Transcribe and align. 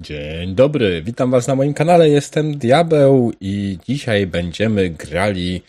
Dzień 0.00 0.54
dobry, 0.54 1.02
witam 1.02 1.30
was 1.30 1.46
na 1.48 1.54
moim 1.54 1.74
kanale, 1.74 2.08
jestem 2.08 2.58
Diabeł 2.58 3.32
i 3.40 3.78
dzisiaj 3.88 4.26
będziemy 4.26 4.90
grali 4.90 5.62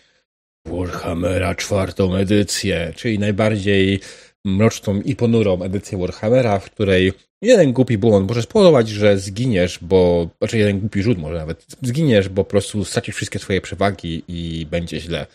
Warhammera 0.66 1.54
czwartą 1.54 2.14
edycję, 2.14 2.92
czyli 2.96 3.18
najbardziej 3.18 4.00
mroczną 4.44 5.00
i 5.00 5.16
ponurą 5.16 5.62
edycję 5.62 5.98
Warhammera, 5.98 6.58
w 6.58 6.70
której 6.70 7.12
jeden 7.42 7.72
głupi 7.72 7.98
błąd 7.98 8.28
może 8.28 8.42
spowodować, 8.42 8.88
że 8.88 9.18
zginiesz, 9.18 9.78
bo, 9.82 10.28
znaczy 10.38 10.58
jeden 10.58 10.80
głupi 10.80 11.02
rzut 11.02 11.18
może 11.18 11.34
nawet, 11.34 11.66
zginiesz, 11.82 12.28
bo 12.28 12.44
po 12.44 12.50
prostu 12.50 12.84
stracisz 12.84 13.16
wszystkie 13.16 13.38
swoje 13.38 13.60
przewagi 13.60 14.24
i 14.28 14.66
będzie 14.70 15.00
źle. 15.00 15.26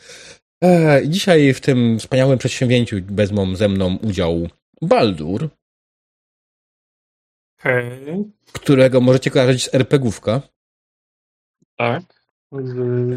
Eee, 0.64 1.10
dzisiaj 1.10 1.54
w 1.54 1.62
tym 1.62 2.00
wspaniałym 2.00 2.38
przedsięwzięciu 2.38 2.96
wezmą 3.10 3.56
ze 3.56 3.70
mną 3.70 3.98
udział 4.04 4.50
Baldur, 4.82 5.50
Hej. 7.60 8.24
którego 8.52 9.02
możecie 9.02 9.32
kojarzyć 9.32 9.64
z 9.64 9.76
RPGówka. 9.76 10.42
Tak. 11.76 12.04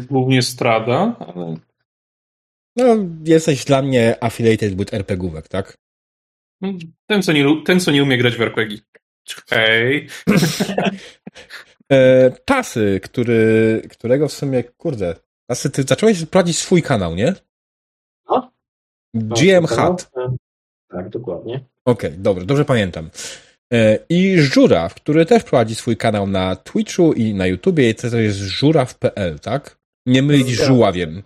Głównie 0.09 0.41
Strada, 0.41 1.15
ale 1.19 1.57
No, 2.75 2.85
jesteś 3.23 3.65
dla 3.65 3.81
mnie 3.81 4.23
affiliated 4.23 4.77
with 4.77 4.93
RPGówek, 4.93 5.47
tak? 5.47 5.77
ten, 7.05 7.23
co 7.23 7.31
nie, 7.33 7.63
ten, 7.65 7.79
co 7.79 7.91
nie 7.91 8.03
umie 8.03 8.17
grać 8.17 8.35
w 8.35 8.41
RPG. 8.41 8.77
Hej. 9.49 10.07
E, 11.91 12.31
Tasy, 12.45 12.99
który, 13.03 13.81
którego 13.89 14.27
w 14.27 14.33
sumie, 14.33 14.63
kurde, 14.63 15.15
Tasy, 15.49 15.69
ty 15.69 15.83
zacząłeś 15.83 16.25
prowadzić 16.25 16.57
swój 16.57 16.81
kanał, 16.81 17.15
nie? 17.15 17.35
No. 18.29 18.51
GM 19.13 19.65
Hat. 19.65 20.11
Tak, 20.87 21.09
dokładnie. 21.09 21.65
Okej, 21.85 22.11
dobrze, 22.17 22.45
dobrze 22.45 22.65
pamiętam. 22.65 23.09
E, 23.73 23.99
I 24.09 24.39
Żuraw, 24.39 24.93
który 24.93 25.25
też 25.25 25.43
prowadzi 25.43 25.75
swój 25.75 25.97
kanał 25.97 26.27
na 26.27 26.55
Twitchu 26.55 27.13
i 27.13 27.33
na 27.33 27.47
YouTubie, 27.47 27.89
i 27.89 27.95
to 27.95 28.17
jest 28.17 28.37
żuraw.pl, 28.37 29.39
tak? 29.39 29.77
Nie 30.05 30.21
mylić 30.21 30.47
z 30.47 30.51
Zgadza 30.51 30.65
żuławiem. 30.65 31.23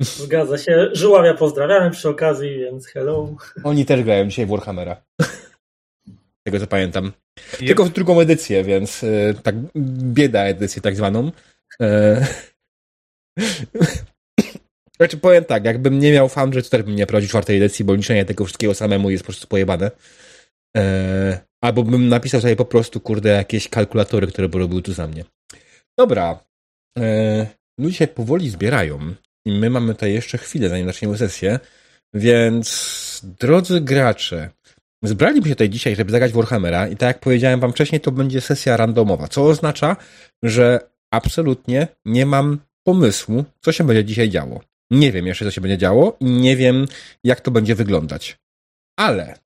Zgadza 0.00 0.58
się. 0.58 0.90
Żuławia 0.92 1.34
pozdrawiamy 1.34 1.90
przy 1.90 2.08
okazji, 2.08 2.58
więc 2.58 2.86
hello. 2.86 3.36
Oni 3.64 3.86
też 3.86 4.02
grają 4.02 4.28
dzisiaj 4.28 4.46
w 4.46 4.48
Warhammera. 4.48 5.02
Tego 6.44 6.60
co 6.60 6.66
pamiętam. 6.66 7.12
Tylko 7.58 7.84
w 7.84 7.92
drugą 7.92 8.20
edycję, 8.20 8.64
więc 8.64 9.04
e, 9.04 9.34
tak 9.42 9.54
bieda 10.02 10.42
edycję 10.42 10.82
tak 10.82 10.96
zwaną. 10.96 11.32
E, 11.82 12.26
Znaczy 14.96 15.16
powiem 15.16 15.44
tak, 15.44 15.64
jakbym 15.64 15.98
nie 15.98 16.12
miał 16.12 16.28
Foundry, 16.28 16.62
to 16.62 16.68
też 16.68 16.82
bym 16.82 16.96
nie 16.96 17.06
prowadził 17.06 17.28
czwartej 17.28 17.56
edycji, 17.56 17.84
bo 17.84 17.94
liczenie 17.94 18.24
tego 18.24 18.44
wszystkiego 18.44 18.74
samemu 18.74 19.10
jest 19.10 19.24
po 19.24 19.26
prostu 19.26 19.46
pojebane. 19.46 19.90
E, 20.76 21.40
albo 21.60 21.82
bym 21.82 22.08
napisał 22.08 22.40
sobie 22.40 22.56
po 22.56 22.64
prostu, 22.64 23.00
kurde, 23.00 23.28
jakieś 23.28 23.68
kalkulatory, 23.68 24.26
które 24.26 24.48
by 24.48 24.58
robiły 24.58 24.82
tu 24.82 24.92
za 24.92 25.06
mnie. 25.06 25.24
Dobra. 25.98 26.44
E, 26.98 27.46
ludzie 27.78 27.96
się 27.96 28.06
powoli 28.06 28.50
zbierają 28.50 29.14
i 29.44 29.58
my 29.58 29.70
mamy 29.70 29.94
tutaj 29.94 30.12
jeszcze 30.12 30.38
chwilę, 30.38 30.68
zanim 30.68 30.86
zaczniemy 30.86 31.18
sesję, 31.18 31.60
więc 32.14 33.20
drodzy 33.38 33.80
gracze, 33.80 34.50
Zbraliśmy 35.02 35.48
się 35.48 35.54
tutaj 35.54 35.68
dzisiaj, 35.68 35.96
żeby 35.96 36.12
zagrać 36.12 36.32
Warhammera 36.32 36.88
i 36.88 36.96
tak 36.96 37.06
jak 37.06 37.20
powiedziałem 37.20 37.60
wam 37.60 37.72
wcześniej, 37.72 38.00
to 38.00 38.12
będzie 38.12 38.40
sesja 38.40 38.76
randomowa, 38.76 39.28
co 39.28 39.44
oznacza, 39.44 39.96
że 40.42 40.90
absolutnie 41.10 41.88
nie 42.04 42.26
mam 42.26 42.58
pomysłu, 42.86 43.44
co 43.60 43.72
się 43.72 43.84
będzie 43.84 44.04
dzisiaj 44.04 44.30
działo. 44.30 44.60
Nie 44.90 45.12
wiem 45.12 45.26
jeszcze, 45.26 45.44
co 45.44 45.50
się 45.50 45.60
będzie 45.60 45.78
działo 45.78 46.16
i 46.20 46.24
nie 46.24 46.56
wiem, 46.56 46.86
jak 47.24 47.40
to 47.40 47.50
będzie 47.50 47.74
wyglądać. 47.74 48.38
Ale, 48.98 49.38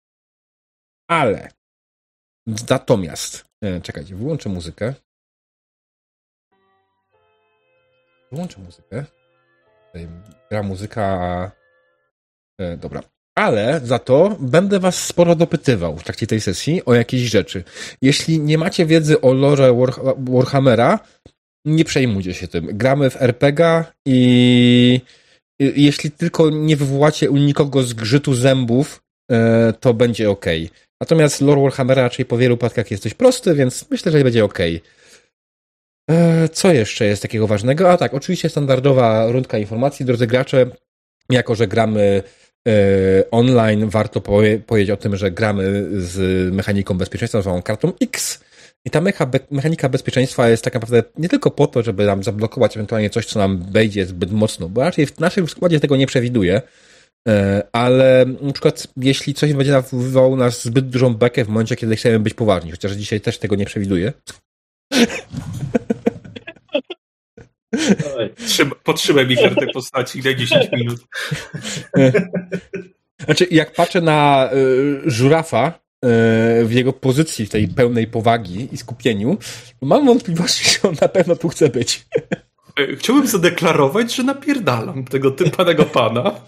ale, 1.09 1.49
natomiast, 2.71 3.45
e, 3.65 3.81
czekajcie, 3.81 4.15
wyłączę 4.17 4.49
muzykę. 4.49 4.95
Wyłączę 8.33 8.61
muzykę. 8.61 9.05
Gra 10.51 10.63
muzyka. 10.63 11.51
E, 12.61 12.77
dobra. 12.77 13.03
Ale 13.39 13.81
za 13.85 13.99
to 13.99 14.37
będę 14.41 14.81
was 14.81 15.05
sporo 15.07 15.35
dopytywał 15.35 15.97
w 15.97 16.05
trakcie 16.05 16.27
tej 16.27 16.41
sesji 16.41 16.85
o 16.85 16.95
jakieś 16.95 17.21
rzeczy. 17.23 17.65
Jeśli 18.03 18.41
nie 18.41 18.59
macie 18.59 18.87
wiedzy 18.87 19.21
o 19.21 19.33
lore 19.33 19.73
War- 19.73 20.15
Warhammera, 20.19 20.99
nie 21.65 21.85
przejmujcie 21.85 22.35
się 22.35 22.49
tym. 22.49 22.67
Gramy 22.79 23.11
w 23.11 23.23
RPG 23.23 23.85
i 24.07 25.01
i- 25.61 25.85
jeśli 25.85 26.11
tylko 26.11 26.51
nie 26.51 26.77
wywołacie 26.77 27.31
u 27.31 27.37
nikogo 27.37 27.83
zgrzytu 27.83 28.35
zębów, 28.35 29.03
e, 29.33 29.73
to 29.81 29.95
będzie 29.95 30.31
ok. 30.31 30.45
Natomiast 31.01 31.41
lore 31.41 31.63
Warhammera 31.63 32.03
raczej 32.03 32.25
po 32.25 32.39
wielu 32.39 32.57
przypadkach 32.57 32.91
jest 32.91 33.03
dość 33.03 33.15
prosty, 33.15 33.55
więc 33.55 33.91
myślę, 33.91 34.13
że 34.13 34.25
będzie 34.25 34.45
ok. 34.45 34.59
E, 36.11 36.49
Co 36.49 36.73
jeszcze 36.73 37.05
jest 37.05 37.23
takiego 37.23 37.47
ważnego? 37.47 37.93
A 37.93 37.97
tak, 37.97 38.15
oczywiście 38.15 38.49
standardowa 38.49 39.33
rundka 39.33 39.59
informacji, 39.59 40.07
drodzy 40.07 40.27
gracze. 40.27 40.67
Jako, 41.31 41.55
że 41.55 41.67
gramy 41.67 42.23
e, 42.69 42.73
online, 43.31 43.89
warto 43.89 44.21
powie, 44.21 44.59
powiedzieć 44.59 44.91
o 44.91 44.97
tym, 44.97 45.17
że 45.17 45.31
gramy 45.31 45.87
z 45.93 46.19
mechaniką 46.55 46.99
bezpieczeństwa, 46.99 47.43
zwaną 47.43 47.63
kartą 47.63 47.93
X. 48.01 48.45
I 48.85 48.91
ta 48.91 49.01
mecha, 49.01 49.27
be, 49.27 49.41
mechanika 49.51 49.89
bezpieczeństwa 49.89 50.49
jest 50.49 50.65
tak 50.65 50.75
naprawdę 50.75 51.03
nie 51.19 51.29
tylko 51.29 51.51
po 51.51 51.67
to, 51.67 51.83
żeby 51.83 52.07
nam 52.07 52.23
zablokować 52.23 52.77
ewentualnie 52.77 53.11
coś, 53.11 53.27
co 53.27 53.39
nam 53.39 53.73
wejdzie 53.73 54.07
zbyt 54.07 54.33
mocno, 54.33 54.69
bo 54.69 54.81
raczej 54.81 55.07
w 55.07 55.21
naszym 55.21 55.49
składzie 55.49 55.81
tego 55.81 55.97
nie 55.97 56.07
przewiduje, 56.07 56.63
ale 57.73 58.25
na 58.41 58.53
przykład 58.53 58.87
jeśli 58.97 59.35
coś 59.35 59.53
będzie 59.53 59.83
wywołało 59.93 60.37
nas 60.37 60.65
zbyt 60.65 60.89
dużą 60.89 61.15
bekę 61.15 61.45
w 61.45 61.49
momencie, 61.49 61.77
kiedy 61.77 61.97
chcemy 61.97 62.21
być 62.21 62.35
poważni, 62.35 62.71
chociaż 62.71 62.93
dzisiaj 62.93 63.21
też 63.21 63.39
tego 63.39 63.57
nie 63.57 63.65
Trzeba, 68.47 68.77
potrzymaj 68.85 69.27
mi 69.27 69.37
kartę 69.37 69.67
postaci, 69.67 70.23
daj 70.23 70.37
10 70.37 70.73
minut. 70.73 71.01
Znaczy, 73.25 73.47
jak 73.51 73.73
patrzę 73.73 74.01
na 74.01 74.51
y, 74.53 75.11
żurafa 75.11 75.69
y, 75.69 76.65
w 76.65 76.73
jego 76.73 76.93
pozycji, 76.93 77.47
w 77.47 77.51
tej 77.51 77.69
pełnej 77.69 78.07
powagi 78.07 78.69
i 78.73 78.77
skupieniu, 78.77 79.39
mam 79.83 80.07
wątpliwości, 80.07 80.65
że 80.71 80.89
on 80.89 80.97
na 81.01 81.09
pewno 81.09 81.37
tu 81.37 81.49
chce 81.49 81.69
być. 81.69 82.07
E, 82.79 82.97
Chciałbym 82.97 83.27
zadeklarować, 83.27 84.15
że 84.15 84.23
napierdalam 84.23 85.05
tego 85.05 85.31
typanego 85.31 85.85
pana. 85.85 86.41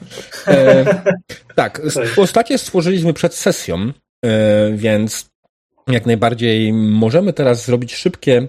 E, 0.47 0.85
tak, 1.55 1.83
postacie 2.17 2.59
stworzyliśmy 2.59 3.13
przed 3.13 3.35
sesją, 3.35 3.93
e, 4.25 4.73
więc 4.73 5.31
jak 5.89 6.07
najbardziej 6.07 6.73
możemy 6.73 7.33
teraz 7.33 7.65
zrobić 7.65 7.95
szybkie 7.95 8.49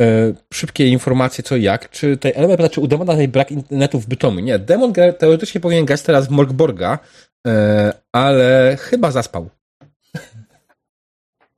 e, 0.00 0.34
szybkie 0.54 0.88
informacje 0.88 1.44
co 1.44 1.56
i 1.56 1.62
jak. 1.62 1.90
Czy 1.90 2.16
tutaj 2.16 2.32
element, 2.34 2.60
znaczy 2.60 2.80
u 2.80 2.86
demona 2.86 3.12
tutaj 3.12 3.28
brak 3.28 3.50
internetu 3.50 4.00
w 4.00 4.06
Bytomiu. 4.06 4.40
Nie, 4.40 4.58
demon 4.58 4.92
gra, 4.92 5.12
teoretycznie 5.12 5.60
powinien 5.60 5.84
grać 5.84 6.02
teraz 6.02 6.28
w 6.28 6.30
Morgborga, 6.30 6.98
e, 7.46 7.92
ale 8.12 8.76
chyba 8.80 9.10
zaspał. 9.10 9.50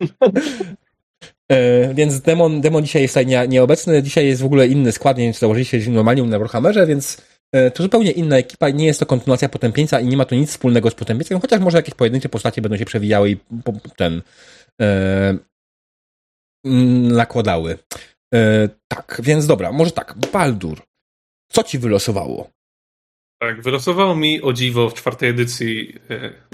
E, 1.51 1.95
Więc 1.95 2.21
demon, 2.21 2.61
demon 2.61 2.85
dzisiaj 2.85 3.03
jest 3.03 3.15
tutaj 3.15 3.27
nie, 3.27 3.49
nieobecny. 3.49 4.03
Dzisiaj 4.03 4.27
jest 4.27 4.43
w 4.43 4.45
ogóle 4.45 4.67
inny 4.67 4.93
skład, 4.93 5.19
nie 5.19 5.25
wiem, 5.25 5.33
czy 5.33 5.39
założyliście 5.39 5.91
normalnie 5.91 6.23
na 6.23 6.39
Warhammerze, 6.39 6.87
więc 6.87 7.23
e, 7.53 7.71
to 7.71 7.83
zupełnie 7.83 8.11
inna 8.11 8.37
ekipa. 8.37 8.71
Nie 8.71 8.87
jest 8.87 9.01
to 9.01 9.07
kontynuacja 9.07 9.49
Potępieńca 9.49 10.01
i 10.01 10.07
nie 10.07 10.17
ma 10.17 10.25
to 10.25 10.35
nic 10.35 10.51
wspólnego 10.51 10.91
z 10.91 10.95
Potępieńcem, 10.95 11.41
chociaż 11.41 11.61
może 11.61 11.79
jakieś 11.79 11.95
pojedyncze 11.95 12.29
postacie 12.29 12.63
będą 12.63 12.77
się 12.77 12.85
przewijały 12.85 13.31
i 13.31 13.37
po, 13.37 13.73
ten 13.97 14.23
mm, 16.65 17.13
nakładały. 17.13 17.79
Tak, 18.89 19.21
więc 19.25 19.47
dobra, 19.47 19.73
może 19.73 19.91
tak. 19.91 20.15
Baldur, 20.33 20.83
co 21.53 21.63
ci 21.63 21.79
wylosowało? 21.79 22.51
Tak, 23.43 23.63
wylosowało 23.63 24.17
mi 24.17 24.43
o 24.43 24.53
dziwo 24.53 24.91
w 24.91 24.95
czwartej 24.95 25.29
edycji 25.29 25.95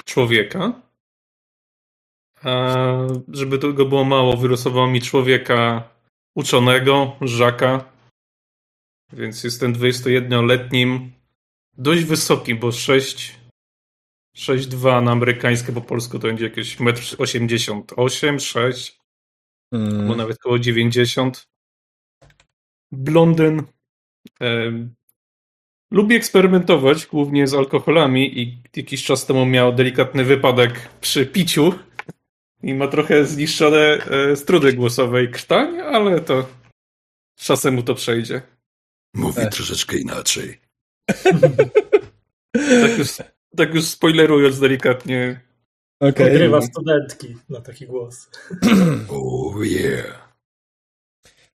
człowieka. 0.04 0.85
A 2.42 2.86
żeby 3.28 3.58
tego 3.58 3.86
było 3.86 4.04
mało, 4.04 4.36
wylosowało 4.36 4.86
mi 4.86 5.00
człowieka 5.00 5.88
uczonego, 6.34 7.16
Żaka. 7.20 7.84
Więc 9.12 9.44
jestem 9.44 9.75
21-letnim, 9.75 11.12
dość 11.78 12.05
wysokim, 12.05 12.58
bo 12.58 12.72
6, 12.72 13.38
6,2 14.37 15.02
na 15.02 15.12
amerykańskie 15.12 15.72
po 15.72 15.81
polsku 15.81 16.19
to 16.19 16.28
będzie 16.28 16.44
jakieś 16.44 16.76
1,88 16.76 18.28
m, 18.28 18.40
6, 18.40 18.99
Mm, 19.72 20.08
bo 20.08 20.16
nawet 20.16 20.37
około 20.37 20.58
90. 20.58 21.49
Blondyn. 22.93 23.62
Em, 24.40 24.94
lubi 25.90 26.14
eksperymentować, 26.14 27.06
głównie 27.06 27.46
z 27.46 27.55
alkoholami 27.55 28.40
i 28.40 28.62
jakiś 28.76 29.05
czas 29.05 29.26
temu 29.26 29.46
miał 29.46 29.72
delikatny 29.72 30.25
wypadek 30.25 30.88
przy 31.00 31.26
piciu 31.26 31.75
i 32.66 32.74
ma 32.74 32.88
trochę 32.88 33.24
zniszczone 33.24 33.78
e, 33.78 34.36
struny 34.36 34.72
głosowe 34.72 35.24
i 35.24 35.28
krtań, 35.28 35.80
ale 35.80 36.20
to 36.20 36.48
czasem 37.36 37.74
mu 37.74 37.82
to 37.82 37.94
przejdzie. 37.94 38.42
Mówi 39.14 39.40
E. 39.40 39.50
troszeczkę 39.50 39.96
inaczej. 39.98 40.60
Tak 42.80 42.98
już, 42.98 43.08
tak 43.56 43.74
już 43.74 43.84
spoilerując 43.84 44.60
delikatnie, 44.60 45.40
Okej. 46.00 46.26
Odgrywa 46.26 46.62
studentki 46.62 47.36
na 47.48 47.60
taki 47.60 47.86
głos. 47.86 48.30
Oh 49.10 49.64
yeah. 49.64 50.38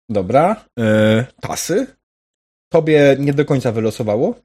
Dobra. 0.10 0.66
E, 0.80 1.26
pasy? 1.42 1.88
Tobie 2.72 3.16
nie 3.20 3.34
do 3.34 3.46
końca 3.46 3.72
wylosowało? 3.72 4.36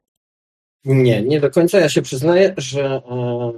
Nie, 0.85 1.23
nie 1.23 1.41
do 1.41 1.51
końca. 1.51 1.79
Ja 1.79 1.89
się 1.89 2.03
przyznaję, 2.03 2.55
że 2.57 2.85
e, 2.85 3.53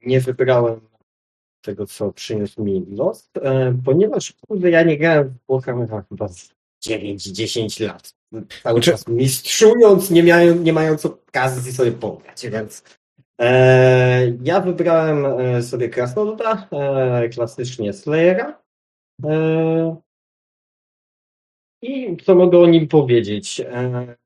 nie 0.00 0.20
wybrałem 0.20 0.80
tego, 1.66 1.86
co 1.86 2.12
przyniósł 2.12 2.62
mi 2.64 2.86
los, 2.90 3.30
e, 3.42 3.78
ponieważ 3.84 4.32
kurde, 4.48 4.70
ja 4.70 4.82
nie 4.82 4.98
grałem 4.98 5.28
w 5.28 5.52
Warhammera 5.52 6.04
chyba 6.08 6.28
z 6.28 6.50
9-10 6.86 7.86
lat. 7.86 8.14
Cały 8.62 8.74
Znaczy- 8.82 8.90
czas 8.90 9.08
mistrzując, 9.08 10.10
nie, 10.10 10.22
miałem, 10.22 10.64
nie 10.64 10.72
mając 10.72 11.06
okazji 11.06 11.72
sobie 11.72 11.92
pograć, 11.92 12.46
więc 12.48 12.84
e, 13.40 14.32
ja 14.42 14.60
wybrałem 14.60 15.26
e, 15.26 15.62
sobie 15.62 15.88
Krasnoluda, 15.88 16.68
e, 16.72 17.28
klasycznie 17.28 17.92
Slayera. 17.92 18.62
E, 19.24 19.96
I 21.82 22.16
co 22.24 22.34
mogę 22.34 22.58
o 22.58 22.66
nim 22.66 22.88
powiedzieć? 22.88 23.60
E, 23.60 24.16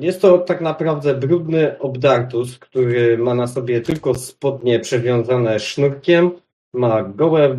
jest 0.00 0.20
to 0.20 0.38
tak 0.38 0.60
naprawdę 0.60 1.14
brudny 1.14 1.78
obdartus, 1.78 2.58
który 2.58 3.18
ma 3.18 3.34
na 3.34 3.46
sobie 3.46 3.80
tylko 3.80 4.14
spodnie 4.14 4.80
przewiązane 4.80 5.60
sznurkiem, 5.60 6.30
ma 6.72 7.02
gołe 7.02 7.54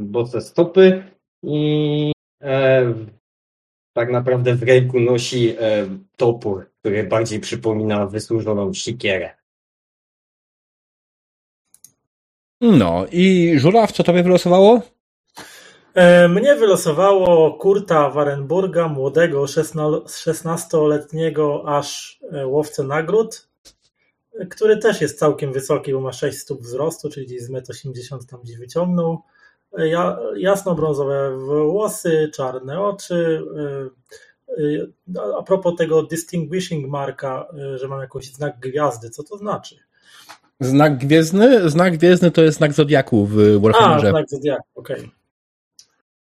bose 0.00 0.40
stopy 0.40 1.04
i 1.42 2.12
e, 2.42 2.94
tak 3.92 4.10
naprawdę 4.10 4.54
w 4.54 4.62
ręku 4.62 5.00
nosi 5.00 5.48
e, 5.48 5.86
topór, 6.16 6.70
który 6.80 7.04
bardziej 7.04 7.40
przypomina 7.40 8.06
wysłużoną 8.06 8.74
sikierę. 8.74 9.30
No 12.60 13.06
i 13.12 13.54
żuraw, 13.58 13.92
co 13.92 14.02
tobie 14.02 14.22
wylosowało? 14.22 14.95
E, 15.96 16.28
Mnie 16.28 16.54
wylosowało 16.56 17.52
Kurta 17.58 18.10
Warenburga, 18.10 18.88
młodego, 18.88 19.42
16-letniego 19.44 21.62
aż 21.66 22.20
e, 22.32 22.46
łowcę 22.46 22.82
nagród, 22.82 23.48
który 24.50 24.76
też 24.76 25.00
jest 25.00 25.18
całkiem 25.18 25.52
wysoki, 25.52 25.92
bo 25.92 26.00
ma 26.00 26.12
6 26.12 26.38
stóp 26.38 26.60
wzrostu, 26.62 27.10
czyli 27.10 27.26
gdzieś 27.26 27.42
z 27.42 27.50
1,80 27.50 28.14
m 28.14 28.18
tam 28.30 28.40
gdzieś 28.40 28.58
wyciągnął. 28.58 29.22
E, 29.78 29.88
Ja, 29.88 30.18
jasno-brązowe 30.36 31.38
włosy, 31.70 32.30
czarne 32.34 32.80
oczy. 32.80 33.42
A 35.38 35.42
propos 35.42 35.74
tego 35.78 36.02
distinguishing 36.02 36.88
marka, 36.88 37.46
że 37.74 37.88
mam 37.88 38.00
jakiś 38.00 38.32
znak 38.32 38.58
gwiazdy, 38.60 39.10
co 39.10 39.22
to 39.22 39.36
znaczy? 39.38 39.76
Znak 40.60 40.98
gwiezdny? 40.98 41.70
Znak 41.70 41.96
gwiezdny 41.98 42.30
to 42.30 42.42
jest 42.42 42.58
znak 42.58 42.72
Zodiaku 42.72 43.26
w 43.26 43.38
A, 43.38 43.58
Warhammerze. 43.60 44.10
znak 44.10 44.28
zodiaku, 44.28 44.64
okej. 44.74 45.10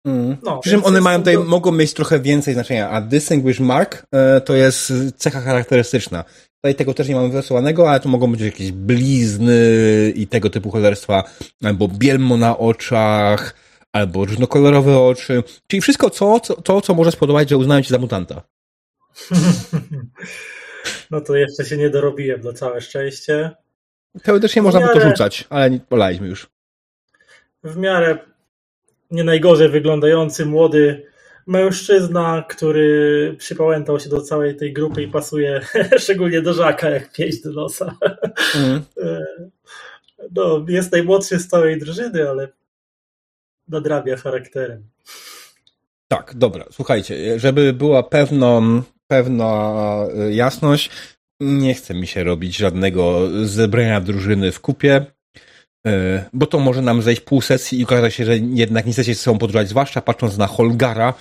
Mm. 0.06 0.38
No, 0.44 0.60
Przy 0.60 0.70
czym 0.70 0.86
one 0.86 1.02
mają 1.02 1.18
tutaj, 1.20 1.34
to- 1.36 1.44
mogą 1.44 1.72
mieć 1.72 1.94
trochę 1.94 2.20
więcej 2.20 2.54
znaczenia, 2.54 2.90
a 2.90 3.02
Distinguish 3.02 3.60
Mark 3.60 4.06
e, 4.12 4.42
to 4.42 4.56
jest 4.56 4.94
cecha 5.18 5.42
charakterystyczna. 5.42 6.24
Tutaj 6.56 6.76
tego 6.76 6.94
też 6.94 7.08
nie 7.08 7.16
mamy 7.16 7.30
wylosowanego, 7.30 7.90
ale 7.90 8.00
tu 8.00 8.10
mogą 8.10 8.32
być 8.32 8.42
jakieś 8.42 8.72
blizny 8.72 9.56
i 10.16 10.28
tego 10.28 10.50
typu 10.50 10.72
cholerstwa, 10.72 11.24
albo 11.64 11.88
bielmo 11.88 12.38
na 12.38 12.58
oczach, 12.58 13.56
albo 13.94 14.26
różnokolorowe 14.26 15.00
oczy, 15.00 15.44
czyli 15.68 15.82
wszystko 15.82 16.10
co, 16.10 16.40
co, 16.40 16.62
to, 16.62 16.82
co 16.82 16.94
może 16.94 17.12
spodobać, 17.12 17.50
że 17.50 17.58
uznają 17.58 17.82
cię 17.82 17.90
za 17.90 17.98
mutanta. 18.00 18.42
No 21.12 21.22
to 21.22 21.36
jeszcze 21.36 21.66
się 21.66 21.78
nie 21.78 21.90
dorobiłem, 21.90 22.42
na 22.42 22.54
całe 22.54 22.82
szczęście. 22.82 23.52
Teoretycznie 24.24 24.62
można 24.62 24.80
by 24.80 24.88
to 24.88 24.94
miarę- 25.00 25.10
rzucać, 25.10 25.46
ale 25.50 25.70
nie 25.72 25.80
polaliśmy 25.80 26.28
już. 26.28 26.48
W 27.64 27.78
miarę 27.78 28.18
nie 29.12 29.24
najgorzej 29.24 29.70
wyglądający 29.70 30.46
młody 30.46 31.06
mężczyzna, 31.48 32.46
który 32.50 33.36
przypałętał 33.38 34.00
się 34.00 34.10
do 34.10 34.22
całej 34.22 34.56
tej 34.56 34.74
grupy 34.74 35.04
i 35.04 35.08
pasuje 35.08 35.62
szczególnie 36.04 36.42
do 36.42 36.54
Żaka 36.54 36.90
jak 36.90 37.12
pięść 37.12 37.42
do 37.42 37.52
nosa. 37.52 37.96
Mm. 38.56 38.82
E, 39.04 39.26
No, 40.36 40.66
jest 40.68 40.92
najmłodszy 40.92 41.40
z 41.40 41.48
całej 41.48 41.80
drużyny, 41.80 42.30
ale 42.30 42.48
nadrabia 43.68 44.18
charakterem. 44.18 44.84
Tak, 46.08 46.34
dobra, 46.36 46.66
słuchajcie, 46.72 47.40
żeby 47.40 47.74
była 47.74 48.04
pewną, 48.04 48.82
pewna 49.08 49.84
y, 50.28 50.34
jasność, 50.34 50.90
nie 51.40 51.74
chce 51.74 51.94
mi 51.94 52.08
się 52.08 52.24
robić 52.24 52.58
żadnego 52.58 53.30
zebrania 53.44 54.02
drużyny 54.02 54.52
w 54.52 54.60
kupie, 54.60 55.06
bo 56.34 56.46
to 56.46 56.60
może 56.60 56.82
nam 56.82 57.02
zejść 57.02 57.22
pół 57.22 57.42
sesji 57.42 57.80
i 57.80 57.84
okaże 57.84 58.12
się, 58.12 58.26
że 58.26 58.38
jednak 58.38 58.86
nie 58.86 58.94
chcecie 58.94 59.14
ze 59.14 59.22
sobą 59.22 59.38
podróżować, 59.38 59.70
zwłaszcza 59.70 60.02
patrząc 60.02 60.38
na 60.38 60.48
Holgara 60.48 61.14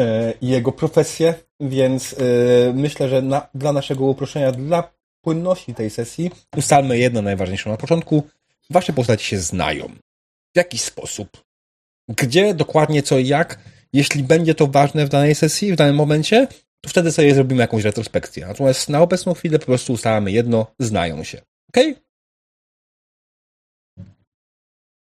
y, 0.00 0.34
i 0.42 0.48
jego 0.48 0.72
profesję, 0.72 1.34
więc 1.60 2.12
y, 2.12 2.72
myślę, 2.74 3.08
że 3.08 3.22
na, 3.22 3.48
dla 3.54 3.72
naszego 3.72 4.04
uproszczenia, 4.04 4.52
dla 4.52 4.92
płynności 5.24 5.74
tej 5.74 5.90
sesji 5.90 6.30
ustalmy 6.56 6.98
jedno 6.98 7.22
najważniejsze 7.22 7.70
na 7.70 7.76
początku. 7.76 8.22
Wasze 8.70 8.92
postacie 8.92 9.24
się 9.24 9.38
znają. 9.38 9.88
W 10.54 10.56
jakiś 10.56 10.82
sposób 10.82 11.44
gdzie, 12.08 12.54
dokładnie 12.54 13.02
co 13.02 13.18
i 13.18 13.26
jak. 13.26 13.58
Jeśli 13.92 14.22
będzie 14.22 14.54
to 14.54 14.66
ważne 14.66 15.06
w 15.06 15.08
danej 15.08 15.34
sesji, 15.34 15.72
w 15.72 15.76
danym 15.76 15.96
momencie, 15.96 16.46
to 16.84 16.90
wtedy 16.90 17.12
sobie 17.12 17.34
zrobimy 17.34 17.60
jakąś 17.60 17.84
retrospekcję. 17.84 18.46
Natomiast 18.46 18.88
na 18.88 19.00
obecną 19.00 19.34
chwilę 19.34 19.58
po 19.58 19.66
prostu 19.66 19.92
ustalamy 19.92 20.32
jedno, 20.32 20.66
znają 20.78 21.24
się. 21.24 21.42
Ok? 21.68 21.84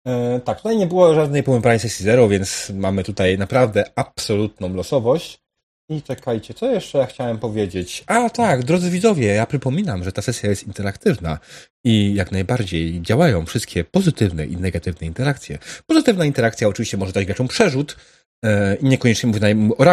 E, 0.07 0.39
tak, 0.39 0.57
tutaj 0.57 0.77
nie 0.77 0.87
było 0.87 1.15
żadnej 1.15 1.43
pomyślnej 1.43 1.79
sesji 1.79 2.05
zero, 2.05 2.29
więc 2.29 2.71
mamy 2.75 3.03
tutaj 3.03 3.37
naprawdę 3.37 3.83
absolutną 3.95 4.73
losowość. 4.73 5.43
I 5.89 6.01
czekajcie, 6.01 6.53
co 6.53 6.71
jeszcze 6.71 6.97
ja 6.97 7.05
chciałem 7.05 7.39
powiedzieć? 7.39 8.03
A 8.07 8.29
tak, 8.29 8.63
drodzy 8.63 8.89
widzowie, 8.89 9.27
ja 9.27 9.45
przypominam, 9.45 10.03
że 10.03 10.11
ta 10.11 10.21
sesja 10.21 10.49
jest 10.49 10.67
interaktywna 10.67 11.39
i 11.85 12.13
jak 12.13 12.31
najbardziej 12.31 13.01
działają 13.01 13.45
wszystkie 13.45 13.83
pozytywne 13.83 14.45
i 14.45 14.57
negatywne 14.57 15.07
interakcje. 15.07 15.57
Pozytywna 15.87 16.25
interakcja 16.25 16.67
oczywiście 16.67 16.97
może 16.97 17.11
dać 17.11 17.25
graczom 17.25 17.47
przerzut 17.47 17.95
i 18.81 18.85
niekoniecznie 18.85 19.27
mówię 19.27 19.39
nim 19.47 19.71
o 19.77 19.83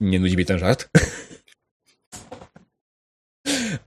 nie 0.00 0.20
nudzi 0.20 0.36
mnie 0.36 0.44
ten 0.44 0.58
żart. 0.58 0.88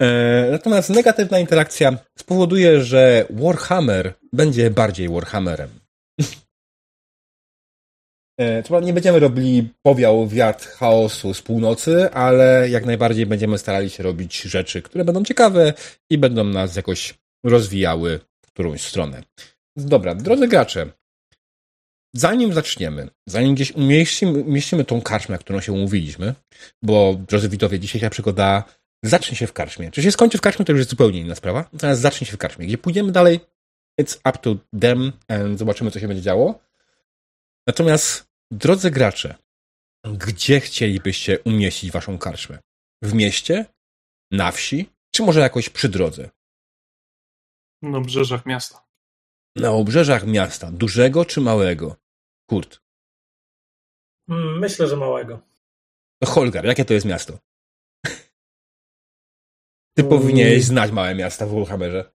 E, 0.01 0.48
Natomiast 0.51 0.89
negatywna 0.89 1.39
interakcja 1.39 1.98
spowoduje, 2.19 2.83
że 2.83 3.25
Warhammer 3.30 4.13
będzie 4.33 4.71
bardziej 4.71 5.09
Warhammerem. 5.09 5.69
E, 8.39 8.63
Co 8.63 8.79
nie 8.79 8.93
będziemy 8.93 9.20
robili 9.20 9.74
powiał 9.84 10.27
wiatr 10.27 10.67
chaosu 10.67 11.34
z 11.34 11.41
północy, 11.41 12.12
ale 12.12 12.70
jak 12.70 12.86
najbardziej 12.86 13.25
będziemy 13.25 13.58
starali 13.58 13.89
się 13.89 14.03
robić 14.03 14.41
rzeczy, 14.41 14.81
które 14.81 15.05
będą 15.05 15.24
ciekawe 15.24 15.74
i 16.10 16.17
będą 16.17 16.43
nas 16.43 16.75
jakoś 16.75 17.13
rozwijały 17.46 18.20
w 18.46 18.48
którąś 18.48 18.81
stronę. 18.81 19.24
Dobra, 19.75 20.15
drodzy 20.15 20.48
gracze, 20.48 20.88
zanim 22.13 22.53
zaczniemy, 22.53 23.10
zanim 23.27 23.56
gdzieś 23.56 23.72
umieścimy, 23.72 24.39
umieścimy 24.39 24.86
tą 24.86 25.01
karczmę, 25.01 25.38
którą 25.38 25.62
się 25.62 25.72
umówiliśmy, 25.72 26.36
bo 26.82 27.15
drodzy 27.27 27.50
widzowie, 27.50 27.80
dzisiejsza 27.80 28.10
przygoda 28.10 28.63
zacznie 29.03 29.38
się 29.38 29.48
w 29.48 29.53
karczmie. 29.53 29.91
Czy 29.91 30.03
się 30.03 30.12
skończy 30.12 30.38
w 30.38 30.41
karczmie, 30.41 30.65
to 30.65 30.72
już 30.72 30.80
jest 30.80 30.89
zupełnie 30.89 31.20
inna 31.20 31.36
sprawa. 31.36 31.70
Natomiast 31.74 32.01
zacznie 32.01 32.27
się 32.27 32.34
w 32.34 32.38
karczmie. 32.38 32.68
Gdzie 32.68 32.77
pójdziemy 32.77 33.12
dalej, 33.12 33.39
it's 34.01 34.18
up 34.30 34.38
to 34.38 34.56
them 34.80 35.12
and 35.27 35.60
zobaczymy, 35.60 35.91
co 35.91 36.00
się 36.00 36.08
będzie 36.08 36.24
działo. 36.24 36.60
Natomiast, 37.68 38.27
drodzy 38.51 38.91
gracze, 38.91 39.36
gdzie 40.18 40.60
chcielibyście 40.60 41.39
umieścić 41.39 41.91
waszą 41.91 42.18
karczmę? 42.18 42.60
W 43.03 43.13
mieście? 43.13 43.65
Na 44.32 44.51
wsi? 44.51 44.89
Czy 45.15 45.24
może 45.24 45.39
jakoś 45.39 45.70
przy 45.70 45.89
drodze? 45.89 46.30
Na 47.82 47.98
obrzeżach 47.98 48.46
miasta. 48.46 48.90
Na 49.55 49.72
obrzeżach 49.72 50.27
miasta. 50.27 50.72
Dużego 50.72 51.25
czy 51.25 51.41
małego? 51.41 51.96
Kurt. 52.50 52.81
Mm, 54.29 54.60
Myślę, 54.60 54.88
że 54.88 54.96
małego. 54.96 55.41
No 56.22 56.27
Holgar, 56.29 56.65
jakie 56.65 56.86
to 56.86 56.93
jest 56.93 57.05
miasto? 57.05 57.39
Ty 59.96 60.01
Mm. 60.01 60.10
powinieneś 60.10 60.63
znać 60.63 60.91
małe 60.91 61.15
miasta 61.15 61.46
w 61.46 61.50
Warhammerze. 61.60 62.12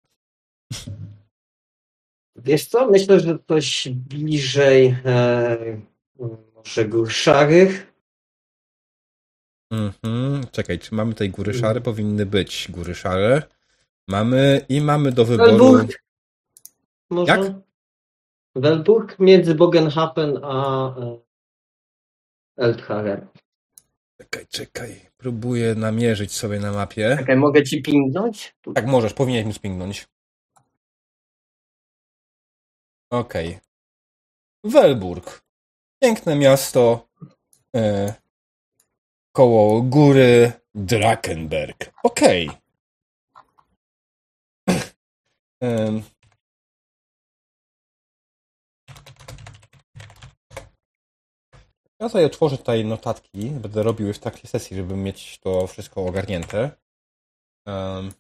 Wiesz 2.37 2.67
co, 2.67 2.91
myślę, 2.91 3.21
że 3.21 3.39
coś 3.49 3.89
bliżej 3.89 4.97
e, 5.05 5.81
może 6.55 6.85
gór 6.89 7.11
szarych. 7.13 7.93
Mhm. 9.73 10.47
Czekaj, 10.53 10.79
czy 10.79 10.95
mamy 10.95 11.13
tutaj 11.13 11.31
góry 11.31 11.55
szare? 11.55 11.69
Mhm. 11.79 11.83
Powinny 11.83 12.27
być 12.27 12.67
góry 12.71 12.95
szare. 12.95 13.43
Mamy 14.09 14.67
i 14.69 14.81
mamy 14.81 15.13
do 15.13 15.25
wyboru. 15.25 15.51
Welburg. 15.51 16.06
Może? 17.11 17.33
Jak? 17.33 17.53
Welburg 18.55 19.19
między 19.19 19.55
Bogenhafen 19.55 20.39
a 20.43 20.89
e, 20.97 21.19
Eldharem. 22.57 23.29
czekaj, 24.19 24.47
czekaj. 24.47 25.01
Próbuję 25.17 25.75
namierzyć 25.75 26.33
sobie 26.33 26.61
na 26.61 26.73
mapie. 26.73 27.17
Czekaj, 27.19 27.37
mogę 27.37 27.63
ci 27.65 27.83
pingnąć? 27.83 28.57
Tak, 28.75 28.87
możesz, 28.87 29.13
powinieneś 29.15 29.47
mi 29.47 29.55
spingnąć. 29.55 30.09
Okej. 33.11 33.59
Welburg. 34.65 35.43
Piękne 36.03 36.37
miasto. 36.37 37.09
E, 37.77 38.15
koło 39.33 39.83
góry 39.83 40.53
Drakenberg. 40.75 41.93
Okej. 42.03 42.51
Em. 45.61 46.03
Ja 52.01 52.09
sobie 52.09 52.27
otworzę 52.27 52.59
tutaj 52.59 52.85
notatki. 52.85 53.51
Będę 53.51 53.83
robił 53.83 54.13
w 54.13 54.19
takiej 54.19 54.51
sesji, 54.51 54.77
żeby 54.77 54.97
mieć 54.97 55.39
to 55.39 55.67
wszystko 55.67 56.07
ogarnięte. 56.07 56.71
Em, 57.67 58.13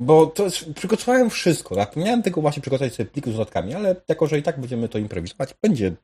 bo 0.00 0.26
to 0.26 0.44
jest, 0.44 0.72
przygotowałem 0.74 1.30
wszystko, 1.30 1.74
tak? 1.74 1.96
Miałem 1.96 2.22
tylko 2.22 2.40
właśnie 2.40 2.62
przygotować 2.62 2.94
sobie 2.94 3.10
plik 3.10 3.28
z 3.28 3.38
notatkami, 3.38 3.74
ale 3.74 3.96
jako, 4.08 4.26
że 4.26 4.38
i 4.38 4.42
tak 4.42 4.60
będziemy 4.60 4.88
to 4.88 4.98
improwizować, 4.98 5.54
będzie 5.62 5.96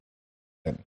ten. 0.62 0.82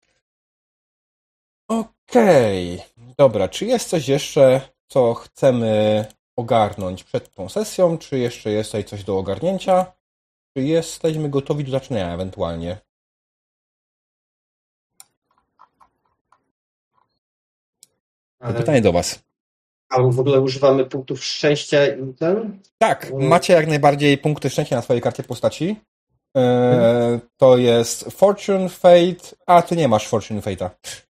Okej, 1.67 2.81
dobra, 3.17 3.47
czy 3.47 3.65
jest 3.65 3.89
coś 3.89 4.07
jeszcze, 4.07 4.61
co 4.87 5.13
chcemy 5.13 6.05
ogarnąć 6.35 7.03
przed 7.03 7.35
tą 7.35 7.49
sesją, 7.49 7.97
czy 7.97 8.19
jeszcze 8.19 8.51
jest 8.51 8.69
tutaj 8.69 8.83
coś 8.83 9.03
do 9.03 9.17
ogarnięcia? 9.17 9.93
Czy 10.57 10.63
jesteśmy 10.63 11.29
gotowi 11.29 11.63
do 11.63 11.71
zaczynania 11.71 12.13
ewentualnie? 12.13 12.77
To 18.47 18.53
pytanie 18.53 18.81
do 18.81 18.91
Was. 18.91 19.19
A 19.89 20.01
w 20.01 20.19
ogóle 20.19 20.41
używamy 20.41 20.85
punktów 20.85 21.23
szczęścia 21.23 21.87
i 21.87 22.13
ten? 22.13 22.59
Tak, 22.77 23.05
Mm. 23.11 23.27
macie 23.27 23.53
jak 23.53 23.67
najbardziej 23.67 24.17
punkty 24.17 24.49
szczęścia 24.49 24.75
na 24.75 24.81
swojej 24.81 25.01
karcie 25.01 25.23
postaci. 25.23 25.75
E, 26.37 27.19
to 27.37 27.57
jest 27.57 28.03
Fortune, 28.11 28.69
Fate, 28.69 29.35
a 29.45 29.61
ty 29.61 29.75
nie 29.75 29.87
masz 29.87 30.07
Fortune 30.07 30.41
Fate'a. 30.41 30.69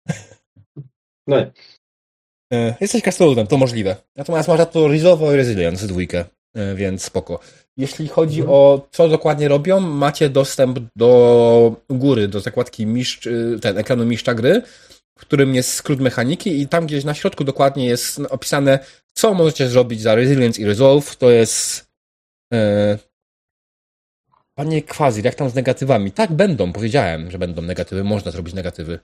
No 1.28 1.36
nie. 1.40 2.74
Jesteś 2.80 3.02
krasnoludem, 3.02 3.46
to 3.46 3.56
możliwe. 3.56 3.96
Natomiast 4.16 4.48
masz 4.48 4.58
za 4.58 4.66
to 4.66 4.88
Rizowo 4.88 5.32
i 5.32 5.36
Resilience 5.36 5.86
dwójkę, 5.86 6.24
e, 6.54 6.74
więc 6.74 7.02
spoko. 7.04 7.38
Jeśli 7.76 8.08
chodzi 8.08 8.40
Mhm. 8.40 8.58
o 8.58 8.86
co 8.90 9.08
dokładnie 9.08 9.48
robią, 9.48 9.80
macie 9.80 10.28
dostęp 10.28 10.78
do 10.96 11.76
góry, 11.90 12.28
do 12.28 12.40
zakładki 12.40 12.86
mistrz, 12.86 13.26
y, 13.26 13.58
ten 13.62 13.78
ekranu 13.78 14.04
mistrza 14.06 14.34
gry, 14.34 14.62
w 15.18 15.20
którym 15.20 15.54
jest 15.54 15.72
skrót 15.72 16.00
mechaniki 16.00 16.60
i 16.60 16.68
tam 16.68 16.86
gdzieś 16.86 17.04
na 17.04 17.14
środku 17.14 17.44
dokładnie 17.44 17.86
jest 17.86 18.20
opisane, 18.30 18.78
co 19.12 19.34
możecie 19.34 19.68
zrobić 19.68 20.00
za 20.00 20.14
Resilience 20.14 20.62
i 20.62 20.64
Resolve. 20.64 21.16
To 21.16 21.30
jest 21.30 21.86
e, 22.52 22.98
Panie 24.54 24.82
Kwazir, 24.82 25.24
jak 25.24 25.34
tam 25.34 25.50
z 25.50 25.54
negatywami? 25.54 26.12
Tak, 26.12 26.32
będą, 26.32 26.72
powiedziałem, 26.72 27.30
że 27.30 27.38
będą 27.38 27.62
negatywy, 27.62 28.04
można 28.04 28.30
zrobić 28.30 28.54
negatywy. 28.54 28.98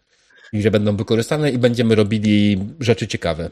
I 0.52 0.62
że 0.62 0.71
będą 0.71 0.97
wykorzystane 0.97 1.50
i 1.50 1.59
będziemy 1.59 1.95
robili 1.95 2.59
rzeczy 2.81 3.09
ciekawe. 3.09 3.50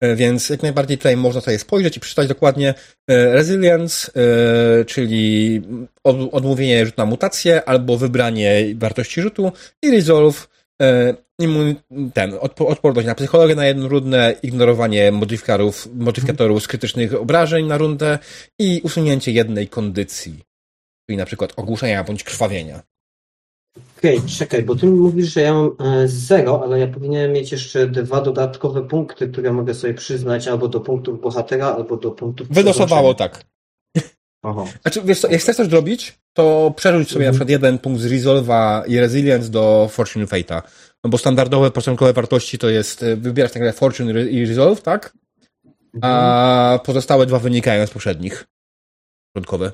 E, 0.00 0.16
Więc 0.16 0.48
jak 0.48 0.62
najbardziej 0.62 0.98
tutaj 0.98 1.16
można 1.16 1.40
sobie 1.40 1.58
spojrzeć 1.58 1.96
i 1.96 2.00
przeczytać 2.00 2.28
dokładnie 2.28 2.74
e, 3.08 3.32
Resilience, 3.32 4.12
czyli 4.86 5.62
od- 6.04 6.34
odmówienie 6.34 6.86
rzutu 6.86 7.00
na 7.00 7.06
mutację 7.06 7.64
albo 7.64 7.96
wybranie 7.96 8.64
wartości 8.74 9.22
rzutu 9.22 9.52
i 9.82 9.90
Resolve, 9.90 10.48
immun- 11.40 11.74
ten, 12.14 12.32
odpo- 12.32 12.66
odporność 12.66 13.06
na 13.06 13.14
psychologię 13.14 13.54
na 13.54 13.66
jedną 13.66 13.88
rundę, 13.88 14.34
ignorowanie 14.42 15.12
modyfikatorów, 15.12 15.88
modyfikatorów 15.94 16.62
z 16.62 16.68
krytycznych 16.68 17.14
obrażeń 17.14 17.66
na 17.66 17.78
rundę 17.78 18.18
i 18.58 18.80
usunięcie 18.84 19.32
jednej 19.32 19.68
kondycji, 19.68 20.38
czyli 21.06 21.16
na 21.16 21.24
przykład 21.24 21.52
ogłuszenia 21.56 22.04
bądź 22.04 22.24
krwawienia. 22.24 22.82
Okej, 23.98 24.20
czekaj, 24.38 24.62
bo 24.62 24.76
ty 24.76 24.86
mówisz, 24.86 25.32
że 25.32 25.40
ja 25.40 25.54
mam 25.54 25.70
e, 25.80 26.08
zero, 26.08 26.62
ale 26.64 26.78
ja 26.78 26.86
powinienem 26.86 27.32
mieć 27.32 27.52
jeszcze 27.52 27.86
dwa 27.86 28.20
dodatkowe 28.20 28.82
punkty, 28.82 29.28
które 29.28 29.52
mogę 29.52 29.74
sobie 29.74 29.94
przyznać 29.94 30.48
albo 30.48 30.68
do 30.68 30.80
punktów 30.80 31.20
bohatera, 31.20 31.66
albo 31.66 31.96
do 31.96 32.10
punktów 32.10 32.48
Wylosowało 32.48 33.14
tak. 33.14 33.44
Aha. 34.42 34.64
Znaczy, 34.82 35.02
wiesz 35.04 35.20
co, 35.20 35.28
jak 35.30 35.40
chcesz 35.40 35.56
coś 35.56 35.66
zrobić, 35.68 36.18
to 36.32 36.74
przerzuć 36.76 37.08
sobie 37.08 37.26
Mhm. 37.26 37.26
na 37.26 37.32
przykład 37.32 37.50
jeden 37.50 37.78
punkt 37.78 38.00
z 38.00 38.06
Resolve'a 38.06 38.82
i 38.88 39.00
Resilience 39.00 39.48
do 39.50 39.88
Fortune 39.92 40.26
Fate'a. 40.26 40.62
No 41.04 41.10
bo 41.10 41.18
standardowe, 41.18 41.70
początkowe 41.70 42.12
wartości 42.12 42.58
to 42.58 42.68
jest, 42.70 43.02
y, 43.02 43.16
wybierasz 43.16 43.52
tak 43.52 43.76
Fortune 43.76 44.22
i 44.22 44.46
Resolve, 44.46 44.82
tak? 44.82 45.12
A 46.02 46.78
pozostałe 46.84 47.26
dwa 47.26 47.38
wynikają 47.38 47.86
z 47.86 47.90
poprzednich. 47.90 48.44
Początkowe. 49.34 49.72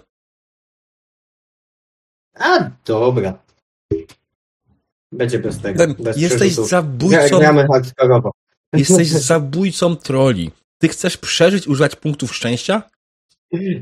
A, 2.34 2.70
dobra. 2.84 3.38
Będzie 5.12 5.38
bez 5.38 5.58
tego. 5.58 5.86
Bez 5.98 6.16
jesteś 6.16 6.38
przerzutów. 6.40 6.68
Zabójcą, 6.68 7.38
Gramy 7.38 7.66
hardkorowo. 7.72 8.30
jesteś 8.72 9.08
zabójcą 9.32 9.96
troli. 9.96 10.50
Ty 10.78 10.88
chcesz 10.88 11.16
przeżyć, 11.16 11.68
używać 11.68 11.96
punktów 11.96 12.34
szczęścia? 12.34 12.82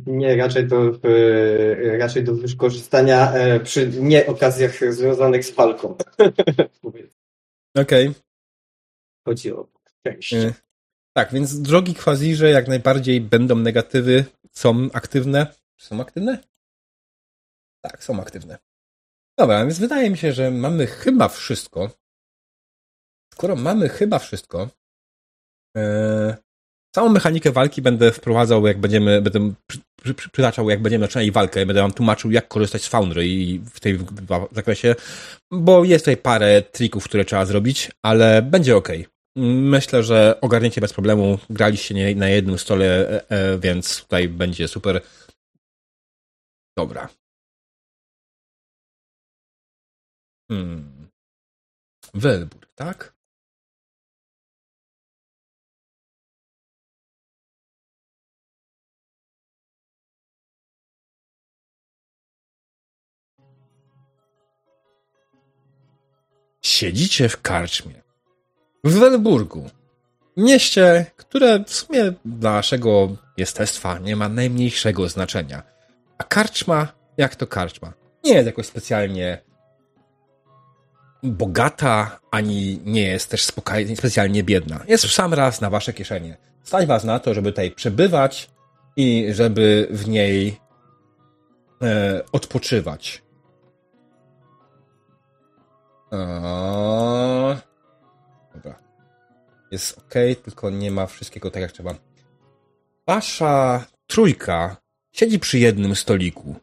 Nie, 0.06 0.36
raczej 0.36 0.66
do, 0.66 0.90
e, 1.04 1.98
raczej 1.98 2.24
do 2.24 2.34
wykorzystania 2.34 3.32
e, 3.32 3.60
przy 3.60 3.88
nie 3.88 4.26
okazjach 4.26 4.94
związanych 4.94 5.44
z. 5.44 5.54
Mówię, 6.82 7.08
Okej. 7.82 8.12
Chodzi 9.24 9.52
o 9.52 9.68
szczęście. 9.88 10.36
Y, 10.36 10.54
Tak, 11.16 11.32
więc 11.32 11.62
drogi 11.62 11.94
kwazirze 11.94 12.50
jak 12.50 12.68
najbardziej 12.68 13.20
będą 13.20 13.56
negatywy, 13.56 14.24
są 14.52 14.88
aktywne. 14.92 15.46
Są 15.76 16.00
aktywne? 16.00 16.38
Tak, 17.84 18.04
są 18.04 18.20
aktywne. 18.20 18.58
Dobra, 19.38 19.60
więc 19.66 19.78
wydaje 19.78 20.10
mi 20.10 20.18
się, 20.18 20.32
że 20.32 20.50
mamy 20.50 20.86
chyba 20.86 21.28
wszystko. 21.28 21.90
Skoro 23.34 23.56
mamy 23.56 23.88
chyba 23.88 24.18
wszystko, 24.18 24.68
e, 25.76 26.36
całą 26.96 27.08
mechanikę 27.08 27.50
walki 27.50 27.82
będę 27.82 28.12
wprowadzał, 28.12 28.66
jak 28.66 28.78
będziemy, 28.78 29.22
będę 29.22 29.52
przy, 29.66 29.78
przy, 30.02 30.14
przy, 30.14 30.30
przytaczał, 30.30 30.70
jak 30.70 30.82
będziemy 30.82 31.04
zaczynali 31.04 31.32
walkę, 31.32 31.66
będę 31.66 31.82
wam 31.82 31.92
tłumaczył, 31.92 32.30
jak 32.30 32.48
korzystać 32.48 32.82
z 32.82 32.88
Foundry 32.88 33.28
i 33.28 33.58
w 33.58 33.80
tej 33.80 33.98
zakresie, 34.52 34.94
bo 35.50 35.84
jest 35.84 36.04
tutaj 36.04 36.16
parę 36.16 36.62
trików, 36.62 37.04
które 37.04 37.24
trzeba 37.24 37.46
zrobić, 37.46 37.90
ale 38.02 38.42
będzie 38.42 38.76
ok. 38.76 38.88
Myślę, 39.36 40.02
że 40.02 40.38
ogarniecie 40.40 40.80
bez 40.80 40.92
problemu. 40.92 41.38
Graliście 41.50 42.14
na 42.14 42.28
jednym 42.28 42.58
stole, 42.58 43.10
e, 43.10 43.30
e, 43.30 43.58
więc 43.58 44.02
tutaj 44.02 44.28
będzie 44.28 44.68
super. 44.68 45.00
Dobra. 46.78 47.08
Hmm. 50.50 51.08
Welburg, 52.14 52.72
tak? 52.74 53.15
Siedzicie 66.66 67.28
w 67.28 67.42
karczmie. 67.42 68.02
W 68.84 68.98
Welburgu. 68.98 69.70
Mieście, 70.36 71.06
które 71.16 71.64
w 71.64 71.74
sumie 71.74 72.12
dla 72.24 72.52
naszego 72.52 73.16
jestestwa 73.36 73.98
nie 73.98 74.16
ma 74.16 74.28
najmniejszego 74.28 75.08
znaczenia. 75.08 75.62
A 76.18 76.24
karczma, 76.24 76.88
jak 77.16 77.36
to 77.36 77.46
karczma? 77.46 77.92
Nie 78.24 78.32
jest 78.32 78.46
jakoś 78.46 78.66
specjalnie 78.66 79.38
bogata, 81.22 82.20
ani 82.30 82.80
nie 82.84 83.02
jest 83.02 83.30
też 83.30 83.44
specjalnie 83.96 84.42
biedna. 84.42 84.84
Jest 84.88 85.04
w 85.04 85.12
sam 85.12 85.34
raz 85.34 85.60
na 85.60 85.70
wasze 85.70 85.92
kieszenie. 85.92 86.36
Stać 86.62 86.86
was 86.86 87.04
na 87.04 87.18
to, 87.18 87.34
żeby 87.34 87.52
tutaj 87.52 87.70
przebywać 87.70 88.50
i 88.96 89.26
żeby 89.30 89.88
w 89.90 90.08
niej 90.08 90.60
e, 91.82 92.22
odpoczywać. 92.32 93.25
O... 96.44 97.56
Dobra. 98.54 98.78
Jest 99.70 99.98
ok, 99.98 100.14
tylko 100.44 100.70
nie 100.70 100.90
ma 100.90 101.06
wszystkiego 101.06 101.50
tak 101.50 101.62
jak 101.62 101.72
trzeba. 101.72 101.94
Wasza 103.06 103.84
trójka 104.06 104.76
siedzi 105.12 105.38
przy 105.38 105.58
jednym 105.58 105.96
stoliku. 105.96 106.54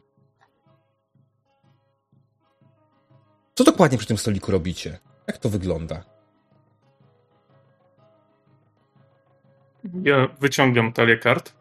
Co 3.54 3.64
dokładnie 3.64 3.98
przy 3.98 4.06
tym 4.06 4.18
stoliku 4.18 4.52
robicie? 4.52 4.98
Jak 5.26 5.38
to 5.38 5.48
wygląda? 5.48 6.04
Ja 10.02 10.28
wyciągam 10.40 10.92
talię 10.92 11.18
kart. 11.18 11.52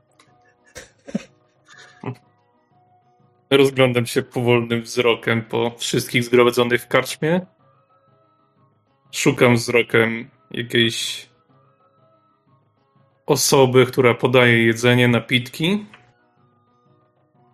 Rozglądam 3.50 4.06
się 4.06 4.22
powolnym 4.22 4.82
wzrokiem 4.82 5.42
po 5.42 5.70
wszystkich 5.78 6.24
zgromadzonych 6.24 6.82
w 6.82 6.88
karczmie. 6.88 7.42
Szukam 9.14 9.56
wzrokiem 9.56 10.30
jakiejś 10.52 11.26
osoby, 13.26 13.86
która 13.86 14.14
podaje 14.14 14.64
jedzenie, 14.66 15.08
napitki. 15.08 15.86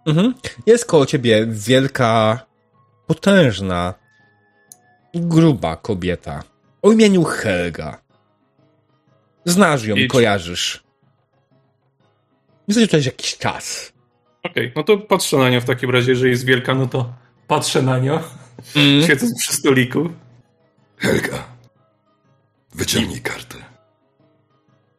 Mhm. 0.07 0.33
Jest 0.65 0.85
koło 0.85 1.05
ciebie 1.05 1.45
wielka, 1.49 2.39
potężna, 3.07 3.93
gruba 5.13 5.75
kobieta 5.75 6.43
o 6.81 6.91
imieniu 6.91 7.23
Helga. 7.23 8.01
Znasz 9.45 9.85
ją, 9.85 9.95
I- 9.95 10.07
kojarzysz. 10.07 10.83
Jesteś 12.67 12.85
tutaj 12.85 12.99
już 12.99 13.05
jakiś 13.05 13.37
czas. 13.37 13.93
Okej, 14.43 14.71
no 14.75 14.83
to 14.83 14.97
patrzę 14.97 15.37
na 15.37 15.49
nią 15.49 15.61
w 15.61 15.65
takim 15.65 15.89
razie, 15.89 16.11
jeżeli 16.11 16.31
jest 16.31 16.45
wielka, 16.45 16.75
no 16.75 16.87
to 16.87 17.13
patrzę 17.47 17.81
na 17.81 17.99
nią, 17.99 18.19
Mm. 18.75 19.03
siedząc 19.07 19.39
przy 19.39 19.53
stoliku. 19.53 20.09
Helga, 20.99 21.43
wyciągnij 22.75 23.21
kartę. 23.21 23.57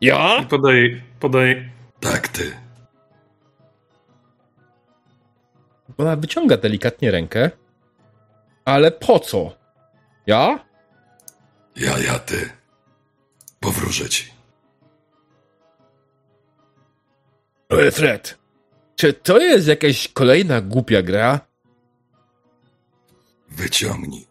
Ja? 0.00 0.42
I 0.42 0.46
podaję, 0.46 1.02
podaję. 1.20 1.70
Tak, 2.00 2.28
ty. 2.28 2.56
Ona 5.98 6.16
wyciąga 6.16 6.56
delikatnie 6.56 7.10
rękę. 7.10 7.50
Ale 8.64 8.90
po 8.90 9.20
co? 9.20 9.56
Ja? 10.26 10.64
Ja, 11.76 11.98
ja, 11.98 12.18
ty. 12.18 12.50
Powróżę 13.60 14.08
ci. 14.08 14.30
Ale 17.68 17.90
Fred, 17.90 18.38
czy 18.96 19.12
to 19.12 19.38
jest 19.38 19.66
jakaś 19.68 20.08
kolejna 20.08 20.60
głupia 20.60 21.02
gra? 21.02 21.40
Wyciągnij. 23.48 24.29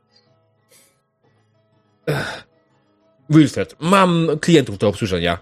Wilfred, 3.29 3.75
mam 3.79 4.27
klientów 4.41 4.77
do 4.77 4.87
obsłużenia. 4.87 5.37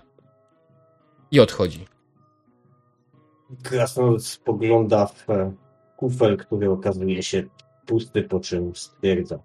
I 1.31 1.39
odchodzi. 1.39 1.87
Krasnolud 3.63 4.25
spogląda 4.25 5.05
w 5.05 5.25
kufel, 5.97 6.37
który 6.37 6.71
okazuje 6.71 7.23
się 7.23 7.43
pusty, 7.85 8.23
po 8.23 8.39
czym 8.39 8.75
stwierdza. 8.75 9.39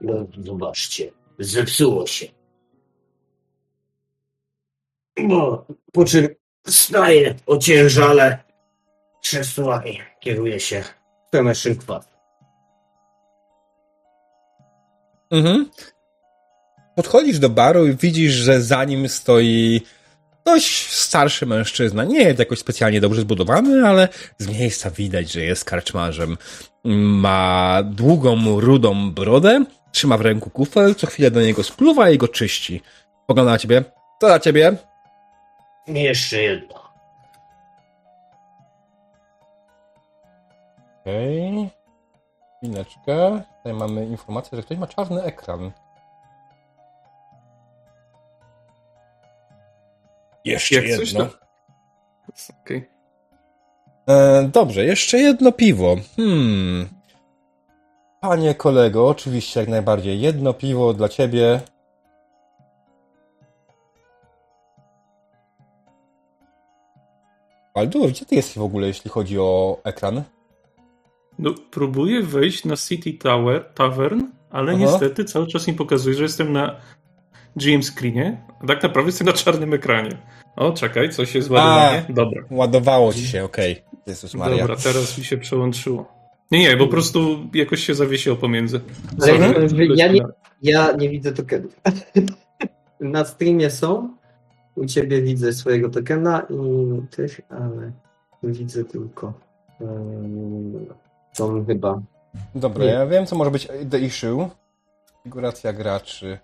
No, 0.00 0.26
zobaczcie, 0.44 1.12
zepsuło 1.38 2.06
się. 2.06 2.26
No, 5.16 5.66
po 5.92 6.04
czym 6.04 6.28
wstaje 6.66 7.34
ociężale 7.46 8.44
krzesła 9.22 9.86
i 9.86 9.98
kieruje 10.20 10.60
się 10.60 10.82
w 10.82 10.94
stronę 11.28 11.54
szynkwat. 11.54 12.11
Mhm. 15.32 15.70
Podchodzisz 16.96 17.38
do 17.38 17.48
baru 17.48 17.86
i 17.86 17.96
widzisz, 17.96 18.32
że 18.32 18.62
za 18.62 18.84
nim 18.84 19.08
stoi 19.08 19.80
dość 20.44 20.92
starszy 20.92 21.46
mężczyzna. 21.46 22.04
Nie 22.04 22.20
jest 22.20 22.38
jakoś 22.38 22.58
specjalnie 22.58 23.00
dobrze 23.00 23.20
zbudowany, 23.20 23.88
ale 23.88 24.08
z 24.38 24.48
miejsca 24.48 24.90
widać, 24.90 25.32
że 25.32 25.40
jest 25.40 25.64
karczmarzem. 25.64 26.36
Ma 26.84 27.82
długą, 27.84 28.60
rudą 28.60 29.10
brodę, 29.10 29.64
trzyma 29.92 30.18
w 30.18 30.20
ręku 30.20 30.50
kufel, 30.50 30.94
co 30.94 31.06
chwilę 31.06 31.30
do 31.30 31.40
niego 31.40 31.62
spluwa 31.62 32.10
i 32.10 32.18
go 32.18 32.28
czyści. 32.28 32.82
Pogląda 33.26 33.52
na 33.52 33.58
ciebie. 33.58 33.84
To 34.20 34.26
dla 34.26 34.40
ciebie. 34.40 34.76
Jeszcze 35.86 36.42
jedno. 36.42 36.82
Okej. 41.00 41.58
Okay. 41.58 41.70
Chwileczkę. 42.58 43.42
Tutaj 43.62 43.74
mamy 43.74 44.06
informację, 44.06 44.56
że 44.56 44.62
ktoś 44.62 44.78
ma 44.78 44.86
czarny 44.86 45.22
ekran. 45.22 45.72
Jeszcze 50.44 50.74
Jak 50.74 50.98
coś 50.98 51.12
jedno. 51.12 51.26
to... 51.26 51.36
Okej. 52.62 52.90
E, 54.08 54.42
dobrze, 54.42 54.84
jeszcze 54.84 55.18
jedno 55.18 55.52
piwo. 55.52 55.96
Hmm. 56.16 56.88
Panie 58.20 58.54
kolego, 58.54 59.08
oczywiście 59.08 59.60
jak 59.60 59.68
najbardziej. 59.68 60.20
Jedno 60.20 60.54
piwo 60.54 60.94
dla 60.94 61.08
ciebie. 61.08 61.60
Aldur, 67.74 68.08
gdzie 68.10 68.26
ty 68.26 68.34
jesteś 68.34 68.58
w 68.58 68.62
ogóle, 68.62 68.86
jeśli 68.86 69.10
chodzi 69.10 69.38
o 69.38 69.78
ekran? 69.84 70.22
No, 71.38 71.54
próbuję 71.70 72.22
wejść 72.22 72.64
na 72.64 72.76
City 72.76 73.12
Tower, 73.12 73.64
Tavern, 73.74 74.22
ale 74.50 74.72
Aha. 74.72 74.80
niestety 74.80 75.24
cały 75.24 75.46
czas 75.46 75.68
mi 75.68 75.74
pokazuje, 75.74 76.16
że 76.16 76.22
jestem 76.22 76.52
na 76.52 76.76
GM 77.56 77.82
screenie, 77.82 78.40
a 78.60 78.66
tak 78.66 78.82
naprawdę 78.82 79.08
jestem 79.08 79.26
na 79.26 79.32
czarnym 79.32 79.74
ekranie. 79.74 80.18
O, 80.56 80.72
czekaj, 80.72 81.10
coś 81.10 81.34
jest 81.34 81.50
ładowanie. 81.50 82.04
Dobra, 82.08 82.42
Ładowało 82.50 83.12
ci 83.12 83.26
się, 83.26 83.44
okej. 83.44 83.82
Jezus 84.06 84.34
Maria. 84.34 84.58
dobra, 84.58 84.76
teraz 84.76 85.18
mi 85.18 85.24
się 85.24 85.38
przełączyło. 85.38 86.22
Nie, 86.50 86.58
nie, 86.58 86.76
po 86.76 86.86
prostu 86.86 87.38
jakoś 87.54 87.84
się 87.84 87.94
zawiesiło 87.94 88.36
pomiędzy. 88.36 88.80
Ale 89.22 89.68
Sorry. 89.68 89.88
ja 89.96 90.12
nie, 90.12 90.20
ja 90.62 90.92
nie 90.92 91.08
widzę 91.08 91.32
tokenów. 91.32 91.80
Na 93.00 93.24
streamie 93.24 93.70
są. 93.70 94.16
U 94.74 94.86
ciebie 94.86 95.22
widzę 95.22 95.52
swojego 95.52 95.90
tokena 95.90 96.46
i 96.50 96.56
tych, 97.16 97.40
ale 97.48 97.92
widzę 98.42 98.84
tylko 98.84 99.32
um, 99.80 100.86
tą 101.36 101.66
chyba. 101.66 102.00
Dobra, 102.54 102.84
Nie. 102.84 102.90
ja 102.90 103.06
wiem, 103.06 103.26
co 103.26 103.36
może 103.36 103.50
być 103.50 103.68
the 103.90 103.98
issue. 103.98 104.48
Konfiguracja 105.14 105.72
graczy. 105.72 106.38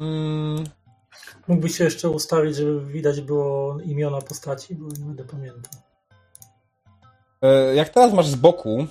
Mm, 0.00 0.64
Mógłbyś 1.48 1.76
się 1.78 1.84
jeszcze 1.84 2.10
ustawić, 2.10 2.56
żeby 2.56 2.80
widać 2.86 3.20
było 3.20 3.80
imiona 3.80 4.20
postaci, 4.20 4.74
bo 4.74 4.88
nie 4.88 5.04
będę 5.04 5.24
pamiętał. 5.24 5.72
e, 7.42 7.74
jak 7.74 7.88
teraz 7.88 8.12
masz 8.12 8.26
z 8.28 8.34
boku 8.34 8.86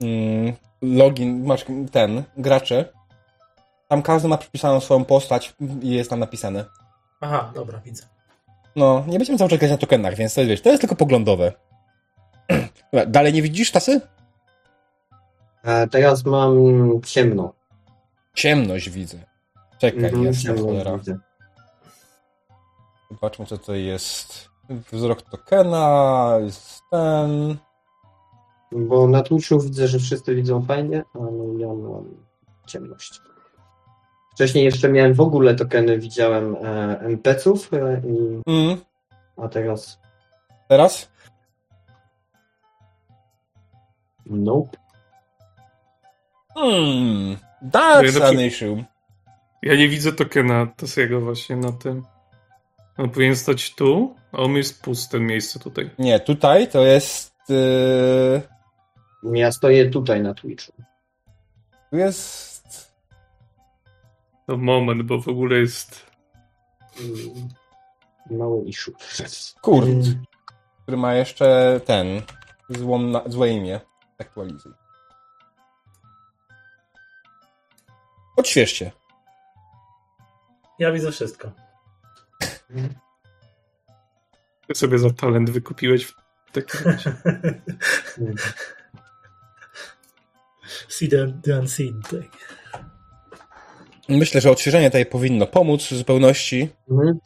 mm, 0.00 0.52
login, 0.82 1.44
masz 1.46 1.64
ten, 1.92 2.22
gracze, 2.36 2.84
tam 3.88 4.02
każdy 4.02 4.28
ma 4.28 4.38
przypisaną 4.38 4.80
swoją 4.80 5.04
postać 5.04 5.54
i 5.82 5.90
jest 5.90 6.10
tam 6.10 6.18
napisane. 6.20 6.64
Aha, 7.20 7.52
dobra, 7.54 7.80
widzę. 7.80 8.02
No, 8.76 9.04
nie 9.06 9.18
będziemy 9.18 9.38
cały 9.38 9.50
czas 9.50 9.58
grać 9.58 9.70
na 9.70 9.76
tokenach, 9.78 10.14
więc 10.14 10.34
to, 10.34 10.40
wiesz, 10.46 10.62
to 10.62 10.68
jest 10.70 10.80
tylko 10.80 10.96
poglądowe. 10.96 11.52
Dobra, 12.92 13.06
Dalej 13.06 13.32
nie 13.32 13.42
widzisz 13.42 13.70
tasy? 13.72 14.00
E, 15.64 15.86
teraz 15.88 16.24
mam 16.24 16.54
ciemno. 17.06 17.52
Ciemność 18.34 18.90
widzę. 18.90 19.18
Czekaj, 19.78 20.04
Mhm, 20.04 20.24
jasna 20.24 20.54
cholera. 20.54 20.98
widzę. 20.98 21.18
Zobaczmy, 23.10 23.46
co 23.46 23.58
to 23.58 23.74
jest. 23.74 24.48
Wzrok 24.92 25.22
tokena, 25.22 26.28
jest 26.40 26.80
ten. 26.90 27.56
Bo 28.72 29.08
na 29.08 29.22
Twitchu 29.22 29.60
widzę, 29.60 29.88
że 29.88 29.98
wszyscy 29.98 30.34
widzą 30.34 30.62
fajnie, 30.64 31.04
ale 31.14 31.30
ja 31.58 31.66
mam 31.68 32.04
ciemność. 32.66 33.20
Wcześniej 34.38 34.64
jeszcze 34.64 34.88
miałem 34.88 35.14
w 35.14 35.20
ogóle 35.20 35.54
tokeny, 35.54 35.98
widziałem 35.98 36.56
e, 36.56 36.98
NPC-ów, 37.00 37.70
e, 37.72 38.00
i, 38.06 38.42
Mm, 38.46 38.76
a 39.36 39.48
teraz 39.48 40.00
teraz? 40.68 41.08
nope. 44.26 44.78
Hmm, 46.54 47.36
that's 47.62 48.22
an 48.24 48.40
issue. 48.40 48.84
Ja 49.62 49.74
nie 49.76 49.88
widzę 49.88 50.12
tokena 50.12 50.66
Tasiego 50.76 51.20
właśnie 51.20 51.56
na 51.56 51.72
tym. 51.72 52.02
On 52.98 53.10
powinien 53.10 53.36
stać 53.36 53.74
tu, 53.74 54.14
a 54.32 54.36
on 54.36 54.52
jest 54.52 54.82
puste 54.82 55.20
miejsce 55.20 55.58
tutaj. 55.58 55.90
Nie, 55.98 56.20
tutaj 56.20 56.68
to 56.68 56.84
jest... 56.84 57.32
Yy, 57.48 58.42
Ja 59.38 59.52
stoję 59.52 59.90
tutaj 59.90 60.22
na 60.22 60.34
Twitchu. 60.34 60.72
tu 61.90 61.96
jest... 61.96 62.57
To 64.48 64.56
moment, 64.56 65.02
bo 65.02 65.20
w 65.20 65.28
ogóle 65.28 65.58
jest... 65.58 66.06
Mm, 67.00 67.48
Mały 68.30 68.64
issue. 68.64 68.92
Kurt, 69.62 69.86
Mm, 69.86 70.24
który 70.82 70.96
ma 70.96 71.14
jeszcze 71.14 71.80
ten... 71.84 72.22
Złą 72.68 72.98
na, 72.98 73.22
złe 73.26 73.50
imię. 73.50 73.80
Aktualizuj. 74.18 74.72
Odświeżcie. 78.36 78.92
Ja 80.78 80.92
widzę 80.92 81.12
wszystko. 81.12 81.52
Ty 84.66 84.74
sobie 84.74 84.98
za 84.98 85.10
talent 85.10 85.50
wykupiłeś 85.50 86.04
w 86.04 86.52
takim 86.52 86.80
razie. 86.84 87.14
See 90.88 91.08
the, 91.08 91.40
the 91.44 91.58
unseen. 91.60 92.02
Tak. 92.02 92.57
Myślę, 94.08 94.40
że 94.40 94.50
odświeżenie 94.50 94.90
tutaj 94.90 95.06
powinno 95.06 95.46
pomóc 95.46 95.82
w 95.86 95.96
zupełności. 95.96 96.68
Mhm, 96.90 97.18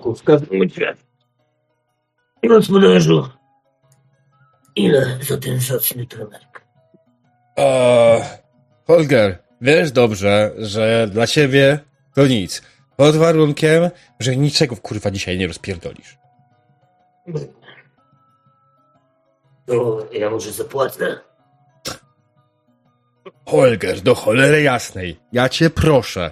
porządku, 0.00 0.14
w 0.14 0.24
każdym 0.24 0.62
razie. 0.62 0.96
Gospodarzu, 2.48 3.28
ile 4.76 5.18
za 5.22 5.36
ten 5.36 5.60
zacny 5.60 6.06
trenerk? 6.06 6.64
Eee, 7.56 8.22
Holger, 8.86 9.38
wiesz 9.60 9.92
dobrze, 9.92 10.52
że 10.58 11.08
dla 11.12 11.26
ciebie 11.26 11.78
to 12.14 12.26
nic. 12.26 12.62
Pod 13.00 13.16
warunkiem, 13.16 13.90
że 14.18 14.36
niczego 14.36 14.76
kurwa 14.76 15.10
dzisiaj 15.10 15.38
nie 15.38 15.46
rozpierdolisz. 15.46 16.18
To 19.66 20.06
ja 20.12 20.30
może 20.30 20.52
zapłacę? 20.52 21.20
Holger, 23.46 24.00
do 24.00 24.14
cholery 24.14 24.62
jasnej, 24.62 25.20
ja 25.32 25.48
cię 25.48 25.70
proszę. 25.70 26.30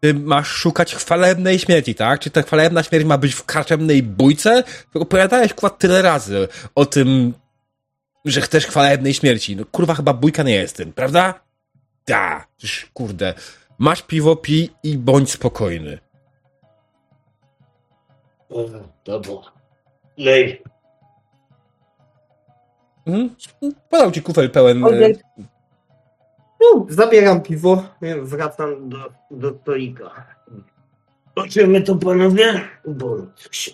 Ty 0.00 0.14
masz 0.14 0.48
szukać 0.48 0.94
chwalebnej 0.94 1.58
śmierci, 1.58 1.94
tak? 1.94 2.20
Czy 2.20 2.30
ta 2.30 2.42
chwalebna 2.42 2.82
śmierć 2.82 3.04
ma 3.04 3.18
być 3.18 3.34
w 3.34 3.44
karczemnej 3.44 4.02
bójce? 4.02 4.64
Opowiadałeś 4.94 5.52
kurwa 5.54 5.76
tyle 5.76 6.02
razy 6.02 6.48
o 6.74 6.86
tym, 6.86 7.34
że 8.24 8.40
chcesz 8.40 8.66
chwalebnej 8.66 9.14
śmierci. 9.14 9.56
No 9.56 9.64
kurwa 9.64 9.94
chyba 9.94 10.12
bójka 10.12 10.42
nie 10.42 10.54
jest 10.54 10.76
tym, 10.76 10.92
prawda? 10.92 11.40
Da, 12.06 12.46
kurde. 12.94 13.34
Masz 13.80 14.02
piwo, 14.02 14.36
pij 14.36 14.70
i 14.82 14.98
bądź 14.98 15.30
spokojny. 15.32 15.98
O, 18.50 18.64
dobra. 19.04 19.52
Lej. 20.16 20.62
Mhm. 23.06 23.36
Podał 23.90 24.12
ci 24.12 24.22
kufel 24.22 24.50
pełen... 24.50 24.84
E, 24.84 24.88
No, 26.60 26.86
zabieram 26.88 27.40
piwo, 27.42 27.84
wracam 28.22 28.88
do, 28.88 29.12
do 29.30 29.58
stolika. 29.62 30.26
Oczymy 31.34 31.82
to 31.82 31.96
panowie? 31.96 32.68
Bo 32.86 33.16
się 33.50 33.70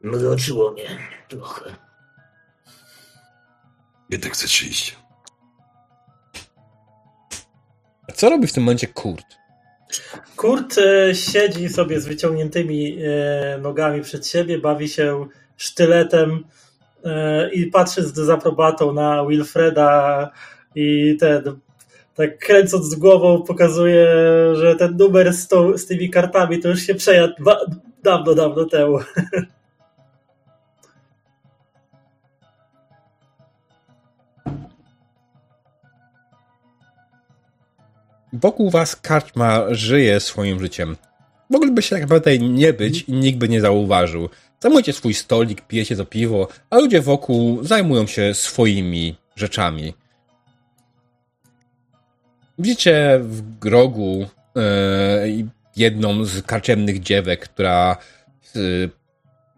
mroczyło 0.00 0.72
mnie 0.72 0.88
trochę. 1.28 1.74
Gdzie 4.08 4.18
ty 4.18 4.30
chcesz 4.30 4.62
iść? 4.62 4.96
Co 8.16 8.30
robi 8.30 8.46
w 8.46 8.52
tym 8.52 8.62
momencie 8.62 8.86
Kurt? 8.86 9.26
Kurt 10.36 10.78
e, 10.78 11.14
siedzi 11.14 11.68
sobie 11.68 12.00
z 12.00 12.06
wyciągniętymi 12.06 12.98
e, 13.02 13.58
nogami 13.58 14.02
przed 14.02 14.26
siebie, 14.26 14.58
bawi 14.58 14.88
się 14.88 15.26
sztyletem 15.56 16.44
e, 17.04 17.50
i 17.50 17.66
patrzy 17.66 18.02
z 18.02 18.12
dezaprobatą 18.12 18.92
na 18.92 19.26
Wilfreda 19.26 20.30
i 20.74 21.16
ten, 21.20 21.42
tak 22.14 22.38
kręcąc 22.38 22.94
głową 22.94 23.42
pokazuje, 23.42 24.06
że 24.54 24.76
ten 24.76 24.96
numer 24.96 25.32
z, 25.32 25.48
z 25.76 25.86
tymi 25.86 26.10
kartami 26.10 26.58
to 26.58 26.68
już 26.68 26.80
się 26.80 26.94
przejadł 26.94 27.34
dawno, 28.02 28.34
dawno 28.34 28.64
temu. 28.64 28.98
Wokół 38.40 38.70
was 38.70 38.96
karczma 38.96 39.62
żyje 39.70 40.20
swoim 40.20 40.60
życiem. 40.60 40.96
Mogliby 41.50 41.82
się 41.82 41.90
tak 41.90 42.02
naprawdę 42.02 42.38
nie 42.38 42.72
być 42.72 43.02
i 43.02 43.12
nikt 43.12 43.38
by 43.38 43.48
nie 43.48 43.60
zauważył. 43.60 44.28
Zajmujecie 44.60 44.92
swój 44.92 45.14
stolik, 45.14 45.60
pijecie 45.60 45.96
to 45.96 46.04
piwo, 46.04 46.48
a 46.70 46.78
ludzie 46.78 47.00
wokół 47.00 47.64
zajmują 47.64 48.06
się 48.06 48.34
swoimi 48.34 49.16
rzeczami. 49.36 49.94
Widzicie 52.58 53.20
w 53.22 53.58
grogu 53.58 54.26
e, 54.56 54.62
jedną 55.76 56.24
z 56.24 56.42
karczemnych 56.42 57.00
dziewek, 57.00 57.40
która 57.48 57.96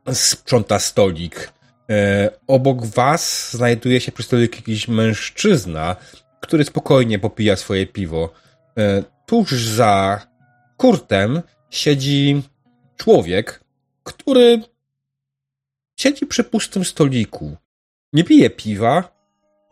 e, 0.09 0.14
sprząta 0.14 0.79
stolik. 0.79 1.53
E, 1.91 2.31
obok 2.47 2.87
was 2.87 3.53
znajduje 3.53 4.01
się 4.01 4.12
przy 4.12 4.23
stoliku 4.23 4.57
jakiś 4.57 4.88
mężczyzna, 4.88 5.97
który 6.41 6.64
spokojnie 6.64 7.19
popija 7.19 7.57
swoje 7.57 7.87
piwo. 7.87 8.33
E, 8.79 9.03
tuż 9.27 9.67
za 9.67 10.21
Kurtem 10.77 11.43
siedzi 11.71 12.43
człowiek, 12.97 13.64
który 14.05 14.62
siedzi 15.97 16.27
przy 16.27 16.45
pustym 16.45 16.85
stoliku. 16.85 17.57
Nie 18.12 18.25
pije 18.25 18.51
piwa, 18.51 19.19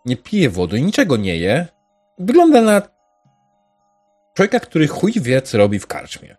nie 0.05 0.17
pije 0.17 0.51
wody, 0.51 0.81
niczego 0.81 1.17
nie 1.17 1.37
je. 1.37 1.67
Wygląda 2.19 2.61
na 2.63 2.83
człowieka, 4.35 4.61
który 4.61 4.89
chuj 4.89 5.13
wie, 5.13 5.43
co 5.43 5.59
robi 5.59 5.79
w 5.79 5.87
karczmie. 5.87 6.37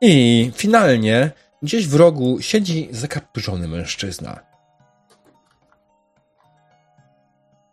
I 0.00 0.50
finalnie 0.54 1.30
gdzieś 1.62 1.88
w 1.88 1.94
rogu 1.94 2.40
siedzi 2.40 2.88
zakapturzony 2.90 3.68
mężczyzna. 3.68 4.40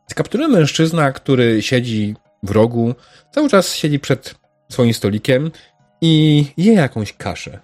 Zakapturzony 0.08 0.58
mężczyzna, 0.58 1.12
który 1.12 1.62
siedzi 1.62 2.16
w 2.46 2.52
rogu, 2.52 2.96
cały 3.32 3.50
czas 3.50 3.76
siedzi 3.76 4.00
przed 4.00 4.36
swoim 4.70 4.94
stolikiem 4.94 5.52
i 6.02 6.46
je 6.58 6.74
jakąś 6.74 7.14
kaszę. 7.14 7.60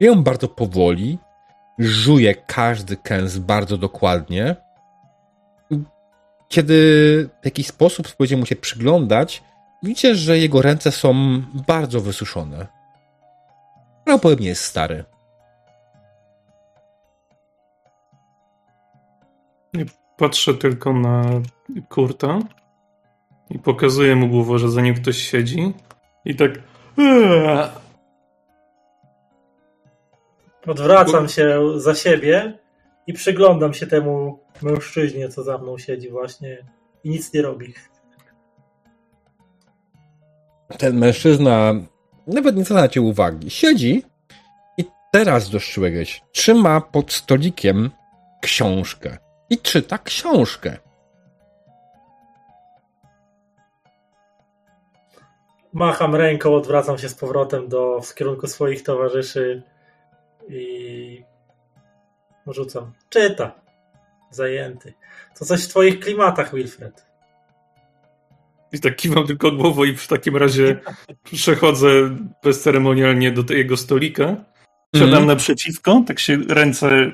Je 0.00 0.06
ją 0.06 0.22
bardzo 0.22 0.48
powoli, 0.48 1.18
żuje 1.78 2.34
każdy 2.34 2.96
kęs 2.96 3.38
bardzo 3.38 3.78
dokładnie. 3.78 4.56
Kiedy 6.48 6.74
w 7.42 7.44
jakiś 7.44 7.66
sposób 7.66 8.08
spróbujecie 8.08 8.36
mu 8.36 8.46
się 8.46 8.56
przyglądać, 8.56 9.42
widzicie, 9.82 10.14
że 10.14 10.38
jego 10.38 10.62
ręce 10.62 10.92
są 10.92 11.42
bardzo 11.66 12.00
wysuszone. 12.00 12.66
Prawdopodobnie 14.04 14.48
jest 14.48 14.64
stary. 14.64 15.04
Patrzę 20.16 20.54
tylko 20.54 20.92
na 20.92 21.24
Kurta 21.88 22.38
i 23.50 23.58
pokazuję 23.58 24.16
mu 24.16 24.28
głową, 24.28 24.58
że 24.58 24.70
za 24.70 24.80
nim 24.80 24.94
ktoś 24.94 25.16
siedzi. 25.16 25.72
I 26.24 26.36
tak. 26.36 26.50
"Eee". 26.98 27.68
Odwracam 30.66 31.28
się 31.28 31.60
za 31.76 31.94
siebie 31.94 32.58
i 33.06 33.12
przyglądam 33.12 33.74
się 33.74 33.86
temu 33.86 34.38
mężczyźnie, 34.62 35.28
co 35.28 35.42
za 35.42 35.58
mną 35.58 35.78
siedzi 35.78 36.10
właśnie 36.10 36.66
i 37.04 37.10
nic 37.10 37.32
nie 37.32 37.42
robi. 37.42 37.74
Ten 40.78 40.98
mężczyzna 40.98 41.74
nawet 42.26 42.56
nie 42.56 42.64
zwraca 42.64 42.88
cię 42.88 43.00
uwagi. 43.00 43.50
Siedzi 43.50 44.02
i 44.78 44.84
teraz 45.12 45.50
dostrzegłeś. 45.50 46.22
Trzyma 46.32 46.80
pod 46.80 47.12
stolikiem 47.12 47.90
książkę. 48.42 49.18
I 49.50 49.58
czyta 49.58 49.98
książkę. 49.98 50.76
Macham 55.76 56.14
ręką, 56.14 56.54
odwracam 56.54 56.98
się 56.98 57.08
z 57.08 57.14
powrotem 57.14 57.68
do, 57.68 58.00
w 58.00 58.14
kierunku 58.14 58.46
swoich 58.46 58.82
towarzyszy 58.82 59.62
i 60.48 61.24
rzucam. 62.46 62.92
Czyta. 63.08 63.54
Zajęty. 64.30 64.94
To 65.38 65.44
coś 65.44 65.64
w 65.64 65.68
twoich 65.68 66.00
klimatach, 66.00 66.54
Wilfred. 66.54 67.06
I 68.72 68.80
tak 68.80 68.96
kiwam 68.96 69.26
tylko 69.26 69.50
głową 69.52 69.84
i 69.84 69.96
w 69.96 70.08
takim 70.08 70.36
razie 70.36 70.80
przechodzę 71.24 71.88
bezceremonialnie 72.42 73.32
do 73.32 73.54
jego 73.54 73.76
stolika. 73.76 74.24
Siadam 74.94 75.08
Mhm. 75.08 75.26
naprzeciwko, 75.26 76.02
tak 76.06 76.18
się 76.18 76.38
ręce, 76.48 77.10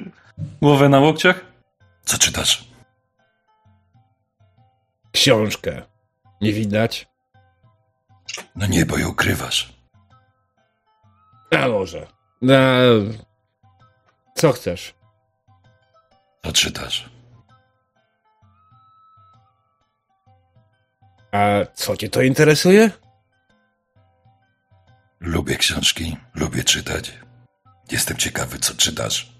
głowę 0.63 0.89
na 0.89 1.01
łokciach. 1.01 1.45
Co 2.05 2.19
czytasz? 2.19 2.65
Książkę. 5.13 5.83
Nie 6.41 6.53
widać? 6.53 7.12
No 8.57 8.67
nie, 8.67 8.87
bo 8.87 8.99
ją 8.99 9.09
ukrywasz. 9.09 9.73
A 11.51 11.69
może. 11.69 12.07
E, 12.51 12.89
co 14.35 14.53
chcesz? 14.53 14.95
Co 16.45 16.53
czytasz? 16.53 17.11
A 21.33 21.49
co 21.75 21.97
cię 21.97 22.09
to 22.09 22.23
interesuje? 22.23 22.91
Lubię 25.21 25.57
książki, 25.57 26.17
lubię 26.35 26.65
czytać. 26.65 27.19
Jestem 27.91 28.17
ciekawy, 28.17 28.59
co 28.59 28.75
czytasz. 28.75 29.33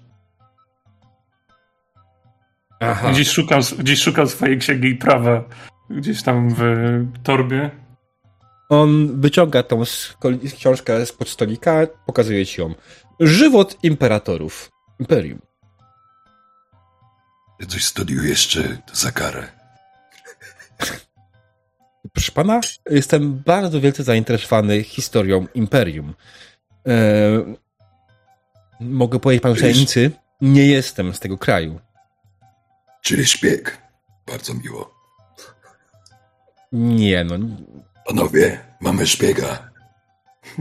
Aha. 2.79 3.11
Gdzieś 3.11 3.29
szukam, 3.31 3.61
gdzieś 3.79 4.01
szukam 4.01 4.27
swojej 4.27 4.57
księgi 4.59 4.95
prawa, 4.95 5.43
gdzieś 5.89 6.23
tam 6.23 6.49
w 6.49 6.63
torbie. 7.23 7.82
On 8.69 9.21
wyciąga 9.21 9.63
tą 9.63 9.83
książkę 10.55 11.05
spod 11.05 11.29
stolika, 11.29 11.87
pokazuje 12.05 12.45
ci 12.45 12.61
ją. 12.61 12.73
Żywot 13.19 13.77
imperatorów. 13.83 14.71
Imperium. 14.99 15.39
Ty 17.59 17.67
coś 17.67 17.85
studiujesz, 17.85 18.47
czy 18.47 18.77
za 18.93 19.11
karę? 19.11 19.47
Proszę 22.13 22.31
pana, 22.31 22.61
jestem 22.89 23.43
bardzo 23.45 23.81
wielce 23.81 24.03
zainteresowany 24.03 24.83
historią 24.83 25.47
Imperium. 25.53 26.13
E, 26.87 27.55
mogę 28.79 29.19
powiedzieć 29.19 29.43
panu 29.43 29.55
tajemnicy, 29.55 30.11
nie 30.41 30.67
jestem 30.67 31.13
z 31.13 31.19
tego 31.19 31.37
kraju. 31.37 31.79
Czyli 33.01 33.25
szpieg. 33.25 33.77
Bardzo 34.27 34.53
miło. 34.53 34.93
Nie, 36.71 37.23
no, 37.23 37.35
Panowie, 38.05 38.59
mamy 38.81 39.07
szpiega. 39.07 39.69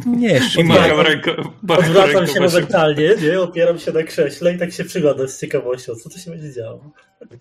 nie, 0.07 0.37
I 0.37 0.41
szpieg. 0.41 0.67
macham 0.67 1.01
ręką. 1.01 1.31
macham 1.63 1.85
Odwracam 1.85 2.27
się 2.27 2.41
momentalnie, 2.41 3.15
nie? 3.23 3.41
opieram 3.41 3.79
się 3.79 3.93
na 3.93 4.03
krześle 4.03 4.55
i 4.55 4.59
tak 4.59 4.73
się 4.73 4.85
przyglądam 4.85 5.29
z 5.29 5.41
ciekawością, 5.41 5.95
co 5.95 6.11
to 6.11 6.19
się 6.19 6.31
będzie 6.31 6.53
działo. 6.53 6.91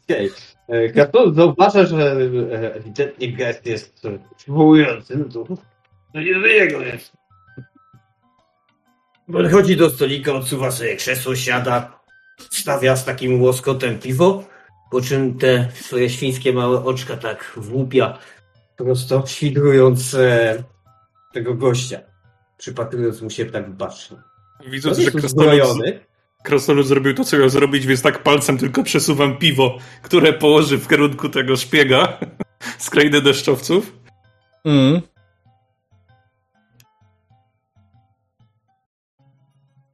Okej. 0.04 0.30
Okay. 0.68 0.90
Krasnolud 0.90 1.36
zauważa, 1.36 1.86
że 1.86 1.98
e, 1.98 2.74
ewidentnie 2.76 3.34
gest 3.34 3.66
jest 3.66 4.06
e, 4.06 4.20
przywołujący. 4.38 5.18
No 5.18 5.26
to, 5.26 5.56
to 6.14 6.20
nie 6.20 6.42
z 6.42 6.44
jego 6.44 6.82
jest. 6.82 7.14
Podchodzi 9.32 9.76
do 9.76 9.90
stolika, 9.90 10.34
odsuwa 10.34 10.72
sobie 10.72 10.96
krzesło, 10.96 11.36
siada, 11.36 12.00
stawia 12.50 12.96
z 12.96 13.06
takim 13.06 13.42
łoskotem 13.42 14.00
piwo, 14.00 14.44
po 14.92 15.02
czym 15.02 15.38
te 15.38 15.68
swoje 15.74 16.10
świńskie 16.10 16.54
małe 16.54 16.84
oczka 16.84 17.18
tak 17.18 17.54
włupia, 17.58 18.18
prosto 18.78 19.24
świdrując 19.28 20.14
e, 20.14 20.64
tego 21.34 21.54
gościa, 21.54 22.00
przypatrując 22.58 23.22
mu 23.22 23.30
się 23.30 23.46
tak 23.46 23.72
bacznie. 23.72 24.18
Widząc, 24.68 24.98
że 24.98 25.12
krasnolud, 25.12 25.84
krasnolud 26.44 26.88
zrobił 26.88 27.14
to, 27.14 27.24
co 27.24 27.38
miał 27.38 27.50
zrobić, 27.50 27.88
więc 27.88 28.02
tak 28.02 28.24
palcem 28.24 28.58
tylko 28.58 28.84
przesuwam 28.84 29.38
piwo, 29.38 29.78
które 30.02 30.34
położy 30.34 30.78
w 30.78 30.88
kierunku 30.88 31.30
tego 31.30 31.58
szpiega 31.58 32.18
z 32.78 32.90
krainy 32.90 33.22
deszczowców. 33.22 33.94
Mm. 34.66 35.02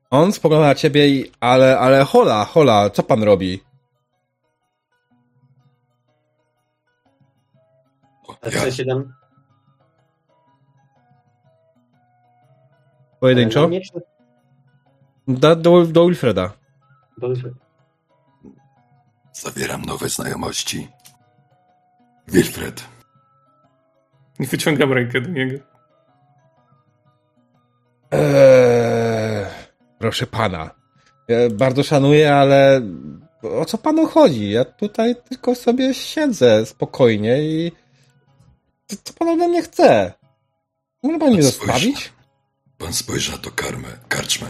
On 0.10 0.34
spogląda 0.34 0.68
na 0.68 0.76
ciebie 0.76 1.10
i, 1.10 1.32
ale, 1.40 1.80
ale 1.80 2.04
hola, 2.04 2.46
hola, 2.46 2.90
co 2.90 3.04
pan 3.04 3.24
robi? 3.24 3.67
O, 8.48 8.50
a 8.50 8.52
w 8.52 8.54
ja, 8.54 8.62
sensie 8.62 8.86
tam... 8.86 9.14
Pojedynczo? 13.20 13.70
Da, 15.28 15.56
do, 15.56 15.86
do 15.86 16.06
Wilfreda. 16.06 16.54
Dobrze. 17.18 17.54
zawieram 19.34 19.86
nowe 19.86 20.10
znajomości. 20.10 20.88
Wilfred, 22.28 22.84
I 24.40 24.46
wyciągam 24.46 24.94
rękę 24.94 25.22
do 25.22 25.30
niego. 25.30 25.64
Eee, 28.12 29.46
proszę 30.00 30.28
pana. 30.28 30.70
Ja 31.28 31.38
bardzo 31.54 31.84
szanuję, 31.84 32.36
ale 32.36 32.82
o 33.44 33.66
co 33.66 33.78
panu 33.78 34.06
chodzi? 34.06 34.50
Ja 34.50 34.66
tutaj 34.66 35.16
tylko 35.30 35.56
sobie 35.56 35.94
siedzę 35.94 36.66
spokojnie 36.66 37.44
i 37.44 37.72
co, 38.88 38.96
co 39.04 39.14
pan 39.14 39.28
ode 39.28 39.48
mnie 39.48 39.62
chce? 39.62 40.14
Może 41.04 41.20
pan 41.20 41.30
mnie 41.34 41.44
Spójrz. 41.44 41.72
zostawić? 41.72 42.14
pan 42.78 42.94
spojrzy 42.94 43.32
na 43.32 43.38
to 43.38 43.52
karmę, 43.52 43.88
karczmę. 44.08 44.48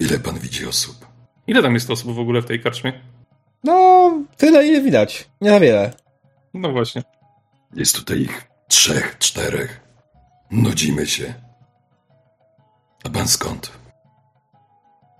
Ile 0.00 0.18
pan 0.18 0.38
widzi 0.38 0.66
osób? 0.66 1.06
Ile 1.46 1.62
tam 1.62 1.74
jest 1.74 1.90
osób 1.90 2.14
w 2.14 2.18
ogóle 2.18 2.42
w 2.42 2.46
tej 2.46 2.62
karczmie? 2.62 3.00
No, 3.64 4.12
tyle 4.36 4.66
ile 4.66 4.80
widać. 4.80 5.28
Nie 5.40 5.50
za 5.50 5.60
wiele. 5.60 5.90
No 6.54 6.72
właśnie. 6.72 7.02
Jest 7.74 7.96
tutaj 7.96 8.18
ich 8.20 8.44
trzech, 8.68 9.18
czterech. 9.18 9.80
Nudzimy 10.50 11.06
się. 11.06 11.34
A 13.04 13.08
pan 13.10 13.28
skąd? 13.28 13.72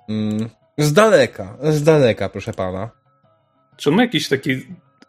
Mm, 0.09 0.51
z 0.79 0.93
daleka, 0.93 1.57
z 1.63 1.83
daleka, 1.83 2.29
proszę 2.29 2.53
pana. 2.53 2.91
Czy 3.77 3.91
on 3.91 3.97
ma 3.97 4.03
jakiś 4.03 4.29
taki 4.29 4.67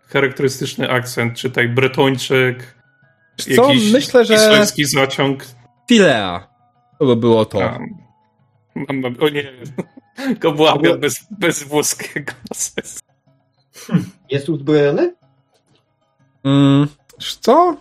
charakterystyczny 0.07 0.89
akcent, 0.91 1.37
czy 1.37 1.49
tutaj 1.49 1.69
bretończyk, 1.69 2.75
Co? 3.43 3.67
jakiś 3.67 3.91
Myślę, 3.91 4.25
że 4.25 4.33
islandzki 4.33 4.85
zaciąg? 4.85 5.45
Filea. 5.89 6.47
To 6.99 7.05
by 7.05 7.15
było 7.15 7.45
to. 7.45 7.63
A, 7.63 7.79
mam, 8.75 8.99
mam, 8.99 9.15
o 9.19 9.29
nie, 9.29 9.51
go 10.39 10.51
błagam, 10.51 10.99
bez, 10.99 11.27
bez 11.39 11.63
włoskiego. 11.63 12.33
Jest 14.29 14.49
uzbrojony? 14.49 15.15
Mm, 16.43 16.87
co? 17.17 17.77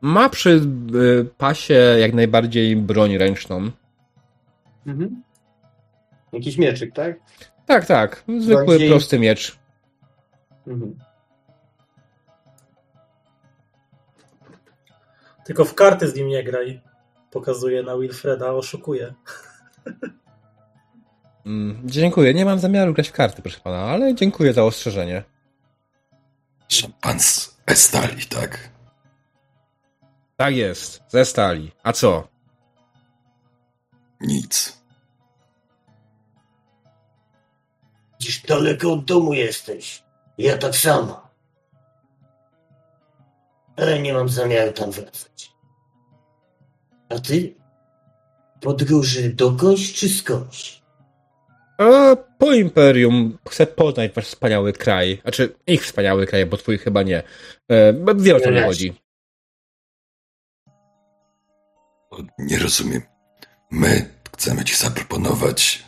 Ma 0.00 0.28
przy 0.28 0.50
y, 0.94 1.24
pasie 1.38 1.74
jak 1.74 2.14
najbardziej 2.14 2.76
broń 2.76 3.18
ręczną. 3.18 3.70
Mhm. 4.86 5.22
Jakiś 6.32 6.58
mieczyk, 6.58 6.94
tak? 6.94 7.16
Tak, 7.66 7.86
tak. 7.86 8.24
Zwykły, 8.38 8.66
Bardziej- 8.66 8.90
prosty 8.90 9.18
miecz. 9.18 9.58
Mhm. 10.66 10.94
Tylko 15.44 15.64
w 15.64 15.74
karty 15.74 16.08
z 16.08 16.14
nim 16.14 16.28
nie 16.28 16.44
graj. 16.44 16.80
Pokazuje 17.30 17.82
na 17.82 17.96
Wilfreda, 17.96 18.52
oszukuje. 18.52 19.14
Mm, 21.46 21.82
dziękuję. 21.84 22.34
Nie 22.34 22.44
mam 22.44 22.58
zamiaru 22.58 22.94
grać 22.94 23.08
w 23.08 23.12
karty, 23.12 23.42
proszę 23.42 23.60
pana, 23.60 23.78
ale 23.78 24.14
dziękuję 24.14 24.52
za 24.52 24.64
ostrzeżenie. 24.64 25.22
Pan 27.00 27.20
z 27.20 27.56
Estali, 27.66 28.26
tak? 28.26 28.70
Tak 30.36 30.56
jest. 30.56 31.02
Ze 31.08 31.24
stali. 31.24 31.72
A 31.82 31.92
co? 31.92 32.28
Nic. 34.20 34.82
Dziś 38.18 38.42
daleko 38.42 38.92
od 38.92 39.04
domu 39.04 39.32
jesteś. 39.32 40.02
Ja 40.38 40.58
tak 40.58 40.76
samo. 40.76 41.31
Ale 43.76 43.98
nie 43.98 44.12
mam 44.12 44.28
zamiaru 44.28 44.72
tam 44.72 44.90
wracać. 44.90 45.52
A 47.08 47.18
ty? 47.18 47.54
Podróży 48.60 49.32
dokądś 49.32 49.92
czy 49.92 50.08
skądś? 50.08 50.82
A 51.78 52.16
po 52.38 52.52
Imperium 52.52 53.38
chcę 53.48 53.66
poznać 53.66 54.12
wasz 54.12 54.26
wspaniały 54.26 54.72
kraj. 54.72 55.18
Znaczy, 55.22 55.54
ich 55.66 55.84
wspaniały 55.84 56.26
kraj, 56.26 56.46
bo 56.46 56.56
twój 56.56 56.78
chyba 56.78 57.02
nie. 57.02 57.22
E, 57.70 57.92
wiem 58.16 58.36
o 58.36 58.40
co 58.40 58.50
mi 58.50 58.56
Nie. 58.56 58.62
chodzi. 58.62 59.02
Nie 62.38 62.58
rozumiem. 62.58 63.02
My 63.70 64.08
chcemy 64.36 64.64
ci 64.64 64.76
zaproponować 64.76 65.84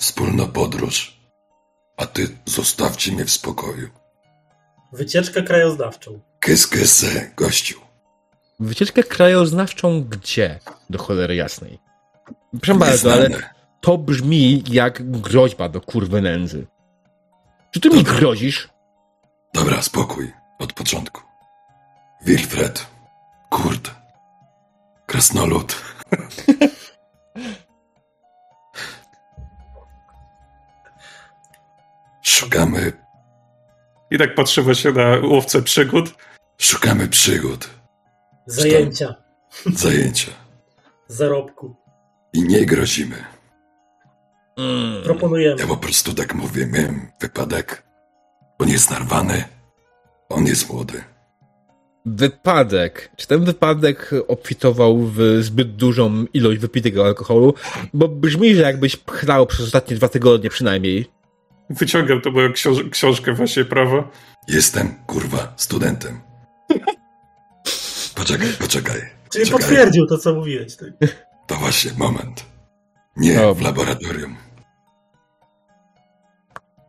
wspólną 0.00 0.48
podróż, 0.48 1.20
a 1.96 2.06
ty 2.06 2.28
zostawcie 2.46 3.12
mnie 3.12 3.24
w 3.24 3.30
spokoju. 3.30 3.88
Wycieczkę 4.92 5.42
krajoznawczą. 5.42 6.20
Kys, 6.42 6.66
kysę, 6.66 7.30
gościu. 7.36 7.80
Wycieczkę 8.60 9.02
krajoznawczą 9.02 10.04
gdzie? 10.04 10.58
Do 10.90 10.98
cholery 10.98 11.36
jasnej. 11.36 11.78
Proszę 12.60 12.74
bardzo, 12.78 13.12
ale 13.12 13.28
to 13.80 13.98
brzmi 13.98 14.64
jak 14.68 15.10
groźba 15.20 15.68
do 15.68 15.80
kurwy 15.80 16.22
nędzy. 16.22 16.66
Czy 17.70 17.80
ty 17.80 17.90
mi 17.90 17.96
Dobra. 17.96 18.12
grozisz? 18.12 18.68
Dobra, 19.54 19.82
spokój. 19.82 20.32
Od 20.58 20.72
początku. 20.72 21.22
Wilfred. 22.26 22.86
Kurt. 23.50 23.90
Krasnolud. 25.06 25.82
Szukamy, 32.22 32.92
I 34.10 34.18
tak 34.18 34.34
patrzę 34.34 34.62
właśnie 34.62 34.90
na 34.90 35.16
łowcę 35.22 35.62
przygód. 35.62 36.14
Szukamy 36.66 37.08
przygód, 37.08 37.70
Zajęcia. 38.46 39.14
zajęcia 39.74 40.30
Zarobku. 41.08 41.76
i 42.32 42.42
nie 42.42 42.66
grozimy. 42.66 43.16
Mm. 44.58 45.02
Proponujemy. 45.04 45.60
Ja 45.60 45.66
po 45.66 45.76
prostu 45.76 46.14
tak 46.14 46.34
mówię, 46.34 46.66
miałem 46.66 47.10
wypadek. 47.20 47.82
On 48.58 48.68
jest 48.68 48.90
narwany, 48.90 49.44
on 50.28 50.46
jest 50.46 50.68
młody. 50.72 51.04
Wypadek. 52.06 53.10
Czy 53.16 53.26
ten 53.26 53.44
wypadek 53.44 54.10
obfitował 54.28 54.98
w 54.98 55.18
zbyt 55.40 55.76
dużą 55.76 56.24
ilość 56.34 56.58
wypitego 56.60 57.04
alkoholu? 57.06 57.54
Bo 57.94 58.08
brzmi, 58.08 58.54
że 58.54 58.62
jakbyś 58.62 58.96
pchnął 58.96 59.46
przez 59.46 59.66
ostatnie 59.66 59.96
dwa 59.96 60.08
tygodnie 60.08 60.50
przynajmniej. 60.50 61.06
Wyciągam 61.70 62.20
tą 62.20 62.30
moją 62.30 62.48
książ- 62.52 62.90
książkę 62.90 63.32
właśnie 63.32 63.64
prawa. 63.64 64.10
Jestem, 64.48 64.94
kurwa, 65.06 65.52
studentem. 65.56 66.20
Poczekaj, 68.22 68.48
poczekaj. 68.60 69.00
Czyli 69.30 69.44
poczekaj. 69.44 69.50
potwierdził 69.50 70.06
to, 70.06 70.18
co 70.18 70.34
mówiłeś. 70.34 70.76
Tak? 70.76 70.88
To 71.46 71.54
właśnie 71.54 71.90
moment. 71.98 72.44
Nie, 73.16 73.34
Dobra. 73.34 73.54
w 73.54 73.60
laboratorium. 73.60 74.36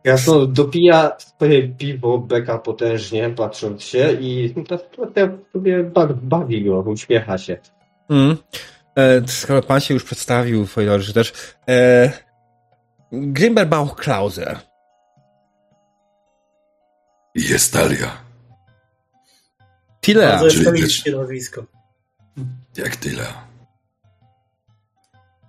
Krasnolud 0.04 0.52
dopija 0.52 1.16
swoje 1.18 1.68
piwo, 1.68 2.18
beka 2.18 2.58
potężnie, 2.58 3.30
patrząc 3.30 3.82
się 3.82 4.12
i 4.20 4.54
sobie 5.52 5.84
ba- 5.84 6.08
bawi 6.22 6.64
go, 6.64 6.80
uśmiecha 6.80 7.38
się. 7.38 7.58
Mm. 8.10 8.36
E, 8.96 9.28
skoro 9.28 9.62
pan 9.62 9.80
się 9.80 9.94
już 9.94 10.04
przedstawił, 10.04 10.66
Fojlorze 10.66 11.12
też. 11.12 11.32
E, 11.68 12.12
Grimberbauch 13.12 13.96
Klause. 13.96 14.60
Jest 17.34 17.72
talia. 17.72 18.23
Tilea. 20.04 20.38
Bardzo 20.38 20.70
nazwisko. 21.18 21.64
Jak 22.76 22.96
tyle. 22.96 23.26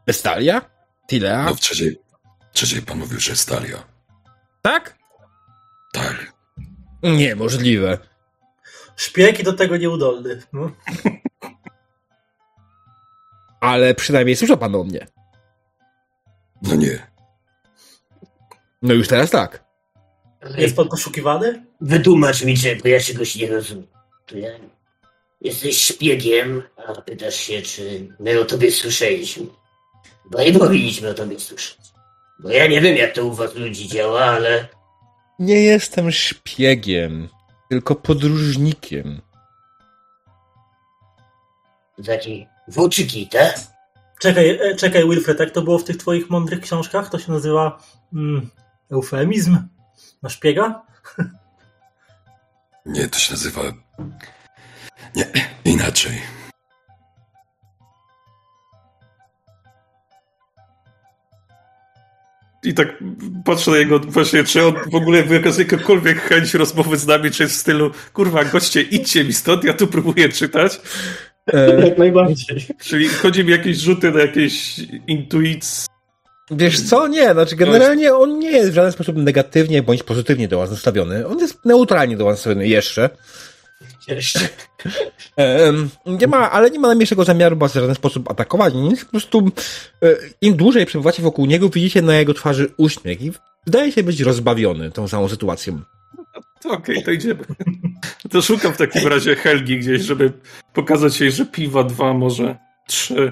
Estalia? 0.07 0.61
Tilea? 1.07 1.43
No 1.43 1.55
w 1.55 1.59
trzeciej, 1.59 1.99
trzeciej 2.53 2.81
pan 2.81 2.99
mówił, 2.99 3.19
że 3.19 3.31
jest 3.31 3.49
talia. 3.49 3.83
Tak? 4.61 4.97
Tak. 5.93 6.33
Niemożliwe. 7.03 7.97
Szpieg 8.95 9.39
i 9.39 9.43
do 9.43 9.53
tego 9.53 9.77
nieudolny. 9.77 10.41
No. 10.53 10.71
Ale 13.59 13.95
przynajmniej 13.95 14.35
słyszał 14.35 14.57
pan 14.57 14.75
o 14.75 14.83
mnie. 14.83 15.07
No 16.61 16.75
nie. 16.75 17.07
No 18.81 18.93
już 18.93 19.07
teraz 19.07 19.29
tak. 19.29 19.63
Jest 20.57 20.75
pan 20.75 20.87
poszukiwany? 20.87 21.65
Wytłumacz 21.81 22.43
mi, 22.43 22.57
czy, 22.57 22.75
bo 22.75 22.87
ja 22.87 22.99
czegoś 22.99 23.35
nie 23.35 23.47
rozumiem. 23.47 23.94
To 24.25 24.37
ja... 24.37 24.49
Jesteś 25.41 25.85
szpiegiem, 25.85 26.63
a 26.87 27.01
pytasz 27.01 27.35
się, 27.35 27.61
czy 27.61 28.07
my 28.19 28.39
o 28.39 28.45
tobie 28.45 28.71
słyszeliśmy. 28.71 29.45
Bo 30.31 30.43
nie 30.43 30.53
powinniśmy 30.53 31.09
o 31.09 31.13
tobie 31.13 31.39
słyszeć. 31.39 31.77
Bo 32.39 32.49
ja 32.49 32.67
nie 32.67 32.81
wiem, 32.81 32.97
jak 32.97 33.13
to 33.13 33.25
u 33.25 33.33
was 33.33 33.55
ludzi 33.55 33.87
działa, 33.87 34.23
ale 34.23 34.67
Nie 35.39 35.63
jestem 35.63 36.11
szpiegiem, 36.11 37.29
tylko 37.69 37.95
podróżnikiem. 37.95 39.21
taki 42.05 42.47
włóczyki, 42.67 43.27
tak? 43.27 43.59
Czekaj, 44.19 44.49
e, 44.49 44.75
czekaj, 44.75 45.09
Wilfred, 45.09 45.39
jak 45.39 45.51
to 45.51 45.61
było 45.61 45.79
w 45.79 45.83
tych 45.83 45.97
twoich 45.97 46.29
mądrych 46.29 46.61
książkach? 46.61 47.09
To 47.09 47.19
się 47.19 47.31
nazywa 47.31 47.83
mm, 48.13 48.49
eufemizm 48.91 49.57
na 50.21 50.29
szpiega? 50.29 50.81
Nie, 52.85 53.07
to 53.07 53.19
się 53.19 53.33
nazywa... 53.33 53.61
Nie, 55.15 55.25
inaczej. 55.65 56.21
I 62.63 62.73
tak 62.73 62.87
patrzę 63.45 63.71
na 63.71 63.77
jego 63.77 63.99
właśnie, 63.99 64.43
czy 64.43 64.65
on 64.65 64.73
w 64.91 64.95
ogóle 64.95 65.23
wykazuje 65.23 65.67
jakąkolwiek 65.71 66.21
chęć 66.21 66.53
rozmowy 66.53 66.97
z 66.97 67.07
nami, 67.07 67.31
czy 67.31 67.43
jest 67.43 67.55
w 67.55 67.59
stylu, 67.59 67.91
kurwa, 68.13 68.45
goście, 68.45 68.81
idźcie 68.81 69.23
mi 69.23 69.33
stąd, 69.33 69.63
ja 69.63 69.73
tu 69.73 69.87
próbuję 69.87 70.29
czytać. 70.29 70.81
E, 71.53 71.81
Jak 71.87 71.97
najbardziej. 71.97 72.67
Czyli 72.81 73.07
chodzi 73.07 73.43
mi 73.43 73.51
jakieś 73.51 73.77
rzuty 73.77 74.11
na 74.11 74.19
jakieś 74.19 74.79
intuicje. 75.07 75.87
wiesz 76.51 76.81
co? 76.81 77.07
Nie, 77.07 77.33
znaczy 77.33 77.55
generalnie 77.55 78.15
on 78.15 78.39
nie 78.39 78.51
jest 78.51 78.71
w 78.71 78.73
żaden 78.73 78.91
sposób 78.91 79.15
negatywnie 79.15 79.83
bądź 79.83 80.03
pozytywnie 80.03 80.47
do 80.47 80.57
was 80.57 80.71
nastawiony. 80.71 81.27
On 81.27 81.39
jest 81.39 81.65
neutralnie 81.65 82.17
do 82.17 82.25
was 82.25 82.33
nastawiony 82.33 82.67
jeszcze. 82.67 83.09
Jeszcze. 84.07 84.39
Em, 85.35 85.89
nie 86.05 86.27
ma, 86.27 86.51
ale 86.51 86.71
nie 86.71 86.79
ma 86.79 86.87
najmniejszego 86.87 87.23
zamiaru 87.23 87.57
was 87.57 87.71
w 87.71 87.75
żaden 87.75 87.95
sposób 87.95 88.31
atakować. 88.31 88.73
Nic, 88.73 89.05
po 89.05 89.11
prostu 89.11 89.51
e, 90.03 90.07
im 90.41 90.55
dłużej 90.55 90.85
przebywacie 90.85 91.23
wokół 91.23 91.45
niego, 91.45 91.69
widzicie 91.69 92.01
na 92.01 92.15
jego 92.15 92.33
twarzy 92.33 92.71
uśmiech 92.77 93.21
i 93.21 93.31
wydaje 93.65 93.91
się 93.91 94.03
być 94.03 94.19
rozbawiony 94.21 94.91
tą 94.91 95.07
samą 95.07 95.27
sytuacją. 95.29 95.81
To 96.61 96.69
Okej, 96.69 97.03
to 97.03 97.11
idziemy. 97.11 97.43
To 98.31 98.41
szukam 98.41 98.73
w 98.73 98.77
takim 98.77 99.07
razie 99.07 99.35
Helgi 99.35 99.77
gdzieś, 99.79 100.01
żeby 100.01 100.31
pokazać 100.73 101.21
jej, 101.21 101.31
że 101.31 101.45
piwa 101.45 101.83
dwa, 101.83 102.13
może 102.13 102.55
trzy, 102.87 103.31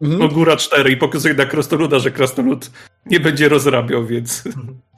no 0.00 0.08
Mhm. 0.14 0.30
góra 0.30 0.56
cztery 0.56 0.90
i 0.90 0.96
pokazuję 0.96 1.34
na 1.34 1.46
krasnoluda, 1.46 1.98
że 1.98 2.10
krasnolud 2.10 2.70
nie 3.06 3.20
będzie 3.20 3.48
rozrabiał, 3.48 4.06
więc 4.06 4.42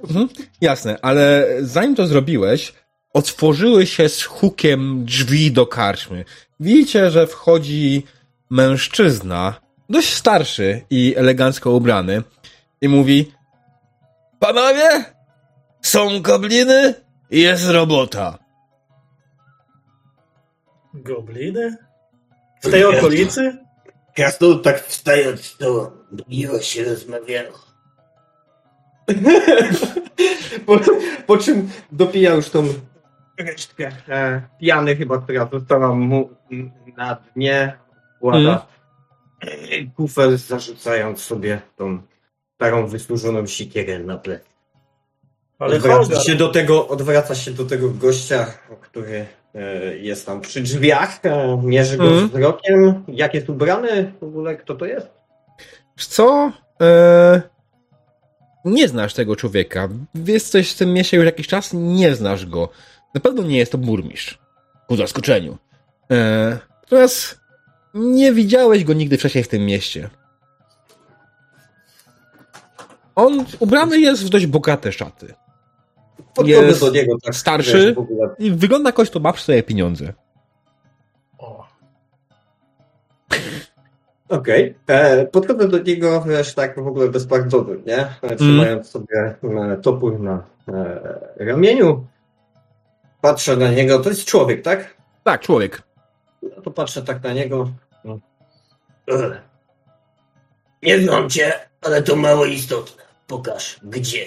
Mhm. 0.09 0.29
Jasne, 0.61 0.99
ale 1.03 1.47
zanim 1.61 1.95
to 1.95 2.07
zrobiłeś, 2.07 2.73
otworzyły 3.15 3.87
się 3.87 4.09
z 4.09 4.23
hukiem 4.23 5.05
drzwi 5.05 5.53
do 5.53 5.67
karczmy. 5.67 6.25
Widzicie, 6.61 7.11
że 7.11 7.27
wchodzi 7.27 8.07
mężczyzna, 8.51 9.61
dość 9.89 10.15
starszy 10.15 10.83
i 10.91 11.15
elegancko 11.17 11.71
ubrany 11.71 12.23
i 12.81 12.89
mówi 12.89 13.33
Panowie, 14.39 15.05
są 15.83 16.23
gobliny, 16.23 16.95
jest 17.31 17.69
robota. 17.69 18.39
Gobliny? 20.95 21.77
W 22.63 22.71
tej 22.71 22.85
okolicy? 22.85 23.59
Krasnolud 24.15 24.63
tak 24.63 24.85
wstaje 24.87 25.31
od 25.31 25.41
stołu. 25.41 25.87
Miło 26.29 26.61
się 26.61 26.85
rozmawiało. 26.85 27.65
po, 30.67 30.81
po 31.27 31.39
czym 31.39 31.71
dopija 31.93 32.35
już 32.35 32.51
tą 32.51 32.69
resztkę 33.39 33.93
e, 34.09 34.43
piany 34.61 34.97
chyba, 34.97 35.19
która 35.19 35.49
została 35.53 35.95
mu 35.95 36.31
mm, 36.53 36.71
na 36.97 37.17
dnie. 37.37 37.79
Wkłada 38.17 38.67
e, 39.41 39.85
kufel, 39.97 40.39
zarzucając 40.39 41.21
sobie 41.21 41.61
tą 41.77 41.99
starą, 42.55 42.87
wysłużoną 42.87 43.47
sikierę 43.47 43.99
na 43.99 44.19
plec. 44.19 44.43
Ale 45.59 45.77
Odwraca 45.77 46.21
się 46.21 46.35
do 46.35 46.49
tego, 46.49 46.89
odwraca 46.89 47.35
się 47.35 47.51
do 47.51 47.65
tego 47.65 47.91
gościa, 47.91 48.47
który 48.81 49.27
e, 49.55 49.97
jest 49.97 50.27
tam 50.27 50.41
przy 50.41 50.61
drzwiach, 50.61 51.21
e, 51.23 51.61
mierzy 51.63 51.97
go 51.97 52.05
Mhm. 52.05 52.29
wzrokiem. 52.29 53.05
Jak 53.09 53.35
jest 53.35 53.49
ubrany? 53.49 54.13
W 54.21 54.25
ogóle 54.25 54.57
kto 54.57 54.75
to 54.75 54.85
jest? 54.87 55.09
Co? 55.97 56.53
Nie 58.65 58.89
znasz 58.89 59.15
tego 59.15 59.37
człowieka. 59.37 59.89
Jesteś 60.15 60.73
w 60.73 60.79
tym 60.79 60.93
mieście 60.93 61.17
już 61.17 61.27
jakiś 61.27 61.47
czas, 61.47 61.71
nie 61.73 62.15
znasz 62.15 62.47
go. 62.47 62.69
Na 63.15 63.21
pewno 63.21 63.43
nie 63.43 63.59
jest 63.59 63.73
to 63.73 63.79
burmistrz. 63.79 64.39
Ku 64.89 64.97
zaskoczeniu. 64.97 65.59
E, 66.11 66.59
natomiast 66.83 67.41
nie 67.95 68.33
widziałeś 68.33 68.85
go 68.85 68.93
nigdy 68.93 69.19
wcześniej 69.19 69.45
w 69.45 69.49
tym 69.49 69.67
mieście. 69.67 70.11
On 73.15 73.45
ubrany 73.59 74.01
jest 74.01 74.25
w 74.25 74.29
dość 74.29 74.47
bogate 74.47 74.93
szaty. 74.93 75.35
Podchodzę 76.35 76.51
Jest 76.67 76.81
do 76.81 76.91
niego 76.91 77.17
tak. 77.25 77.35
starszy. 77.35 77.73
wiesz, 77.87 77.95
W 77.95 77.99
ogóle. 77.99 78.29
I 78.39 78.51
wygląda 78.51 78.89
jakoś, 78.89 79.11
to 79.11 79.21
ma 79.21 79.33
przy 79.33 79.45
sobie 79.45 79.63
pieniądze. 79.63 80.13
o, 81.39 81.67
Okej. 84.29 84.75
E, 84.87 85.27
Podchodzę 85.27 85.69
do 85.69 85.79
niego 85.79 86.23
wiesz, 86.23 86.55
tak 86.55 86.83
w 86.85 86.87
ogóle 86.87 87.09
bezpardowy, 87.09 87.83
nie? 87.87 87.99
E, 88.23 88.37
Trzymając 88.37 88.89
sobie 88.89 89.35
e, 89.43 89.77
topór 89.83 90.21
na 90.21 90.43
e, 90.69 91.45
ramieniu. 91.45 92.07
Patrzę 93.25 93.57
na 93.57 93.69
niego. 93.71 93.99
To 93.99 94.09
jest 94.09 94.25
człowiek, 94.25 94.63
tak? 94.63 94.95
Tak, 95.25 95.41
człowiek. 95.41 95.83
No 96.43 96.63
to 96.63 96.71
patrzę 96.71 97.03
tak 97.03 97.23
na 97.23 97.33
niego. 97.33 97.71
Ech. 99.09 99.43
Nie 100.83 101.01
znam 101.01 101.31
cię, 101.31 101.53
ale 101.83 102.03
to 102.03 102.17
mało 102.17 102.45
istotne. 102.47 103.03
Pokaż, 103.27 103.77
gdzie. 103.83 104.25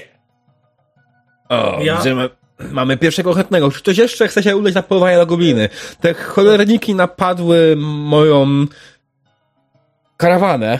O, 1.49 1.79
Ja- 1.81 1.97
widzę, 1.97 2.15
ma- 2.15 2.29
mamy 2.71 2.97
pierwszego 2.97 3.33
chętnego. 3.33 3.71
Czy 3.71 3.79
ktoś 3.79 3.97
jeszcze 3.97 4.27
chce 4.27 4.43
się 4.43 4.57
udać 4.57 4.73
na 4.75 4.83
polowanie 4.83 5.17
na 5.17 5.25
gobliny? 5.25 5.69
Te 6.01 6.13
cholerniki 6.13 6.95
napadły 6.95 7.75
moją 7.79 8.65
karawanę 10.17 10.79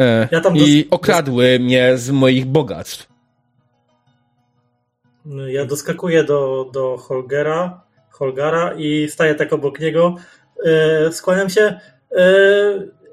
e, 0.00 0.28
Ja 0.30 0.40
tam 0.40 0.56
i 0.56 0.84
dos- 0.84 0.92
okradły 0.92 1.58
mnie 1.60 1.98
z 1.98 2.10
moich 2.10 2.46
bogactw. 2.46 3.13
Ja 5.46 5.64
doskakuję 5.64 6.24
do, 6.24 6.70
do 6.72 6.96
Holgera, 6.96 7.82
Holgara 8.10 8.74
i 8.76 9.08
staję 9.10 9.34
tak 9.34 9.52
obok 9.52 9.80
niego. 9.80 10.14
E, 10.64 11.12
skłaniam 11.12 11.50
się. 11.50 11.80
E, 12.16 12.24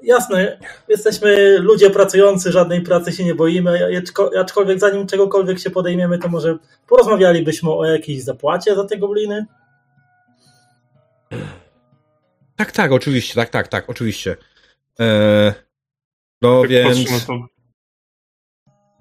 jasne, 0.02 0.58
jesteśmy 0.88 1.58
ludzie 1.58 1.90
pracujący, 1.90 2.52
żadnej 2.52 2.80
pracy 2.80 3.12
się 3.12 3.24
nie 3.24 3.34
boimy, 3.34 4.00
aczko- 4.02 4.38
aczkolwiek 4.40 4.78
zanim 4.78 5.06
czegokolwiek 5.06 5.58
się 5.58 5.70
podejmiemy, 5.70 6.18
to 6.18 6.28
może 6.28 6.58
porozmawialibyśmy 6.88 7.70
o 7.70 7.84
jakiejś 7.84 8.22
zapłacie 8.22 8.74
za 8.74 8.84
te 8.84 8.96
gobliny? 8.98 9.46
Tak, 12.56 12.72
tak, 12.72 12.92
oczywiście, 12.92 13.34
tak, 13.34 13.48
tak, 13.48 13.68
tak, 13.68 13.90
oczywiście. 13.90 14.36
E, 15.00 15.54
no 16.42 16.60
tak 16.60 16.70
więc... 16.70 16.98
patrzę 16.98 17.12
na 17.12 17.20
to. 17.20 17.51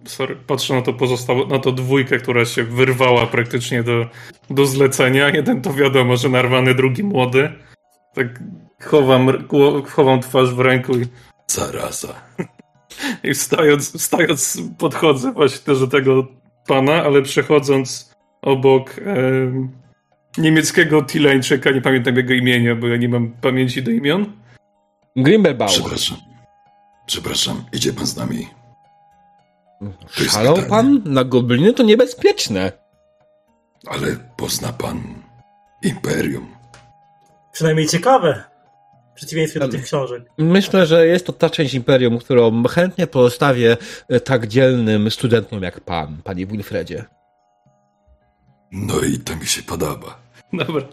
Sorry, 0.05 0.35
patrzę 0.35 0.73
na 0.73 0.81
to 0.81 0.93
pozostałe, 0.93 1.45
na 1.45 1.59
to 1.59 1.71
dwójkę, 1.71 2.17
która 2.17 2.45
się 2.45 2.63
wyrwała 2.63 3.27
praktycznie 3.27 3.83
do, 3.83 4.05
do 4.49 4.65
zlecenia. 4.65 5.29
Jeden 5.29 5.61
to 5.61 5.73
wiadomo, 5.73 6.17
że 6.17 6.29
narwany, 6.29 6.75
drugi 6.75 7.03
młody. 7.03 7.51
Tak 8.13 8.39
chowam, 8.83 9.47
chowam 9.89 10.19
twarz 10.19 10.49
w 10.49 10.59
ręku 10.59 10.97
i, 10.97 11.05
Zaraza. 11.47 12.21
i 13.23 13.33
wstając, 13.33 13.97
wstając 13.97 14.61
podchodzę 14.77 15.31
właśnie 15.31 15.59
też 15.59 15.79
do 15.79 15.87
tego 15.87 16.27
pana, 16.67 17.03
ale 17.03 17.21
przechodząc 17.21 18.15
obok 18.41 18.95
em, 19.05 19.69
niemieckiego 20.37 21.03
Tileńczyka, 21.03 21.71
nie 21.71 21.81
pamiętam 21.81 22.15
jego 22.17 22.33
imienia, 22.33 22.75
bo 22.75 22.87
ja 22.87 22.97
nie 22.97 23.09
mam 23.09 23.31
pamięci 23.31 23.83
do 23.83 23.91
imion. 23.91 24.25
Grimberbaum. 25.15 25.71
Przepraszam. 25.71 26.17
Przepraszam, 27.05 27.63
idzie 27.73 27.93
pan 27.93 28.07
z 28.07 28.17
nami? 28.17 28.60
Szalał 30.29 30.53
pytanie. 30.53 30.69
pan? 30.69 31.01
Na 31.05 31.23
gobliny 31.23 31.73
to 31.73 31.83
niebezpieczne. 31.83 32.71
Ale 33.87 34.07
pozna 34.37 34.73
pan 34.73 35.03
Imperium. 35.83 36.55
Przynajmniej 37.51 37.87
ciekawe. 37.87 38.43
W 39.11 39.15
przeciwieństwie 39.15 39.59
do 39.59 39.67
tych 39.67 39.83
książek. 39.83 40.23
Myślę, 40.37 40.85
że 40.85 41.07
jest 41.07 41.25
to 41.25 41.33
ta 41.33 41.49
część 41.49 41.73
imperium, 41.73 42.17
którą 42.17 42.63
chętnie 42.63 43.07
pozostawię 43.07 43.77
e, 44.09 44.19
tak 44.19 44.47
dzielnym 44.47 45.11
studentom 45.11 45.63
jak 45.63 45.81
pan, 45.81 46.21
panie 46.23 46.45
Wilfredzie. 46.45 47.05
No 48.71 48.99
i 48.99 49.19
to 49.19 49.35
mi 49.35 49.45
się 49.45 49.63
podoba. 49.63 50.19
Dobra, 50.53 50.83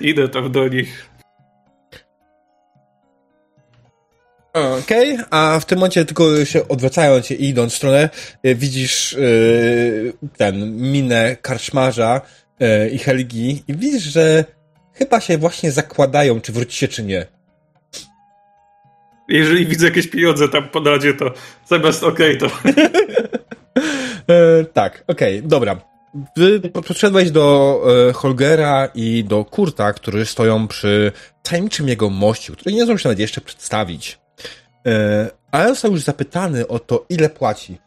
idę 0.00 0.28
tam 0.28 0.52
do 0.52 0.68
nich. 0.68 1.15
Okej, 4.56 5.18
a 5.30 5.60
w 5.60 5.64
tym 5.64 5.78
momencie 5.78 6.04
tylko 6.04 6.44
się 6.44 6.68
odwracając 6.68 7.30
i 7.30 7.44
idąc 7.44 7.72
w 7.72 7.76
stronę, 7.76 8.10
e, 8.42 8.54
widzisz 8.54 9.14
e, 9.14 9.18
ten 10.36 10.76
minę 10.76 11.36
karczmarza 11.42 12.20
e, 12.60 12.88
i 12.88 12.98
Helgi 12.98 13.62
i 13.68 13.74
widzisz, 13.74 14.02
że 14.02 14.44
chyba 14.92 15.20
się 15.20 15.38
właśnie 15.38 15.70
zakładają, 15.70 16.40
czy 16.40 16.52
wrócicie, 16.52 16.88
czy 16.88 17.02
nie. 17.02 17.26
Jeżeli 19.28 19.66
widzę 19.66 19.86
jakieś 19.86 20.06
pieniądze 20.10 20.48
tam 20.48 20.68
po 20.68 20.80
nadzie, 20.80 21.14
to 21.14 21.32
zamiast 21.68 22.02
okej, 22.02 22.38
to 22.38 22.46
E, 24.28 24.64
tak, 24.64 25.04
okej, 25.06 25.42
dobra. 25.42 25.76
Wy 26.36 26.60
po- 26.60 26.82
podszedłeś 26.82 27.30
do 27.30 27.80
e, 28.08 28.12
Holgera 28.12 28.88
i 28.94 29.24
do 29.24 29.44
Kurta, 29.44 29.92
którzy 29.92 30.26
stoją 30.26 30.68
przy 30.68 31.12
tajemniczym 31.42 31.88
jego 31.88 32.10
mościu, 32.10 32.52
który 32.52 32.74
nie 32.74 32.84
zdążył 32.84 32.98
się 32.98 33.08
nawet 33.08 33.18
jeszcze 33.18 33.40
przedstawić. 33.40 34.18
E, 34.86 35.30
ale 35.50 35.68
został 35.68 35.92
już 35.92 36.00
zapytany 36.00 36.68
o 36.68 36.78
to, 36.78 37.04
ile 37.08 37.30
płaci. 37.30 37.78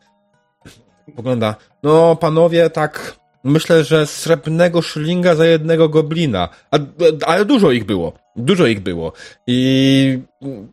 Pogląda, 1.16 1.56
no 1.84 2.16
panowie, 2.16 2.70
tak, 2.70 3.20
myślę, 3.44 3.84
że 3.84 4.08
srebrnego 4.08 4.82
szylinga 4.82 5.36
za 5.36 5.46
jednego 5.46 5.90
goblina. 5.90 6.50
A, 6.72 6.78
ale 7.26 7.46
dużo 7.46 7.72
ich 7.72 7.86
było, 7.86 8.14
dużo 8.36 8.68
ich 8.68 8.80
było. 8.80 9.14
I 9.48 10.20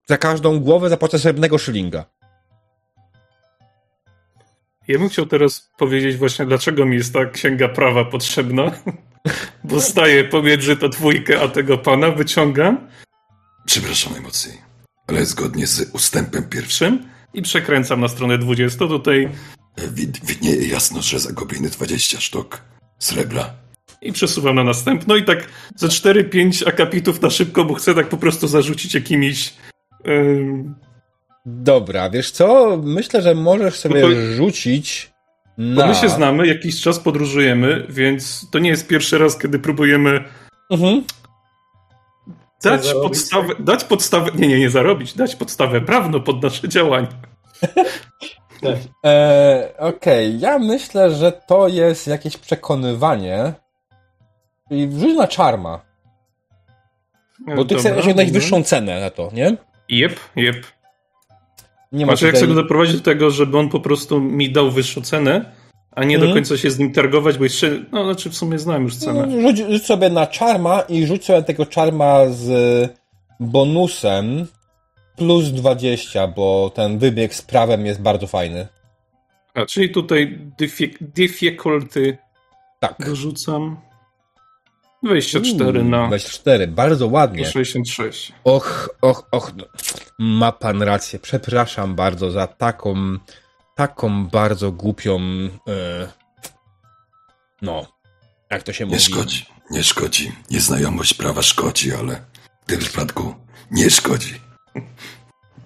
za 0.06 0.18
każdą 0.18 0.60
głowę 0.60 0.88
zapłacę 0.88 1.18
srebrnego 1.18 1.58
szylinga. 1.58 2.04
Ja 4.88 4.98
bym 4.98 5.08
chciał 5.08 5.26
teraz 5.26 5.70
powiedzieć 5.78 6.16
właśnie, 6.16 6.46
dlaczego 6.46 6.86
mi 6.86 6.96
jest 6.96 7.12
ta 7.12 7.26
księga 7.26 7.68
prawa 7.68 8.04
potrzebna. 8.04 8.72
Bo 9.64 9.80
staję 9.80 10.24
pomiędzy 10.24 10.76
to 10.76 10.88
dwójkę, 10.88 11.40
a 11.40 11.48
tego 11.48 11.78
pana 11.78 12.10
wyciągam 12.10 12.88
Przepraszam 13.66 14.12
najmocniej, 14.12 14.58
ale 15.07 15.24
zgodnie 15.24 15.66
z 15.66 15.90
ustępem 15.94 16.42
pierwszym 16.44 16.98
i 17.34 17.42
przekręcam 17.42 18.00
na 18.00 18.09
stronę 18.09 18.38
20. 18.38 18.78
Tutaj 18.78 19.28
wid- 19.78 20.24
widnieje 20.26 20.68
jasno, 20.68 21.02
że 21.02 21.18
za 21.18 21.32
gobliny 21.32 21.68
20 21.70 22.20
sztuk 22.20 22.61
srebra. 22.98 23.50
i 24.02 24.12
przesuwam 24.12 24.54
na 24.54 24.64
następną. 24.64 25.16
I 25.16 25.24
tak 25.24 25.46
ze 25.76 25.88
4-5 25.88 26.68
akapitów 26.68 27.22
na 27.22 27.30
szybko, 27.30 27.64
bo 27.64 27.74
chcę 27.74 27.94
tak 27.94 28.09
po 28.09 28.16
prostu 28.16 28.48
zarzucić 28.48 28.94
jakimiś. 28.94 29.54
ym, 30.09 30.74
Dobra, 31.46 32.11
wiesz 32.11 32.30
co? 32.30 32.76
Myślę, 32.84 33.22
że 33.22 33.34
możesz 33.34 33.74
sobie 33.78 34.00
No 34.00 34.09
to- 34.09 34.32
rzucić 34.36 35.11
Bo 35.59 35.64
na... 35.64 35.86
my 35.86 35.94
się 35.94 36.09
znamy, 36.09 36.46
jakiś 36.46 36.80
czas 36.80 36.98
podróżujemy, 36.98 37.86
więc 37.88 38.46
to 38.52 38.59
nie 38.59 38.70
jest 38.70 38.86
pierwszy 38.86 39.18
raz, 39.18 39.38
kiedy 39.38 39.59
próbujemy 39.59 40.24
Mhm. 40.70 41.02
Dać 42.62 42.84
zarobić? 42.84 43.09
podstawę, 43.09 43.54
dać 43.59 43.84
podstawę, 43.84 44.30
nie, 44.34 44.48
nie, 44.48 44.59
nie 44.59 44.70
zarobić, 44.70 45.14
dać 45.14 45.36
podstawę 45.36 45.80
prawną 45.80 46.20
pod 46.20 46.42
nasze 46.42 46.68
działania. 46.68 47.09
E, 49.04 49.72
Okej, 49.78 50.40
ja 50.40 50.59
myślę, 50.59 51.14
że 51.14 51.32
to 51.32 51.68
jest 51.68 52.07
jakieś 52.07 52.36
przekonywanie. 52.36 53.52
I 54.70 54.86
wrzuć 54.86 55.16
na 55.16 55.28
czarma, 55.28 55.80
bo 57.57 57.64
ty 57.64 57.74
chcesz 57.74 57.98
osiągnąć 57.98 58.32
wyższą 58.32 58.62
cenę 58.62 59.00
na 59.00 59.11
to, 59.11 59.30
nie? 59.32 59.57
Jep, 59.88 60.20
jep. 60.36 60.66
Nie 61.92 62.07
ma 62.07 62.12
Znaczy, 62.12 62.24
jak 62.24 62.34
tutaj... 62.34 62.48
chcę 62.48 62.54
go 62.54 62.62
doprowadzić 62.62 62.96
do 62.96 63.02
tego, 63.02 63.30
żeby 63.30 63.59
on 63.59 63.68
po 63.68 63.80
prostu 63.80 64.20
mi 64.20 64.52
dał 64.52 64.70
wyższą 64.70 65.02
cenę, 65.02 65.52
a 65.97 66.05
nie 66.05 66.18
do 66.18 66.24
Mhm. 66.24 66.34
końca 66.34 66.57
się 66.62 66.70
z 66.70 66.78
nim 66.78 66.92
targować, 66.92 67.38
bo 67.38 67.44
jeszcze, 67.44 67.70
no 67.92 68.05
znaczy 68.05 68.30
w 68.30 68.36
sumie 68.36 68.59
znam 68.59 68.82
już 68.82 68.97
cenę. 68.97 69.26
No, 69.26 69.40
Rzuć, 69.49 69.59
rzuć 69.70 69.86
sobie 69.86 70.11
na 70.11 70.26
czarma 70.26 70.80
i 70.80 71.07
rzuć 71.07 71.24
sobie 71.24 71.42
tego 71.42 71.66
czarma 71.66 72.20
z 72.28 72.49
bonusem 73.40 74.47
plus 75.16 75.44
20, 75.49 76.26
bo 76.28 76.70
ten 76.74 76.99
wybieg 76.99 77.34
z 77.34 77.42
prawem 77.42 77.86
jest 77.86 78.01
bardzo 78.01 78.26
fajny. 78.26 78.66
A, 79.55 79.66
czyli 79.66 79.90
tutaj 79.90 80.38
diffi- 80.61 80.97
difficulty 81.01 82.18
Tak. 82.80 82.94
dorzucam 83.07 83.76
24 85.03 85.80
Uuu, 85.80 85.88
na 85.88 86.07
24, 86.07 86.66
bardzo 86.66 87.07
ładnie. 87.07 87.44
66. 87.44 88.32
Och, 88.44 88.88
och, 89.03 89.28
och, 89.32 89.53
no. 89.57 89.64
ma 90.18 90.53
pan 90.53 90.82
rację. 90.82 91.18
Przepraszam 91.18 91.94
bardzo 91.94 92.30
za 92.30 92.47
taką, 92.47 92.94
taką 93.76 94.26
bardzo 94.26 94.72
głupią, 94.72 95.20
e, 95.68 96.08
no, 97.62 97.86
jak 98.50 98.62
to 98.62 98.72
się 98.72 98.84
Nie 98.84 98.90
mówi. 98.90 99.02
szkodzi, 99.02 99.46
nie 99.70 99.84
szkodzi. 99.84 100.32
Nieznajomość 100.50 101.14
prawa 101.14 101.42
szkodzi, 101.42 101.92
ale 101.94 102.20
w 102.62 102.66
tym 102.66 102.80
wypadku 102.80 103.34
nie 103.70 103.90
szkodzi. 103.90 104.40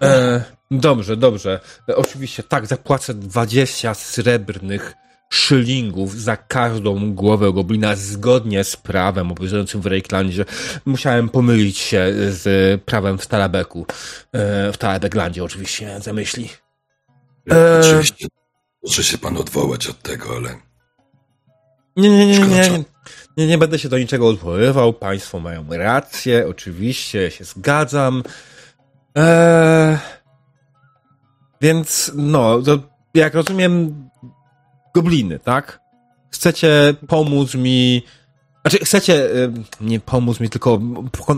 E, 0.02 0.44
dobrze, 0.70 1.16
dobrze. 1.16 1.60
E, 1.88 1.96
oczywiście, 1.96 2.42
tak, 2.42 2.66
zapłacę 2.66 3.14
20 3.14 3.94
srebrnych 3.94 4.94
szylingów 5.32 6.20
za 6.20 6.36
każdą 6.36 7.14
głowę 7.14 7.52
goblina 7.52 7.96
zgodnie 7.96 8.64
z 8.64 8.76
prawem 8.76 9.30
obowiązującym 9.30 9.80
w 9.80 9.86
Reiklandzie. 9.86 10.44
Musiałem 10.84 11.28
pomylić 11.28 11.78
się 11.78 12.12
z 12.28 12.82
prawem 12.84 13.18
w 13.18 13.24
Stalabeku. 13.24 13.86
E, 14.32 14.72
w 14.72 14.76
Talabeklandzie 14.78 15.44
oczywiście, 15.44 16.00
za 16.00 16.12
Eee. 17.46 17.80
Oczywiście 17.80 18.26
może 18.86 19.04
się 19.04 19.18
pan 19.18 19.36
odwołać 19.36 19.86
od 19.86 20.02
tego, 20.02 20.36
ale 20.36 20.54
Nie, 21.96 22.10
nie, 22.10 22.26
nie, 22.26 22.38
nie, 22.38 22.70
nie, 22.70 22.84
nie, 23.36 23.46
nie 23.46 23.58
będę 23.58 23.78
się 23.78 23.88
do 23.88 23.98
niczego 23.98 24.28
odwoływał. 24.28 24.92
Państwo 24.92 25.40
mają 25.40 25.66
rację, 25.70 26.46
oczywiście, 26.48 27.30
się 27.30 27.44
zgadzam. 27.44 28.22
Eee, 29.14 29.98
więc, 31.60 32.12
no, 32.14 32.62
to 32.62 32.78
jak 33.14 33.34
rozumiem, 33.34 34.08
gobliny, 34.94 35.38
tak? 35.38 35.80
Chcecie 36.30 36.94
pomóc 37.08 37.54
mi. 37.54 38.02
Znaczy, 38.62 38.84
chcecie 38.84 39.14
y, 39.14 39.52
nie 39.80 40.00
pomóc 40.00 40.40
mi, 40.40 40.50
tylko 40.50 40.80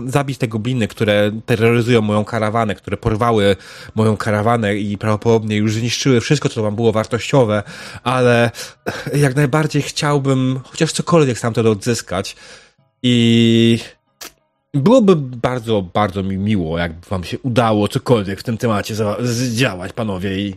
zabić 0.07 0.37
te 0.37 0.47
gobliny, 0.47 0.87
które 0.87 1.31
terroryzują 1.45 2.01
moją 2.01 2.25
karawanę, 2.25 2.75
które 2.75 2.97
porwały 2.97 3.55
moją 3.95 4.17
karawanę 4.17 4.75
i 4.75 4.97
prawdopodobnie 4.97 5.55
już 5.55 5.73
zniszczyły 5.73 6.21
wszystko, 6.21 6.49
co 6.49 6.63
tam 6.63 6.75
było 6.75 6.91
wartościowe, 6.91 7.63
ale 8.03 8.51
jak 9.15 9.35
najbardziej 9.35 9.81
chciałbym 9.81 10.59
chociaż 10.63 10.91
cokolwiek 10.91 11.37
stamtąd 11.37 11.67
odzyskać 11.67 12.35
i 13.03 13.79
byłoby 14.73 15.15
bardzo, 15.15 15.81
bardzo 15.81 16.23
mi 16.23 16.37
miło, 16.37 16.77
jakby 16.77 17.07
wam 17.09 17.23
się 17.23 17.39
udało 17.39 17.87
cokolwiek 17.87 18.39
w 18.39 18.43
tym 18.43 18.57
temacie 18.57 18.95
zdziałać, 19.19 19.93
panowie 19.93 20.39
i 20.39 20.55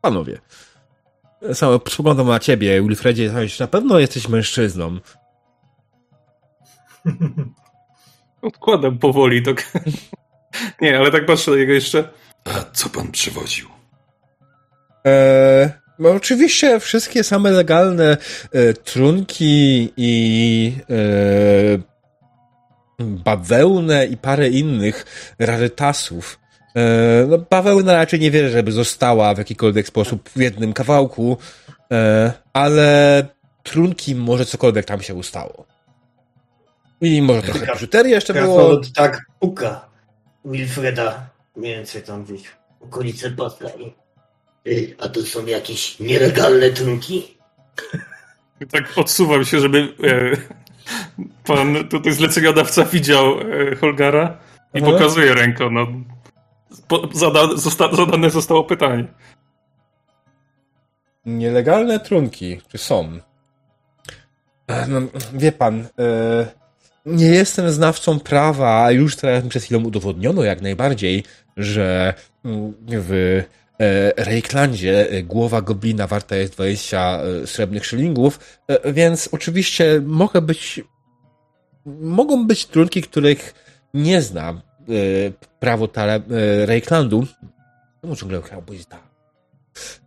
panowie. 0.00 0.40
Sam 1.52 1.80
spoglądam 1.88 2.26
na 2.26 2.40
ciebie, 2.40 2.82
Wilfredzie, 2.82 3.32
na 3.60 3.66
pewno 3.66 3.98
jesteś 3.98 4.28
mężczyzną. 4.28 4.98
Odkładam 8.42 8.98
powoli 8.98 9.42
to. 9.42 9.50
nie, 10.80 10.98
ale 10.98 11.10
tak 11.10 11.26
patrzę 11.26 11.50
na 11.50 11.56
niego 11.56 11.72
jeszcze. 11.72 12.08
a 12.44 12.50
co 12.72 12.88
pan 12.88 13.12
przywoził? 13.12 13.68
E, 15.06 15.72
no 15.98 16.10
oczywiście 16.10 16.80
wszystkie 16.80 17.24
same 17.24 17.50
legalne 17.50 18.16
e, 18.52 18.74
trunki 18.74 19.92
i 19.96 20.72
e, 20.90 21.94
bawełnę 22.98 24.06
i 24.06 24.16
parę 24.16 24.48
innych 24.48 25.06
rarytasów. 25.38 26.38
E, 26.76 27.26
no, 27.28 27.38
bawełna 27.38 27.92
raczej 27.92 28.20
nie 28.20 28.30
wierzę, 28.30 28.50
żeby 28.50 28.72
została 28.72 29.34
w 29.34 29.38
jakikolwiek 29.38 29.86
sposób 29.86 30.30
w 30.30 30.40
jednym 30.40 30.72
kawałku, 30.72 31.36
e, 31.92 32.32
ale 32.52 33.26
trunki 33.62 34.14
może 34.14 34.46
cokolwiek 34.46 34.84
tam 34.84 35.02
się 35.02 35.14
ustało. 35.14 35.73
I 37.04 37.22
może 37.22 37.42
trochę 37.42 37.72
biżuterii 37.72 38.12
jeszcze 38.12 38.34
było. 38.34 38.80
Tak 38.94 39.26
puka 39.40 39.88
Wilfreda 40.44 41.30
mniej 41.56 41.74
więcej 41.74 42.02
tam 42.02 42.24
gdzieś 42.24 42.42
w 42.48 42.82
okolice 42.82 43.30
Y, 44.66 44.96
A 45.00 45.08
to 45.08 45.22
są 45.22 45.46
jakieś 45.46 46.00
nielegalne 46.00 46.70
trunki? 46.70 47.22
Tak 48.70 48.98
odsuwam 48.98 49.44
się, 49.44 49.60
żeby 49.60 49.78
e, 50.04 50.36
pan 51.46 51.88
tutaj 51.88 52.12
zleceniodawca 52.12 52.84
widział 52.84 53.40
e, 53.40 53.76
Holgara 53.76 54.38
i 54.74 54.82
Aha. 54.82 54.92
pokazuje 54.92 55.34
ręką. 55.34 55.70
No, 55.70 55.86
po, 56.88 57.08
zada, 57.12 57.56
zosta, 57.56 57.96
zadane 57.96 58.30
zostało 58.30 58.64
pytanie. 58.64 59.04
Nielegalne 61.26 62.00
trunki, 62.00 62.60
czy 62.68 62.78
są? 62.78 63.18
E, 64.66 64.86
No, 64.86 65.00
wie 65.32 65.52
pan, 65.52 65.86
e, 65.98 66.46
nie 67.06 67.26
jestem 67.26 67.70
znawcą 67.70 68.20
prawa, 68.20 68.84
a 68.84 68.90
już 68.90 69.16
teraz 69.16 69.44
mi 69.44 69.50
przed 69.50 69.62
chwilą 69.62 69.84
udowodniono 69.84 70.44
jak 70.44 70.62
najbardziej, 70.62 71.24
że 71.56 72.14
mm, 72.44 72.74
w 72.88 73.42
e, 73.78 74.24
Reiklandzie 74.24 75.10
e, 75.10 75.22
głowa 75.22 75.62
goblina 75.62 76.06
warta 76.06 76.36
jest 76.36 76.52
20 76.52 77.20
e, 77.22 77.46
srebrnych 77.46 77.86
szylingów, 77.86 78.58
więc 78.84 79.28
oczywiście 79.32 80.02
mogę 80.04 80.40
być 80.40 80.80
mogą 82.00 82.46
być 82.46 82.66
trunki, 82.66 83.02
których 83.02 83.54
nie 83.94 84.22
znam 84.22 84.60
prawo 85.60 85.88
tale, 85.88 86.20
Reiklandu. 86.64 87.26
Czemu 88.00 88.16
ciągle 88.16 88.42
chciał 88.42 88.62
powiedzieć 88.62 88.88
tak? 88.88 89.02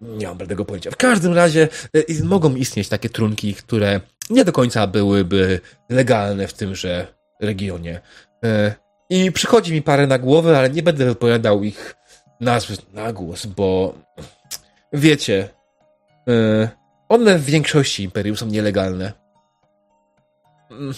Nie 0.02 0.28
mam 0.28 0.38
bladego 0.38 0.66
pojęcia. 0.66 0.92
W 0.92 0.96
każdym 0.96 1.34
razie 1.34 1.68
mogą 2.24 2.56
istnieć 2.56 2.90
takie 2.90 3.10
trunki, 3.10 3.54
które 3.54 4.02
nie 4.30 4.46
do 4.46 4.52
końca 4.52 4.88
byłyby 4.88 5.60
legalne 5.90 6.48
w 6.48 6.54
tymże 6.54 7.08
regionie. 7.42 8.02
E, 8.44 8.76
I 9.10 9.32
przychodzi 9.32 9.74
mi 9.74 9.82
parę 9.82 10.08
na 10.08 10.20
głowę, 10.20 10.58
ale 10.58 10.70
nie 10.70 10.84
będę 10.84 11.06
wypowiadał 11.06 11.64
ich 11.64 11.96
nazw 12.40 12.94
na 12.94 13.14
głos, 13.14 13.46
bo 13.46 13.94
wiecie, 14.94 15.50
e, 16.30 16.70
one 17.10 17.40
w 17.40 17.46
większości 17.46 18.04
imperium 18.04 18.38
są 18.38 18.46
nielegalne. 18.46 19.14
Mm, 20.72 20.94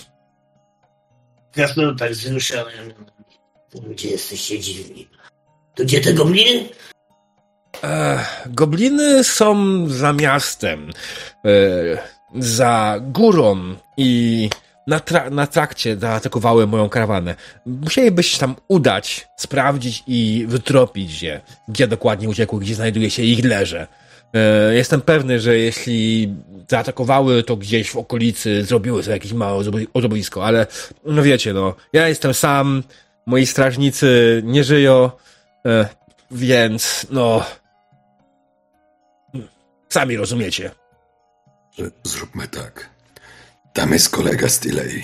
Krasnolud 1.51 1.99
tak 1.99 2.11
wzruszałem. 2.11 2.93
Ludzie 3.87 4.09
jesteście 4.09 4.59
dziwni. 4.59 5.09
To 5.75 5.83
gdzie 5.83 6.01
te 6.01 6.13
gobliny? 6.13 6.69
Gobliny 8.45 9.23
są 9.23 9.87
za 9.87 10.13
miastem, 10.13 10.89
e, 11.45 11.49
za 12.35 12.99
górą 13.01 13.75
i 13.97 14.49
na, 14.87 14.99
tra- 14.99 15.31
na 15.31 15.47
trakcie 15.47 15.97
zaatakowały 15.97 16.67
moją 16.67 16.89
karawanę. 16.89 17.35
Musielibyś 17.65 18.37
tam 18.37 18.55
udać, 18.67 19.27
sprawdzić 19.35 20.03
i 20.07 20.45
wytropić 20.47 21.21
je, 21.21 21.41
gdzie 21.67 21.87
dokładnie 21.87 22.29
uciekły, 22.29 22.59
gdzie 22.59 22.75
znajduje 22.75 23.09
się 23.09 23.23
ich 23.23 23.45
leże. 23.45 23.87
E, 24.33 24.75
jestem 24.75 25.01
pewny, 25.01 25.39
że 25.39 25.57
jeśli 25.57 26.33
zaatakowały, 26.69 27.43
to 27.43 27.55
gdzieś 27.55 27.91
w 27.91 27.97
okolicy 27.97 28.63
zrobiły 28.65 29.03
sobie 29.03 29.13
jakieś 29.13 29.33
małe 29.33 29.63
ozobisko, 29.93 30.45
ale 30.45 30.67
no 31.05 31.23
wiecie, 31.23 31.53
no, 31.53 31.75
ja 31.93 32.07
jestem 32.07 32.33
sam, 32.33 32.83
moi 33.25 33.45
strażnicy 33.45 34.41
nie 34.45 34.63
żyją, 34.63 35.11
e, 35.65 35.87
więc 36.31 37.07
no, 37.11 37.45
Sami 39.89 40.17
rozumiecie. 40.17 40.71
Że 41.79 41.91
Zróbmy 42.03 42.47
tak. 42.47 42.89
Tam 43.73 43.93
jest 43.93 44.09
kolega 44.09 44.49
z 44.49 44.59
Tilei. 44.59 45.03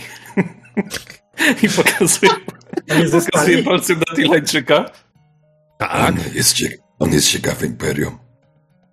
I 1.63 1.69
pokazuje, 1.69 2.32
pokazuje 3.11 3.63
palcem 3.63 3.99
na 3.99 4.15
Tilańczyka. 4.15 4.86
Tak? 5.78 6.09
On 6.09 6.19
jest, 6.34 6.55
on 6.99 7.13
jest 7.13 7.30
ciekawy 7.30 7.65
imperium. 7.65 8.19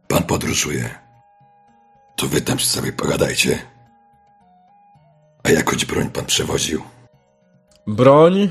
Pan 0.09 0.23
podróżuje. 0.23 0.91
To 2.17 2.27
wy 2.27 2.41
tam 2.41 2.61
sobie 2.61 2.93
pogadajcie. 2.93 3.59
A 5.45 5.51
jakąś 5.51 5.85
broń 5.85 6.11
pan 6.11 6.27
przewoził? 6.27 6.83
Broń? 7.87 8.51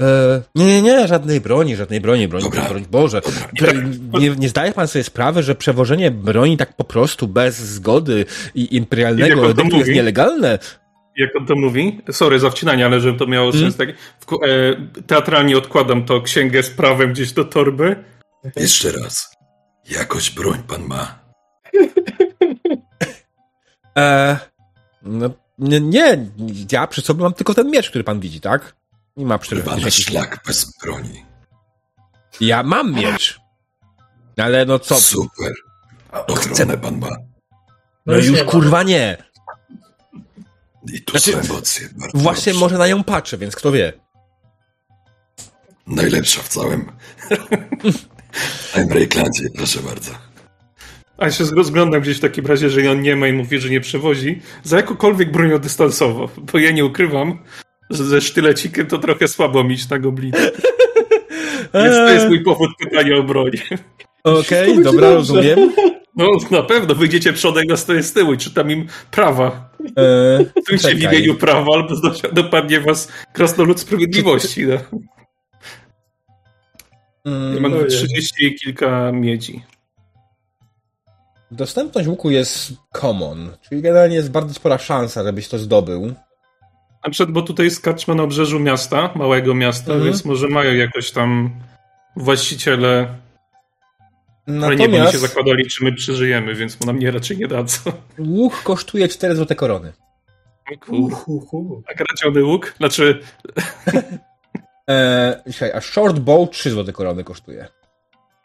E, 0.00 0.42
nie, 0.54 0.66
nie, 0.66 0.82
nie, 0.82 1.08
żadnej 1.08 1.40
broni, 1.40 1.76
żadnej 1.76 2.00
broni, 2.00 2.28
broni, 2.28 2.44
Dobra. 2.44 2.68
broń 2.68 2.86
Boże. 2.90 3.20
Dobra. 3.60 3.72
Nie, 4.20 4.30
nie 4.30 4.48
zdaje 4.48 4.72
pan 4.72 4.88
sobie 4.88 5.04
sprawy, 5.04 5.42
że 5.42 5.54
przewożenie 5.54 6.10
broni 6.10 6.56
tak 6.56 6.76
po 6.76 6.84
prostu 6.84 7.28
bez 7.28 7.56
zgody 7.56 8.26
i 8.54 8.76
imperialnego 8.76 9.50
edyktu 9.50 9.76
jest 9.76 9.90
nielegalne? 9.90 10.58
Jak 11.16 11.36
on 11.36 11.46
to 11.46 11.56
mówi? 11.56 12.00
Sorry 12.12 12.38
za 12.38 12.50
wcinanie, 12.50 12.86
ale 12.86 13.00
żeby 13.00 13.18
to 13.18 13.26
miało 13.26 13.50
Mm. 13.50 13.60
sens. 13.60 13.76
Tak, 13.76 13.88
w, 13.96 14.32
e, 14.32 15.02
teatralnie 15.06 15.58
odkładam 15.58 16.04
to 16.04 16.20
księgę 16.22 16.62
z 16.62 16.70
prawem 16.70 17.12
gdzieś 17.12 17.32
do 17.32 17.44
torby. 17.44 17.96
Jeszcze 18.56 18.92
raz. 18.92 19.36
Jakoś 19.90 20.30
broń 20.30 20.58
pan 20.68 20.82
ma. 20.86 21.18
E, 23.98 24.38
no, 25.02 25.30
nie, 25.58 25.80
nie, 25.80 26.26
ja 26.72 26.86
przy 26.86 27.02
sobie 27.02 27.22
mam 27.22 27.34
tylko 27.34 27.54
ten 27.54 27.70
miecz, 27.70 27.88
który 27.90 28.04
pan 28.04 28.20
widzi, 28.20 28.40
tak? 28.40 28.74
Nie 29.18 29.26
ma 29.26 29.38
przy 29.38 29.56
Chyba 29.56 29.76
na 29.76 29.90
szlak 29.90 30.42
bez 30.46 30.72
broni. 30.82 31.24
Ja 32.40 32.62
mam 32.62 32.94
miecz. 32.94 33.40
Ale 34.36 34.66
no 34.66 34.78
co? 34.78 35.00
Super. 35.00 35.52
Ochronę 36.12 36.78
pan 36.78 36.98
ma. 36.98 37.08
No 38.06 38.16
już 38.16 38.26
już 38.26 38.42
kurwa 38.42 38.82
nie. 38.82 39.16
I 40.92 41.02
tu 41.02 41.18
Znaczy, 41.18 41.32
są 41.32 41.38
emocje. 41.38 41.88
Bardzo 41.96 42.18
Właśnie 42.18 42.52
dobrze. 42.52 42.64
może 42.64 42.78
na 42.78 42.88
nią 42.88 43.04
patrzę, 43.04 43.38
więc 43.38 43.56
kto 43.56 43.72
wie. 43.72 43.92
Najlepsza 45.86 46.42
w 46.42 46.48
całym. 46.48 46.92
Emrejklandzie, 48.74 49.48
proszę 49.56 49.80
bardzo. 49.80 50.10
A 51.18 51.24
ja 51.24 51.30
się 51.32 51.44
rozglądam 51.44 52.00
gdzieś 52.00 52.18
w 52.18 52.20
takim 52.20 52.46
razie, 52.46 52.70
że 52.70 52.90
on 52.90 53.00
nie 53.02 53.16
ma 53.16 53.28
i 53.28 53.32
mówi, 53.32 53.60
że 53.60 53.70
nie 53.70 53.80
przewozi. 53.80 54.42
Za 54.64 54.76
jakąkolwiek 54.76 55.32
bronią 55.32 55.58
dystansowo. 55.58 56.28
Bo 56.36 56.58
ja 56.58 56.70
nie 56.70 56.84
ukrywam, 56.84 57.38
ze 57.90 58.20
sztylecikiem 58.20 58.86
to 58.86 58.98
trochę 58.98 59.28
słabo 59.28 59.64
mieć 59.64 59.88
na 59.88 59.98
goblina. 59.98 60.38
Więc 61.74 61.94
to 61.96 62.08
jest 62.08 62.26
mój 62.28 62.44
powód 62.44 62.70
pytania 62.78 63.16
o 63.16 63.22
broń. 63.22 63.50
Okej, 64.24 64.40
Wszystko 64.72 64.92
dobra, 64.92 65.00
będzie 65.06 65.14
rozumiem. 65.14 65.72
No 66.16 66.26
na 66.50 66.62
pewno, 66.62 66.94
wyjdziecie 66.94 67.32
przodem, 67.32 67.64
ja 67.68 67.76
stoję 67.76 68.02
z 68.02 68.12
tyłu 68.12 68.32
i 68.32 68.38
czytam 68.38 68.70
im 68.70 68.86
prawa. 69.10 69.70
E, 69.98 70.60
Stójcie 70.62 70.94
w 70.94 71.02
imieniu 71.02 71.34
prawa, 71.34 71.72
albo 71.74 72.00
do- 72.00 72.28
dopadnie 72.32 72.80
was 72.80 73.08
krasnolud 73.32 73.80
sprawiedliwości. 73.80 74.66
No. 74.66 74.74
Mm, 77.26 77.54
Ja 77.54 77.60
mam 77.60 77.72
Ojej. 77.74 77.86
30 77.88 78.46
i 78.46 78.54
kilka 78.54 79.12
miedzi. 79.12 79.62
Dostępność 81.50 82.08
łuku 82.08 82.30
jest 82.30 82.72
common, 83.00 83.50
czyli 83.68 83.82
generalnie 83.82 84.16
jest 84.16 84.30
bardzo 84.30 84.54
spora 84.54 84.78
szansa, 84.78 85.24
żebyś 85.24 85.48
to 85.48 85.58
zdobył. 85.58 86.14
Na 87.04 87.10
przykład, 87.10 87.30
bo 87.34 87.42
tutaj 87.42 87.64
jest 87.66 87.80
karczma 87.82 88.14
na 88.14 88.22
obrzeżu 88.22 88.60
miasta, 88.60 89.10
małego 89.14 89.54
miasta, 89.54 89.92
Mhm. 89.92 90.04
więc 90.04 90.24
może 90.24 90.48
mają 90.48 90.74
jakoś 90.74 91.10
tam 91.10 91.50
właściciele, 92.16 93.08
ale 94.46 94.56
nie, 94.56 94.88
bo 94.88 94.92
Natomiast 94.92 95.12
się 95.12 95.18
zakładali, 95.18 95.66
czy 95.66 95.84
my 95.84 95.92
przeżyjemy, 95.92 96.54
więc 96.54 96.80
nam 96.80 96.98
nie 96.98 97.10
raczej 97.10 97.36
nie 97.38 97.48
dadzą. 97.48 97.80
łuk 98.18 98.62
kosztuje 98.62 99.08
4 99.08 99.36
złote 99.36 99.54
korony. 99.54 99.92
Uhu, 100.88 101.14
uhu. 101.26 101.82
A 101.90 101.94
kradziony 101.94 102.44
łuk? 102.44 102.74
Znaczy, 102.76 103.20
E, 104.90 105.42
słuchaj, 105.50 105.72
a 105.72 105.80
short 105.80 106.18
bow 106.18 106.50
3 106.50 106.70
złote 106.70 106.92
korony 106.92 107.24
kosztuje. 107.24 107.68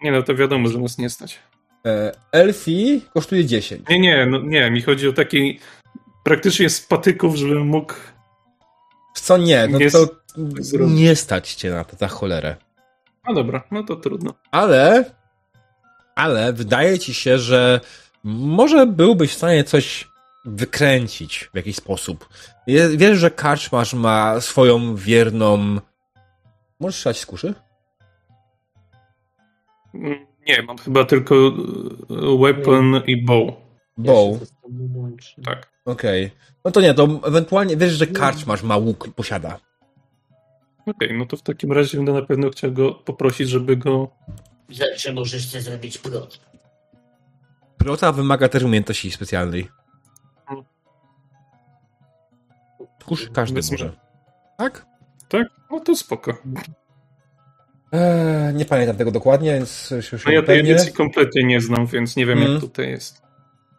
nie 0.02 0.12
no, 0.12 0.24
to 0.24 0.36
wiadomo, 0.36 0.68
że 0.70 0.80
nas 0.80 0.98
nie 0.98 1.10
stać. 1.10 1.40
E, 1.86 2.12
elfi 2.32 3.02
kosztuje 3.14 3.46
10. 3.46 3.90
Nie, 3.90 4.00
nie, 4.00 4.26
no 4.26 4.40
nie, 4.42 4.72
mi 4.72 4.82
chodzi 4.82 5.08
o 5.08 5.14
taki 5.14 5.60
praktycznie 6.24 6.70
z 6.70 6.82
patyków, 6.82 7.36
żebym 7.36 7.68
mógł... 7.68 7.94
Co 9.14 9.38
nie, 9.38 9.68
no 9.68 9.78
Nie 9.80 9.92
to 9.92 10.08
zrobić. 10.60 10.96
nie 11.02 11.16
stać 11.16 11.54
cię 11.54 11.72
na 11.72 11.84
to 11.84 11.98
za 11.98 12.08
cholerę. 12.08 12.56
No 13.28 13.34
dobra, 13.34 13.64
no 13.72 13.84
to 13.84 13.96
trudno. 13.96 14.34
Ale, 14.52 15.06
ale 16.16 16.54
wydaje 16.54 17.00
ci 17.00 17.14
się, 17.14 17.38
że 17.38 17.80
może 18.24 18.86
byłbyś 18.88 19.32
w 19.32 19.38
stanie 19.38 19.64
coś 19.64 20.08
wykręcić 20.46 21.50
w 21.54 21.56
jakiś 21.56 21.76
sposób. 21.76 22.30
Wiesz, 22.98 23.18
że 23.18 23.32
karczmarz 23.32 23.94
ma 23.94 24.42
swoją 24.42 24.96
wierną... 24.96 25.80
Możesz 26.80 26.96
strzelać 26.96 27.20
z 27.20 27.26
kuszy? 27.26 27.54
Mm, 29.94 30.26
Nie, 30.48 30.62
mam 30.64 30.78
chyba 30.78 31.06
tylko 31.06 31.36
e, 31.36 31.52
weapon 32.42 33.02
i 33.08 33.26
bow. 33.26 33.54
Bow. 33.98 34.40
Ja. 35.38 35.44
Tak. 35.46 35.70
Okej. 35.86 36.32
No 36.66 36.72
to 36.72 36.82
nie, 36.82 36.94
to 36.94 37.08
ewentualnie 37.28 37.78
wiesz, 37.78 37.94
że 37.94 38.08
karczmarz 38.08 38.64
ma 38.64 38.78
łuk, 38.78 39.14
posiada. 39.16 39.60
Okej, 40.86 41.18
no 41.18 41.26
to 41.26 41.38
w 41.38 41.42
takim 41.42 41.72
razie 41.72 41.98
będę 41.98 42.14
na 42.14 42.22
pewno 42.22 42.50
chciał 42.50 42.72
go 42.72 42.94
poprosić, 42.94 43.50
żeby 43.50 43.78
go... 43.78 44.08
Zawsze 44.70 45.14
możesz 45.14 45.50
sobie 45.50 45.62
zrobić 45.62 45.98
plot. 45.98 46.40
Pilota 47.78 48.12
wymaga 48.12 48.50
też 48.50 48.64
umiejętności 48.64 49.12
specjalnej. 49.12 49.70
Kusz 53.06 53.30
każdy 53.34 53.54
Powiedzmy, 53.62 53.78
może. 53.78 53.98
Tak? 54.58 54.86
Tak? 55.30 55.48
No 55.72 55.80
to 55.80 55.96
spoko. 55.96 56.34
Eee, 57.92 58.54
nie 58.54 58.66
pamiętam 58.66 58.96
tego 58.96 59.12
dokładnie, 59.12 59.54
więc 59.54 59.92
już 60.12 60.26
No 60.26 60.32
ja 60.32 60.44
tej 60.44 60.60
edycji 60.60 60.94
kompletnie 60.94 61.44
nie 61.44 61.62
znam, 61.62 61.88
więc 61.88 62.16
nie 62.16 62.26
wiem 62.26 62.38
Mm. 62.38 62.52
jak 62.52 62.62
tutaj 62.62 62.90
jest. 62.90 63.22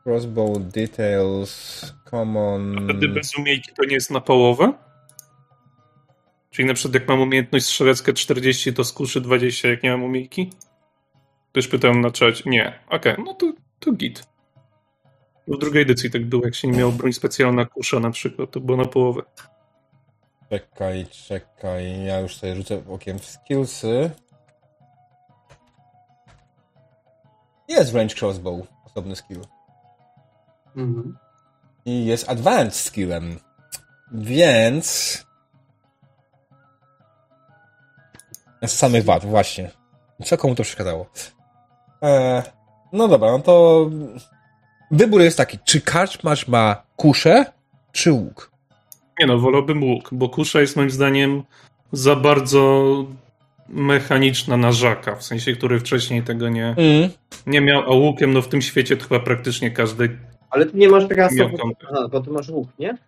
Crossbow 0.04 0.58
details, 0.62 1.82
common... 2.14 2.84
Wtedy 2.84 3.08
bez 3.08 3.38
umiejki 3.38 3.72
to 3.76 3.84
nie 3.84 3.94
jest 3.94 4.10
na 4.10 4.20
połowę? 4.20 4.72
Czyli 6.50 6.68
na 6.68 6.74
przykład 6.74 6.94
jak 6.94 7.08
mam 7.08 7.20
umiejętność 7.20 7.66
strzeleckie 7.66 8.12
40, 8.12 8.72
to 8.72 8.84
z 8.84 8.92
kuszy 8.92 9.20
20, 9.20 9.68
jak 9.68 9.82
nie 9.82 9.90
mam 9.90 10.02
umiejki? 10.02 10.50
To 11.52 11.58
już 11.58 11.68
pytałem 11.68 12.00
na 12.00 12.10
czacie. 12.10 12.50
Nie. 12.50 12.78
Okej, 12.88 13.14
no 13.24 13.34
to, 13.34 13.52
to 13.78 13.92
git. 13.92 14.26
W 15.48 15.58
drugiej 15.58 15.82
edycji 15.82 16.10
tak 16.10 16.26
było, 16.26 16.44
jak 16.44 16.54
się 16.54 16.68
nie 16.68 16.78
miało 16.78 16.92
broń 16.92 17.12
specjalna 17.12 17.64
kusza 17.64 18.00
na 18.00 18.10
przykład, 18.10 18.50
to 18.50 18.60
było 18.60 18.78
na 18.78 18.84
połowę. 18.84 19.22
Czekaj, 20.50 21.06
czekaj. 21.06 22.04
Ja 22.04 22.20
już 22.20 22.36
sobie 22.36 22.56
rzucę 22.56 22.82
okiem 22.88 23.18
w 23.18 23.24
skillsy. 23.24 24.10
Jest 27.68 27.94
range 27.94 28.14
crossbow, 28.20 28.66
osobny 28.84 29.16
skill. 29.16 29.40
Mhm. 30.76 31.23
I 31.86 32.06
jest 32.06 32.28
advanced 32.28 32.74
skillem. 32.86 33.38
Więc... 34.12 35.18
Z 38.66 38.72
samych 38.72 39.04
wad, 39.04 39.24
właśnie. 39.24 39.70
Co 40.24 40.36
komu 40.36 40.54
to 40.54 40.62
przeszkadzało? 40.62 41.06
E, 42.02 42.42
no 42.92 43.08
dobra, 43.08 43.30
no 43.32 43.38
to... 43.38 43.90
Wybór 44.90 45.20
jest 45.20 45.36
taki, 45.36 45.58
czy 45.64 45.80
karczmarz 45.80 46.48
ma 46.48 46.82
kuszę, 46.96 47.44
czy 47.92 48.12
łuk? 48.12 48.50
Nie 49.20 49.26
no, 49.26 49.38
wolałbym 49.38 49.82
łuk, 49.84 50.08
bo 50.12 50.28
kusza 50.28 50.60
jest 50.60 50.76
moim 50.76 50.90
zdaniem 50.90 51.42
za 51.92 52.16
bardzo 52.16 52.94
mechaniczna 53.68 54.56
na 54.56 54.72
żaka, 54.72 55.16
w 55.16 55.22
sensie, 55.24 55.52
który 55.52 55.80
wcześniej 55.80 56.22
tego 56.22 56.48
nie, 56.48 56.66
Mm. 56.66 57.10
nie 57.46 57.60
miał, 57.60 57.82
a 57.82 57.94
łukiem 57.94 58.32
no 58.32 58.42
w 58.42 58.48
tym 58.48 58.62
świecie 58.62 58.96
to 58.96 59.08
chyba 59.08 59.20
praktycznie 59.20 59.70
każdy... 59.70 60.18
Ale 60.54 60.66
ty 60.66 60.76
nie 60.76 60.88
masz 60.88 61.04
rasowo. 61.08 61.56
Miał 61.56 61.72
Aha, 61.90 62.08
bo 62.12 62.20
ty 62.20 62.30
masz 62.30 62.48
łuk, 62.48 62.68
nie? 62.78 62.98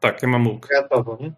Tak, 0.00 0.22
ja 0.22 0.28
mam 0.28 0.46
łuk. 0.46 0.68
Rasowo, 0.72 1.18
nie? 1.20 1.32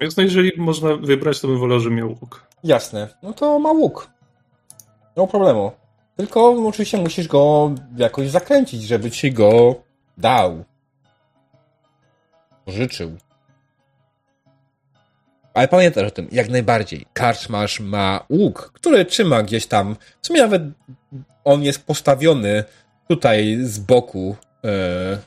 Więc 0.00 0.16
no 0.16 0.22
jeżeli 0.22 0.52
można 0.56 0.96
wybrać, 0.96 1.40
to 1.40 1.48
bym 1.48 1.58
wolał, 1.58 1.80
że 1.80 1.90
miał 1.90 2.08
łuk. 2.08 2.46
Jasne. 2.64 3.08
No 3.22 3.32
to 3.32 3.58
ma 3.58 3.72
łuk. 3.72 4.10
No 5.16 5.26
problemu. 5.26 5.72
Tylko 6.16 6.68
oczywiście 6.68 6.98
musisz 6.98 7.28
go 7.28 7.70
jakoś 7.96 8.30
zakręcić, 8.30 8.82
żeby 8.82 9.10
ci 9.10 9.32
go 9.32 9.74
dał. 10.18 10.64
Życzył. 12.66 13.16
Ale 15.54 15.68
pamiętasz 15.68 16.08
o 16.08 16.10
tym, 16.10 16.28
jak 16.32 16.48
najbardziej. 16.48 17.06
Karczmarz 17.12 17.80
ma 17.80 18.24
łuk, 18.30 18.70
który 18.74 19.04
trzyma 19.04 19.42
gdzieś 19.42 19.66
tam. 19.66 19.96
W 20.22 20.26
sumie 20.26 20.40
nawet 20.40 20.62
on 21.46 21.62
jest 21.62 21.86
postawiony 21.86 22.64
tutaj 23.08 23.58
z 23.62 23.78
boku. 23.78 24.36
E, 24.64 25.18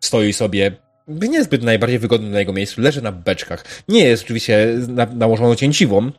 stoi 0.00 0.32
sobie 0.32 0.72
niezbyt 1.08 1.62
najbardziej 1.62 1.98
wygodny 1.98 2.30
na 2.30 2.38
jego 2.38 2.52
miejscu. 2.52 2.80
Leży 2.80 3.02
na 3.02 3.12
beczkach. 3.12 3.64
Nie 3.88 4.04
jest 4.04 4.24
oczywiście 4.24 4.74
na, 4.88 5.06
nałożoną 5.06 5.54
cięciwą, 5.54 6.10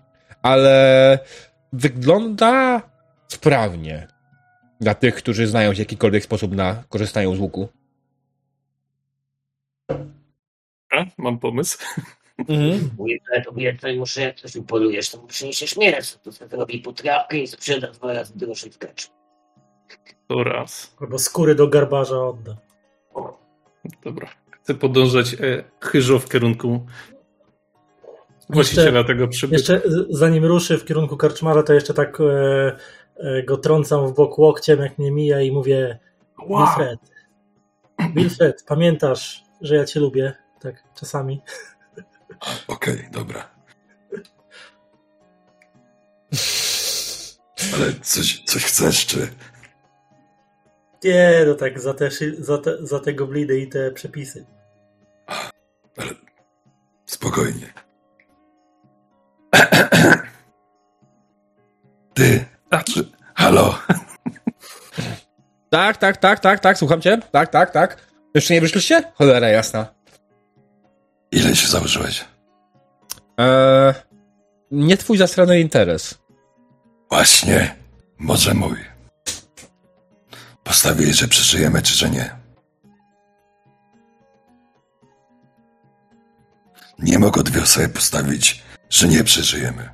ale 0.42 1.20
wygląda 1.74 2.82
sprawnie 3.28 4.08
dla 4.82 4.94
tych, 4.94 5.16
którzy 5.16 5.48
znają 5.48 5.72
się 5.72 5.76
w 5.76 5.80
jakikolwiek 5.80 6.24
sposób 6.24 6.56
na 6.56 6.84
korzystają 6.90 7.36
z 7.36 7.40
łuku. 7.40 7.70
A? 10.92 11.06
Mam 11.18 11.40
pomysł. 11.40 11.78
Mhm. 12.38 12.90
Mówię, 12.98 13.78
to 13.82 13.88
muszę, 13.98 14.22
jak 14.22 14.36
coś 14.36 14.56
upolujesz, 14.56 15.10
to 15.10 15.22
mu 15.22 15.28
przyniesiesz 15.28 15.78
mięso. 15.78 16.20
To 16.20 16.32
sobie 16.32 16.58
robi 16.58 16.80
potrawkę 16.80 17.38
i 17.38 17.48
sprzeda 17.48 17.92
dwa 17.92 18.14
razy 18.14 18.38
drożej 18.38 18.72
w 18.72 18.78
kaczu. 18.78 19.17
To 20.28 20.44
raz. 20.44 20.96
Albo 21.02 21.20
skóry 21.20 21.56
do 21.56 21.68
garbarza 21.68 22.20
odda. 22.28 22.58
Dobra. 24.06 24.28
Chcę 24.64 24.76
podążać 24.76 25.34
e, 25.34 25.64
chyżo 25.82 26.20
w 26.20 26.30
kierunku 26.30 26.86
właściciela 28.50 29.04
tego 29.04 29.28
przybytku. 29.28 29.54
Jeszcze 29.60 29.82
z- 29.92 30.18
zanim 30.18 30.46
ruszy 30.46 30.78
w 30.78 30.86
kierunku 30.86 31.18
karczmarza, 31.18 31.64
to 31.64 31.74
jeszcze 31.74 31.94
tak 31.94 32.18
e, 32.22 32.76
e, 33.18 33.44
go 33.44 33.58
trącam 33.58 34.08
w 34.08 34.14
bok 34.16 34.38
łokciem, 34.38 34.80
jak 34.80 34.98
mnie 34.98 35.12
mija 35.12 35.42
i 35.42 35.52
mówię 35.52 36.00
Wow. 36.48 36.66
Wilfred, 36.68 37.00
Wilfred, 38.16 38.64
pamiętasz, 38.68 39.44
że 39.62 39.76
ja 39.76 39.86
cię 39.86 40.00
lubię? 40.00 40.34
Tak, 40.62 40.84
czasami. 41.00 41.42
Okej, 42.68 43.10
dobra. 43.12 43.50
Ale 47.76 47.94
coś, 48.02 48.44
coś 48.46 48.64
chcesz, 48.66 49.06
czy... 49.06 49.28
Nie, 51.08 51.44
no 51.48 51.56
tak, 51.56 51.80
za 51.80 51.94
te, 51.94 52.10
za 52.40 52.58
te, 52.58 52.78
za 52.82 53.00
te 53.00 53.14
gobliny 53.14 53.58
i 53.58 53.68
te 53.68 53.92
przepisy. 53.92 54.46
Ale 55.98 56.10
spokojnie. 57.06 57.74
Ty, 62.14 62.46
A, 62.70 62.84
czy... 62.84 63.12
Halo, 63.36 63.80
Tak, 65.70 65.98
tak, 65.98 66.18
tak, 66.18 66.40
tak, 66.40 66.60
tak, 66.60 66.78
słucham 66.78 67.02
cię. 67.02 67.18
Tak, 67.32 67.50
tak, 67.50 67.72
tak. 67.72 67.98
Jeszcze 68.34 68.54
nie 68.54 68.62
wyszliście? 68.62 69.04
Cholera 69.16 69.50
jasna. 69.50 69.88
ile 71.32 71.56
się 71.56 71.68
założyłeś? 71.68 72.26
Eee, 73.38 73.94
nie 74.72 74.98
twój 74.98 75.18
zastrany 75.18 75.60
interes. 75.60 76.18
Właśnie, 77.10 77.76
może 78.18 78.54
mój. 78.54 78.97
Postawiłeś, 80.68 81.16
że 81.16 81.28
przeżyjemy, 81.28 81.82
czy 81.82 81.94
że 81.96 82.10
nie? 82.10 82.36
Nie 87.00 87.20
mogę 87.20 87.44
dwie 87.44 87.62
osoby 87.64 87.90
postawić, 87.90 88.64
że 88.90 89.08
nie 89.08 89.24
przeżyjemy. 89.24 89.90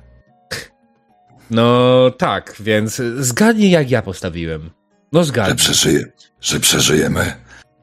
No 1.50 2.10
tak, 2.18 2.54
więc 2.60 3.02
zgadnij 3.18 3.70
jak 3.70 3.90
ja 3.90 4.02
postawiłem. 4.02 4.70
No 5.12 5.20
Że, 5.20 5.24
zgadnij. 5.26 5.56
przeżyje, 5.56 6.04
że 6.40 6.60
przeżyjemy, 6.60 7.34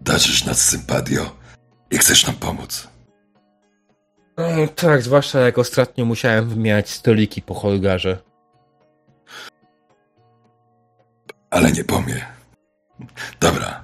darzysz 0.02 0.46
nas 0.46 0.62
sympatią 0.70 1.22
i 1.92 1.98
chcesz 1.98 2.28
nam 2.28 2.36
pomóc. 2.36 2.88
No, 4.38 4.68
tak, 4.76 5.02
zwłaszcza 5.02 5.40
jak 5.40 5.58
ostatnio 5.58 6.06
musiałem 6.06 6.50
wymieniać 6.50 6.90
stoliki 6.90 7.42
po 7.42 7.54
Holgarze. 7.54 8.18
Ale 11.50 11.72
nie 11.72 11.84
pomie. 11.84 12.26
Dobra. 13.40 13.84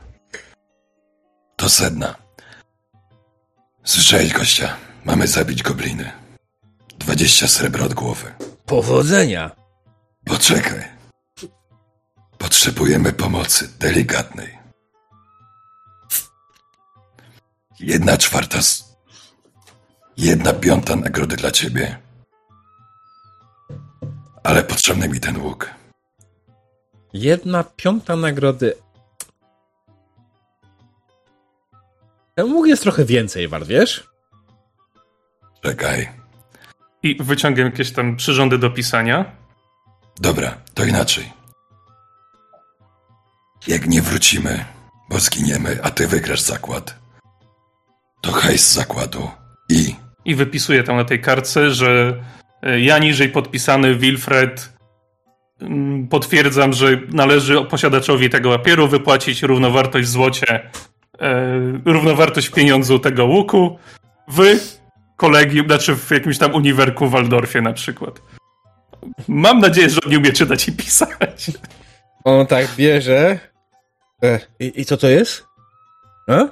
To 1.56 1.70
sedna. 1.70 2.16
Słyszałeś, 3.84 4.34
gościa? 4.34 4.76
Mamy 5.06 5.28
zabić 5.28 5.64
gobliny. 5.64 6.12
Dwadzieścia 7.00 7.48
srebra 7.48 7.86
od 7.86 7.94
głowy. 7.94 8.34
Powodzenia! 8.66 9.52
Poczekaj. 10.26 10.84
Potrzebujemy 12.38 13.14
pomocy 13.14 13.70
delikatnej. 13.80 14.58
Jedna 17.80 18.18
czwarta 18.18 18.62
z... 18.62 18.98
Jedna 20.18 20.54
piąta 20.54 20.96
nagrody 20.96 21.36
dla 21.36 21.52
ciebie. 21.52 21.98
Ale 24.44 24.64
potrzebny 24.64 25.10
mi 25.10 25.20
ten 25.20 25.38
łuk. 25.42 25.70
Jedna 27.14 27.64
piąta 27.64 28.16
nagrody. 28.16 28.74
Ten 32.38 32.54
łuk 32.54 32.68
jest 32.68 32.84
trochę 32.84 33.06
więcej 33.06 33.48
wart, 33.48 33.68
wiesz? 33.68 34.08
Czekaj. 35.64 36.10
I 37.04 37.18
wyciągam 37.20 37.66
jakieś 37.66 37.92
tam 37.92 38.16
przyrządy 38.16 38.58
do 38.58 38.70
pisania. 38.70 39.26
Dobra, 40.22 40.58
to 40.74 40.86
inaczej. 40.86 41.32
Jak 43.68 43.88
nie 43.88 44.02
wrócimy, 44.02 44.66
bo 45.10 45.20
zginiemy, 45.20 45.80
a 45.84 45.90
ty 45.90 46.08
wygrasz 46.08 46.42
zakład, 46.42 47.00
to 48.22 48.32
hajs 48.32 48.68
z 48.68 48.74
zakładu 48.74 49.30
i 49.70 49.96
I 50.26 50.36
wypisuję 50.36 50.84
tam 50.84 50.96
na 50.96 51.06
tej 51.06 51.22
kartce, 51.22 51.72
że 51.72 52.24
e, 52.62 52.80
ja 52.80 52.98
niżej 52.98 53.30
podpisany 53.30 53.96
Wilfred 53.96 54.74
mm, 55.62 56.08
potwierdzam, 56.08 56.74
że 56.74 57.02
należy 57.14 57.66
posiadaczowi 57.66 58.30
tego 58.30 58.58
papieru 58.58 58.88
wypłacić 58.88 59.44
równowartość 59.44 60.08
w 60.08 60.12
złocie, 60.12 60.70
równowartość 61.86 62.48
w 62.48 62.52
pieniądzu 62.52 63.00
tego 63.00 63.26
łuku 63.26 63.80
w 64.28 64.42
kolegium, 65.16 65.68
znaczy 65.68 65.96
w 65.96 66.12
jakimś 66.12 66.38
tam 66.38 66.56
uniwerku 66.56 67.08
w 67.08 67.12
Waldorfie 67.12 67.62
na 67.62 67.74
przykład. 67.74 68.22
Mam 69.28 69.60
nadzieję, 69.60 69.90
że 69.90 70.00
on 70.06 70.12
nie 70.12 70.18
umie 70.18 70.34
czytać 70.34 70.68
i 70.68 70.72
pisać. 70.72 71.52
On 72.24 72.48
tak 72.48 72.68
bierze. 72.78 73.40
E, 74.24 74.40
i, 74.60 74.82
I 74.82 74.86
co 74.86 74.98
to 74.98 75.08
jest? 75.08 75.46
E? 76.30 76.50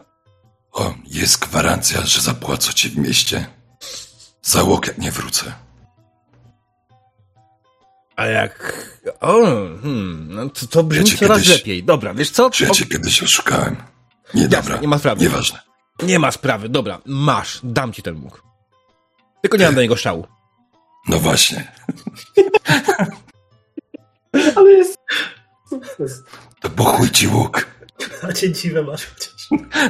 o, 0.71 0.93
jest 1.07 1.39
gwarancja, 1.39 2.01
że 2.05 2.21
zapłacę 2.21 2.73
ci 2.73 2.89
w 2.89 2.97
mieście. 2.97 3.45
Załóg, 4.41 4.87
jak 4.87 4.97
nie 4.97 5.11
wrócę. 5.11 5.53
A 8.15 8.25
jak. 8.25 8.85
O, 9.19 9.41
hmm, 9.81 10.27
no 10.29 10.49
to, 10.49 10.67
to 10.67 10.83
brzmi 10.83 11.03
Wiecie, 11.03 11.17
coraz 11.17 11.41
kiedyś- 11.41 11.49
lepiej. 11.49 11.83
Dobra, 11.83 12.13
wiesz 12.13 12.29
co? 12.29 12.49
Czy 12.49 12.63
ja 12.63 12.69
cię 12.69 12.85
kiedyś 12.85 13.23
oszukałem? 13.23 13.75
Nie, 14.33 14.41
Jasne, 14.43 14.57
dobra, 14.61 14.77
nie 14.77 14.87
ma 14.87 14.97
sprawy. 14.97 15.21
nieważne. 15.21 15.59
Nie 16.03 16.19
ma 16.19 16.31
sprawy, 16.31 16.69
dobra, 16.69 16.99
masz, 17.05 17.59
dam 17.63 17.93
ci 17.93 18.01
ten 18.01 18.23
łuk. 18.23 18.43
Tylko 19.41 19.57
nie 19.57 19.65
mam 19.65 19.75
do 19.75 19.81
niego 19.81 19.95
szału. 19.95 20.27
No 21.09 21.19
właśnie. 21.19 21.71
Ale 24.55 24.71
jest 24.71 24.97
sukces. 25.69 26.23
To 26.61 26.69
pochuj 26.69 27.09
ci 27.09 27.27
łuk. 27.27 27.67
A 28.29 28.33
cięciwe 28.33 28.83
masz 28.83 29.05
chociaż. 29.05 29.35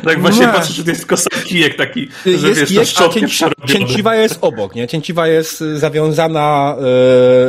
Tak 0.03 0.21
właśnie 0.21 0.47
Masz. 0.47 0.55
patrzę, 0.55 0.73
że 0.73 0.83
to 0.83 0.89
jest 0.89 1.05
kosa 1.05 1.29
kijek 1.45 1.77
taki, 1.77 2.07
że 2.25 2.31
Jest 2.31 2.59
wiesz, 2.59 2.69
kijek, 2.69 2.87
szczotkę 2.87 3.19
cięci, 3.19 3.45
cięciwa 3.67 4.15
jest 4.15 4.37
obok, 4.41 4.75
nie? 4.75 4.87
Cięciwa 4.87 5.27
jest 5.27 5.61
y, 5.61 5.79
zawiązana, 5.79 6.75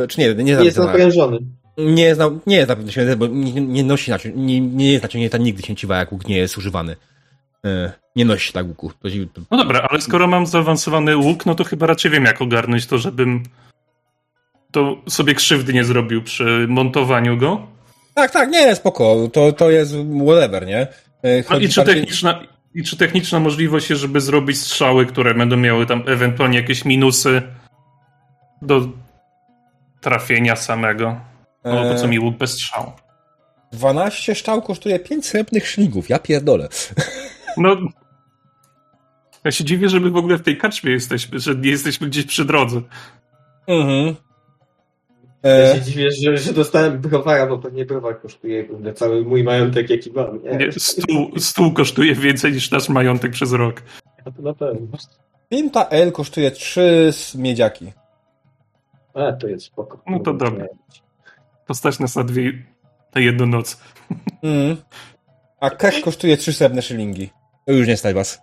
e, 0.05 0.09
czy 0.09 0.20
nie, 0.20 0.34
nie 0.34 0.53
Jest 0.53 0.62
zawiązana. 0.76 0.87
naprężony. 0.87 1.39
Nie 1.79 2.03
jest, 2.03 2.20
na, 2.20 2.31
nie 2.47 2.57
jest 2.57 2.68
naciągnięta, 2.68 3.16
bo 3.16 3.27
nie, 3.27 3.61
nie 3.61 3.85
nosi 3.85 4.11
nacią, 4.11 4.29
nie, 4.35 4.61
nie 4.61 4.93
jest 4.93 5.03
naciągnięta 5.03 5.39
nigdy 5.39 5.62
cięciwa, 5.62 5.97
jak 5.99 6.12
łuk 6.12 6.29
nie 6.29 6.37
jest 6.39 6.59
używany. 6.59 6.97
E, 7.64 7.93
nie 8.16 8.24
nosi 8.24 8.53
tak 8.53 8.66
łuku. 8.66 8.93
No 9.51 9.57
dobra, 9.57 9.87
ale 9.91 10.01
skoro 10.01 10.27
mam 10.27 10.47
zaawansowany 10.47 11.16
łuk, 11.16 11.47
no 11.47 11.55
to 11.55 11.64
chyba 11.64 11.87
raczej 11.87 12.11
wiem, 12.11 12.24
jak 12.24 12.43
ogarnąć 12.43 12.87
to, 12.87 12.99
żebym 12.99 13.43
to 14.72 14.97
sobie 15.09 15.35
krzywdy 15.35 15.72
nie 15.74 15.85
zrobił 15.85 16.22
przy 16.22 16.66
montowaniu 16.68 17.37
go. 17.37 17.66
tak, 18.14 18.31
tak, 18.31 18.51
nie, 18.51 18.74
spoko. 18.74 19.29
To, 19.33 19.53
to 19.53 19.70
jest 19.70 19.95
whatever, 20.27 20.66
nie? 20.66 20.87
No 21.51 21.59
i 21.59 21.68
czy, 21.68 21.81
bardziej- 21.81 21.85
techniczna, 21.85 22.43
I 22.74 22.83
czy 22.85 22.97
techniczna 22.97 23.41
możliwość 23.41 23.91
jest, 23.91 24.03
żeby 24.03 24.20
zrobić 24.20 24.59
strzały, 24.61 25.07
które 25.07 25.35
będą 25.35 25.57
miały 25.57 25.87
tam 25.87 26.03
ewentualnie 26.07 26.59
jakieś 26.59 26.85
minusy 26.85 27.43
do 28.62 28.89
trafienia 30.01 30.57
samego? 30.57 31.20
No 31.66 31.92
po 31.92 31.94
co 31.94 32.04
E, 32.04 32.08
mi 32.08 32.18
łuk 32.18 32.36
bez 32.36 32.50
strzału? 32.50 32.92
12 33.72 34.34
szczał 34.34 34.62
kosztuje 34.62 34.98
5 34.98 35.26
srebrnych 35.26 35.68
szlingów, 35.68 36.08
ja 36.08 36.18
pierdolę. 36.18 36.68
No. 37.56 37.76
Ja 39.44 39.50
się 39.50 39.64
dziwię, 39.64 39.88
że 39.88 40.00
my 40.00 40.10
w 40.10 40.16
ogóle 40.16 40.36
w 40.38 40.42
tej 40.42 40.58
karczmie 40.58 40.92
jesteśmy, 40.92 41.38
że 41.38 41.54
nie 41.54 41.70
jesteśmy 41.70 42.06
gdzieś 42.06 42.24
przy 42.26 42.44
drodze. 42.44 42.80
Mhm. 43.66 44.16
Ja 45.42 45.50
E, 45.50 45.74
się 45.74 45.82
dziwię, 45.82 46.08
że, 46.22 46.36
że 46.38 46.52
dostałem 46.52 46.98
browara, 47.00 47.46
bo 47.46 47.58
pewnie 47.58 47.84
browar 47.84 48.20
kosztuje 48.20 48.64
kurde, 48.64 48.94
cały 48.94 49.24
mój 49.24 49.44
majątek, 49.44 49.90
jaki 49.90 50.12
mam. 50.12 50.42
Nie, 50.42 50.56
Nie, 50.56 50.72
stół, 50.72 51.38
stół 51.38 51.72
kosztuje 51.72 52.14
więcej 52.14 52.52
niż 52.52 52.70
nasz 52.70 52.88
majątek 52.88 53.32
przez 53.32 53.52
rok. 53.52 53.82
A 54.24 54.30
to 54.30 54.42
na 54.42 54.54
pewno. 54.54 54.86
Pinta 55.48 55.88
L 55.88 56.12
kosztuje 56.12 56.50
3 56.50 57.10
miedziaki. 57.34 57.92
A, 59.14 59.32
to 59.32 59.46
jest 59.48 59.66
spoko. 59.66 60.02
No 60.06 60.20
to 60.20 60.34
dobra. 60.34 60.66
To 61.66 61.74
stać 61.74 61.98
nas 61.98 62.16
na 62.16 62.24
dwie, 62.24 62.52
na 63.14 63.20
jedną 63.20 63.46
noc. 63.46 63.80
Mhm. 64.42 64.76
A 65.60 65.70
kech 65.70 66.00
kosztuje 66.00 66.36
3 66.36 66.52
srebrne 66.52 66.82
szylingi. 66.82 67.30
To 67.66 67.72
już 67.72 67.88
nie 67.88 67.96
stać 67.96 68.14
was. 68.14 68.38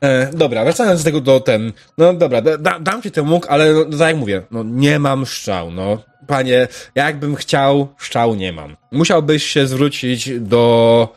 E, 0.00 0.30
dobra, 0.32 0.64
wracając 0.64 1.00
do 1.00 1.04
tego 1.04 1.20
do 1.20 1.40
ten. 1.40 1.72
No 1.98 2.12
dobra, 2.12 2.40
da, 2.40 2.58
da, 2.58 2.80
dam 2.80 3.02
ci 3.02 3.10
ten 3.10 3.28
łuk, 3.28 3.46
ale 3.48 3.72
no, 3.72 3.98
tak 3.98 4.08
jak 4.08 4.16
mówię, 4.16 4.42
no 4.50 4.62
nie 4.62 4.98
mam 4.98 5.26
szczał, 5.26 5.70
no. 5.70 6.02
Panie, 6.26 6.68
jakbym 6.94 7.34
chciał, 7.36 7.88
szczał 7.98 8.34
nie 8.34 8.52
mam. 8.52 8.76
Musiałbyś 8.92 9.44
się 9.44 9.66
zwrócić 9.66 10.40
do 10.40 11.16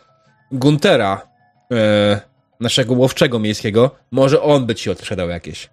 Guntera, 0.51 1.21
e, 1.71 2.21
naszego 2.59 2.93
łowczego 2.93 3.39
miejskiego. 3.39 3.95
Może 4.11 4.41
on 4.41 4.65
by 4.65 4.75
ci 4.75 4.89
odsprzedał 4.89 5.29
jakieś. 5.29 5.69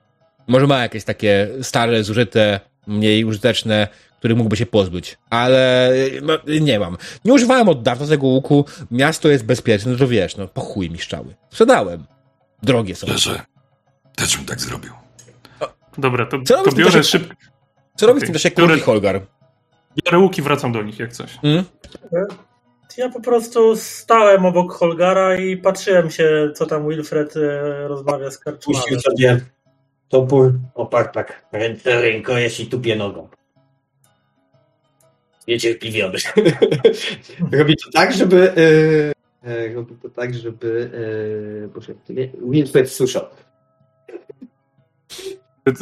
Może 0.49 0.67
ma 0.67 0.83
jakieś 0.83 1.05
takie 1.05 1.49
stare, 1.63 2.05
zużyte, 2.05 2.61
mniej 2.87 3.25
użyteczne, 3.25 3.89
których 4.19 4.37
mógłby 4.37 4.57
się 4.57 4.67
pozbyć. 4.67 5.19
Ale 5.31 5.93
no, 6.23 6.39
nie 6.61 6.79
mam. 6.79 6.97
Nie 7.25 7.33
używałem 7.33 7.69
od 7.69 7.83
dawna 7.83 8.07
tego 8.07 8.27
łuku. 8.27 8.65
Miasto 8.91 9.29
jest 9.29 9.45
bezpieczne, 9.45 9.93
no 9.93 9.99
to 9.99 10.09
wiesz, 10.09 10.37
no 10.37 10.49
po 10.49 10.61
chuj 10.61 10.91
mi 10.91 10.99
szczały. 10.99 11.35
Sprzedałem. 11.51 12.05
Drogie 12.63 12.95
są. 12.95 13.07
Leżę. 13.07 13.41
Też 14.17 14.37
bym 14.37 14.47
tak 14.47 14.61
zrobił. 14.61 14.93
Dobra, 15.99 16.27
to, 16.27 16.39
Co 16.47 16.63
to 16.63 16.73
biorę 16.73 16.91
czasie? 16.93 17.03
szybko. 17.03 17.35
Co 17.97 18.07
robisz 18.07 18.23
w 18.23 18.27
tym 18.27 18.35
czasie 18.35 18.51
Które- 18.51 18.67
król 18.67 18.79
i 18.79 18.81
Holgar? 18.81 19.21
Biorę 20.05 20.19
łuki, 20.19 20.43
wracam 20.43 20.73
do 20.73 20.83
nich 20.83 20.99
jak 20.99 21.13
coś. 21.13 21.39
Mm? 21.43 21.65
Ja 22.97 23.09
po 23.11 23.21
prostu 23.21 23.77
stałem 23.77 24.47
obok 24.47 24.73
Holgara 24.73 25.37
i 25.37 25.57
patrzyłem 25.57 26.11
się, 26.11 26.53
co 26.55 26.67
tam 26.67 26.89
Wilfred 26.89 27.37
e, 27.37 27.89
rozmawia 27.89 28.31
z 28.31 28.39
karczmanem. 28.39 28.83
Topór, 30.09 30.59
oparł 30.75 31.09
tak 31.13 31.47
ręce, 31.53 32.01
rękojeść 32.01 32.61
i 32.61 32.67
tupie 32.67 32.97
nogą. 32.97 33.29
Niecierpliwiony. 35.49 36.19
Robi 37.59 37.75
to 37.77 37.91
tak, 37.93 38.13
żeby... 38.13 38.53
E, 39.43 39.75
robi 39.75 39.95
to 40.03 40.09
tak, 40.09 40.35
żeby... 40.35 40.91
E, 41.65 41.69
Boże, 41.69 41.95
Wilfred 42.43 42.91
słyszał. 42.91 43.25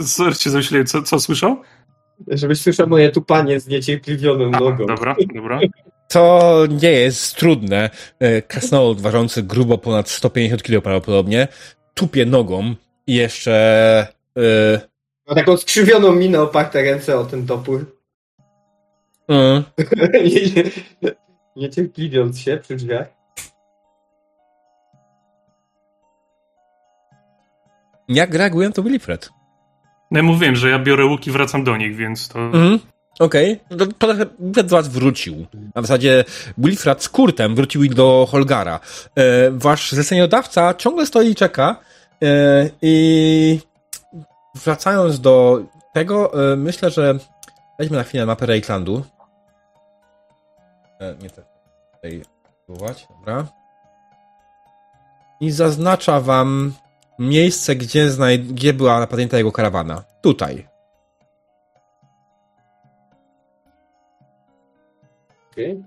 Sorry, 0.07 0.35
się 0.35 0.51
zamyśliłem, 0.51 0.87
co, 0.87 1.03
co 1.03 1.21
słyszał? 1.21 1.63
Żebyś 2.29 2.61
słyszał 2.61 2.89
moje 2.89 3.11
tupanie 3.11 3.61
z 3.61 3.67
niecierpliwioną 3.67 4.51
A, 4.53 4.61
nogą. 4.61 4.87
dobra, 4.87 5.17
dobra. 5.35 5.61
To 6.09 6.67
nie 6.71 6.93
jest 6.93 7.37
trudne. 7.37 7.91
E, 8.19 8.43
Krasnolud 8.43 9.01
ważący 9.01 9.43
grubo 9.43 9.79
ponad 9.79 10.09
150 10.09 10.63
kg 10.63 10.83
prawdopodobnie 10.83 11.49
tupie 11.95 12.27
nogą 12.27 12.75
i 13.07 13.15
jeszcze 13.15 13.53
e, 14.39 14.81
Ma 15.29 15.35
taką 15.35 15.57
skrzywioną 15.57 16.13
minę, 16.13 16.41
oparte 16.41 16.83
ręce 16.83 17.19
o 17.19 17.25
ten 17.25 17.47
topór. 17.47 17.97
mm, 19.29 19.65
Nie- 20.25 20.63
nie- 21.03 21.15
Niecierpliwiąc 21.57 22.39
się 22.41 22.57
przy 22.63 22.77
drzwiach. 22.77 23.25
jak 28.09 28.35
reaguję 28.35 28.71
to 28.71 28.83
Wilfred. 28.83 29.31
No 30.11 30.19
ja 30.19 30.23
mówiłem, 30.23 30.57
że 30.57 30.71
ja 30.71 30.79
biorę 30.79 31.07
łuki, 31.07 31.31
wracam 31.31 31.65
do 31.65 31.77
nich, 31.77 31.97
więc 31.97 32.29
to... 32.29 32.39
Mhm. 32.39 32.79
Okej, 33.19 33.61
okay. 33.71 33.87
Wilfred 34.41 34.67
do 34.67 34.77
was 34.77 34.89
wrócił. 34.89 35.47
A 35.75 35.81
w 35.81 35.87
zasadzie 35.87 36.25
Wilfred 36.59 37.03
z 37.03 37.09
Kurtem 37.09 37.55
wrócił 37.55 37.89
do 37.89 38.27
Holgara. 38.31 38.81
E, 39.17 39.51
wasz 39.51 39.93
zleceniodawca 39.93 40.75
ciągle 40.75 41.07
stoi 41.07 41.31
i 41.31 41.35
czeka 41.35 41.77
i 42.83 43.61
wracając 44.55 45.21
do 45.21 45.63
tego, 45.93 46.53
e, 46.53 46.57
myślę, 46.57 46.91
że 46.91 47.15
weźmy 47.79 47.97
na 47.97 48.03
chwilę 48.05 48.27
mapę 48.27 48.47
Reiklandu. 48.47 49.03
E, 51.01 51.15
nie 51.23 51.31
tak. 51.31 51.45
Tutaj 51.95 52.23
spróbować, 52.63 53.07
dobra. 53.19 53.47
I 55.41 55.51
zaznacza 55.51 56.21
wam 56.21 56.73
miejsce, 57.19 57.77
gdzie, 57.77 58.09
znaj- 58.11 58.39
gdzie 58.47 58.73
była 58.73 59.01
napadnięta 59.01 59.37
jego 59.39 59.53
karawana. 59.53 60.05
Tutaj. 60.23 60.69
Okej. 65.53 65.85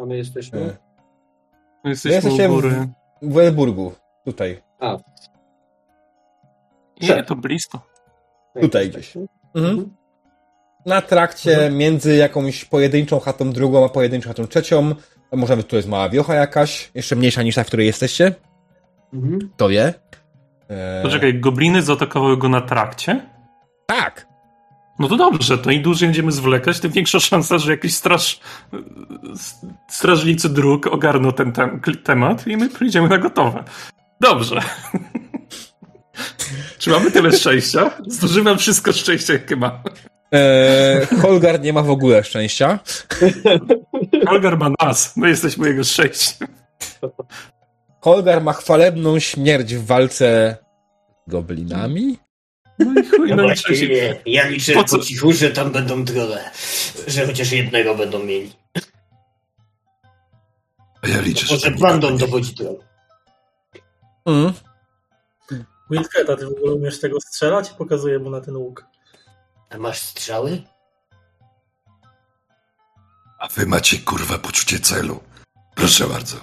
A 0.00 0.06
my 0.06 0.16
jesteśmy... 0.16 0.58
E, 0.60 0.76
My 1.84 1.90
jesteśmy 1.90 2.14
jesteście 2.14 2.48
u 2.50 2.52
w- 2.52 2.54
góry. 2.54 2.88
W 3.22 3.32
Welburgu. 3.34 3.92
Tutaj. 4.24 4.62
A, 4.80 4.96
Nie, 7.08 7.22
to 7.22 7.36
blisko. 7.36 7.80
Tutaj 8.60 8.90
gdzieś. 8.90 9.14
Mhm. 9.54 9.94
Na 10.86 11.02
trakcie 11.02 11.70
między 11.70 12.16
jakąś 12.16 12.64
pojedynczą 12.64 13.20
chatą 13.20 13.52
drugą, 13.52 13.84
a 13.84 13.88
pojedynczą 13.88 14.28
chatą 14.28 14.46
trzecią. 14.46 14.94
Może 15.32 15.52
nawet 15.52 15.68
tu 15.68 15.76
jest 15.76 15.88
mała 15.88 16.08
wiocha 16.08 16.34
jakaś, 16.34 16.90
jeszcze 16.94 17.16
mniejsza 17.16 17.42
niż 17.42 17.54
ta, 17.54 17.64
w 17.64 17.66
której 17.66 17.86
jesteście. 17.86 18.34
Mhm. 19.14 19.50
To 19.56 19.68
wie. 19.68 19.94
Eee, 20.70 21.02
Poczekaj, 21.02 21.40
gobliny 21.40 21.82
zaatakowały 21.82 22.36
go 22.36 22.48
na 22.48 22.60
trakcie? 22.60 23.20
Tak. 23.86 24.26
No 24.98 25.08
to 25.08 25.16
dobrze, 25.16 25.58
to 25.58 25.70
im 25.70 25.82
dłużej 25.82 26.08
będziemy 26.08 26.32
zwlekać, 26.32 26.80
tym 26.80 26.90
większa 26.90 27.20
szansa, 27.20 27.58
że 27.58 27.70
jakiś 27.70 27.94
straż... 27.94 28.40
strażnicy 29.88 30.48
dróg 30.48 30.86
ogarną 30.86 31.32
ten 31.32 31.52
tem 31.52 31.80
temat 32.04 32.46
i 32.46 32.56
my 32.56 32.68
przyjdziemy 32.68 33.08
na 33.08 33.18
gotowe. 33.18 33.64
Dobrze. 34.20 34.60
Czy 36.84 36.90
mamy 36.90 37.10
tyle 37.10 37.32
szczęścia? 37.32 37.90
Zużywam 38.06 38.58
wszystko 38.58 38.92
szczęścia, 38.92 39.32
jakie 39.32 39.56
mam. 39.56 39.72
Eee, 40.32 41.06
Holgar 41.06 41.60
nie 41.60 41.72
ma 41.72 41.82
w 41.82 41.90
ogóle 41.90 42.24
szczęścia. 42.24 42.78
Holgar 44.28 44.58
ma 44.58 44.70
nas, 44.80 45.16
my 45.16 45.28
jesteśmy 45.28 45.68
jego 45.68 45.84
szczęściem. 45.84 46.48
Holgar 48.00 48.42
ma 48.42 48.52
chwalebną 48.52 49.18
śmierć 49.18 49.74
w 49.74 49.86
walce 49.86 50.56
z 51.26 51.30
goblinami. 51.30 52.18
No 52.78 53.00
i 53.00 53.06
chuj, 53.06 53.30
No 53.30 53.36
no 53.36 53.42
właśnie 53.42 53.88
nie. 53.88 54.20
Ja 54.26 54.48
liczę 54.48 54.72
Po 54.72 54.84
po, 54.84 54.98
cichu, 54.98 55.32
że 55.32 55.50
tam 55.50 55.72
będą 55.72 56.04
trolle. 56.04 56.50
Że 57.06 57.26
chociaż 57.26 57.52
jednego 57.52 57.94
będą 57.94 58.18
mieli. 58.18 58.52
A 61.02 61.08
ja 61.08 61.20
liczę, 61.20 61.46
że 61.46 61.54
Może 61.54 61.70
bandą 61.70 62.16
dowodzi 62.16 62.54
troll. 62.54 62.78
Mm. 64.26 64.52
Wilfred, 65.90 66.30
a 66.30 66.36
ty 66.36 66.46
w 66.46 66.48
ogóle 66.48 66.72
umiesz 66.74 67.00
tego 67.00 67.20
strzelać? 67.20 67.70
I 67.70 67.74
pokazuję 67.74 68.18
mu 68.18 68.30
na 68.30 68.40
ten 68.40 68.56
łuk. 68.56 68.84
A 69.70 69.78
masz 69.78 69.98
strzały? 69.98 70.62
A 73.38 73.48
wy 73.48 73.66
macie 73.66 73.98
kurwa 73.98 74.38
poczucie 74.38 74.78
celu. 74.78 75.20
Proszę 75.74 76.06
bardzo. 76.06 76.36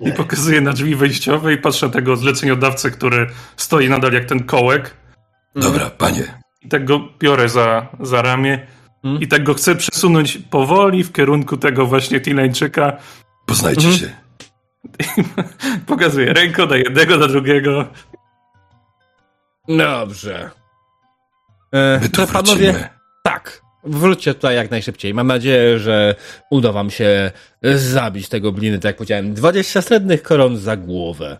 I 0.00 0.12
pokazuję 0.12 0.60
na 0.60 0.72
drzwi 0.72 0.96
wejściowe 0.96 1.52
i 1.54 1.58
patrzę 1.58 1.86
na 1.86 1.92
tego 1.92 2.16
zleceniodawcę, 2.16 2.90
który 2.90 3.26
stoi 3.56 3.88
nadal 3.88 4.12
jak 4.12 4.24
ten 4.24 4.44
kołek. 4.44 4.96
Dobra, 5.56 5.90
panie, 5.90 6.38
I 6.62 6.68
tak 6.68 6.84
go 6.84 7.00
biorę 7.18 7.48
za, 7.48 7.86
za 8.00 8.22
ramię. 8.22 8.66
Mhm. 9.04 9.22
I 9.22 9.28
tak 9.28 9.44
go 9.44 9.54
chcę 9.54 9.74
przesunąć 9.76 10.38
powoli 10.38 11.04
w 11.04 11.12
kierunku 11.12 11.56
tego 11.56 11.86
właśnie 11.86 12.20
Tineńczyka. 12.20 12.96
poznajcie 13.46 13.88
Mhm. 13.88 13.98
się. 14.00 14.12
Pokazuję 15.86 16.32
ręką 16.32 16.66
na 16.66 16.76
jednego, 16.76 17.16
na 17.16 17.26
drugiego. 17.28 17.88
Dobrze. 19.68 20.50
E, 21.72 21.98
My 22.02 22.08
tu 22.08 22.26
to 22.26 22.32
panowie, 22.32 22.72
wrócimy. 22.72 22.88
tak. 23.22 23.62
Wróćcie 23.84 24.34
tutaj 24.34 24.56
jak 24.56 24.70
najszybciej. 24.70 25.14
Mam 25.14 25.26
nadzieję, 25.26 25.78
że 25.78 26.14
uda 26.50 26.72
wam 26.72 26.90
się 26.90 27.30
zabić 27.74 28.28
tego 28.28 28.52
bliny, 28.52 28.78
tak 28.78 28.84
jak 28.84 28.96
powiedziałem. 28.96 29.34
20 29.34 29.82
srebrnych 29.82 30.22
koron 30.22 30.56
za 30.56 30.76
głowę. 30.76 31.38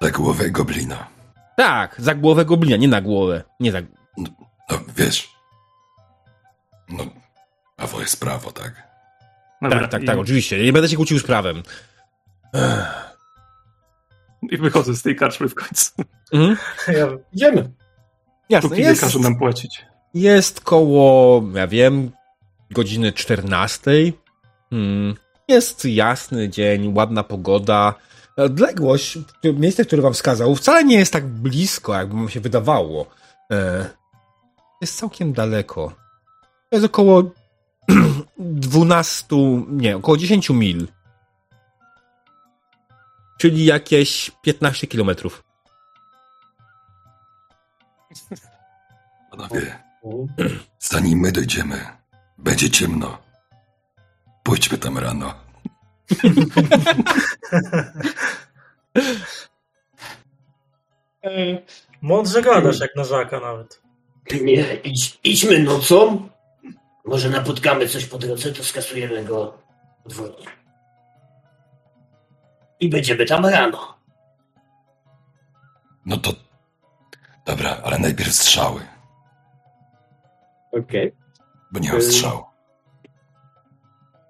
Za 0.00 0.10
głowę 0.10 0.50
goblina. 0.50 1.06
Tak, 1.56 1.94
za 1.98 2.14
głowę 2.14 2.44
goblina, 2.44 2.76
nie 2.76 2.88
na 2.88 3.00
głowę. 3.00 3.42
Nie 3.60 3.72
za... 3.72 3.78
No, 4.16 4.28
wiesz. 4.96 5.28
No, 6.88 7.04
prawo 7.76 8.00
jest 8.00 8.20
prawo, 8.20 8.52
tak? 8.52 8.72
Dobra, 9.62 9.80
Tak, 9.80 9.90
tak, 9.90 10.02
i, 10.02 10.06
tak, 10.06 10.18
oczywiście. 10.18 10.64
Nie 10.64 10.72
będę 10.72 10.88
się 10.88 10.96
kłócił 10.96 11.18
z 11.18 11.22
prawem. 11.24 11.62
I 14.42 14.56
wychodzę 14.56 14.94
z 14.94 15.02
tej 15.02 15.16
karczmy 15.16 15.48
w 15.48 15.54
końcu. 15.54 15.90
Mhm. 16.32 16.56
Ja, 16.88 17.06
Idziemy. 17.32 17.70
Jasne, 18.48 18.68
Póki 18.70 18.82
nie 18.82 18.88
jest, 18.88 19.00
każą 19.00 19.18
nam 19.20 19.38
płacić. 19.38 19.84
jest 20.14 20.60
koło, 20.60 21.42
ja 21.54 21.66
wiem, 21.66 22.10
godziny 22.70 23.12
14. 23.12 23.90
Hmm. 24.70 25.14
Jest 25.48 25.84
jasny 25.84 26.48
dzień, 26.48 26.94
ładna 26.94 27.22
pogoda. 27.22 27.94
Odległość, 28.36 29.18
miejsce, 29.54 29.84
które 29.84 30.02
wam 30.02 30.12
wskazał, 30.12 30.54
wcale 30.54 30.84
nie 30.84 30.96
jest 30.98 31.12
tak 31.12 31.26
blisko, 31.26 31.94
jakby 31.94 32.14
wam 32.16 32.28
się 32.28 32.40
wydawało. 32.40 33.06
E, 33.52 33.86
Jest 34.80 34.98
całkiem 34.98 35.32
daleko. 35.32 35.92
To 36.70 36.76
jest 36.76 36.86
około 36.86 37.22
12, 38.38 39.26
nie, 39.68 39.96
około 39.96 40.16
10 40.16 40.50
mil. 40.50 40.88
Czyli 43.40 43.64
jakieś 43.64 44.30
15 44.42 44.86
kilometrów. 44.86 45.44
Panowie, 49.30 49.78
zanim 50.78 51.18
my 51.18 51.32
dojdziemy, 51.32 51.86
będzie 52.38 52.70
ciemno. 52.70 53.18
Pójdźmy 54.42 54.78
tam 54.78 54.98
rano. 54.98 55.34
mądrze 62.02 62.42
gadasz 62.42 62.80
jak 62.80 62.96
na 62.96 63.04
żaka 63.04 63.40
nawet. 63.40 63.82
Nie, 64.42 64.74
idź, 64.74 65.18
idźmy 65.24 65.58
nocą. 65.58 66.28
Może 67.04 67.30
napotkamy 67.30 67.88
coś 67.88 68.06
po 68.06 68.18
drodze, 68.18 68.52
to 68.52 68.64
skasujemy 68.64 69.24
go 69.24 69.58
podwójnie. 70.04 70.59
I 72.80 72.88
będziemy 72.88 73.26
tam 73.26 73.46
rano. 73.46 73.94
No 76.06 76.16
to... 76.16 76.32
Dobra, 77.46 77.76
ale 77.84 77.98
najpierw 77.98 78.32
strzały, 78.32 78.80
Okej. 80.72 81.12
bo 81.72 81.80
nie 81.80 81.92
mam 81.92 82.02
strzału. 82.02 82.42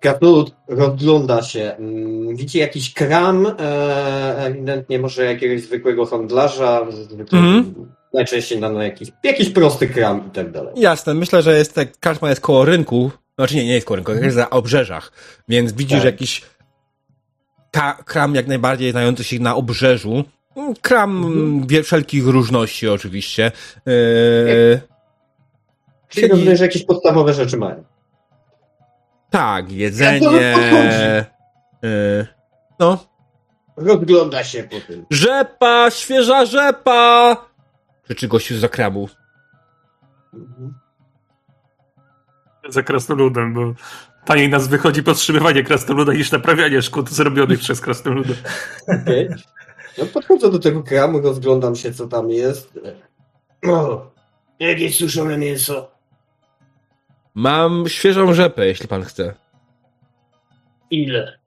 Krasnolud 0.00 0.54
rozgląda 0.68 1.42
się. 1.42 1.60
Mm, 1.78 2.36
Widzi 2.36 2.58
jakiś 2.58 2.94
kram, 2.94 3.46
e, 3.46 4.36
ewidentnie 4.38 4.98
może 4.98 5.24
jakiegoś 5.24 5.62
zwykłego 5.62 6.06
handlarza, 6.06 6.80
Mhm. 7.32 7.74
najczęściej 8.14 8.60
na, 8.60 8.68
na 8.70 8.84
jakiś, 8.84 9.08
jakiś 9.24 9.50
prosty 9.50 9.88
kram 9.88 10.26
i 10.26 10.30
tak 10.30 10.50
dalej. 10.50 10.72
Jasne, 10.76 11.14
myślę, 11.14 11.42
że 11.42 11.58
jest 11.58 11.74
tak, 11.74 11.88
karczma 12.00 12.28
jest 12.28 12.40
koło 12.40 12.64
rynku, 12.64 13.10
znaczy 13.38 13.56
nie, 13.56 13.66
nie 13.66 13.74
jest 13.74 13.86
koło 13.86 13.96
rynku, 13.96 14.12
jest 14.12 14.36
na 14.36 14.50
obrzeżach, 14.50 15.12
więc 15.48 15.72
widzisz 15.72 15.98
Tak. 15.98 16.04
jakiś 16.04 16.42
ka- 17.70 18.02
kram 18.04 18.34
jak 18.34 18.46
najbardziej 18.46 18.90
znający 18.90 19.24
się 19.24 19.38
na 19.38 19.54
obrzeżu, 19.56 20.24
kram 20.82 21.24
Mhm. 21.24 21.82
wszelkich 21.84 22.26
różności 22.26 22.88
oczywiście, 22.88 23.52
yy, 23.86 24.80
Czyli 26.08 26.26
siedzi- 26.26 26.30
rozumiem, 26.32 26.56
że 26.56 26.64
jakieś 26.64 26.84
podstawowe 26.84 27.34
rzeczy 27.34 27.56
mają. 27.56 27.84
tak, 29.30 29.72
jedzenie, 29.72 30.54
yy, 31.82 32.26
no, 32.78 33.04
Rozgląda 33.76 34.44
się 34.44 34.62
po 34.62 34.80
tym. 34.80 35.06
rzepa, 35.10 35.90
świeża 35.90 36.44
rzepa, 36.46 37.36
krzyczy 38.04 38.28
gościu 38.28 38.58
za 38.58 38.68
krabu. 38.68 39.08
Mhm. 40.34 40.74
Za 42.68 42.82
krasnoludem, 42.82 43.54
bo 43.54 43.74
taniej 44.24 44.48
nas 44.48 44.68
wychodzi 44.68 45.02
podtrzymywanie 45.02 45.64
krasnoluda 45.64 46.12
niż 46.12 46.32
naprawianie 46.32 46.82
szkód 46.82 47.10
zrobionych 47.10 47.58
przez 47.58 47.80
krasnoluda. 47.80 48.34
Okej. 49.02 49.28
No 49.98 50.06
podchodzę 50.06 50.50
do 50.50 50.58
tego 50.58 50.82
kramu, 50.82 51.20
rozglądam 51.20 51.76
się, 51.76 51.92
co 51.92 52.06
tam 52.06 52.30
jest. 52.30 52.78
O, 53.68 54.10
jakieś 54.60 54.96
suszone 54.96 55.38
mięso. 55.38 55.90
Mam 57.34 57.88
świeżą 57.88 58.34
rzepę, 58.34 58.66
jeśli 58.66 58.88
pan 58.88 59.02
chce. 59.02 59.34
Ile? 60.90 61.38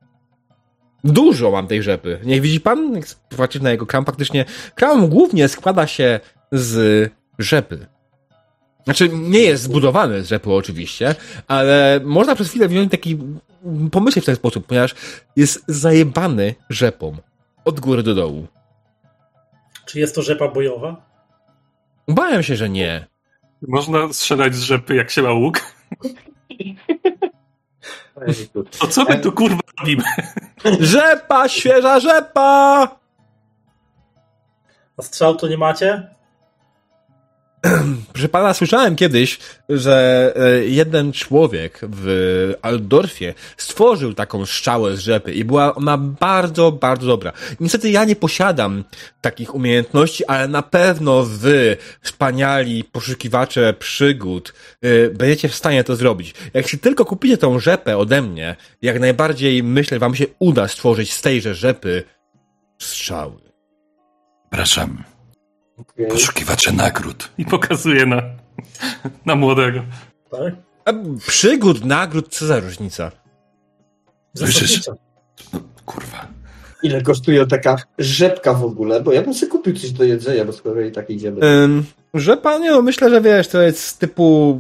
Dużo 1.04 1.52
mam 1.52 1.68
tej 1.68 1.84
rzepy. 1.84 2.20
Nie 2.24 2.42
widzi 2.42 2.62
pan? 2.62 2.94
Jak 2.96 3.06
patrzysz 3.38 3.62
na 3.62 3.72
jego 3.72 3.86
kram, 3.86 4.06
faktycznie 4.06 4.46
kram 4.76 5.08
głównie 5.08 5.48
składa 5.48 5.88
się 5.88 6.20
z 6.52 7.10
rzepy. 7.40 7.88
Znaczy, 8.84 9.10
nie 9.14 9.40
jest 9.40 9.64
zbudowany 9.64 10.24
z 10.24 10.28
rzepy 10.28 10.54
oczywiście, 10.54 11.16
ale 11.48 12.00
można 12.04 12.36
przez 12.36 12.50
chwilę 12.50 12.68
wziąć 12.68 12.92
taki 12.92 13.18
pomyśleć 13.92 14.26
w 14.26 14.26
ten 14.26 14.36
sposób, 14.36 14.68
ponieważ 14.68 14.96
jest 15.36 15.64
zajebany 15.68 16.56
rzepą. 16.70 17.18
Od 17.66 17.80
góry 17.80 18.04
do 18.04 18.16
dołu. 18.16 18.48
Czy 19.86 20.00
jest 20.00 20.16
to 20.16 20.22
rzepa 20.22 20.48
bojowa? 20.48 21.02
Obawiam 22.08 22.44
się, 22.44 22.56
że 22.56 22.70
nie. 22.70 23.08
Można 23.68 24.14
strzelać 24.14 24.56
z 24.56 24.62
rzepy, 24.62 24.96
jak 24.96 25.12
się 25.12 25.22
ma 25.22 25.32
łuk. 25.32 25.62
To 28.80 28.88
co 28.88 29.04
my 29.04 29.20
tu 29.20 29.32
kurwa 29.32 29.60
robimy? 29.80 30.04
Rzepa, 30.80 31.50
świeża 31.50 32.00
rzepa! 32.00 32.88
A 34.98 35.02
strzał 35.02 35.36
to 35.36 35.48
nie 35.48 35.58
macie? 35.58 36.10
Proszę 38.14 38.30
pana, 38.30 38.54
słyszałem 38.54 38.96
kiedyś, 38.96 39.40
że 39.70 40.34
e, 40.36 40.66
jeden 40.66 41.12
człowiek 41.12 41.80
w 41.84 42.54
Aldorfie 42.62 43.34
stworzył 43.58 44.14
taką 44.14 44.46
strzałę 44.46 44.98
z 44.98 45.00
rzepy 45.00 45.34
i 45.34 45.44
była 45.44 45.76
ona 45.76 45.98
bardzo, 45.98 46.72
bardzo 46.72 47.08
dobra. 47.08 47.32
Niestety 47.60 47.92
ja 47.92 48.06
nie 48.06 48.16
posiadam 48.16 48.84
takich 49.22 49.56
umiejętności, 49.56 50.26
ale 50.26 50.48
na 50.48 50.62
pewno 50.62 51.24
wy, 51.24 51.78
wspaniali 52.02 52.84
poszukiwacze 52.84 53.74
przygód, 53.74 54.54
e, 54.82 55.10
będziecie 55.10 55.50
w 55.50 55.56
stanie 55.56 55.84
to 55.84 55.96
zrobić. 55.96 56.34
Jak 56.54 56.68
się 56.68 56.78
tylko 56.78 57.06
kupicie 57.06 57.38
tą 57.38 57.60
rzepę 57.60 57.98
ode 57.98 58.22
mnie, 58.22 58.56
jak 58.82 59.00
najbardziej 59.00 59.64
myślę, 59.64 60.00
wam 60.00 60.16
się 60.16 60.26
uda 60.40 60.68
stworzyć 60.68 61.14
z 61.14 61.22
tejże 61.22 61.56
rzepy 61.56 62.04
strzały. 62.80 63.42
Przepraszam, 64.50 65.04
Okej. 65.78 66.08
poszukiwacze 66.08 66.72
nagród. 66.72 67.30
I 67.38 67.46
pokazuje 67.46 68.06
na, 68.06 68.22
na 69.26 69.36
młodego. 69.36 69.80
Tak? 70.32 70.54
A 70.86 70.94
przygód, 71.28 71.86
nagród, 71.86 72.28
co 72.36 72.46
za 72.46 72.60
różnica? 72.60 73.12
Słyszysz? 74.38 74.82
No, 75.54 75.60
kurwa. 75.86 76.28
Ile 76.84 77.02
kosztuje 77.02 77.46
taka 77.48 77.76
rzepka 77.98 78.54
w 78.54 78.64
ogóle? 78.64 79.02
Bo 79.02 79.14
ja 79.14 79.22
bym 79.22 79.34
sobie 79.34 79.52
kupił 79.52 79.74
coś 79.78 79.92
do 79.92 80.04
jedzenia, 80.04 80.46
bo 80.46 80.54
skoro 80.54 80.82
i 80.82 80.92
tak 80.92 81.10
idziemy. 81.10 81.46
Ym, 81.46 81.86
że 82.14 82.38
panie, 82.38 82.72
no 82.72 82.82
myślę, 82.82 83.10
że 83.10 83.22
wiesz, 83.22 83.48
to 83.48 83.62
jest 83.62 84.00
typu 84.00 84.60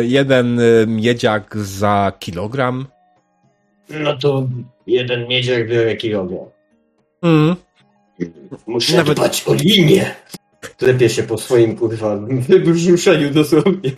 y, 0.00 0.06
jeden 0.06 0.60
y, 0.60 0.84
miedziak 0.86 1.56
za 1.56 2.12
kilogram. 2.18 2.86
No 3.90 4.16
to 4.16 4.48
Jeden 4.86 5.28
miedziak 5.28 5.68
biorę 5.68 5.96
kilogram. 5.96 6.46
Mm. 7.22 7.56
muszę 8.66 8.96
Nawet- 8.96 9.16
dbać 9.18 9.44
o 9.46 9.54
linię. 9.54 10.14
Klepie 10.68 11.08
się 11.10 11.22
po 11.22 11.38
swoim 11.38 11.76
kurwa 11.76 12.16
wybrzuszeniu 12.48 13.30
dosłownie. 13.30 13.92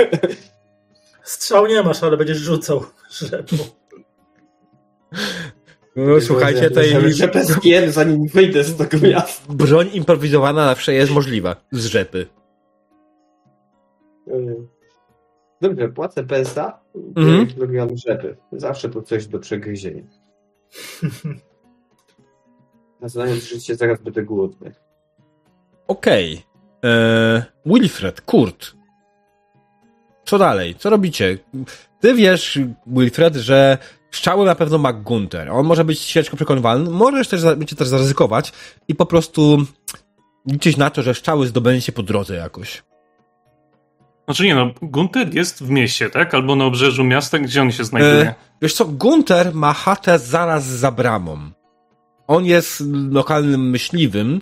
Strzał 1.23 1.67
nie 1.67 1.83
masz, 1.83 2.03
ale 2.03 2.17
będziesz 2.17 2.39
rzucał 2.39 2.85
rzepą. 3.11 3.57
No, 5.97 6.21
słuchajcie, 6.21 6.71
tej 6.71 7.13
Rzepę 7.13 7.45
zjem, 7.45 7.91
zanim 7.93 8.27
wyjdę 8.29 8.65
z 8.65 8.77
tego 8.77 8.99
miasta. 9.09 9.53
broń 9.55 9.89
improwizowana 9.93 10.67
zawsze 10.67 10.95
jest 10.95 11.13
możliwa 11.13 11.57
z 11.73 11.87
rzepy. 11.87 12.27
Dobrze, 15.61 15.89
płacę 15.89 16.25
PSA, 16.25 16.81
Mhm. 16.95 17.29
mhm. 17.29 17.47
kilogram 17.47 17.97
rzepy. 17.97 18.37
Zawsze 18.53 18.89
to 18.89 19.03
coś 19.03 19.27
do 19.27 19.39
przegryzienia. 19.39 20.03
A 23.03 23.09
znając 23.09 23.45
życie, 23.45 23.77
zaraz 23.77 24.03
będę 24.03 24.23
głodny. 24.23 24.75
Okej. 25.87 26.43
Eee, 26.87 27.43
Wilfred, 27.67 28.21
Kurt. 28.21 28.75
Co 30.25 30.39
dalej? 30.39 30.75
Co 30.75 30.91
robicie? 30.91 31.39
Ty 32.01 32.15
wiesz, 32.15 32.59
Wilfred, 32.87 33.37
że 33.37 33.79
strzały 34.11 34.47
na 34.47 34.55
pewno 34.55 34.79
ma 34.79 34.93
Gunter. 34.93 35.51
On 35.51 35.67
może 35.67 35.85
być 35.85 36.05
ciężko 36.05 36.37
przekonywalny. 36.37 36.91
Możesz 36.91 37.29
też, 37.29 37.43
będziecie 37.45 37.77
też 37.77 37.89
zaryzykować 37.89 38.53
i 38.89 38.95
po 38.95 39.07
prostu 39.07 39.65
liczyć 40.47 40.77
na 40.77 40.91
to, 40.91 41.03
że 41.03 41.15
strzały 41.15 41.47
zdobędziecie 41.47 41.93
po 41.93 42.03
drodze 42.03 42.35
jakoś. 42.35 42.83
Znaczy 44.25 44.45
nie 44.45 44.55
no, 44.55 44.71
Gunter 44.83 45.35
jest 45.35 45.63
w 45.65 45.71
mieście, 45.71 46.11
tak? 46.11 46.35
Albo 46.35 46.57
na 46.57 46.65
obrzeżu 46.65 47.05
miasta, 47.05 47.39
gdzie 47.39 47.63
on 47.63 47.73
się 47.73 47.85
znajduje. 47.85 48.29
E, 48.29 48.35
wiesz 48.63 48.75
co, 48.75 48.85
Gunter 48.85 49.55
ma 49.55 49.73
chatę 49.73 50.19
zaraz 50.19 50.65
za 50.65 50.91
bramą. 50.91 51.39
On 52.27 52.45
jest 52.45 52.83
lokalnym 53.11 53.71
myśliwym 53.71 54.39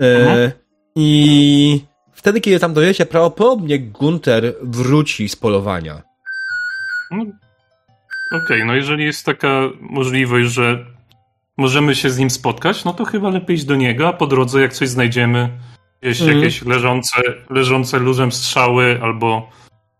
e, 0.00 0.16
Mhm. 0.16 0.50
I 0.96 1.84
wtedy, 2.12 2.40
kiedy 2.40 2.60
tam 2.60 2.74
dojedziecie, 2.74 3.06
prawdopodobnie 3.06 3.78
Gunter 3.78 4.54
wróci 4.62 5.28
z 5.28 5.36
polowania. 5.36 6.02
No, 7.10 7.24
Okej, 8.44 8.64
no 8.64 8.74
jeżeli 8.74 9.04
jest 9.04 9.26
taka 9.26 9.60
możliwość, 9.80 10.50
że 10.52 10.86
możemy 11.56 11.94
się 11.94 12.10
z 12.10 12.18
nim 12.18 12.30
spotkać, 12.30 12.84
no 12.84 12.92
to 12.92 13.04
chyba 13.04 13.30
lepiej 13.30 13.56
iść 13.56 13.64
do 13.64 13.76
niego, 13.76 14.08
a 14.08 14.12
po 14.12 14.26
drodze 14.26 14.60
jak 14.60 14.72
coś 14.72 14.88
znajdziemy, 14.88 15.58
gdzieś 16.02 16.20
Mhm. 16.20 16.38
jakieś 16.38 16.62
leżące, 16.62 17.22
leżące 17.50 17.98
luzem 17.98 18.32
strzały 18.32 18.98
albo 19.02 19.50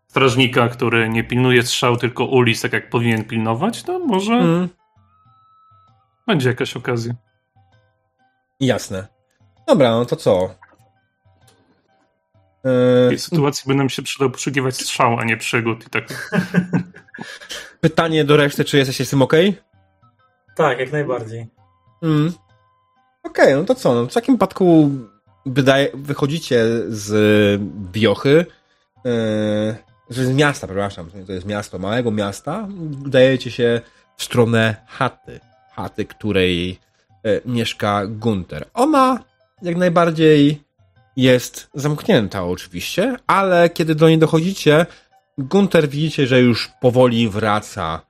strażnika, 0.08 0.68
który 0.68 1.08
nie 1.08 1.24
pilnuje 1.24 1.62
strzał, 1.62 1.96
tylko 1.96 2.24
ulic, 2.24 2.60
tak 2.62 2.72
jak 2.72 2.90
powinien 2.90 3.24
pilnować, 3.24 3.82
to 3.82 3.98
może 3.98 4.34
Mm, 4.34 4.68
będzie 6.26 6.48
jakaś 6.48 6.76
okazja. 6.76 7.14
jasne. 8.60 9.06
Dobra, 9.68 9.90
no 9.90 10.04
to 10.04 10.16
co? 10.16 10.54
W 12.64 13.06
E, 13.06 13.08
tej 13.08 13.18
sytuacji 13.18 13.68
by 13.68 13.74
nam 13.74 13.88
się 13.88 14.02
przydał 14.02 14.30
poszukiwać 14.30 14.76
strzał, 14.76 15.18
a 15.18 15.24
nie 15.24 15.36
przygód 15.36 15.86
i 15.86 15.90
tak. 15.90 16.30
pytanie 17.80 18.24
do 18.24 18.36
reszty, 18.36 18.64
czy 18.64 18.76
jesteście 18.76 19.04
z 19.04 19.10
tym 19.10 19.22
ok? 19.22 19.32
Tak, 20.56 20.78
jak 20.78 20.92
najbardziej. 20.92 21.46
Mm. 22.02 22.32
Okej, 23.22 23.54
no 23.54 23.64
to 23.64 23.74
co? 23.74 23.94
No, 23.94 24.06
w 24.06 24.14
takim 24.14 24.34
wypadku 24.34 24.90
wydaje, 25.46 25.88
wychodzicie 25.94 26.64
z 26.88 27.60
biochy, 27.92 28.46
e, 29.06 29.76
że 30.10 30.24
z 30.24 30.30
miasta, 30.30 30.66
przepraszam, 30.66 31.10
to 31.26 31.32
jest 31.32 31.46
miasto, 31.46 31.78
małego 31.78 32.10
miasta, 32.10 32.68
udajecie 33.06 33.50
się 33.50 33.80
w 34.16 34.24
stronę 34.24 34.76
chaty, 34.86 35.40
chaty, 35.72 36.04
której 36.04 36.78
e, 37.24 37.40
mieszka 37.44 38.06
Gunter. 38.06 38.66
Ona 38.74 39.24
jak 39.62 39.76
najbardziej 39.76 40.63
jest 41.16 41.70
zamknięta 41.74 42.44
oczywiście, 42.44 43.16
ale 43.26 43.70
kiedy 43.70 43.94
do 43.94 44.08
niej 44.08 44.18
dochodzicie, 44.18 44.86
Gunter 45.38 45.88
widzicie, 45.88 46.26
że 46.26 46.40
już 46.40 46.70
powoli 46.80 47.28
wraca 47.28 48.00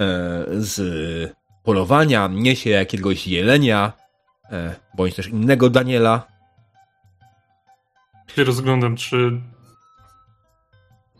e, 0.00 0.44
z 0.50 1.34
polowania, 1.62 2.28
niesie 2.32 2.70
jakiegoś 2.70 3.26
jelenia, 3.26 3.92
e, 4.50 4.74
bądź 4.94 5.14
też 5.14 5.28
innego 5.28 5.70
Daniela. 5.70 6.26
Się 8.36 8.44
rozglądam, 8.44 8.96
czy 8.96 9.40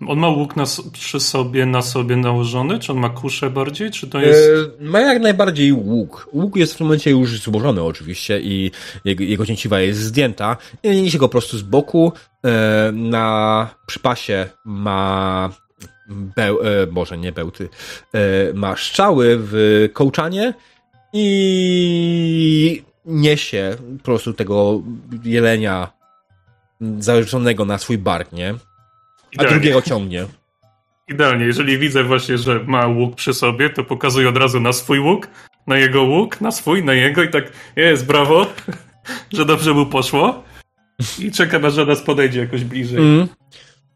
on 0.09 0.19
ma 0.19 0.29
łuk 0.29 0.57
na, 0.57 0.65
przy 0.93 1.21
sobie, 1.21 1.67
na 1.67 1.83
sobie 1.83 2.17
nałożony, 2.17 2.79
czy 2.79 2.93
on 2.93 2.99
ma 2.99 3.09
kuszę 3.09 3.51
bardziej, 3.51 3.91
czy 3.91 4.07
to 4.07 4.21
jest... 4.21 4.51
E, 4.81 4.85
ma 4.85 5.01
jak 5.01 5.23
najbardziej 5.23 5.73
łuk. 5.73 6.29
Łuk 6.33 6.57
jest 6.57 6.75
w 6.75 6.77
tym 6.77 6.87
momencie 6.87 7.11
już 7.11 7.41
złożony 7.41 7.83
oczywiście 7.83 8.41
i 8.41 8.71
jego, 9.05 9.25
jego 9.25 9.47
cięciwa 9.47 9.81
jest 9.81 10.01
zdjęta. 10.01 10.57
I 10.83 11.03
niesie 11.03 11.19
go 11.19 11.29
po 11.29 11.33
prostu 11.33 11.59
z 11.59 11.63
boku. 11.63 12.13
E, 12.45 12.93
na 12.93 13.69
przypasie 13.87 14.47
ma 14.65 15.51
beł, 16.09 16.59
e, 16.61 16.87
może 16.91 17.19
nie 17.19 17.33
bełty, 17.33 17.69
e, 18.15 18.53
ma 18.53 18.77
strzały 18.77 19.39
w 19.41 19.89
kołczanie 19.93 20.55
i 21.13 22.83
niesie 23.05 23.77
po 23.99 24.05
prostu 24.05 24.33
tego 24.33 24.83
jelenia 25.25 25.93
zarzeczonego 26.99 27.65
na 27.65 27.79
swój 27.79 27.99
bark, 27.99 28.33
nie? 28.33 28.55
A 29.33 29.35
Idealnie. 29.35 29.61
drugiego 29.61 29.83
ciągnie. 29.83 30.27
Idealnie, 31.09 31.45
jeżeli 31.45 31.79
widzę 31.79 32.05
właśnie, 32.05 32.39
że 32.39 32.61
ma 32.67 32.87
łuk 32.87 33.15
przy 33.17 33.35
sobie, 33.35 33.71
to 33.71 33.85
pokazuję 33.85 34.29
od 34.29 34.37
razu 34.37 34.61
na 34.61 34.73
swój 34.73 34.99
łuk, 34.99 35.29
na 35.67 35.79
jego 35.79 36.03
łuk, 36.03 36.41
na 36.41 36.51
swój, 36.51 36.85
na 36.85 36.95
jego 36.95 37.23
i 37.23 37.29
tak 37.29 37.53
jest, 37.77 38.07
brawo, 38.07 38.47
że 39.33 39.45
dobrze 39.45 39.75
mu 39.75 39.87
poszło. 39.87 40.45
I 41.19 41.33
czekam, 41.33 41.65
aż 41.65 41.77
do 41.77 41.87
nas 41.87 42.01
podejdzie 42.01 42.41
jakoś 42.41 42.65
bliżej. 42.65 42.99
Mm. 42.99 43.29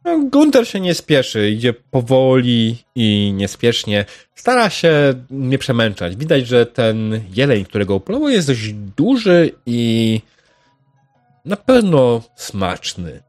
No, 0.05 0.19
Gunter 0.19 0.69
się 0.69 0.81
nie 0.81 0.95
spieszy, 0.95 1.51
idzie 1.51 1.73
powoli 1.73 2.77
i 2.95 3.33
niespiesznie. 3.37 4.05
Stara 4.35 4.71
się 4.71 5.15
nie 5.31 5.59
przemęczać. 5.59 6.17
Widać, 6.17 6.47
że 6.47 6.67
ten 6.67 7.21
jeleń, 7.35 7.65
którego 7.65 7.95
upolował, 7.95 8.29
jest 8.29 8.47
dość 8.47 8.73
duży 8.73 9.51
i 9.67 10.21
na 11.45 11.57
pewno 11.57 12.23
smaczny. 12.37 13.23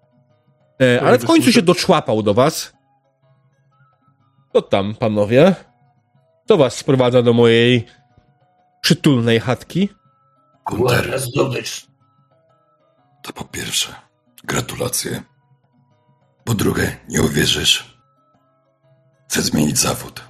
E, 0.81 1.01
ale 1.01 1.19
w 1.19 1.25
końcu 1.25 1.51
się 1.51 1.61
doczłapał 1.61 2.23
do 2.23 2.33
was. 2.33 2.73
Co 4.53 4.61
tam, 4.61 4.95
panowie? 4.95 5.55
Kto 6.45 6.57
was 6.57 6.75
sprowadza 6.75 7.21
do 7.21 7.33
mojej 7.33 7.85
przytulnej 8.81 9.39
chatki? 9.39 9.89
Gunter, 10.65 11.19
zdobycz. 11.19 11.87
to 13.23 13.33
po 13.33 13.43
pierwsze, 13.43 13.95
gratulacje. 14.43 15.23
Po 16.43 16.53
drugie, 16.53 16.97
nie 17.09 17.21
uwierzysz. 17.21 17.97
Chcę 19.29 19.41
zmienić 19.41 19.77
zawód. 19.79 20.23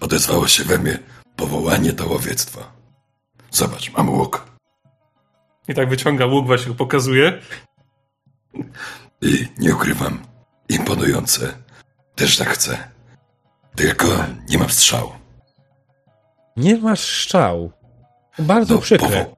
Odezwało 0.00 0.48
się 0.48 0.64
we 0.64 0.78
mnie 0.78 0.98
powołanie 1.36 1.92
do 1.92 2.06
łowiectwa. 2.06 2.72
Zobacz, 3.50 3.92
mam 3.92 4.10
łuk. 4.10 4.51
I 5.68 5.74
tak 5.74 5.88
wyciąga 5.88 6.26
łuk, 6.26 6.46
właśnie 6.46 6.74
pokazuje. 6.74 7.40
I 9.22 9.48
nie 9.58 9.74
ukrywam, 9.74 10.22
imponujące. 10.68 11.54
Też 12.14 12.36
tak 12.38 12.48
chcę. 12.48 12.88
Tylko 13.76 14.06
nie 14.48 14.58
mam 14.58 14.70
strzału. 14.70 15.12
Nie 16.56 16.76
masz 16.76 17.00
szczał. 17.00 17.72
Bardzo 18.38 18.78
przykre. 18.78 19.08
powo- 19.08 19.36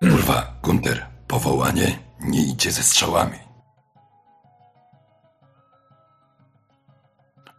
Kurwa, 0.00 0.54
Gunter, 0.62 1.06
powołanie 1.28 1.98
nie 2.20 2.42
idzie 2.42 2.72
ze 2.72 2.82
strzałami. 2.82 3.38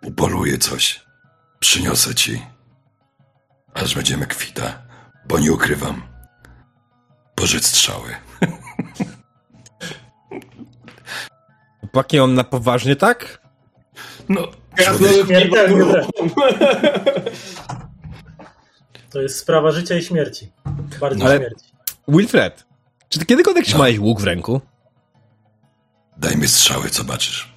Upoluję 0.04 0.58
coś. 0.58 1.06
Przyniosę 1.60 2.16
ci. 2.16 2.42
Aż 3.74 3.96
będziemy 3.96 4.28
kwita, 4.28 4.82
bo 5.26 5.40
nie 5.40 5.52
ukrywam. 5.52 6.02
Pożycz 7.36 7.66
strzały. 7.66 8.16
Chłopaki, 11.80 12.20
on 12.20 12.34
na 12.34 12.44
poważnie 12.44 12.96
tak? 12.96 13.42
No, 14.30 14.48
Człowiek, 14.76 15.26
Śmiertelnie. 15.26 15.86
To 19.10 19.22
jest 19.22 19.40
sprawa 19.40 19.72
życia 19.72 19.96
i 19.96 20.04
śmierci. 20.04 20.52
Bardziej 21.00 21.26
Ale- 21.28 21.38
śmierci. 21.38 21.66
Wilfred, 22.08 22.66
czy 23.10 23.20
ty 23.20 23.26
kiedykolwiek 23.26 23.64
No. 23.64 23.68
trzymałeś 23.70 24.00
łuk 24.00 24.22
w 24.22 24.24
ręku? 24.24 24.62
daj 26.18 26.38
mi 26.38 26.48
strzały, 26.48 26.90
zobaczysz. 26.90 27.54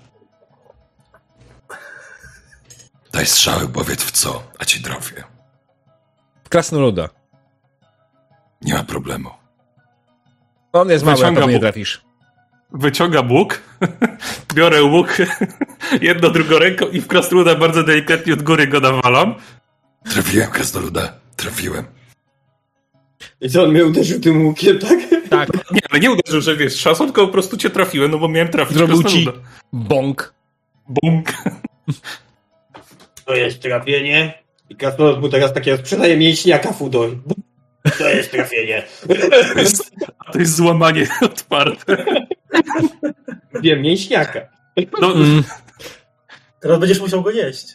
Daj 3.13 3.27
strzały, 3.27 3.69
powiedz 3.69 4.03
w 4.05 4.11
co, 4.11 4.43
a 4.59 4.65
ci 4.65 4.83
trafię. 4.83 5.25
W 6.45 6.49
krasnoluda. 6.49 7.09
Nie 8.63 8.75
ma 8.75 8.85
problemu. 8.85 9.31
On 10.75 10.91
jest 10.91 11.05
mały, 11.05 11.17
Wyciąga 11.17 11.41
pewno 11.41 11.53
nie 11.53 11.61
trafisz. 11.61 12.01
wyciągam 12.73 13.33
łuk, 13.33 13.61
biorę 14.55 14.83
łuk, 14.83 15.17
jedno, 16.03 16.31
drugą 16.31 16.59
ręką 16.59 16.87
i 16.89 17.01
w 17.01 17.07
krasnoluda 17.07 17.55
bardzo 17.55 17.83
delikatnie 17.83 18.33
od 18.33 18.43
góry 18.43 18.67
go 18.67 18.81
nawalam. 18.81 19.35
Trafiłem, 20.11 20.51
krasnoluda. 20.51 21.13
Trafiłem. 21.37 21.85
I 23.41 23.51
co, 23.51 23.63
on 23.63 23.71
mnie 23.71 23.85
uderzył 23.87 24.21
tym 24.21 24.47
łukiem, 24.47 24.79
tak? 24.79 24.99
Tak, 25.31 25.49
Nie, 25.73 25.81
ale 25.91 26.01
nie 26.01 26.11
uderzył, 26.11 26.41
że 26.41 26.57
wiesz, 26.57 26.75
trzasą, 26.75 27.05
tylko 27.05 27.27
po 27.27 27.33
prostu 27.33 27.57
cię 27.57 27.71
trafiłem, 27.71 28.11
no 28.11 28.19
bo 28.19 28.29
miałem 28.29 28.49
trafić 28.49 28.77
Zrobił 28.77 29.03
ci- 29.03 29.29
bąk. 29.73 30.35
Bunk. 30.89 31.33
To 33.25 33.35
jest 33.35 33.63
trafienie. 33.63 34.35
I 34.71 34.77
Krasnolud 34.77 35.21
mu 35.21 35.29
teraz 35.29 35.53
takie 35.55 35.77
sprzedaje 35.77 36.17
mięśniaka 36.17 36.73
Fudor. 36.73 37.11
To 37.99 38.09
jest 38.09 38.31
trafienie. 38.31 38.83
To 39.55 39.61
jest, 39.61 39.91
a 40.19 40.33
to 40.33 40.39
jest 40.39 40.55
złamanie 40.57 41.07
otwarte. 41.23 42.05
Wiem, 43.61 43.83
mięśniaka. 43.83 44.41
No, 45.01 45.13
Mm, 45.13 45.45
Teraz 46.61 46.79
będziesz 46.79 47.01
musiał 47.01 47.23
go 47.23 47.31
jeść. 47.31 47.67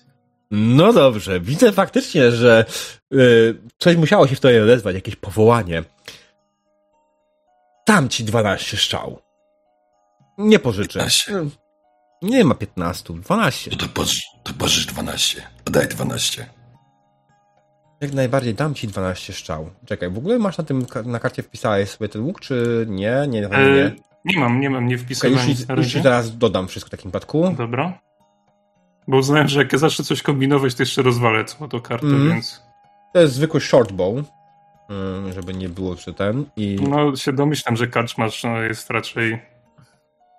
no 0.51 0.93
dobrze, 0.93 1.39
widzę 1.39 1.71
faktycznie, 1.71 2.31
że 2.31 2.65
y, 3.13 3.55
coś 3.77 3.95
musiało 3.95 4.27
się 4.27 4.35
w 4.35 4.39
tobie 4.39 4.63
odezwać, 4.63 4.95
jakieś 4.95 5.15
powołanie. 5.15 5.83
Dam 7.87 8.09
ci 8.09 8.23
12 8.23 8.77
strzał. 8.77 9.21
Nie 10.37 10.59
pożyczę. 10.59 10.99
15. 10.99 11.33
Nie 12.21 12.43
ma 12.45 12.55
15, 12.55 13.13
12. 13.13 13.71
No 13.71 13.77
to, 13.77 13.85
poż, 13.93 14.21
to 14.43 14.53
pożycz 14.53 14.85
12. 14.85 15.43
Daj 15.65 15.87
12. 15.87 16.49
Jak 18.01 18.13
najbardziej 18.13 18.53
dam 18.55 18.73
ci 18.75 18.87
12 18.87 19.33
strzał. 19.33 19.69
Czekaj, 19.85 20.09
w 20.09 20.17
ogóle 20.17 20.39
masz 20.39 20.57
na 20.57 20.63
tym 20.63 20.85
na 21.05 21.19
karcie 21.19 21.43
wpisałeś 21.43 21.89
sobie 21.89 22.09
ten 22.09 22.21
łuk, 22.21 22.39
czy 22.39 22.85
nie? 22.89 23.13
Nie, 23.29 23.41
nie. 23.41 23.47
e, 23.57 23.91
nie 24.25 24.39
mam, 24.39 24.59
nie 24.59 24.69
mam, 24.69 24.87
nie 24.87 24.97
wpisałem 24.97 25.33
już, 25.35 25.45
na 25.45 25.51
już 25.51 25.87
ci 25.87 25.93
razie. 25.93 26.01
teraz 26.03 26.37
dodam 26.37 26.67
wszystko 26.67 26.87
w 26.87 26.91
takim 26.91 27.11
przypadku. 27.11 27.53
Dobra. 27.57 27.99
Bo 29.07 29.17
uznałem, 29.17 29.47
że 29.47 29.59
jak 29.59 29.73
ja 29.73 29.79
zacznę 29.79 30.05
coś 30.05 30.21
kombinować, 30.21 30.75
to 30.75 30.81
jeszcze 30.83 31.01
rozwalę 31.01 31.45
całą 31.45 31.69
tą 31.69 31.81
kartę, 31.81 32.07
Mhm. 32.07 32.29
więc... 32.29 32.63
To 33.13 33.21
jest 33.21 33.33
zwykły 33.33 33.61
short 33.61 33.91
bow, 33.91 34.15
ym, 34.17 35.33
żeby 35.33 35.53
nie 35.53 35.69
było, 35.69 35.95
że 35.95 36.13
ten. 36.13 36.45
I 36.55 36.77
No, 36.89 37.15
się 37.15 37.33
domyślam, 37.33 37.75
że 37.77 37.87
karczmasz 37.87 38.43
no, 38.43 38.61
jest 38.61 38.89
raczej... 38.89 39.41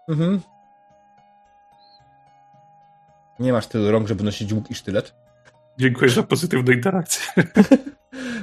Mhm. 0.08 0.40
Nie 3.38 3.52
masz 3.52 3.66
tylu 3.66 3.90
rąk, 3.90 4.08
żeby 4.08 4.24
nosić 4.24 4.52
łuk 4.52 4.70
i 4.70 4.74
sztylet. 4.74 5.14
Dziękuję 5.80 6.10
za 6.10 6.22
pozytywną 6.22 6.72
interakcję. 6.72 7.22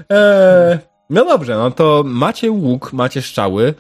Eee, 0.10 0.78
no 1.10 1.26
dobrze, 1.26 1.56
no 1.58 1.72
to 1.72 2.04
macie 2.06 2.52
łuk, 2.52 2.94
macie 2.94 3.22
strzały. 3.22 3.74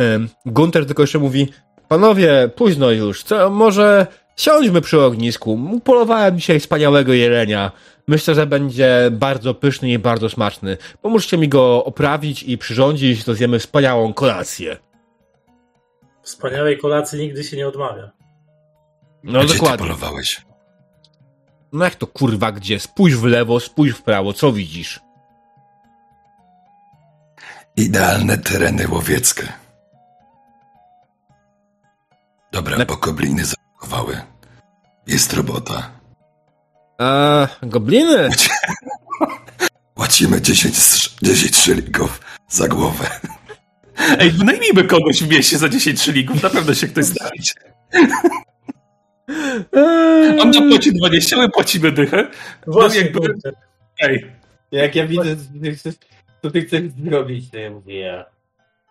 Ym, 0.00 0.28
Gunter 0.46 0.86
tylko 0.86 1.02
jeszcze 1.02 1.18
mówi, 1.18 1.52
panowie, 1.88 2.50
późno 2.56 2.90
już, 2.90 3.22
co, 3.22 3.50
może 3.50 4.06
siądźmy 4.36 4.80
przy 4.80 5.00
ognisku. 5.00 5.80
Polowałem 5.84 6.36
dzisiaj 6.38 6.60
wspaniałego 6.60 7.12
jelenia. 7.12 7.72
Myślę, 8.08 8.34
że 8.34 8.46
będzie 8.46 9.08
bardzo 9.12 9.54
pyszny 9.54 9.90
i 9.90 9.98
bardzo 9.98 10.30
smaczny. 10.30 10.76
Pomóżcie 11.02 11.38
mi 11.38 11.48
go 11.48 11.84
oprawić 11.84 12.42
i 12.42 12.58
przyrządzić, 12.58 13.24
to 13.24 13.34
zjemy 13.34 13.58
wspaniałą 13.58 14.12
kolację. 14.14 14.76
Wspaniałej 16.22 16.78
kolacji 16.78 17.18
nigdy 17.20 17.44
się 17.44 17.56
nie 17.56 17.68
odmawia. 17.68 18.10
No 19.24 19.38
Gdzie 19.40 19.48
ty 19.48 19.54
dokładnie. 19.54 19.86
polowałeś? 19.86 20.40
No 21.72 21.84
jak 21.84 21.94
to 21.94 22.06
kurwa 22.06 22.52
gdzie? 22.52 22.80
Spójrz 22.80 23.16
w 23.16 23.24
lewo, 23.24 23.60
spójrz 23.60 23.94
w 23.96 24.02
prawo, 24.02 24.32
co 24.32 24.52
widzisz? 24.52 25.00
Idealne 27.76 28.38
tereny 28.38 28.88
łowieckie. 28.88 29.52
Dobra, 32.52 32.78
Na- 32.78 32.84
bo 32.84 32.96
kobliny 32.96 33.42
zachowały. 33.44 34.20
Jest 35.06 35.32
robota. 35.32 35.90
Eee, 36.98 37.48
gobliny? 37.62 38.28
Płacimy 39.94 40.40
10, 40.40 40.74
strz- 40.76 41.14
10 41.22 41.56
szylingów 41.56 42.20
za 42.48 42.68
głowę. 42.68 43.20
Ej, 44.18 44.30
wynajmijmy 44.30 44.84
kogoś 44.84 45.22
w 45.22 45.28
mieście 45.28 45.58
za 45.58 45.68
10 45.68 46.02
szylingów, 46.02 46.42
na 46.42 46.50
pewno 46.50 46.74
się 46.74 46.88
ktoś 46.88 47.04
znajdzie. 47.04 47.52
Eee, 49.72 50.40
On 50.40 50.50
nam 50.50 50.68
płaci 50.70 50.92
20, 50.92 51.36
my 51.36 51.48
płacimy 51.48 51.92
dychę. 51.92 52.26
Właśnie, 52.66 53.00
jakby- 53.00 53.18
kurde. 53.18 53.52
Ej, 54.00 54.26
Jak 54.72 54.96
ja 54.96 55.06
widzę, 55.06 55.36
co 56.42 56.50
ty 56.50 56.62
chcesz, 56.62 56.82
zrobić, 57.04 57.50
to 57.50 57.58
ja 57.58 57.70
mówię, 57.70 58.00
ja, 58.00 58.24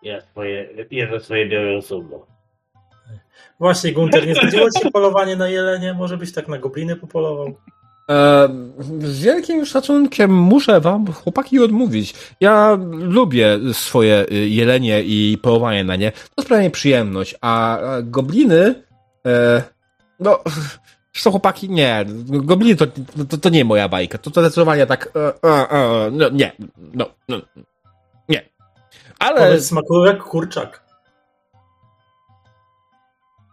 ja 0.02 0.20
swoje, 0.20 0.68
ja 0.90 1.10
za 1.10 1.20
swoje 1.24 1.48
biorę 1.48 1.82
sumno. 1.82 2.26
Właśnie, 3.60 3.92
Gunter, 3.92 4.26
nie 4.26 4.34
ci 4.34 4.50
się 4.82 4.90
polowanie 4.92 5.36
na 5.36 5.48
jelenie? 5.48 5.94
Może 5.94 6.16
byś 6.16 6.32
tak 6.32 6.48
na 6.48 6.58
gobliny 6.58 6.96
popolował? 6.96 7.54
eee, 8.08 8.48
z 9.00 9.22
wielkim 9.22 9.66
szacunkiem 9.66 10.34
muszę 10.34 10.80
wam, 10.80 11.06
chłopaki, 11.12 11.60
odmówić. 11.60 12.14
Ja 12.40 12.78
lubię 12.92 13.58
swoje 13.72 14.26
y, 14.32 14.48
jelenie 14.48 15.02
i 15.02 15.38
polowanie 15.42 15.84
na 15.84 15.96
nie. 15.96 16.12
To 16.34 16.42
sprawia 16.42 16.62
mi 16.64 16.70
przyjemność, 16.70 17.34
a 17.40 17.78
gobliny... 18.02 18.74
E, 19.26 19.62
no... 20.20 20.40
Co 21.12 21.30
chłopaki? 21.30 21.70
Nie. 21.70 22.04
Gobliny 22.26 22.76
to, 22.76 22.86
to, 23.28 23.38
to 23.38 23.48
nie 23.48 23.64
moja 23.64 23.88
bajka. 23.88 24.18
To, 24.18 24.30
to 24.30 24.40
zdecydowanie 24.40 24.86
tak... 24.86 25.12
E, 25.16 25.48
e, 25.48 25.70
e, 25.70 26.10
no, 26.10 26.28
nie. 26.28 26.52
No, 26.94 27.06
no, 27.28 27.40
nie. 28.28 28.48
Ale... 29.18 29.40
Powiedz, 29.40 29.66
smakuje 29.66 30.12
jak 30.12 30.22
kurczak. 30.22 30.82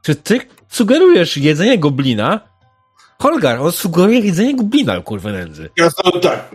Czy 0.02 0.16
ty 0.16 0.40
sugerujesz 0.70 1.38
jedzenie 1.38 1.80
goblina? 1.80 2.40
Holgar, 3.20 3.60
on 3.60 3.72
sugeruje 3.72 4.20
jedzenie 4.20 4.56
goblina, 4.56 5.02
kurwa 5.02 5.32
nędzy. 5.32 5.70
Ja 5.78 5.90
są 5.90 6.20
tak. 6.22 6.52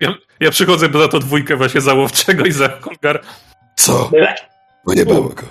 ja, 0.00 0.14
ja 0.40 0.50
przychodzę 0.50 0.88
na 0.88 1.08
to 1.08 1.18
dwójkę 1.18 1.56
właśnie 1.56 1.80
załowczego 1.80 2.44
i 2.44 2.52
za 2.52 2.68
Holgar. 2.68 3.22
Co? 3.76 4.10
Bo 4.86 4.94
nie 4.94 5.06
było 5.06 5.22
go. 5.22 5.42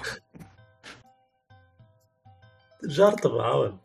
Żartowałem. 2.87 3.77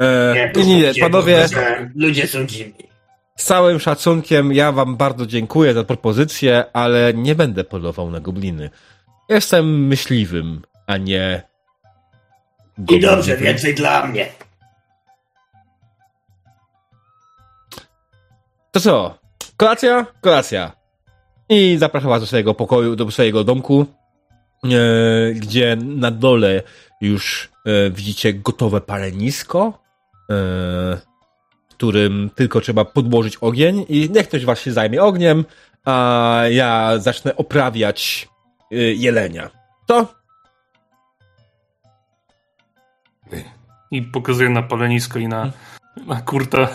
E, 0.00 0.34
nie, 0.56 0.64
nie, 0.64 0.92
nie, 0.92 1.00
panowie, 1.00 1.46
Ludzie, 1.94 2.26
są 2.26 2.46
dziwni. 2.46 2.84
z 3.36 3.44
całym 3.44 3.80
szacunkiem 3.80 4.52
ja 4.52 4.72
wam 4.72 4.96
bardzo 4.96 5.26
dziękuję 5.26 5.74
za 5.74 5.84
propozycję, 5.84 6.64
ale 6.72 7.14
nie 7.14 7.34
będę 7.34 7.64
polował 7.64 8.10
na 8.10 8.20
gobliny. 8.20 8.70
Jestem 9.28 9.86
myśliwym, 9.86 10.62
a 10.86 10.96
nie... 10.96 11.42
I 12.88 13.00
dobrze, 13.00 13.36
więcej 13.36 13.74
dla 13.74 14.06
mnie. 14.06 14.26
To 18.70 18.80
co? 18.80 19.18
Kolacja? 19.56 20.06
Kolacja. 20.20 20.72
I 21.48 21.76
zapraszam 21.78 22.10
was 22.10 22.20
do 22.20 22.26
swojego 22.26 22.54
pokoju, 22.54 22.96
do 22.96 23.10
swojego 23.10 23.44
domku, 23.44 23.86
gdzie 25.34 25.76
na 25.76 26.10
dole 26.10 26.62
już 27.00 27.48
e, 27.64 27.90
widzicie 27.90 28.34
gotowe 28.34 28.80
palenisko, 28.80 29.66
e, 29.66 30.34
w 31.68 31.70
którym 31.70 32.30
tylko 32.34 32.60
trzeba 32.60 32.84
podłożyć 32.84 33.36
ogień 33.36 33.86
i 33.88 34.10
niech 34.10 34.28
ktoś 34.28 34.44
was 34.44 34.60
się 34.60 34.72
zajmie 34.72 35.02
ogniem, 35.02 35.44
a 35.84 36.42
ja 36.50 36.98
zacznę 36.98 37.36
oprawiać 37.36 38.28
e, 38.72 38.76
jelenia. 38.76 39.50
To? 39.86 40.14
I 43.90 44.02
pokazuję 44.02 44.48
na 44.48 44.62
palenisko 44.62 45.18
i 45.18 45.28
na, 45.28 45.52
na 46.06 46.20
kurta. 46.20 46.68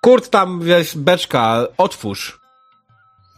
Kurt 0.00 0.30
tam, 0.30 0.60
wiesz, 0.60 0.96
beczka, 0.96 1.66
otwórz. 1.78 2.40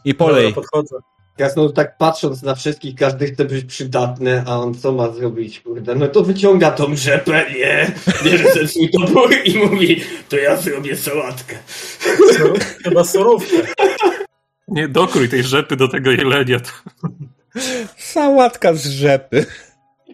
I 0.04 0.14
Dobra, 0.14 0.26
polej. 0.26 0.54
podchodzę. 0.54 0.96
Krasnolud 1.36 1.74
tak 1.74 1.98
patrząc 1.98 2.42
na 2.42 2.54
wszystkich, 2.54 2.94
każdy 2.94 3.26
chce 3.26 3.44
być 3.44 3.64
przydatny, 3.64 4.42
a 4.46 4.58
on 4.58 4.74
co 4.74 4.92
ma 4.92 5.10
zrobić, 5.10 5.60
kurde? 5.60 5.94
No 5.94 6.08
to 6.08 6.22
wyciąga 6.22 6.70
tą 6.70 6.96
rzepę, 6.96 7.44
nie? 7.58 7.92
Bierze 8.24 8.44
ten 8.44 8.68
swój 8.68 8.90
topór 8.90 9.34
i 9.44 9.58
mówi, 9.58 10.04
to 10.28 10.36
ja 10.36 10.56
zrobię 10.56 10.96
sałatkę. 10.96 11.56
Surów, 12.36 12.58
chyba 12.84 13.04
surówkę. 13.04 13.56
Nie, 14.68 14.88
dokrój 14.88 15.28
tej 15.28 15.42
rzepy 15.42 15.76
do 15.76 15.88
tego 15.88 16.10
jelenia. 16.10 16.60
To... 16.60 16.70
Sałatka 17.98 18.74
z 18.74 18.86
rzepy. 18.86 19.46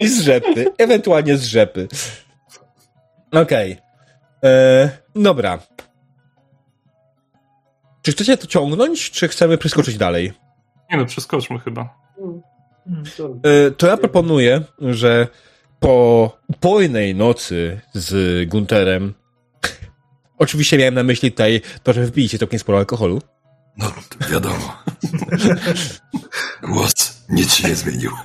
I 0.01 0.09
z 0.09 0.20
rzepy. 0.20 0.66
Ewentualnie 0.78 1.36
z 1.36 1.45
rzepy. 1.45 1.89
Okej. 3.32 3.77
E, 4.45 4.90
Dobra. 5.16 5.59
Czy 8.03 8.12
chcecie 8.12 8.36
to 8.36 8.47
ciągnąć, 8.47 9.11
czy 9.11 9.28
chcemy 9.28 9.59
przeskoczyć 9.59 9.97
dalej? 9.97 10.32
Nie 10.90 10.97
no, 10.97 11.06
przeskoczmy 11.06 11.59
chyba. 11.59 11.94
E, 13.43 13.70
To 13.70 13.86
ja 13.86 13.97
proponuję, 13.97 14.60
że 14.81 15.27
po 15.81 16.36
upojnej 16.48 17.15
nocy 17.15 17.81
z 17.94 18.48
Gunterem 18.48 19.15
Oczywiście 20.39 20.78
miałem 20.78 20.94
na 20.94 21.02
myśli 21.02 21.31
tutaj 21.32 21.60
to, 21.82 21.93
że 21.93 22.05
wypijecie 22.05 22.39
całkiem 22.39 22.59
sporo 22.59 22.78
alkoholu. 22.78 23.23
No, 23.77 23.93
to 24.19 24.28
wiadomo. 24.28 24.82
Głos 26.62 26.93
nic 27.28 27.55
się 27.55 27.69
nie 27.69 27.74
zmienił. 27.74 28.10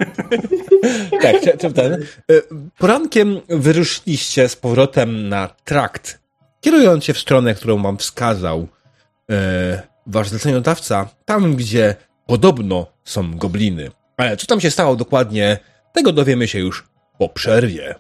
Tak, 1.21 1.41
czy, 1.41 1.57
czy 1.57 1.73
ten. 1.73 1.93
y, 1.93 2.41
Porankiem 2.77 3.41
wyruszyliście 3.49 4.49
z 4.49 4.55
powrotem 4.55 5.29
na 5.29 5.47
trakt, 5.63 6.19
kierując 6.61 7.03
się 7.03 7.13
w 7.13 7.19
stronę, 7.19 7.55
którą 7.55 7.81
wam 7.83 7.97
wskazał 7.97 8.67
e, 9.31 9.81
wasz 10.07 10.29
zleceniodawca, 10.29 11.07
tam 11.25 11.55
gdzie 11.55 11.95
podobno 12.25 12.87
są 13.03 13.37
gobliny. 13.37 13.91
Ale 14.17 14.37
co 14.37 14.47
tam 14.47 14.61
się 14.61 14.71
stało 14.71 14.95
dokładnie, 14.95 15.57
tego 15.93 16.11
dowiemy 16.11 16.47
się 16.47 16.59
już 16.59 16.87
po 17.17 17.29
przerwie. 17.29 17.95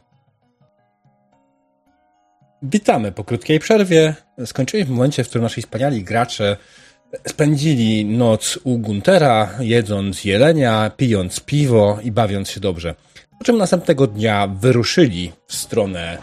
Witamy 2.63 3.11
po 3.11 3.23
krótkiej 3.23 3.59
przerwie. 3.59 4.15
Skończyliśmy 4.45 4.93
w 4.93 4.95
momencie, 4.95 5.23
w 5.23 5.29
którym 5.29 5.43
nasi 5.43 5.61
wspaniali 5.61 6.03
gracze 6.03 6.57
spędzili 7.27 8.05
noc 8.05 8.59
u 8.63 8.77
Guntera, 8.77 9.49
jedząc 9.59 10.25
jelenia, 10.25 10.91
pijąc 10.97 11.39
piwo 11.39 11.99
i 12.03 12.11
bawiąc 12.11 12.49
się 12.49 12.59
dobrze. 12.59 12.95
Po 13.39 13.45
czym 13.45 13.57
następnego 13.57 14.07
dnia 14.07 14.47
wyruszyli 14.47 15.31
w 15.47 15.55
stronę 15.55 16.17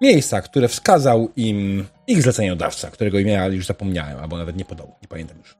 miejsca, 0.00 0.40
które 0.42 0.68
wskazał 0.68 1.28
im 1.36 1.86
ich 2.06 2.22
zleceniodawca, 2.22 2.90
którego 2.90 3.18
imienia 3.18 3.46
już 3.46 3.66
zapomniałem, 3.66 4.18
albo 4.18 4.38
nawet 4.38 4.56
nie 4.56 4.64
podał, 4.64 4.94
nie 5.02 5.08
pamiętam 5.08 5.38
już. 5.38 5.56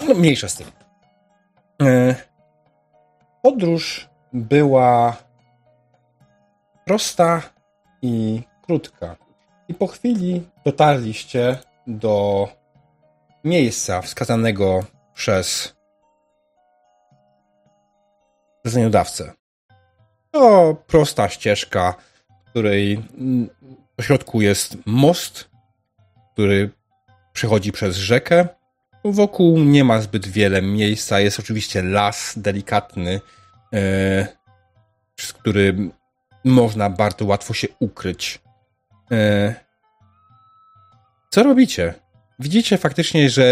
No, 0.00 0.14
mniejsza 0.14 0.48
z 0.48 0.54
tym. 0.54 0.66
E, 1.82 2.14
Podróż 3.42 4.08
była 4.32 5.16
prosta 6.84 7.42
i 8.02 8.42
krótka. 8.62 9.16
I 9.68 9.74
po 9.74 9.86
chwili 9.86 10.48
dotarliście 10.64 11.58
do 11.86 12.48
miejsca 13.44 14.02
wskazanego 14.02 14.84
przez 15.14 15.76
zleceniodawcę. 18.64 19.32
To 20.30 20.76
prosta 20.86 21.28
ścieżka, 21.28 21.94
której 22.46 22.92
mm, 23.18 23.48
w 24.00 24.04
środku 24.04 24.40
jest 24.40 24.76
most, 24.86 25.50
który 26.32 26.70
przechodzi 27.32 27.72
przez 27.72 27.96
rzekę. 27.96 28.48
Wokół 29.12 29.58
nie 29.58 29.84
ma 29.84 30.00
zbyt 30.00 30.28
wiele 30.28 30.62
miejsca. 30.62 31.20
Jest 31.20 31.40
oczywiście 31.40 31.82
las 31.82 32.34
delikatny, 32.36 33.20
e, 33.74 34.26
przez 35.14 35.32
który 35.32 35.90
można 36.44 36.90
bardzo 36.90 37.24
łatwo 37.24 37.54
się 37.54 37.68
ukryć. 37.80 38.40
E, 39.12 39.54
co 41.30 41.42
robicie? 41.42 41.94
Widzicie 42.38 42.78
faktycznie, 42.78 43.30
że 43.30 43.46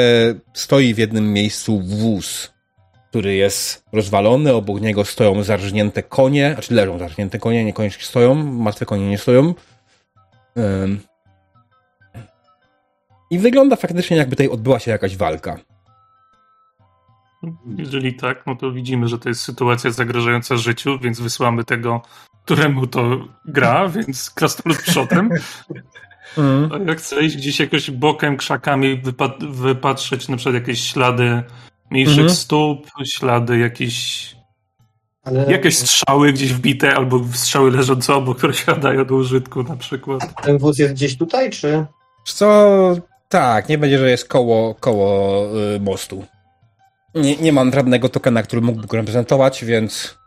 stoi 0.55 0.95
w 0.95 0.99
jednym 0.99 1.33
miejscu 1.33 1.81
wóz, 1.81 2.53
który 3.11 3.35
jest 3.35 3.85
rozwalony, 3.93 4.53
obok 4.53 4.81
niego 4.81 5.05
stoją 5.05 5.43
zarżnięte 5.43 6.03
konie, 6.03 6.53
znaczy 6.53 6.75
leżą 6.75 6.99
zarżnięte 6.99 7.39
konie, 7.39 7.65
niekoniecznie 7.65 8.05
stoją, 8.05 8.35
martwe 8.35 8.87
konie 8.87 9.09
nie 9.09 9.19
stoją. 9.19 9.55
Ym. 10.59 11.14
I 13.31 13.39
wygląda 13.39 13.77
faktycznie, 13.77 14.17
jakby 14.17 14.37
tutaj 14.37 14.49
odbyła 14.49 14.79
się 14.79 14.91
jakaś 14.91 15.17
walka. 15.17 15.57
Jeżeli 17.79 18.15
tak, 18.15 18.47
no 18.47 18.57
to 18.57 18.73
widzimy, 18.73 19.09
że 19.09 19.19
to 19.19 19.29
jest 19.29 19.41
sytuacja 19.41 19.91
zagrażająca 19.91 20.57
życiu, 20.57 20.99
więc 20.99 21.21
wysłamy 21.21 21.65
tego, 21.65 22.03
któremu 22.45 22.87
to 22.87 23.11
gra, 23.45 23.89
więc 23.89 24.31
krasnolud 24.31 24.83
przodem. 24.83 25.29
Mm. 26.39 26.73
A 26.73 26.79
jak 26.91 26.99
chcę 26.99 27.23
iść 27.23 27.37
gdzieś 27.37 27.61
jakoś 27.61 27.91
bokiem, 27.91 28.37
krzakami, 28.37 29.03
wypa- 29.03 29.53
wypatrzeć 29.53 30.29
na 30.29 30.37
przykład 30.37 30.55
jakieś 30.55 30.81
ślady 30.81 31.43
mniejszych 31.91 32.19
Mhm. 32.19 32.35
stóp, 32.37 32.87
ślady 33.05 33.59
jakieś, 33.59 34.37
Ale 35.25 35.53
jakieś 35.53 35.79
strzały 35.79 36.33
gdzieś 36.33 36.53
wbite, 36.53 36.97
albo 36.97 37.25
strzały 37.33 37.71
leżące 37.71 38.15
obok, 38.15 38.39
które 38.39 38.55
się 38.55 38.73
nadają 38.73 39.05
do 39.05 39.15
użytku 39.15 39.63
na 39.63 39.77
przykład. 39.77 40.43
ten 40.43 40.59
wóz 40.59 40.79
jest 40.79 40.93
gdzieś 40.95 41.19
tutaj, 41.19 41.51
czy? 41.51 41.87
Co? 42.25 42.97
Tak, 43.35 43.69
nie 43.69 43.79
będzie, 43.79 43.99
że 43.99 44.11
jest 44.11 44.29
koło, 44.29 44.75
koło 44.75 45.47
y, 45.77 45.81
mostu. 45.81 46.25
Nie, 47.15 47.37
nie 47.37 47.53
mam 47.53 47.73
żadnego 47.73 48.09
tokena, 48.09 48.43
który 48.43 48.63
mógłby 48.63 48.87
go 48.87 48.97
reprezentować, 48.97 49.65
więc 49.65 50.19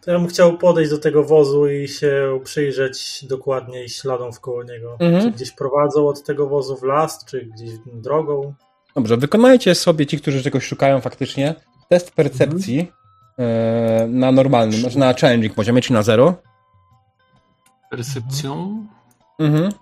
To 0.00 0.10
ja 0.10 0.18
bym 0.18 0.28
chciał 0.28 0.58
podejść 0.58 0.90
do 0.90 0.98
tego 0.98 1.24
wozu 1.24 1.68
i 1.68 1.88
się 1.88 2.40
przyjrzeć 2.44 3.24
dokładniej 3.24 3.88
śladom 3.88 4.32
wkoło 4.32 4.62
niego. 4.64 4.96
Mhm. 5.00 5.22
Czy 5.22 5.30
gdzieś 5.30 5.50
prowadzą 5.50 6.08
od 6.08 6.24
tego 6.24 6.46
wozu 6.46 6.76
w 6.76 6.82
las, 6.82 7.24
czy 7.24 7.46
gdzieś 7.46 7.70
drogą. 7.86 8.54
Dobrze, 8.94 9.16
wykonajcie 9.16 9.74
sobie 9.74 10.06
ci, 10.06 10.20
którzy 10.20 10.42
czegoś 10.42 10.64
szukają 10.64 11.00
faktycznie, 11.00 11.54
test 11.88 12.10
percepcji 12.10 12.92
e, 13.38 14.06
na 14.08 14.32
normalnym, 14.32 14.80
znaczy 14.80 14.98
na 14.98 15.14
challenging 15.14 15.54
poziomie, 15.54 15.82
czy 15.82 15.92
na 15.92 16.02
zero. 16.02 16.34
Percepcją. 17.90 18.86
Mhm. 19.38 19.72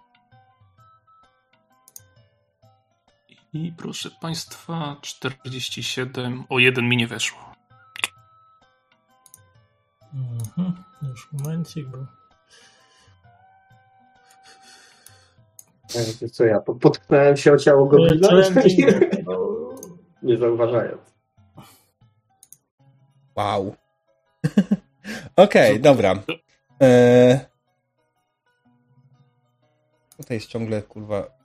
I 3.53 3.73
proszę 3.73 4.11
Państwa, 4.21 4.97
47. 5.03 6.45
O 6.49 6.59
jeden 6.59 6.89
mi 6.89 6.97
nie 6.97 7.07
weszło. 7.07 7.39
Mhm. 10.15 10.85
Już 11.03 11.33
momencik, 11.33 11.87
bo... 11.89 11.99
E, 16.25 16.29
Co 16.29 16.45
ja, 16.45 16.61
po- 16.61 16.75
potknąłem 16.75 17.37
się 17.37 17.53
o 17.53 17.57
ciało 17.57 17.87
goblina? 17.87 18.29
Challenging, 18.29 18.89
no, 19.27 19.39
Nie 20.23 20.37
zauważając. 20.37 21.03
Wow. 23.37 23.77
Okej, 25.37 25.81
dobra. 25.81 26.15
E... 26.83 27.49
Tutaj 30.17 30.37
jest 30.37 30.47
ciągle, 30.49 30.83
kurwa, 30.83 31.38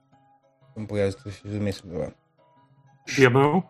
bo 0.77 0.97
ja 0.97 1.11
coś 1.11 1.33
w 1.45 1.59
miejscu 1.59 1.87
byłem. 1.87 2.11
Diabeł? 3.17 3.61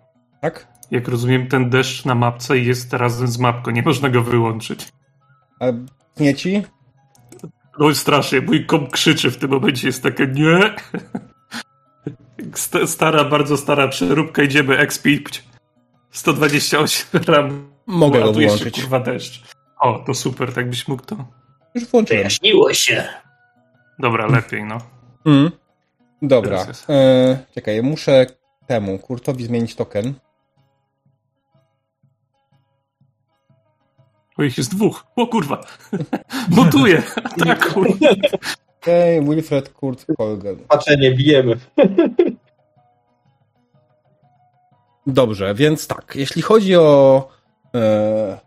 Tak? 0.41 0.67
Jak 0.91 1.07
rozumiem, 1.07 1.47
ten 1.47 1.69
deszcz 1.69 2.05
na 2.05 2.15
mapce 2.15 2.57
jest 2.57 2.93
razem 2.93 3.27
z 3.27 3.37
mapką, 3.37 3.71
nie 3.71 3.81
można 3.81 4.09
go 4.09 4.21
wyłączyć. 4.23 4.91
A 5.59 5.65
nie 6.19 6.35
ci? 6.35 6.63
No 7.79 7.95
strasznie, 7.95 8.41
mój 8.41 8.65
kom 8.65 8.87
krzyczy 8.87 9.31
w 9.31 9.37
tym 9.37 9.49
momencie, 9.51 9.87
jest 9.87 10.03
takie 10.03 10.27
nie. 10.27 10.59
Sta- 12.55 12.87
Stara, 12.87 13.23
bardzo 13.23 13.57
stara 13.57 13.87
przeróbka, 13.87 14.43
idziemy 14.43 14.77
expić. 14.77 15.43
128 16.11 17.23
ram. 17.27 17.73
Mogę 17.87 18.19
go 18.19 18.25
jeszcze, 18.25 18.39
wyłączyć. 18.39 18.81
kurwa 18.81 18.99
deszcz. 18.99 19.43
O, 19.79 20.03
to 20.05 20.13
super, 20.13 20.53
tak 20.53 20.69
byś 20.69 20.87
mógł 20.87 21.03
to. 21.05 21.15
Już 21.75 21.85
włączyłem. 21.85 22.19
Wyjaśniło 22.19 22.73
się. 22.73 23.07
Dobra, 23.99 24.27
lepiej, 24.27 24.63
no. 24.63 24.77
Mm. 25.25 25.51
Dobra. 26.23 26.65
E, 26.89 27.37
czekaj, 27.55 27.83
muszę 27.83 28.25
temu 28.67 28.99
Kurtowi 28.99 29.45
zmienić 29.45 29.75
token. 29.75 30.13
O, 34.37 34.43
ich 34.43 34.57
jest 34.57 34.75
dwóch. 34.75 35.05
O 35.15 35.27
kurwa. 35.27 35.61
Mutuje. 36.49 37.03
Atakuj. 37.23 37.97
Okej, 38.81 39.21
Wilfred 39.21 39.69
Kurt 39.69 40.05
Kolgen. 40.17 40.55
Patrzenie, 40.55 41.11
bijemy. 41.11 41.55
Dobrze, 45.07 45.53
więc 45.53 45.87
tak, 45.87 46.13
jeśli 46.15 46.41
chodzi 46.41 46.75
o 46.75 47.27
e, 47.75 48.39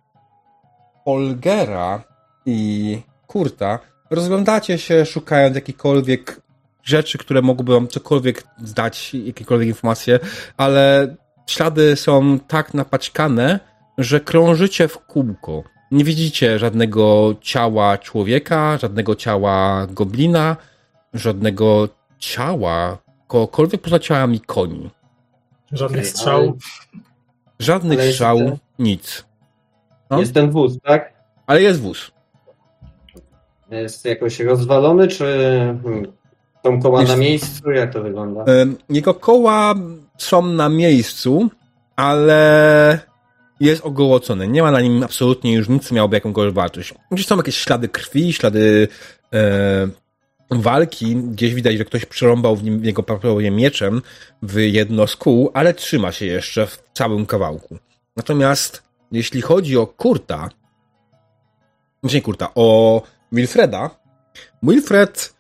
Holgera 1.05 2.05
i 2.47 3.03
Kurta, 3.27 3.79
rozglądacie 4.11 4.79
się 4.79 5.07
szukając 5.07 5.55
jakichkolwiek 5.55 6.46
rzeczy, 6.87 7.19
które 7.19 7.43
mogłyby 7.43 7.73
wam 7.73 7.89
cokolwiek 7.89 8.45
zdać, 8.59 9.15
jakiekolwiek 9.15 9.69
informacje, 9.69 10.19
ale 10.57 11.15
ślady 11.47 11.97
są 11.97 12.39
tak 12.39 12.75
napaćkane, 12.75 13.61
że 13.99 14.21
krążycie 14.21 14.89
w 14.89 14.99
kółko. 14.99 15.63
Nie 15.91 16.05
widzicie 16.05 16.59
żadnego 16.59 17.35
ciała 17.41 17.99
człowieka, 17.99 18.79
żadnego 18.79 19.15
ciała 19.15 19.87
goblina, 19.91 20.57
żadnego 21.15 21.89
ciała, 22.19 22.99
kogokolwiek 23.27 23.81
poza 23.81 23.99
ciałami 23.99 24.41
koni. 24.41 24.91
żadnych 25.73 26.01
Okej, 26.01 26.11
strzałów. 26.11 26.57
Żadnych 27.59 27.99
Ale 28.01 28.13
ten- 28.19 28.57
nic. 28.79 29.25
No. 30.11 30.21
Jest 30.21 30.35
ten 30.35 30.51
wóz, 30.51 30.79
tak? 30.83 31.13
Ale 31.47 31.63
jest 31.63 31.81
wóz. 31.81 32.11
Jest 33.71 34.05
jakoś 34.05 34.41
rozwalony, 34.41 35.09
czy 35.09 35.25
są 36.67 36.83
koła 36.83 37.03
na 37.03 37.17
miejscu? 37.17 37.71
Jak 37.71 37.93
to 37.93 38.03
wygląda? 38.03 38.45
Em, 38.45 38.77
Jego 38.91 39.15
koła 39.15 39.75
są 40.19 40.47
na 40.47 40.69
miejscu, 40.69 41.51
ale 41.97 42.99
jest 43.61 43.85
ogołocony. 43.85 44.49
Nie 44.49 44.63
ma 44.63 44.71
na 44.71 44.81
nim 44.81 45.03
absolutnie 45.03 45.55
już 45.55 45.69
nic, 45.69 45.89
co 45.89 45.95
miałoby 45.95 46.17
jakąkolwiek 46.17 46.55
wartość. 46.55 46.95
Gdzieś 47.11 47.27
są 47.27 47.37
jakieś 47.37 47.57
ślady 47.57 47.89
krwi, 47.89 48.33
ślady 48.33 48.89
e, 49.35 49.89
walki. 50.51 51.17
Gdzieś 51.17 51.55
widać, 51.55 51.79
że 51.79 51.85
ktoś 51.85 52.05
przerąbał 52.05 52.57
w 52.57 52.65
nim 52.65 52.81
w 52.81 52.85
jego 52.85 53.03
prawdopodobnie 53.03 53.51
mieczem 53.51 54.03
w 54.43 54.59
jedno 54.59 55.07
z 55.07 55.17
kół, 55.17 55.51
ale 55.55 55.75
trzyma 55.75 56.13
się 56.13 56.27
jeszcze 56.27 56.67
w 56.67 56.83
całym 56.95 57.27
kawałku. 57.27 57.79
Natomiast 58.17 58.83
jeśli 59.13 59.43
chodzi 59.43 59.77
o 59.77 59.87
Kurta, 59.87 60.49
znaczy 62.01 62.17
nie 62.17 62.23
Kurta, 62.23 62.51
o 62.55 63.03
Wilfreda, 63.33 63.91
Wilfred 64.63 65.36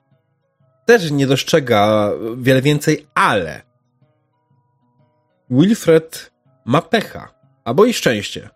też 0.86 1.10
nie 1.10 1.26
dostrzega 1.26 2.10
wiele 2.36 2.62
więcej, 2.62 3.06
ale 3.14 3.62
Wilfred 5.50 6.32
ma 6.64 6.82
pecha, 6.82 7.34
albo 7.64 7.84
i 7.84 7.92
szczęście. 7.92 8.50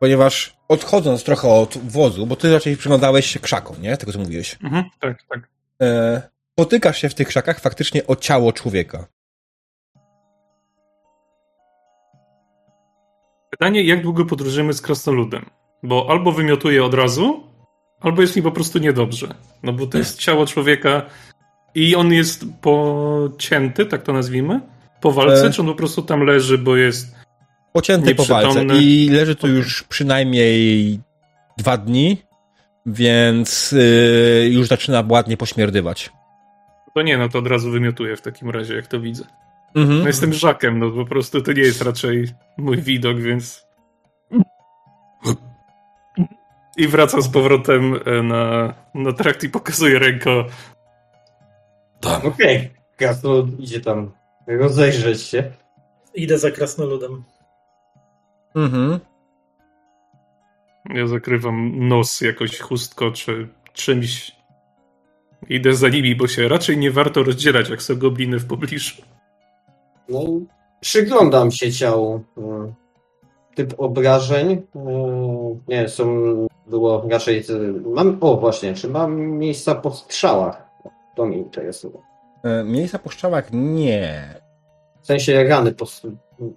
Ponieważ 0.00 0.56
odchodząc 0.68 1.24
trochę 1.24 1.48
od 1.48 1.78
wozu, 1.78 2.26
bo 2.26 2.36
ty 2.36 2.52
raczej 2.52 2.76
przyglądałeś 2.76 3.26
się 3.26 3.40
krzakom, 3.40 3.82
nie? 3.82 3.96
Tego 3.96 4.12
co 4.12 4.18
mówiłeś. 4.18 4.56
Mhm, 4.62 4.84
tak, 5.00 5.22
tak. 5.28 5.48
E, 5.82 6.22
potykasz 6.54 6.98
się 6.98 7.08
w 7.08 7.14
tych 7.14 7.28
krzakach 7.28 7.60
faktycznie 7.60 8.06
o 8.06 8.16
ciało 8.16 8.52
człowieka. 8.52 9.06
Pytanie, 13.50 13.82
jak 13.82 14.02
długo 14.02 14.24
podróżujemy 14.24 14.72
z 14.72 14.80
krasnoludem? 14.80 15.46
Bo 15.82 16.06
albo 16.10 16.32
wymiotuje 16.32 16.84
od 16.84 16.94
razu, 16.94 17.55
albo 18.00 18.22
jest 18.22 18.36
mi 18.36 18.42
po 18.42 18.52
prostu 18.52 18.78
niedobrze. 18.78 19.34
No 19.62 19.72
bo 19.72 19.86
to 19.86 19.98
jest 19.98 20.18
ciało 20.18 20.46
człowieka 20.46 21.02
i 21.74 21.96
on 21.96 22.12
jest 22.12 22.44
pocięty, 22.60 23.86
tak 23.86 24.02
to 24.02 24.12
nazwijmy, 24.12 24.60
po 25.00 25.12
walce, 25.12 25.46
E. 25.46 25.50
czy 25.50 25.60
on 25.60 25.68
po 25.68 25.74
prostu 25.74 26.02
tam 26.02 26.20
leży, 26.20 26.58
bo 26.58 26.76
jest... 26.76 27.16
Pocięty 27.72 28.14
po 28.14 28.24
walce 28.24 28.64
i 28.64 29.08
leży 29.10 29.34
tu 29.34 29.48
już 29.48 29.82
przynajmniej 29.82 31.00
dwa 31.58 31.76
dni, 31.76 32.16
więc 32.86 33.72
yy, 33.72 34.48
już 34.50 34.66
zaczyna 34.66 35.04
ładnie 35.08 35.36
pośmierdywać. 35.36 36.10
To 36.94 37.02
nie, 37.02 37.18
no 37.18 37.28
to 37.28 37.38
od 37.38 37.46
razu 37.46 37.70
wymiotuję 37.70 38.16
w 38.16 38.22
takim 38.22 38.50
razie, 38.50 38.74
jak 38.74 38.86
to 38.86 39.00
widzę. 39.00 39.24
Mhm. 39.74 39.98
No 40.00 40.06
jestem 40.06 40.32
żakiem, 40.32 40.78
no 40.78 40.90
po 40.90 41.04
prostu 41.04 41.42
to 41.42 41.52
nie 41.52 41.62
jest 41.62 41.82
raczej 41.82 42.28
mój 42.56 42.82
widok, 42.82 43.20
więc... 43.20 43.65
I 46.76 46.88
wracam 46.88 47.22
z 47.22 47.28
powrotem 47.28 47.94
e, 48.06 48.22
na, 48.22 48.74
na 48.94 49.12
trakt 49.12 49.44
i 49.44 49.48
pokazuję 49.48 49.98
ręką. 49.98 50.44
Tam. 52.00 52.22
Okej, 52.26 52.70
Krasnolud 52.96 53.60
idzie 53.60 53.80
tam 53.80 54.12
rozejrzeć 54.46 55.22
się. 55.22 55.52
Idę 56.14 56.38
za 56.38 56.50
krasnoludem. 56.50 57.24
Mhm. 58.54 58.98
Ja 60.94 61.06
zakrywam 61.06 61.88
nos 61.88 62.20
jakoś 62.20 62.60
chustko 62.60 63.10
czy 63.10 63.48
czymś. 63.72 64.36
Idę 65.48 65.74
za 65.74 65.88
nimi, 65.88 66.16
bo 66.16 66.28
się 66.28 66.48
raczej 66.48 66.78
nie 66.78 66.90
warto 66.90 67.22
rozdzielać, 67.22 67.68
jak 67.68 67.82
są 67.82 67.96
gobliny 67.96 68.38
w 68.38 68.46
pobliżu. 68.46 69.02
No, 70.08 70.20
przyglądam 70.80 71.50
się 71.50 71.72
ciału. 71.72 72.24
Typ 73.56 73.74
obrażeń. 73.78 74.50
e, 74.52 74.60
Nie, 75.68 75.88
są. 75.88 76.06
Było 76.66 77.06
raczej. 77.10 77.44
Mam. 77.94 78.18
O, 78.20 78.36
właśnie, 78.36 78.74
czy 78.74 78.88
mam 78.88 79.16
miejsca 79.20 79.74
po 79.74 79.90
strzałach? 79.90 80.66
To 81.16 81.26
mnie 81.26 81.38
interesuje. 81.38 81.94
E, 82.44 82.64
Miejsca 82.64 82.98
po 82.98 83.10
strzałach 83.10 83.48
nie. 83.52 84.34
W 85.02 85.06
sensie 85.06 85.44
rany 85.44 85.72
po, 85.72 85.86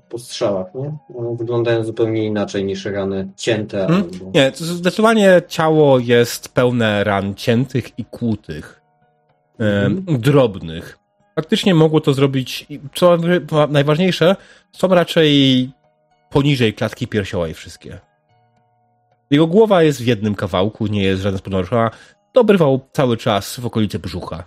po 0.10 0.20
strzałach, 0.20 0.76
nie? 0.76 0.98
One 1.18 1.38
wyglądają 1.38 1.84
zupełnie 1.84 2.26
inaczej 2.26 2.66
niż 2.66 2.86
rany 2.86 3.28
cięte. 3.36 3.78
Hmm? 3.88 4.04
Albo... 4.14 4.32
Nie, 4.40 4.52
zdecydowanie 4.56 5.42
ciało 5.48 6.00
jest 6.00 6.50
pełne 6.50 7.04
ran 7.04 7.36
ciętych 7.36 8.00
i 8.00 8.06
kłutych. 8.06 8.82
Mhm. 9.60 10.06
drobnych. 10.22 10.98
Faktycznie 11.36 11.76
mogło 11.76 12.02
to 12.02 12.14
zrobić, 12.14 12.68
co 12.96 13.18
najważniejsze, 13.70 14.36
są 14.72 14.88
raczej 14.88 15.70
poniżej 16.30 16.74
klatki 16.74 17.08
piersiowej 17.08 17.54
wszystkie. 17.54 18.00
Jego 19.32 19.48
głowa 19.48 19.84
jest 19.84 20.02
w 20.02 20.06
jednym 20.08 20.36
kawałku, 20.36 20.88
nie 20.88 21.04
jest 21.04 21.22
żaden 21.22 21.40
podnoszona. 21.40 21.92
Dobrywał 22.34 22.90
cały 22.94 23.18
czas 23.18 23.60
w 23.60 23.66
okolicy 23.66 24.00
brzucha. 24.00 24.44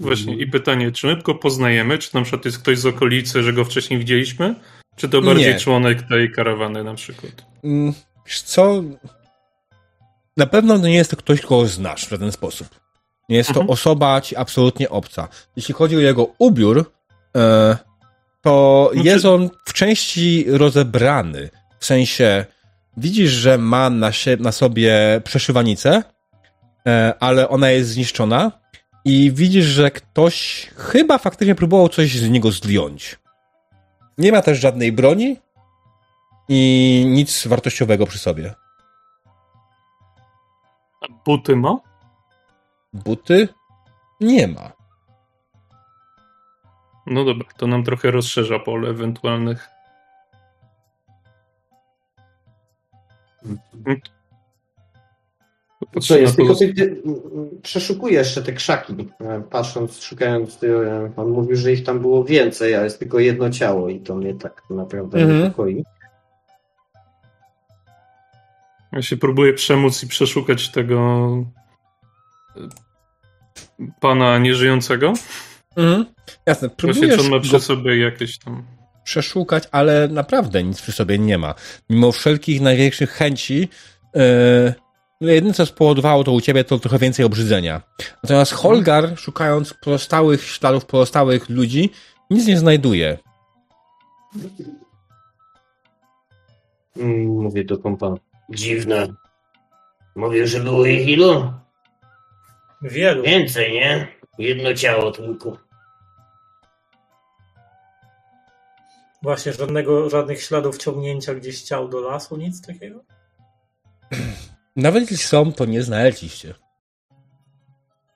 Właśnie, 0.00 0.34
i 0.36 0.46
pytanie, 0.46 0.92
czy 0.92 1.06
my 1.06 1.16
go 1.22 1.34
poznajemy? 1.34 1.98
Czy 1.98 2.14
na 2.14 2.22
przykład 2.22 2.44
jest 2.44 2.58
ktoś 2.58 2.78
z 2.78 2.86
okolicy, 2.86 3.42
że 3.42 3.52
go 3.52 3.64
wcześniej 3.64 3.98
widzieliśmy? 3.98 4.54
Czy 4.96 5.08
to 5.08 5.22
bardziej 5.22 5.52
Nie. 5.54 5.60
członek 5.60 6.02
tej 6.02 6.32
karawany 6.32 6.84
na 6.84 6.94
przykład? 6.94 7.32
Mm, 7.64 7.92
Wiesz 8.26 8.42
co? 8.42 8.82
Na 10.36 10.46
pewno 10.46 10.76
nie 10.76 10.94
jest 10.94 11.10
to 11.10 11.16
ktoś, 11.16 11.40
kogo 11.40 11.66
znasz 11.66 12.06
w 12.06 12.10
żaden 12.10 12.32
sposób. 12.32 12.68
Nie 13.28 13.36
jest 13.36 13.48
to 13.48 13.60
Mhm. 13.60 13.70
osoba 13.70 14.20
ci 14.20 14.36
absolutnie 14.36 14.90
obca. 14.90 15.28
Jeśli 15.56 15.74
chodzi 15.74 15.96
o 15.96 16.00
jego 16.00 16.26
ubiór, 16.38 16.92
e, 17.36 17.76
to 18.48 18.90
Znaczy- 18.92 19.08
jest 19.08 19.24
on 19.24 19.50
w 19.64 19.72
części 19.72 20.44
rozebrany. 20.48 21.50
W 21.78 21.84
sensie 21.86 22.44
widzisz, 22.96 23.30
że 23.30 23.58
ma 23.58 23.90
na, 23.90 24.12
sie, 24.12 24.36
na 24.36 24.52
sobie 24.52 25.20
przeszywanicę, 25.24 26.02
e, 26.86 27.14
ale 27.20 27.48
ona 27.48 27.70
jest 27.70 27.90
zniszczona 27.90 28.52
i 29.04 29.32
widzisz, 29.32 29.64
że 29.64 29.90
ktoś 29.90 30.66
chyba 30.76 31.18
faktycznie 31.18 31.54
próbował 31.54 31.88
coś 31.88 32.16
z 32.16 32.28
niego 32.28 32.50
zdjąć. 32.50 33.18
Nie 34.18 34.32
ma 34.32 34.42
też 34.42 34.60
żadnej 34.60 34.92
broni 34.92 35.36
i 36.48 37.04
nic 37.08 37.46
wartościowego 37.46 38.06
przy 38.06 38.18
sobie. 38.18 38.54
A 41.00 41.06
buty 41.24 41.56
ma? 41.56 41.78
Buty? 42.92 43.48
Nie 44.20 44.48
ma. 44.48 44.77
No 47.10 47.24
dobra, 47.24 47.48
to 47.56 47.66
nam 47.66 47.84
trochę 47.84 48.10
rozszerza 48.10 48.58
pole 48.58 48.88
ewentualnych. 48.88 49.68
Co 56.00 56.18
jest? 56.18 56.36
Tylko 56.36 56.54
ty, 56.54 56.74
ty, 56.74 57.02
przeszukuję 57.62 58.14
jeszcze 58.14 58.42
te 58.42 58.52
krzaki, 58.52 59.08
e, 59.20 59.40
patrząc, 59.50 60.02
szukając. 60.02 60.64
e, 60.64 61.12
On 61.16 61.30
mówił, 61.30 61.56
że 61.56 61.72
ich 61.72 61.84
tam 61.84 62.00
było 62.00 62.24
więcej, 62.24 62.74
a 62.74 62.84
jest 62.84 62.98
tylko 62.98 63.18
jedno 63.18 63.50
ciało 63.50 63.88
i 63.88 64.00
to 64.00 64.14
mnie 64.14 64.34
tak 64.34 64.62
naprawdę 64.70 65.18
Mhm. 65.18 65.42
niepokoi. 65.42 65.84
Ja 68.92 69.02
się 69.02 69.16
próbuję 69.16 69.52
przemóc 69.54 70.02
i 70.04 70.06
przeszukać 70.06 70.68
tego 70.72 71.28
e, 72.56 72.60
pana 74.00 74.38
nieżyjącego. 74.38 75.12
Mhm. 75.78 76.04
Jasne, 76.46 76.68
Właśnie, 76.68 76.76
próbujesz 76.76 77.20
on 77.20 77.30
ma 77.30 77.36
go 77.36 77.40
przy 77.42 77.60
sobie 77.60 77.98
jakieś 77.98 78.38
tam... 78.38 78.64
przeszukać, 79.04 79.64
ale 79.72 80.08
naprawdę 80.08 80.62
nic 80.64 80.82
przy 80.82 80.92
sobie 80.92 81.18
nie 81.18 81.38
ma. 81.38 81.54
Mimo 81.90 82.12
wszelkich 82.12 82.60
największych 82.60 83.10
chęci, 83.10 83.68
yy, 84.14 84.74
jedyne 85.20 85.54
co 85.54 85.66
spowodowało 85.66 86.24
to 86.24 86.32
u 86.32 86.40
ciebie 86.40 86.64
to 86.64 86.78
trochę 86.78 86.98
więcej 86.98 87.24
obrzydzenia. 87.24 87.82
Natomiast 88.22 88.52
Holgar, 88.52 89.18
szukając 89.18 89.74
pozostałych 89.74 90.44
śladów 90.44 90.84
pozostałych 90.86 91.48
ludzi, 91.48 91.90
nic 92.30 92.46
nie 92.46 92.58
znajduje. 92.58 93.18
Mm, 96.96 97.26
Mówię 97.26 97.64
do 97.64 97.78
kompana. 97.78 98.16
Dziwne. 98.50 99.08
Mówił, 100.16 100.46
że 100.46 100.60
było 100.60 100.86
ich 100.86 101.08
ilu? 101.08 101.52
Wielu. 102.82 103.22
Więcej, 103.22 103.72
nie? 103.72 104.08
Jedno 104.38 104.74
ciało 104.74 105.10
tylko. 105.12 105.67
Właśnie 109.22 109.52
żadnego, 109.52 110.10
żadnych 110.10 110.42
śladów 110.42 110.78
ciągnięcia 110.78 111.34
gdzieś 111.34 111.62
ciał 111.62 111.88
do 111.88 112.00
lasu, 112.00 112.36
nic 112.36 112.66
takiego? 112.66 113.04
Nawet 114.76 115.00
jeśli 115.00 115.16
są, 115.16 115.52
to 115.52 115.64
nie 115.64 115.82
znaleźliście. 115.82 116.54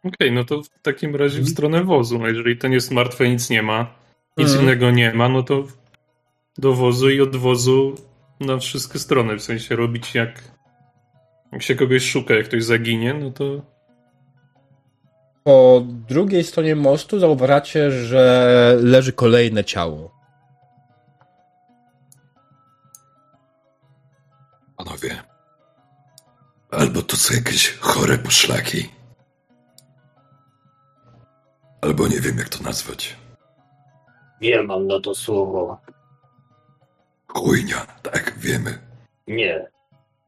Okej, 0.05 0.33
no 0.33 0.45
to 0.45 0.63
w 0.63 0.83
takim 0.83 1.17
razie 1.17 1.41
w 1.41 1.49
stronę 1.49 1.85
wozu. 1.85 2.19
No 2.19 2.29
jeżeli 2.29 2.57
ten 2.57 2.73
jest 2.73 2.91
martwy, 2.91 3.29
nic 3.29 3.51
nie 3.51 3.63
ma, 3.63 3.95
nic 4.39 4.49
Mhm. 4.49 4.65
innego 4.65 4.91
nie 4.91 5.15
ma, 5.15 5.29
no 5.29 5.43
to 5.43 5.65
do 6.59 6.73
wozu 6.73 7.11
i 7.11 7.21
od 7.21 7.37
wozu 7.37 7.95
na 8.41 8.59
wszystkie 8.59 8.99
strony. 8.99 9.37
W 9.37 9.43
sensie 9.43 9.77
robić 9.77 10.15
jak, 10.15 10.43
jak 11.53 11.63
się 11.63 11.75
kogoś 11.75 12.03
szuka, 12.11 12.35
jak 12.35 12.47
ktoś 12.47 12.65
zaginie, 12.65 13.15
no 13.15 13.31
to 13.31 13.73
Po 15.45 15.83
drugiej 16.09 16.45
stronie 16.45 16.77
mostu 16.77 17.19
zauważacie, 17.19 17.91
że 17.91 18.77
leży 18.83 19.13
kolejne 19.13 19.65
ciało. 19.65 20.22
Panowie. 24.85 25.23
Albo 26.71 27.03
to 27.03 27.17
są 27.17 27.35
jakieś 27.35 27.79
chore 27.81 28.19
poszlaki. 28.19 28.89
Albo 31.81 32.09
nie 32.09 32.21
wiem 32.21 32.39
jak 32.39 32.49
to 32.49 32.65
nazwać. 32.65 33.17
Nie 34.41 34.63
mam 34.63 34.87
na 34.87 35.01
to 35.01 35.15
słowo. 35.15 35.81
Chujnia, 37.29 37.87
tak, 38.03 38.35
wiemy. 38.39 38.79
Nie. 39.27 39.67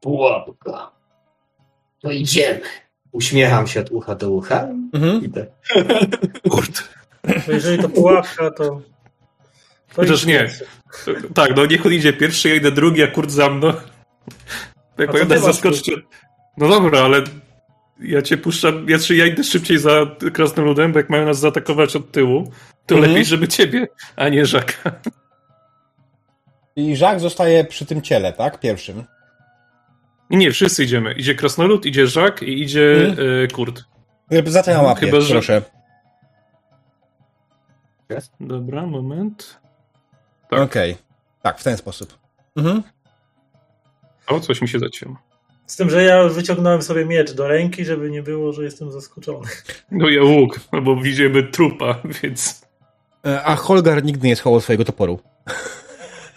Pułapka. 0.00 0.90
To 2.00 2.10
idziemy. 2.10 2.60
Uśmiecham 3.12 3.66
się 3.66 3.80
od 3.80 3.90
ucha 3.90 4.14
do 4.14 4.30
ucha. 4.30 4.68
Mhm. 4.92 5.24
Idę. 5.24 5.46
Kurde. 6.50 6.80
Bo 7.46 7.52
jeżeli 7.52 7.82
to 7.82 7.88
pułapka, 7.88 8.50
to... 8.50 8.64
to 8.64 8.82
Chociaż 9.96 10.24
nie. 10.26 10.38
pierwszy. 10.38 10.64
tak, 11.34 11.56
no 11.56 11.66
niech 11.66 11.86
on 11.86 11.92
idzie 11.92 12.12
pierwszy, 12.12 12.48
ja 12.48 12.54
idę 12.54 12.70
drugi, 12.72 13.02
a 13.02 13.06
kurt 13.06 13.30
za 13.30 13.50
mną. 13.50 13.72
Jak 14.98 15.28
masz 15.28 15.40
zaskoczcie. 15.40 15.92
No 16.56 16.68
dobra, 16.68 17.00
ale 17.00 17.22
ja 18.00 18.22
cię 18.22 18.36
puszczam, 18.36 18.88
ja, 18.88 18.98
czy 18.98 19.16
ja 19.16 19.26
idę 19.26 19.44
szybciej 19.44 19.78
za 19.78 19.90
krasnoludem, 20.32 20.92
bo 20.92 20.98
jak 20.98 21.10
mają 21.10 21.26
nas 21.26 21.38
zaatakować 21.38 21.96
od 21.96 22.10
tyłu, 22.12 22.52
to 22.86 22.94
Mhm. 22.94 23.10
lepiej, 23.12 23.24
żeby 23.24 23.48
ciebie, 23.48 23.88
a 24.16 24.28
nie 24.28 24.46
Żaka. 24.46 24.92
I 26.76 26.98
Jacques 26.98 27.22
zostaje 27.22 27.64
przy 27.64 27.86
tym 27.86 28.02
ciele, 28.02 28.32
tak? 28.32 28.60
Pierwszym. 28.60 29.04
Nie, 30.30 30.50
wszyscy 30.50 30.84
idziemy. 30.84 31.12
Idzie 31.12 31.34
krasnolud, 31.34 31.86
idzie 31.86 32.06
Żak 32.06 32.42
i 32.42 32.62
idzie 32.62 33.06
Mhm. 33.10 33.28
e, 33.44 33.48
kurt. 33.48 33.84
Reprezentacja 34.30 34.76
na 34.76 34.82
mapie, 34.88 35.06
Chyba, 35.06 35.20
że- 35.20 35.34
proszę. 35.34 35.62
Dobra, 38.40 38.86
moment. 38.86 39.60
Tak. 40.50 40.60
Okej. 40.60 40.96
Tak, 41.42 41.58
w 41.58 41.64
ten 41.64 41.76
sposób. 41.76 42.18
Mhm. 42.56 42.82
O, 44.26 44.40
coś 44.40 44.62
mi 44.62 44.68
się 44.68 44.78
zacięło. 44.78 45.16
Z 45.66 45.76
tym, 45.76 45.90
że 45.90 46.02
ja 46.04 46.24
wyciągnąłem 46.28 46.82
sobie 46.82 47.04
miecz 47.04 47.32
do 47.32 47.48
ręki, 47.48 47.84
żeby 47.84 48.10
nie 48.10 48.22
było, 48.22 48.52
że 48.52 48.64
jestem 48.64 48.92
zaskoczony. 48.92 49.48
No 49.90 50.08
ja 50.08 50.22
łuk, 50.22 50.60
no 50.72 50.82
bo 50.82 50.96
widzimy 50.96 51.42
trupa, 51.42 52.02
więc... 52.22 52.62
E, 53.26 53.42
A 53.42 53.56
Holgar 53.56 54.04
nigdy 54.04 54.28
nie 54.28 54.36
schował 54.36 54.60
swojego 54.60 54.84
toporu. 54.84 55.20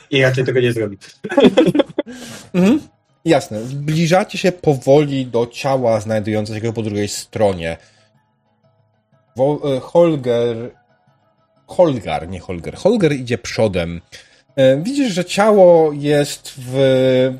I 0.09 0.21
raczej 0.21 0.45
tego 0.45 0.59
nie 0.59 0.73
zrobi. 0.73 0.97
Mhm. 2.53 2.79
Jasne. 3.25 3.63
Zbliżacie 3.63 4.37
się 4.37 4.51
powoli 4.51 5.25
do 5.25 5.47
ciała 5.47 5.99
znajdującego 5.99 6.67
się 6.67 6.73
po 6.73 6.81
drugiej 6.81 7.07
stronie. 7.07 7.77
Wo- 9.35 9.75
e, 9.75 9.79
Holger. 9.79 10.71
Holgar, 11.67 12.29
nie 12.29 12.39
Holger. 12.39 12.75
Holger 12.75 13.13
idzie 13.13 13.37
przodem. 13.37 14.01
E, 14.57 14.77
Widzisz, 14.81 15.13
że 15.13 15.25
ciało 15.25 15.91
jest 15.93 16.53
w 16.57 16.73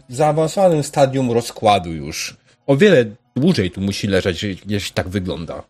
zaawansowanym 0.10 0.84
stadium 0.84 1.32
rozkładu 1.32 1.94
już. 1.94 2.38
O 2.68 2.78
wiele 2.78 3.06
dłużej 3.36 3.72
tu 3.72 3.82
musi 3.82 4.08
leżeć, 4.08 4.44
jeśli 4.66 4.94
tak 4.94 5.10
wygląda. 5.10 5.64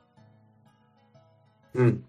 Hmm. 1.73 2.03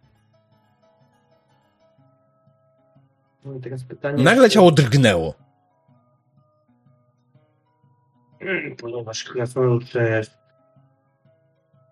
No 3.45 3.55
i 3.55 3.61
teraz 3.61 3.85
pytanie. 3.85 4.25
Nagle 4.25 4.51
ciało 4.51 4.71
drgnęło. 4.71 5.35
Hmm, 8.41 8.77
Ponieważ 8.77 9.25
krasnolud 9.25 9.95
jest 9.95 10.38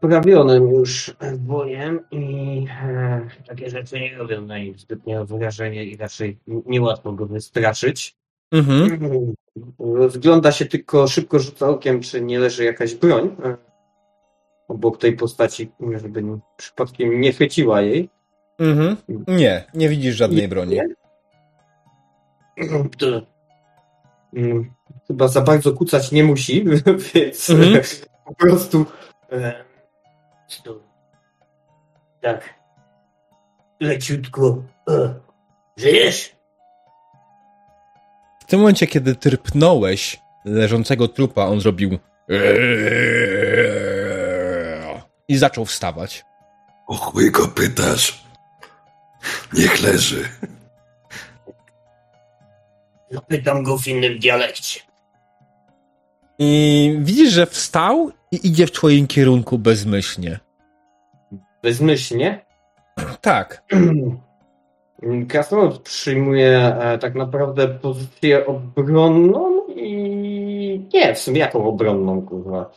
sprawionym 0.06 0.68
już 0.70 1.14
bojem 1.38 2.00
i 2.10 2.66
e, 2.82 3.28
takie 3.48 3.70
rzeczy 3.70 4.00
nie 4.00 4.16
robią 4.16 4.40
na 4.42 4.58
nim 4.58 4.78
zbytnio 4.78 5.26
wrażenia 5.26 5.82
i 5.82 5.96
raczej 5.96 6.38
niełatwo 6.66 7.12
go 7.12 7.26
wystraszyć. 7.26 8.16
Mhm. 8.52 8.98
Rozgląda 9.78 10.52
się 10.52 10.66
tylko, 10.66 11.08
szybko 11.08 11.38
rzuca 11.38 11.68
okiem, 11.68 12.00
czy 12.00 12.20
nie 12.20 12.38
leży 12.38 12.64
jakaś 12.64 12.94
broń 12.94 13.36
e, 13.44 13.56
obok 14.68 14.98
tej 14.98 15.12
postaci, 15.16 15.70
żeby 16.02 16.22
nie- 16.22 16.38
przypadkiem 16.56 17.20
nie 17.20 17.32
chwyciła 17.32 17.82
jej. 17.82 18.08
Mhm. 18.58 18.96
Nie, 19.28 19.64
nie 19.74 19.88
widzisz 19.88 20.16
żadnej 20.16 20.48
broni. 20.48 20.76
To 22.98 23.06
mm, 24.34 24.70
chyba 25.06 25.28
za 25.28 25.40
bardzo 25.40 25.72
kucać 25.72 26.12
nie 26.12 26.24
musi, 26.24 26.64
więc 27.14 27.50
Mhm. 27.50 27.82
po 28.26 28.34
prostu 28.34 28.86
E, 29.32 29.64
stój. 30.48 30.80
Tak. 32.22 32.54
Leciutko. 33.80 34.62
E, 34.88 35.14
żyjesz? 35.76 36.36
W 38.40 38.44
tym 38.44 38.60
momencie, 38.60 38.86
kiedy 38.86 39.14
tyrpnąłeś 39.14 40.20
leżącego 40.44 41.08
trupa, 41.08 41.44
on 41.44 41.60
zrobił 41.60 41.98
i 45.28 45.36
zaczął 45.36 45.64
wstawać. 45.64 46.24
O 46.86 46.94
chuj 46.94 47.30
go 47.30 47.48
pytasz? 47.48 48.24
Niech 49.52 49.82
leży. 49.82 50.28
Zapytam 53.10 53.62
go 53.62 53.78
w 53.78 53.86
innym 53.86 54.18
dialekcie. 54.18 54.80
I 56.38 56.94
widzisz, 57.00 57.32
że 57.32 57.46
wstał 57.46 58.12
i 58.36 58.46
idzie 58.46 58.66
w 58.66 58.72
twoim 58.72 59.06
kierunku 59.06 59.58
bezmyślnie. 59.58 60.38
bezmyślnie 61.62 62.46
Tak. 63.20 63.62
Krasnolud 65.28 65.78
przyjmuje 65.78 66.58
e, 66.58 66.98
tak 66.98 67.14
naprawdę 67.14 67.68
pozycję 67.68 68.46
obronną 68.46 69.66
i 69.76 70.88
nie, 70.94 71.14
w 71.14 71.18
sumie 71.18 71.40
jaką 71.40 71.64
obronną, 71.64 72.22
kurwa. 72.22 72.70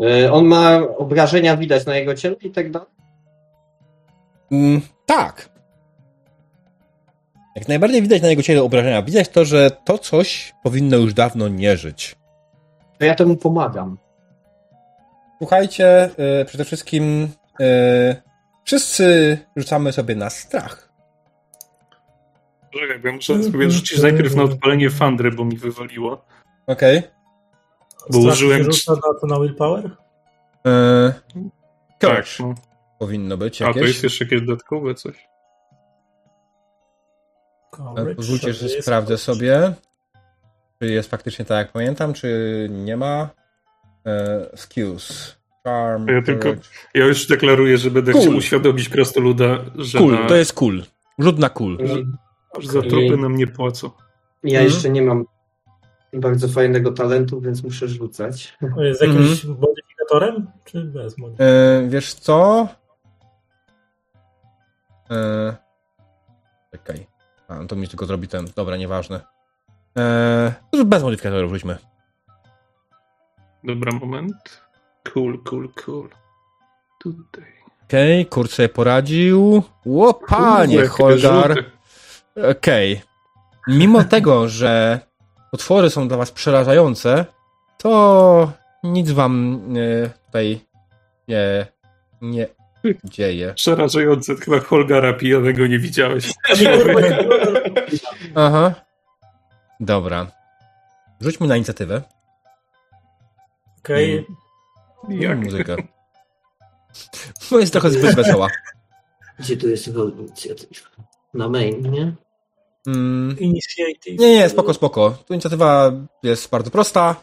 E, 0.00 0.32
on 0.32 0.44
ma 0.44 0.76
obrażenia 0.96 1.56
widać 1.56 1.86
na 1.86 1.96
jego 1.96 2.14
ciele 2.14 2.36
i 2.42 2.50
tak 2.50 2.70
dalej. 2.70 2.88
Mm, 4.52 4.80
tak. 5.06 5.48
Jak 7.56 7.68
najbardziej 7.68 8.02
widać 8.02 8.22
na 8.22 8.28
jego 8.28 8.42
ciele 8.42 8.62
obrażenia. 8.62 9.02
Widać 9.02 9.28
to, 9.28 9.44
że 9.44 9.70
to 9.84 9.98
coś 9.98 10.54
powinno 10.62 10.96
już 10.96 11.14
dawno 11.14 11.48
nie 11.48 11.76
żyć. 11.76 12.16
To 12.98 13.04
ja 13.04 13.14
temu 13.14 13.36
pomagam. 13.36 13.98
Słuchajcie, 15.44 16.10
y, 16.40 16.44
przede 16.44 16.64
wszystkim 16.64 17.28
y, 17.60 18.16
wszyscy 18.64 19.38
rzucamy 19.56 19.92
sobie 19.92 20.14
na 20.14 20.30
strach. 20.30 20.88
Czekaj, 22.70 22.98
bo 22.98 23.08
ja 23.08 23.14
muszę 23.14 23.42
sobie 23.42 23.70
rzucić 23.70 24.02
najpierw 24.02 24.34
na 24.34 24.42
odpalenie 24.42 24.90
fandry, 24.90 25.30
bo 25.30 25.44
mi 25.44 25.56
wywaliło. 25.56 26.24
Okej? 26.66 27.02
Bo 28.10 28.22
Strasznie 28.22 28.30
użyłem 28.30 28.72
rzuca 28.72 28.92
na 28.92 29.20
to 29.20 29.26
na 29.26 29.40
willpower? 29.40 29.90
Okay. 30.60 31.12
Tak, 31.98 32.26
no. 32.40 32.54
powinno 32.98 33.36
być 33.36 33.62
A 33.62 33.64
to 33.64 33.70
jakieś. 33.70 33.88
jest 33.88 34.02
jeszcze 34.02 34.24
jakieś 34.24 34.40
dodatkowe 34.40 34.94
coś? 34.94 35.28
Courage, 37.76 38.14
Pozwólcie, 38.14 38.52
że 38.52 38.68
sprawdzę 38.68 39.18
sobie, 39.18 39.74
czy 40.78 40.86
jest 40.86 41.10
faktycznie 41.10 41.44
tak 41.44 41.58
jak 41.58 41.72
pamiętam, 41.72 42.12
czy 42.12 42.68
nie 42.70 42.96
ma. 42.96 43.43
E, 44.06 44.46
skills. 44.56 45.36
Charm. 45.64 46.08
Ja 46.08 46.22
tylko-. 46.22 46.48
Ja 46.94 47.06
już 47.06 47.26
deklaruję, 47.26 47.78
że 47.78 47.90
będę 47.90 48.12
Cool. 48.12 48.22
chciał 48.24 48.36
uświadomić 48.36 48.88
krasnoluda, 48.88 49.58
że, 49.76 49.98
Cool, 49.98 50.12
na, 50.12 50.28
to 50.28 50.34
jest 50.36 50.52
cool. 50.52 50.82
Rzut 51.18 51.38
na 51.38 51.48
cool. 51.48 51.78
że 52.58 52.68
za 52.72 52.80
tropy 52.82 53.16
nam 53.16 53.36
nie 53.36 53.46
płacą. 53.46 53.90
Ja 54.44 54.60
Mhm. 54.60 54.64
jeszcze 54.64 54.90
nie 54.90 55.02
mam 55.02 55.24
bardzo 56.12 56.48
fajnego 56.48 56.92
talentu, 56.92 57.40
więc 57.40 57.62
muszę 57.64 57.88
rzucać. 57.88 58.58
Z 58.92 59.00
jakimś 59.00 59.44
modyfikatorem? 59.44 60.46
Czy 60.64 60.84
bez 60.84 61.18
modyfikatora? 61.18 61.50
E, 61.50 61.88
wiesz 61.88 62.14
co? 62.14 62.68
E, 65.10 65.56
czekaj. 66.72 67.06
A, 67.48 67.64
to 67.64 67.76
mi 67.76 67.88
tylko 67.88 68.06
zrobi 68.06 68.28
ten. 68.28 68.46
Dobra, 68.56 68.76
nieważne. 68.76 69.20
E, 69.98 70.54
bez 70.84 71.02
modyfikatorów 71.02 71.50
wróćmy. 71.50 71.76
Dobra, 73.64 73.92
moment. 73.92 74.62
Cool, 75.12 75.38
cool, 75.44 75.68
cool. 75.84 76.08
Tutaj. 76.98 77.44
Okej, 77.84 78.28
okay, 78.30 78.48
sobie 78.48 78.68
poradził. 78.68 79.62
Ło, 79.84 80.14
panie, 80.14 80.86
Holgar. 80.86 81.64
Okej. 82.50 83.02
Mimo 83.68 84.04
tego, 84.04 84.48
że 84.48 85.00
potwory 85.50 85.90
są 85.90 86.08
dla 86.08 86.16
was 86.16 86.30
przerażające, 86.30 87.26
to 87.78 88.52
nic 88.82 89.10
wam 89.10 89.60
e, 89.76 90.08
tutaj 90.26 90.60
nie, 91.28 91.66
nie 92.22 92.46
dzieje. 93.04 93.54
Przerażające. 93.54 94.34
Chyba 94.34 94.60
Holgara 94.60 95.12
pijanego 95.12 95.66
nie 95.66 95.78
widziałeś. 95.78 96.32
Aha. 98.34 98.74
Dobra. 99.80 100.26
Rzućmy 101.20 101.46
na 101.46 101.56
inicjatywę. 101.56 102.02
Okej, 103.84 104.26
Jak? 105.08 105.38
Muzykę. 105.38 105.76
Bo 107.50 107.58
jest 107.58 107.72
trochę 107.72 107.90
zbyt 107.90 108.14
wesoła. 108.14 108.48
Gdzie 109.38 109.56
tu 109.56 109.68
jest 109.68 109.86
inicjatywa? 109.88 110.88
Na 111.34 111.48
main, 111.48 111.90
nie? 111.90 112.12
Mm, 112.86 113.36
Initiative. 113.38 114.18
nie, 114.20 114.30
nie, 114.38 114.48
spoko, 114.48 114.74
spoko. 114.74 115.10
Tu 115.10 115.34
inicjatywa 115.34 115.92
jest 116.22 116.50
bardzo 116.50 116.70
prosta. 116.70 117.16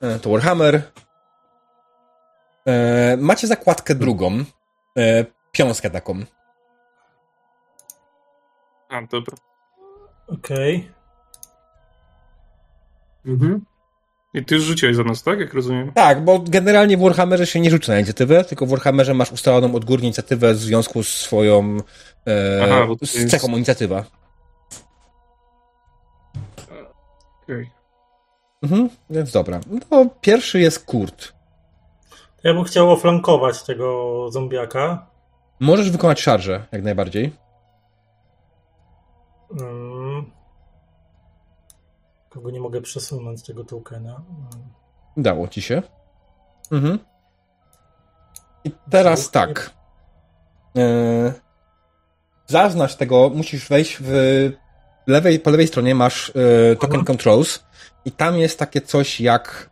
E, 0.00 0.18
To 0.18 0.30
Warhammer. 0.30 0.82
E, 2.66 3.16
macie 3.16 3.46
zakładkę 3.46 3.94
drugą. 3.94 4.44
E, 4.98 5.24
piąskę 5.52 5.90
taką. 5.90 6.24
A, 8.88 9.02
dobra. 9.02 9.36
Okej. 10.28 10.90
Mhm. 13.26 13.64
I 14.34 14.44
ty 14.44 14.54
już 14.54 14.64
rzuciłeś 14.64 14.96
za 14.96 15.04
nas, 15.04 15.22
tak? 15.22 15.40
Jak 15.40 15.54
rozumiem? 15.54 15.92
Tak, 15.92 16.24
bo 16.24 16.38
generalnie 16.38 16.96
w 16.96 17.00
Warhammerze 17.00 17.46
się 17.46 17.60
nie 17.60 17.70
rzuca 17.70 17.92
na 17.92 17.98
inicjatywę, 17.98 18.44
tylko 18.44 18.66
w 18.66 18.68
Warhammerze 18.68 19.14
masz 19.14 19.32
ustaloną 19.32 19.74
odgórnie 19.74 20.04
inicjatywę 20.06 20.54
w 20.54 20.58
związku 20.58 21.02
z 21.02 21.08
swoją 21.08 21.76
e, 22.26 22.60
Aha, 22.64 22.86
z 23.02 23.14
jest- 23.14 23.30
cechą 23.30 23.48
inicjatywa. 23.48 24.04
Okej. 27.42 27.70
Mhm, 28.62 28.88
więc 29.10 29.32
dobra. 29.32 29.60
No 29.90 30.06
pierwszy 30.20 30.60
jest 30.60 30.84
Kurt. 30.86 31.32
Ja 32.44 32.54
bym 32.54 32.64
chciał 32.64 32.92
oflankować 32.92 33.62
tego 33.62 34.26
zombiaka. 34.30 35.06
Możesz 35.60 35.90
wykonać 35.90 36.20
szarżę, 36.20 36.66
jak 36.72 36.82
najbardziej. 36.82 37.32
Kogo 42.30 42.50
nie 42.50 42.60
mogę 42.60 42.80
przesunąć 42.80 43.42
tego 43.42 43.64
tokena. 43.64 44.22
Udało 45.16 45.48
ci 45.48 45.62
się. 45.62 45.82
Mhm. 46.72 46.98
I 48.64 48.70
teraz 48.90 49.30
tak. 49.30 49.70
E, 50.76 51.32
zaznacz 52.46 52.96
tego, 52.96 53.30
musisz 53.34 53.68
wejść 53.68 53.98
w 54.00 54.12
lewej, 55.06 55.40
po 55.40 55.50
lewej 55.50 55.66
stronie 55.66 55.94
masz 55.94 56.32
e, 56.72 56.76
token 56.76 57.04
controls 57.04 57.64
i 58.04 58.12
tam 58.12 58.38
jest 58.38 58.58
takie 58.58 58.80
coś 58.80 59.20
jak 59.20 59.70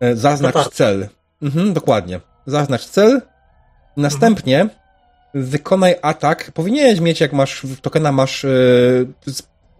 E, 0.00 0.16
Zaznacz 0.16 0.54
No 0.54 0.64
tak. 0.64 0.72
cel. 0.72 1.08
Mhm, 1.42 1.72
dokładnie. 1.72 2.20
Zaznacz 2.46 2.84
cel. 2.86 3.22
Następnie 3.96 4.68
wykonaj 5.34 5.96
atak. 6.02 6.52
Powinieneś 6.52 7.00
mieć, 7.00 7.20
jak 7.20 7.32
masz 7.32 7.62
w 7.62 7.80
tokena, 7.80 8.12
masz 8.12 8.46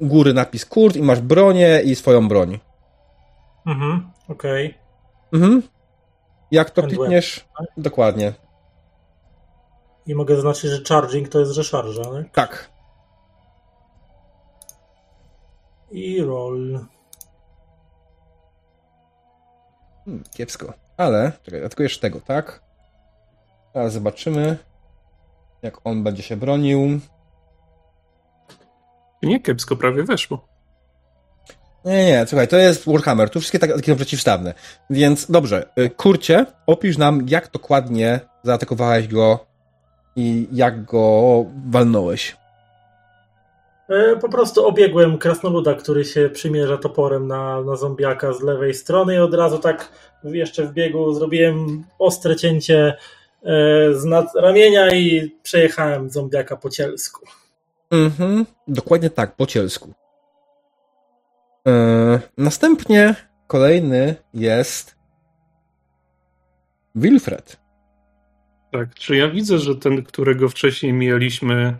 z 0.00 0.06
góry 0.06 0.34
napis 0.34 0.64
kurt 0.64 0.96
i 0.96 1.02
masz 1.02 1.20
bronię 1.20 1.80
i 1.84 1.94
swoją 1.94 2.28
broń. 2.28 2.58
Mhm, 3.66 4.10
okej. 4.28 4.74
Mhm. 5.32 5.62
Jak 6.50 6.70
to 6.70 6.82
Ten 6.82 6.90
klikniesz? 6.90 7.48
Dokładnie. 7.76 8.32
I 10.06 10.14
mogę 10.14 10.36
zaznaczyć, 10.36 10.70
że 10.70 10.84
charging 10.88 11.28
to 11.28 11.40
jest, 11.40 11.52
że 11.52 11.64
szarża, 11.64 12.04
tak? 12.04 12.32
Tak. 12.32 12.70
I 15.90 16.22
roll. 16.22 16.80
Hmm, 20.04 20.24
kiepsko. 20.36 20.72
Ale, 20.96 21.32
czekaj, 21.42 21.64
atakujesz 21.64 21.98
tego, 21.98 22.20
tak? 22.20 22.62
Teraz 23.72 23.92
zobaczymy, 23.92 24.58
jak 25.62 25.86
on 25.86 26.02
będzie 26.02 26.22
się 26.22 26.36
bronił. 26.36 27.00
Nie 29.26 29.40
kiepsko, 29.40 29.76
prawie 29.76 30.02
weszło. 30.02 30.48
Nie, 31.84 32.06
nie, 32.06 32.24
słuchaj, 32.26 32.48
to 32.48 32.56
jest 32.56 32.86
Warhammer, 32.86 33.30
tu 33.30 33.40
wszystkie 33.40 33.58
takie 33.58 33.92
są 33.92 33.96
przeciwstawne. 33.96 34.54
Więc 34.90 35.30
dobrze, 35.30 35.68
y, 35.78 35.90
kurcie, 35.90 36.46
opisz 36.66 36.98
nam, 36.98 37.26
jak 37.28 37.50
dokładnie 37.50 38.20
zaatakowałeś 38.42 39.08
go 39.08 39.46
i 40.16 40.48
jak 40.52 40.84
go 40.84 41.44
walnąłeś. 41.70 42.36
E, 43.88 44.16
Po 44.16 44.28
prostu 44.28 44.66
obiegłem 44.66 45.18
krasnoluda, 45.18 45.74
który 45.74 46.04
się 46.04 46.30
przymierza 46.30 46.78
toporem 46.78 47.26
na, 47.26 47.62
na 47.62 47.76
zombiaka 47.76 48.32
z 48.32 48.42
lewej 48.42 48.74
strony 48.74 49.14
i 49.14 49.18
od 49.18 49.34
razu 49.34 49.58
tak 49.58 49.88
jeszcze 50.24 50.66
w 50.66 50.72
biegu 50.72 51.14
zrobiłem 51.14 51.84
ostre 51.98 52.36
cięcie 52.36 52.96
e, 53.42 53.94
z 53.94 54.04
nad 54.04 54.34
ramienia 54.34 54.94
i 54.94 55.30
przejechałem 55.42 56.10
zombiaka 56.10 56.56
po 56.56 56.70
cielsku. 56.70 57.26
Mhm, 57.90 58.46
dokładnie 58.68 59.10
tak, 59.10 59.36
po 59.36 59.46
cielsku. 59.46 59.94
Yy, 61.66 62.20
następnie 62.38 63.14
kolejny 63.46 64.14
jest 64.34 64.96
Wilfred. 66.94 67.56
Tak, 68.72 68.94
czy 68.94 69.16
ja 69.16 69.28
widzę, 69.28 69.58
że 69.58 69.74
ten, 69.76 70.02
którego 70.02 70.48
wcześniej 70.48 70.92
mijaliśmy, 70.92 71.76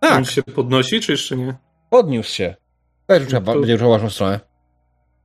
Tak, 0.00 0.12
on 0.18 0.24
się 0.24 0.42
podnosi, 0.42 1.00
czy 1.00 1.12
jeszcze 1.12 1.36
nie? 1.36 1.54
podniósł 1.90 2.30
się. 2.30 2.54
To- 3.06 3.14
będzie 3.54 3.72
ruszał 3.72 3.88
w 3.88 3.92
waszą 3.92 4.10
stronę. 4.10 4.40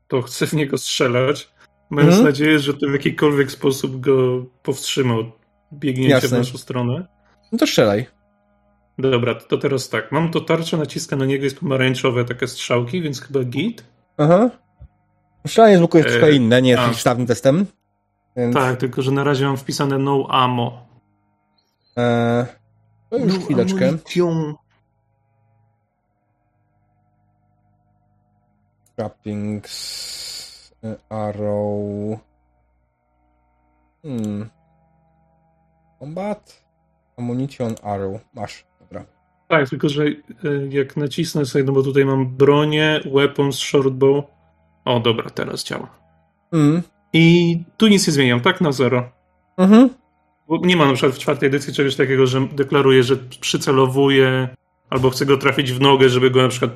To 0.08 0.22
chcę 0.22 0.48
w 0.48 0.54
niego 0.54 0.78
strzelać, 0.78 1.50
mając 1.90 2.14
Mhm. 2.14 2.26
nadzieję, 2.28 2.60
że 2.60 2.74
to 2.74 2.88
w 2.88 2.92
jakikolwiek 2.94 3.52
sposób 3.52 4.00
go 4.00 4.46
powstrzymał 4.64 5.32
biegnięcie 5.74 6.14
Jasne. 6.14 6.30
w 6.30 6.32
naszą 6.32 6.58
stronę. 6.58 7.08
No 7.52 7.58
to 7.58 7.68
strzelaj. 7.68 8.06
Dobra, 9.00 9.36
to 9.36 9.58
teraz 9.58 9.90
tak. 9.90 10.12
Mam 10.12 10.32
to 10.32 10.42
tarczę, 10.42 10.78
naciskam 10.78 11.20
na 11.20 11.26
niego, 11.26 11.44
jest 11.44 11.60
pomarańczowe 11.60 12.26
takie 12.26 12.48
strzałki, 12.48 13.02
więc 13.02 13.22
chyba 13.22 13.44
git. 13.44 13.84
Aha. 14.18 14.50
Strzelanie 15.48 15.78
z 15.78 15.82
łuku 15.82 15.98
jest 15.98 16.10
E, 16.10 16.12
trochę 16.12 16.32
inne, 16.32 16.62
nie 16.62 16.70
jest 16.70 16.82
przeciwstawnym 16.84 17.28
testem. 17.28 17.66
Więc, 18.36 18.56
Tak, 18.56 18.78
tylko 18.80 19.02
że 19.02 19.12
na 19.12 19.24
razie 19.24 19.46
mam 19.46 19.58
wpisane 19.58 19.98
no 19.98 20.28
ammo. 20.30 20.86
E, 21.98 22.46
to 23.10 23.18
już 23.18 23.34
No 23.34 23.40
chwileczkę. 23.40 23.88
amunicją. 23.88 24.56
Trappings, 28.96 30.74
e, 30.84 30.96
arrow. 31.10 32.20
Hmm. 34.04 34.50
Combat. 36.00 36.64
Ammunition, 37.18 37.76
arrow. 37.84 38.22
Masz. 38.34 38.69
Tak, 39.50 39.70
tylko 39.70 39.90
że 39.90 40.04
e, 40.06 40.12
jak 40.70 40.98
nacisnę 40.98 41.46
sobie, 41.46 41.64
no 41.64 41.72
bo 41.72 41.84
tutaj 41.84 42.06
mam 42.06 42.28
bronię, 42.28 43.02
weapons, 43.14 43.58
shortbow. 43.58 44.26
O, 44.86 45.00
dobra, 45.00 45.30
teraz 45.30 45.64
działa. 45.64 45.90
Mm. 46.54 46.82
I 47.14 47.58
tu 47.78 47.88
nic 47.88 48.08
nie 48.08 48.14
zmieniam, 48.14 48.40
tak? 48.42 48.62
Na 48.62 48.72
zero. 48.72 49.12
Mhm. 49.58 49.90
Bo 50.48 50.60
nie 50.64 50.76
ma 50.76 50.86
na 50.86 50.94
przykład 50.94 51.16
w 51.16 51.20
czwartej 51.20 51.48
edycji 51.48 51.74
czegoś 51.74 51.96
takiego, 51.96 52.28
że 52.28 52.48
deklaruję, 52.52 53.04
że 53.04 53.16
przycelowuję 53.18 54.50
albo 54.90 55.10
chcę 55.10 55.26
go 55.26 55.38
trafić 55.38 55.72
w 55.72 55.82
nogę, 55.82 56.10
żeby 56.10 56.32
go 56.32 56.42
na 56.42 56.48
przykład. 56.48 56.72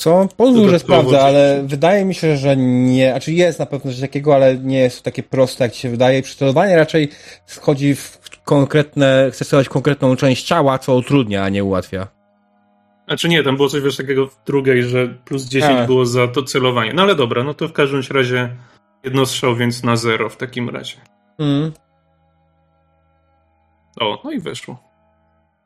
Co? 0.00 0.28
Pozwól, 0.36 0.70
że 0.70 0.78
sprawdzę, 0.78 1.20
ale 1.22 1.62
wydaje 1.66 2.04
mi 2.04 2.14
się, 2.14 2.36
że 2.36 2.56
nie. 2.56 3.10
Znaczy 3.10 3.32
jest 3.32 3.58
na 3.58 3.66
pewno 3.66 3.90
coś 3.90 4.00
takiego, 4.00 4.34
ale 4.34 4.56
nie 4.56 4.78
jest 4.78 4.98
to 4.98 5.04
takie 5.04 5.22
proste, 5.22 5.64
jak 5.64 5.72
ci 5.72 5.80
się 5.80 5.90
wydaje. 5.90 6.22
Przycelowanie 6.22 6.76
raczej 6.76 7.08
wchodzi 7.46 7.94
w 7.94 8.18
konkretne, 8.44 9.30
chce 9.32 9.44
celować 9.44 9.68
konkretną 9.68 10.16
część 10.16 10.46
ciała, 10.46 10.78
co 10.78 10.96
utrudnia, 10.96 11.44
a 11.44 11.48
nie 11.48 11.64
ułatwia. 11.64 12.08
Znaczy 13.08 13.28
nie, 13.28 13.42
tam 13.42 13.56
było 13.56 13.68
coś 13.68 13.82
wiesz 13.82 13.96
takiego 13.96 14.26
w 14.26 14.44
drugiej, 14.46 14.82
że 14.82 15.08
plus 15.08 15.44
10 15.44 15.72
A. 15.72 15.86
było 15.86 16.06
za 16.06 16.28
to 16.28 16.42
celowanie. 16.42 16.92
No 16.94 17.02
ale 17.02 17.14
dobra, 17.14 17.44
no 17.44 17.54
to 17.54 17.68
w 17.68 17.72
każdym 17.72 18.02
razie 18.10 18.56
jedno 19.04 19.26
strzał, 19.26 19.56
więc 19.56 19.82
na 19.82 19.96
zero 19.96 20.28
w 20.28 20.36
takim 20.36 20.68
razie. 20.68 20.96
Mm. 21.38 21.72
O, 24.00 24.18
no 24.24 24.32
i 24.32 24.40
weszło. 24.40 24.82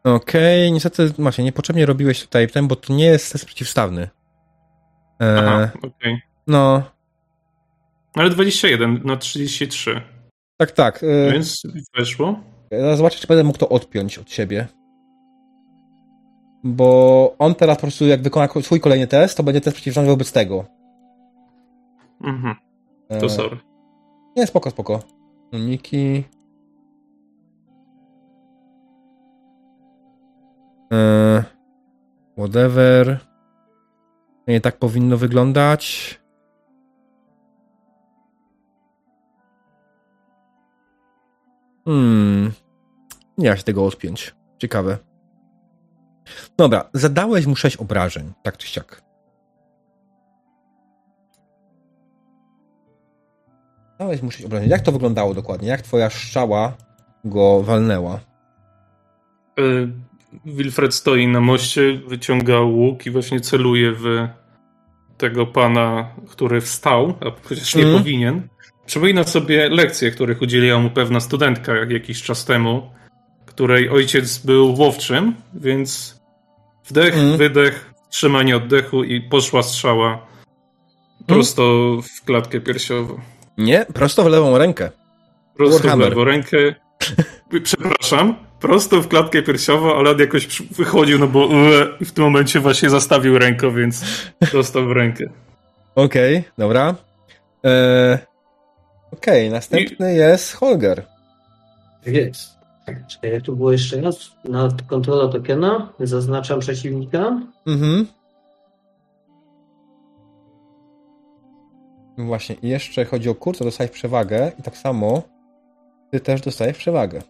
Okej, 0.04 0.72
niestety, 0.72 1.08
właśnie, 1.18 1.44
niepotrzebnie 1.44 1.86
robiłeś 1.86 2.20
tutaj 2.20 2.48
ten, 2.48 2.68
bo 2.68 2.76
to 2.76 2.92
nie 2.92 3.06
jest 3.06 3.32
test 3.32 3.46
przeciwstawny. 3.46 4.08
E, 5.22 5.38
Aha, 5.38 5.72
okej. 5.82 6.20
no, 6.46 6.82
Ale 8.14 8.30
21 8.30 9.00
na 9.04 9.16
33, 9.16 10.00
tak, 10.56 10.70
tak. 10.72 11.02
E, 11.02 11.32
więc 11.32 11.62
weszło. 11.98 12.40
Zaraz 12.70 12.98
zobaczę, 12.98 13.18
czy 13.18 13.26
będę 13.26 13.44
mógł 13.44 13.58
to 13.58 13.68
odpiąć 13.68 14.18
od 14.18 14.30
siebie. 14.30 14.66
Bo 16.64 17.34
on 17.38 17.54
teraz 17.54 17.76
po 17.76 17.80
prostu, 17.82 18.06
jak 18.06 18.22
wykona 18.22 18.48
swój 18.62 18.80
kolejny 18.80 19.06
test, 19.06 19.36
to 19.36 19.42
będzie 19.42 19.60
test 19.60 19.76
przeciwstawny 19.76 20.10
wobec 20.10 20.32
tego. 20.32 20.64
Mhm, 22.24 22.54
E, 23.08 23.18
to 23.20 23.28
sorry. 23.28 23.56
Nie, 24.36 24.46
spoko, 24.46 24.70
spoko. 24.70 25.00
Uniki. 25.52 26.24
E, 30.92 31.44
whatever. 32.36 33.18
Nie 34.48 34.60
tak 34.60 34.78
powinno 34.78 35.16
wyglądać. 35.16 36.14
Hmm. 41.84 42.52
Nie 43.38 43.50
da 43.50 43.56
się 43.56 43.62
tego 43.62 43.86
odpiąć. 43.86 44.34
Ciekawe. 44.58 44.98
Dobra, 46.56 46.90
zadałeś 46.94 47.46
mu 47.46 47.56
6 47.56 47.76
obrażeń, 47.76 48.32
tak 48.42 48.56
czy 48.56 48.66
siak. 48.66 49.02
Dałeś 53.98 54.22
mu 54.22 54.30
6 54.30 54.44
obrażeń. 54.44 54.70
Jak 54.70 54.80
to 54.80 54.92
wyglądało 54.92 55.34
dokładnie? 55.34 55.68
Jak 55.68 55.82
twoja 55.82 56.10
strzała 56.10 56.72
go 57.24 57.62
walnęła? 57.62 58.20
Wilfred 60.46 60.94
stoi 60.94 61.26
na 61.26 61.40
moście, 61.40 62.00
wyciąga 62.06 62.60
łuk 62.60 63.06
i 63.06 63.10
właśnie 63.10 63.40
celuje 63.40 63.92
w 63.92 64.28
tego 65.18 65.46
pana, 65.46 66.08
który 66.28 66.60
wstał, 66.60 67.14
a 67.20 67.48
chociaż 67.48 67.74
nie 67.74 67.82
Mhm. 67.82 68.02
powinien. 68.02 68.48
Przypomina 68.86 69.24
sobie 69.24 69.68
lekcje, 69.68 70.10
których 70.10 70.42
udzieliła 70.42 70.78
mu 70.78 70.90
pewna 70.90 71.20
studentka 71.20 71.72
jakiś 71.88 72.22
czas 72.22 72.44
temu, 72.44 72.90
której 73.46 73.88
ojciec 73.88 74.38
był 74.38 74.74
łowczym, 74.78 75.34
więc 75.54 76.20
wdech, 76.88 77.14
Mhm. 77.14 77.36
wydech, 77.36 77.90
trzymanie 78.10 78.56
oddechu 78.56 79.04
i 79.04 79.20
poszła 79.20 79.62
strzała 79.62 80.26
prosto 81.26 81.62
w 82.02 82.24
klatkę 82.24 82.60
piersiową. 82.60 83.20
Nie, 83.58 83.86
prosto 83.94 84.22
w 84.22 84.26
lewą 84.26 84.58
rękę. 84.58 84.90
Prosto 85.56 85.78
w 85.78 85.82
Warhammer. 85.82 86.08
lewą 86.08 86.24
rękę. 86.24 86.74
Przepraszam, 87.62 88.34
prosto 88.60 89.02
w 89.02 89.08
klatkę 89.08 89.42
piersiową, 89.42 89.94
ale 89.94 90.10
on 90.10 90.18
jakoś 90.18 90.62
wychodził, 90.62 91.18
no 91.18 91.26
bo 91.26 91.48
i 92.00 92.04
w 92.04 92.12
tym 92.12 92.24
momencie 92.24 92.60
właśnie 92.60 92.90
zastawił 92.90 93.38
rękę, 93.38 93.74
więc 93.74 94.04
dostał 94.52 94.86
w 94.86 94.92
rękę. 94.92 95.24
Okej, 95.94 96.44
dobra. 96.58 96.94
Eee, 97.64 98.18
Okej, 99.12 99.50
następny 99.50 100.14
jest 100.14 100.52
Holger. 100.52 101.06
Jest. 102.06 102.54
Czekaj, 103.08 103.32
jak 103.32 103.42
to 103.42 103.52
było 103.52 103.72
jeszcze 103.72 104.00
raz? 104.00 104.30
Na 104.44 104.68
kontrola 104.86 105.32
tokena 105.32 105.92
zaznaczam 106.00 106.60
przeciwnika. 106.60 107.40
Mhm. 107.66 108.06
Właśnie, 112.18 112.56
i 112.62 112.68
jeszcze 112.68 113.04
chodzi 113.04 113.28
o 113.28 113.34
kurs, 113.34 113.58
to 113.58 113.64
dostajesz 113.64 113.92
przewagę 113.92 114.52
i 114.58 114.62
tak 114.62 114.76
samo 114.76 115.22
ty 116.14 116.20
też 116.20 116.40
dostajesz 116.40 116.78
przewagę. 116.78 117.22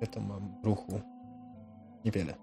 Ja 0.00 0.06
to 0.06 0.20
mam 0.20 0.54
w 0.62 0.66
ruchu. 0.66 1.00
Niewiele. 2.04 2.34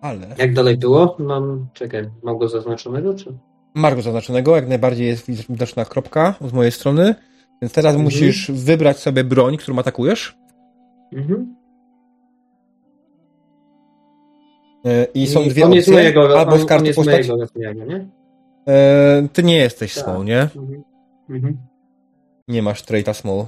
Ale. 0.00 0.26
Jak 0.38 0.54
dalej 0.54 0.76
było? 0.78 1.16
Mam, 1.18 1.66
czekaj, 1.72 2.10
mam 2.22 2.38
go 2.38 2.48
zaznaczonego, 2.48 3.14
czy? 3.14 3.32
Go 3.74 4.02
zaznaczonego, 4.02 4.56
jak 4.56 4.68
najbardziej 4.68 5.06
jest 5.06 5.30
widoczna 5.50 5.84
kropka 5.84 6.34
z 6.40 6.52
mojej 6.52 6.72
strony. 6.72 7.14
Więc 7.62 7.72
teraz 7.72 7.90
Mhm. 7.94 8.04
musisz 8.04 8.50
wybrać 8.50 8.98
sobie 8.98 9.24
broń, 9.24 9.56
którą 9.56 9.78
atakujesz. 9.78 10.36
Mhm. 11.12 11.56
E, 14.86 15.04
I 15.04 15.26
są 15.26 15.48
dwie 15.48 15.64
on 15.64 15.72
jest 15.72 15.88
opcje. 15.88 16.02
mojego, 16.02 16.38
albo 16.38 16.58
z 16.58 16.64
karty 16.64 16.94
postać. 16.94 17.28
mojego 17.28 17.84
nie? 17.84 18.19
E, 18.70 19.28
ty 19.32 19.42
nie 19.42 19.56
jesteś 19.56 19.94
Tak. 19.94 20.04
small, 20.04 20.24
nie? 20.24 20.40
Mhm. 20.42 20.82
Mhm. 21.30 21.56
Nie 22.48 22.62
masz 22.62 22.82
traita 22.82 23.14
small. 23.14 23.46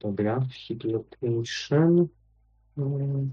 Dobra, 0.00 0.40
hit 0.52 0.84
location. 0.84 2.08
Mm. 2.78 3.30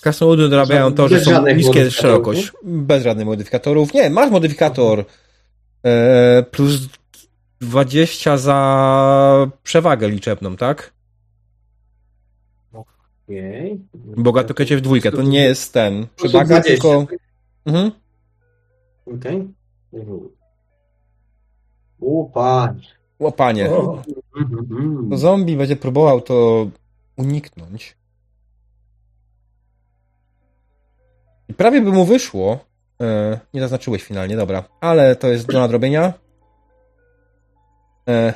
Krasnoludy 0.00 0.48
dorabiają 0.48 0.94
to, 0.94 1.08
że 1.08 1.20
są 1.20 1.46
niskie 1.46 1.90
szerokość. 1.90 2.52
Bez 2.62 3.04
żadnych 3.04 3.26
modyfikatorów. 3.26 3.94
Nie, 3.94 4.10
masz 4.10 4.30
modyfikator. 4.30 5.04
E, 5.84 6.42
plus 6.50 6.88
20 7.60 8.36
za 8.36 9.50
przewagę 9.62 10.08
liczebną, 10.08 10.56
tak? 10.56 10.92
Okej. 12.72 13.80
Bogato 13.94 14.54
krecie 14.54 14.76
w 14.76 14.80
dwójkę. 14.80 15.12
To 15.12 15.22
nie 15.22 15.44
jest 15.44 15.72
ten. 15.72 16.06
Przewaga, 16.16 16.44
20. 16.60 16.70
tylko... 16.70 17.06
Mhm. 17.66 17.90
Okej. 19.06 19.48
Mhm. 19.92 20.28
O, 23.18 23.32
panie. 23.32 23.70
O. 23.70 24.02
To 25.10 25.16
zombie 25.16 25.56
będzie 25.56 25.76
próbował 25.76 26.20
to 26.20 26.66
uniknąć. 27.16 27.96
I 31.48 31.54
prawie 31.54 31.80
by 31.80 31.92
mu 31.92 32.04
wyszło. 32.04 32.58
E, 33.00 33.40
nie 33.54 33.60
zaznaczyłeś 33.60 34.02
finalnie, 34.02 34.36
dobra. 34.36 34.64
Ale 34.80 35.16
to 35.16 35.28
jest 35.28 35.46
do 35.46 35.58
nadrobienia. 35.60 36.12
E, 38.08 38.34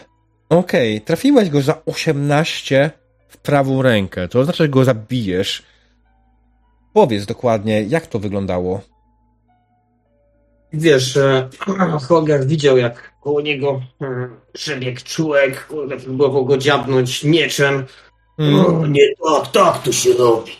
Okej, 0.48 1.00
trafiłeś 1.00 1.50
go 1.50 1.60
za 1.60 1.82
18 1.86 2.90
w 3.28 3.36
prawą 3.36 3.82
rękę. 3.82 4.28
To 4.28 4.40
oznacza, 4.40 4.64
że 4.64 4.68
go 4.68 4.84
zabijesz. 4.84 5.62
Powiedz 6.92 7.26
dokładnie, 7.26 7.82
jak 7.82 8.06
to 8.06 8.18
wyglądało. 8.18 8.80
Wiesz, 10.72 11.18
Hogar 12.08 12.46
widział, 12.46 12.78
jak 12.78 13.12
koło 13.20 13.40
niego 13.40 13.82
e, 14.02 14.28
przebiegł 14.52 15.00
człowiek, 15.04 15.66
kurde, 15.66 15.96
próbował 15.96 16.44
go 16.44 16.58
dziabnąć 16.58 17.24
mieczem. 17.24 17.84
Mm. 18.38 18.66
O, 18.66 18.86
nie 18.86 19.08
tak, 19.24 19.48
tak 19.52 19.82
to 19.82 19.92
się 19.92 20.12
robi. 20.12 20.52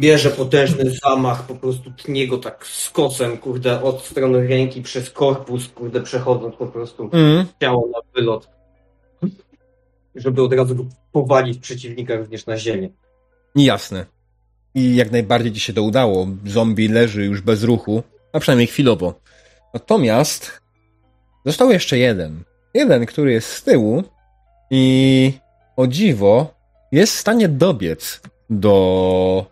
Bierze 0.00 0.30
potężny 0.30 0.90
zamach, 1.04 1.46
po 1.46 1.54
prostu 1.54 1.90
tnie 1.90 2.28
go 2.28 2.38
tak 2.38 2.66
z 2.66 2.92
kurde, 3.40 3.82
od 3.82 4.04
strony 4.04 4.46
ręki 4.48 4.82
przez 4.82 5.10
korpus, 5.10 5.68
kurde, 5.68 6.00
przechodząc 6.02 6.56
po 6.56 6.66
prostu 6.66 7.10
Mm. 7.12 7.46
ciało 7.60 7.88
na 7.88 7.98
wylot. 8.14 8.48
Żeby 10.14 10.42
od 10.42 10.52
razu 10.52 10.74
go 10.74 10.84
powalić 11.12 11.58
przeciwnika 11.58 12.16
również 12.16 12.46
na 12.46 12.58
ziemię. 12.58 12.88
Jasne. 13.54 14.06
I 14.74 14.96
jak 14.96 15.12
najbardziej 15.12 15.52
ci 15.52 15.60
się 15.60 15.72
to 15.72 15.82
udało. 15.82 16.26
Zombie 16.46 16.88
leży 16.88 17.24
już 17.24 17.40
bez 17.40 17.62
ruchu, 17.62 18.02
a 18.32 18.40
przynajmniej 18.40 18.66
chwilowo. 18.66 19.14
Natomiast 19.76 20.60
został 21.44 21.70
jeszcze 21.70 21.98
jeden. 21.98 22.42
Jeden, 22.74 23.06
który 23.06 23.32
jest 23.32 23.48
z 23.48 23.62
tyłu 23.62 24.04
i 24.70 25.32
o 25.76 25.86
dziwo 25.86 26.54
jest 26.92 27.16
w 27.16 27.18
stanie 27.18 27.48
dobiec 27.48 28.20
do 28.50 29.46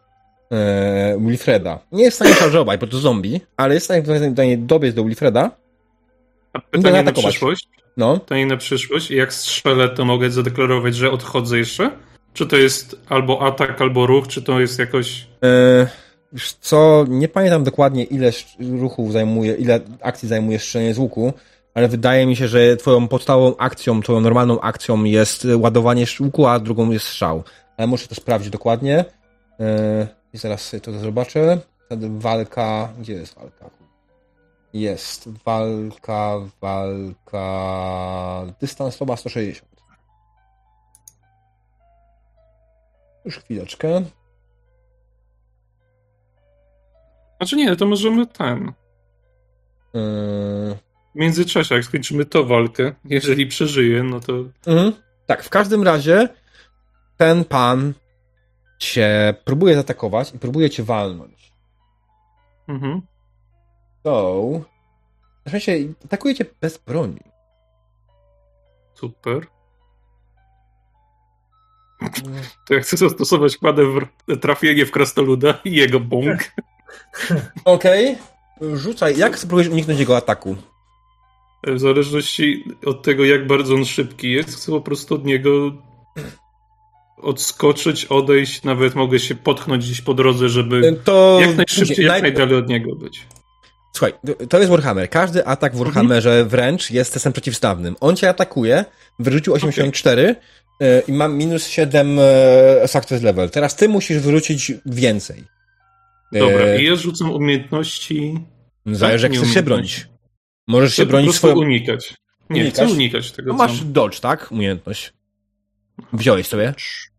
e, 0.52 1.16
Wilfreda. 1.20 1.78
Nie 1.92 2.04
jest 2.04 2.14
w 2.14 2.20
stanie 2.20 2.34
szarżować, 2.34 2.80
bo 2.80 2.86
to 2.86 2.98
zombie, 2.98 3.40
ale 3.56 3.74
jest 3.74 3.92
w 3.92 4.32
stanie, 4.32 4.58
dobiec 4.58 4.94
do 4.94 5.04
Wilfreda. 5.04 5.50
A 6.52 6.58
pytanie 6.60 7.02
na 7.02 7.12
przyszłość. 7.12 7.68
No, 7.96 8.18
Pytanie 8.18 8.46
na 8.46 8.56
przyszłość. 8.56 9.10
Jak 9.10 9.32
strzelę, 9.32 9.88
to 9.88 10.04
mogę 10.04 10.30
zadeklarować, 10.30 10.94
że 10.94 11.10
odchodzę 11.10 11.58
jeszcze? 11.58 11.90
Czy 12.34 12.46
to 12.46 12.56
jest 12.56 13.00
albo 13.08 13.46
atak, 13.46 13.80
albo 13.80 14.06
ruch, 14.06 14.28
czy 14.28 14.42
to 14.42 14.60
jest 14.60 14.78
jakoś... 14.78 15.26
E, 15.44 16.03
co, 16.60 17.04
nie 17.08 17.28
pamiętam 17.28 17.64
dokładnie 17.64 18.04
ile 18.04 18.30
ruchów 18.80 19.12
zajmuje, 19.12 19.54
ile 19.54 19.80
akcji 20.02 20.28
zajmuje 20.28 20.58
strzelanie 20.58 20.94
z 20.94 20.98
łuku, 20.98 21.32
ale 21.74 21.88
wydaje 21.88 22.26
mi 22.26 22.36
się, 22.36 22.48
że 22.48 22.76
twoją 22.76 23.08
podstawową 23.08 23.56
akcją, 23.56 24.02
twoją 24.02 24.20
normalną 24.20 24.60
akcją 24.60 25.04
jest 25.04 25.46
ładowanie 25.56 26.02
sz- 26.02 26.20
łuku, 26.20 26.46
a 26.46 26.58
drugą 26.58 26.90
jest 26.90 27.06
strzał. 27.06 27.42
Ale 27.76 27.86
muszę 27.86 28.08
to 28.08 28.14
sprawdzić 28.14 28.50
dokładnie. 28.50 29.04
E, 29.60 30.06
I 30.32 30.38
zaraz 30.38 30.62
sobie 30.62 30.80
to 30.80 30.92
zobaczę. 30.92 31.58
Walka, 32.18 32.88
gdzie 32.98 33.12
jest 33.12 33.34
walka? 33.34 33.70
Jest 34.72 35.28
walka, 35.44 36.34
walka, 36.60 37.46
dystansowa 38.60 39.16
160. 39.16 39.68
Już 43.24 43.38
chwileczkę. 43.38 44.02
Znaczy 47.38 47.56
nie, 47.56 47.76
to 47.76 47.86
możemy 47.86 48.26
ten... 48.26 48.72
Yy, 49.94 50.02
W 51.14 51.18
międzyczasie, 51.18 51.74
jak 51.74 51.84
skończymy 51.84 52.24
tą 52.24 52.44
walkę, 52.46 52.94
jeżeli 53.04 53.46
przeżyję, 53.46 54.02
no 54.02 54.20
to... 54.20 54.32
Mhm. 54.66 54.92
Tak, 55.26 55.44
w 55.44 55.48
każdym 55.48 55.82
razie 55.82 56.28
ten 57.16 57.44
pan 57.44 57.92
cię 58.78 59.34
próbuje 59.44 59.74
zaatakować 59.74 60.34
i 60.34 60.38
próbuje 60.38 60.70
cię 60.70 60.82
walnąć. 60.82 61.52
Mhm. 62.68 63.00
So, 64.02 64.50
w 65.46 65.50
sensie 65.50 65.72
atakuje 66.04 66.34
cię 66.34 66.44
bez 66.60 66.78
broni. 66.78 67.20
Super. 68.94 69.46
To 72.66 72.74
ja 72.74 72.80
chcę 72.80 72.96
zastosować 72.96 73.56
kładę 73.56 73.82
w 74.28 74.40
trafienie 74.40 74.86
w 74.86 74.90
krasnoluda 74.90 75.58
i 75.64 75.72
jego 75.72 76.00
bąk. 76.00 76.38
Okej. 77.64 78.18
Rzucaj, 78.74 79.18
jak 79.18 79.38
spróbujesz 79.38 79.68
uniknąć 79.68 80.00
jego 80.00 80.16
ataku? 80.16 80.56
W 81.66 81.78
zależności 81.80 82.64
od 82.86 83.02
tego, 83.02 83.24
jak 83.24 83.46
bardzo 83.46 83.74
on 83.74 83.84
szybki 83.84 84.32
jest, 84.32 84.56
chcę 84.56 84.72
po 84.72 84.80
prostu 84.80 85.14
od 85.14 85.24
niego 85.24 85.72
odskoczyć, 87.22 88.04
odejść, 88.04 88.62
nawet 88.62 88.94
mogę 88.94 89.18
się 89.18 89.34
potknąć 89.34 89.84
gdzieś 89.84 90.00
po 90.00 90.14
drodze, 90.14 90.48
żeby 90.48 91.00
To 91.04 91.38
jak 91.40 91.56
najszybciej, 91.56 92.06
jak 92.06 92.18
naj- 92.18 92.22
najdalej 92.22 92.54
od 92.56 92.68
niego 92.68 92.96
być. 92.96 93.26
Słuchaj, 93.92 94.12
to 94.48 94.58
jest 94.58 94.70
Warhammer. 94.70 95.10
Każdy 95.10 95.46
atak 95.46 95.74
w 95.74 95.78
Warhammerze 95.78 96.30
Mhm. 96.30 96.48
wręcz 96.48 96.90
jest 96.90 97.12
testem 97.12 97.32
przeciwstawnym. 97.32 97.96
On 98.00 98.16
cię 98.16 98.28
atakuje, 98.28 98.84
wyrzucił 99.18 99.52
84 99.54 100.36
e, 100.80 101.00
i 101.00 101.12
mam 101.12 101.36
minus 101.36 101.66
7 101.66 102.18
e, 102.18 102.88
success 102.88 103.22
level. 103.22 103.50
Teraz 103.50 103.76
ty 103.76 103.88
musisz 103.88 104.18
wyrzucić 104.18 104.72
więcej. 104.86 105.44
E, 106.34 106.38
Dobra, 106.38 106.74
i 106.76 106.84
ja 106.84 106.96
rzucam 106.96 107.30
umiejętności. 107.30 108.34
Zależy, 108.86 109.26
jak 109.26 109.32
nie 109.32 109.38
chcesz 109.38 109.54
się 109.54 109.62
bronić. 109.62 110.08
Możesz 110.68 110.92
Chcę 110.92 111.02
się 111.02 111.06
bronić 111.06 111.34
swoją... 111.34 111.56
unikać. 111.56 112.14
Nie, 112.50 112.62
Unikasz? 112.62 112.84
chcę 112.84 112.94
unikać 112.94 113.32
tego, 113.32 113.52
No 113.52 113.58
masz 113.58 113.84
dodge, 113.84 114.20
tak? 114.20 114.52
Umiejętność. 114.52 115.12
Wziąłeś 116.12 116.46
sobie 116.46 116.74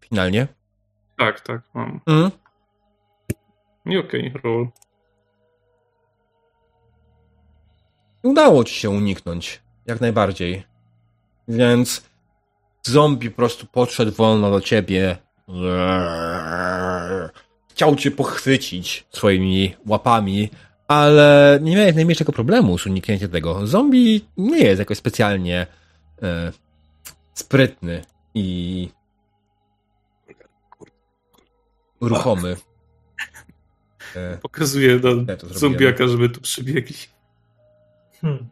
finalnie. 0.10 0.48
Tak, 1.18 1.42
tak, 1.42 1.62
mam. 1.74 2.02
Mhm. 2.08 2.32
I 3.86 3.98
okej, 3.98 4.34
roll. 4.44 4.68
Udało 8.24 8.64
ci 8.64 8.76
się 8.76 8.90
uniknąć. 8.90 9.62
Jak 9.86 10.02
najbardziej. 10.02 10.64
Więc 11.48 12.10
zombie 12.84 13.30
po 13.30 13.36
prostu 13.36 13.66
podszedł 13.68 14.12
wolno 14.12 14.52
do 14.52 14.62
ciebie. 14.62 15.18
Chciał 17.76 17.96
cię 17.96 18.12
pochwycić 18.12 19.06
swoimi 19.12 19.76
łapami, 19.88 20.50
ale 20.88 21.60
nie 21.62 21.76
miałeś 21.76 21.96
najmniejszego 21.96 22.32
problemu 22.32 22.78
z 22.78 22.86
uniknięciem 22.86 23.32
tego. 23.32 23.68
Zombie 23.68 24.26
nie 24.38 24.60
jest 24.60 24.80
jakoś 24.80 24.98
specjalnie 24.98 25.68
e, 26.22 26.52
sprytny 27.34 28.02
i 28.34 28.90
ruchomy. 32.02 32.56
E, 34.16 34.38
Pokazuję 34.38 34.92
Ja 34.94 35.00
zrobiłem. 35.00 35.38
zombiaka, 35.54 36.08
żeby 36.08 36.30
tu 36.30 36.42
przybiegli. 36.42 36.96
Hmm. 38.22 38.50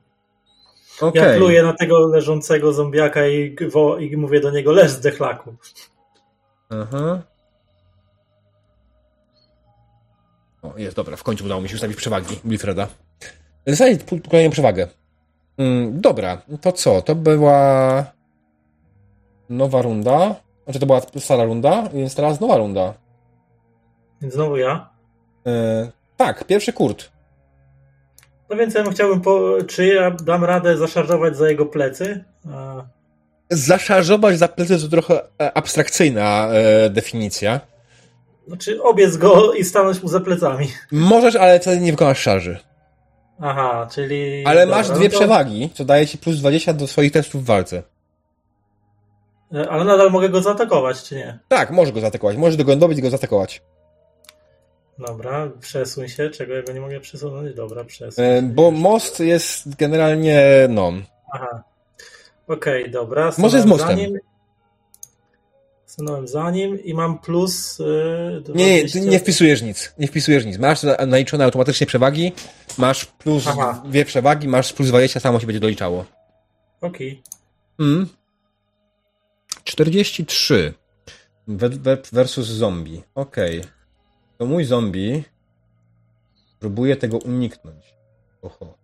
Okej. 1.02 1.22
Ja 1.32 1.38
pluję 1.38 1.64
na 1.64 1.74
tego 1.74 2.08
leżącego 2.08 2.74
zombiaka 2.74 3.28
i, 3.28 3.56
wo, 3.72 3.98
i 3.98 4.18
mówię 4.18 4.40
do 4.40 4.52
niego, 4.52 4.72
leż 4.72 4.92
zdechlaku. 4.92 5.56
Aha. 6.70 7.22
O, 10.64 10.74
jest, 10.78 10.96
dobra, 10.96 11.16
w 11.18 11.24
końcu 11.24 11.46
udało 11.46 11.62
mi 11.62 11.70
się 11.70 11.76
ustawić 11.76 11.98
przewagi 11.98 12.40
Wilfreda. 12.46 12.88
Zostaje 13.68 13.98
kolejną 14.30 14.52
przewagę. 14.52 14.88
Mm, 15.58 16.02
dobra, 16.02 16.42
to 16.62 16.72
co? 16.72 17.02
To 17.02 17.16
była 17.16 18.06
nowa 19.50 19.82
runda. 19.82 20.36
Znaczy 20.64 20.80
to 20.80 20.86
była 20.86 21.02
stara 21.20 21.44
runda, 21.44 21.90
więc 21.94 22.16
teraz 22.16 22.40
nowa 22.40 22.58
runda. 22.58 22.94
Więc 24.22 24.34
znowu 24.34 24.58
ja. 24.58 24.90
E, 25.48 25.92
tak, 26.18 26.44
pierwszy 26.44 26.74
Kurt. 26.74 27.12
No 28.50 28.58
więc 28.58 28.74
ja 28.74 28.84
bym 28.84 28.94
chciałbym, 28.94 29.22
po, 29.22 29.58
czy 29.68 29.86
ja 29.86 30.12
dam 30.12 30.44
radę 30.44 30.78
zaszarżować 30.78 31.38
za 31.38 31.50
jego 31.50 31.66
plecy? 31.66 32.24
A, 32.54 32.84
Zaszarżować 33.50 34.38
za 34.38 34.48
plecy 34.48 34.80
to 34.80 34.88
trochę 34.88 35.22
e, 35.42 35.58
abstrakcyjna 35.58 36.48
e, 36.48 36.90
definicja. 36.90 37.60
Znaczy 38.48 38.84
obiec 38.84 39.18
go 39.18 39.54
i 39.54 39.64
stanąć 39.64 40.04
mu 40.04 40.10
za 40.10 40.20
plecami. 40.20 40.68
Możesz, 40.92 41.36
ale 41.36 41.60
wtedy 41.60 41.82
nie 41.82 41.92
wykonasz 41.92 42.20
szarży. 42.20 42.60
Aha, 43.40 43.88
czyli... 43.92 44.46
Ale 44.46 44.62
dobra, 44.62 44.78
masz 44.78 44.90
no 44.90 44.96
dwie 44.96 45.10
to- 45.10 45.18
przewagi, 45.18 45.70
co 45.74 45.86
daje 45.86 46.08
ci 46.08 46.18
plus 46.18 46.38
20 46.38 46.74
do 46.74 46.88
swoich 46.88 47.12
testów 47.12 47.44
w 47.44 47.46
walce. 47.46 47.84
E, 49.54 49.70
Ale 49.70 49.84
nadal 49.84 50.12
mogę 50.12 50.30
go 50.30 50.42
zaatakować, 50.42 51.04
czy 51.04 51.16
nie? 51.16 51.40
Tak, 51.48 51.72
możesz 51.72 51.94
go 51.94 52.00
zaatakować. 52.02 52.38
Możesz 52.38 52.58
do 52.58 52.64
go 52.64 52.76
dobić 52.76 53.00
i 53.00 53.02
go 53.02 53.10
zaatakować. 53.10 53.62
Dobra, 55.00 55.50
przesuń 55.60 56.10
się. 56.10 56.30
Czego 56.30 56.54
ja 56.54 56.62
go 56.62 56.74
nie 56.74 56.82
mogę 56.82 57.00
przesunąć? 57.00 57.56
Dobra, 57.56 57.84
przesuń. 57.84 58.26
E. 58.26 58.42
Bo 58.42 58.72
most 58.72 59.20
jest 59.20 59.76
generalnie, 59.76 60.44
no... 60.70 60.92
Aha. 61.34 61.64
Okej, 62.48 62.92
dobra. 62.92 63.32
Może 63.38 63.62
z 63.62 63.66
mostem. 63.66 63.98
nim. 63.98 64.20
Stanąłem 65.94 66.28
za 66.28 66.52
nim 66.52 66.84
i 66.84 66.94
mam 66.94 67.20
plus. 67.20 67.80
Yy, 67.80 68.44
Nie, 68.56 68.66
nie, 68.66 68.80
20. 68.80 69.00
ty 69.00 69.06
nie 69.06 69.20
wpisujesz 69.20 69.62
nic. 69.62 69.94
Nie 70.00 70.08
wpisujesz 70.08 70.46
nic. 70.46 70.58
Masz 70.58 70.84
na- 70.84 71.06
naliczone 71.06 71.46
automatycznie 71.46 71.88
przewagi, 71.88 72.32
masz 72.78 73.06
plus 73.06 73.48
Aha. 73.48 73.84
dwie 73.86 74.06
przewagi, 74.06 74.48
masz 74.48 74.74
plus 74.74 74.88
20, 74.90 75.20
samo 75.20 75.40
się 75.40 75.48
będzie 75.48 75.60
doliczało. 75.60 76.06
Okej. 76.82 77.22
Mm. 77.80 78.08
43 79.64 80.74
We- 81.48 81.70
we- 81.70 81.98
versus 82.12 82.48
zombie. 82.48 83.02
Okej. 83.16 83.62
To 84.38 84.46
mój 84.46 84.66
zombie 84.66 85.24
próbuje 86.60 86.96
tego 86.96 87.18
uniknąć. 87.18 87.94
Oho. 88.42 88.78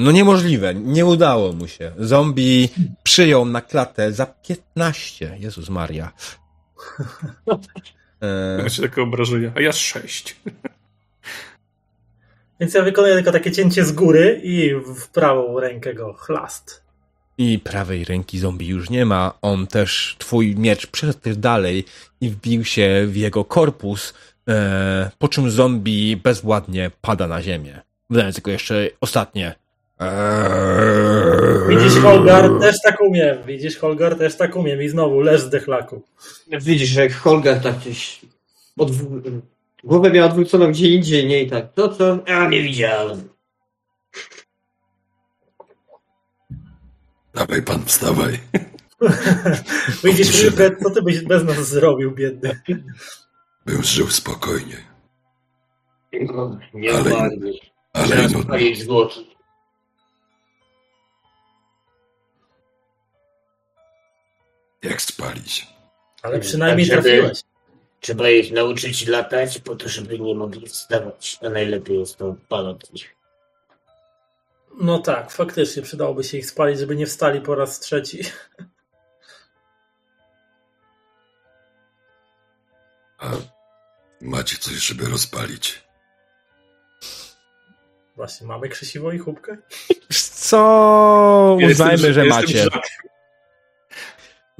No 0.00 0.12
niemożliwe, 0.12 0.74
nie 0.74 1.06
udało 1.06 1.52
mu 1.52 1.68
się. 1.68 1.92
Zombie 1.98 2.68
przyjął 3.02 3.44
na 3.44 3.60
klatę 3.60 4.12
za 4.12 4.26
15. 4.26 5.36
Jezus 5.38 5.68
Maria. 5.68 6.12
E, 8.22 8.62
Macie 8.62 8.82
takie 8.82 9.02
obrażenia, 9.02 9.52
a 9.56 9.60
ja 9.60 9.72
sześć. 9.72 10.36
Więc 12.60 12.74
ja 12.74 12.82
wykonuję 12.82 13.14
tylko 13.14 13.32
takie 13.32 13.52
cięcie 13.52 13.84
z 13.84 13.92
góry 13.92 14.40
i 14.44 14.74
w 14.74 15.08
prawą 15.08 15.60
rękę 15.60 15.94
go 15.94 16.12
chlast. 16.12 16.82
I 17.38 17.58
prawej 17.58 18.04
ręki 18.04 18.38
zombie 18.38 18.68
już 18.68 18.90
nie 18.90 19.06
ma. 19.06 19.38
On 19.42 19.66
też, 19.66 20.16
twój 20.18 20.56
miecz 20.56 20.86
przeszedł 20.86 21.18
też 21.18 21.36
dalej 21.36 21.84
i 22.20 22.30
wbił 22.30 22.64
się 22.64 23.06
w 23.06 23.16
jego 23.16 23.44
korpus, 23.44 24.14
e, 24.48 25.10
po 25.18 25.28
czym 25.28 25.50
zombie 25.50 26.16
bezwładnie 26.16 26.90
pada 27.00 27.26
na 27.26 27.42
ziemię. 27.42 27.80
Wydając 28.10 28.34
tylko 28.34 28.50
jeszcze 28.50 28.88
ostatnie. 29.00 29.54
Eee. 30.00 31.68
Widzisz, 31.68 31.98
Holgar 32.02 32.50
też 32.60 32.76
tak 32.82 33.00
umiem. 33.00 33.42
Widzisz, 33.46 33.78
Holgar 33.78 34.18
też 34.18 34.36
tak 34.36 34.56
umiem. 34.56 34.82
I 34.82 34.88
znowu 34.88 35.20
leż 35.20 35.40
z 35.40 35.48
dechlaku. 35.50 36.02
Widzisz, 36.60 36.88
że 36.88 37.00
jak 37.00 37.12
Holger 37.12 37.60
tak 37.62 37.78
gdzieś 37.78 38.20
odw- 38.78 39.40
głowę 39.84 40.10
miał 40.10 40.26
odwróconą 40.26 40.70
gdzie 40.70 40.88
indziej, 40.88 41.26
nie 41.26 41.42
i 41.42 41.50
tak. 41.50 41.72
To 41.72 41.88
co? 41.88 42.18
Ja 42.26 42.48
nie 42.48 42.62
widziałem. 42.62 43.28
Dawaj 47.34 47.62
pan, 47.62 47.84
wstawaj. 47.84 48.38
Widzisz, 50.04 50.42
Wilfred, 50.42 50.78
co 50.82 50.90
ty 50.90 51.02
byś 51.02 51.20
bez 51.20 51.44
nas 51.44 51.68
zrobił, 51.68 52.10
biedny? 52.10 52.60
Bym 53.66 53.82
żył 53.82 54.10
spokojnie. 54.10 54.76
No, 56.34 56.58
nie 56.74 56.92
Ale-. 56.94 57.28
Ale 57.92 58.28
nudno. 58.28 58.54
Jak 64.82 65.02
spalić? 65.02 65.66
Ale 66.22 66.38
przynajmniej 66.40 66.88
Tak, 66.88 66.96
żeby- 66.96 67.08
trafiłeś. 67.10 67.42
Trzeba 68.00 68.30
ich 68.30 68.52
nauczyć 68.52 69.06
latać 69.06 69.58
po 69.58 69.76
to, 69.76 69.88
żeby 69.88 70.18
nie 70.18 70.34
mogli 70.34 70.66
wstawać. 70.68 71.38
A 71.46 71.48
najlepiej 71.48 71.98
jest 71.98 72.16
to 72.16 72.36
palot 72.48 72.94
ich. 72.94 73.16
No 74.80 74.98
tak, 74.98 75.30
faktycznie 75.30 75.82
przydałoby 75.82 76.24
się 76.24 76.38
ich 76.38 76.46
spalić, 76.50 76.78
żeby 76.78 76.96
nie 76.96 77.06
wstali 77.06 77.40
po 77.40 77.54
raz 77.54 77.80
trzeci. 77.80 78.20
A 83.18 83.30
macie 84.20 84.56
coś, 84.58 84.74
żeby 84.74 85.06
rozpalić? 85.08 85.82
Właśnie, 88.16 88.46
mamy 88.46 88.68
krzesiwo 88.68 89.12
i 89.12 89.18
chubkę? 89.18 89.56
Co? 90.32 91.58
Uznajmy, 91.70 92.12
że 92.12 92.24
macie. 92.24 92.66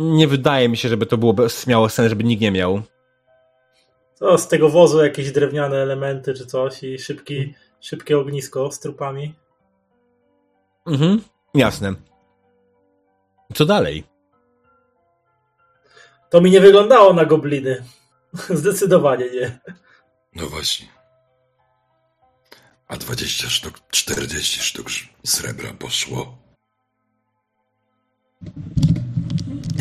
Nie 0.01 0.29
wydaje 0.29 0.69
mi 0.69 0.77
się, 0.77 0.89
żeby 0.89 1.07
to 1.07 1.19
było 1.19 1.35
miało 1.67 1.89
sens, 1.89 2.09
żeby 2.09 2.25
nikt 2.25 2.43
nie 2.43 2.51
miał. 2.51 2.83
Co, 4.15 4.39
z 4.39 4.49
tego 4.49 4.69
wozu 4.69 5.05
jakieś 5.05 5.33
drewniane 5.33 5.77
elementy 5.77 6.35
czy 6.35 6.47
coś 6.47 6.83
i 6.83 6.99
szybki, 6.99 7.55
szybkie 7.81 8.19
ognisko 8.19 8.73
z 8.73 8.81
trupami? 8.81 9.35
Mhm, 10.87 11.21
jasne. 11.55 11.95
Co 13.55 13.67
dalej? 13.67 14.05
To 16.31 16.41
mi 16.41 16.51
nie 16.51 16.61
wyglądało 16.61 17.13
na 17.13 17.25
gobliny. 17.25 17.85
Zdecydowanie 18.51 19.31
nie. 19.31 19.61
No 20.35 20.47
właśnie. 20.47 20.87
A 22.89 22.97
20 22.97 23.49
sztuk, 23.49 23.81
40 23.91 24.61
sztuk 24.61 24.87
srebra 25.25 25.75
poszło. 25.79 26.39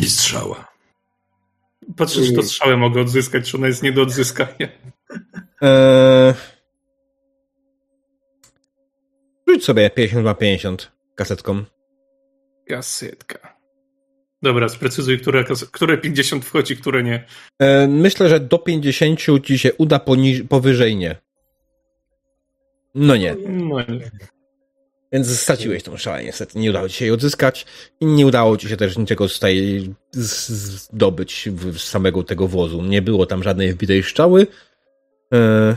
I 0.00 0.10
strzała. 0.10 0.68
Patrzę, 1.96 2.20
czy 2.22 2.32
to 2.32 2.42
strzałę 2.42 2.76
mogę 2.76 3.00
odzyskać, 3.00 3.50
czy 3.50 3.56
ona 3.56 3.66
jest 3.66 3.82
nie 3.82 3.92
do 3.92 4.02
odzyskania. 4.02 4.68
Eee... 5.62 6.34
Rzuć 9.48 9.64
sobie 9.64 9.90
50 9.90 10.24
na 10.24 10.34
50 10.34 10.92
kasetką. 11.14 11.64
Kasetka. 12.68 13.56
Dobra, 14.42 14.68
sprecyzuj, 14.68 15.18
które, 15.20 15.44
które 15.72 15.98
50 15.98 16.44
wchodzi, 16.44 16.76
które 16.76 17.02
nie. 17.02 17.24
E, 17.58 17.86
myślę, 17.88 18.28
że 18.28 18.40
do 18.40 18.58
50 18.58 19.20
ci 19.44 19.58
się 19.58 19.74
uda, 19.74 19.98
poniż- 19.98 20.48
powyżej 20.48 20.96
nie. 20.96 21.16
No 22.94 23.16
nie. 23.16 23.36
No 23.48 23.80
nie. 23.80 24.10
Więc 25.12 25.40
straciłeś 25.40 25.82
tą 25.82 25.96
szalę 25.96 26.24
niestety. 26.24 26.58
Nie 26.58 26.70
udało 26.70 26.88
ci 26.88 26.94
się 26.94 27.04
jej 27.04 27.14
odzyskać 27.14 27.66
i 28.00 28.06
nie 28.06 28.26
udało 28.26 28.56
ci 28.56 28.68
się 28.68 28.76
też 28.76 28.96
niczego 28.98 29.28
tutaj 29.28 29.82
z- 30.10 30.48
zdobyć 30.48 31.48
w- 31.52 31.78
z 31.78 31.84
samego 31.88 32.22
tego 32.22 32.48
wozu. 32.48 32.82
Nie 32.82 33.02
było 33.02 33.26
tam 33.26 33.42
żadnej 33.42 33.72
wbitej 33.72 34.02
szczały. 34.02 34.46
E, 35.34 35.76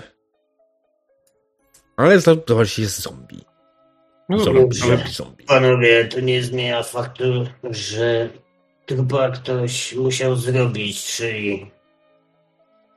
ale 1.98 2.20
zobaczcie, 2.20 2.82
jest 2.82 3.00
zombie. 3.02 3.42
No 4.30 4.40
zombie, 4.40 4.76
zombie. 5.12 5.44
Panowie, 5.46 6.06
to 6.06 6.20
nie 6.20 6.44
zmienia 6.44 6.84
faktu, 6.84 7.24
że 7.70 8.30
chyba 8.90 9.32
ktoś 9.32 9.94
musiał 9.96 10.36
zrobić, 10.36 11.06
czyli 11.06 11.72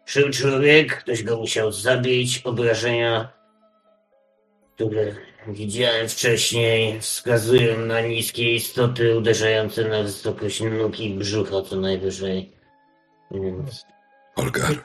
żył 0.07 0.31
człowiek, 0.31 0.97
ktoś 0.99 1.23
go 1.23 1.37
musiał 1.37 1.73
zabić, 1.73 2.41
obrażenia, 2.45 3.29
które 4.75 5.15
widziałem 5.49 6.09
wcześniej, 6.09 7.01
wskazują 7.01 7.79
na 7.79 8.01
niskie 8.01 8.55
istoty 8.55 9.17
uderzające 9.19 9.89
na 9.89 10.03
wysokość 10.03 10.61
nóg 10.61 11.01
i 11.01 11.15
brzucha 11.15 11.63
co 11.63 11.77
najwyżej. 11.77 12.53
Więc 13.31 13.87
Olgar, 14.37 14.85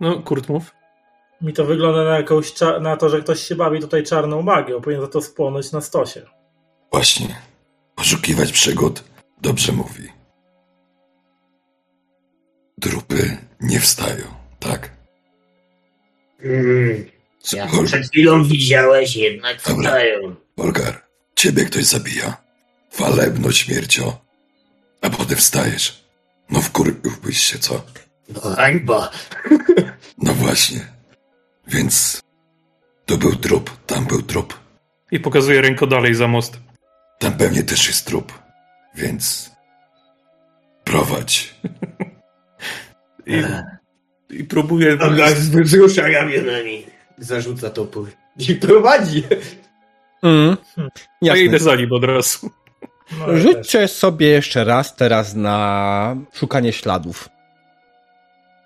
no, 0.00 0.22
Kurt 0.22 0.48
mów. 0.48 0.74
Mi 1.40 1.52
to 1.52 1.64
wygląda 1.64 2.04
na, 2.04 2.16
jakąś 2.16 2.52
cza- 2.52 2.80
na 2.80 2.96
to, 2.96 3.08
że 3.08 3.20
ktoś 3.20 3.40
się 3.40 3.54
bawi 3.54 3.80
tutaj 3.80 4.04
czarną 4.04 4.42
magią. 4.42 4.80
Powinien 4.80 5.02
za 5.02 5.08
to 5.08 5.22
spłonąć 5.22 5.72
na 5.72 5.80
stosie. 5.80 6.22
właśnie. 6.92 7.36
Poszukiwać 7.94 8.52
przygód 8.52 9.04
dobrze 9.42 9.72
mówi. 9.72 10.08
Trupy 12.80 13.36
nie 13.60 13.80
wstają, 13.80 14.24
tak? 14.60 14.90
Mm, 16.42 17.04
Ol- 17.54 17.86
przed 17.86 18.06
chwilą 18.08 18.44
widziałeś, 18.44 19.16
jednak 19.16 19.62
Dobra. 19.68 19.90
wstają. 19.90 20.34
Olgar, 20.56 21.02
ciebie 21.36 21.64
ktoś 21.64 21.84
zabija. 21.84 22.36
Falebno 22.90 23.52
śmiercio. 23.52 24.20
A 25.02 25.10
potem 25.10 25.36
wstajesz. 25.36 26.04
No 26.50 26.60
wkurwiłbyś 26.62 27.38
się, 27.38 27.58
co? 27.58 27.82
No 28.28 28.40
hańba. 28.40 29.10
No 30.18 30.34
właśnie. 30.34 30.80
Więc 31.68 32.20
tu 33.06 33.18
był 33.18 33.36
trup, 33.36 33.70
tam 33.86 34.06
był 34.06 34.22
trup. 34.22 34.58
I 35.10 35.20
pokazuje 35.20 35.60
ręko 35.60 35.86
dalej 35.86 36.14
za 36.14 36.28
most. 36.28 36.58
Tam 37.18 37.32
pewnie 37.32 37.62
też 37.62 37.86
jest 37.88 38.06
trup. 38.06 38.32
Więc 38.94 39.50
prowadź. 40.84 41.54
I 43.26 43.42
i 44.30 44.44
próbuje... 44.44 44.98
wzrusza 45.62 46.08
ramionami. 46.08 46.86
Zarzuca 47.18 47.70
topór. 47.70 48.10
I 48.48 48.54
prowadzi. 48.54 49.22
Mm. 50.22 50.56
Ja 50.76 50.84
Jasne. 51.22 51.42
idę 51.42 51.58
za 51.58 51.76
nim 51.76 51.92
od 51.92 52.04
razu. 52.04 52.50
No, 53.18 53.26
ja 53.26 53.26
też. 53.32 53.42
Rzućcie 53.42 53.88
sobie 53.88 54.26
jeszcze 54.28 54.64
raz 54.64 54.96
teraz 54.96 55.34
na 55.34 56.16
szukanie 56.32 56.72
śladów. 56.72 57.28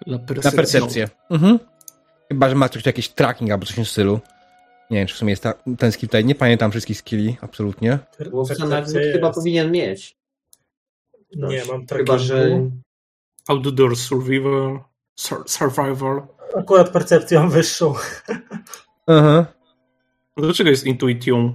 Na 0.07 0.19
Na 0.45 0.53
percepcję. 0.53 1.09
Mhm. 1.31 1.59
Chyba, 2.29 2.49
że 2.49 2.55
ma 2.55 2.69
tu 2.69 2.79
jakiś 2.87 3.09
tracking 3.09 3.51
albo 3.51 3.67
coś 3.67 3.73
w 3.73 3.77
tym 3.77 3.85
stylu. 3.85 4.21
Nie 4.91 4.99
wiem, 4.99 5.07
czy 5.07 5.15
w 5.15 5.19
sumie 5.19 5.31
jest 5.33 5.43
ta, 5.43 5.55
ten 5.79 5.93
skill 5.93 6.09
tutaj. 6.09 6.25
Nie 6.25 6.35
pamiętam 6.35 6.71
wszystkich 6.71 6.99
skilli, 6.99 7.37
absolutnie. 7.41 7.99
Percepcja 8.19 8.79
jest. 9.01 9.13
chyba 9.13 9.33
powinien 9.33 9.73
mieć. 9.73 10.17
Nie, 11.37 11.65
mam 11.65 11.87
Chyba, 11.87 11.87
trackingu. 11.87 12.19
że... 12.19 12.51
Outdoor 13.49 13.97
survival. 13.97 14.81
Sur 15.15 15.45
survival. 15.49 16.23
Akurat 16.59 16.91
percepcję 16.91 17.39
mam 17.39 17.51
wyższą. 17.51 17.95
Aha. 19.07 19.47
Dlaczego 20.37 20.71
jest 20.71 20.87
intuition? 20.87 21.55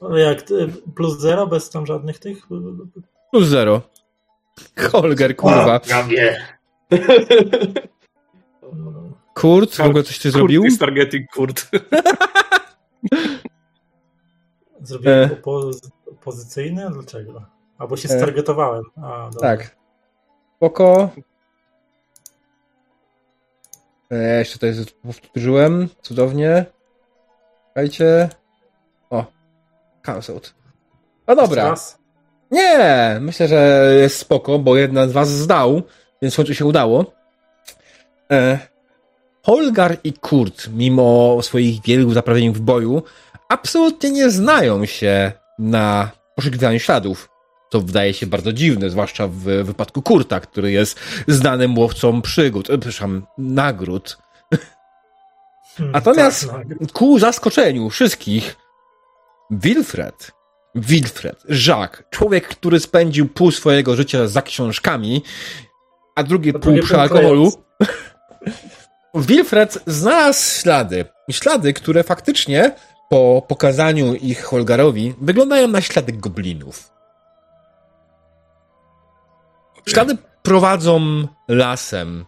Ale 0.00 0.20
jak 0.20 0.50
y, 0.50 0.68
plus 0.94 1.18
zero, 1.18 1.46
bez 1.46 1.70
tam 1.70 1.86
żadnych 1.86 2.18
tych? 2.18 2.46
Plus 3.30 3.48
zero. 3.48 3.82
Holger, 4.92 5.36
kurwa. 5.36 5.80
Prawie. 5.80 6.42
No, 8.72 8.92
Kurt, 9.34 9.74
w 9.76 9.80
ogóle 9.80 10.02
coś 10.02 10.18
ty 10.18 10.30
zrobił? 10.30 10.60
Kurt 10.62 10.70
jest 10.70 10.80
targeting 10.80 11.30
kurt. 11.30 11.66
Zrobiłem 14.82 15.30
E. 15.30 15.36
pozycyjny? 16.24 16.90
Dlaczego? 16.90 17.42
Albo 17.78 17.96
się 17.96 18.08
E. 18.08 18.18
stargetowałem. 18.18 18.82
A, 18.96 19.30
dobra. 19.32 19.56
Tak. 19.56 19.76
Spoko. 20.56 21.10
E, 24.12 24.38
jeszcze 24.38 24.66
jest, 24.66 25.00
powtórzyłem. 25.02 25.88
Cudownie. 26.02 26.64
Czekajcie. 27.68 28.28
O. 29.10 29.24
Cancelled. 30.02 30.54
No 31.26 31.36
dobra. 31.36 31.74
Nie, 32.50 33.16
myślę, 33.20 33.48
że 33.48 33.90
jest 34.00 34.18
spoko, 34.18 34.58
bo 34.58 34.76
jedna 34.76 35.08
z 35.08 35.12
was 35.12 35.28
zdał, 35.28 35.82
więc 36.22 36.36
końcu 36.36 36.54
się 36.54 36.64
udało. 36.64 37.12
E, 38.30 38.58
Holgar 39.42 39.96
i 40.04 40.12
Kurt, 40.12 40.68
mimo 40.68 41.38
swoich 41.42 41.82
wielu 41.82 42.12
zaprawień 42.12 42.52
w 42.52 42.60
boju, 42.60 43.02
absolutnie 43.48 44.10
nie 44.10 44.30
znają 44.30 44.84
się 44.84 45.32
na 45.58 46.10
poszukiwaniu 46.36 46.78
śladów. 46.78 47.31
To 47.72 47.80
wydaje 47.80 48.14
się 48.14 48.26
bardzo 48.26 48.52
dziwne, 48.52 48.90
zwłaszcza 48.90 49.28
w 49.28 49.40
wypadku 49.40 50.02
Kurta, 50.02 50.40
który 50.40 50.72
jest 50.72 51.00
znanym 51.28 51.78
łowcą 51.78 52.22
przygód, 52.22 52.70
e, 52.70 52.78
przepraszam, 52.78 53.26
nagród. 53.38 54.18
Hmm, 55.76 55.92
Natomiast 55.92 56.50
tak, 56.50 56.66
no. 56.80 56.86
ku 56.92 57.18
zaskoczeniu 57.18 57.90
wszystkich, 57.90 58.56
Wilfred, 59.50 60.32
Wilfred, 60.74 61.42
Jacques, 61.66 62.02
człowiek, 62.10 62.48
który 62.48 62.80
spędził 62.80 63.28
pół 63.28 63.50
swojego 63.50 63.96
życia 63.96 64.26
za 64.26 64.42
książkami, 64.42 65.22
a 66.14 66.22
drugie 66.22 66.50
A 66.50 66.58
pół 66.58 66.60
drugie 66.62 66.82
przy 66.82 67.00
alkoholu, 67.00 67.52
Wilfred 69.28 69.78
znalazł 69.86 70.60
ślady. 70.60 71.04
Ślady, 71.30 71.72
które 71.72 72.02
faktycznie 72.02 72.74
po 73.10 73.42
pokazaniu 73.48 74.14
ich 74.14 74.44
Holgarowi 74.44 75.14
wyglądają 75.20 75.68
na 75.68 75.80
ślady 75.80 76.12
goblinów. 76.12 76.92
Ślady 79.88 80.16
prowadzą 80.42 81.00
lasem 81.48 82.24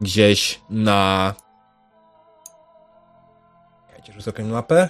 gdzieś 0.00 0.60
na. 0.70 1.34
Czekajcie, 3.86 4.12
rzucę 4.12 4.30
sobie 4.30 4.44
mapę. 4.44 4.88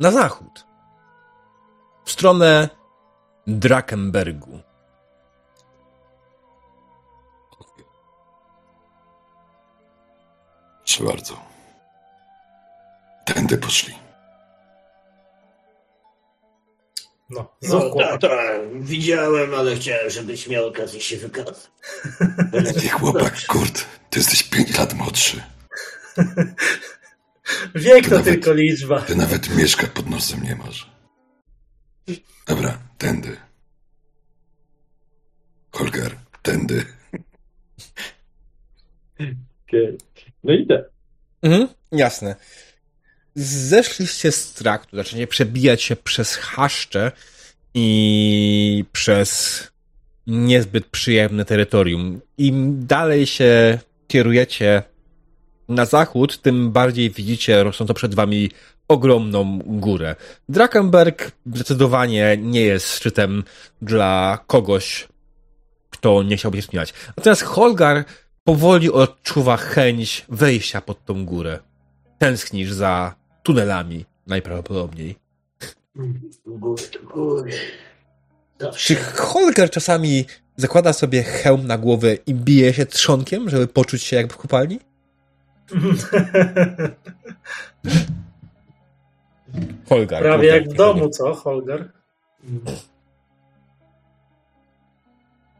Na 0.00 0.10
zachód. 0.10 0.66
W 2.04 2.10
stronę 2.10 2.68
Drakenbergu. 3.46 4.60
Proszę 10.98 11.04
bardzo. 11.04 11.40
Tędy 13.24 13.58
poszli. 13.58 14.07
No, 17.30 17.52
No, 17.62 17.68
zakład. 17.80 18.20
tak, 18.20 18.30
tak. 18.30 18.60
Widziałem, 18.82 19.54
ale 19.54 19.76
chciałem, 19.76 20.10
żebyś 20.10 20.48
miał 20.48 20.66
okazję 20.66 21.00
się 21.00 21.16
wykazać. 21.16 21.56
Ty 22.80 22.88
chłopak, 22.88 23.46
kurt, 23.46 23.84
ty 24.10 24.18
jesteś 24.18 24.42
pięć 24.42 24.78
lat 24.78 24.94
młodszy. 24.94 25.42
Wiek 27.74 28.04
to 28.04 28.10
Nawet- 28.10 28.24
tylko 28.24 28.52
liczba. 28.52 29.00
Ty 29.00 29.16
nawet 29.16 29.56
mieszka 29.56 29.86
pod 29.86 30.10
nosem 30.10 30.42
nie 30.42 30.56
masz. 30.56 30.90
Dobra, 32.46 32.78
tędy. 32.98 33.36
Holger, 35.72 36.16
tędy. 36.42 36.84
Okej. 39.68 39.98
No 40.44 40.52
idę. 40.52 40.84
Mhm, 41.42 41.68
jasne. 41.92 42.36
Zeszliście 43.40 44.32
z 44.32 44.52
traktu, 44.52 44.96
zaczęcie 44.96 45.26
przebijać 45.26 45.82
się 45.82 45.96
przez 45.96 46.34
chaszcze 46.34 47.12
i 47.74 48.84
przez 48.92 49.62
niezbyt 50.26 50.86
przyjemne 50.86 51.44
terytorium. 51.44 52.20
Im 52.38 52.86
dalej 52.86 53.26
się 53.26 53.78
kierujecie 54.08 54.82
na 55.68 55.84
zachód, 55.84 56.42
tym 56.42 56.72
bardziej 56.72 57.10
widzicie 57.10 57.62
rosnącą 57.64 57.94
przed 57.94 58.14
wami 58.14 58.50
ogromną 58.88 59.58
górę. 59.64 60.16
Drakenberg 60.48 61.32
zdecydowanie 61.54 62.36
nie 62.40 62.60
jest 62.60 62.96
szczytem 62.96 63.44
dla 63.82 64.38
kogoś, 64.46 65.08
kto 65.90 66.22
nie 66.22 66.36
chciałby 66.36 66.56
się 66.56 66.62
wspinać. 66.62 66.94
Natomiast 67.16 67.42
Holgar 67.42 68.04
powoli 68.44 68.92
odczuwa 68.92 69.56
chęć 69.56 70.24
wejścia 70.28 70.80
pod 70.80 71.04
tą 71.04 71.24
górę. 71.24 71.58
Tęsknisz 72.18 72.72
za 72.72 73.14
tunelami, 73.42 74.04
najprawdopodobniej. 74.26 75.16
Czy. 78.76 78.96
Holger 78.96 79.70
czasami 79.70 80.24
zakłada 80.56 80.92
sobie 80.92 81.22
hełm 81.22 81.66
na 81.66 81.78
głowę 81.78 82.14
i 82.14 82.34
bije 82.34 82.74
się 82.74 82.86
trzonkiem, 82.86 83.50
żeby 83.50 83.66
poczuć 83.66 84.02
się 84.02 84.16
jakby 84.16 84.34
w 84.34 84.36
kopalni? 84.36 84.80
Holgar. 89.88 90.22
Prawie 90.22 90.48
jak 90.48 90.68
w 90.68 90.74
domu, 90.74 91.08
co, 91.08 91.34
Holger? 91.34 91.92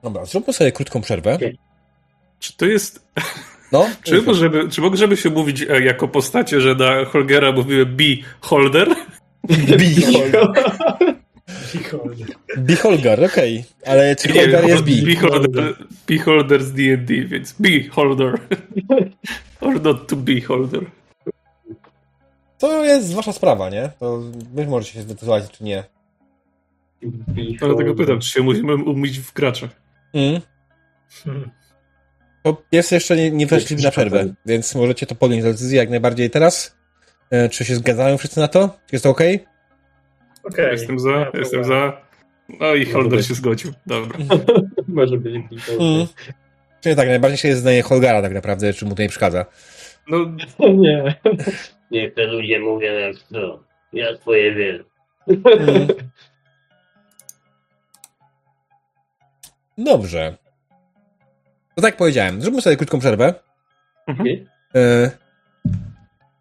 Dobra, 0.02 0.24
zróbmy 0.24 0.52
sobie 0.52 0.72
krótką 0.72 1.00
przerwę. 1.00 1.38
Czy 2.38 2.56
to 2.56 2.66
jest... 2.66 3.08
No, 3.72 3.86
Czy, 4.02 4.22
możemy, 4.22 4.68
czy 4.68 4.80
możemy 4.80 5.16
się 5.16 5.30
mówić 5.30 5.62
e, 5.62 5.82
jako 5.82 6.08
postacie, 6.08 6.60
że 6.60 6.74
na 6.74 7.04
Holgera 7.04 7.52
mówimy 7.52 7.86
Beholder? 7.86 8.88
Beholder. 9.48 10.54
Holger. 11.90 12.28
Beholder, 12.56 13.24
okej. 13.24 13.64
Ale 13.86 14.16
czy 14.16 14.28
Holger 14.32 14.68
jest 14.68 14.82
B? 14.82 14.90
Beholder, 15.06 15.74
Beholder 16.08 16.64
z 16.64 16.72
D&D, 16.72 17.14
więc 17.14 17.52
Beholder. 17.52 18.38
Or 19.60 19.82
not 19.82 20.08
to 20.08 20.16
Beholder. 20.16 20.84
To 22.58 22.84
jest 22.84 23.14
wasza 23.14 23.32
sprawa, 23.32 23.70
nie? 23.70 23.90
To 23.98 24.22
wy 24.54 24.66
możecie 24.66 24.92
się 24.92 25.02
zdecydować, 25.02 25.50
czy 25.50 25.64
nie. 25.64 25.84
Dlatego 27.58 27.94
pytam, 27.94 28.20
czy 28.20 28.30
się 28.30 28.42
musimy 28.42 28.74
umówić 28.74 29.20
w 29.20 29.32
graczach. 29.32 29.70
Mm. 30.14 30.40
Hmm. 31.24 31.50
To 32.42 32.62
jest 32.72 32.92
jeszcze 32.92 33.16
nie, 33.16 33.30
nie 33.30 33.46
weszli 33.46 33.76
na 33.76 33.90
przerwę, 33.90 34.34
więc 34.46 34.74
możecie 34.74 35.06
to 35.06 35.14
podjąć 35.14 35.42
decyzję 35.42 35.78
jak 35.78 35.90
najbardziej 35.90 36.30
teraz. 36.30 36.76
E, 37.30 37.48
Czy 37.48 37.64
się 37.64 37.74
zgadzają 37.74 38.18
wszyscy 38.18 38.40
na 38.40 38.48
to? 38.48 38.68
Czy 38.68 38.94
jest 38.94 39.02
to 39.02 39.10
ok? 39.10 39.20
Okej. 40.44 40.72
Jestem 40.72 40.98
za, 40.98 41.10
ma 41.10 41.30
jestem 41.34 41.64
za. 41.64 42.00
No 42.60 42.74
i 42.74 42.84
Holder 42.86 43.24
się 43.24 43.34
zgodził. 43.34 43.72
Dobra. 43.86 44.18
Może 44.88 45.16
być 45.16 45.38
blisko. 45.48 45.72
Mm. 45.72 46.06
Czyli 46.80 46.96
tak, 46.96 47.08
najbardziej 47.08 47.38
się 47.38 47.48
jest 47.48 47.60
zdanie 47.60 47.82
Holgara 47.82 48.22
tak 48.22 48.32
naprawdę, 48.34 48.72
czy 48.72 48.84
mu 48.86 48.94
to 48.94 49.02
nie 49.02 49.08
przeszkadza. 49.08 49.46
No, 50.08 50.18
Nie. 50.68 51.14
Niech 51.90 52.14
te 52.14 52.24
ludzie 52.24 52.60
mówią 52.60 52.92
jak 52.92 53.16
to. 53.32 53.64
Ja 53.92 54.16
twoje 54.16 54.54
wiem. 54.54 54.84
Mm. 55.28 55.88
Dobrze. 59.78 60.36
To 61.78 61.82
tak 61.82 61.92
jak 61.92 61.98
powiedziałem, 61.98 62.42
zróbmy 62.42 62.62
sobie 62.62 62.76
krótką 62.76 62.98
przerwę. 62.98 63.34
Okej. 64.06 64.46
E, 64.74 65.10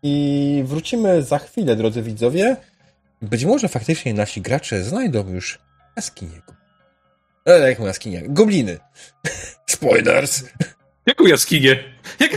I 0.04 0.64
wrócimy 0.66 1.24
za 1.24 1.40
chwilę, 1.40 1.76
drodzy 1.76 2.02
widzowie. 2.02 2.58
Być 3.22 3.46
może 3.46 3.68
faktycznie 3.68 4.14
nasi 4.14 4.42
gracze 4.42 4.84
znajdą 4.84 5.30
już 5.30 5.60
jaskinię. 5.96 6.42
E, 7.46 7.70
jak 7.70 7.80
mówię 7.80 7.88
jaskinie? 7.88 8.24
Gobliny. 8.28 8.78
Spoilers. 9.66 10.44
Jaką 11.06 11.26
jaskinię? 11.26 11.84
Jak... 12.20 12.32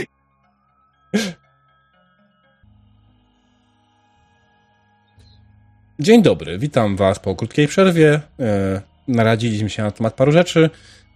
Dzień 5.99 6.21
dobry, 6.21 6.59
witam 6.59 6.95
Was 6.95 7.19
po 7.19 7.35
krótkiej 7.35 7.67
przerwie. 7.67 8.21
E, 8.39 8.81
naradziliśmy 9.07 9.69
się 9.69 9.83
na 9.83 9.91
temat 9.91 10.13
paru 10.13 10.31
rzeczy, 10.31 10.69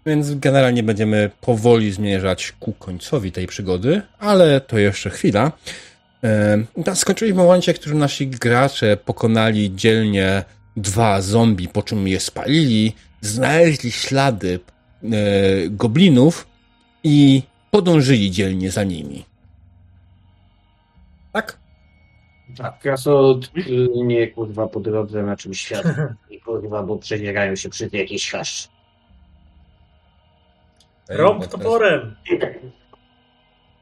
więc 0.05 0.35
generalnie 0.35 0.83
będziemy 0.83 1.31
powoli 1.41 1.91
zmierzać 1.91 2.51
ku 2.59 2.73
końcowi 2.73 3.31
tej 3.31 3.47
przygody, 3.47 4.01
ale 4.19 4.61
to 4.61 4.77
jeszcze 4.77 5.09
chwila. 5.09 5.51
E, 6.23 6.95
skończyliśmy 6.95 7.41
w 7.41 7.45
momencie, 7.45 7.73
w 7.73 7.79
którym 7.79 7.97
nasi 7.97 8.27
gracze 8.27 8.97
pokonali 8.97 9.75
dzielnie 9.75 10.43
dwa 10.77 11.21
zombie, 11.21 11.67
po 11.67 11.83
czym 11.83 12.07
je 12.07 12.19
spalili, 12.19 12.93
znaleźli 13.21 13.91
ślady 13.91 14.59
e, 15.03 15.07
goblinów 15.69 16.47
i 17.03 17.43
podążyli 17.71 18.31
dzielnie 18.31 18.71
za 18.71 18.83
nimi. 18.83 19.25
Tak? 21.33 21.57
Tak, 22.57 22.79
krasnolud 22.79 23.51
nie 23.95 24.27
kurwa 24.27 24.67
po 24.67 24.79
drodze 24.79 25.23
na 25.23 25.35
czymś 25.35 25.61
światłym. 25.61 26.15
I 26.29 26.39
kurwa, 26.39 26.83
bo 26.83 26.97
przebierają 26.97 27.55
się 27.55 27.69
przy 27.69 27.89
jakiejś 27.93 28.31
chaszczy. 28.31 28.74
Rąb 31.09 31.47
toporem. 31.47 32.15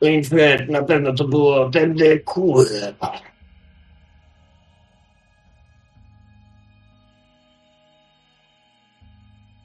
Infred, 0.01 0.69
na 0.69 0.83
pewno 0.83 1.13
to 1.13 1.27
było 1.27 1.69
tędy 1.69 2.19
kurwa. 2.19 3.21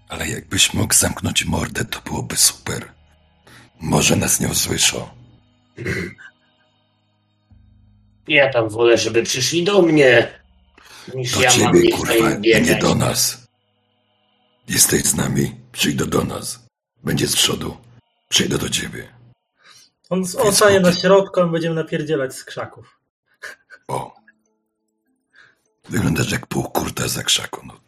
Ale 0.09 0.29
jakbyś 0.29 0.75
mógł 0.75 0.95
zamknąć 0.95 1.45
mordę, 1.45 1.85
to 1.85 2.01
byłoby 2.01 2.37
super. 2.37 2.93
Może 3.81 4.17
nas 4.17 4.41
nie 4.41 4.49
usłyszą. 4.49 5.09
Ja 8.29 8.53
tam 8.53 8.69
wolę, 8.69 8.99
żeby 8.99 9.23
przyszli 9.23 9.65
do 9.65 9.83
mnie, 9.83 10.41
niż 11.15 11.33
Do 11.33 11.43
ja 11.43 11.51
mam 11.51 11.75
ciebie, 11.75 11.91
kurwa, 11.93 12.31
nie 12.41 12.79
do 12.81 12.95
nas. 12.95 13.49
Jesteś 14.69 15.03
z 15.03 15.15
nami, 15.15 15.55
przyjdę 15.73 16.07
do 16.07 16.25
nas. 16.25 16.68
Będzie 17.05 17.27
z 17.27 17.37
przodu. 17.37 17.77
Przyjdę 18.29 18.59
do 18.59 18.69
ciebie. 18.69 19.09
On, 20.11 20.25
on 20.39 20.55
stanie 20.55 20.81
na 20.81 20.93
środku, 20.93 21.41
a 21.41 21.47
my 21.47 21.53
będziemy 21.53 21.75
napierdzielać 21.75 22.35
z 22.35 22.45
krzaków. 22.45 23.01
O. 23.89 24.15
Wyglądasz 25.89 26.31
jak 26.31 26.47
pół 26.47 26.65
kurta 26.65 27.09
za 27.09 27.23
krzaku. 27.23 27.67
No. 27.67 27.81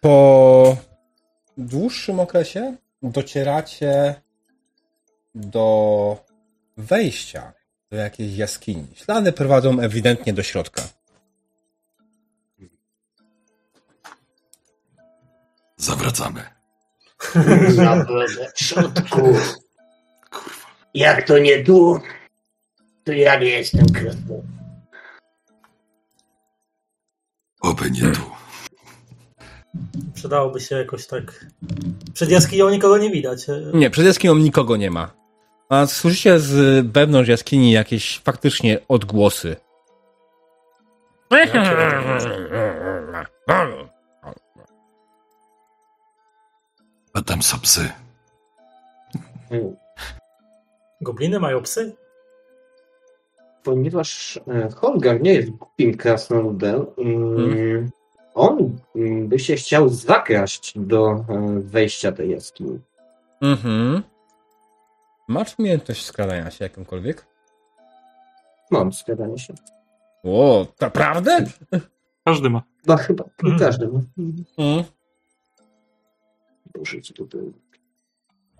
Po 0.00 0.76
dłuższym 1.58 2.20
okresie 2.20 2.76
docieracie 3.02 4.20
do 5.34 6.24
wejścia 6.76 7.52
do 7.90 7.96
jakiejś 7.96 8.36
jaskini. 8.36 8.86
Ślady 8.94 9.32
prowadzą 9.32 9.80
ewidentnie 9.80 10.32
do 10.32 10.42
środka. 10.42 10.82
Zawracamy. 15.76 16.59
Naprawdę, 17.76 18.46
w 18.54 18.64
środku. 18.64 19.32
Jak 20.94 21.26
to 21.26 21.38
nie 21.38 21.64
tu, 21.64 22.00
to 23.04 23.12
ja 23.12 23.38
nie 23.38 23.46
jestem 23.46 23.86
krasnolud. 23.86 24.44
Oby 27.60 27.90
nie 27.90 28.12
tu. 28.12 28.20
Przydałoby 30.14 30.60
się 30.60 30.76
jakoś 30.76 31.06
tak. 31.06 31.46
Przed 32.14 32.30
jaskinią 32.30 32.70
nikogo 32.70 32.98
nie 32.98 33.10
widać. 33.10 33.46
Nie, 33.74 33.90
przed 33.90 34.06
jaskinią 34.06 34.34
nikogo 34.34 34.76
nie 34.76 34.90
ma. 34.90 35.10
A 35.68 35.86
słyszycie 35.86 36.40
z 36.40 36.86
wewnątrz 36.86 37.28
jaskini 37.28 37.72
jakieś 37.72 38.20
faktycznie 38.24 38.78
odgłosy. 38.88 39.56
A 47.14 47.22
tam 47.22 47.42
są 47.42 47.58
psy. 47.60 47.88
Gobliny 51.00 51.40
mają 51.40 51.62
psy? 51.62 51.96
Ponieważ 53.62 54.40
e, 54.48 54.68
Holger 54.70 55.20
nie 55.22 55.34
jest 55.34 55.50
głupim 55.50 55.96
krasnoludem, 55.96 56.86
mm, 56.98 57.36
Hmm. 57.36 57.90
on 58.34 58.78
mm, 58.96 59.28
by 59.28 59.38
się 59.38 59.54
chciał 59.56 59.88
zakraść 59.88 60.78
do 60.78 61.10
e, 61.10 61.24
wejścia 61.60 62.12
tej 62.12 62.30
jaskini. 62.30 62.80
Mhm. 63.40 64.02
Masz 65.28 65.58
umiejętność 65.58 66.04
skradania 66.06 66.50
się 66.50 66.64
jakąkolwiek? 66.64 67.26
Mam 68.70 68.92
skradanie 68.92 69.38
się. 69.38 69.54
O, 70.24 70.66
naprawdę? 70.80 71.46
Każdy 72.24 72.50
ma. 72.50 72.62
No 72.86 72.96
chyba 72.96 73.24
Mhm. 73.42 73.58
każdy. 73.60 73.88
no. 73.88 74.00
Mhm. 74.58 74.84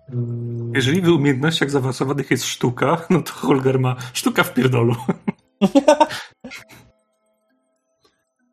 Mm, 0.09 0.71
Jeżeli 0.75 1.01
w 1.01 1.07
umiejętnościach 1.09 1.69
zaawansowanych 1.69 2.31
jest 2.31 2.45
sztuka, 2.45 3.05
no 3.09 3.21
to 3.21 3.31
Holger 3.31 3.79
ma 3.79 3.95
sztuka 4.13 4.43
w 4.43 4.53
pierdolu. 4.53 4.95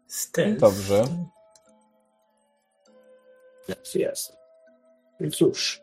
Stealth. 0.06 0.60
Dobrze. 0.60 1.04
Jest, 3.68 3.94
jest. 3.94 4.32
No 5.20 5.30
cóż. 5.30 5.80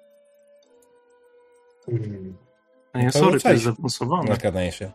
Mm, 1.88 2.38
A 2.93 2.99
nie, 2.99 3.11
To 3.11 3.19
sorry, 3.19 3.39
to 3.39 3.52
jest 3.52 3.64
zaawansowane. 3.64 4.30
Na 4.30 4.35
skradanie 4.35 4.72
się. 4.72 4.91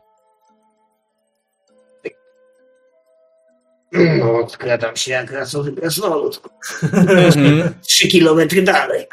No, 3.93 4.49
skradam 4.49 4.97
się 4.97 5.13
jak 5.13 5.33
rasowy 5.33 5.73
krasnolud. 5.73 6.43
Mhm. 6.83 7.75
Trzy 7.87 8.09
kilometry 8.09 8.63
dalej. 8.63 9.07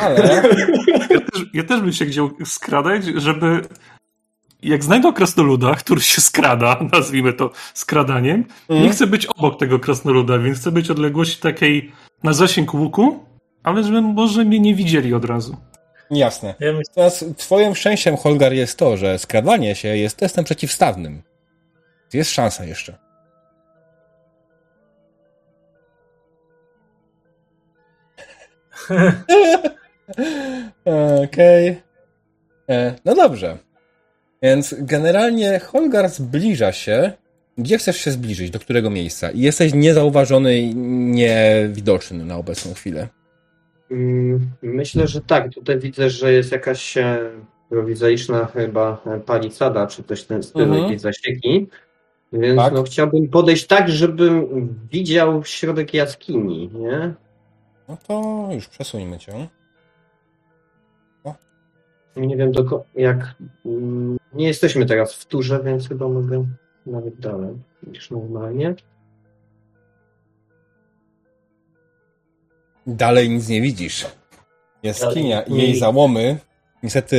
Ale 0.00 0.42
Ja 1.10 1.20
też, 1.20 1.44
ja 1.54 1.64
też 1.64 1.80
bym 1.80 1.92
się 1.92 2.06
chciał 2.06 2.30
skradać, 2.44 3.04
żeby 3.04 3.60
jak 4.62 4.84
znajdę 4.84 5.12
krasnoluda, 5.12 5.74
który 5.74 6.00
się 6.00 6.20
skrada, 6.20 6.80
nazwijmy 6.92 7.32
to 7.32 7.50
skradaniem, 7.74 8.44
nie 8.70 8.90
chcę 8.90 9.06
być 9.06 9.26
obok 9.26 9.58
tego 9.58 9.78
krasnoluda, 9.78 10.38
więc 10.38 10.58
chcę 10.58 10.72
być 10.72 10.90
odległości 10.90 11.40
takiej 11.40 11.92
na 12.22 12.32
zasięg 12.32 12.74
łuku, 12.74 13.24
ale 13.62 13.84
żeby 13.84 14.02
może 14.02 14.44
mnie 14.44 14.60
nie 14.60 14.74
widzieli 14.74 15.14
od 15.14 15.24
razu. 15.24 15.56
jasne. 16.10 16.54
Teraz 16.94 17.24
twoim 17.36 17.74
szczęściem, 17.74 18.16
Holgar, 18.16 18.52
jest 18.52 18.78
to, 18.78 18.96
że 18.96 19.18
skradanie 19.18 19.74
się 19.74 19.88
jest 19.88 20.16
testem 20.16 20.44
przeciwstawnym. 20.44 21.22
Jest 22.12 22.30
szansa 22.30 22.64
jeszcze. 22.64 22.98
Okej. 31.24 31.82
E, 32.70 32.94
No 33.04 33.14
dobrze. 33.14 33.58
Więc 34.42 34.74
generalnie 34.78 35.58
Holgar 35.58 36.08
zbliża 36.08 36.72
się. 36.72 37.12
Gdzie 37.58 37.78
chcesz 37.78 37.96
się 37.96 38.10
zbliżyć? 38.10 38.50
Do 38.50 38.58
którego 38.58 38.90
miejsca? 38.90 39.30
I 39.30 39.40
jesteś 39.40 39.74
niezauważony 39.74 40.58
i 40.58 40.74
niewidoczny 40.76 42.24
na 42.24 42.36
obecną 42.36 42.74
chwilę. 42.74 43.08
mm, 43.90 44.50
Myślę, 44.62 45.06
że 45.06 45.20
tak. 45.20 45.54
Tutaj 45.54 45.78
widzę, 45.78 46.10
że 46.10 46.32
jest 46.32 46.52
jakaś 46.52 46.96
e, 46.96 47.18
prowizoriczna 47.68 48.46
chyba 48.46 49.02
e, 49.06 49.20
palisada, 49.20 49.86
czy 49.86 50.02
coś 50.02 50.20
w 50.20 50.26
tym 50.26 50.42
stylu, 50.42 50.64
Mhm. 50.64 50.82
jakieś 50.84 51.00
zasieki. 51.00 51.66
Więc 52.32 52.58
Tak. 52.58 52.72
no, 52.72 52.82
chciałbym 52.82 53.28
podejść 53.28 53.66
tak, 53.66 53.88
żebym 53.88 54.68
widział 54.92 55.44
środek 55.44 55.94
jaskini, 55.94 56.70
nie? 56.74 57.14
No 57.88 57.96
to 58.06 58.48
już 58.52 58.68
przesuńmy 58.68 59.18
cię. 59.18 59.48
Nie 62.16 62.36
wiem 62.36 62.52
doko- 62.52 62.82
jak. 62.94 63.34
mm, 63.66 64.18
Nie 64.32 64.46
jesteśmy 64.46 64.86
teraz 64.86 65.14
w 65.14 65.24
turze, 65.26 65.62
więc 65.64 65.88
chyba 65.88 66.08
mogę 66.08 66.46
nawet 66.86 67.18
dalej 67.20 67.54
niż 67.86 68.10
normalnie. 68.10 68.74
Dalej 72.86 73.30
nic 73.30 73.48
nie 73.48 73.60
widzisz. 73.62 74.06
Jaskinia 74.82 75.42
i 75.42 75.54
jej 75.56 75.78
załomy 75.78 76.38
niestety 76.82 77.16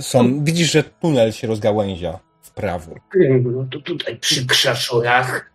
są... 0.00 0.44
Widzisz, 0.44 0.72
że 0.72 0.82
tunel 0.84 1.32
się 1.32 1.46
rozgałęzia 1.46 2.18
w 2.42 2.50
prawo. 2.50 2.94
No 3.44 3.66
to 3.70 3.80
tutaj 3.80 4.16
przy 4.16 4.46
krzaszorach 4.46 5.50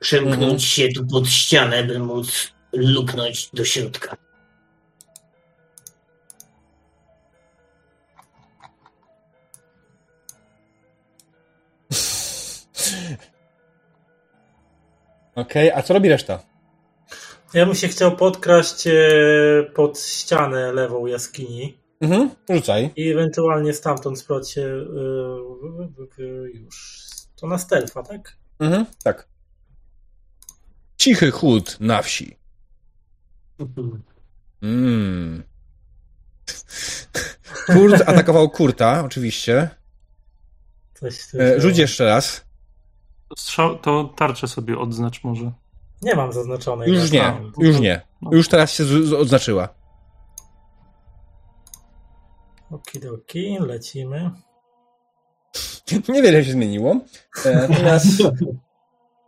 przemknąć 0.00 0.42
Mhm. 0.42 0.58
się 0.60 0.88
tu 0.88 1.06
pod 1.06 1.28
ścianę, 1.28 1.84
by 1.84 1.98
móc 1.98 2.52
luknąć 2.72 3.50
do 3.54 3.64
środka. 3.64 4.16
Okej, 15.34 15.70
a 15.72 15.82
co 15.82 15.94
robi 15.94 16.08
reszta? 16.08 16.42
Ja 17.54 17.66
bym 17.66 17.74
się 17.74 17.88
chciał 17.88 18.16
podkraść 18.16 18.86
e, 18.86 18.92
pod 19.74 19.98
ścianę 20.00 20.72
lewą 20.72 21.06
jaskini 21.06 21.80
Mhm, 22.00 22.30
rzucaj. 22.50 22.90
i 22.96 23.10
ewentualnie 23.10 23.72
stamtąd 23.72 24.18
spróbować 24.18 24.50
się 24.50 24.62
e, 24.62 26.22
już. 26.54 27.06
To 27.36 27.46
na 27.46 27.58
stealtha, 27.58 28.02
tak? 28.02 28.36
Mhm, 28.58 28.86
tak. 29.04 29.28
Cichy 30.96 31.30
chód 31.30 31.76
na 31.80 32.02
wsi. 32.02 32.36
Mm. 34.62 35.42
Kurt 37.66 38.00
atakował 38.08 38.50
Kurta, 38.50 39.02
oczywiście. 39.04 39.70
E, 41.38 41.60
rzuć 41.60 41.78
jeszcze 41.78 42.04
raz. 42.04 42.44
Strzał, 43.38 43.78
to 43.78 44.04
tarczę 44.16 44.48
sobie 44.48 44.78
odznacz 44.78 45.24
może. 45.24 45.52
Nie 46.02 46.14
mam 46.14 46.32
zaznaczonej. 46.32 46.92
Już 46.92 47.10
nie, 47.10 47.22
Mam. 47.22 47.52
już 47.58 47.80
nie. 47.80 48.00
Już 48.32 48.48
teraz 48.48 48.72
się 48.72 48.84
z- 48.84 49.04
z- 49.08 49.12
odznaczyła. 49.12 49.68
Okidoki, 52.70 53.56
lecimy. 53.60 54.30
Niewiele 56.08 56.44
się 56.44 56.52
zmieniło. 56.52 56.96
E, 57.44 57.68
Natomiast 57.68 58.06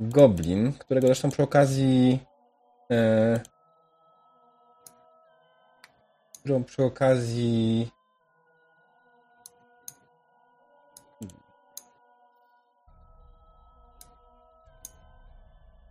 Goblin, 0.00 0.72
którego 0.72 1.06
zresztą 1.06 1.30
przy 1.30 1.42
okazji 1.42 2.18
e, 2.90 3.40
którą 6.42 6.64
przy 6.64 6.84
okazji 6.84 7.90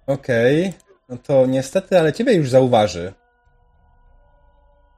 Okej, 0.07 0.73
no 1.09 1.17
to 1.17 1.45
niestety, 1.45 1.99
ale 1.99 2.13
ciebie 2.13 2.33
już 2.33 2.49
zauważy. 2.49 3.13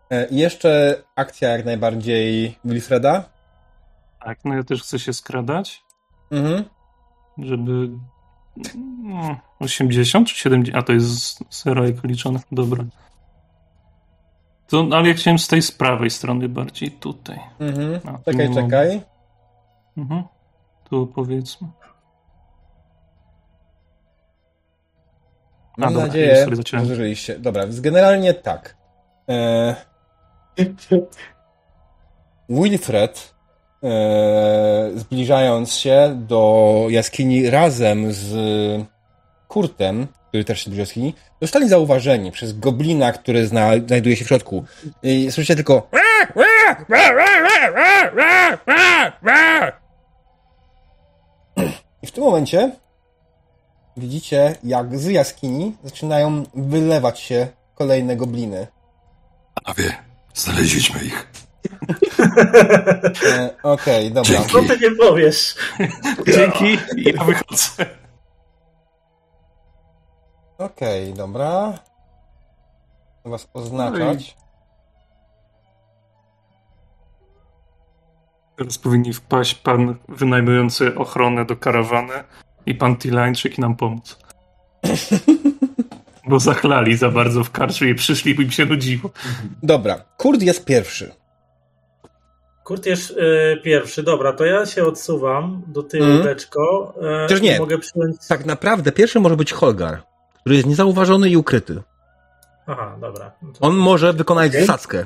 E, 0.10 0.28
I 0.28 0.38
jeszcze 0.38 1.04
akcja 1.16 1.50
jak 1.50 1.66
najbardziej 1.66 2.58
Wilfreda. 2.66 3.30
Tak, 4.20 4.40
no 4.46 4.56
ja 4.56 4.64
też 4.64 4.84
chcę 4.84 5.00
się 5.00 5.14
skradać, 5.14 5.84
Mhm. 6.32 6.64
żeby... 7.38 7.90
No, 9.04 9.38
80 9.60 10.28
czy 10.28 10.36
70? 10.36 10.78
A 10.78 10.84
to 10.84 10.94
jest 10.94 11.40
jak 11.86 12.04
liczone. 12.04 12.40
Dobra. 12.52 12.84
To, 14.74 14.88
ale 14.92 15.08
ja 15.08 15.14
chciałem 15.14 15.40
z 15.40 15.48
tej 15.48 15.62
z 15.62 15.72
prawej 15.72 16.10
strony 16.10 16.50
bardziej 16.50 16.92
tutaj. 16.92 17.40
Mhm. 17.60 18.00
A, 18.06 18.18
tu 18.18 18.32
Czekaj, 18.32 18.54
czekaj. 18.54 19.02
Mhm. 19.98 20.24
Tu 20.90 21.08
powiedzmy. 21.08 21.68
Mam 25.78 25.90
A, 25.90 25.92
dobra, 25.92 26.08
nadzieję, 26.08 26.48
że 26.74 26.86
zużyliście. 26.86 27.40
Dobra, 27.40 27.64
więc 27.64 27.80
generalnie 27.80 28.34
tak. 28.34 28.78
E... 29.30 29.76
Wilfred, 32.50 33.34
e... 33.84 34.92
zbliżając 34.96 35.74
się 35.74 36.16
do 36.28 36.86
jaskini 36.90 37.50
razem 37.50 38.14
z 38.14 38.34
Kurtem, 39.48 40.08
który 40.28 40.44
też 40.44 40.60
się 40.60 40.64
zbliżył 40.64 40.78
do 40.78 40.82
jaskini, 40.82 41.14
zostali 41.44 41.70
zauważeni 41.70 42.32
przez 42.32 42.60
goblina, 42.60 43.12
który 43.12 43.48
zna... 43.48 43.72
znajduje 43.88 44.16
się 44.16 44.26
w 44.26 44.28
środku. 44.28 44.66
I 45.04 45.32
słyszycie 45.32 45.56
tylko 45.56 45.90
i 52.02 52.08
w 52.08 52.12
tym 52.12 52.24
momencie 52.24 52.72
widzicie, 53.98 54.56
jak 54.64 55.00
z 55.00 55.06
jaskini 55.06 55.76
zaczynają 55.84 56.44
wylewać 56.56 57.20
się 57.20 57.48
kolejne 57.76 58.16
gobliny. 58.16 58.68
Panowie, 59.64 59.96
znaleźliśmy 60.34 61.00
ich. 61.04 61.28
E, 63.28 63.50
Okej, 63.64 64.12
dobra. 64.12 64.24
Dzięki. 64.34 64.52
Co 64.52 64.62
ty 64.64 64.80
nie 64.80 64.92
powiesz? 64.96 65.56
Dzięki, 66.36 66.78
ja 66.98 67.24
wychodzę. 67.24 68.03
Okej, 70.66 71.14
dobra. 71.14 71.74
Chcę 73.20 73.30
was 73.30 73.48
oznaczać. 73.54 74.36
Teraz 78.58 78.78
powinni 78.78 79.14
wpaść 79.14 79.56
pan 79.56 79.96
wynajmujący 80.10 80.96
ochronę 80.96 81.46
do 81.46 81.56
karawany 81.56 82.14
i 82.66 82.76
pan 82.76 82.96
Tilańczyk 82.98 83.58
i 83.58 83.62
nam 83.62 83.76
pomóc. 83.76 84.20
Bo 86.28 86.40
zachlali 86.40 86.98
za 86.98 87.10
bardzo 87.10 87.44
w 87.44 87.52
karczy 87.52 87.90
i 87.90 87.96
przyszli, 87.96 88.36
bo 88.36 88.42
im 88.42 88.52
się 88.52 88.66
nudziło. 88.66 89.10
Dobra, 89.64 89.96
Kurt 90.18 90.42
jest 90.42 90.66
pierwszy. 90.66 91.12
Kurt 92.64 92.86
jest 92.86 93.12
e, 93.12 93.58
pierwszy. 93.58 94.04
Dobra, 94.04 94.34
to 94.34 94.46
ja 94.46 94.66
się 94.66 94.84
odsuwam 94.84 95.62
do 95.68 95.84
tyłu 95.84 96.04
Mhm. 96.06 96.26
leczko. 96.26 96.94
E, 97.02 97.22
Chociaż 97.24 97.42
nie. 97.42 97.60
Mogę 97.60 97.78
przyjąć... 97.78 98.28
Tak 98.28 98.46
naprawdę 98.46 98.92
pierwszy 98.92 99.20
może 99.20 99.38
być 99.38 99.54
Holgar, 99.54 100.02
który 100.44 100.56
jest 100.56 100.68
niezauważony 100.68 101.30
i 101.30 101.38
ukryty. 101.38 101.82
Aha, 102.68 102.98
dobra. 103.02 103.32
No 103.42 103.52
to- 103.54 103.60
On 103.68 103.76
może 103.76 104.14
wykonać 104.14 104.50
Okej. 104.52 104.62
zasadzkę. 104.62 105.06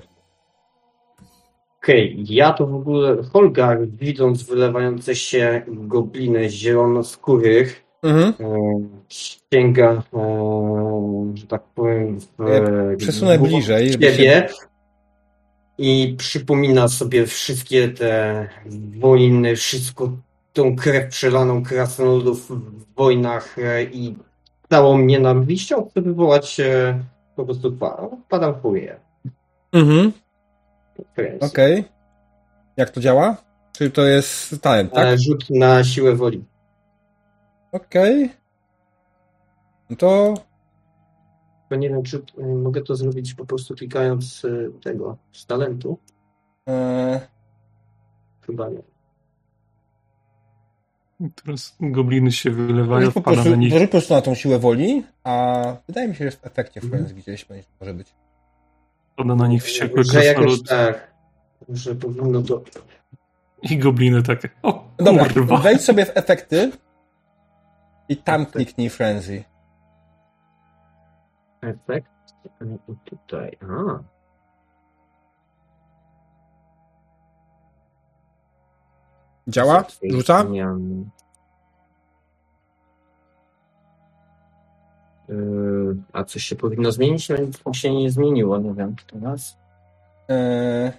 Okej, 1.83 2.23
ja 2.29 2.53
to 2.53 2.67
w 2.67 2.75
ogóle 2.75 3.23
Holgar, 3.33 3.87
widząc 3.87 4.43
wylewające 4.43 5.15
się 5.15 5.61
gobliny 5.67 6.49
zielonoskórych, 6.49 7.83
Mhm. 8.03 8.33
e, 8.39 8.55
sięga, 9.09 10.03
e, 10.13 11.31
że 11.33 11.47
tak 11.47 11.63
powiem, 11.75 12.19
w, 12.19 12.27
Ja 12.39 12.97
przesunę 12.97 13.37
w- 13.37 13.41
bliżej, 13.41 13.91
siebie 13.91 14.47
i 15.77 16.15
przypomina 16.17 16.87
sobie 16.87 17.25
wszystkie 17.25 17.89
te 17.89 18.49
wojny, 18.99 19.55
wszystko, 19.55 20.09
tą 20.53 20.75
krew 20.75 21.07
przelaną 21.09 21.63
krasnoludów 21.63 22.51
w 22.51 22.95
wojnach 22.95 23.57
e, 23.59 23.83
i 24.67 24.69
całą 24.69 24.97
nienawiścią 24.97 25.89
chce 25.89 26.01
wywołać 26.01 26.59
e, 26.59 26.99
po 27.35 27.45
prostu 27.45 27.71
pa- 27.71 28.07
padam 28.29 28.53
w 28.53 28.61
chuje. 28.61 28.99
Mhm. 29.73 30.11
Okej. 31.41 31.83
Jak 32.77 32.89
to 32.89 33.01
działa? 33.01 33.37
Czy 33.71 33.91
to 33.91 34.01
jest 34.05 34.61
talent, 34.61 34.93
tak? 34.93 35.05
E, 35.07 35.17
Rzut 35.17 35.49
na 35.49 35.83
siłę 35.83 36.15
woli. 36.15 36.45
Okej. 37.71 38.29
No 39.89 39.95
to 39.95 40.33
To 41.69 41.75
nie 41.75 41.89
wiem, 41.89 42.03
czy 42.03 42.17
y, 42.39 42.43
mogę 42.45 42.81
to 42.81 42.95
zrobić 42.95 43.33
po 43.33 43.45
prostu 43.45 43.75
klikając 43.75 44.45
y, 44.45 44.71
tego 44.83 45.17
z 45.31 45.45
talentu. 45.45 45.97
e, 46.69 47.21
Chyba 48.45 48.69
nie. 48.69 48.81
I 51.19 51.29
Teraz 51.43 51.75
gobliny 51.79 52.31
się 52.31 52.51
wylewają, 52.51 53.11
wpada 53.11 53.31
prostu, 53.31 53.49
na 53.49 53.55
nich. 53.55 53.71
rzuć 53.73 53.81
po 53.81 53.87
prostu 53.87 54.13
na 54.13 54.21
tą 54.21 54.35
siłę 54.35 54.59
woli, 54.59 55.03
a 55.23 55.63
wydaje 55.87 56.07
mi 56.07 56.15
się, 56.15 56.25
że 56.25 56.37
w 56.37 56.45
efekcie 56.45 56.81
w 56.81 56.83
Mhm. 56.83 57.03
końcu 57.03 57.15
gdzieś 57.15 57.45
będzie- 57.45 57.63
może 57.81 57.93
być. 57.93 58.15
Wpada 59.13 59.35
na 59.35 59.47
nich 59.47 59.63
wściekły 59.63 60.03
Że 60.03 60.25
jakoś 60.25 60.63
tak, 60.63 61.11
że 61.69 61.95
powinno 61.95 62.41
to... 62.41 62.61
I 63.61 63.77
gobliny 63.77 64.23
takie. 64.23 64.49
O 64.63 64.87
Dobra, 64.97 65.29
kurwa. 65.29 65.57
wejdź 65.57 65.81
sobie 65.81 66.05
w 66.05 66.11
efekty 66.17 66.71
i 68.09 68.17
tam 68.17 68.45
kliknij 68.45 68.89
frenzy. 68.89 69.43
Efekt. 71.61 72.11
y, 72.61 72.77
Tutaj. 73.05 73.57
A. 73.61 73.99
Działa? 79.47 79.85
Rzuca? 80.03 80.45
Zmiany. 80.45 81.09
Y, 85.29 85.95
A 86.13 86.23
coś 86.23 86.43
się 86.43 86.55
powinno 86.55 86.91
zmienić? 86.91 87.27
No 87.65 87.73
się 87.73 87.95
nie 87.95 88.11
zmieniło, 88.11 88.57
nie 88.57 88.73
wiem, 88.73 88.95
teraz. 89.11 89.57
E, 90.29 90.91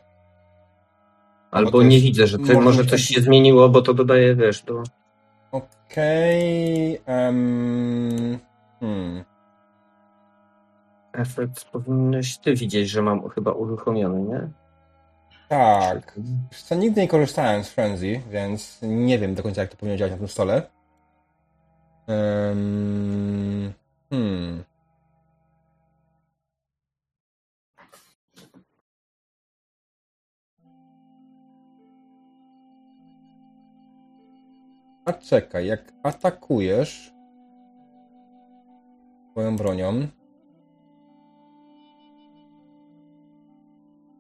Albo 1.51 1.83
nie 1.83 2.01
widzę, 2.01 2.27
że 2.27 2.39
ty, 2.39 2.61
może 2.61 2.85
coś 2.85 3.03
się 3.03 3.21
zmieniło, 3.21 3.69
bo 3.69 3.83
to 3.83 3.95
dodaje, 3.95 4.35
wiesz, 4.35 4.63
do... 4.63 4.83
Okej. 5.53 7.01
em, 7.07 8.39
hmm. 8.81 9.25
Efekt 11.13 11.65
powinieneś 11.65 12.39
ty 12.39 12.55
widzieć, 12.55 12.91
że 12.91 13.03
mam 13.03 13.29
chyba 13.29 13.53
uruchomiony, 13.53 14.23
nie? 14.23 14.49
Tak. 15.49 16.19
Co 16.51 16.75
nigdy 16.75 17.01
nie 17.01 17.09
korzystałem 17.09 17.65
z 17.65 17.71
Frenzy, 17.71 18.21
więc 18.31 18.79
nie 18.83 19.19
wiem 19.19 19.35
do 19.35 19.43
końca, 19.43 19.61
jak 19.61 19.71
to 19.71 19.77
powinno 19.77 19.97
działać 19.97 20.13
na 20.13 20.19
tym 20.19 20.29
stole. 20.29 20.63
Um, 22.09 23.73
hmm. 24.11 24.65
A 35.05 35.13
czekaj, 35.13 35.67
jak 35.67 35.93
atakujesz 36.03 37.13
swoją 39.31 39.57
bronią. 39.57 40.09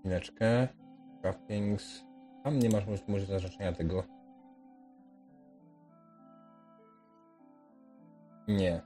Chwileczkę. 0.00 0.68
Trappings. 1.22 2.04
Tam 2.44 2.58
nie 2.58 2.70
masz 2.70 2.86
możliwości 2.86 3.26
zaznaczenia 3.26 3.72
tego. 3.72 4.04
Nie. 8.48 8.82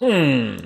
Hmm. 0.00 0.56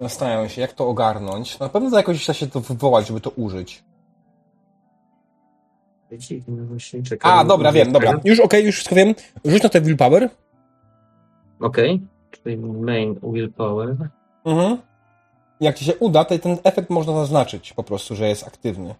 Zastanawiam 0.00 0.48
się, 0.48 0.60
jak 0.60 0.72
to 0.72 0.88
ogarnąć. 0.88 1.58
Na 1.58 1.68
pewno 1.68 1.96
jakoś 1.96 2.26
da 2.26 2.34
się 2.34 2.46
to 2.46 2.60
wywołać, 2.60 3.06
żeby 3.06 3.20
to 3.20 3.30
użyć. 3.30 3.84
A, 7.20 7.44
dobra, 7.44 7.72
wiem, 7.72 7.92
dobra. 7.92 8.20
Już 8.24 8.40
okej, 8.40 8.64
już 8.64 8.74
wszystko 8.74 8.94
wiem. 8.94 9.14
Rzuć 9.44 9.62
na 9.62 9.68
te 9.68 9.80
willpower. 9.80 10.30
Okej, 11.60 12.06
czyli 12.30 12.56
main 12.56 13.20
willpower. 13.22 13.96
Mhm. 14.44 14.78
Jak 15.62 15.76
ci 15.76 15.84
się 15.84 15.96
uda, 15.96 16.24
to 16.24 16.38
ten 16.38 16.58
efekt 16.64 16.90
można 16.90 17.12
zaznaczyć 17.14 17.72
po 17.72 17.82
prostu, 17.82 18.14
że 18.14 18.28
jest 18.28 18.46
aktywny. 18.46 18.94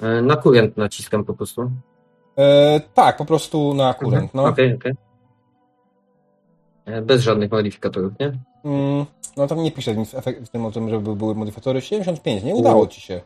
E, 0.00 0.22
Na 0.22 0.36
kurent 0.36 0.76
naciskam 0.76 1.24
po 1.24 1.34
prostu. 1.34 1.70
E, 2.38 2.80
tak, 2.80 3.16
po 3.16 3.24
prostu 3.24 3.74
na 3.74 3.94
kurent, 3.94 4.34
no. 4.34 4.44
Okej, 4.44 4.74
okej. 4.74 4.92
E, 6.84 7.02
Bez 7.02 7.22
żadnych 7.22 7.50
modyfikatorów, 7.50 8.12
nie? 8.20 8.26
Mm, 8.64 9.06
no 9.36 9.46
tam 9.46 9.62
nie 9.62 9.72
pisze 9.72 9.96
nic 9.96 10.10
w, 10.44 10.48
tym 10.48 10.66
o 10.66 10.70
tym, 10.70 10.88
żeby 10.90 11.16
były 11.16 11.34
modyfikatory. 11.34 11.80
75, 11.80 12.42
nie 12.42 12.54
udało 12.54 12.86
ci 12.86 13.00
się. 13.00 13.20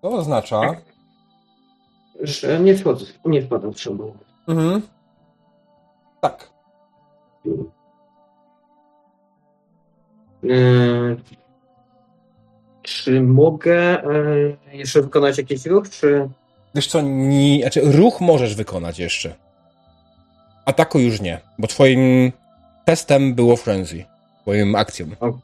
To 0.00 0.08
oznacza... 0.08 0.60
Że 2.20 2.60
nie 2.60 2.76
wchodzę, 2.76 3.06
nie 3.24 3.42
wpadam 3.42 3.72
w 3.72 3.80
szumę. 3.80 4.04
Mhm. 4.48 4.82
Tak. 6.20 6.50
E, 10.50 11.16
Czy 12.82 13.20
mogę 13.20 14.02
e, 14.04 14.06
jeszcze 14.72 15.02
wykonać 15.02 15.38
jakiś 15.38 15.66
ruch, 15.66 15.90
czy... 15.90 16.28
Wiesz 16.74 16.86
co, 16.86 17.00
nie, 17.02 17.60
znaczy 17.60 17.80
ruch 17.84 18.20
możesz 18.20 18.54
wykonać 18.54 18.98
jeszcze. 18.98 19.34
Ataku 20.64 20.98
już 20.98 21.20
nie, 21.20 21.40
bo 21.58 21.66
twoim 21.66 22.32
testem 22.84 23.34
było 23.34 23.56
frenzy. 23.56 24.04
Twoim 24.42 24.74
akcją. 24.74 25.06
O. 25.20 25.38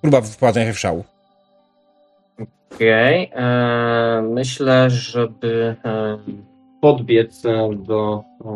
Próba 0.00 0.20
wprowadzenia 0.20 0.66
się 0.66 0.72
w 0.72 0.78
szał. 0.78 1.04
Okej, 2.74 3.30
e, 3.34 4.22
myślę, 4.22 4.90
żeby 4.90 5.76
e, 5.84 6.18
podbiec 6.80 7.42
do 7.76 8.24
e, 8.44 8.48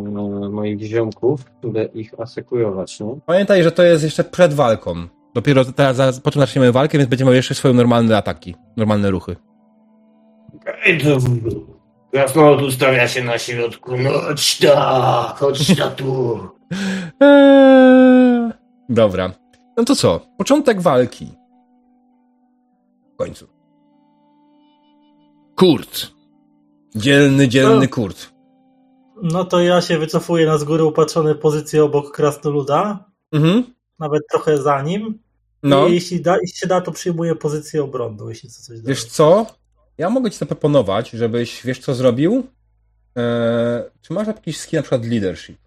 moich 0.49 0.81
ziomków, 0.81 1.45
by 1.63 1.91
ich 1.95 2.21
asekurować, 2.21 3.01
nie? 3.01 3.17
Pamiętaj, 3.27 3.63
że 3.63 3.73
to 3.73 3.83
jest 3.83 4.05
jeszcze 4.05 4.25
przed 4.25 4.55
walką. 4.55 4.95
Dopiero 5.35 5.65
teraz, 5.65 5.97
zaraz, 5.97 6.21
potem 6.21 6.41
zaczniemy 6.41 6.73
walkę, 6.73 6.99
więc 6.99 7.11
będziemy 7.11 7.35
jeszcze 7.35 7.55
swoje 7.55 7.75
normalne 7.75 8.17
ataki, 8.17 8.55
normalne 8.77 9.11
ruchy. 9.11 9.37
Ej, 10.85 11.01
to 11.01 11.07
Krasnolud 12.13 12.63
ustawia 12.63 13.09
się 13.09 13.25
na 13.25 13.39
środku. 13.39 13.97
No 13.97 14.11
chodź 14.11 14.59
ta, 14.59 15.35
chodź 15.39 15.77
ta 15.77 15.91
tu. 15.91 16.39
Eee, 17.21 18.51
dobra. 18.89 19.33
No 19.77 19.85
to 19.85 19.97
co? 19.97 20.21
Początek 20.39 20.81
walki. 20.81 21.27
W 23.15 23.17
końcu. 23.17 23.47
Kurt. 25.57 26.07
Dzielny, 26.95 27.49
dzielny 27.49 27.87
No. 27.87 27.93
Kurt. 27.95 28.33
No 29.23 29.45
to 29.45 29.61
ja 29.63 29.81
się 29.81 29.99
wycofuję 29.99 30.47
na 30.47 30.59
z 30.59 30.65
góry 30.65 30.85
upatrzone 30.85 31.35
pozycje 31.35 31.85
obok 31.85 32.11
krasnoluda, 32.11 33.05
Mhm. 33.33 33.65
nawet 33.99 34.23
trochę 34.31 34.63
za 34.63 34.83
nim. 34.83 35.19
No. 35.63 35.89
I 35.89 35.95
jeśli, 35.95 36.21
da, 36.21 36.37
jeśli 36.41 36.57
się 36.59 36.67
da, 36.67 36.81
to 36.81 36.93
przyjmuję 36.93 37.35
pozycję 37.35 37.85
obrony, 37.85 38.17
jeśli 38.29 38.49
co 38.51 38.63
coś 38.63 38.81
da. 38.81 38.89
Wiesz 38.89 39.05
co? 39.05 39.47
Ja 39.99 40.11
mogę 40.11 40.31
ci 40.31 40.39
zaproponować, 40.39 41.11
żebyś, 41.11 41.63
wiesz 41.65 41.79
co 41.79 41.95
zrobił? 41.95 42.47
Eee, 43.17 43.83
czy 44.03 44.13
masz 44.13 44.27
jakiś 44.27 44.59
skill, 44.59 44.77
na 44.79 44.83
przykład 44.83 45.05
leadership? 45.07 45.59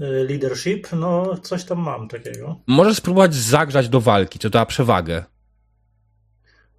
Y, 0.00 0.04
Leadership, 0.28 0.88
no 0.92 1.36
coś 1.42 1.64
tam 1.64 1.78
mam 1.78 2.08
takiego. 2.08 2.60
Możesz 2.66 2.96
spróbować 2.96 3.34
zagrzać 3.34 3.88
do 3.88 4.00
walki, 4.00 4.38
co 4.38 4.50
da 4.50 4.66
przewagę. 4.66 5.24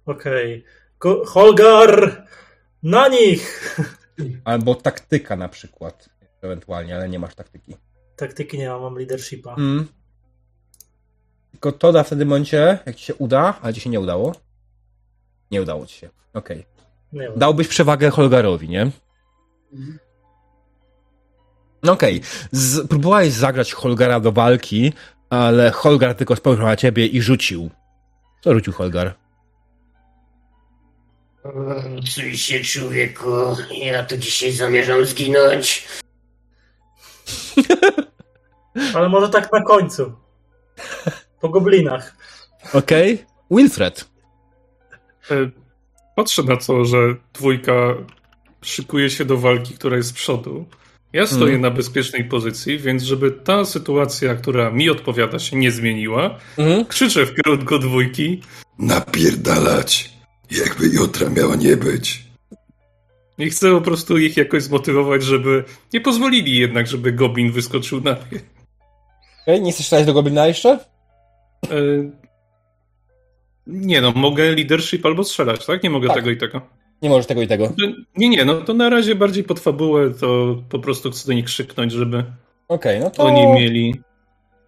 Okej. 0.06 0.64
Ko- 0.98 1.24
Holgar! 1.26 2.26
Na 2.82 3.08
nich! 3.08 3.76
Albo 4.44 4.74
taktyka 4.74 5.36
na 5.36 5.48
przykład. 5.48 6.08
Ewentualnie, 6.42 6.96
ale 6.96 7.08
nie 7.08 7.18
masz 7.18 7.34
taktyki. 7.34 7.76
Taktyki 8.16 8.58
nie 8.58 8.68
mam, 8.68 8.82
mam 8.82 8.94
leadershipa. 8.98 9.54
Mm. 9.54 9.88
Tylko 11.60 11.78
to 11.78 11.92
da 11.92 12.02
w 12.02 12.08
tym 12.08 12.18
momencie, 12.28 12.78
jak 12.86 12.96
ci 12.96 13.04
się 13.04 13.14
uda, 13.14 13.58
ale 13.62 13.74
ci 13.74 13.80
się 13.80 13.90
nie 13.90 14.00
udało. 14.00 14.32
Nie 15.50 15.62
udało 15.62 15.86
ci 15.86 15.94
się. 15.98 16.08
Okej. 16.34 16.66
Wiem. 17.12 17.32
Dałbyś 17.36 17.68
przewagę 17.68 18.10
Holgarowi, 18.10 18.68
nie? 18.68 18.90
No 21.82 21.92
okej. 21.92 22.20
Z- 22.52 22.88
Próbowałeś 22.88 23.32
zagrać 23.32 23.72
Holgara 23.72 24.20
do 24.20 24.32
walki, 24.32 24.92
ale 25.30 25.70
Holgar 25.70 26.14
tylko 26.14 26.36
spojrzał 26.36 26.66
na 26.66 26.76
ciebie 26.76 27.06
i 27.06 27.22
rzucił. 27.22 27.70
Co 28.40 28.54
rzucił 28.54 28.72
Holgar? 28.72 29.14
Czuj 32.14 32.36
się, 32.36 32.60
człowieku. 32.60 33.30
Ja 33.82 34.04
tu 34.04 34.16
dzisiaj 34.16 34.52
zamierzam 34.52 35.04
zginąć. 35.06 35.88
Ale 38.94 39.08
może 39.08 39.28
tak 39.28 39.52
na 39.52 39.62
końcu. 39.62 40.12
Po 41.40 41.48
goblinach. 41.48 42.16
Okej. 42.72 43.24
Wilfred. 43.50 44.08
E, 45.30 45.50
Patrzę 46.16 46.42
na 46.42 46.56
to, 46.56 46.84
że 46.84 46.96
dwójka 47.32 47.72
szykuje 48.62 49.10
się 49.10 49.24
do 49.24 49.36
walki, 49.36 49.74
która 49.74 49.96
jest 49.96 50.08
z 50.08 50.12
przodu. 50.12 50.66
Ja 51.12 51.26
stoję 51.26 51.54
Mhm. 51.54 51.60
na 51.62 51.70
bezpiecznej 51.70 52.24
pozycji, 52.24 52.78
więc 52.78 53.02
żeby 53.02 53.30
ta 53.32 53.64
sytuacja, 53.64 54.34
która 54.34 54.70
mi 54.70 54.90
odpowiada, 54.90 55.38
się 55.38 55.56
nie 55.56 55.70
zmieniła, 55.70 56.38
Mhm. 56.58 56.84
krzyczę 56.86 57.26
w 57.26 57.34
kierunku 57.34 57.78
dwójki 57.78 58.42
Napierdalać, 58.78 60.10
jakby 60.50 60.86
jutra 60.86 61.28
miało 61.30 61.54
nie 61.54 61.76
być. 61.76 62.24
i 63.38 63.50
chcę 63.50 63.70
po 63.70 63.80
prostu 63.80 64.18
ich 64.18 64.36
jakoś 64.36 64.62
zmotywować, 64.62 65.22
żeby 65.22 65.64
nie 65.92 66.00
pozwolili 66.00 66.56
jednak, 66.56 66.86
żeby 66.86 67.12
Goblin 67.12 67.52
wyskoczył 67.52 68.00
na 68.00 68.10
mnie. 68.12 68.40
Okej, 69.42 69.62
nie 69.62 69.72
chcesz 69.72 69.86
strzelać 69.86 70.06
do 70.06 70.12
Goblina 70.12 70.46
jeszcze? 70.46 70.78
E, 71.66 71.70
Nie 73.66 74.00
no, 74.00 74.12
mogę 74.12 74.44
leadership 74.52 75.06
albo 75.06 75.24
strzelać, 75.24 75.66
tak? 75.66 75.82
Nie 75.82 75.90
mogę 75.90 76.08
Tak. 76.08 76.16
tego 76.16 76.30
i 76.30 76.36
tego. 76.36 76.60
Nie 77.02 77.08
możesz 77.08 77.26
tego 77.26 77.42
i 77.42 77.48
tego. 77.48 77.72
Nie, 78.16 78.28
nie, 78.28 78.44
no 78.44 78.54
to 78.60 78.74
na 78.74 78.88
razie 78.90 79.14
bardziej 79.14 79.44
pod 79.44 79.60
fabułę, 79.60 80.10
to 80.10 80.56
po 80.68 80.78
prostu 80.78 81.10
chcę 81.10 81.26
do 81.26 81.32
nich 81.32 81.44
krzyknąć, 81.44 81.92
żeby 81.92 82.24
Okej, 82.68 83.00
no 83.00 83.10
to 83.10 83.22
oni 83.22 83.46
mieli 83.46 84.00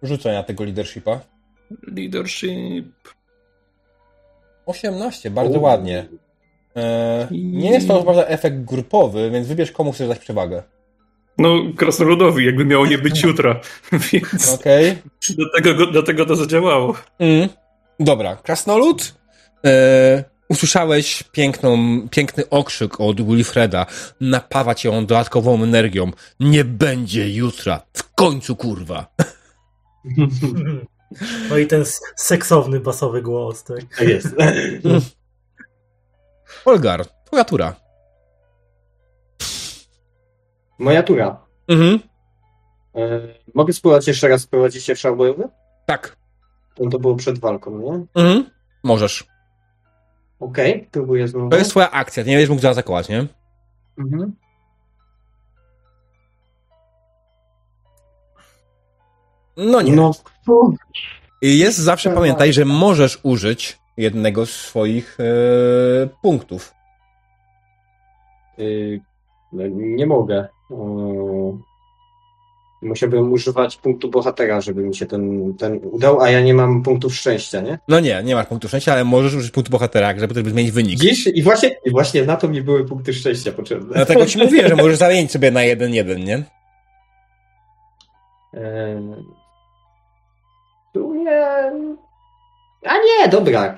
rzucę 0.03 0.33
na 0.33 0.43
tego 0.43 0.63
leadershipa. 0.63 1.19
leadership. 1.87 2.85
18, 4.65 5.29
bardzo 5.31 5.59
ładnie. 5.59 6.05
E, 6.75 7.27
nie 7.31 7.71
jest 7.71 7.87
to 7.87 8.03
prawda 8.03 8.25
efekt 8.25 8.57
grupowy, 8.63 9.31
więc 9.31 9.47
wybierz 9.47 9.71
komu 9.71 9.91
chcesz 9.91 10.07
dać 10.07 10.19
przewagę. 10.19 10.63
No, 11.37 11.55
krasnoludowi, 11.77 12.45
jakby 12.45 12.65
miało 12.65 12.85
nie 12.85 12.97
być 12.97 13.23
jutra, 13.23 13.59
więc 14.11 14.49
Okej. 14.49 14.97
dlatego, 15.37 15.87
dlatego 15.87 16.25
to 16.25 16.35
zadziałało. 16.35 16.95
Mm. 17.19 17.49
Dobra, 17.99 18.35
krasnolud. 18.35 19.15
E, 19.65 20.23
usłyszałeś 20.49 21.23
piękną, 21.31 21.77
piękny 22.09 22.49
okrzyk 22.49 23.01
od 23.01 23.27
Wilfreda. 23.27 23.85
Napawa 24.21 24.75
cię 24.75 24.91
on 24.91 25.05
dodatkową 25.05 25.63
energią. 25.63 26.11
Nie 26.39 26.65
będzie 26.65 27.29
jutra. 27.29 27.81
W 27.93 28.13
końcu, 28.13 28.55
kurwa. 28.55 29.07
No 31.49 31.57
i 31.57 31.67
ten 31.67 31.83
seksowny, 32.15 32.79
basowy 32.79 33.21
głos, 33.21 33.63
tak? 33.63 33.79
Tak 33.97 34.07
jest. 34.07 34.27
Olgar, 36.65 37.05
twoja 37.25 37.43
tura. 37.43 37.75
Moja 40.83 41.03
tura. 41.03 41.37
Mhm. 41.67 41.99
E, 42.95 43.19
mogę 43.53 43.73
spróbować 43.73 44.07
jeszcze 44.07 44.27
raz 44.27 44.45
wprowadzić 44.45 44.83
się 44.83 44.95
w 44.95 44.99
szał 44.99 45.15
bojowy? 45.15 45.49
Tak. 45.85 46.17
To, 46.75 46.89
to 46.89 46.99
było 46.99 47.15
przed 47.15 47.39
walką, 47.39 47.79
nie? 47.79 48.21
Mhm. 48.21 48.49
Możesz. 48.83 49.27
Okej, 50.39 50.87
próbuję 50.91 51.27
znowu. 51.27 51.49
To 51.49 51.57
jest 51.57 51.69
twoja 51.69 51.91
akcja, 51.91 52.23
ty 52.23 52.29
nie 52.29 52.35
będziesz 52.35 52.49
mógł 52.49 52.61
zaatakować, 52.61 53.09
nie? 53.09 53.27
Mhm. 53.99 54.33
No 59.57 59.81
nie. 59.81 59.95
No. 59.95 60.11
Jest 61.41 61.77
zawsze, 61.77 62.09
pamiętaj, 62.09 62.53
że 62.53 62.65
możesz 62.65 63.19
użyć 63.23 63.79
jednego 63.97 64.45
z 64.45 64.51
swoich 64.51 65.17
e, 65.19 65.23
punktów. 66.21 66.73
Y, 68.59 69.01
no, 69.53 69.63
nie 69.75 70.05
mogę. 70.05 70.47
Y, 70.71 70.75
Musiałbym 72.81 73.33
używać 73.33 73.77
punktu 73.77 74.09
bohatera, 74.09 74.61
żeby 74.61 74.83
mi 74.83 74.95
się 74.95 75.05
ten, 75.05 75.53
ten 75.57 75.79
udał, 75.83 76.21
a 76.21 76.29
ja 76.29 76.41
nie 76.41 76.53
mam 76.53 76.83
punktów 76.83 77.15
szczęścia, 77.15 77.61
nie? 77.61 77.79
No 77.87 77.99
nie, 77.99 78.21
nie 78.23 78.35
masz 78.35 78.47
punktu 78.47 78.67
szczęścia, 78.67 78.93
ale 78.93 79.03
możesz 79.03 79.33
użyć 79.35 79.51
punktu 79.51 79.71
bohatera, 79.71 80.19
żeby 80.19 80.33
też 80.33 80.43
zmienić 80.47 80.71
wynik. 80.71 80.99
Dziś 80.99 81.27
i 81.27 81.43
właśnie, 81.43 81.75
i 81.85 81.91
właśnie 81.91 82.25
na 82.25 82.35
to 82.35 82.47
mi 82.47 82.61
były 82.61 82.85
punkty 82.85 83.13
szczęścia 83.13 83.51
potrzebne. 83.51 83.93
Dlatego 83.95 84.25
ci 84.25 84.37
mówiłem, 84.43 84.67
że 84.69 84.75
możesz 84.75 84.97
zamienić 84.97 85.31
sobie 85.31 85.51
na 85.51 85.63
jeden 85.63 85.93
jeden, 85.93 86.23
nie? 86.23 86.43
Eee, 88.53 89.15
Tu 90.93 91.13
nie... 91.13 91.45
A 92.85 92.93
nie, 92.97 93.27
dobra. 93.31 93.77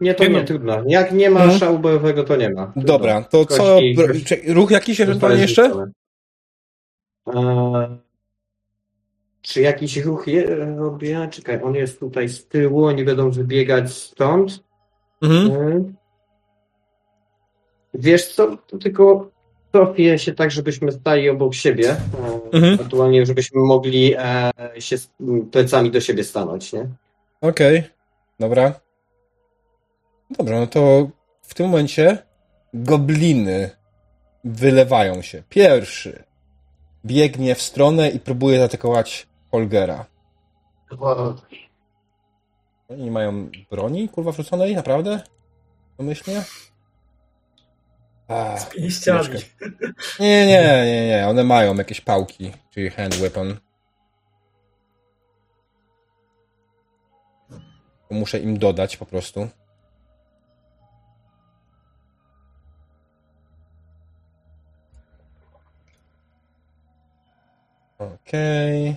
Nie, 0.00 0.14
to 0.14 0.24
Nie 0.24 0.30
nie, 0.30 0.38
no. 0.40 0.44
trudno. 0.44 0.82
Jak 0.86 1.12
nie 1.12 1.30
ma 1.30 1.40
Mhm. 1.40 1.58
szału 1.58 1.78
bojowego, 1.78 2.24
to 2.24 2.36
nie 2.36 2.50
ma. 2.50 2.66
Trudno. 2.66 2.82
Dobra, 2.82 3.22
to 3.22 3.44
co? 3.46 3.62
Kości- 3.62 4.24
czy- 4.24 4.54
Ruch 4.54 4.70
jakiś 4.70 5.00
ewentualnie 5.00 5.42
jeszcze? 5.42 5.70
Czy 9.42 9.60
jakiś 9.60 9.96
ruch 9.96 10.26
je, 10.26 10.54
robię? 10.76 11.28
Czekaj, 11.30 11.62
on 11.62 11.74
jest 11.74 12.00
tutaj 12.00 12.28
z 12.28 12.46
tyłu, 12.48 12.84
oni 12.84 13.04
będą 13.04 13.30
wybiegać 13.30 13.92
stąd. 13.92 14.64
Mhm. 15.22 15.50
Eee. 15.50 15.92
Wiesz 17.94 18.34
co, 18.34 18.56
to 18.56 18.78
tylko 18.78 19.30
cofię 19.72 20.18
się 20.18 20.34
tak, 20.34 20.50
żebyśmy 20.50 20.92
stali 20.92 21.28
obok 21.28 21.54
siebie. 21.54 21.90
Eee, 21.90 22.40
Mhm. 22.52 22.74
Ewentualnie, 22.74 23.26
żebyśmy 23.26 23.60
mogli 23.60 24.14
e, 24.18 24.50
się 24.78 24.96
plecami 25.52 25.90
do 25.90 26.00
siebie 26.00 26.24
stanąć, 26.24 26.72
nie? 26.72 26.88
Okej, 27.40 27.82
dobra. 28.40 28.80
Dobra, 30.30 30.60
no 30.60 30.66
to 30.66 31.08
w 31.42 31.54
tym 31.54 31.66
momencie 31.66 32.18
gobliny 32.74 33.70
wylewają 34.44 35.22
się. 35.22 35.42
Pierwszy 35.48 36.24
biegnie 37.04 37.54
w 37.54 37.62
stronę 37.62 38.10
i 38.10 38.20
próbuje 38.20 38.58
zaatakować 38.58 39.26
Holgera. 39.50 40.06
Oni 42.88 43.02
nie 43.02 43.10
mają 43.10 43.50
broni, 43.70 44.08
kurwa, 44.08 44.32
wrzuconej? 44.32 44.74
Naprawdę? 44.76 45.20
Pomyślnie? 45.96 46.44
A. 48.28 48.56
Nie, 50.20 50.46
nie, 50.46 50.82
nie, 50.86 51.06
nie. 51.06 51.28
One 51.28 51.44
mają 51.44 51.74
jakieś 51.74 52.00
pałki, 52.00 52.52
czyli 52.70 52.90
hand 52.90 53.14
weapon. 53.14 53.56
Muszę 58.10 58.38
im 58.38 58.58
dodać 58.58 58.96
po 58.96 59.06
prostu. 59.06 59.48
Okej. 68.00 68.96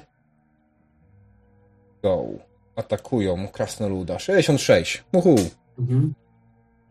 Go. 2.04 2.26
Atakują 2.76 3.48
krasnoluda. 3.48 4.20
66. 4.20 5.04
Uhu. 5.14 5.36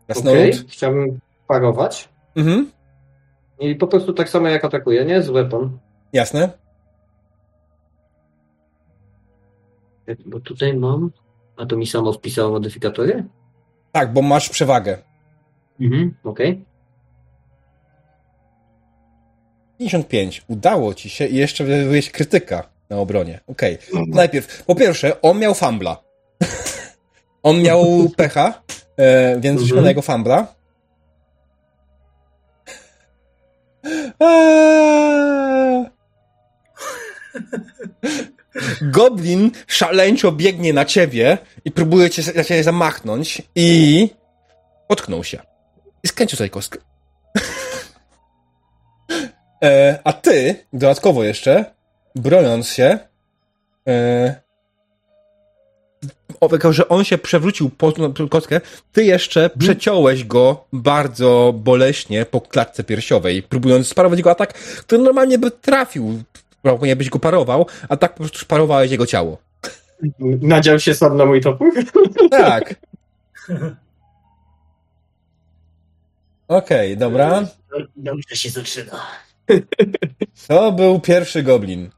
Krasnolud? 0.07 0.39
Okej, 0.39 0.53
chciałbym 0.53 1.19
parować. 1.47 2.09
Mhm. 2.35 2.71
I 3.59 3.75
po 3.75 3.87
prostu 3.87 4.13
tak 4.13 4.29
samo 4.29 4.47
jak 4.47 4.65
atakuje, 4.65 5.05
nie? 5.05 5.21
Z 5.21 5.29
weapon. 5.29 5.77
Jasne. 6.13 6.49
Bo 10.25 10.39
tutaj 10.39 10.77
mam... 10.77 11.11
A 11.57 11.65
to 11.65 11.77
mi 11.77 11.87
samo 11.87 12.13
wpisało 12.13 12.51
modyfikatory? 12.51 13.23
Tak, 13.91 14.13
bo 14.13 14.21
masz 14.21 14.49
przewagę. 14.49 14.97
Mhm. 15.79 16.15
Okej. 16.23 16.65
55. 19.79 20.41
Udało 20.47 20.93
ci 20.93 21.09
się 21.09 21.25
i 21.27 21.35
jeszcze 21.35 21.63
wyjść 21.63 22.09
krytyka 22.11 22.69
na 22.89 22.97
obronie. 22.97 23.39
Okej. 23.47 23.77
Najpierw, 24.07 24.63
po 24.63 24.75
pierwsze, 24.75 25.21
on 25.21 25.39
miał 25.39 25.53
fambla. 25.53 26.03
on 27.43 27.61
miał 27.61 28.09
pecha, 28.17 28.61
e, 28.97 29.39
więc 29.39 29.59
rzućmy 29.61 29.73
Mhm. 29.77 29.83
na 29.83 29.89
jego 29.89 30.01
fambla. 30.01 30.47
Eee. 34.19 35.85
Goblin 38.81 39.51
szaleńczo 39.67 40.31
biegnie 40.31 40.73
na 40.73 40.85
ciebie 40.85 41.37
i 41.65 41.71
próbuje 41.71 42.09
cię, 42.09 42.21
na 42.35 42.43
ciebie 42.43 42.63
zamachnąć 42.63 43.41
i 43.55 44.09
potknął 44.87 45.23
się. 45.23 45.39
I 46.03 46.07
skręcił 46.07 46.37
sobie 46.37 46.49
kostkę. 46.49 46.79
E, 49.63 49.99
a 50.03 50.13
ty, 50.13 50.55
dodatkowo 50.73 51.23
jeszcze, 51.23 51.65
broniąc 52.15 52.67
się, 52.67 52.99
e, 53.87 54.43
że 56.69 56.89
on 56.89 57.03
się 57.03 57.17
przewrócił 57.17 57.69
po 57.69 57.91
po 57.91 58.27
kostkę, 58.29 58.61
ty 58.91 59.03
jeszcze 59.03 59.49
przeciąłeś 59.59 60.23
go 60.23 60.65
bardzo 60.73 61.53
boleśnie 61.57 62.25
po 62.25 62.41
klatce 62.41 62.83
piersiowej, 62.83 63.43
próbując 63.43 63.87
sparować 63.87 64.19
jego 64.19 64.31
atak, 64.31 64.53
który 64.53 65.03
normalnie 65.03 65.37
by 65.37 65.51
trafił, 65.51 66.23
nie 66.81 66.95
byś 66.95 67.09
go 67.09 67.19
parował, 67.19 67.67
a 67.89 67.97
tak 67.97 68.11
po 68.11 68.23
prostu 68.23 68.45
parowałeś 68.45 68.91
jego 68.91 69.05
ciało. 69.05 69.37
Nadział 70.41 70.79
się 70.79 70.95
sam 70.95 71.17
na 71.17 71.25
mój 71.25 71.41
topór? 71.41 71.73
Tak. 72.31 72.75
Okej, 76.47 76.97
dobra. 76.97 77.47
Dobrze 77.95 78.35
się 78.35 78.49
zaczyna. 78.49 78.99
To 80.47 80.71
był 80.71 80.99
pierwszy 80.99 81.43
goblin. 81.43 81.89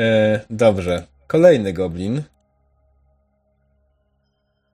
E, 0.00 0.40
dobrze. 0.50 1.06
Kolejny 1.26 1.72
goblin. 1.72 2.22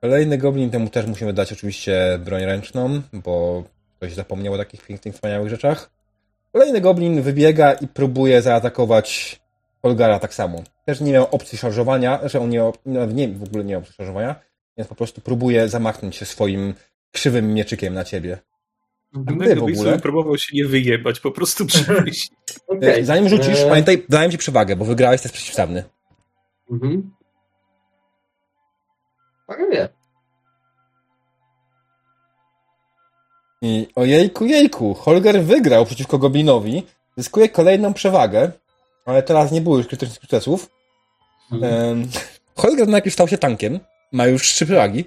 Kolejny 0.01 0.37
goblin, 0.37 0.69
temu 0.69 0.89
też 0.89 1.05
musimy 1.05 1.33
dać 1.33 1.53
oczywiście 1.53 2.19
broń 2.25 2.45
ręczną, 2.45 3.01
bo 3.13 3.63
ktoś 3.97 4.13
zapomniał 4.13 4.53
o 4.53 4.57
takich 4.57 4.87
pięknych, 4.87 5.15
wspaniałych 5.15 5.49
rzeczach. 5.49 5.91
Kolejny 6.51 6.81
goblin 6.81 7.21
wybiega 7.21 7.73
i 7.73 7.87
próbuje 7.87 8.41
zaatakować 8.41 9.39
Holgara 9.81 10.19
tak 10.19 10.33
samo. 10.33 10.63
Też 10.85 11.01
nie 11.01 11.11
miał 11.11 11.27
opcji 11.31 11.57
szarżowania, 11.57 12.19
że 12.23 12.39
on 12.39 12.49
nie, 12.49 12.71
nie 12.85 13.27
w 13.27 13.43
ogóle 13.43 13.63
nie 13.63 13.71
miał 13.71 13.79
opcji 13.79 13.95
szarżowania, 13.95 14.35
więc 14.77 14.87
po 14.89 14.95
prostu 14.95 15.21
próbuje 15.21 15.69
zamachnąć 15.69 16.15
się 16.15 16.25
swoim 16.25 16.73
krzywym 17.11 17.53
mieczykiem 17.53 17.93
na 17.93 18.03
ciebie. 18.03 18.37
Ty 19.13 19.55
w 19.55 19.63
ogóle? 19.63 19.99
próbował 19.99 20.37
się 20.37 20.57
nie 20.57 20.65
wyjebać, 20.65 21.19
po 21.19 21.31
prostu 21.31 21.65
przyjść. 21.67 22.31
Okej. 22.67 23.05
Zanim 23.05 23.29
rzucisz, 23.29 23.59
E, 23.59 23.69
pamiętaj, 23.69 24.05
dałem 24.09 24.31
ci 24.31 24.37
przewagę, 24.37 24.75
bo 24.75 24.85
wygrałeś 24.85 25.21
test 25.21 25.33
przeciwstawny. 25.33 25.83
Mhm. 26.71 27.11
Parowie. 29.47 29.89
I 33.61 33.87
ojejku, 33.95 34.45
jejku, 34.45 34.93
Holger 34.93 35.43
wygrał 35.43 35.85
przeciwko 35.85 36.17
Goblinowi, 36.17 36.83
zyskuje 37.17 37.49
kolejną 37.49 37.93
przewagę, 37.93 38.51
ale 39.05 39.23
teraz 39.23 39.51
nie 39.51 39.61
było 39.61 39.77
już 39.77 39.87
krytycznych 39.87 40.19
sukcesów. 40.19 40.69
Em, 41.51 42.07
Holger 42.55 42.87
najpierw 42.87 43.13
stał 43.13 43.27
się 43.27 43.37
tankiem, 43.37 43.79
ma 44.11 44.27
już 44.27 44.43
trzy 44.43 44.65
przewagi. 44.65 45.05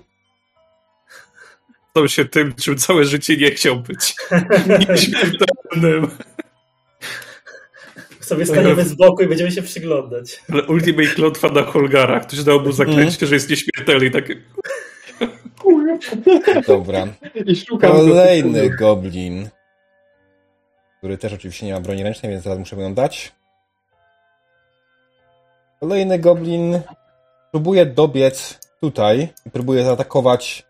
Stał 1.92 2.08
się 2.08 2.24
tym, 2.24 2.54
czym 2.54 2.76
całe 2.76 3.04
życie 3.04 3.36
nie 3.36 3.50
chciał 3.50 3.80
być. 3.80 4.14
Nieśmiertelnym. 4.88 6.08
Sobie 8.20 8.46
staniemy 8.46 8.84
z 8.84 8.94
boku 8.94 9.22
i 9.22 9.26
będziemy 9.26 9.52
się 9.52 9.62
przyglądać. 9.62 10.42
Ale 10.52 10.62
Ultimate 10.62 11.08
klątwa 11.08 11.48
na 11.48 11.62
Holgara. 11.62 12.20
Ktoś 12.20 12.44
dał 12.44 12.60
mu 12.60 12.72
zaklęcie, 12.72 13.26
że 13.26 13.34
jest 13.34 13.50
nieśmiertelny 13.50 14.06
i 14.06 14.10
tak... 14.10 14.24
Dobra. 16.66 17.06
I 17.46 17.56
szukam 17.56 17.90
go. 17.90 17.98
Kolejny 17.98 18.70
goblin, 18.70 19.48
który 20.98 21.18
też 21.18 21.32
oczywiście 21.32 21.66
nie 21.66 21.72
ma 21.72 21.80
broni 21.80 22.02
ręcznej, 22.02 22.32
więc 22.32 22.44
zaraz 22.44 22.58
muszę 22.58 22.76
ją 22.76 22.94
dać. 22.94 23.32
Kolejny 25.80 26.18
goblin 26.18 26.80
próbuje 27.50 27.86
dobiec 27.86 28.58
tutaj 28.80 29.28
i 29.46 29.50
próbuje 29.50 29.84
zaatakować 29.84 30.66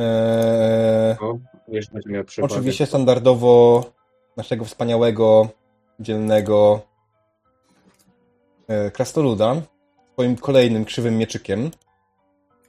e, 0.00 1.16
O, 1.20 1.38
jeszcze 1.68 1.92
będzie 1.92 2.10
miał 2.10 2.24
przewagę. 2.24 2.54
Oczywiście 2.54 2.86
standardowo 2.86 3.84
naszego 4.36 4.64
wspaniałego, 4.64 5.48
dzielnego 6.00 6.80
e, 8.68 8.90
krasnoluda 8.90 9.62
swoim 10.12 10.36
kolejnym 10.36 10.84
krzywym 10.84 11.18
mieczykiem. 11.18 11.70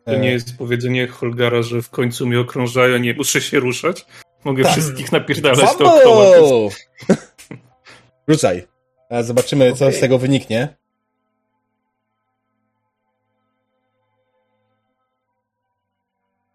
To 0.05 0.15
nie 0.15 0.31
jest 0.31 0.57
powiedzenie 0.57 1.07
Holgara, 1.07 1.61
że 1.61 1.81
w 1.81 1.89
końcu 1.89 2.27
mnie 2.27 2.39
okrążają, 2.39 2.97
nie 2.97 3.13
muszę 3.13 3.41
się 3.41 3.59
ruszać. 3.59 4.05
Mogę 4.43 4.63
Tak. 4.63 4.71
wszystkich 4.71 5.11
napierdalać 5.11 5.77
dookoła. 5.77 6.69
Rzucaj. 8.27 8.67
A 9.09 9.23
zobaczymy, 9.23 9.73
co 9.73 9.85
Okej. 9.85 9.97
z 9.97 10.01
tego 10.01 10.17
wyniknie. 10.17 10.75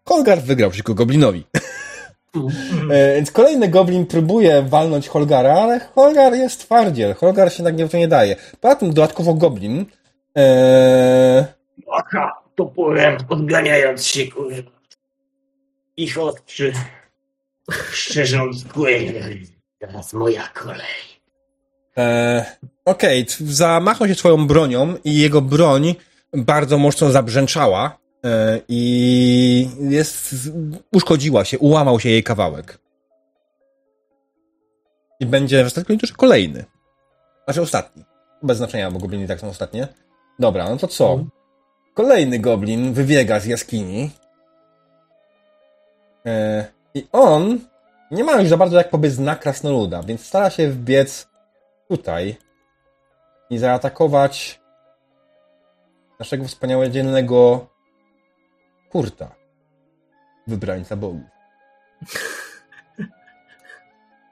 Kolgar 0.07 0.41
wygrał 0.41 0.69
przeciwko 0.69 0.93
Goblinowi. 0.93 1.43
E, 2.91 3.15
Więc 3.15 3.31
kolejny 3.31 3.67
goblin 3.67 4.05
próbuje 4.05 4.61
walnąć 4.61 5.07
Holgara, 5.07 5.53
ale 5.53 5.79
Holgar 5.79 6.33
jest 6.33 6.59
twardziel. 6.59 7.13
Holgar 7.13 7.53
się 7.53 7.63
tak 7.63 7.77
nie, 7.77 7.89
to 7.89 7.97
nie 7.97 8.07
daje. 8.07 8.35
Poza 8.61 8.75
tym 8.75 8.93
dodatkowo 8.93 9.33
goblin 9.33 9.85
e, 10.37 11.45
Macha 11.87 12.33
toporem, 12.55 13.17
odganiając 13.29 14.05
się, 14.05 14.27
kurwa. 14.27 14.71
Ich 15.97 16.17
ostrzy. 16.17 16.73
Szczerząc 17.91 18.63
płynie. 18.63 19.13
Teraz 19.79 20.13
moja 20.13 20.47
kolej. 20.47 21.21
E, 21.97 22.45
Okej, 22.85 23.23
okay, 23.23 23.47
zamachnął 23.47 24.09
się 24.09 24.15
swoją 24.15 24.47
bronią 24.47 24.95
i 25.03 25.19
jego 25.19 25.41
broń 25.41 25.95
bardzo 26.33 26.77
mocno 26.77 27.11
zabrzęczała 27.11 27.97
i 28.67 29.69
jest, 29.79 30.35
uszkodziła 30.93 31.45
się, 31.45 31.59
ułamał 31.59 31.99
się 31.99 32.09
jej 32.09 32.23
kawałek. 32.23 32.79
I 35.19 35.25
będzie 35.25 35.63
w 35.63 35.67
ostatnim 35.67 35.99
turze 35.99 36.13
kolejny. 36.13 36.65
Znaczy 37.45 37.61
ostatni. 37.61 38.05
Bez 38.43 38.57
znaczenia, 38.57 38.91
bo 38.91 38.99
gobliny 38.99 39.27
tak 39.27 39.39
są 39.39 39.49
ostatnie. 39.49 39.87
Dobra, 40.39 40.69
no 40.69 40.77
to 40.77 40.87
co? 40.87 41.19
Kolejny 41.93 42.39
goblin 42.39 42.93
wybiega 42.93 43.39
z 43.39 43.45
jaskini. 43.45 44.11
E, 46.25 46.65
I 46.93 47.07
on 47.11 47.59
nie 48.11 48.23
ma 48.23 48.41
już 48.41 48.49
za 48.49 48.57
bardzo 48.57 48.77
jak 48.77 48.89
pobiec 48.89 49.17
na 49.17 49.35
krasnoluda, 49.35 50.03
więc 50.03 50.25
stara 50.25 50.49
się 50.49 50.69
wbiec 50.69 51.27
tutaj 51.89 52.37
i 53.49 53.57
zaatakować 53.57 54.61
naszego 56.19 56.45
wspaniałego 56.45 56.93
dzielnego 56.93 57.67
kurta. 58.89 59.35
Wybrańca 60.47 60.95
bogów. 60.95 61.21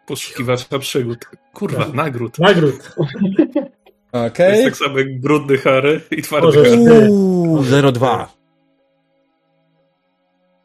Poszukiwacza 0.08 0.80
przygód. 0.80 1.26
Kurwa, 1.54 1.86
Tak. 1.86 1.94
nagród. 1.94 2.40
Nagród. 2.40 2.76
To 4.12 4.26
Okej. 4.26 4.52
jest 4.52 4.64
tak 4.64 4.76
samo 4.88 5.00
jak 5.00 5.20
brudny 5.20 5.58
Harry 5.58 6.02
i 6.12 6.22
twardy 6.22 6.48
Możesz- 6.48 6.70
Harry. 6.70 7.10
Uuu, 7.12 7.62
0,2. 7.64 8.26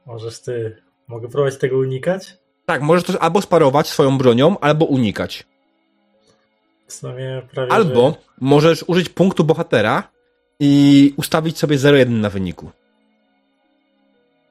Możesz 0.06 0.40
ty. 0.40 0.82
Mogę 1.08 1.28
próbować 1.28 1.58
tego 1.58 1.78
unikać? 1.78 2.36
Tak, 2.66 2.82
możesz 2.82 3.04
to 3.04 3.22
albo 3.22 3.42
sparować 3.42 3.88
swoją 3.88 4.18
bronią, 4.18 4.58
albo 4.58 4.84
unikać. 4.86 5.46
W 6.86 6.92
sumie 6.92 7.42
prawie. 7.54 7.72
Albo 7.72 8.10
Że... 8.10 8.16
możesz 8.40 8.84
użyć 8.86 9.08
punktu 9.08 9.44
bohatera 9.44 10.10
i 10.60 11.14
ustawić 11.16 11.58
sobie 11.58 11.76
0,1 11.76 12.08
na 12.08 12.30
wyniku. 12.30 12.70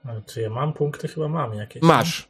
A, 0.05 0.09
Czy 0.25 0.41
ja 0.41 0.49
mam 0.49 0.73
punkty? 0.73 1.07
Chyba 1.07 1.27
mam 1.27 1.53
jakieś. 1.53 1.81
Masz. 1.83 2.29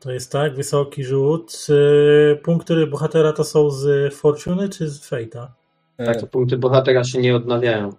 To 0.00 0.10
jest 0.12 0.32
tak, 0.32 0.54
wysoki 0.54 1.04
rzut. 1.04 1.66
Yy, 1.68 2.40
Punkty 2.44 2.86
bohatera 2.86 3.32
to 3.32 3.44
są 3.44 3.70
z 3.70 4.14
Fortuny 4.14 4.68
czy 4.68 4.88
z 4.90 5.10
Fate'a? 5.10 5.46
E, 5.98 6.06
Tak, 6.06 6.20
to 6.20 6.26
punkty 6.26 6.56
bohatera 6.58 7.04
się 7.04 7.18
nie 7.18 7.36
odnawiają. 7.36 7.90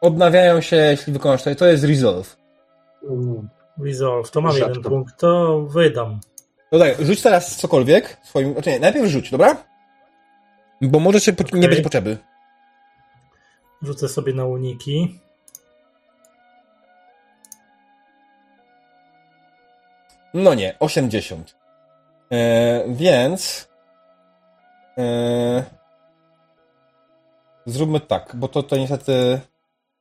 Odnawiają 0.00 0.60
się, 0.60 0.76
jeśli 0.76 1.12
wykonasz 1.12 1.42
to. 1.42 1.54
To 1.54 1.66
jest 1.66 1.84
resolve. 1.84 2.36
Mm. 3.10 3.48
Resolve. 3.78 4.30
To 4.30 4.40
mam 4.40 4.52
Rzadko. 4.52 4.68
jeden 4.68 4.82
punkt. 4.82 5.16
To 5.20 5.60
wydam. 5.62 6.20
No 6.72 6.78
tak, 6.78 7.00
rzuć 7.00 7.22
teraz 7.22 7.56
cokolwiek 7.56 8.16
swoim. 8.24 8.52
Znaczy 8.52 8.70
nie, 8.70 8.80
najpierw 8.80 9.06
rzuć, 9.08 9.30
dobra? 9.30 9.56
Bo 10.82 11.00
może 11.00 11.20
się 11.20 11.32
po... 11.32 11.56
nie 11.56 11.68
będzie 11.68 11.82
potrzeby. 11.82 12.18
Rzucę 13.82 14.08
sobie 14.08 14.32
na 14.34 14.44
uniki. 14.46 15.20
No 20.34 20.54
nie, 20.54 20.78
80. 20.78 21.56
E, 22.32 22.84
więc. 22.88 23.68
E, 24.98 25.64
zróbmy 27.66 28.00
tak, 28.00 28.36
bo 28.36 28.48
to, 28.48 28.62
to 28.62 28.76
niestety. 28.76 29.40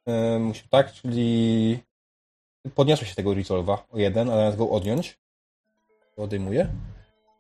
E, 0.08 0.40
musi 0.40 0.70
tak, 0.70 0.94
czyli. 0.94 1.80
Podniosło 2.76 3.08
się 3.08 3.16
tego 3.16 3.32
resolve'a 3.32 3.78
o 3.92 3.98
jeden, 3.98 4.30
ale 4.30 4.40
zamiast 4.40 4.58
go 4.58 4.70
odjąć. 4.70 5.20
To 6.16 6.24
odejmuję. 6.24 6.68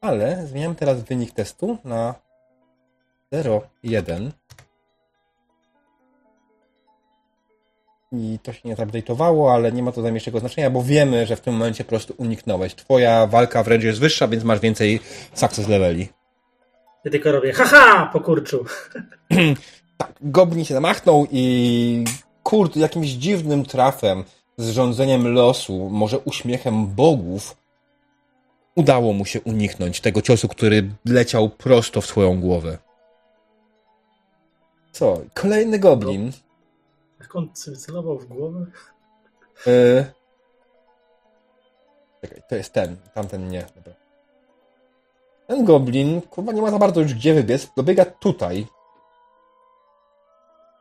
Ale 0.01 0.47
zmieniam 0.47 0.75
teraz 0.75 1.01
wynik 1.03 1.31
testu 1.31 1.77
na 1.83 2.15
0,1. 3.33 4.31
I 8.13 8.39
to 8.43 8.53
się 8.53 8.59
nie 8.65 8.75
zupdate'owało, 8.75 9.53
ale 9.53 9.71
nie 9.71 9.83
ma 9.83 9.91
to 9.91 10.01
najmniejszego 10.01 10.39
znaczenia, 10.39 10.69
bo 10.69 10.83
wiemy, 10.83 11.25
że 11.25 11.35
w 11.35 11.41
tym 11.41 11.53
momencie 11.53 11.83
po 11.83 11.89
prostu 11.89 12.13
uniknąłeś. 12.17 12.75
Twoja 12.75 13.27
walka 13.27 13.63
wręcz 13.63 13.83
jest 13.83 13.99
wyższa, 13.99 14.27
więc 14.27 14.43
masz 14.43 14.59
więcej 14.59 14.99
success 15.33 15.67
leveli. 15.67 16.09
Ja 17.05 17.11
tylko 17.11 17.31
robię 17.31 17.53
haha 17.53 18.09
po 18.13 18.19
kurczu. 18.19 18.65
Tak, 19.97 20.13
Goblin 20.21 20.65
się 20.65 20.73
zamachnął 20.73 21.27
i 21.31 22.03
kurt 22.43 22.75
jakimś 22.75 23.07
dziwnym 23.07 23.65
trafem 23.65 24.23
z 24.57 24.69
rządzeniem 24.69 25.33
losu, 25.33 25.89
może 25.89 26.19
uśmiechem 26.19 26.87
bogów, 26.87 27.57
udało 28.75 29.13
mu 29.13 29.25
się 29.25 29.41
uniknąć 29.41 30.01
tego 30.01 30.21
ciosu, 30.21 30.47
który 30.47 30.89
leciał 31.05 31.49
prosto 31.49 32.01
w 32.01 32.05
swoją 32.05 32.39
głowę. 32.41 32.77
Co? 34.91 35.21
Kolejny 35.33 35.79
goblin. 35.79 36.25
Jak 36.25 36.33
sobie 37.53 37.77
celował 37.77 38.19
w 38.19 38.25
głowę? 38.25 38.65
Y... 39.67 40.05
Czekaj, 42.21 42.41
to 42.49 42.55
jest 42.55 42.73
ten, 42.73 42.97
tamten 43.13 43.47
nie. 43.47 43.65
Dobra. 43.75 43.93
Ten 45.47 45.65
goblin, 45.65 46.21
kurwa, 46.21 46.51
nie 46.51 46.61
ma 46.61 46.71
za 46.71 46.79
bardzo 46.79 47.01
już 47.01 47.13
gdzie 47.13 47.33
wybiec, 47.33 47.71
dobiega 47.75 48.05
tutaj. 48.05 48.67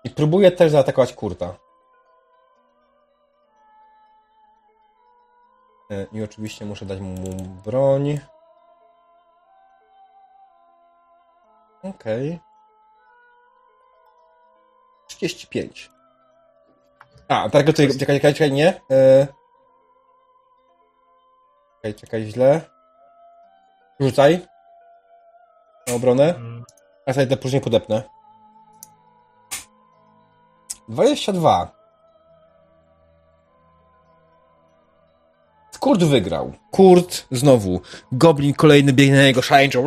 I 0.04 0.10
próbuje 0.10 0.50
też 0.50 0.72
zaatakować 0.72 1.12
kurta. 1.12 1.54
Y, 5.90 6.06
I 6.12 6.22
oczywiście 6.22 6.64
muszę 6.64 6.86
dać 6.86 7.00
mu 7.00 7.36
broń. 7.64 8.20
Okej. 11.82 12.40
35. 15.06 15.90
A, 17.32 17.48
tak, 17.50 17.66
czekaj, 17.66 17.98
czekaj, 17.98 18.16
czekaj, 18.16 18.34
czekaj, 18.34 18.52
nie. 18.52 18.80
E... 18.90 19.26
Czekaj, 21.76 21.94
czekaj, 21.94 22.22
źle. 22.24 22.60
Rzucaj. 24.00 24.46
Na 25.88 25.94
obronę. 25.94 26.34
Mm, 26.34 26.64
A 27.06 27.12
sobie 27.12 27.26
to 27.26 27.36
później 27.36 27.62
podepnę. 27.62 28.02
22. 30.88 31.72
Kurt 35.80 36.04
wygrał. 36.04 36.52
Kurt 36.70 37.26
znowu. 37.30 37.80
Goblin 38.12 38.54
kolejny 38.54 38.92
biegnie 38.92 39.16
na 39.16 39.22
niego 39.22 39.42
szaleńczo. 39.42 39.84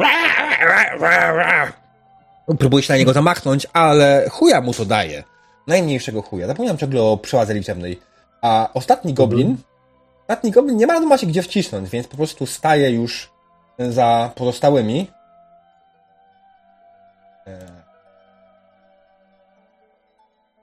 Próbuje 2.60 2.84
się 2.84 2.94
na 2.94 2.98
niego 2.98 3.14
zamachnąć, 3.14 3.68
ale 3.74 4.30
chuja 4.30 4.62
mu 4.62 4.74
to 4.74 4.86
daje. 4.86 5.24
Najmniejszego 5.68 6.22
chuja. 6.22 6.48
Zapomniałem 6.48 6.78
ciągle 6.78 7.02
o 7.04 7.18
przeładze 7.18 7.54
liczebnej. 7.54 8.00
A 8.42 8.70
ostatni 8.74 9.14
goblin, 9.14 9.58
ostatni 10.22 10.52
goblin 10.52 10.78
nie 10.78 10.88
ma 10.88 11.00
ma 11.00 11.18
się 11.18 11.28
gdzie 11.28 11.44
wcisnąć, 11.44 11.90
więc 11.90 12.08
po 12.08 12.18
prostu 12.18 12.46
staje 12.46 12.90
już 12.90 13.30
za 13.80 14.32
pozostałymi. 14.36 15.08
E. 17.48 17.84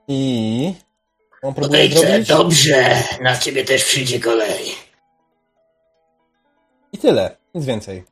I 0.07 0.73
on 1.41 1.53
próbuje 1.53 1.79
Odejdźcie, 1.81 2.07
zrobić. 2.07 2.27
dobrze. 2.27 3.03
Na 3.21 3.37
ciebie 3.37 3.65
też 3.65 3.85
przyjdzie 3.85 4.19
kolej. 4.19 4.75
I 6.93 6.97
tyle. 6.97 7.37
Nic 7.55 7.65
więcej. 7.65 8.03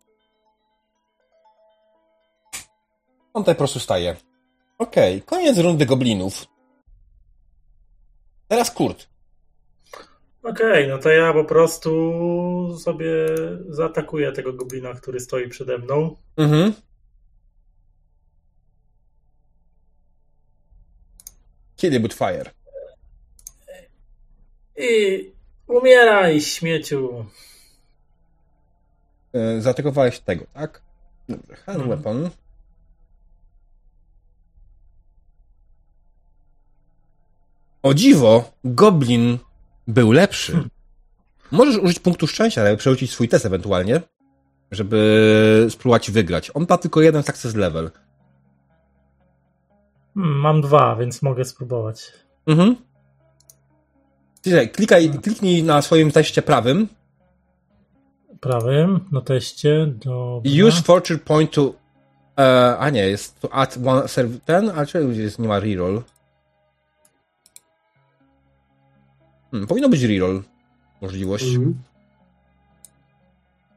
On 3.34 3.43
tutaj 3.43 3.55
po 3.55 3.59
prostu 3.59 3.80
staje. 3.80 4.15
Okej, 4.77 5.22
koniec 5.22 5.57
rundy 5.57 5.85
goblinów. 5.85 6.51
Teraz 8.52 8.72
Kurt. 8.72 9.07
Okej, 10.44 10.88
no 10.88 10.98
to 10.98 11.10
ja 11.10 11.34
po 11.34 11.44
prostu 11.45 11.90
sobie 12.80 13.07
zaatakuję 13.69 14.32
tego 14.32 14.53
goblina, 14.53 14.94
który 14.94 15.19
stoi 15.19 15.49
przede 15.49 15.78
mną. 15.78 16.15
Mhm. 16.38 16.73
Kiedy 21.76 21.99
but 21.99 22.14
fire? 22.14 22.52
I 24.78 25.32
umieraj, 25.68 26.41
śmieciu. 26.41 27.26
E, 29.34 29.61
Zaatakowałeś 29.61 30.19
tego, 30.19 30.45
tak? 30.53 30.82
Dobrze, 31.30 31.56
hand 31.56 31.80
Mhm. 31.82 31.90
weapon. 31.90 32.30
O 37.84 37.94
dziwo, 37.94 38.52
goblin 38.64 39.38
był 39.88 40.12
lepszy. 40.12 40.70
Możesz 41.52 41.78
użyć 41.78 41.99
punktu 41.99 42.28
szczęścia, 42.28 42.66
żeby 42.66 42.78
przerzucić 42.78 43.12
swój 43.12 43.30
test 43.30 43.45
ewentualnie, 43.45 44.02
żeby 44.72 45.68
spróbować 45.70 46.12
wygrać. 46.12 46.52
On 46.53 46.66
ma 46.70 46.78
tylko 46.78 47.02
jeden 47.02 47.24
success 47.24 47.56
level. 47.56 47.91
Hmm, 50.14 50.38
mam 50.38 50.62
dwa, 50.62 50.95
więc 50.95 51.22
mogę 51.22 51.45
spróbować. 51.45 52.12
Mhm. 52.48 52.76
Klikaj, 54.74 55.10
kliknij 55.10 55.64
na 55.64 55.82
swoim 55.82 56.12
teście 56.12 56.41
prawym 56.41 56.88
Prawym 58.41 58.99
na 59.12 59.22
teście. 59.22 59.94
I 60.44 60.64
use 60.64 60.82
fortune 60.82 61.20
point 61.20 61.52
to... 61.52 61.74
E, 62.40 62.78
a 62.78 62.90
nie, 62.90 63.10
jest 63.10 63.40
to 63.40 63.53
add 63.53 63.78
one 63.86 64.08
serv 64.08 64.40
ten, 64.45 64.72
a 64.76 64.86
czy 64.86 65.03
jest, 65.14 65.40
nie 65.40 65.48
ma 65.48 65.60
reroll? 65.60 66.02
Hmm, 69.52 69.68
powinno 69.68 69.90
być 69.90 70.03
reroll 70.03 70.41
możliwość. 71.02 71.45
Mhm. 71.45 71.73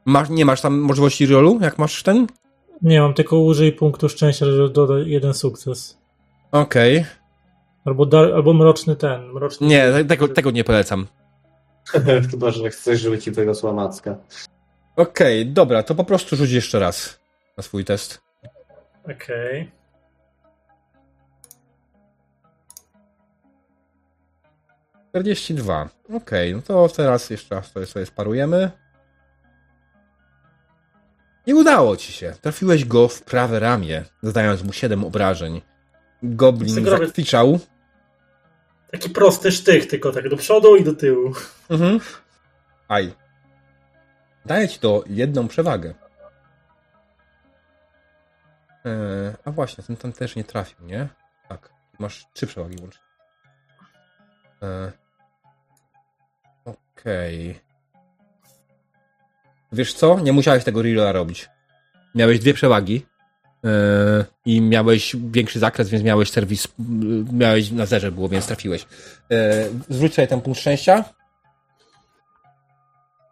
Masz, 0.05 0.29
nie 0.29 0.45
masz 0.45 0.61
tam 0.61 0.79
możliwości 0.79 1.25
rerollu, 1.25 1.59
jak 1.61 1.77
masz 1.77 2.03
ten? 2.03 2.27
Nie, 2.81 3.01
mam 3.01 3.13
tylko 3.13 3.39
użyj 3.39 3.71
punktu 3.71 4.09
szczęścia, 4.09 4.45
żeby 4.45 4.69
dodać 4.69 5.07
jeden 5.07 5.33
sukces. 5.33 5.97
Okej. 6.51 7.05
Albo, 7.85 8.05
dar, 8.05 8.33
albo 8.33 8.53
mroczny 8.53 8.95
ten. 8.95 9.31
Mroczny 9.31 9.67
Nie, 9.67 9.91
te- 9.91 10.05
tego, 10.05 10.27
tego 10.27 10.51
nie 10.51 10.63
polecam. 10.63 11.07
Chyba, 12.31 12.51
że 12.51 12.69
chcesz, 12.69 13.01
żeby 13.01 13.19
ci 13.19 13.31
wyrosła 13.31 13.73
macka. 13.73 14.17
Okej, 14.95 15.45
dobra, 15.45 15.83
to 15.83 15.95
po 15.95 16.03
prostu 16.03 16.35
rzuć 16.35 16.51
jeszcze 16.51 16.79
raz 16.79 17.19
na 17.57 17.63
swój 17.63 17.85
test. 17.85 18.21
Okej. 19.03 19.61
Okay. 19.61 19.74
42. 25.15 25.89
Okej, 26.13 26.55
no 26.55 26.61
to 26.61 26.89
teraz 26.89 27.29
jeszcze 27.29 27.55
raz 27.55 27.71
sobie, 27.71 27.85
sobie 27.85 28.05
sparujemy. 28.05 28.71
Nie 31.47 31.55
udało 31.55 31.97
ci 31.97 32.13
się. 32.13 32.33
Trafiłeś 32.41 32.85
go 32.85 33.07
w 33.07 33.21
prawe 33.21 33.59
ramię, 33.59 34.03
zadając 34.21 34.63
mu 34.63 34.73
7 34.73 35.03
obrażeń. 35.03 35.61
Goblin 36.23 36.85
zakwiczał. 36.85 37.59
Taki 38.91 39.09
prosty 39.09 39.51
sztych, 39.51 39.87
tylko 39.87 40.11
tak 40.11 40.29
do 40.29 40.37
przodu 40.37 40.75
i 40.75 40.83
do 40.83 40.93
tyłu. 40.93 41.33
Mhm. 41.69 41.99
Aj. 42.87 43.13
Daję 44.45 44.69
ci 44.69 44.79
to 44.79 45.03
jedną 45.07 45.47
przewagę. 45.47 45.93
Eee, 48.85 49.33
a 49.45 49.51
właśnie, 49.51 49.83
ten 49.83 49.95
tam 49.95 50.13
też 50.13 50.35
nie 50.35 50.43
trafił, 50.43 50.85
nie? 50.85 51.07
Tak. 51.49 51.69
Masz 51.99 52.27
trzy 52.33 52.47
przewagi 52.47 52.77
łącznie. 52.81 53.01
Eee, 54.61 55.04
Okej. 57.05 57.59
Wiesz 59.71 59.93
co? 59.93 60.19
Nie 60.19 60.33
musiałeś 60.33 60.63
tego 60.63 60.81
rerolla 60.81 61.11
robić. 61.11 61.49
Miałeś 62.15 62.39
dwie 62.39 62.53
przewagi. 62.53 63.05
eee, 63.63 64.23
I 64.45 64.61
miałeś 64.61 65.15
większy 65.15 65.59
zakres, 65.59 65.89
więc 65.89 66.03
miałeś 66.03 66.31
serwis. 66.31 66.67
Miałeś 67.33 67.71
na 67.71 67.85
zerze 67.85 68.11
było, 68.11 68.29
więc 68.29 68.47
trafiłeś. 68.47 68.87
Eee, 69.29 69.69
zwróć 69.89 70.13
sobie 70.13 70.27
ten 70.27 70.41
punkt 70.41 70.59
szczęścia. 70.59 71.03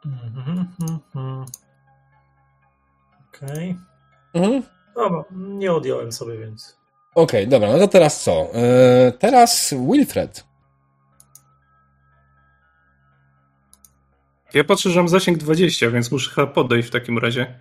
Mhm, 0.05 0.67
mhm. 0.81 1.45
Okej. 3.29 3.75
Mhm. 4.33 4.63
Dobra, 4.95 5.23
nie 5.31 5.73
odjąłem 5.73 6.11
sobie, 6.11 6.37
więc. 6.37 6.77
Okej, 7.15 7.47
dobra, 7.47 7.71
no 7.71 7.77
to 7.79 7.87
teraz 7.87 8.23
co? 8.23 8.47
E, 8.55 9.11
teraz 9.11 9.73
Wilfred. 9.91 10.43
Ja 14.53 14.63
patrzę, 14.63 14.89
że 14.89 14.99
mam 14.99 15.07
zasięg 15.09 15.37
20, 15.37 15.89
więc 15.89 16.11
muszę 16.11 16.31
chyba 16.31 16.47
podejść 16.47 16.87
w 16.87 16.91
takim 16.91 17.17
razie 17.17 17.59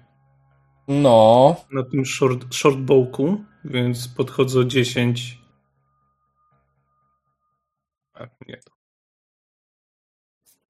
No, 0.89 1.57
na 1.73 1.83
tym 1.83 2.07
short, 2.07 2.55
shortbowku, 2.55 3.45
więc 3.65 4.09
podchodzę 4.09 4.61
o 4.61 4.65
10. 4.65 5.39
A, 8.15 8.27
nie. 8.49 8.61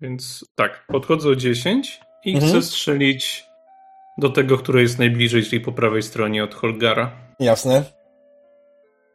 Więc 0.00 0.44
tak, 0.54 0.86
podchodzę 0.86 1.28
o 1.28 1.36
10 1.36 2.00
i 2.24 2.34
Mhm. 2.34 2.52
chcę 2.52 2.62
strzelić 2.62 3.44
do 4.18 4.28
tego, 4.28 4.58
który 4.58 4.82
jest 4.82 4.98
najbliżej, 4.98 5.42
czyli 5.42 5.60
po 5.60 5.72
prawej 5.72 6.02
stronie 6.02 6.44
od 6.44 6.54
Holgara. 6.54 7.16
jasne. 7.40 7.84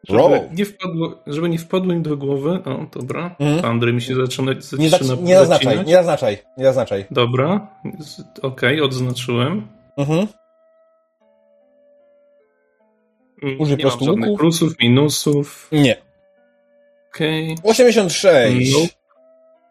Żeby 0.10 0.50
nie, 0.52 0.66
wpadło, 0.66 1.16
żeby 1.28 1.50
nie 1.50 1.58
wpadło 1.60 1.94
mi 1.94 2.02
do 2.02 2.18
głowy. 2.18 2.60
O, 2.66 2.86
dobra. 3.00 3.36
Andrzej 3.64 3.94
mi 3.94 4.02
się 4.02 4.16
zaczyna, 4.16 4.52
Nie, 4.80 4.90
zaczyna 4.90 5.14
zac- 5.16 5.24
nie 5.24 5.36
zaznaczaj, 5.38 5.86
nie 5.86 5.94
zaznaczaj, 5.96 6.38
nie 6.58 6.64
zaznaczaj. 6.66 7.06
Dobra, 7.12 7.68
okej, 8.42 8.82
odznaczyłem. 8.82 9.68
Mhm. 9.98 10.28
Mm, 13.44 13.62
Użyj 13.62 13.78
nie 13.78 13.84
po 13.84 13.90
prostu 13.90 14.06
mam 14.06 14.16
żadnych 14.16 14.40
plusów, 14.40 14.80
minusów. 14.80 15.68
Nie. 15.72 15.96
Okej. 17.14 17.56
86. 17.64 18.74
No. 18.74 18.80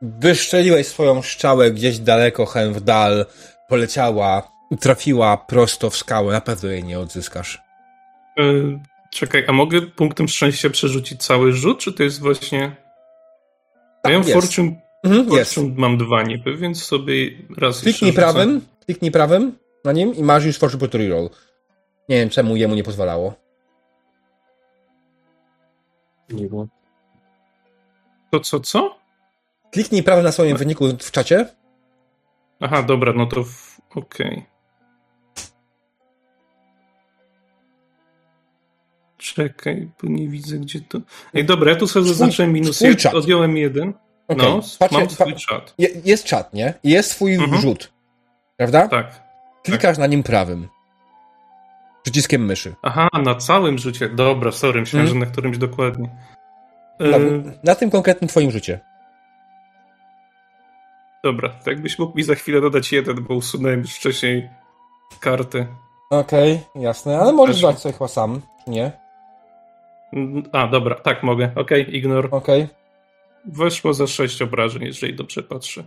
Wyszczeliłeś 0.02 0.86
swoją 0.86 1.22
szczałę 1.22 1.70
gdzieś 1.70 1.98
daleko, 1.98 2.46
hen 2.46 2.72
w 2.72 2.80
dal. 2.80 3.26
Poleciała, 3.68 4.42
trafiła 4.80 5.36
prosto 5.36 5.90
w 5.90 5.96
skałę. 5.96 6.32
Na 6.32 6.40
pewno 6.40 6.68
jej 6.68 6.84
nie 6.84 6.98
odzyskasz. 6.98 7.62
E, 8.38 8.42
Czekaj, 9.16 9.44
a 9.48 9.52
mogę 9.52 9.82
punktem 9.82 10.28
szczęścia 10.28 10.70
przerzucić 10.70 11.22
cały 11.22 11.52
rzut, 11.52 11.78
czy 11.78 11.93
to 11.93 12.02
jest 12.02 12.20
właśnie... 12.20 12.76
Tak, 14.02 14.12
ja 14.12 14.18
mam 14.18 14.28
jest. 14.28 14.40
Fortune, 14.40 14.80
Mhm, 15.02 15.28
jest. 15.30 15.55
Fortune 15.55 15.74
mam 15.78 15.98
dwa 15.98 16.22
niby, 16.22 16.56
więc 16.56 16.84
sobie 16.84 17.30
raz 17.59 17.80
Kliknij 17.80 18.12
prawym, 18.12 18.60
kliknij 18.86 19.10
prawym 19.10 19.59
na 19.84 19.93
nim 19.93 20.14
i 20.14 20.22
masz 20.22 20.44
już 20.44 20.59
Fortune 20.59 20.80
Point 20.80 20.94
Reroll. 20.94 21.30
Nie 22.09 22.16
wiem, 22.16 22.28
czemu 22.30 22.56
jemu 22.56 22.74
nie 22.74 22.84
pozwalało. 22.84 23.34
Nie 26.30 26.48
było. 26.48 26.66
To 28.30 28.40
co, 28.40 28.60
co? 28.60 28.98
Kliknij 29.72 30.02
prawym 30.02 30.24
na 30.24 30.32
swoim 30.32 30.56
wyniku 30.56 30.88
w 31.01 31.10
czacie. 31.10 31.48
Aha, 32.60 32.82
dobra, 32.82 33.12
no 33.12 33.26
to 33.26 33.44
w... 33.44 33.80
okej. 33.94 34.56
Czekaj, 39.35 39.89
bo 40.03 40.09
nie 40.09 40.28
widzę 40.28 40.59
gdzie 40.59 40.81
to... 40.81 40.98
Ej, 41.35 41.44
dobra, 41.44 41.70
ja 41.70 41.77
tu 41.77 41.86
sobie 41.86 42.07
zaznaczyłem 42.07 42.65
swój 42.74 42.89
ja 42.89 42.94
czat. 42.97 43.15
odjąłem 43.15 43.57
jeden. 43.57 43.93
Okej, 44.28 44.48
No, 44.48 44.61
patrzcie- 44.78 44.98
mam 44.98 45.11
swój 45.11 45.32
pa- 45.32 45.39
czat. 45.39 45.74
Je, 45.78 45.89
jest 46.05 46.24
czat, 46.24 46.55
nie? 46.55 46.74
Jest 46.85 47.11
swój 47.11 47.35
Mhm. 47.35 47.61
rzut. 47.62 47.93
Prawda? 48.57 48.89
Tak. 48.89 49.23
Klikasz 49.62 49.98
na 49.98 50.07
nim 50.07 50.23
prawym. 50.23 50.69
Przyciskiem 52.03 52.44
myszy. 52.44 52.74
Aha, 52.82 53.09
na 53.23 53.35
całym 53.35 53.78
rzucie. 53.78 54.09
Dobra, 54.09 54.53
sorry, 54.53 54.81
myślałem, 54.81 55.07
Mhm. 55.07 55.20
że 55.20 55.27
na 55.27 55.32
którymś 55.32 55.59
dokładnie. 55.59 56.09
Na, 57.01 57.16
E, 57.16 57.20
na 57.65 57.74
tym 57.74 57.90
konkretnym 57.90 58.28
twoim 58.28 58.51
rzucie. 58.51 58.81
dobra, 61.24 61.48
tak 61.48 61.66
jakbyś 61.66 61.98
mógł 61.98 62.16
mi 62.16 62.23
za 62.23 62.35
chwilę 62.35 62.61
dodać 62.61 62.93
jeden, 62.93 63.24
bo 63.24 63.35
usunąłem 63.35 63.81
już 63.81 63.94
wcześniej 63.94 64.48
karty. 65.20 65.66
Okej, 66.11 66.61
jasne, 66.74 67.19
ale 67.19 67.32
możesz 67.32 67.61
dać 67.62 67.78
sobie 67.78 67.93
chyba 67.93 68.09
sam, 68.09 68.40
nie? 68.66 68.93
Mm, 70.12 70.43
A, 70.53 70.66
dobra, 70.66 70.95
tak 70.95 71.23
mogę. 71.23 71.51
Okej, 71.57 71.97
ignor. 71.97 72.28
Okej. 72.31 72.66
Weszło 73.45 73.95
za 73.95 74.07
sześć 74.07 74.43
obrażeń, 74.43 74.83
jeżeli 74.83 75.15
dobrze 75.15 75.43
patrzę. 75.43 75.85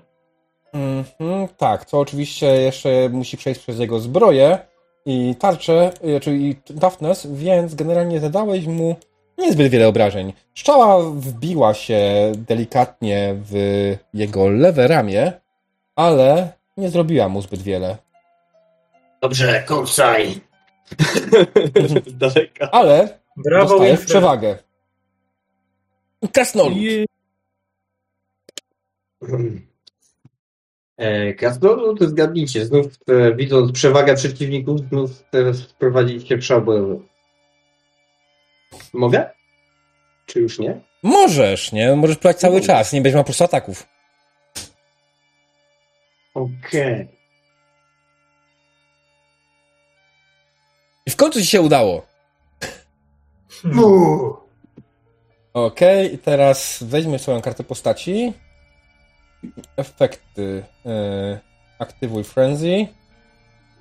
Mhm, 0.73 1.47
tak, 1.57 1.85
to 1.85 1.99
oczywiście 1.99 2.45
jeszcze 2.45 3.09
musi 3.09 3.37
przejść 3.37 3.61
przez 3.61 3.79
jego 3.79 3.99
zbroję 3.99 4.57
i 5.05 5.35
tarczę, 5.39 5.91
y, 6.17 6.19
czyli 6.19 6.55
toughness, 6.81 7.27
więc 7.31 7.75
generalnie 7.75 8.19
zadałeś 8.19 8.65
mu 8.65 8.95
niezbyt 9.37 9.71
wiele 9.71 9.87
obrażeń. 9.87 10.33
Szczała 10.53 10.99
wbiła 11.11 11.73
się 11.73 12.31
delikatnie 12.37 13.35
w 13.35 13.53
jego 14.13 14.49
lewe 14.49 14.87
ramię, 14.87 15.33
ale 15.95 16.53
nie 16.77 16.89
zrobiła 16.89 17.29
mu 17.29 17.41
zbyt 17.41 17.61
wiele. 17.61 17.97
Dobrze, 19.21 19.63
daleka. 22.21 22.71
Ale 22.71 23.18
Brawo, 23.43 23.69
dostajesz 23.69 23.89
Wilfred. 23.99 24.09
przewagę. 24.09 24.57
Krasnolud. 26.33 26.77
Je- 26.77 27.05
E, 30.97 31.33
Krasnolud, 31.33 31.99
zgadnijcie, 32.01 32.65
znów 32.65 32.85
e, 33.07 33.35
widząc 33.35 33.71
przewagę 33.71 34.15
przeciwników, 34.15 34.79
znów 34.79 35.11
e, 35.33 35.53
wprowadziliście 35.53 36.37
przał 36.37 36.61
bojowy. 36.61 36.99
Mogę? 38.93 39.29
Czy 40.25 40.39
już 40.39 40.59
nie? 40.59 40.81
Możesz, 41.03 41.71
nie? 41.71 41.95
Możesz 41.95 42.17
plać 42.17 42.37
cały 42.37 42.61
czas, 42.61 42.93
nie 42.93 43.01
będziesz 43.01 43.15
miał 43.15 43.23
po 43.23 43.25
prostu 43.25 43.43
ataków. 43.43 43.87
Okej. 46.33 47.07
I 51.05 51.11
w 51.11 51.15
końcu 51.15 51.39
ci 51.39 51.45
się 51.47 51.61
udało. 51.61 52.05
Okay. 53.59 53.71
Hmm. 53.73 54.49
Okej, 55.53 56.13
i 56.13 56.17
teraz 56.17 56.83
weźmy 56.83 57.19
swoją 57.19 57.41
kartę 57.41 57.63
postaci. 57.63 58.33
efekty. 59.77 60.63
E, 60.85 61.39
aktywuj 61.79 62.23
frenzy. 62.23 62.87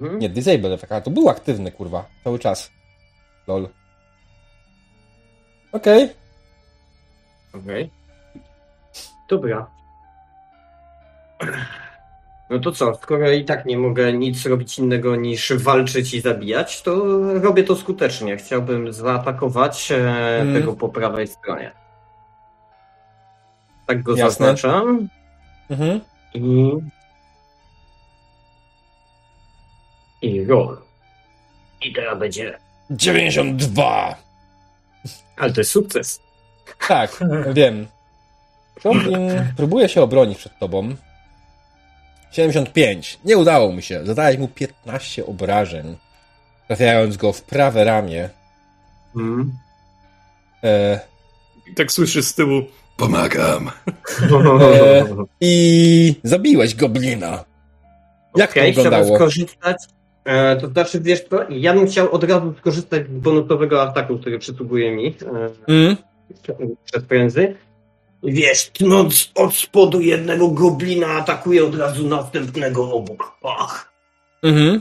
Mhm. 0.00 0.18
Nie, 0.18 0.28
disable 0.28 0.74
efekt, 0.74 0.92
ale 0.92 1.02
to 1.02 1.10
był 1.10 1.28
aktywny, 1.28 1.72
kurwa, 1.72 2.06
cały 2.24 2.38
czas. 2.38 2.70
Lol. 3.46 3.68
Okej. 5.72 6.14
Okej. 7.52 7.90
Dobra. 9.28 9.70
No 12.50 12.58
to 12.58 12.72
co, 12.72 12.94
skoro 12.94 13.30
i 13.32 13.44
tak 13.44 13.66
nie 13.66 13.78
mogę 13.78 14.12
nic 14.12 14.46
robić 14.46 14.78
innego 14.78 15.16
niż 15.16 15.52
walczyć 15.52 16.14
i 16.14 16.20
zabijać, 16.20 16.82
to 16.82 16.94
robię 17.40 17.64
to 17.64 17.76
skutecznie. 17.76 18.36
Chciałbym 18.36 18.92
zaatakować 18.92 19.92
e, 19.92 19.96
Mm. 20.40 20.54
tego 20.54 20.72
po 20.72 20.88
prawej 20.88 21.26
stronie. 21.26 21.72
Tak 23.86 24.02
go 24.02 24.16
Jasne. 24.16 24.30
zaznaczam 24.30 25.08
Mhm. 25.70 26.00
i... 26.34 26.72
I 30.22 30.44
roll. 30.44 30.78
I 31.82 31.92
teraz 31.92 32.18
będzie. 32.18 32.58
92! 32.90 34.14
Ale 35.36 35.52
to 35.52 35.60
jest 35.60 35.70
sukces. 35.70 36.20
Tak, 36.88 37.18
wiem. 37.52 37.86
Goblin 38.82 39.30
próbuje 39.56 39.88
się 39.88 40.02
obronić 40.02 40.38
przed 40.38 40.58
tobą. 40.58 40.94
75. 42.30 43.18
Nie 43.24 43.38
udało 43.38 43.72
mu 43.72 43.80
się. 43.80 44.00
Zadałeś 44.05 44.38
mu 44.38 44.48
15 44.48 45.26
obrażeń. 45.26 45.96
Trafiając 46.66 47.16
go 47.16 47.32
w 47.32 47.42
prawe 47.42 47.84
ramię. 47.84 48.28
Mm. 49.16 49.52
E, 50.64 51.00
I 51.70 51.74
tak 51.74 51.92
słyszy 51.92 52.22
z 52.22 52.34
tyłu. 52.34 52.62
Pomagam. 52.96 53.70
E, 54.62 55.05
I 55.40 56.14
zabiłeś 56.24 56.74
goblina. 56.74 57.44
Jak 58.36 58.50
Okej, 58.50 58.74
to 58.74 58.82
wyglądało? 58.82 59.16
skorzystać. 59.16 59.76
E, 60.24 60.56
to 60.56 60.68
znaczy, 60.68 61.00
wiesz 61.00 61.24
co, 61.30 61.40
ja 61.50 61.74
bym 61.74 61.86
chciał 61.86 62.12
od 62.12 62.24
razu 62.24 62.55
skorzystać 62.59 63.06
z 63.06 63.10
bonusowego 63.10 63.82
ataku, 63.82 64.18
który 64.18 64.38
przysługuje 64.38 64.90
mi 64.96 65.06
e, 65.06 65.14
Mm? 65.68 65.96
przez 66.84 67.02
prędzy. 67.05 67.55
Wiesz, 68.22 68.70
tnąc 68.70 69.32
od 69.34 69.54
spodu 69.54 70.00
jednego 70.00 70.48
goblina, 70.48 71.06
atakuje 71.06 71.64
od 71.64 71.74
razu 71.74 72.08
następnego 72.08 72.92
obok. 72.92 73.38
Pach. 73.42 73.92
Mhm. 74.42 74.80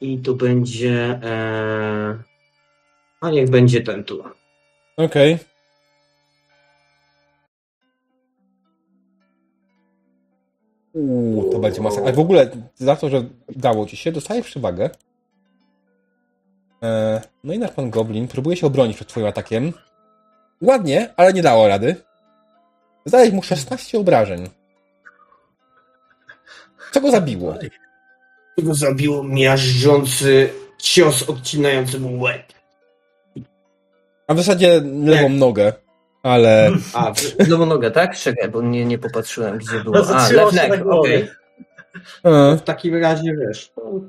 I 0.00 0.18
tu 0.18 0.36
będzie. 0.36 1.20
E, 1.22 2.22
a 3.20 3.30
niech 3.30 3.50
będzie 3.50 3.80
ten 3.80 4.04
tu. 4.04 4.24
Okej. 4.96 5.38
Uuu, 10.92 11.52
to 11.52 11.58
będzie 11.58 11.80
masa. 11.80 12.00
Ale 12.02 12.12
w 12.12 12.18
ogóle 12.18 12.50
za 12.74 12.96
to, 12.96 13.08
że 13.08 13.24
dało 13.48 13.86
ci 13.86 13.96
się, 13.96 14.12
dostajesz 14.12 14.46
przewagę. 14.46 14.90
E, 16.82 17.20
no 17.44 17.52
i 17.52 17.58
nasz 17.58 17.70
pan 17.70 17.90
Goblin 17.90 18.28
próbuje 18.28 18.56
się 18.56 18.66
obronić 18.66 18.96
przed 18.96 19.08
twoim 19.08 19.26
atakiem. 19.26 19.72
Ładnie, 20.62 21.14
ale 21.16 21.32
nie 21.32 21.42
dało 21.42 21.68
rady. 21.68 21.96
Zadałeś 23.04 23.32
mu 23.32 23.42
16 23.42 23.98
obrażeń. 23.98 24.48
Co 26.92 27.00
go 27.00 27.10
zabiło? 27.10 27.54
Tego 28.56 28.74
zabił 28.74 29.24
miażdżący 29.24 30.50
cios 30.78 31.30
odcinający 31.30 32.00
mu 32.00 32.20
łeb. 32.20 32.42
A 34.28 34.34
w 34.34 34.36
zasadzie 34.36 34.80
lewą 35.04 35.28
nogę, 35.28 35.72
ale... 36.22 36.70
A, 36.94 37.12
w 37.14 37.48
lewą 37.48 37.66
nogę, 37.66 37.90
tak? 37.90 38.16
Czekaj, 38.16 38.48
bo 38.48 38.62
nie, 38.62 38.84
nie 38.84 38.98
popatrzyłem, 38.98 39.58
gdzie 39.58 39.80
było. 39.80 39.96
No, 39.96 40.50
się 40.52 40.68
na 40.68 40.76
głowie. 40.76 41.28
E, 42.24 42.56
W 42.56 42.62
takim 42.62 42.96
razie 42.96 43.36
wiesz. 43.36 43.72
no, 43.76 44.00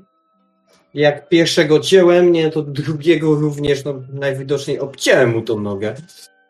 Jak 0.93 1.30
pierwszego 1.30 1.80
cięłem, 1.80 2.31
nie, 2.31 2.51
to 2.51 2.61
drugiego 2.61 3.35
również, 3.35 3.85
no 3.85 3.93
najwidoczniej 4.13 4.80
obcięłem 4.80 5.30
mu 5.30 5.41
tą 5.41 5.59
nogę. 5.59 5.95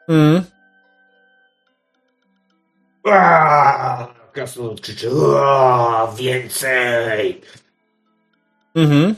mm! 0.09 0.43
Krasnolud 4.33 4.81
krzyczy. 4.81 5.09
Więcej! 6.17 7.41
Mhm. 8.75 9.15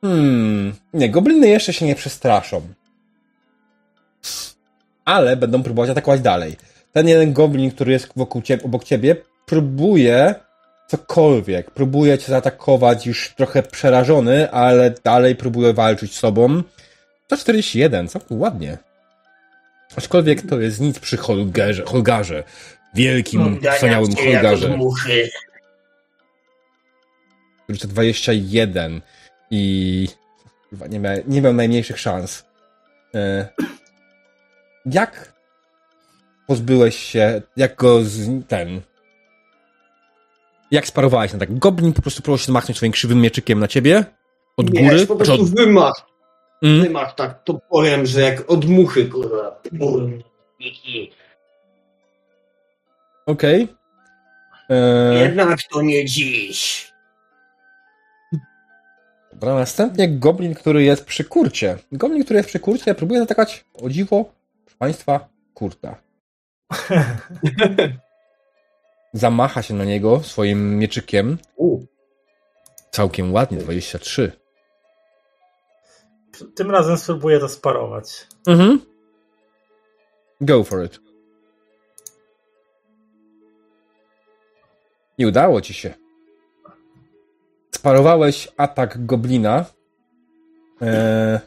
Hmm. 0.00 0.72
Nie, 0.92 1.10
gobliny 1.10 1.48
jeszcze 1.48 1.72
się 1.72 1.86
nie 1.86 1.94
przestraszą. 1.94 2.62
Ale 5.04 5.36
będą 5.36 5.62
próbować 5.62 5.90
atakować 5.90 6.20
dalej. 6.20 6.56
Ten 6.92 7.08
jeden 7.08 7.32
goblin, 7.32 7.70
który 7.70 7.92
jest 7.92 8.08
wokół 8.16 8.42
ciebie, 8.42 8.64
obok 8.64 8.84
ciebie, 8.84 9.16
próbuje 9.46 10.34
cokolwiek. 10.90 11.70
Próbuje 11.70 12.18
cię 12.18 12.26
zaatakować 12.26 13.06
już 13.06 13.34
trochę 13.36 13.62
przerażony, 13.62 14.50
ale 14.50 14.94
dalej 15.04 15.36
próbuje 15.36 15.72
walczyć 15.72 16.14
z 16.14 16.18
sobą. 16.18 16.62
141, 17.26 18.08
całkiem 18.08 18.40
ładnie. 18.40 18.78
Aczkolwiek 19.96 20.42
to 20.42 20.60
jest 20.60 20.80
nic 20.80 20.98
przy 20.98 21.16
Holgerze, 21.16 21.82
Holgarze. 21.86 22.44
Wielkim, 22.94 23.60
wspaniałym 23.74 24.16
cię 24.16 24.30
jak 24.30 24.42
Holgarze. 24.42 24.70
od 24.70 24.76
muchy. 24.76 25.30
który 27.64 27.78
to 27.78 27.88
21 27.88 29.00
i 29.50 30.08
chyba 30.70 30.86
nie, 30.86 31.00
mia, 31.00 31.10
nie 31.26 31.42
miał 31.42 31.52
najmniejszych 31.52 31.98
szans. 31.98 32.44
E, 33.14 33.48
jak 34.86 35.32
pozbyłeś 36.46 36.96
się, 36.96 37.42
jak 37.56 37.76
go 37.76 38.04
z, 38.04 38.46
ten 38.48 38.80
jak 40.70 40.86
sparowałeś 40.86 41.32
na 41.32 41.38
tak? 41.38 41.58
Goblin 41.58 41.92
po 41.92 42.02
prostu 42.02 42.22
próbował 42.22 42.38
się 42.46 42.52
machnąć 42.52 42.76
swoim 42.76 42.92
krzywym 42.92 43.20
mieczykiem 43.20 43.58
na 43.60 43.68
ciebie 43.68 44.04
od 44.56 44.70
Nie, 44.70 44.82
góry, 44.84 45.06
po 45.06 45.16
prostu 45.16 45.34
od... 45.34 45.54
wymach, 45.54 46.10
Mm? 46.62 46.82
wymach 46.82 47.14
tak 47.14 47.44
toporem, 47.44 48.06
że 48.06 48.20
jak 48.20 48.50
od 48.50 48.64
muchy, 48.64 49.06
kurwa. 49.06 49.62
Okej. 53.26 53.68
E, 54.70 55.14
Jednak 55.14 55.58
to 55.72 55.82
nie 55.82 56.04
dziś. 56.04 56.90
Dobra, 59.32 59.54
następnie 59.54 60.08
goblin, 60.08 60.54
który 60.54 60.82
jest 60.82 61.04
przy 61.04 61.24
kurcie. 61.24 61.78
Goblin, 61.92 62.24
który 62.24 62.38
jest 62.38 62.48
przy 62.48 62.60
kurcie, 62.60 62.94
próbuje 62.94 63.20
zaatakować, 63.20 63.64
o 63.74 63.88
dziwo, 63.90 64.32
proszę 64.64 64.76
Państwa, 64.78 65.28
kurta. 65.54 65.96
Zamacha 69.12 69.62
się 69.62 69.74
na 69.74 69.84
niego 69.84 70.20
swoim 70.22 70.78
mieczykiem. 70.78 71.38
U, 71.56 71.80
Całkiem 72.90 73.32
ładnie, 73.32 73.58
23. 73.58 74.32
Tym 76.54 76.70
razem 76.70 76.98
spróbuję 76.98 77.40
to 77.40 77.48
sparować. 77.48 78.26
Mhm. 78.46 78.80
Go 80.40 80.64
for 80.64 80.84
it. 80.84 81.00
I 85.18 85.26
udało 85.26 85.60
ci 85.60 85.74
się. 85.74 85.94
Sparowałeś 87.74 88.48
atak 88.56 89.06
goblina. 89.06 89.64
E, 90.82 91.40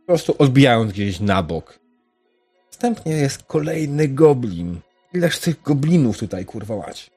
po 0.00 0.06
prostu 0.06 0.34
odbijając 0.38 0.92
gdzieś 0.92 1.20
na 1.20 1.42
bok. 1.42 1.78
Następnie 2.66 3.12
jest 3.12 3.42
kolejny 3.42 4.08
goblin. 4.08 4.80
Ileż 5.14 5.38
tych 5.38 5.62
goblinów 5.62 6.18
tutaj, 6.18 6.44
kurwa 6.44 6.76
mać. 6.76 7.10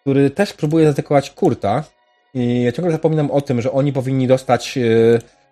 Który 0.00 0.30
też 0.30 0.52
próbuje 0.52 0.84
zaatakować 0.84 1.30
Kurta. 1.30 1.84
I 2.34 2.62
ja 2.62 2.72
ciągle 2.72 2.92
zapominam 2.92 3.30
o 3.30 3.40
tym, 3.40 3.60
że 3.60 3.72
oni 3.72 3.92
powinni 3.92 4.26
dostać 4.26 4.78
e, 4.78 4.82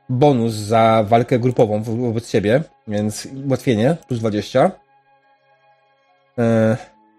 bonus 0.08 0.52
za 0.54 1.04
walkę 1.08 1.38
grupową 1.38 1.82
wo- 1.82 1.96
wobec 1.96 2.30
ciebie, 2.30 2.62
więc 2.88 3.28
ułatwienie, 3.46 3.96
plus 4.08 4.20
20. 4.20 4.70
E, 6.38 6.76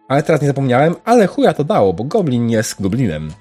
ale 0.08 0.24
teraz 0.24 0.42
nie 0.42 0.48
zapomniałem, 0.48 0.96
ale 1.06 1.28
chuja 1.28 1.54
to 1.54 1.64
dało, 1.64 1.94
bo 1.94 2.04
goblin 2.04 2.50
jest 2.50 2.82
goblinem. 2.82 3.32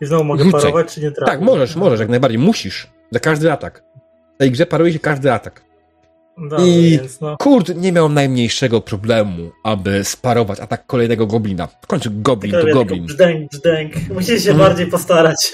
I 0.00 0.06
znowu 0.06 0.24
mogę 0.24 0.44
Rzucaj. 0.44 0.60
parować, 0.60 0.94
czy 0.94 1.00
nie 1.02 1.10
trafię? 1.10 1.32
Tak, 1.32 1.40
możesz, 1.40 1.76
możesz, 1.76 2.00
jak 2.00 2.08
najbardziej, 2.08 2.38
musisz. 2.38 2.90
Za 3.10 3.20
każdy 3.20 3.52
atak. 3.52 3.84
W 4.34 4.38
tej 4.38 4.50
grze 4.50 4.66
paruje 4.66 4.92
się 4.92 4.98
każdy 4.98 5.32
atak. 5.32 5.64
I- 6.58 7.00
no. 7.20 7.36
Kurt 7.36 7.76
nie 7.76 7.92
miał 7.92 8.08
najmniejszego 8.08 8.80
problemu, 8.80 9.50
aby 9.64 10.04
sparować 10.04 10.60
atak 10.60 10.86
kolejnego 10.86 11.26
goblina. 11.26 11.66
W 11.66 11.86
końcu 11.86 12.10
goblin 12.12 12.52
Tylko 12.52 12.66
to 12.68 12.74
goblin. 12.74 13.06
Brzdęk, 13.06 13.50
brzdęk. 13.50 13.92
Musisz 14.14 14.44
się 14.44 14.50
Mhm. 14.50 14.68
bardziej 14.68 14.86
postarać. 14.86 15.52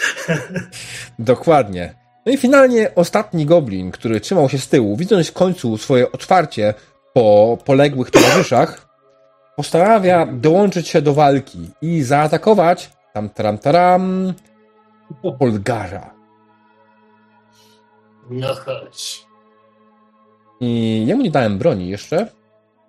Dokładnie. 1.19 1.95
No 2.27 2.33
i 2.33 2.37
finalnie 2.37 2.95
ostatni 2.95 3.47
goblin, 3.47 3.91
który 3.91 4.21
trzymał 4.21 4.49
się 4.49 4.59
z 4.59 4.69
tyłu, 4.69 4.97
widząc 4.97 5.29
w 5.29 5.33
końcu 5.33 5.79
swoje 5.79 6.13
otwarcie 6.13 6.75
po 7.15 7.59
poległych 7.65 8.11
towarzyszach, 8.11 8.89
postanawia 9.57 10.27
dołączyć 10.27 10.89
się 10.89 11.03
do 11.03 11.15
walki 11.15 11.71
i 11.83 12.03
zaatakować 12.03 12.91
tam 13.15 13.29
taram 13.29 13.59
taram 13.59 14.33
Polgarza. 15.39 16.11
No 18.31 18.55
chodź. 18.55 19.28
I 20.61 21.05
jemu 21.07 21.23
nie 21.23 21.31
dałem 21.31 21.59
broni 21.59 21.89
jeszcze. 21.89 22.33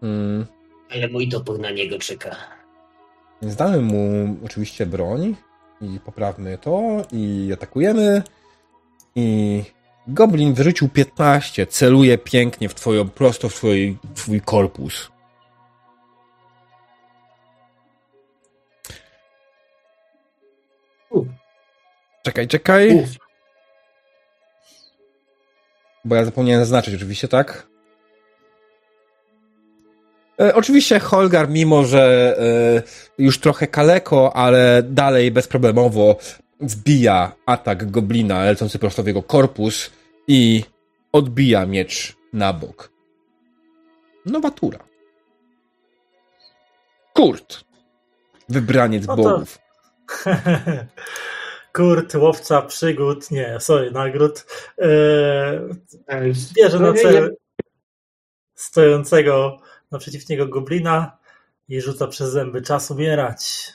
Mm, 0.03 0.45
Ale 0.91 1.07
mój 1.07 1.29
topór 1.29 1.59
na 1.59 1.71
niego 1.71 1.99
czeka. 1.99 2.35
Damy 3.41 3.81
mu 3.81 4.35
oczywiście 4.45 4.85
broń 4.85 5.35
i 5.81 5.99
poprawmy 5.99 6.57
to 6.57 6.81
i 7.11 7.51
atakujemy. 7.53 8.23
I 9.15 9.63
Goblin 10.07 10.53
wyrzucił 10.53 10.89
15, 10.89 11.67
celuje 11.67 12.17
pięknie 12.17 12.69
w 12.69 12.75
twoją, 12.75 13.09
prosto 13.09 13.49
w 13.49 13.53
twój, 13.53 13.97
twój 14.15 14.41
korpus. 14.41 15.11
Czekaj, 22.23 22.47
czekaj. 22.47 22.95
Uf. 22.95 23.28
Bo 26.05 26.15
ja 26.15 26.25
zapomniałem 26.25 26.61
zaznaczyć 26.61 26.95
oczywiście, 26.95 27.27
tak? 27.27 27.67
E, 30.41 30.55
oczywiście 30.55 30.99
Holgar, 30.99 31.49
mimo 31.49 31.83
że 31.83 32.35
e, 33.17 33.23
już 33.23 33.39
trochę 33.39 33.67
kaleko, 33.67 34.35
ale 34.35 34.83
dalej 34.83 35.31
bezproblemowo 35.31 36.17
wbija 36.59 37.31
atak 37.45 37.91
goblina 37.91 38.43
lecący 38.43 38.79
prosto 38.79 39.03
w 39.03 39.07
jego 39.07 39.23
korpus 39.23 39.91
i 40.27 40.63
odbija 41.11 41.65
miecz 41.65 42.15
na 42.33 42.53
bok. 42.53 42.91
Nowatura. 44.25 44.79
Kurt. 47.13 47.63
Wybraniec 48.49 49.07
No 49.07 49.15
to- 49.15 49.23
bogów. 49.23 49.59
Kurt, 51.73 52.15
łowca 52.15 52.61
przygód, 52.61 53.31
nie, 53.31 53.59
sorry, 53.59 53.91
nagród. 53.91 54.45
Eee, 54.77 54.89
E, 56.07 56.21
bierze 56.55 56.79
na 56.79 56.87
no, 56.87 56.93
nie- 56.93 57.01
cel 57.01 57.35
stojącego 58.55 59.57
naprzeciw 59.91 60.29
niego 60.29 60.47
goblina 60.47 61.17
i 61.69 61.81
rzuca 61.81 62.07
przez 62.07 62.29
zęby 62.31 62.61
czas 62.61 62.91
umierać. 62.91 63.73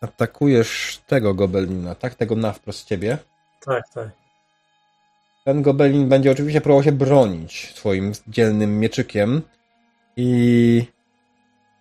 Atakujesz 0.00 1.00
tego 1.06 1.34
gobelina, 1.34 1.94
tak? 1.94 2.14
Tego 2.14 2.36
na 2.36 2.52
wprost 2.52 2.88
ciebie. 2.88 3.18
Tak, 3.64 3.88
tak. 3.94 4.08
Ten 5.44 5.62
gobelin 5.62 6.08
będzie 6.08 6.30
oczywiście 6.30 6.60
próbował 6.60 6.82
się 6.84 6.92
bronić 6.92 7.72
swoim 7.74 8.12
dzielnym 8.28 8.78
mieczykiem 8.78 9.42
i 10.16 10.86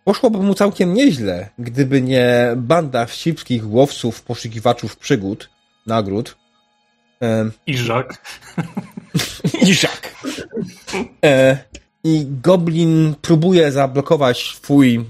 poszłoby 0.06 0.38
mu 0.38 0.54
całkiem 0.54 0.94
nieźle, 0.94 1.50
gdyby 1.60 2.02
nie 2.02 2.54
banda 2.58 3.06
wścibskich 3.06 3.72
łowców, 3.72 4.22
poszukiwaczów 4.22 4.98
przygód, 4.98 5.50
nagród. 5.86 6.38
E, 7.22 7.50
I 7.68 7.78
Żak. 7.78 8.22
I 9.68 9.74
Żak. 9.74 10.16
E, 11.26 11.58
I 12.04 12.26
goblin 12.44 13.16
próbuje 13.22 13.72
zablokować 13.72 14.60
twój 14.62 15.06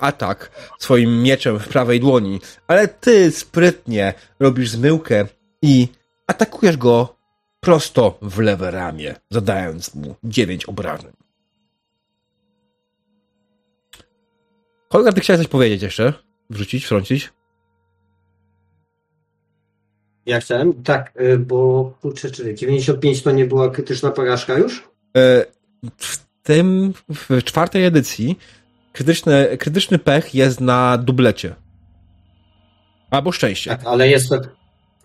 atak 0.00 0.50
swoim 0.78 1.22
mieczem 1.22 1.58
w 1.58 1.68
prawej 1.68 2.00
dłoni, 2.00 2.40
ale 2.68 2.88
ty 2.88 3.30
sprytnie 3.30 4.14
robisz 4.40 4.70
zmyłkę 4.70 5.26
i 5.62 5.88
atakujesz 6.26 6.76
go 6.76 7.16
prosto 7.60 8.18
w 8.22 8.38
lewe 8.38 8.70
ramię, 8.70 9.14
zadając 9.30 9.94
mu 9.94 10.14
dziewięć 10.24 10.64
obrażeń. 10.64 11.12
Holger, 14.92 15.14
ty 15.14 15.20
chciałeś 15.20 15.40
coś 15.40 15.48
powiedzieć 15.48 15.82
jeszcze? 15.82 16.12
Wrzucić, 16.50 16.84
wtrącić? 16.84 17.30
Ja 20.26 20.40
chciałem, 20.40 20.82
tak, 20.82 21.12
y, 21.20 21.38
bo 21.38 21.92
kurczę, 22.00 22.30
czy 22.30 22.54
95 22.54 23.22
to 23.22 23.30
nie 23.30 23.44
była 23.46 23.70
krytyczna 23.70 24.10
porażka 24.10 24.58
już? 24.58 24.88
E, 25.16 25.44
w 25.96 26.18
tym, 26.42 26.92
w 27.08 27.44
czwartej 27.44 27.84
edycji 27.84 28.38
krytyczny, 28.92 29.56
krytyczny 29.58 29.98
pech 29.98 30.34
jest 30.34 30.60
na 30.60 30.98
dublecie. 30.98 31.54
Albo 33.10 33.32
szczęście. 33.32 33.70
Tak, 33.70 33.80
ale 33.86 34.08
jest 34.08 34.28
tak. 34.28 34.48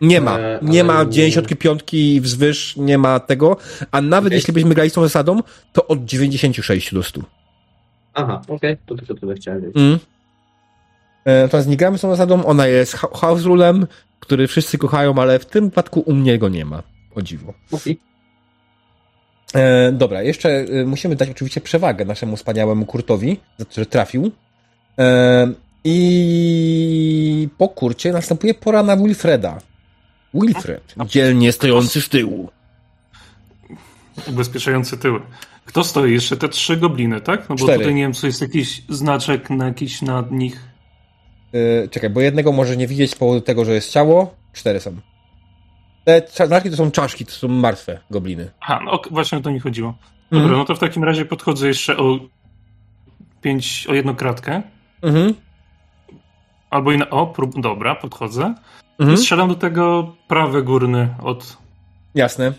Nie 0.01 0.22
ma. 0.22 0.39
E, 0.39 0.59
Nie 0.61 0.83
ma 0.83 0.93
ale- 0.93 1.09
95 1.09 1.83
wzwyż, 2.22 2.75
nie 2.77 2.97
ma 2.97 3.19
tego. 3.19 3.57
A 3.91 4.01
nawet 4.01 4.27
Okej. 4.27 4.38
jeśli 4.38 4.53
byśmy 4.53 4.75
grali 4.75 4.89
z 4.89 4.93
tą 4.93 5.01
zasadą, 5.01 5.39
to 5.73 5.88
od 5.88 6.05
96 6.05 6.93
do 6.93 7.03
100. 7.03 7.22
Aha, 8.15 8.41
okej, 8.47 8.77
to 8.85 8.95
tylko 8.95 9.13
tyle 9.13 9.35
chciałem 9.35 9.61
wiedzieć. 9.61 9.77
Mm. 9.77 9.99
E, 11.25 11.41
Natomiast 11.41 11.69
nie 11.69 11.77
gramy 11.77 11.97
z 11.97 12.01
tą 12.01 12.09
zasadą, 12.09 12.45
ona 12.45 12.67
jest 12.67 12.93
house 12.93 13.43
rulem, 13.43 13.87
który 14.19 14.47
wszyscy 14.47 14.77
kochają, 14.77 15.15
ale 15.15 15.39
w 15.39 15.45
tym 15.45 15.65
wypadku 15.65 15.99
u 15.99 16.13
mnie 16.13 16.37
go 16.37 16.49
nie 16.49 16.65
ma. 16.65 16.83
O 17.15 17.21
dziwo. 17.21 17.53
Okej. 17.71 17.99
E, 19.55 19.91
dobra, 19.91 20.21
jeszcze 20.21 20.49
e, 20.49 20.85
musimy 20.85 21.15
dać 21.15 21.29
oczywiście 21.29 21.61
przewagę 21.61 22.05
naszemu 22.05 22.35
wspaniałemu 22.35 22.85
Kurtowi, 22.85 23.39
za 23.57 23.65
to, 23.65 23.73
że 23.75 23.85
trafił. 23.85 24.31
E, 24.99 25.47
I 25.83 27.49
po 27.57 27.69
kurcie 27.69 28.11
następuje 28.11 28.53
pora 28.53 28.83
na 28.83 28.97
Wilfreda. 28.97 29.59
Wilfred, 30.33 30.95
dzielnie 31.05 31.51
stojący 31.51 32.01
z 32.01 32.09
tyłu. 32.09 32.49
Ubezpieczający 34.27 34.97
tyły. 34.97 35.21
Kto 35.65 35.83
stoi? 35.83 36.13
Jeszcze 36.13 36.37
te 36.37 36.49
trzy 36.49 36.77
gobliny, 36.77 37.21
tak? 37.21 37.49
No 37.49 37.55
bo 37.55 37.63
Cztery. 37.63 37.79
tutaj 37.79 37.95
nie 37.95 38.01
wiem, 38.01 38.13
co 38.13 38.27
jest 38.27 38.41
jakiś 38.41 38.81
znaczek 38.89 39.49
na 39.49 39.65
jakiś 39.65 40.01
na 40.01 40.23
nich. 40.31 40.69
E, 41.83 41.87
czekaj, 41.87 42.09
bo 42.09 42.21
jednego 42.21 42.51
może 42.51 42.77
nie 42.77 42.87
widzieć 42.87 43.11
z 43.11 43.15
powodu 43.15 43.41
tego, 43.41 43.65
że 43.65 43.73
jest 43.73 43.91
ciało. 43.91 44.35
Cztery 44.53 44.79
są. 44.79 44.95
Te 46.05 46.21
znaczki 46.47 46.69
to 46.69 46.75
są 46.75 46.91
czaszki, 46.91 47.25
to 47.25 47.31
są 47.31 47.47
martwe 47.47 47.99
gobliny. 48.11 48.51
Aha, 48.59 48.79
no 48.85 49.01
właśnie 49.11 49.37
o 49.37 49.41
to 49.41 49.51
mi 49.51 49.59
chodziło. 49.59 49.95
Dobra, 50.31 50.43
Mhm. 50.45 50.59
no 50.59 50.65
to 50.65 50.75
w 50.75 50.79
takim 50.79 51.03
razie 51.03 51.25
podchodzę 51.25 51.67
jeszcze 51.67 51.97
o 51.97 52.19
pięć, 53.41 53.87
o 53.89 53.93
jedną 53.93 54.15
kratkę. 54.15 54.61
Mhm. 55.01 55.33
Albo 56.69 56.91
i 56.91 56.97
na, 56.97 57.09
o, 57.09 57.27
prób, 57.27 57.61
dobra, 57.61 57.95
podchodzę. 57.95 58.55
Mhm. 58.99 59.13
I 59.15 59.17
strzelam 59.17 59.49
do 59.49 59.55
tego 59.55 60.15
prawy 60.27 60.63
górny 60.63 61.15
od, 61.23 61.57
Jasne. 62.15 62.53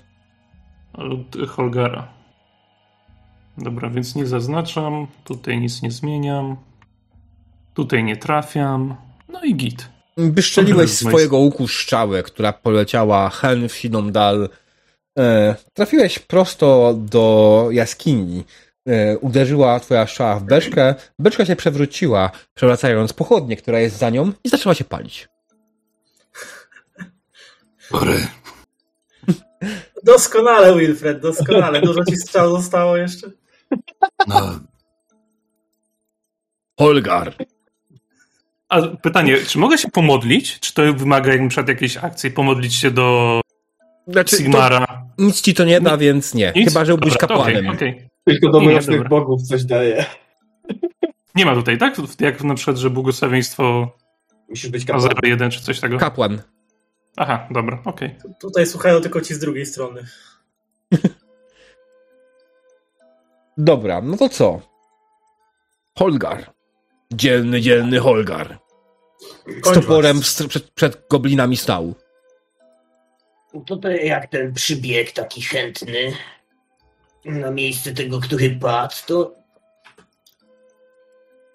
od 0.92 1.48
Holgara. 1.48 2.08
Dobra, 3.58 3.90
więc 3.90 4.14
nie 4.14 4.26
zaznaczam. 4.26 5.06
Tutaj 5.24 5.60
nic 5.60 5.82
nie 5.82 5.90
zmieniam. 5.90 6.56
Tutaj 7.74 8.04
nie 8.04 8.16
trafiam. 8.16 8.96
No 9.28 9.42
i 9.44 9.54
git. 9.54 9.88
Wyszczeliłeś 10.16 10.90
swojego 10.90 11.38
łuku 11.38 11.68
szczałę, 11.68 12.22
która 12.22 12.52
poleciała 12.52 13.30
hen 13.30 13.68
w 13.68 13.74
siną 13.74 14.10
dal. 14.10 14.48
E, 15.18 15.54
trafiłeś 15.74 16.18
prosto 16.18 16.94
do 16.98 17.68
jaskini. 17.70 18.44
E, 18.88 19.18
uderzyła 19.18 19.80
twoja 19.80 20.06
strzała 20.06 20.36
w 20.36 20.42
beczkę. 20.42 20.94
Beczka 21.18 21.44
się 21.44 21.56
przewróciła, 21.56 22.30
przewracając 22.54 23.12
pochodnię, 23.12 23.56
która 23.56 23.80
jest 23.80 23.98
za 23.98 24.10
nią 24.10 24.32
i 24.44 24.48
zaczęła 24.48 24.74
się 24.74 24.84
palić. 24.84 25.28
Sorry. 27.78 28.26
Doskonale, 30.02 30.78
Wilfred, 30.78 31.20
doskonale. 31.20 31.80
Dużo 31.80 32.04
ci 32.04 32.16
strzał 32.16 32.50
zostało 32.50 32.96
jeszcze? 32.96 33.30
No, 34.26 34.60
Holgar. 36.78 37.34
A 38.68 38.82
pytanie, 38.82 39.36
czy 39.48 39.58
mogę 39.58 39.78
się 39.78 39.88
pomodlić? 39.90 40.60
Czy 40.60 40.74
to 40.74 40.82
wymaga 40.92 41.32
jak 41.32 41.40
na 41.40 41.48
przykład 41.48 41.68
jakiejś 41.68 41.96
akcji? 41.96 42.30
Pomodlić 42.30 42.74
się 42.74 42.90
do 42.90 43.40
Znaczy, 44.06 44.36
Sigmara? 44.36 45.06
nic 45.18 45.40
ci 45.40 45.54
to 45.54 45.64
nie 45.64 45.80
da, 45.80 45.96
więc 45.96 46.34
nie. 46.34 46.52
Nic? 46.56 46.68
Chyba, 46.68 46.84
że 46.84 46.92
Dobra, 46.92 47.16
kapłanem. 47.16 47.68
okej, 47.68 47.90
okej. 47.90 48.08
Tylko 48.24 48.50
do 48.50 48.60
mrocznych 48.60 49.08
bogów 49.08 49.42
coś 49.42 49.64
daje. 49.64 50.04
Nie 51.34 51.46
ma 51.46 51.54
tutaj, 51.54 51.78
tak? 51.78 51.96
Jak 52.20 52.44
na 52.44 52.54
przykład, 52.54 52.76
że 52.76 52.90
błogosławieństwo 52.90 53.92
Musisz 54.48 54.70
być 54.70 54.86
na 54.86 54.94
kapłanem. 54.94 55.38
0,1 55.38 55.50
czy 55.50 55.60
coś 55.60 55.80
takiego? 55.80 55.98
Kapłan. 55.98 56.42
Aha, 57.16 57.48
dobra, 57.50 57.82
okej. 57.84 58.14
Tutaj 58.40 58.66
słuchają 58.66 59.00
tylko 59.00 59.20
ci 59.20 59.34
z 59.34 59.38
drugiej 59.38 59.66
strony. 59.66 60.04
Dobra, 63.56 64.00
no 64.00 64.16
to 64.16 64.28
co? 64.28 64.60
Holgar. 65.98 66.50
Dzielny, 67.12 67.60
dzielny 67.60 67.98
Holgar. 67.98 68.58
Z 69.64 69.74
toporem 69.74 70.20
przed, 70.20 70.70
przed 70.70 71.08
goblinami 71.10 71.56
stał. 71.56 71.94
Tutaj 73.66 74.06
jak 74.06 74.26
ten 74.26 74.54
przybieg 74.54 75.12
taki 75.12 75.42
chętny 75.42 76.12
na 77.24 77.50
miejsce 77.50 77.92
tego, 77.92 78.20
który 78.20 78.50
padł, 78.50 78.94
to 79.06 79.34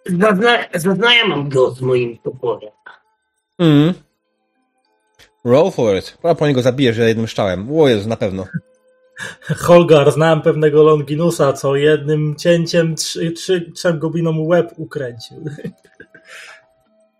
zazna 0.06 0.58
zaznajamam 0.74 1.50
go 1.50 1.72
z 1.72 1.82
moim 1.82 2.18
toporem. 2.18 2.72
Mm. 3.60 3.94
Roll 5.46 5.72
for 5.72 5.98
it. 5.98 6.18
Chyba 6.22 6.36
po 6.36 6.48
niego 6.48 6.62
zabijesz 6.62 6.98
jednym 6.98 7.28
strzałem. 7.28 7.80
O 7.80 7.88
Jezu, 7.88 8.10
na 8.10 8.18
pewno. 8.18 8.46
Holgar, 9.66 10.12
znałem 10.12 10.42
pewnego 10.42 10.84
Longinusa, 10.84 11.54
co 11.54 11.76
jednym 11.76 12.36
cięciem 12.36 12.96
trzy, 12.96 13.32
trzy, 13.32 13.72
trzem 13.76 14.00
goblinom 14.00 14.48
łeb 14.48 14.74
ukręcił. 14.78 15.38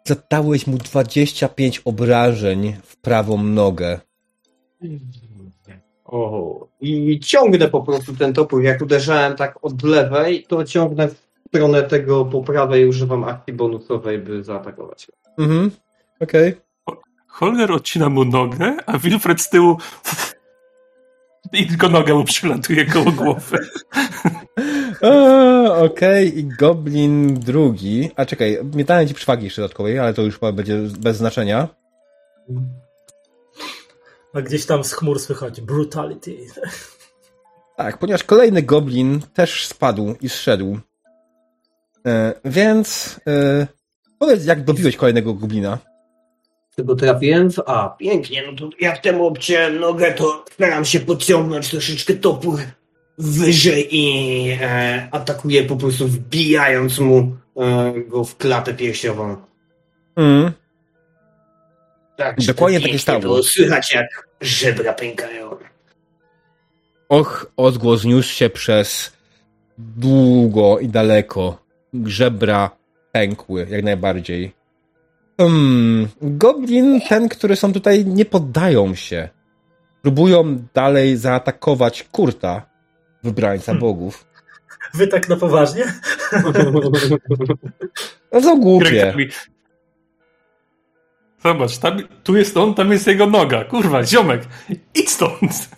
Zadałeś 0.04 0.68
mu 0.68 0.78
25 0.78 1.82
obrażeń 1.86 2.76
w 2.84 2.98
prawą 2.98 3.44
nogę. 3.44 4.00
O, 6.06 6.68
i 6.82 7.20
ciągnę 7.20 7.68
po 7.68 7.82
prostu 7.82 8.16
ten 8.16 8.34
topór. 8.34 8.64
Jak 8.64 8.82
uderzałem 8.82 9.36
tak 9.36 9.66
od 9.66 9.84
lewej, 9.84 10.44
to 10.44 10.64
ciągnę 10.64 11.08
w 11.08 11.16
stronę 11.48 11.84
tego 11.84 12.26
po 12.26 12.42
prawej, 12.42 12.88
używam 12.88 13.24
akcji 13.24 13.54
bonusowej, 13.54 14.20
by 14.20 14.44
zaatakować. 14.44 15.08
Mhm. 15.38 15.72
Okej. 16.20 16.56
Holger 17.28 17.72
odcina 17.72 18.10
mu 18.10 18.26
nogę, 18.26 18.78
a 18.86 18.98
Wilfred 18.98 19.42
z 19.42 19.50
tyłu 19.50 19.78
i 21.54 21.68
tylko 21.68 21.90
noga 21.90 22.14
mu 22.14 22.24
przylatuje 22.24 22.86
koło 22.86 23.12
głowy. 23.12 23.58
Okay. 25.02 25.86
Okej, 25.86 26.40
i 26.40 26.44
Goblin 26.44 27.40
drugi. 27.40 28.12
A 28.16 28.26
czekaj, 28.26 28.60
mietałem 28.76 29.08
ci 29.08 29.14
przewagi 29.14 29.44
jeszcze 29.44 29.62
dodatkowej, 29.62 30.00
ale 30.00 30.14
to 30.14 30.22
już 30.22 30.40
chyba 30.40 30.52
będzie 30.52 30.78
bez 31.00 31.18
znaczenia. 31.18 31.68
A 34.34 34.42
gdzieś 34.42 34.66
tam 34.66 34.84
z 34.84 34.94
chmur 34.94 35.20
słychać 35.20 35.62
brutality. 35.62 36.38
Tak, 37.78 37.98
ponieważ 37.98 38.24
kolejny 38.24 38.62
Goblin 38.62 39.22
też 39.34 39.68
spadł 39.68 40.16
i 40.22 40.30
zszedł. 40.30 40.78
E, 42.08 42.34
więc 42.46 43.20
e, 43.28 43.68
powiedz, 44.20 44.46
jak 44.46 44.64
dobiłeś 44.64 44.98
kolejnego 44.98 45.34
Goblina. 45.34 45.78
Tylko 46.82 46.96
trafiłem 46.96 47.52
w 47.52 47.60
A. 47.66 47.90
Pięknie, 47.90 48.44
no 48.48 48.54
to 48.58 48.70
jak 48.80 48.98
temu 48.98 49.28
obciąłem 49.28 49.80
nogę, 49.80 50.12
to 50.12 50.46
staram 50.52 50.86
się 50.86 51.00
podciągnąć 51.00 51.70
troszeczkę 51.70 52.14
topór 52.14 52.60
wyżej 53.18 53.88
i 53.96 54.58
e, 54.62 55.08
atakuję 55.12 55.64
po 55.64 55.76
prostu 55.76 56.08
wbijając 56.08 57.00
mu 57.00 57.38
e, 57.58 57.94
go 58.08 58.24
w 58.24 58.38
klatę 58.38 58.74
piersiową. 58.74 59.36
Mm. 60.16 60.52
Tak, 62.18 62.36
Dokładnie 62.48 62.82
takie 62.82 63.00
stało. 63.00 63.20
Było 63.20 63.44
słychać 63.44 63.94
jak 63.94 64.28
żebra 64.42 64.94
pękają. 64.94 65.58
Och, 67.10 67.52
odgłos 67.58 68.04
niósł 68.04 68.34
się 68.34 68.50
przez 68.50 69.12
długo 69.78 70.80
i 70.80 70.88
daleko. 70.88 71.64
Żebra 72.06 72.70
pękły, 73.12 73.68
jak 73.70 73.84
najbardziej. 73.84 74.61
Hmm, 75.42 76.08
goblin, 76.22 77.02
ten, 77.10 77.30
który 77.30 77.56
są 77.56 77.74
tutaj, 77.74 78.06
nie 78.06 78.26
poddają 78.26 78.96
się. 78.96 79.30
Próbują 80.02 80.58
dalej 80.74 81.18
zaatakować 81.18 82.04
Kurta, 82.04 82.66
wybrańca 83.24 83.76
bogów. 83.76 84.26
Wy 84.94 85.08
tak 85.08 85.30
na 85.30 85.36
poważnie? 85.36 85.84
No 88.32 88.42
to 88.42 88.58
głupie. 88.58 89.14
Zobacz, 91.44 91.78
tam, 91.78 92.00
tu 92.24 92.38
jest 92.38 92.58
on, 92.58 92.74
tam 92.74 92.92
jest 92.92 93.08
jego 93.08 93.28
noga. 93.28 93.64
Kurwa, 93.64 94.04
ziomek, 94.04 94.42
idź 94.96 95.10
stąd. 95.10 95.70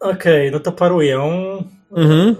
Okej, 0.00 0.50
no 0.50 0.60
to 0.60 0.72
paruję. 0.72 1.20
Mhm. 1.92 2.36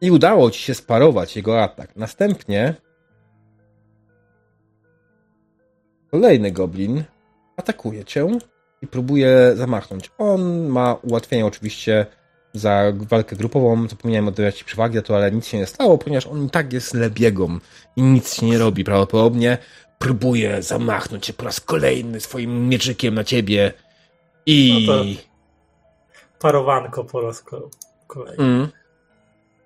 I 0.00 0.10
udało 0.10 0.50
ci 0.50 0.60
się 0.60 0.74
sparować 0.74 1.36
jego 1.36 1.62
atak. 1.62 1.96
Następnie 1.96 2.74
kolejny 6.10 6.52
goblin 6.52 7.04
atakuje 7.56 8.04
cię 8.04 8.38
i 8.82 8.86
próbuje 8.86 9.52
zamachnąć. 9.54 10.10
On 10.18 10.68
ma 10.68 10.94
ułatwienie 10.94 11.46
oczywiście 11.46 12.06
za 12.52 12.82
walkę 12.94 13.36
grupową. 13.36 13.88
Zapomniałem 13.88 14.28
oddać 14.28 14.58
ci 14.58 14.64
przewagi 14.64 14.96
za 14.96 15.02
to, 15.02 15.16
ale 15.16 15.32
nic 15.32 15.46
się 15.46 15.58
nie 15.58 15.66
stało, 15.66 15.98
ponieważ 15.98 16.26
on 16.26 16.46
i 16.46 16.50
tak 16.50 16.72
jest 16.72 16.94
lebiegą 16.94 17.58
i 17.96 18.02
nic 18.02 18.34
się 18.34 18.46
nie 18.46 18.58
robi 18.58 18.84
prawdopodobnie. 18.84 19.58
Próbuje 19.98 20.62
zamachnąć 20.62 21.26
się 21.26 21.32
po 21.32 21.44
raz 21.44 21.60
kolejny 21.60 22.20
swoim 22.20 22.68
mieczykiem 22.68 23.14
na 23.14 23.24
ciebie 23.24 23.72
i... 24.46 24.86
No 24.88 24.94
Parowanko 26.38 27.04
po 27.04 27.20
raz 27.20 27.42
ko- 27.42 27.70
kolejny. 28.06 28.44
Mm. 28.44 28.68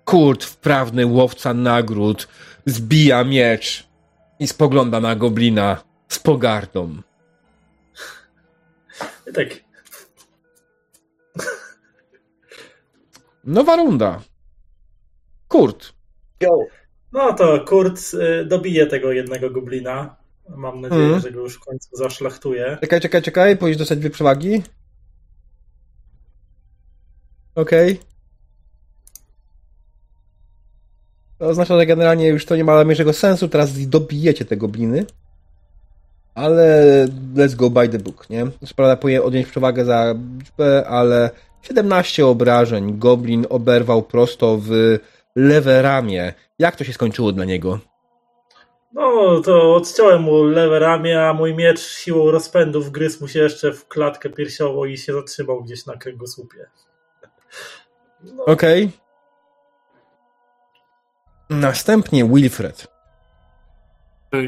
Kurt, 0.05 0.43
wprawny 0.43 1.05
łowca 1.05 1.53
nagród, 1.53 2.27
zbija 2.65 3.23
miecz 3.23 3.87
i 4.39 4.47
spogląda 4.47 4.99
na 4.99 5.15
goblina 5.15 5.83
z 6.07 6.19
pogardą. 6.19 6.95
I 9.29 9.33
tak, 9.33 9.47
Nowa 13.43 13.75
runda. 13.75 14.21
Kurt. 15.47 15.93
no 17.11 17.33
to 17.33 17.65
Kurt 17.65 17.99
y, 18.13 18.45
dobije 18.45 18.87
tego 18.87 19.11
jednego 19.11 19.49
goblina. 19.49 20.15
Mam 20.49 20.81
nadzieję, 20.81 21.03
Mhm. 21.03 21.21
że 21.21 21.31
go 21.31 21.39
już 21.39 21.55
w 21.55 21.59
końcu 21.59 21.95
zaszlachtuje. 21.95 22.77
Czekaj, 22.81 23.01
czekaj, 23.01 23.21
czekaj. 23.21 23.57
Powinieneś 23.57 23.77
dostać 23.77 23.99
dwie 23.99 24.09
przewagi. 24.09 24.63
Okej. 27.55 27.99
To 31.37 31.45
oznacza, 31.45 31.79
że 31.79 31.85
generalnie 31.85 32.27
już 32.27 32.45
to 32.45 32.55
nie 32.55 32.63
ma 32.63 32.83
mniejszego 32.83 33.13
sensu. 33.13 33.47
Teraz 33.47 33.87
dobijecie 33.87 34.45
te 34.45 34.57
gobliny. 34.57 35.05
Ale 36.35 36.85
let's 37.35 37.55
go 37.55 37.69
by 37.69 37.89
the 37.89 37.99
book, 37.99 38.29
nie? 38.29 38.47
Co 38.65 38.75
prawda 38.75 38.95
powinien 38.95 39.21
odnieść 39.23 39.49
przewagę 39.49 39.85
za 39.85 40.15
liczbę, 40.37 40.87
ale 40.87 41.29
17 41.61 42.25
obrażeń. 42.25 42.99
Goblin 42.99 43.45
oberwał 43.49 44.03
prosto 44.03 44.57
w 44.61 44.99
lewe 45.35 45.81
ramię. 45.81 46.33
Jak 46.59 46.75
to 46.75 46.83
się 46.83 46.93
skończyło 46.93 47.31
dla 47.31 47.45
niego? 47.45 47.79
No, 48.93 49.41
to 49.45 49.75
odciąłem 49.75 50.21
mu 50.21 50.43
lewe 50.43 50.79
ramię, 50.79 51.21
a 51.21 51.33
mój 51.33 51.55
miecz 51.55 51.79
siłą 51.79 52.31
rozpędu 52.31 52.81
wgryzł 52.81 53.21
mu 53.21 53.27
się 53.27 53.39
jeszcze 53.39 53.73
w 53.73 53.87
klatkę 53.87 54.29
piersiową 54.29 54.85
i 54.85 54.97
się 54.97 55.13
zatrzymał 55.13 55.63
gdzieś 55.63 55.85
na 55.85 55.97
kręgosłupie. 55.97 56.65
No, 58.23 58.45
Okej. 58.45 58.91
Następnie 61.49 62.25
Wilfred. 62.25 62.87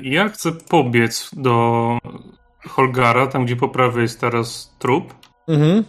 Ja 0.03 0.30
chcę 0.30 0.51
pobiec 0.51 1.30
do 1.34 1.98
Holgara, 2.67 3.27
tam 3.27 3.45
gdzie 3.45 3.56
po 3.56 3.69
prawej 3.69 4.01
jest 4.01 4.22
teraz 4.22 4.76
trup. 4.80 5.14
Mhm. 5.48 5.84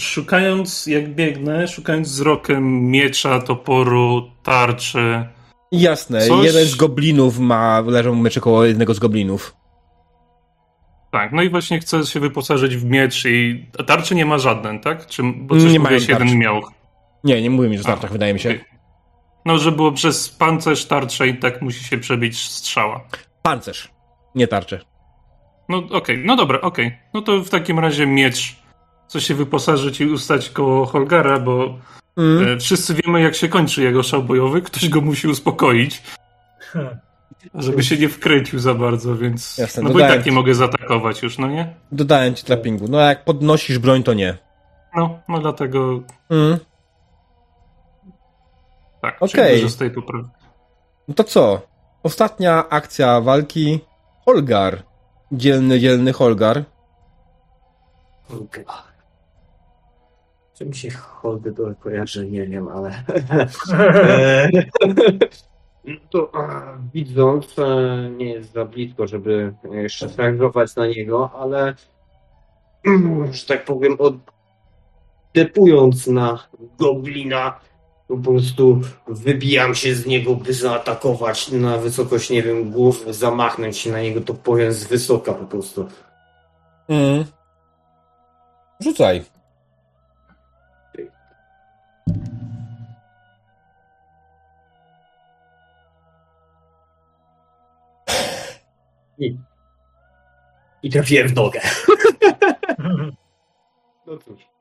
Szukając, 0.00 0.86
jak 0.86 1.14
biegnę, 1.14 1.68
szukając 1.68 2.08
wzrokiem 2.08 2.90
miecza, 2.90 3.40
toporu, 3.40 4.30
tarczy. 4.42 5.26
Jasne, 5.72 6.20
Coś- 6.26 6.44
jeden 6.44 6.66
z 6.66 6.74
goblinów 6.74 7.38
ma, 7.38 7.80
leżą 7.86 8.14
mecze 8.14 8.40
koło 8.40 8.64
jednego 8.64 8.94
z 8.94 8.98
goblinów. 8.98 9.56
Tak, 11.12 11.32
no 11.32 11.42
i 11.42 11.50
właśnie 11.50 11.80
chcę 11.80 12.06
się 12.06 12.20
wyposażyć 12.20 12.76
w 12.76 12.84
miecz 12.84 13.24
i 13.24 13.66
a 13.78 13.82
tarczy 13.82 14.14
nie 14.14 14.26
ma 14.26 14.38
żaden, 14.38 14.80
tak? 14.80 15.06
Czy, 15.06 15.22
bo 15.22 15.54
coś 15.60 15.72
Nie 15.72 15.80
mówiłeś, 15.80 16.08
jeden 16.08 16.38
miał. 16.38 16.62
Nie, 17.24 17.42
nie 17.42 17.50
mówię 17.50 17.68
mi 17.68 17.78
o 17.78 17.82
startach, 17.82 18.10
A, 18.10 18.12
wydaje 18.12 18.34
mi 18.34 18.40
się. 18.40 18.48
okej. 18.48 18.71
No, 19.44 19.58
że 19.58 19.72
było 19.72 19.92
przez 19.92 20.28
pancerz, 20.28 20.84
tarczę 20.86 21.28
i 21.28 21.36
tak 21.38 21.62
musi 21.62 21.84
się 21.84 21.98
przebić 21.98 22.48
strzała. 22.50 23.00
Pancerz, 23.42 23.90
nie 24.34 24.48
tarcze. 24.48 24.80
No 25.68 25.82
okej, 25.90 26.22
no 26.24 26.36
dobra, 26.36 26.60
okej. 26.60 26.98
No 27.14 27.22
to 27.22 27.40
w 27.40 27.50
takim 27.50 27.78
razie 27.78 28.06
miecz, 28.06 28.56
co 29.06 29.20
się 29.20 29.34
wyposażyć 29.34 30.00
i 30.00 30.06
ustać 30.06 30.50
koło 30.50 30.86
Holgara, 30.86 31.40
bo 31.40 31.78
Mm. 32.16 32.48
e, 32.48 32.58
wszyscy 32.58 32.94
wiemy 32.94 33.20
jak 33.20 33.34
się 33.34 33.48
kończy 33.48 33.82
jego 33.82 34.02
szał 34.02 34.22
bojowy, 34.22 34.62
ktoś 34.62 34.88
go 34.88 35.00
musi 35.00 35.28
uspokoić, 35.28 36.02
Hmm. 36.72 36.98
żeby 37.54 37.82
się 37.82 37.96
nie 37.96 38.08
wkręcił 38.08 38.58
za 38.58 38.74
bardzo, 38.74 39.16
więc... 39.16 39.58
Jasne, 39.58 39.82
no 39.82 39.90
bo 39.90 39.98
i 39.98 40.02
tak 40.02 40.18
nie 40.18 40.24
ci. 40.24 40.32
mogę 40.32 40.54
zaatakować 40.54 41.22
już, 41.22 41.38
no 41.38 41.46
nie? 41.46 41.74
Dodałem 41.92 42.34
ci 42.34 42.44
trappingu. 42.44 42.86
No 42.88 42.98
a 43.00 43.04
jak 43.04 43.24
podnosisz 43.24 43.78
broń, 43.78 44.02
to 44.02 44.14
nie. 44.14 44.36
No, 44.96 45.18
no 45.28 45.38
dlatego 45.38 46.00
Mm. 46.30 46.58
Tak, 49.02 49.22
okay. 49.22 49.60
tej 49.78 49.90
poprawy. 49.90 50.28
No 51.08 51.14
to 51.14 51.24
co? 51.24 51.60
Ostatnia 52.02 52.68
akcja 52.68 53.20
walki. 53.20 53.80
Holgar. 54.24 54.82
Dzielny, 55.32 55.80
dzielny 55.80 56.12
Holgar. 56.12 56.64
Holger. 58.28 58.64
Czy 60.54 60.66
mi 60.66 60.74
się 60.74 60.90
Holger 60.90 61.54
to 61.54 61.62
kojarzy? 61.80 62.30
Nie 62.30 62.46
wiem, 62.46 62.68
ale... 62.68 62.90
No 65.84 65.94
to 66.10 66.30
a, 66.34 66.62
widząc, 66.94 67.58
e, 67.58 68.10
nie 68.16 68.26
jest 68.26 68.52
za 68.52 68.64
blisko, 68.64 69.06
żeby 69.06 69.54
jeszcze 69.72 70.08
zareagować 70.08 70.76
na 70.76 70.86
niego, 70.86 71.30
ale 71.34 71.74
że 73.32 73.46
tak 73.46 73.64
powiem, 73.64 73.96
oddepując 75.34 76.06
na 76.06 76.48
goblina, 76.78 77.60
po 78.16 78.30
prostu 78.30 78.80
wybijam 79.08 79.74
się 79.74 79.94
z 79.94 80.06
niego, 80.06 80.34
by 80.34 80.52
zaatakować 80.54 81.50
na 81.50 81.78
wysokość, 81.78 82.30
nie 82.30 82.42
wiem, 82.42 82.70
głowy, 82.70 83.14
zamachnąć 83.14 83.78
się 83.78 83.92
na 83.92 84.02
niego 84.02 84.20
toporem 84.20 84.72
z 84.72 84.84
wysoka 84.84 85.32
po 85.32 85.44
prostu. 85.44 85.88
Mm. 86.88 87.24
Rzucaj. 88.80 89.24
I 100.82 100.90
trafiłem 100.90 101.28
w 101.28 101.34
nogę. 101.34 101.60
No 104.06 104.18
cóż. 104.18 104.51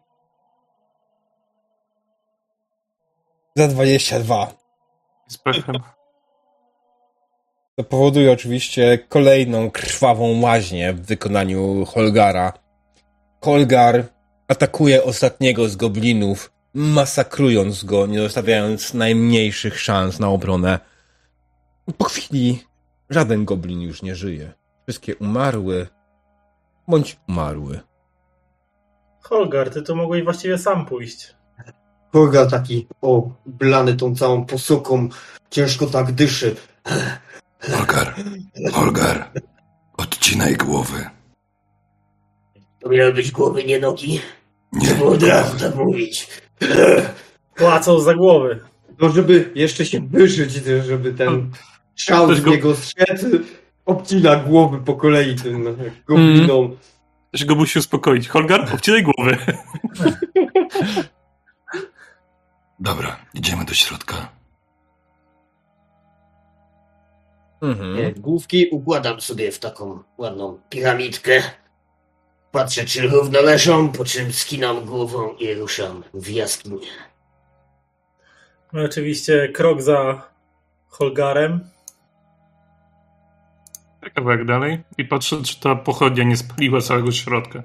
Za 3.61 3.67
22. 3.67 4.53
Z 5.27 5.37
pechem. 5.37 5.75
To 7.75 7.83
powoduje 7.83 8.31
oczywiście 8.31 8.99
kolejną 9.09 9.71
krwawą 9.71 10.41
łaźnię 10.41 10.93
w 10.93 11.01
wykonaniu 11.01 11.85
Holgara. 11.85 12.53
Holgar 13.41 14.03
atakuje 14.47 15.03
ostatniego 15.03 15.69
z 15.69 15.75
goblinów, 15.75 16.51
masakrując 16.73 17.83
go, 17.83 18.07
nie 18.07 18.19
zostawiając 18.19 18.93
najmniejszych 18.93 19.79
szans 19.79 20.19
na 20.19 20.29
obronę. 20.29 20.79
Po 21.97 22.05
chwili 22.05 22.59
żaden 23.09 23.45
goblin 23.45 23.81
już 23.81 24.01
nie 24.01 24.15
żyje. 24.15 24.53
Wszystkie 24.83 25.15
umarły, 25.15 25.87
bądź 26.87 27.17
umarły. 27.29 27.79
Holgar, 29.21 29.69
ty 29.69 29.81
tu 29.81 29.95
mogłeś 29.95 30.23
właściwie 30.23 30.57
sam 30.57 30.85
pójść. 30.85 31.40
Holgar 32.13 32.49
taki 32.49 32.87
oblany 33.01 33.93
tą 33.95 34.15
całą 34.15 34.45
posuką, 34.45 35.09
ciężko 35.49 35.85
tak 35.87 36.11
dyszy. 36.11 36.55
Holgar, 37.71 38.15
Holgar, 38.73 39.31
odcinaj 39.97 40.55
głowy. 40.55 41.09
To 42.79 42.89
miały 42.89 43.13
być 43.13 43.31
głowy, 43.31 43.63
nie 43.63 43.79
nogi. 43.79 44.19
Nie, 44.73 44.87
Trzeba 44.87 45.05
od 45.05 45.23
razu 45.23 45.59
tak 45.59 45.75
mówić. 45.75 46.27
Płacą 47.55 47.99
za 47.99 48.13
głowy. 48.15 48.59
No 49.01 49.09
żeby 49.09 49.51
jeszcze 49.55 49.85
się 49.85 49.99
wyżyć, 50.07 50.51
żeby 50.87 51.13
ten 51.13 51.51
szał 51.95 52.35
z 52.35 52.41
go- 52.41 52.51
niego 52.51 52.75
strzec, 52.75 53.25
obcina 53.85 54.35
głowy 54.35 54.77
po 54.77 54.93
kolei 54.95 55.35
tym 55.35 55.77
goblinom. 56.07 56.77
Też 57.31 57.45
go 57.45 57.55
musi 57.55 57.79
uspokoić. 57.79 58.27
Holgar, 58.29 58.69
obcinaj 58.73 59.03
głowy. 59.03 59.37
Dobra, 62.81 63.17
idziemy 63.33 63.65
do 63.65 63.73
środka. 63.73 64.29
Mhm. 67.61 68.13
Główki 68.13 68.69
układam 68.71 69.21
sobie 69.21 69.51
w 69.51 69.59
taką 69.59 70.03
ładną 70.17 70.59
piramidkę. 70.69 71.41
Patrzę, 72.51 72.85
czy 72.85 73.07
równo 73.07 73.41
leżą, 73.41 73.91
po 73.91 74.05
czym 74.05 74.33
skinam 74.33 74.85
głową 74.85 75.33
i 75.33 75.53
ruszam 75.53 76.03
w 76.13 76.29
jaskinię. 76.29 76.87
No 78.73 78.83
oczywiście 78.83 79.49
krok 79.49 79.81
za 79.81 80.21
Holgarem. 80.87 81.69
Kawałek 84.15 84.45
dalej 84.45 84.83
i 84.97 85.05
patrzę, 85.05 85.43
czy 85.43 85.59
ta 85.59 85.75
pochodnia 85.75 86.23
nie 86.23 86.37
spaliła 86.37 86.81
całego 86.81 87.11
środka. 87.11 87.63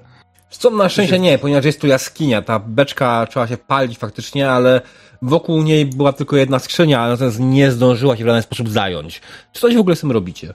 Co 0.49 0.69
na 0.69 0.89
szczęście 0.89 1.19
nie, 1.19 1.37
ponieważ 1.37 1.65
jest 1.65 1.81
tu 1.81 1.87
jaskinia. 1.87 2.41
Ta 2.41 2.59
beczka 2.59 3.27
trzeba 3.29 3.47
się 3.47 3.57
palić 3.57 3.97
faktycznie, 3.97 4.49
ale 4.51 4.81
wokół 5.21 5.63
niej 5.63 5.85
była 5.85 6.13
tylko 6.13 6.37
jedna 6.37 6.59
skrzynia, 6.59 7.07
natomiast 7.07 7.39
nie 7.39 7.71
zdążyła 7.71 8.17
się 8.17 8.23
w 8.23 8.27
żaden 8.27 8.41
sposób 8.41 8.69
zająć. 8.69 9.21
Czy 9.53 9.61
coś 9.61 9.75
w 9.75 9.79
ogóle 9.79 9.95
z 9.95 9.99
tym 10.01 10.11
robicie? 10.11 10.53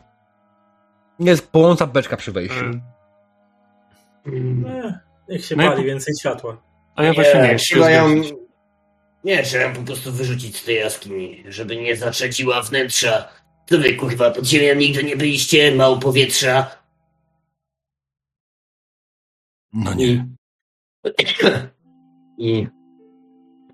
Jest 1.20 1.48
płonąca 1.50 1.86
beczka 1.86 2.16
przy 2.16 2.32
wejściu. 2.32 2.64
E, 2.64 2.80
Eh, 4.26 4.94
niech 5.28 5.44
się 5.44 5.56
No 5.56 5.62
pali 5.62 5.76
po- 5.76 5.82
więcej 5.86 6.14
światła. 6.20 6.56
A 6.96 7.04
ja 7.04 7.12
właśnie 7.14 7.40
nie 7.42 7.48
wiem, 7.48 7.58
czy 7.58 7.64
trzeba 7.64 7.90
ją... 7.90 8.08
Nie, 9.24 9.42
trzeba 9.42 9.64
ją 9.64 9.72
po 9.74 9.82
prostu 9.82 10.12
wyrzucić 10.12 10.56
z 10.56 10.64
tej 10.64 10.76
jaskini, 10.76 11.44
żeby 11.48 11.76
nie 11.76 11.96
zatrzedziła 11.96 12.62
wnętrza. 12.62 13.28
To 13.66 13.78
wy, 13.78 13.94
kurwa, 13.94 14.30
pod 14.30 14.44
ziemią 14.46 14.74
nigdy 14.80 15.04
nie 15.04 15.16
byliście, 15.16 15.74
mało 15.74 15.96
powietrza. 15.96 16.66
No 19.72 19.94
nie. 19.94 20.26
I 22.38 22.66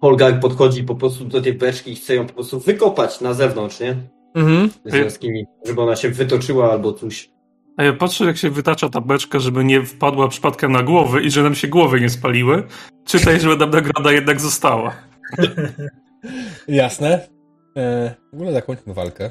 Holgar 0.01 0.41
podchodzi 0.41 0.85
po 0.85 0.95
prostu 0.95 1.25
do 1.25 1.43
tej 1.43 1.55
beczki 1.55 1.93
i 1.93 1.97
chce 1.97 2.15
ją 2.15 2.27
po 2.27 2.33
prostu 2.33 2.61
wykopać 2.61 3.21
na 3.21 3.35
zewnątrz, 3.35 3.81
nie? 3.81 3.97
Mhm. 4.35 4.71
Z 4.85 4.95
jaskini, 4.95 5.45
żeby 5.65 5.83
ona 5.83 5.97
się 5.97 6.11
wytoczyła 6.11 6.73
albo 6.73 6.93
coś. 6.93 7.31
A 7.77 7.85
ja 7.85 7.93
patrzę, 7.93 8.25
jak 8.25 8.37
się 8.37 8.51
wytacza 8.51 8.89
ta 8.89 9.01
beczka, 9.01 9.39
żeby 9.39 9.65
nie 9.65 9.83
wpadła 9.83 10.29
przypadkiem 10.29 10.73
na 10.73 10.83
głowy 10.83 11.23
i 11.23 11.31
że 11.31 11.43
nam 11.43 11.55
się 11.55 11.69
głowy 11.69 12.01
nie 12.01 12.11
spaliły. 12.11 12.63
Czytaj, 13.05 13.41
żeby 13.41 13.57
nam 13.57 13.71
nagroda 13.71 14.13
jednak 14.13 14.41
została. 14.41 14.97
Jasne. 16.69 17.29
E, 17.77 18.15
w 18.33 18.35
ogóle 18.35 18.53
zakończmy 18.53 18.95
walkę. 18.95 19.31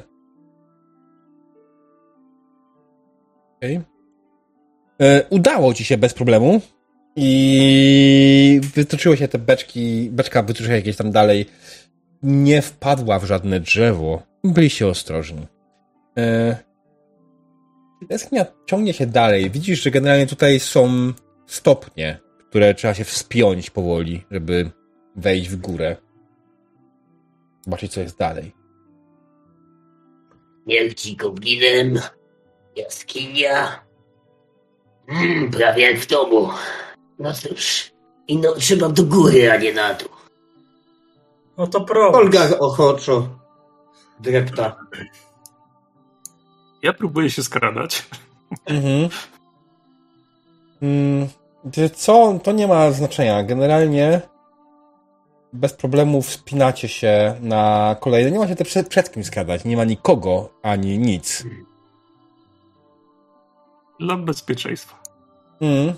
Okej. 3.56 3.76
E, 3.76 3.97
udało 5.30 5.74
ci 5.74 5.84
się 5.84 5.98
bez 5.98 6.14
problemu. 6.14 6.60
I 7.16 8.60
wytoczyły 8.74 9.16
się 9.16 9.28
te 9.28 9.38
beczki, 9.38 10.08
beczka 10.10 10.42
wytoczyła 10.42 10.74
jakieś 10.74 10.96
tam 10.96 11.10
dalej. 11.10 11.46
Nie 12.22 12.62
wpadła 12.62 13.18
w 13.18 13.24
żadne 13.24 13.60
drzewo. 13.60 14.22
Byliście 14.44 14.86
ostrożni. 14.86 15.46
E, 16.18 16.56
jaskinia 18.10 18.46
ciągnie 18.66 18.92
się 18.92 19.06
dalej. 19.06 19.50
Widzisz, 19.50 19.82
że 19.82 19.90
generalnie 19.90 20.26
tutaj 20.26 20.60
są 20.60 21.12
stopnie, 21.46 22.18
które 22.48 22.74
trzeba 22.74 22.94
się 22.94 23.04
wspiąć 23.04 23.70
powoli, 23.70 24.24
żeby 24.30 24.70
wejść 25.16 25.48
w 25.48 25.56
górę. 25.56 25.96
Zobaczyć, 27.64 27.92
co 27.92 28.00
jest 28.00 28.18
dalej. 28.18 28.52
Wielki 30.66 31.16
goblinem, 31.16 32.00
jaskinia. 32.76 33.87
Mm, 35.08 35.50
prawie 35.50 35.90
jak 35.90 36.00
w 36.00 36.06
domu. 36.06 36.48
No 37.18 37.32
cóż, 37.32 37.90
i 38.28 38.36
no, 38.36 38.54
trzeba 38.54 38.88
do 38.88 39.02
góry, 39.04 39.52
a 39.52 39.56
nie 39.56 39.72
na 39.72 39.94
dół. 39.94 40.08
No 41.58 41.66
to 41.66 41.80
pro. 41.80 42.12
Holgar 42.12 42.56
ochoczo 42.58 43.28
drepta. 44.20 44.76
Ja 46.82 46.92
próbuję 46.92 47.30
się 47.30 47.42
skradać. 47.42 48.06
Mhm. 48.66 49.08
Mm, 50.82 51.28
co? 51.94 52.38
To 52.42 52.52
nie 52.52 52.66
ma 52.66 52.90
znaczenia. 52.90 53.42
Generalnie 53.42 54.20
bez 55.52 55.72
problemu 55.72 56.22
wspinacie 56.22 56.88
się 56.88 57.36
na 57.40 57.96
kolejne. 58.00 58.30
Nie 58.30 58.38
ma 58.38 58.48
się 58.48 58.56
te 58.56 58.64
przed, 58.64 58.88
przed 58.88 59.12
kim 59.12 59.24
skradać. 59.24 59.64
Nie 59.64 59.76
ma 59.76 59.84
nikogo 59.84 60.50
ani 60.62 60.98
nic. 60.98 61.44
Dla 64.00 64.16
bezpieczeństwa. 64.16 64.97
Mm. 65.60 65.92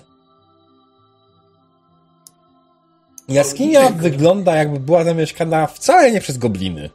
Jaskinia 3.29 3.89
wygląda 3.89 4.55
jakby 4.55 4.79
była 4.79 5.03
zamieszkana 5.03 5.67
wcale 5.67 6.11
nie 6.11 6.21
przez 6.21 6.37
gobliny. 6.37 6.89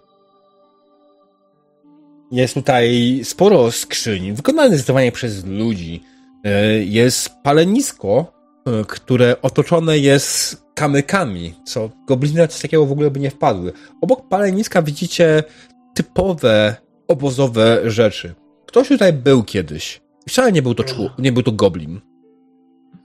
Jest 2.32 2.54
tutaj 2.54 3.20
sporo 3.24 3.72
skrzyń, 3.72 4.32
wykonanych 4.32 4.72
zdecydowanie 4.74 5.12
przez 5.12 5.44
ludzi. 5.46 6.02
E, 6.44 6.64
Jest 6.84 7.30
palenisko, 7.42 8.32
e, 8.66 8.84
które 8.84 9.36
otoczone 9.42 9.98
jest 9.98 10.62
kamykami, 10.74 11.54
co 11.64 11.90
gobliny 12.06 12.40
na 12.40 12.48
coś 12.48 12.62
takiego 12.62 12.86
w 12.86 12.92
ogóle 12.92 13.10
by 13.10 13.20
nie 13.20 13.30
wpadły. 13.30 13.72
Obok 14.00 14.28
paleniska 14.28 14.82
widzicie 14.82 15.44
typowe 15.94 16.76
obozowe 17.08 17.90
rzeczy. 17.90 18.34
Ktoś 18.66 18.88
tutaj 18.88 19.12
był 19.12 19.42
kiedyś. 19.44 20.00
Wcale 20.28 20.52
nie 20.52 20.62
był 20.62 20.74
to, 20.74 20.82
czło- 20.82 21.10
nie 21.18 21.32
był 21.32 21.42
to 21.42 21.52
goblin. 21.52 22.00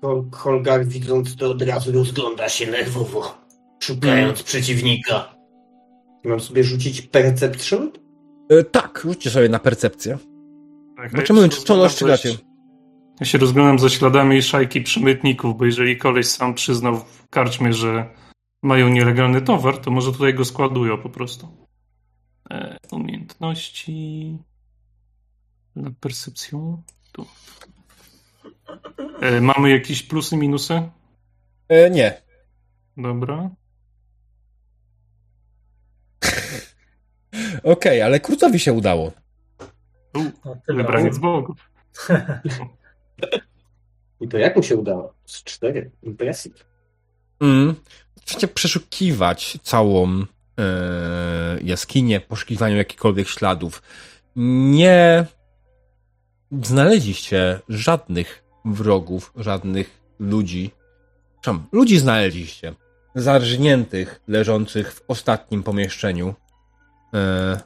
Hol- 0.01 0.29
Holgar 0.31 0.85
widząc 0.85 1.35
to 1.35 1.51
od 1.51 1.61
razu 1.61 1.91
rozgląda 1.91 2.49
się 2.49 2.71
nerwowo, 2.71 3.37
szukając 3.79 4.43
przeciwnika. 4.43 5.35
Mam 6.23 6.39
sobie 6.39 6.63
rzucić 6.63 7.01
perception? 7.01 7.91
E, 8.49 8.63
tak, 8.63 9.01
rzućcie 9.05 9.29
sobie 9.29 9.49
na 9.49 9.59
percepcję. 9.59 10.17
Tak, 10.97 11.11
Zobaczymy, 11.11 11.41
ja 11.41 11.49
czy 11.49 11.65
dostrzegacie. 11.65 12.31
za- 12.31 12.37
Ja 13.19 13.25
się 13.25 13.37
rozglądam 13.37 13.79
za 13.79 13.89
śladami 13.89 14.41
szajki 14.41 14.81
przemytników, 14.81 15.57
bo 15.57 15.65
jeżeli 15.65 15.97
koleś 15.97 16.27
sam 16.27 16.53
przyznał 16.53 16.97
w 16.97 17.27
karczmie, 17.29 17.73
że 17.73 18.09
mają 18.63 18.89
nielegalny 18.89 19.41
towar, 19.41 19.77
to 19.77 19.91
może 19.91 20.11
tutaj 20.11 20.33
go 20.33 20.45
składują 20.45 20.97
po 20.97 21.09
prostu. 21.09 21.47
E, 22.51 22.77
umiejętności... 22.91 24.37
Na 25.75 25.91
percepcją... 25.99 26.83
Tu. 27.11 27.25
E, 29.21 29.41
mamy 29.41 29.69
jakieś 29.69 30.03
plusy, 30.03 30.37
minusy? 30.37 30.81
E, 31.69 31.89
nie. 31.89 32.21
Dobra. 32.97 33.49
Okej, 37.63 38.01
ale 38.01 38.19
Kurtowi 38.19 38.59
się 38.59 38.73
udało. 38.73 39.11
U, 40.13 40.19
No, 40.45 40.55
tym 40.67 40.77
wybranie 40.77 41.03
z 41.03 41.07
razem. 41.07 41.21
bogów. 41.21 41.57
I 44.21 44.27
to 44.27 44.37
jak 44.37 44.55
mu 44.55 44.63
się 44.63 44.75
udało? 44.75 45.13
Z 45.25 45.43
cztery. 45.43 45.91
Impressive. 46.03 46.65
Mm. 47.39 47.75
Chcecie 48.21 48.47
przeszukiwać 48.47 49.57
całą 49.63 50.25
e, 50.59 51.59
jaskinię, 51.63 52.19
poszukiwaniu 52.19 52.77
jakichkolwiek 52.77 53.27
śladów. 53.27 53.81
Nie 54.35 55.25
znaleźliście 56.61 57.59
żadnych 57.69 58.40
wrogów, 58.65 59.33
żadnych 59.35 60.01
ludzi. 60.19 60.71
Czemu? 61.41 61.59
Ludzi 61.71 61.99
znaleźliście. 61.99 62.73
Zarżniętych, 63.15 64.21
leżących 64.27 64.93
w 64.93 65.03
ostatnim 65.07 65.63
pomieszczeniu. 65.63 66.35
E, 67.13 67.59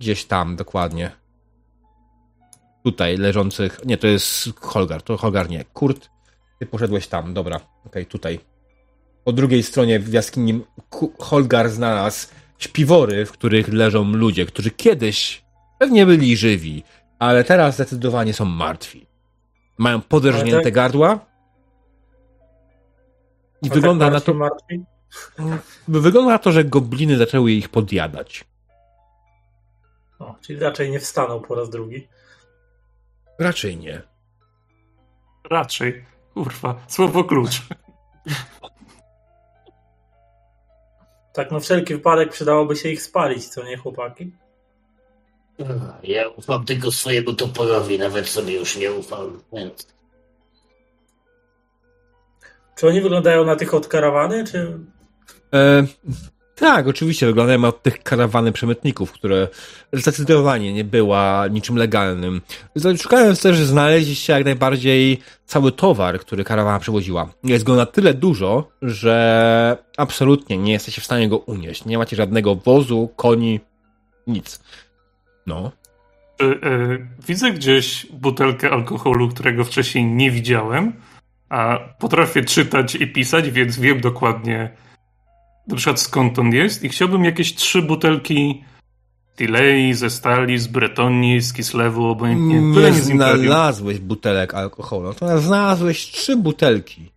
gdzieś 0.00 0.24
tam, 0.24 0.56
dokładnie. 0.56 1.10
Tutaj 2.84 3.16
leżących. 3.16 3.80
Nie, 3.84 3.98
to 3.98 4.06
jest 4.06 4.60
Holgar. 4.60 5.02
To 5.02 5.16
Holgar 5.16 5.50
nie. 5.50 5.64
Kurt, 5.64 6.10
ty 6.58 6.66
poszedłeś 6.66 7.08
tam. 7.08 7.34
Dobra, 7.34 7.60
okej, 7.86 8.06
tutaj. 8.06 8.40
Po 9.24 9.32
drugiej 9.32 9.62
stronie 9.62 10.00
w 10.00 10.12
jaskini 10.12 10.64
Holgar 11.18 11.70
znalazł 11.70 12.28
śpiwory, 12.58 13.26
w 13.26 13.32
których 13.32 13.68
leżą 13.68 14.04
ludzie, 14.04 14.46
którzy 14.46 14.70
kiedyś 14.70 15.44
pewnie 15.78 16.06
byli 16.06 16.36
żywi, 16.36 16.82
ale 17.18 17.44
teraz 17.44 17.74
zdecydowanie 17.74 18.34
są 18.34 18.44
martwi. 18.44 19.05
Mają 19.78 20.00
poderżnięte 20.00 20.54
Ale 20.54 20.64
tak- 20.64 20.72
gardła. 20.74 21.18
I 23.62 23.70
A 23.70 23.74
wygląda 23.74 24.04
tak 24.04 24.14
na 24.14 24.20
to, 24.20 24.34
martwi? 24.34 24.84
wygląda 25.88 26.30
na 26.32 26.38
to, 26.38 26.52
że 26.52 26.64
gobliny 26.64 27.16
zaczęły 27.16 27.52
ich 27.52 27.68
podjadać. 27.68 28.44
O, 30.18 30.34
czyli 30.40 30.58
raczej 30.58 30.90
nie 30.90 31.00
wstaną 31.00 31.40
po 31.40 31.54
raz 31.54 31.70
drugi. 31.70 32.08
Raczej 33.38 33.76
nie. 33.76 34.02
Raczej. 35.50 36.04
Kurwa, 36.34 36.74
słowo 36.88 37.24
klucz. 37.24 37.62
Tak, 41.32 41.50
no 41.50 41.60
wszelki 41.60 41.94
wypadek 41.94 42.32
przydałoby 42.32 42.76
się 42.76 42.88
ich 42.88 43.02
spalić, 43.02 43.48
co 43.48 43.64
nie, 43.64 43.76
chłopaki? 43.76 44.32
Ja 46.02 46.28
ufam 46.28 46.64
tylko 46.64 46.92
swojemu 46.92 47.34
toporowi, 47.34 47.98
nawet 47.98 48.28
sobie 48.28 48.54
już 48.54 48.76
nie 48.76 48.92
ufam. 48.92 49.40
Więc 49.52 49.96
Czy 52.76 52.88
oni 52.88 53.00
wyglądają 53.00 53.44
na 53.44 53.56
tych 53.56 53.74
od 53.74 53.86
karawany, 53.88 54.44
czy... 54.44 54.78
E, 55.54 55.86
tak, 56.54 56.86
oczywiście 56.86 57.26
wyglądają 57.26 57.64
od 57.64 57.82
tych 57.82 58.02
karawany 58.02 58.52
przemytników, 58.52 59.12
które 59.12 59.48
zdecydowanie 59.92 60.72
nie 60.72 60.84
była 60.84 61.48
niczym 61.50 61.76
legalnym. 61.76 62.40
Szukając 62.98 63.42
też, 63.42 63.58
znaleźliście 63.58 64.32
jak 64.32 64.44
najbardziej 64.44 65.20
cały 65.46 65.72
towar, 65.72 66.20
który 66.20 66.44
karawana 66.44 66.78
przewoziła. 66.78 67.32
Jest 67.44 67.64
go 67.64 67.74
na 67.74 67.86
tyle 67.86 68.14
dużo, 68.14 68.68
że 68.82 69.76
absolutnie 69.96 70.58
nie 70.58 70.72
jesteście 70.72 71.00
w 71.00 71.04
stanie 71.04 71.28
go 71.28 71.38
unieść. 71.38 71.84
Nie 71.84 71.98
macie 71.98 72.16
żadnego 72.16 72.54
wozu, 72.54 73.08
koni, 73.16 73.60
nic. 74.26 74.60
No. 75.46 75.72
E, 76.40 76.46
widzę 77.28 77.50
gdzieś 77.50 78.06
butelkę 78.12 78.70
alkoholu, 78.70 79.28
którego 79.28 79.64
wcześniej 79.64 80.04
nie 80.04 80.30
widziałem, 80.30 80.92
a 81.48 81.78
potrafię 81.98 82.44
czytać 82.44 82.94
i 82.94 83.06
pisać, 83.06 83.50
więc 83.50 83.78
wiem 83.78 84.00
dokładnie 84.00 84.76
na 85.68 85.76
przykład 85.76 86.00
skąd 86.00 86.38
on 86.38 86.52
jest 86.52 86.84
i 86.84 86.88
chciałbym 86.88 87.24
jakieś 87.24 87.54
trzy 87.54 87.82
butelki 87.82 88.64
Tilei, 89.36 89.94
ze 89.94 90.10
stali, 90.10 90.58
z 90.58 90.66
Bretonii, 90.66 91.40
z 91.40 91.52
Kislewu, 91.52 92.04
obojętnie. 92.04 92.60
Nie 92.60 92.92
znalazłeś 92.92 93.98
butelek 93.98 94.54
alkoholu, 94.54 95.08
natomiast 95.08 95.44
znalazłeś 95.44 96.06
trzy 96.06 96.36
butelki. 96.36 97.12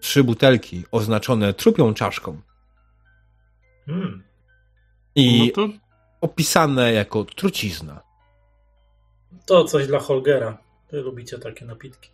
Trzy 0.00 0.24
butelki 0.24 0.84
oznaczone 0.90 1.54
trupią 1.54 1.94
czaszką. 1.94 2.40
Hmm. 3.86 4.22
I 5.14 5.52
No 5.56 5.66
to 5.66 5.72
opisane 6.22 6.92
jako 6.92 7.24
trucizna. 7.24 8.00
To 9.46 9.64
coś 9.64 9.86
dla 9.86 9.98
Holgera. 9.98 10.58
Wy 10.92 11.00
lubicie 11.00 11.38
takie 11.38 11.64
napitki. 11.64 12.10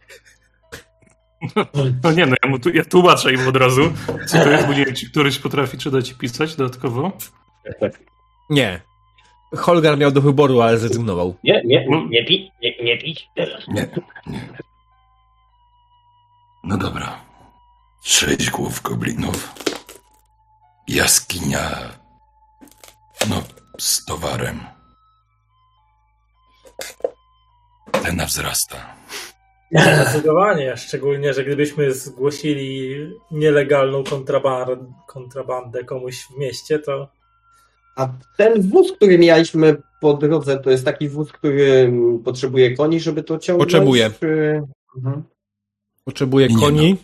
No 2.03 2.12
nie 2.12 2.27
no, 2.27 2.37
ja, 2.45 2.51
mu 2.51 2.59
tu, 2.59 2.70
ja 2.70 2.85
tłumaczę 2.85 3.33
im 3.33 3.49
od 3.49 3.57
razu, 3.57 3.93
co 4.27 4.39
to 4.45 4.51
jest, 4.51 4.67
bo 4.67 4.73
nie 4.75 4.85
wiem, 4.85 4.95
czy 4.95 5.11
któryś 5.11 5.39
potrafi 5.39 5.78
czytać 5.78 6.11
i 6.11 6.15
pisać 6.15 6.57
dodatkowo. 6.57 7.12
Nie. 8.51 8.81
Holgar 9.57 9.99
miał 9.99 10.11
do 10.11 10.20
wyboru, 10.20 10.61
ale 10.61 10.78
zrezygnował. 10.78 11.35
nie, 11.45 11.62
nie, 11.65 11.87
No. 11.91 12.07
nie 12.11 12.25
pić, 12.25 12.53
nie, 12.62 12.85
nie 12.85 12.99
pić 12.99 13.28
teraz. 13.37 13.69
Nie, 13.69 13.89
nie. 14.27 14.49
No 16.65 16.77
dobra. 16.78 17.20
Sześć 18.05 18.51
głów 18.51 18.83
goblinów. 18.83 19.55
Jaskinia. 20.89 21.70
No, 23.31 23.43
z 23.79 24.05
towarem. 24.05 24.61
Cena 28.03 28.27
wzrasta. 28.27 28.77
Zdecydowanie, 29.73 30.77
szczególnie, 30.77 31.35
że 31.35 31.45
gdybyśmy 31.45 31.95
zgłosili 31.95 32.95
nielegalną 33.31 34.05
kontraband, 34.05 34.81
kontrabandę 35.07 35.85
komuś 35.85 36.23
w 36.23 36.39
mieście, 36.39 36.79
to 36.79 37.09
A 37.97 38.09
ten 38.37 38.71
wóz, 38.71 38.93
który 38.93 39.19
mieliśmy 39.19 39.77
po 40.01 40.15
drodze, 40.15 40.59
to 40.59 40.71
jest 40.71 40.85
taki 40.85 41.09
wóz, 41.09 41.33
który 41.33 41.93
potrzebuje 42.25 42.77
koni, 42.77 43.01
żeby 43.01 43.23
to 43.23 43.39
ciągnąć? 43.39 43.73
Potrzebuje. 43.73 44.11
Czy... 44.21 44.63
Mhm. 44.97 45.25
Potrzebuje 46.05 46.49
Nie 46.49 46.57
koni. 46.57 46.97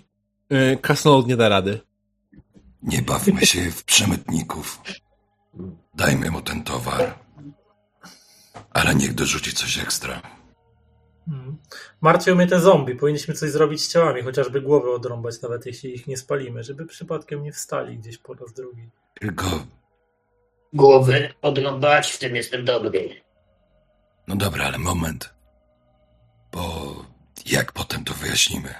Y, 0.52 0.78
Krasnolud 0.80 1.26
nie 1.26 1.36
da 1.36 1.48
rady. 1.48 1.80
Nie 2.82 3.02
bawmy 3.02 3.46
się 3.46 3.70
w 3.70 3.84
przemytników. 3.84 4.80
Dajmy 5.94 6.30
mu 6.30 6.42
ten 6.42 6.62
towar. 6.64 7.18
Ale 8.70 8.94
niech 8.94 9.14
dorzuci 9.14 9.52
coś 9.52 9.78
ekstra. 9.78 10.22
hmm. 11.26 11.56
martwią 12.00 12.34
mnie 12.34 12.46
te 12.46 12.60
zombie. 12.60 12.94
Powinniśmy 12.94 13.34
coś 13.34 13.50
zrobić 13.50 13.84
z 13.84 13.92
ciałami, 13.92 14.22
chociażby 14.22 14.60
głowy 14.60 14.90
odrąbać, 14.90 15.42
nawet 15.42 15.66
jeśli 15.66 15.94
ich 15.94 16.06
nie 16.06 16.16
spalimy, 16.16 16.62
żeby 16.64 16.86
przypadkiem 16.86 17.42
nie 17.42 17.52
wstali 17.52 17.98
gdzieś 17.98 18.18
po 18.18 18.34
raz 18.34 18.52
drugi. 18.52 18.90
Tylko, 19.20 19.44
Głowy 20.72 21.34
odrąbać, 21.42 22.10
w 22.12 22.18
tym 22.18 22.36
jestem 22.36 22.64
dobry. 22.64 23.20
no 24.28 24.36
dobra, 24.36 24.66
ale 24.66 24.78
moment. 24.78 25.34
Bo 26.52 26.94
jak 27.46 27.72
potem 27.72 28.04
to 28.04 28.14
wyjaśnimy? 28.14 28.74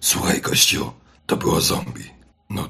Słuchaj, 0.00 0.40
gościu, 0.40 0.92
to 1.26 1.36
było 1.36 1.60
zombie. 1.60 2.10
No, 2.50 2.68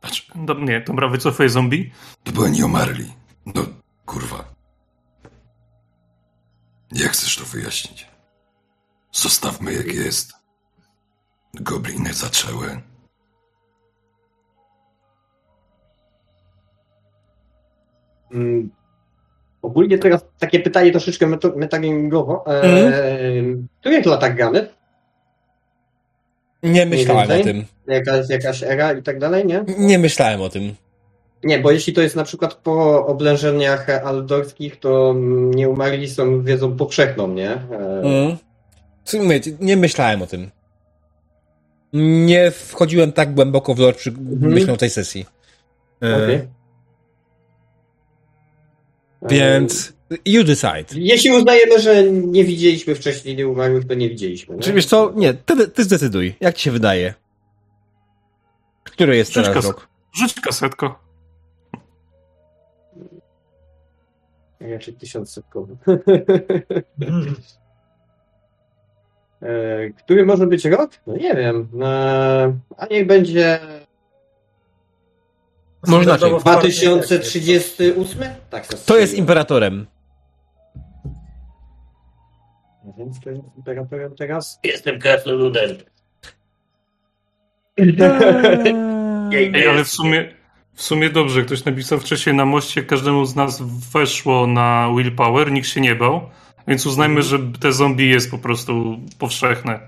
patrz, 0.00 0.26
Do, 0.34 0.54
nie, 0.54 0.80
dobra, 0.80 1.08
wycofuję 1.08 1.48
zombie. 1.48 1.90
to 2.24 2.32
były 2.32 2.50
nieumarli. 2.50 3.12
No, 3.46 3.62
kurwa. 4.06 4.44
Jak 6.92 7.12
chcesz 7.12 7.36
to 7.36 7.44
wyjaśnić? 7.44 8.06
Zostawmy 9.12 9.72
jak 9.72 9.86
jest. 9.94 10.32
Gobliny 11.54 12.14
zaczęły. 12.14 12.80
Mm. 18.32 18.70
Ogólnie 19.62 19.98
teraz 19.98 20.24
takie 20.38 20.60
pytanie 20.60 20.90
troszeczkę 20.90 21.26
meto- 21.26 21.56
metagamingowo. 21.56 22.44
E, 22.46 22.60
Mhm. 22.62 23.68
W 23.76 23.80
których 23.80 24.06
latach 24.06 24.34
gramy? 24.36 24.68
Nie 26.62 26.86
myślałem 26.86 27.40
o 27.40 27.44
tym. 27.44 27.64
Jakaś, 27.86 28.28
jakaś 28.28 28.62
era 28.62 28.92
i 28.92 29.02
tak 29.02 29.18
dalej, 29.18 29.46
nie? 29.46 29.64
Nie 29.78 29.98
myślałem 29.98 30.40
o 30.42 30.48
tym. 30.48 30.74
Nie, 31.44 31.58
bo 31.58 31.70
jeśli 31.70 31.92
to 31.92 32.00
jest 32.00 32.16
na 32.16 32.24
przykład 32.24 32.54
po 32.54 33.06
oblężeniach 33.06 33.88
aldorskich, 33.88 34.80
to 34.80 35.10
mm, 35.10 35.50
nieumarli 35.54 36.10
są 36.10 36.42
wiedzą 36.42 36.76
powszechną, 36.76 37.28
nie? 37.28 37.50
E, 37.50 38.00
Mm. 38.04 38.36
Słuchaj, 39.04 39.40
nie 39.60 39.76
myślałem 39.76 40.22
o 40.22 40.26
tym. 40.26 40.50
Nie 41.92 42.50
wchodziłem 42.50 43.12
tak 43.12 43.34
głęboko 43.34 43.74
w 43.74 43.78
lore 43.78 43.92
przy 43.96 44.12
myślą 44.40 44.76
tej 44.76 44.90
sesji. 44.90 45.26
E, 46.02 46.16
okej. 46.16 46.34
E, 46.34 46.48
Więc 49.22 49.92
you 50.26 50.44
decide. 50.44 50.84
Jeśli 50.94 51.30
uznajemy, 51.30 51.80
że 51.80 52.04
nie 52.10 52.44
widzieliśmy 52.44 52.94
wcześniej 52.94 53.36
nieumarłych, 53.36 53.86
to 53.86 53.94
nie 53.94 54.08
widzieliśmy. 54.08 54.56
Nie? 54.56 54.62
Czy 54.62 54.72
wiesz 54.72 54.86
co? 54.86 55.12
Nie, 55.16 55.34
ty, 55.34 55.68
ty 55.68 55.84
zdecyduj. 55.84 56.34
Jak 56.40 56.56
ci 56.56 56.62
się 56.64 56.70
wydaje? 56.70 57.14
Który 58.84 59.16
jest 59.16 59.32
Rzuć 59.32 59.44
teraz 59.44 59.54
kas- 59.64 59.66
rok? 59.66 59.88
Rzuć 60.14 60.34
kasetko. 60.40 60.98
Raczej 64.60 64.94
tysiącsetkowy. 64.94 65.76
Hmm. 65.86 67.34
E, 69.42 69.90
Który 69.90 70.26
może 70.26 70.46
być 70.46 70.64
rok? 70.64 70.90
No 71.06 71.16
nie 71.16 71.34
wiem. 71.34 71.68
E, 71.82 72.58
A 72.76 72.86
niech 72.90 73.06
będzie 73.06 73.60
partii 76.44 76.70
2038? 76.76 78.22
Tak, 78.50 78.66
To 78.66 78.98
jest 78.98 79.14
imperatorem. 79.14 79.86
Więc 82.98 83.20
to 83.20 83.30
jest 83.30 83.42
imperatorem 83.56 84.16
teraz. 84.16 84.60
Jestem 84.64 84.98
krasnoludem. 84.98 85.70
Ej, 89.32 89.68
ale 89.68 89.84
w 89.84 89.88
sumie, 89.88 90.34
w 90.74 90.82
sumie 90.82 91.10
dobrze, 91.10 91.42
ktoś 91.42 91.64
napisał 91.64 92.00
wcześniej 92.00 92.34
na 92.36 92.44
moście, 92.44 92.82
każdemu 92.82 93.24
z 93.24 93.36
nas 93.36 93.62
weszło 93.92 94.46
na 94.46 94.88
willpower, 94.96 95.52
nikt 95.52 95.68
się 95.68 95.80
nie 95.80 95.94
bał. 95.94 96.20
Więc 96.68 96.86
uznajmy, 96.86 97.22
że 97.22 97.38
te 97.60 97.72
zombie 97.72 98.08
jest 98.08 98.30
po 98.30 98.38
prostu 98.38 98.98
powszechne, 99.18 99.80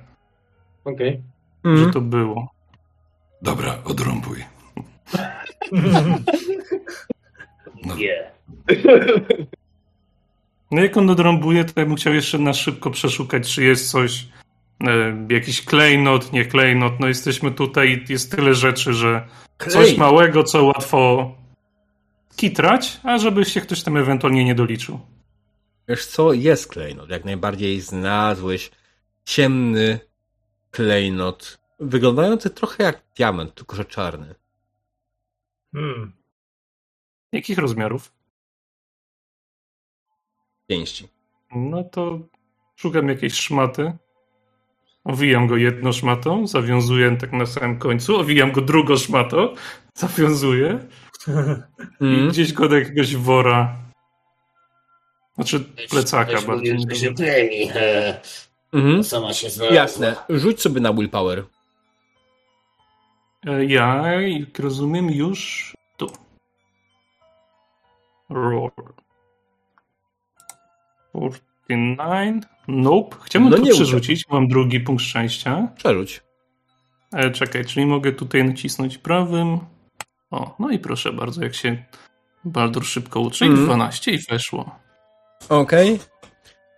Okej. 0.84 1.22
że 1.64 1.70
Mhm. 1.70 1.92
to 1.92 2.00
było. 2.00 2.50
Dobra, 3.42 3.78
odrąbuj. 3.84 4.44
No, 7.84 7.94
Nie. 7.96 8.30
No 10.70 10.82
jak 10.82 10.96
on 10.96 11.10
odrąbuje, 11.10 11.64
to 11.64 11.80
ja 11.80 11.86
bym 11.86 11.96
chciał 11.96 12.14
jeszcze 12.14 12.38
na 12.38 12.52
szybko 12.52 12.90
przeszukać, 12.90 13.54
czy 13.54 13.64
jest 13.64 13.90
coś, 13.90 14.26
e, 14.86 15.26
jakiś 15.30 15.64
klejnot, 15.64 16.32
nie 16.32 16.44
klejnot. 16.44 17.00
No 17.00 17.08
jesteśmy 17.08 17.50
tutaj, 17.50 18.04
jest 18.08 18.30
tyle 18.30 18.54
rzeczy, 18.54 18.94
że 18.94 19.28
coś 19.58 19.72
Klejnot. 19.72 19.98
małego, 19.98 20.44
co 20.44 20.64
łatwo 20.64 21.32
kitrać, 22.36 23.00
a 23.02 23.18
żeby 23.18 23.44
się 23.44 23.60
ktoś 23.60 23.82
tam 23.82 23.96
ewentualnie 23.96 24.44
nie 24.44 24.54
doliczył. 24.54 25.00
Wiesz 25.88 26.06
co, 26.06 26.32
jest 26.32 26.66
klejnot. 26.66 27.10
Jak 27.10 27.24
najbardziej 27.24 27.80
znalazłeś 27.80 28.70
ciemny 29.24 30.00
klejnot, 30.70 31.58
wyglądający 31.80 32.50
trochę 32.50 32.84
jak 32.84 33.02
diament, 33.16 33.54
tylko 33.54 33.76
że 33.76 33.84
czarny. 33.84 34.34
Hmm. 35.74 36.12
Jakich 37.32 37.58
rozmiarów? 37.58 38.12
Pięści. 40.70 41.08
No 41.54 41.84
to 41.84 42.18
szukam 42.76 43.08
jakiejś 43.08 43.34
szmaty. 43.34 43.92
Owijam 45.04 45.46
go 45.46 45.56
jedną 45.56 45.92
szmatą, 45.92 46.46
zawiązuję 46.46 47.16
tak 47.16 47.32
na 47.32 47.46
samym 47.46 47.78
końcu, 47.78 48.16
owijam 48.20 48.52
go 48.52 48.60
drugą 48.60 48.96
szmatą, 48.96 49.54
zawiązuję 49.94 50.78
i 52.00 52.04
Mm. 52.04 52.28
gdzieś 52.28 52.52
go 52.52 52.68
do 52.68 52.78
jakiegoś 52.78 53.16
wora. 53.16 53.76
Znaczy 55.34 55.60
plecaka 55.90 56.32
Ktoś 56.32 56.44
bardziej. 56.44 56.78
że. 56.90 57.24
E, 57.80 58.20
Mhm. 58.72 59.04
sama 59.04 59.32
się 59.32 59.50
znalazła. 59.50 59.76
Jasne. 59.76 60.16
Rzuć 60.28 60.60
sobie 60.62 60.80
na 60.80 60.92
willpower. 60.92 61.44
E, 63.46 63.64
Ja, 63.64 64.04
rozumiem, 64.58 65.10
już 65.10 65.72
tu. 65.96 66.06
Roar. 68.30 68.72
49. 71.12 72.44
Nope. 72.68 73.16
Chciałbym 73.24 73.50
No 73.50 73.56
tu 73.56 73.62
nie 73.62 73.72
przerzucić. 73.72 74.28
Mam 74.28 74.48
drugi 74.48 74.80
punkt 74.80 75.02
szczęścia. 75.02 75.68
Przerzuć. 75.76 76.22
E, 77.12 77.30
czekaj, 77.30 77.64
czyli 77.64 77.86
mogę 77.86 78.12
tutaj 78.12 78.44
nacisnąć 78.44 78.98
prawym. 78.98 79.58
O, 80.30 80.56
no 80.58 80.70
i 80.70 80.78
proszę 80.78 81.12
bardzo, 81.12 81.44
jak 81.44 81.54
się 81.54 81.84
Baldur 82.44 82.84
szybko 82.84 83.20
uczy. 83.20 83.44
Mhm. 83.44 83.64
12 83.66 84.12
i 84.12 84.18
weszło. 84.30 84.78
Okej. 85.48 85.98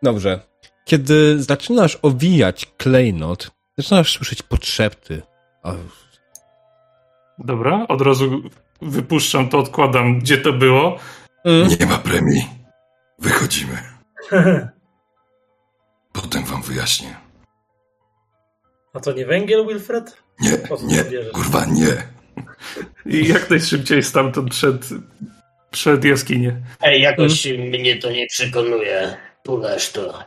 Dobrze. 0.02 0.40
Kiedy 0.84 1.42
zaczynasz 1.42 1.98
owijać 2.02 2.66
klejnot, 2.76 3.50
zaczynasz 3.78 4.12
słyszeć 4.12 4.42
podszepty. 4.42 5.22
O, 5.62 5.74
Dobra, 7.38 7.86
od 7.88 8.00
razu 8.00 8.42
wypuszczam 8.82 9.48
to, 9.48 9.58
odkładam, 9.58 10.18
gdzie 10.18 10.38
to 10.38 10.52
było. 10.52 10.98
Mm. 11.44 11.68
nie 11.80 11.86
ma 11.86 11.98
premii. 11.98 12.48
Wychodzimy. 13.18 13.91
Potem 16.12 16.44
wam 16.44 16.62
wyjaśnię. 16.62 17.16
A 18.92 19.00
to 19.00 19.12
nie 19.12 19.26
węgiel, 19.26 19.66
Wilfred? 19.66 20.16
Nie, 20.40 20.50
nie, 20.82 21.24
kurwa, 21.32 21.64
nie. 21.64 22.02
I 23.06 23.28
jak 23.28 23.50
najszybciej 23.50 24.02
stamtąd 24.02 24.50
przed, 24.50 24.88
przed 25.70 26.04
jaskinię. 26.04 26.56
Ej, 26.80 27.02
jakoś 27.02 27.46
mnie 27.46 27.96
to 27.98 28.10
nie 28.10 28.26
przekonuje. 28.26 29.16
Puleż 29.42 29.92
to. 29.92 30.24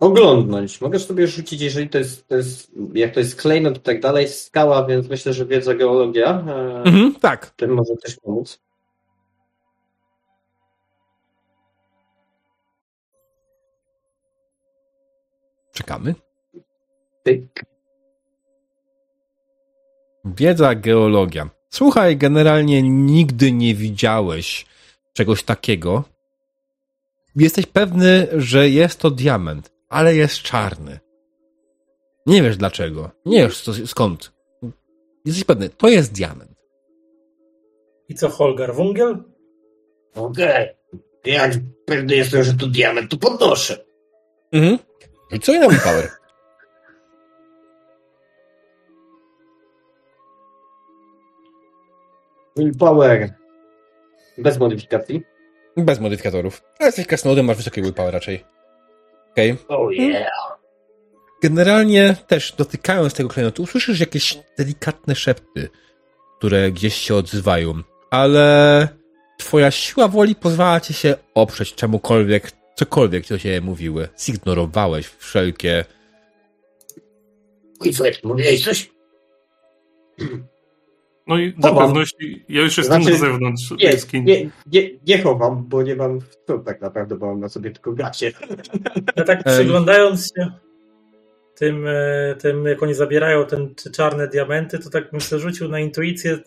Oglądnąć. 0.00 0.80
Możesz 0.80 1.06
sobie 1.06 1.26
rzucić, 1.26 1.60
jeżeli 1.60 1.88
to 1.88 1.98
jest, 1.98 2.28
to 2.28 2.36
jest 2.36 2.70
jak 2.94 3.14
to 3.14 3.20
jest 3.20 3.40
klejnot 3.40 3.76
i 3.76 3.80
tak 3.80 4.00
dalej, 4.00 4.28
skała, 4.28 4.86
więc 4.86 5.08
myślę, 5.08 5.32
że 5.32 5.46
wiedza 5.46 5.74
geologia 5.74 6.44
e, 6.48 6.82
Mhm, 6.84 7.14
tak. 7.20 7.50
tym 7.50 7.70
może 7.74 7.92
też 8.02 8.16
pomóc. 8.16 8.60
Czekamy. 15.72 16.14
Tyk. 17.22 17.64
Wiedza 20.24 20.74
geologia. 20.74 21.50
Słuchaj, 21.70 22.16
generalnie 22.16 22.82
nigdy 22.82 23.52
nie 23.52 23.74
widziałeś 23.74 24.66
czegoś 25.12 25.42
takiego. 25.42 26.04
Jesteś 27.36 27.66
pewny, 27.66 28.28
że 28.36 28.68
jest 28.68 28.98
to 29.00 29.10
diament, 29.10 29.72
ale 29.88 30.14
jest 30.14 30.42
czarny. 30.42 31.00
Nie 32.26 32.42
wiesz 32.42 32.56
dlaczego. 32.56 33.10
Nie 33.26 33.42
wiesz 33.42 33.60
co- 33.60 33.86
skąd. 33.86 34.32
Jesteś 35.24 35.44
pewny, 35.44 35.68
to 35.68 35.88
jest 35.88 36.12
diament. 36.12 36.50
I 38.08 38.14
co, 38.14 38.28
Holgar, 38.28 38.74
węgiel? 38.74 39.24
Okej. 40.14 40.68
Jak 41.24 41.52
pewny 41.86 42.16
jestem, 42.16 42.42
że 42.44 42.54
to 42.54 42.66
diament, 42.66 43.10
to 43.10 43.16
podnoszę. 43.16 43.84
Mhm. 44.52 44.78
I 45.32 45.40
co 45.40 45.52
na 45.52 45.80
power? 45.80 46.08
Willpower. 52.56 53.34
Bez 54.38 54.58
modyfikacji. 54.58 55.22
Bez 55.76 56.00
modyfikatorów. 56.00 56.62
Ale 56.78 56.88
jesteś 56.88 57.06
krasnoludem, 57.06 57.46
masz 57.46 57.56
wysoki 57.56 57.82
willpower 57.82 58.14
raczej. 58.14 58.44
Okej. 59.30 59.56
Oh 59.68 59.92
yeah. 59.92 60.58
Generalnie 61.42 62.16
też 62.26 62.52
dotykając 62.52 63.14
tego 63.14 63.28
klejnotu, 63.28 63.62
usłyszysz 63.62 64.00
jakieś 64.00 64.38
delikatne 64.58 65.14
szepty, 65.14 65.68
które 66.38 66.72
gdzieś 66.72 66.94
się 66.94 67.14
odzywają, 67.14 67.74
ale 68.10 68.88
twoja 69.38 69.70
siła 69.70 70.08
woli 70.08 70.34
pozwala 70.34 70.80
ci 70.80 70.94
się 70.94 71.14
oprzeć 71.34 71.74
czemukolwiek, 71.74 72.50
cokolwiek 72.74 73.28
do 73.28 73.38
ciebie 73.38 73.60
mówiły. 73.60 74.08
Zignorowałeś 74.18 75.06
wszelkie... 75.06 75.84
Wilfred, 77.82 78.24
mówiłeś 78.24 78.64
coś? 78.64 78.90
No 81.26 81.38
i 81.38 81.52
dla 81.52 81.74
pewności, 81.74 82.44
ja 82.48 82.62
już 82.62 82.78
jestem 82.78 83.02
Znaczy, 83.02 83.18
na 83.18 83.26
zewnątrz 83.26 83.70
Nie, 83.70 83.86
jaskini. 83.86 84.24
nie, 84.24 84.50
nie, 84.66 84.90
nie 85.06 85.22
chowam, 85.22 85.68
bo 85.68 85.82
nie 85.82 85.96
mam 85.96 86.18
co 86.46 86.58
tak 86.58 86.80
naprawdę, 86.80 87.16
bo 87.16 87.26
mam 87.26 87.40
na 87.40 87.48
sobie 87.48 87.70
tylko 87.70 87.92
gacie. 87.92 88.32
Ja 89.16 89.24
tak 89.24 89.44
przyglądając 89.44 90.26
się 90.26 90.52
tym, 91.54 91.86
e, 91.88 92.34
tym, 92.38 92.64
jak 92.66 92.82
oni 92.82 92.94
zabierają 92.94 93.46
ten, 93.46 93.74
te 93.74 93.90
czarne 93.90 94.28
diamenty, 94.28 94.78
to 94.78 94.90
tak 94.90 95.10
bym 95.10 95.20
sobie 95.20 95.42
rzucił 95.42 95.68
na 95.68 95.80
intuicję, 95.80 96.38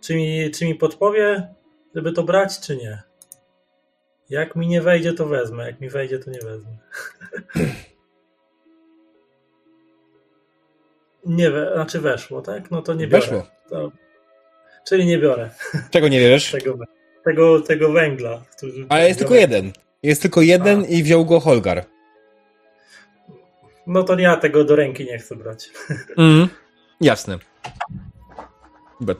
czy 0.00 0.14
mi, 0.14 0.50
czy 0.50 0.64
mi 0.64 0.74
podpowie, 0.74 1.48
żeby 1.94 2.12
to 2.12 2.22
brać, 2.22 2.60
czy 2.60 2.76
nie. 2.76 3.02
Jak 4.34 4.56
mi 4.56 4.66
nie 4.66 4.82
wejdzie, 4.82 5.12
to 5.12 5.26
wezmę. 5.26 5.66
Jak 5.66 5.80
mi 5.80 5.88
wejdzie, 5.88 6.18
to 6.18 6.30
nie 6.30 6.38
wezmę. 6.38 6.70
Nie, 11.26 11.50
we, 11.50 11.72
znaczy 11.74 12.00
weszło, 12.00 12.42
tak? 12.42 12.70
No 12.70 12.82
to 12.82 12.94
nie 12.94 13.06
biorę. 13.06 13.20
Weszło. 13.20 13.46
To, 13.68 13.92
czyli 14.88 15.06
nie 15.06 15.18
biorę 15.18 15.50
Czego 15.90 16.08
nie 16.08 16.20
wiesz? 16.20 16.50
tego, 16.50 16.78
tego, 17.24 17.60
tego 17.60 17.92
węgla. 17.92 18.42
Który, 18.56 18.72
Ale 18.88 19.08
jest 19.08 19.18
tylko 19.18 19.34
jeden. 19.34 19.72
Jest 20.02 20.22
tylko 20.22 20.42
jeden 20.42 20.84
i 20.84 21.02
wziął 21.02 21.24
go 21.24 21.40
Holgar. 21.40 21.84
No 23.86 24.02
to 24.02 24.18
ja 24.18 24.36
tego 24.36 24.64
do 24.64 24.76
ręki 24.76 25.04
nie 25.04 25.18
chcę 25.18 25.36
brać. 25.36 25.70
Mhm. 26.18 26.48
Jasne. 27.00 27.38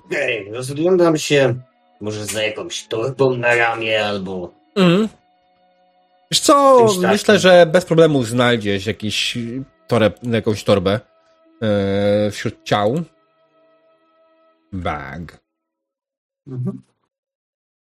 Okej, 0.07 0.53
rozglądam 0.53 1.17
się 1.17 1.55
może 2.01 2.27
za 2.27 2.43
jakąś 2.43 2.87
torbą 2.87 3.37
na 3.37 3.55
ramię 3.55 4.07
albo... 4.07 4.64
Mhm. 4.77 5.09
Wiesz 6.31 6.41
co, 6.41 6.87
myślę, 7.01 7.39
że 7.39 7.67
bez 7.67 7.85
problemu 7.85 8.25
znajdziesz 8.25 8.87
jakiś 8.87 9.39
toreb, 9.87 10.19
jakąś 10.23 10.65
torbę 10.65 11.01
e, 11.63 12.31
wśród 12.31 12.65
ciał. 12.65 13.03
Bag. 14.73 15.41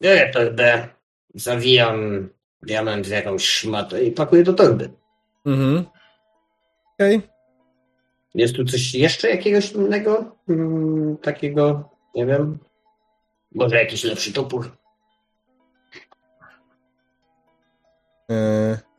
Biorę 0.01 0.29
torbę, 0.33 0.87
zawijam 1.35 2.29
diament 2.61 3.07
w 3.07 3.09
jakąś 3.09 3.45
szmatę 3.45 4.03
i 4.03 4.11
pakuję 4.11 4.43
do 4.43 4.53
torby. 4.53 4.89
Mhm. 5.45 5.85
Okej. 6.93 7.21
Jest 8.35 8.55
tu 8.55 8.65
coś 8.65 8.95
jeszcze 8.95 9.29
jakiegoś 9.29 9.71
innego? 9.71 10.35
Mm, 10.49 11.17
takiego, 11.17 11.89
nie 12.15 12.25
wiem. 12.25 12.59
Może 13.55 13.75
jakiś 13.75 14.03
lepszy 14.03 14.33
topór. 14.33 14.82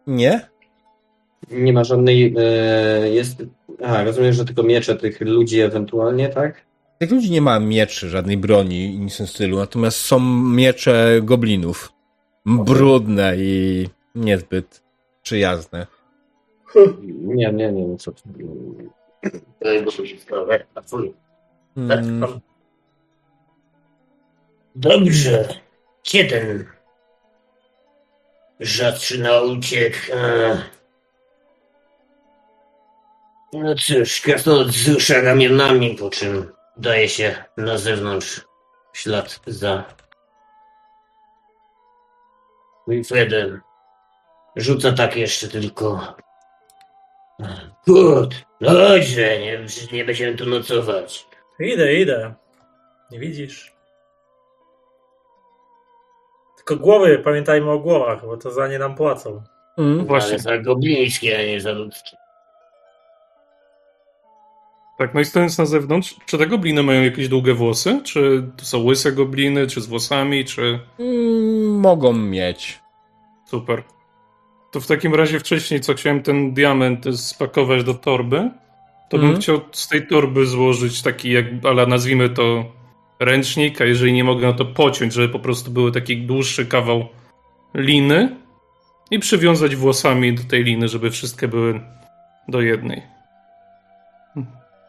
Nie? 0.07 0.49
Nie 1.51 1.73
ma 1.73 1.85
żadnej. 1.85 2.35
E, 2.39 3.11
jest. 3.11 3.43
Aha, 3.85 4.05
rozumiem, 4.05 4.33
że 4.33 4.45
tylko 4.45 4.63
miecze 4.63 4.97
tych 4.97 5.21
ludzi 5.21 5.61
ewentualnie, 5.61 6.29
tak? 6.29 6.65
Tych 6.99 7.11
ludzi 7.11 7.31
nie 7.31 7.41
ma 7.41 7.61
mieczy, 7.61 8.09
żadnej 8.09 8.37
broni 8.37 8.85
i 8.85 8.99
nic 8.99 9.15
w 9.15 9.17
tym 9.17 9.27
stylu, 9.27 9.59
natomiast 9.59 9.97
są 9.97 10.21
miecze 10.45 11.21
goblinów. 11.23 11.93
Brudne 12.47 13.37
i 13.37 13.87
niezbyt 14.15 14.83
przyjazne. 15.23 15.87
Nie, 17.37 17.53
nie, 17.53 17.73
nie, 17.73 17.87
no 17.87 17.97
co 17.97 18.13
ty. 18.13 18.23
Mm, 21.77 22.25
Dobrze. 24.77 25.49
Gdzie 26.05 26.25
ten 26.25 26.65
zaczyna 28.65 29.41
uciekł? 29.41 29.99
A. 30.15 30.57
No 33.53 33.75
cóż, 33.75 34.21
krasnolud 34.21 34.69
wzrusza 34.69 35.21
ramionami, 35.21 35.95
po 35.95 36.11
czym 36.11 36.53
daje 36.77 37.09
się 37.09 37.45
na 37.57 37.79
zewnątrz 37.79 38.41
ślad 38.93 39.41
za 39.47 39.85
Wilfredem. 42.89 43.61
Rzuca 44.57 44.93
tak 44.93 45.17
jeszcze 45.17 45.49
tylko. 45.49 46.17
Kurt, 47.85 48.35
no 48.61 48.71
chodźże, 48.71 49.39
nie, 49.39 49.67
nie 49.93 50.05
będziemy 50.05 50.37
tu 50.37 50.47
nocować. 50.47 51.27
Idę, 51.61 51.95
idę. 51.95 52.35
Nie 53.11 53.19
widzisz? 53.19 53.74
Tylko 56.67 56.83
głowy, 56.83 57.19
pamiętajmy 57.25 57.71
o 57.71 57.79
głowach, 57.79 58.27
bo 58.27 58.37
to 58.37 58.51
za 58.51 58.69
nie 58.69 58.79
nam 58.79 58.95
płacą. 58.95 59.43
mm. 59.79 60.07
Właśnie. 60.07 60.31
Ale 60.31 60.39
za 60.39 60.59
goblińskie, 60.59 61.39
a 61.39 61.43
nie 61.43 61.61
za 61.61 61.73
ludzkie. 61.73 62.17
Tak, 64.99 65.15
no 65.15 65.21
i 65.21 65.25
stojąc 65.25 65.59
na 65.59 65.67
zewnątrz, 65.67 66.15
czy 66.27 66.39
te 66.39 66.47
gobliny 66.47 66.83
mają 66.83 67.03
jakieś 67.03 67.29
długie 67.29 67.55
włosy? 67.55 68.01
Czy 68.05 68.45
to 68.57 68.65
są 68.65 68.85
łyse 68.85 69.13
gobliny, 69.13 69.67
czy 69.67 69.81
z 69.81 69.87
włosami, 69.87 70.45
czy... 70.45 70.79
Mm, 70.99 71.81
mogą 71.81 72.13
mieć. 72.13 72.81
Super. 73.47 73.83
To 74.73 74.81
w 74.81 74.87
takim 74.87 75.15
razie 75.15 75.41
wcześniej, 75.41 75.81
co 75.81 75.95
chciałem 75.95 76.23
ten 76.23 76.55
diament 76.55 77.05
spakować 77.21 77.85
do 77.85 77.95
torby, 77.95 78.51
to 79.11 79.17
bym 79.17 79.27
Mhm. 79.27 79.41
chciał 79.43 79.61
z 79.73 79.89
tej 79.89 80.07
torby 80.07 80.47
złożyć 80.47 81.03
taki, 81.03 81.31
jak, 81.31 81.45
ale 81.65 81.87
nazwijmy 81.87 82.29
to 82.29 82.65
ręcznik, 83.25 83.81
a 83.81 83.85
jeżeli 83.85 84.13
nie 84.13 84.25
mogę, 84.25 84.47
no 84.47 84.53
to 84.53 84.65
pociąć, 84.65 85.13
żeby 85.13 85.29
po 85.29 85.39
prostu 85.39 85.71
był 85.71 85.91
taki 85.91 86.17
dłuższy 86.17 86.67
kawał 86.67 87.09
liny 87.75 88.37
i 89.11 89.19
przywiązać 89.19 89.77
włosami 89.77 90.35
do 90.35 90.45
tej 90.45 90.65
liny, 90.65 90.89
żeby 90.89 91.11
wszystkie 91.11 91.49
były 91.49 91.81
do 92.49 92.61
jednej. 92.61 93.03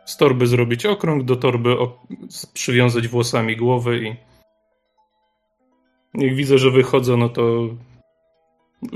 Z 0.05 0.17
torby 0.17 0.47
zrobić 0.47 0.85
okrąg, 0.85 1.23
do 1.23 1.35
torby 1.35 1.75
przywiązać 2.53 3.07
włosami 3.07 3.57
głowy 3.57 3.99
i 3.99 4.15
jak 6.25 6.35
widzę, 6.35 6.57
że 6.57 6.71
wychodzą, 6.71 7.17
no 7.17 7.29
to 7.29 7.69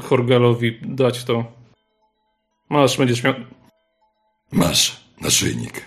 Horgalowi 0.01 0.79
dać 0.81 1.23
to. 1.23 1.45
Masz, 2.69 2.97
będziesz 2.97 3.23
miał. 3.23 3.33
Masz 4.51 5.01
naszyjnik. 5.21 5.85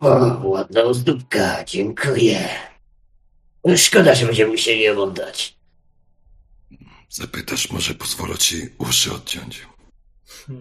O, 0.00 0.40
ładna 0.48 0.82
ozdóbka, 0.82 1.64
dziękuję. 1.64 2.48
No, 3.64 3.76
Szkoda, 3.76 4.14
że 4.14 4.26
będziemy 4.26 4.50
musieli 4.50 4.82
ją 4.82 5.02
oddać. 5.02 5.56
Zapytasz, 7.08 7.70
może 7.70 7.94
pozwolę 7.94 8.38
ci 8.38 8.68
uszy 8.78 9.12
odciąć. 9.12 9.66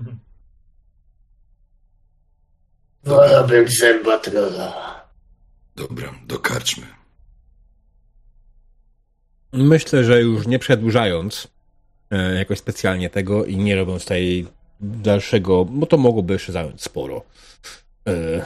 Wolałbym 3.03 3.68
zęba 3.68 4.18
trolla. 4.18 5.00
Dobra, 5.76 6.14
do 6.26 6.40
karczmy. 6.40 6.85
Myślę, 9.53 10.03
że 10.03 10.22
już 10.22 10.48
nie 10.48 10.59
przedłużając 10.59 11.48
e, 12.11 12.35
jakoś 12.35 12.59
specjalnie 12.59 13.09
tego 13.09 13.45
i 13.45 13.58
nie 13.58 13.76
robiąc 13.76 14.01
tutaj 14.03 14.48
dalszego, 14.80 15.66
bo 15.66 15.85
to 15.85 15.98
mogłoby 15.98 16.34
jeszcze 16.34 16.51
zająć 16.51 16.84
sporo. 16.84 17.24
E, 18.08 18.45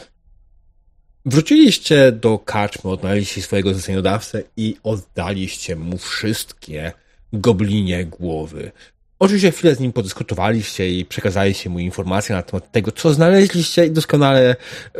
wróciliście 1.25 2.11
do 2.11 2.39
karczmy, 2.39 2.91
odnaleźliście 2.91 3.41
swojego 3.41 3.73
zleceniodawcę 3.73 4.43
i 4.57 4.75
oddaliście 4.83 5.75
mu 5.75 5.97
wszystkie 5.97 6.91
goblinie 7.33 8.05
głowy. 8.05 8.71
Oczywiście 9.19 9.51
chwilę 9.51 9.75
z 9.75 9.79
nim 9.79 9.93
podyskutowaliście 9.93 10.91
i 10.91 11.05
przekazaliście 11.05 11.69
mu 11.69 11.79
informacje 11.79 12.35
na 12.35 12.41
temat 12.41 12.71
tego, 12.71 12.91
co 12.91 13.13
znaleźliście 13.13 13.85
i 13.85 13.91
doskonale 13.91 14.55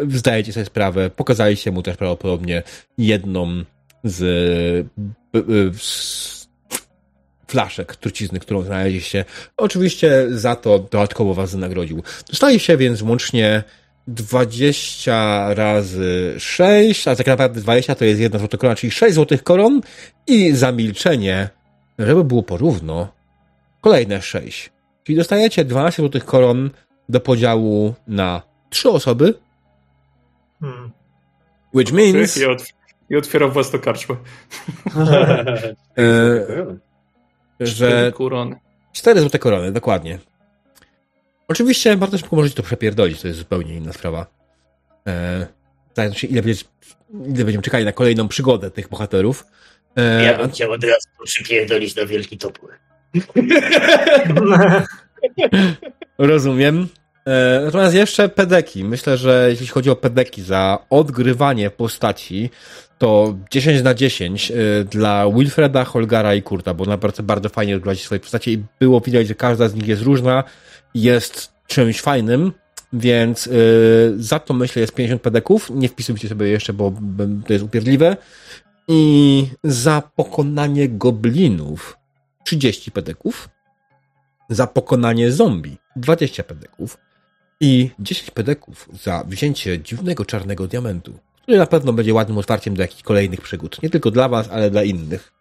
zdajecie 0.09 0.53
sobie 0.53 0.65
sprawę. 0.65 1.09
Pokazaliście 1.09 1.71
mu 1.71 1.83
też 1.83 1.97
prawdopodobnie 1.97 2.63
jedną 2.97 3.63
z, 4.03 4.87
z 5.81 6.47
flaszek 7.47 7.95
trucizny, 7.95 8.39
którą 8.39 8.61
znaleźliście. 8.61 9.25
Oczywiście 9.57 10.27
za 10.31 10.55
to 10.55 10.79
dodatkowo 10.79 11.33
was 11.33 11.51
wynagrodził. 11.51 12.03
Dostaliście 12.29 12.77
więc 12.77 13.01
łącznie 13.01 13.63
20 14.07 15.53
razy 15.53 16.35
6, 16.37 17.07
a 17.07 17.15
tak 17.15 17.27
naprawdę 17.27 17.61
20 17.61 17.95
to 17.95 18.05
jest 18.05 18.19
jedna 18.21 18.39
złota 18.39 18.57
korona, 18.57 18.75
czyli 18.75 18.91
6 18.91 19.15
złotych 19.15 19.43
koron 19.43 19.81
i 20.27 20.51
za 20.51 20.71
milczenie, 20.71 21.49
żeby 21.99 22.23
było 22.23 22.43
porówno, 22.43 23.13
kolejne 23.81 24.21
6. 24.21 24.71
Czyli 25.03 25.15
dostajecie 25.17 25.65
12 25.65 26.01
złotych 26.01 26.25
koron 26.25 26.69
do 27.09 27.19
podziału 27.19 27.93
na 28.07 28.41
3 28.69 28.89
osoby, 28.89 29.33
Hmm. 30.61 30.91
which 31.73 31.91
means... 31.91 32.37
I, 32.37 32.45
otw- 32.45 32.73
i 33.09 33.15
otwierał 33.15 33.51
własną 33.51 33.79
karczmę. 33.79 34.15
E, 35.97 37.65
że 37.65 38.11
Kurony. 38.11 38.55
4 38.93 39.19
złote 39.19 39.39
korony, 39.39 39.71
dokładnie. 39.71 40.19
Oczywiście 41.47 41.97
bardzo 41.97 42.17
szybko 42.17 42.35
możecie 42.35 42.55
to 42.55 42.63
przepierdolić, 42.63 43.21
to 43.21 43.27
jest 43.27 43.39
zupełnie 43.39 43.75
inna 43.75 43.93
sprawa. 43.93 44.25
E, 45.07 45.47
zająć 45.95 46.19
się, 46.19 46.27
ile, 46.27 46.41
będzie, 46.41 46.63
ile 47.13 47.45
będziemy 47.45 47.61
czekali 47.61 47.85
na 47.85 47.91
kolejną 47.91 48.27
przygodę 48.27 48.71
tych 48.71 48.89
bohaterów. 48.89 49.45
E, 49.97 50.23
Ja 50.23 50.37
bym 50.37 50.51
chciał 50.51 50.71
od 50.71 50.83
razu 50.83 51.07
przypierdolić 51.23 51.95
na 51.95 52.05
wielki 52.05 52.37
topór. 52.37 52.71
Rozumiem. 56.17 56.87
E, 57.27 57.61
natomiast 57.65 57.95
jeszcze 57.95 58.29
pedeki. 58.29 58.83
Myślę, 58.83 59.17
że 59.17 59.47
jeśli 59.49 59.67
chodzi 59.67 59.89
o 59.89 59.95
pedeki 59.95 60.41
za 60.41 60.79
odgrywanie 60.89 61.69
postaci, 61.69 62.49
to 62.97 63.35
10 63.51 63.81
na 63.83 63.93
10 63.93 64.51
e, 64.51 64.55
dla 64.83 65.29
Wilfreda, 65.31 65.83
Holgara 65.83 66.35
i 66.35 66.41
Kurta, 66.41 66.73
bo 66.73 66.85
naprawdę 66.85 67.23
bardzo 67.23 67.49
fajnie 67.49 67.75
odgrywać 67.75 68.01
swoje 68.01 68.19
postacie 68.19 68.51
i 68.51 68.63
było 68.79 69.01
widać, 69.01 69.27
że 69.27 69.35
każda 69.35 69.67
z 69.67 69.75
nich 69.75 69.87
jest 69.87 70.01
różna 70.01 70.43
jest 70.95 71.53
czymś 71.67 72.01
fajnym, 72.01 72.51
więc 72.93 73.47
e, 73.47 73.51
za 74.17 74.39
to 74.39 74.53
myślę 74.53 74.79
jest 74.81 74.93
50 74.93 75.21
pedeków. 75.21 75.69
Nie 75.69 75.89
wpisujcie 75.89 76.29
sobie 76.29 76.47
jeszcze, 76.47 76.73
bo 76.73 76.93
to 77.47 77.53
jest 77.53 77.65
upierdliwe. 77.65 78.17
I 78.87 79.47
za 79.63 80.03
pokonanie 80.15 80.89
goblinów 80.89 81.97
30 82.43 82.91
pedeków 82.91 83.49
za 84.49 84.67
pokonanie 84.67 85.31
zombie 85.31 85.77
20 85.95 86.43
pedeków 86.43 86.97
i 87.59 87.89
10 87.99 88.31
pedeków 88.31 88.89
za 89.03 89.23
wzięcie 89.27 89.79
dziwnego 89.79 90.25
czarnego 90.25 90.67
diamentu, 90.67 91.13
który 91.41 91.57
na 91.57 91.65
pewno 91.65 91.93
będzie 91.93 92.13
ładnym 92.13 92.37
otwarciem 92.37 92.75
do 92.75 92.81
jakichś 92.81 93.03
kolejnych 93.03 93.41
przygód. 93.41 93.83
Nie 93.83 93.89
tylko 93.89 94.11
dla 94.11 94.29
was, 94.29 94.49
ale 94.49 94.71
dla 94.71 94.83
innych. 94.83 95.33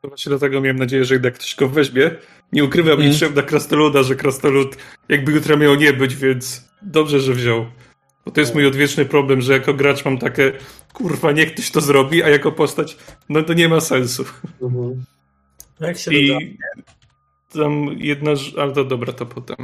To 0.00 0.08
Właśnie 0.08 0.30
dlatego 0.30 0.60
miałem 0.60 0.78
nadzieję, 0.78 1.04
że 1.04 1.14
jednak 1.14 1.34
ktoś 1.34 1.56
go 1.56 1.68
weźmie. 1.68 2.10
Nie 2.52 2.64
ukrywam 2.64 2.98
Mm. 2.98 3.10
niczym 3.10 3.34
na 3.34 3.42
Krastoluda, 3.42 4.02
że 4.02 4.16
Krastolud 4.16 4.76
jakby 5.08 5.32
jutro 5.32 5.56
miał 5.56 5.74
nie 5.74 5.92
być, 5.92 6.16
więc 6.16 6.68
dobrze, 6.82 7.20
że 7.20 7.34
wziął. 7.34 7.66
Bo 8.24 8.30
to 8.30 8.40
jest 8.40 8.54
mój 8.54 8.66
odwieczny 8.66 9.04
problem, 9.04 9.40
że 9.40 9.52
jako 9.52 9.74
gracz 9.74 10.04
mam 10.04 10.18
takie 10.18 10.52
kurwa, 10.92 11.32
niech 11.32 11.52
ktoś 11.52 11.70
to 11.70 11.80
zrobi, 11.80 12.22
a 12.22 12.28
jako 12.28 12.52
postać, 12.52 12.96
no 13.28 13.42
to 13.42 13.52
nie 13.52 13.68
ma 13.68 13.80
sensu. 13.80 14.24
Mhm. 14.62 15.04
Jak 15.80 15.98
się 15.98 16.10
doda? 16.10 16.40
I 16.40 16.56
tam 17.52 17.86
jedna, 17.98 18.30
ale 18.58 18.72
to 18.72 18.84
dobra, 18.84 19.12
to 19.12 19.26
potem. 19.26 19.56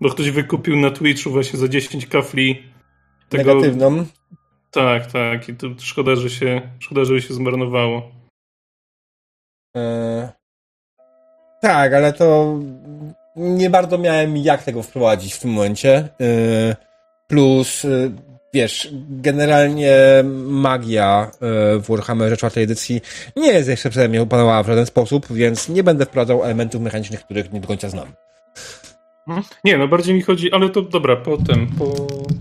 Bo 0.00 0.10
ktoś 0.10 0.30
wykupił 0.30 0.76
na 0.76 0.90
Twitchu 0.90 1.30
właśnie 1.30 1.58
za 1.58 1.68
10 1.68 2.06
kafli 2.06 2.62
tego... 3.28 3.54
Negatywną. 3.54 4.06
Tak, 4.70 5.12
tak. 5.12 5.48
I 5.48 5.54
to 5.54 5.68
szkoda, 5.78 6.16
że 6.16 6.30
się, 6.30 6.70
szkoda, 6.78 7.04
że 7.04 7.22
się 7.22 7.34
zmarnowało. 7.34 8.23
E... 9.76 10.32
Tak, 11.60 11.94
ale 11.94 12.12
to 12.12 12.58
nie 13.36 13.70
bardzo 13.70 13.98
miałem 13.98 14.36
jak 14.36 14.62
tego 14.62 14.82
wprowadzić 14.82 15.34
w 15.34 15.40
tym 15.40 15.50
momencie. 15.50 16.08
E... 16.20 16.76
Plus, 17.28 17.84
e, 17.84 17.88
wiesz, 18.54 18.88
generalnie 19.10 19.96
magia 20.46 21.30
w 21.80 21.84
Warhammerze 21.88 22.36
czwartej 22.36 22.64
edycji 22.64 23.00
nie 23.36 23.52
jest 23.52 23.68
jeszcze 23.68 23.90
przeze 23.90 24.08
mnie 24.08 24.22
opanowała 24.22 24.62
w 24.62 24.66
żaden 24.66 24.86
sposób, 24.86 25.32
więc 25.32 25.68
nie 25.68 25.82
będę 25.82 26.06
wprowadzał 26.06 26.44
elementów 26.44 26.82
mechanicznych, 26.82 27.24
których 27.24 27.52
nie 27.52 27.60
do 27.60 27.68
końca 27.68 27.88
znam. 27.88 28.23
Nie, 29.64 29.78
no 29.78 29.88
bardziej 29.88 30.14
mi 30.14 30.22
chodzi, 30.22 30.52
ale 30.52 30.70
to 30.70 30.82
dobra, 30.82 31.16
potem, 31.16 31.66
po 31.78 31.84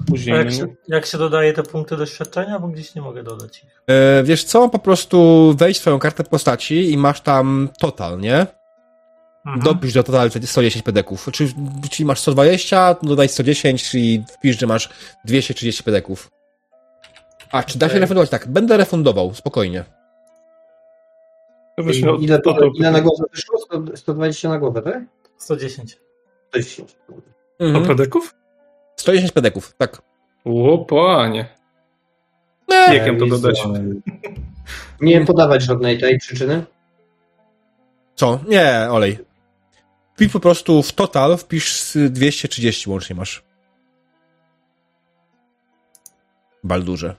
później. 0.07 0.35
jak, 0.35 0.45
no 0.45 0.51
się, 0.51 0.67
jak 0.87 1.05
się 1.05 1.17
dodaje 1.17 1.53
te 1.53 1.63
punkty 1.63 1.97
doświadczenia, 1.97 2.59
bo 2.59 2.67
gdzieś 2.67 2.95
nie 2.95 3.01
mogę 3.01 3.23
dodać 3.23 3.63
ich. 3.63 3.81
E, 3.87 4.23
wiesz 4.23 4.43
co, 4.43 4.69
po 4.69 4.79
prostu 4.79 5.53
wejdź 5.57 5.77
w 5.77 5.81
swoją 5.81 5.99
kartę 5.99 6.23
postaci 6.23 6.91
i 6.91 6.97
masz 6.97 7.21
tam 7.21 7.69
total, 7.79 8.19
nie? 8.19 8.47
Mhm. 9.45 9.63
Dopisz 9.63 9.93
do 9.93 10.03
total 10.03 10.31
110 10.31 10.85
pedeków. 10.85 11.27
Czyli, 11.31 11.53
czyli 11.91 12.05
masz 12.05 12.19
120, 12.19 12.93
to 12.95 13.07
dodaj 13.07 13.29
110, 13.29 13.89
czyli 13.89 14.23
wpisz, 14.31 14.59
że 14.59 14.67
masz 14.67 14.89
230 15.25 15.83
pedeków. 15.83 16.31
A, 17.51 17.63
czy 17.63 17.79
da 17.79 17.89
się 17.89 17.99
refundować? 17.99 18.29
Tak, 18.29 18.47
będę 18.47 18.77
refundował, 18.77 19.33
spokojnie. 19.33 19.83
Ile, 22.21 22.39
to- 22.39 22.71
ile 22.75 22.91
na 22.91 23.01
głowę 23.01 23.23
wyszło? 23.33 23.57
100, 23.57 23.97
120 23.97 24.49
na 24.49 24.59
głowę, 24.59 24.81
tak? 24.81 25.03
110. 25.37 25.97
110. 26.53 26.95
Mhm. 27.59 27.81
Orpedeków? 27.83 28.35
110 28.95 29.31
pedeków, 29.31 29.73
tak. 29.77 30.01
O, 30.45 30.77
panie. 30.77 31.45
Nie, 32.69 32.87
Wiekiem 32.91 33.19
to 33.19 33.25
dodać. 33.25 33.63
Nie 35.01 35.25
podawać 35.25 35.63
żadnej 35.63 35.99
tej 35.99 36.17
przyczyny? 36.17 36.65
Co? 38.15 38.39
Nie, 38.47 38.87
olej. 38.91 39.17
Wpisz 40.13 40.31
po 40.33 40.39
prostu 40.39 40.83
w 40.83 40.91
total, 40.91 41.37
wpisz 41.37 41.81
z 41.81 42.11
230 42.11 42.89
łącznie 42.89 43.15
masz. 43.15 43.43
Baldurze. 46.63 47.15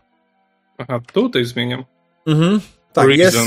Aha, 0.78 1.00
tutaj 1.12 1.44
zmieniam. 1.44 1.84
Mhm. 2.26 2.60
Tak, 2.92 3.08
jest. 3.08 3.38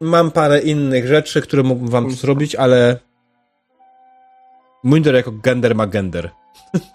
Mam 0.00 0.30
parę 0.30 0.60
innych 0.60 1.06
rzeczy, 1.06 1.40
które 1.40 1.62
mógłbym 1.62 1.90
wam 1.90 2.04
tu 2.04 2.10
zrobić, 2.10 2.54
ale 2.54 2.98
Munder 4.86 5.14
jako 5.14 5.32
gender 5.32 5.74
ma 5.74 5.86
gender. 5.86 6.30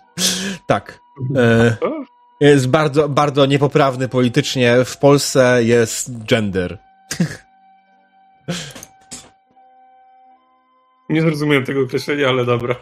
tak. 0.68 1.00
E, 1.36 1.78
jest 2.42 2.68
bardzo, 2.68 3.10
bardzo 3.10 3.46
niepoprawny 3.46 4.08
politycznie. 4.08 4.86
W 4.86 4.98
Polsce 4.98 5.64
jest 5.64 6.26
gender. 6.26 6.78
Nie 11.10 11.22
zrozumiałem 11.22 11.66
tego 11.66 11.82
określenia, 11.82 12.28
ale 12.28 12.46
dobra. 12.46 12.76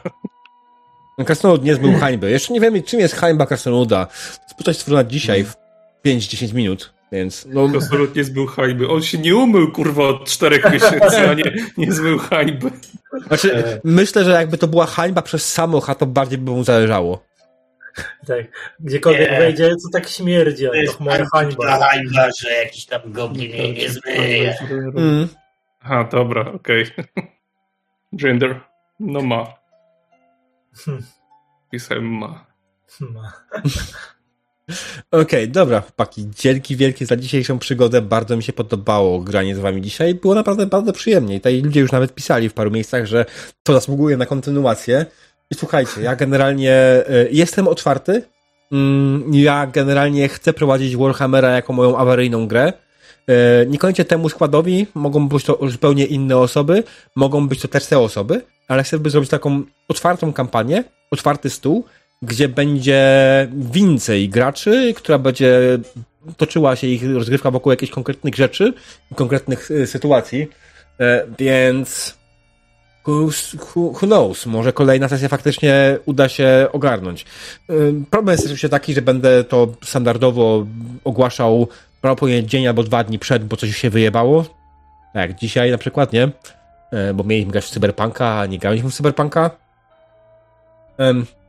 Krasnolud 1.25 1.63
nie 1.63 1.75
zbył 1.75 1.93
hańby. 1.93 2.29
Jeszcze 2.31 2.53
nie 2.53 2.59
wiemy, 2.59 2.81
czym 2.81 2.99
jest 2.99 3.15
hańba 3.15 3.45
Krasnoluda. 3.45 4.07
Coś 4.65 4.77
stworzona 4.77 5.03
dzisiaj 5.03 5.43
w 5.43 5.55
5-10 6.05 6.53
minut, 6.53 6.93
więc 7.11 7.45
no, 7.49 7.69
Absolutnie 7.75 8.23
zbył 8.23 8.47
hańby. 8.47 8.89
On 8.89 9.01
się 9.01 9.17
nie 9.17 9.35
umył, 9.35 9.71
kurwa, 9.71 10.03
od 10.03 10.25
czterech 10.29 10.71
miesięcy, 10.73 11.29
a 11.29 11.33
nie, 11.33 11.43
nie 11.77 11.91
zbył 11.91 12.17
hańby. 12.19 12.71
Znaczy, 13.27 13.55
E. 13.55 13.79
myślę, 13.83 14.23
że 14.23 14.31
jakby 14.31 14.57
to 14.57 14.67
była 14.67 14.85
hańba 14.85 15.21
przez 15.21 15.53
samocha, 15.53 15.95
to 15.95 16.05
bardziej 16.05 16.37
by 16.37 16.51
mu 16.51 16.63
zależało. 16.63 17.23
Tak. 18.27 18.45
Gdziekolwiek 18.79 19.31
Nie. 19.31 19.37
wejdzie, 19.39 19.69
to 19.69 19.89
tak 19.99 20.07
śmierdzi, 20.09 20.63
To 20.63 20.69
ale 20.69 20.77
to 20.79 20.81
jest 20.83 20.99
moja 20.99 21.25
hańba. 21.33 21.79
hańba, 21.79 22.27
że 22.41 22.51
jakiś 22.53 22.85
tam 22.85 23.01
goblin 23.05 23.51
jej 23.51 23.73
nie 23.73 23.89
zmyje. 23.89 24.55
Mm. 24.95 25.27
Aha, 25.81 26.09
dobra, 26.11 26.51
okej. 26.51 26.85
Gender. 28.13 28.59
No 28.99 29.21
ma. 29.21 29.53
Hmm. 30.85 31.03
Pisałem 31.71 32.05
ma. 32.05 32.45
Okej, 35.11 35.49
dobra, 35.49 35.81
chłopaki. 35.81 36.27
Dzięki 36.35 36.75
wielkie 36.75 37.05
za 37.05 37.15
dzisiejszą 37.15 37.59
przygodę. 37.59 38.01
Bardzo 38.01 38.37
mi 38.37 38.43
się 38.43 38.53
podobało 38.53 39.19
granie 39.19 39.55
z 39.55 39.59
wami 39.59 39.81
dzisiaj. 39.81 40.15
Było 40.15 40.35
naprawdę 40.35 40.65
bardzo 40.65 40.93
przyjemnie. 40.93 41.35
I 41.35 41.39
tutaj 41.39 41.61
ludzie 41.61 41.79
już 41.79 41.91
nawet 41.91 42.15
pisali 42.15 42.49
w 42.49 42.53
paru 42.53 42.71
miejscach, 42.71 43.05
że 43.05 43.25
to 43.63 43.73
zasługuje 43.73 44.17
na 44.17 44.25
kontynuację. 44.25 45.05
I 45.51 45.55
słuchajcie, 45.55 46.01
ja 46.01 46.15
generalnie 46.15 46.71
e, 46.73 47.05
jestem 47.31 47.67
otwarty. 47.67 48.23
Mm, 48.71 49.33
Ja 49.33 49.67
generalnie 49.67 50.27
chcę 50.29 50.53
prowadzić 50.53 50.97
Warhammera 50.97 51.49
jako 51.49 51.73
moją 51.73 51.97
awaryjną 51.97 52.47
grę. 52.47 52.73
E, 53.27 53.65
Nie 53.65 53.77
kończę 53.77 54.05
temu 54.05 54.29
składowi, 54.29 54.87
mogą 54.93 55.27
być 55.27 55.43
to 55.43 55.59
zupełnie 55.67 56.05
inne 56.05 56.37
osoby, 56.37 56.83
mogą 57.15 57.47
być 57.47 57.61
to 57.61 57.67
też 57.67 57.85
te 57.85 57.99
osoby, 57.99 58.41
ale 58.67 58.83
chcę 58.83 58.99
by 58.99 59.09
zrobić 59.09 59.29
taką 59.29 59.63
otwartą 59.87 60.33
kampanię, 60.33 60.83
otwarty 61.11 61.49
stół, 61.49 61.85
gdzie 62.21 62.49
będzie 62.49 63.07
więcej 63.53 64.29
graczy, 64.29 64.93
która 64.97 65.17
będzie 65.17 65.79
toczyła 66.37 66.75
się 66.75 66.87
ich 66.87 67.13
rozgrywka 67.13 67.51
wokół 67.51 67.71
jakichś 67.71 67.91
konkretnych 67.91 68.35
rzeczy, 68.35 68.73
konkretnych 69.15 69.71
e, 69.71 69.87
sytuacji, 69.87 70.47
E, 70.99 71.25
więc 71.39 72.19
who, 73.07 73.29
who 73.75 74.07
knows, 74.07 74.45
może 74.45 74.73
kolejna 74.73 75.07
sesja 75.07 75.29
faktycznie 75.29 75.97
uda 76.05 76.29
się 76.29 76.67
ogarnąć. 76.71 77.25
E, 77.69 77.73
Problem 78.09 78.33
jest 78.33 78.43
oczywiście 78.43 78.69
taki, 78.69 78.93
że 78.93 79.01
będę 79.01 79.43
to 79.43 79.67
standardowo 79.83 80.65
ogłaszał 81.03 81.67
prawdopodobnie 82.01 82.43
dzień 82.43 82.67
albo 82.67 82.83
dwa 82.83 83.03
dni 83.03 83.19
przed, 83.19 83.45
bo 83.45 83.57
coś 83.57 83.77
się 83.77 83.89
wyjebało. 83.89 84.45
Tak, 85.13 85.35
dzisiaj 85.35 85.71
na 85.71 85.77
przykład, 85.77 86.13
nie? 86.13 86.29
Bo 87.13 87.23
mieliśmy 87.23 87.51
grać 87.51 87.65
w 87.65 87.69
Cyberpunka, 87.69 88.39
a 88.39 88.45
nie 88.45 88.59
graliśmy 88.59 88.89
w 88.89 88.95
Cyberpunka. 88.95 89.51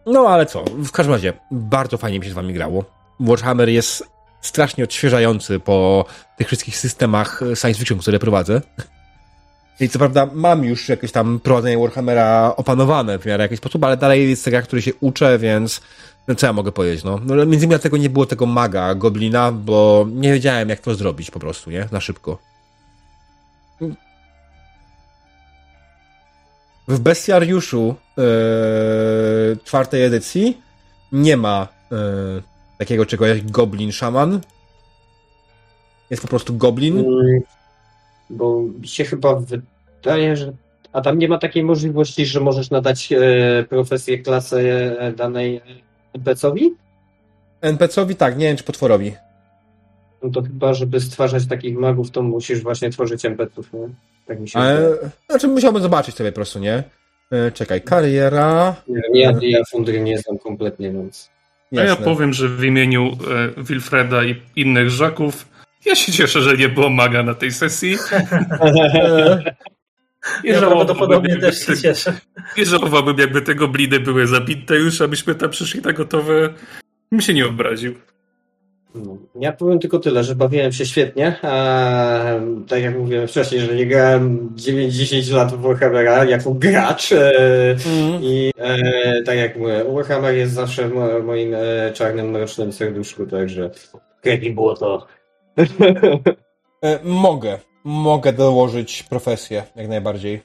No 0.06 0.28
ale 0.28 0.46
co, 0.46 0.64
w 0.64 0.90
każdym 0.92 1.14
razie 1.14 1.32
bardzo 1.50 1.98
fajnie 1.98 2.18
mi 2.18 2.24
się 2.24 2.30
z 2.30 2.34
wami 2.34 2.54
grało. 2.54 2.84
Warhammer 3.20 3.68
jest 3.68 4.04
strasznie 4.40 4.84
odświeżający 4.84 5.60
po 5.60 6.04
tych 6.38 6.46
wszystkich 6.46 6.76
systemach 6.76 7.40
science 7.54 7.78
fiction, 7.78 7.98
które 7.98 8.18
prowadzę. 8.18 8.60
I 9.80 9.88
co 9.88 9.98
prawda 9.98 10.28
mam 10.32 10.64
już 10.64 10.88
jakieś 10.88 11.12
tam 11.12 11.40
prowadzenie 11.40 11.78
Warhammera 11.78 12.54
opanowane 12.56 13.18
w 13.18 13.26
miarę 13.26 13.44
jakiś 13.44 13.58
sposób, 13.58 13.84
ale 13.84 13.96
dalej 13.96 14.30
jest 14.30 14.50
gra, 14.50 14.62
który 14.62 14.82
się 14.82 14.92
uczę, 15.00 15.38
więc 15.38 15.80
no 16.28 16.34
co 16.34 16.46
ja 16.46 16.52
mogę 16.52 16.72
powiedzieć, 16.72 17.04
no. 17.04 17.20
no 17.24 17.34
między 17.34 17.56
innymi 17.56 17.68
dlatego 17.68 17.96
nie 17.96 18.10
było 18.10 18.26
tego 18.26 18.46
maga, 18.46 18.94
goblina, 18.94 19.52
bo 19.52 20.06
nie 20.12 20.32
wiedziałem 20.32 20.68
jak 20.68 20.80
to 20.80 20.94
zrobić 20.94 21.30
po 21.30 21.40
prostu, 21.40 21.70
nie? 21.70 21.88
Na 21.92 22.00
szybko. 22.00 22.38
W 26.90 26.98
Bestiariuszu 27.00 27.94
e, 28.18 28.22
czwartej 29.64 30.04
edycji 30.04 30.60
nie 31.12 31.36
ma 31.36 31.68
e, 31.92 31.96
takiego 32.78 33.06
czegoś 33.06 33.28
jak 33.28 33.50
goblin 33.50 33.92
szaman. 33.92 34.40
Jest 36.10 36.22
po 36.22 36.28
prostu 36.28 36.56
goblin. 36.56 36.98
Mm, 36.98 37.40
Bo 38.30 38.62
mi 38.80 38.88
się 38.88 39.04
chyba 39.04 39.40
wydaje, 39.40 40.36
że. 40.36 40.52
A 40.92 41.00
tam 41.00 41.18
nie 41.18 41.28
ma 41.28 41.38
takiej 41.38 41.64
możliwości, 41.64 42.26
że 42.26 42.40
możesz 42.40 42.70
nadać 42.70 43.12
e, 43.12 43.18
profesję, 43.68 44.18
klasę 44.18 44.60
e, 45.00 45.12
danej 45.12 45.60
NPC-owi? 46.12 46.70
NPC-owi 47.60 48.16
tak, 48.16 48.38
nie 48.38 48.46
wiem 48.46 48.56
czy 48.56 48.64
potworowi. 48.64 49.12
No 50.22 50.30
to 50.30 50.42
chyba, 50.42 50.74
żeby 50.74 51.00
stwarzać 51.00 51.46
takich 51.46 51.78
magów, 51.78 52.10
to 52.10 52.22
musisz 52.22 52.62
właśnie 52.62 52.90
tworzyć 52.90 53.24
NPC-ów, 53.24 53.72
nie? 53.72 53.88
Tak 54.26 54.40
mi 54.40 54.48
się 54.48 54.58
Ale, 54.58 54.76
wydaje. 54.76 55.10
znaczy 55.30 55.48
musiałbym 55.48 55.82
zobaczyć 55.82 56.14
sobie 56.14 56.32
po 56.32 56.36
prostu, 56.36 56.58
nie? 56.58 56.82
E, 57.32 57.50
czekaj, 57.52 57.82
kariera. 57.82 58.76
Nie 58.88 58.94
wiem, 58.94 59.14
ja, 59.14 59.32
ja 59.40 59.64
Fundry 59.70 60.00
nie 60.00 60.18
znam 60.18 60.38
kompletnie, 60.38 60.92
więc. 60.92 61.30
A 61.76 61.80
ja 61.80 61.96
powiem, 61.96 62.32
że 62.32 62.48
w 62.48 62.64
imieniu 62.64 63.10
e, 63.58 63.62
Wilfreda 63.62 64.24
i 64.24 64.42
innych 64.56 64.90
Żaków 64.90 65.46
ja 65.84 65.94
się 65.94 66.12
cieszę, 66.12 66.42
że 66.42 66.56
nie 66.56 66.68
było 66.68 66.90
maga 66.90 67.22
na 67.22 67.34
tej 67.34 67.52
sesji. 67.52 67.96
I 70.44 70.48
Ja 70.48 70.58
prawdopodobnie 70.58 71.30
jakby 71.30 71.46
też 71.46 71.66
się 71.66 71.76
cieszę. 71.78 72.12
I 72.56 72.64
żałowałbym, 72.64 73.18
jakby 73.18 73.42
te 73.42 73.54
gobliny 73.54 74.00
były 74.00 74.26
zabite 74.26 74.76
już, 74.76 75.00
abyśmy 75.00 75.34
tam 75.34 75.50
przyszli 75.50 75.80
na 75.82 75.92
gotowe. 75.92 76.54
Mi 77.12 77.22
się 77.22 77.34
nie 77.34 77.46
obraził. 77.46 77.94
No. 78.94 79.16
Ja 79.34 79.52
powiem 79.52 79.78
tylko 79.78 79.98
tyle, 79.98 80.24
że 80.24 80.34
bawiłem 80.34 80.72
się 80.72 80.86
świetnie. 80.86 81.36
A, 81.42 82.24
tak 82.68 82.82
jak 82.82 82.98
mówiłem 82.98 83.28
wcześniej, 83.28 83.60
że 83.60 83.74
nie 83.74 83.86
grałem 83.86 84.54
9-10 84.56 85.34
lat 85.34 85.52
w 85.52 85.60
Warhammera 85.60 86.24
jako 86.24 86.54
gracz. 86.54 87.12
E, 87.12 87.30
mm. 87.70 88.22
I 88.22 88.52
e, 88.58 89.22
tak 89.22 89.36
jak 89.36 89.56
mówię, 89.58 89.84
Warhammer 89.94 90.34
jest 90.34 90.52
zawsze 90.52 90.88
w 90.88 90.92
mo- 90.92 91.18
moim 91.22 91.54
e, 91.54 91.92
czarnym, 91.92 92.30
mrocznym 92.30 92.72
serduszku, 92.72 93.26
także. 93.26 93.70
Krew 94.22 94.42
i 94.42 94.50
błoto. 94.50 95.06
E, 96.82 96.98
mogę. 97.04 97.58
Mogę 97.84 98.32
dołożyć 98.32 99.02
profesję, 99.02 99.62
jak 99.76 99.88
najbardziej. 99.88 100.42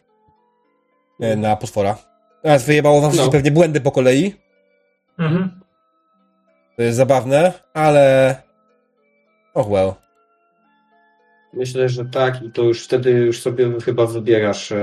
E, 1.19 1.35
na 1.35 1.55
potwora. 1.55 1.97
Teraz 2.43 2.65
wyjebało 2.65 3.01
wam 3.01 3.11
No. 3.15 3.29
pewnie 3.29 3.51
błędy 3.51 3.81
po 3.81 3.91
kolei. 3.91 4.33
Mhm. 5.19 5.61
To 6.77 6.83
jest 6.83 6.97
zabawne, 6.97 7.53
ale... 7.73 8.35
Oh 9.53 9.69
well. 9.69 9.93
Myślę, 11.53 11.89
że 11.89 12.05
tak 12.05 12.41
i 12.43 12.51
to 12.51 12.61
już 12.63 12.83
wtedy 12.85 13.11
już 13.11 13.41
sobie 13.41 13.69
chyba 13.85 14.05
wybierasz. 14.05 14.71
E, 14.71 14.77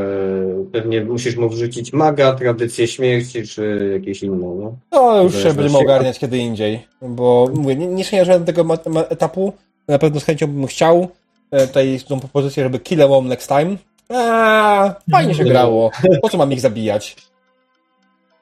pewnie 0.72 1.04
musisz 1.04 1.36
mu 1.36 1.48
wrzucić 1.48 1.92
maga, 1.92 2.32
tradycję 2.32 2.88
śmierci, 2.88 3.46
czy 3.46 3.90
jakieś 3.92 4.22
inne, 4.22 4.46
no. 4.46 4.76
No, 4.92 5.22
już 5.22 5.42
się 5.42 5.54
będziemy 5.54 5.78
ogarniać 5.78 6.18
kiedy 6.18 6.38
indziej. 6.38 6.86
Bo 7.02 7.48
mówię, 7.54 7.76
nie, 7.76 7.86
nie 7.86 8.04
szanię 8.04 8.40
tego 8.44 8.66
etapu. 9.08 9.52
Na 9.88 9.98
pewno 9.98 10.20
z 10.20 10.24
chęcią 10.24 10.46
bym 10.46 10.66
chciał. 10.66 11.08
E, 11.50 11.66
Tutaj 11.66 12.00
tą 12.08 12.20
propozycję, 12.20 12.62
żeby 12.64 12.78
kill 12.78 12.98
next 13.24 13.48
time. 13.48 13.76
Eee, 14.10 14.90
fajnie 15.12 15.34
się 15.34 15.44
No. 15.44 15.50
grało. 15.50 15.90
Po 16.22 16.28
co 16.28 16.38
mam 16.38 16.52
ich 16.52 16.60
zabijać? 16.60 17.16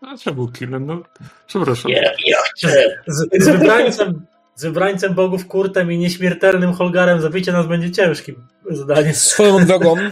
A 0.02 0.16
trzeba 0.16 0.34
był 0.34 0.48
killem, 0.48 0.86
no. 0.86 1.02
Przepraszam. 1.46 1.90
Ja, 1.90 2.02
ja 2.26 2.36
chcę. 2.54 3.02
Z, 3.06 3.44
z, 3.44 3.48
wybrańcem, 3.48 4.26
Z 4.54 4.64
wybrańcem 4.64 5.14
bogów 5.14 5.46
Kurtem 5.46 5.92
i 5.92 5.98
nieśmiertelnym 5.98 6.72
Holgarem 6.72 7.20
zabicie 7.20 7.52
nas 7.52 7.66
będzie 7.66 7.90
ciężkim 7.90 8.46
zadaniem. 8.70 9.14
Swoją 9.14 9.64
drogą, 9.64 9.96
y, 10.00 10.10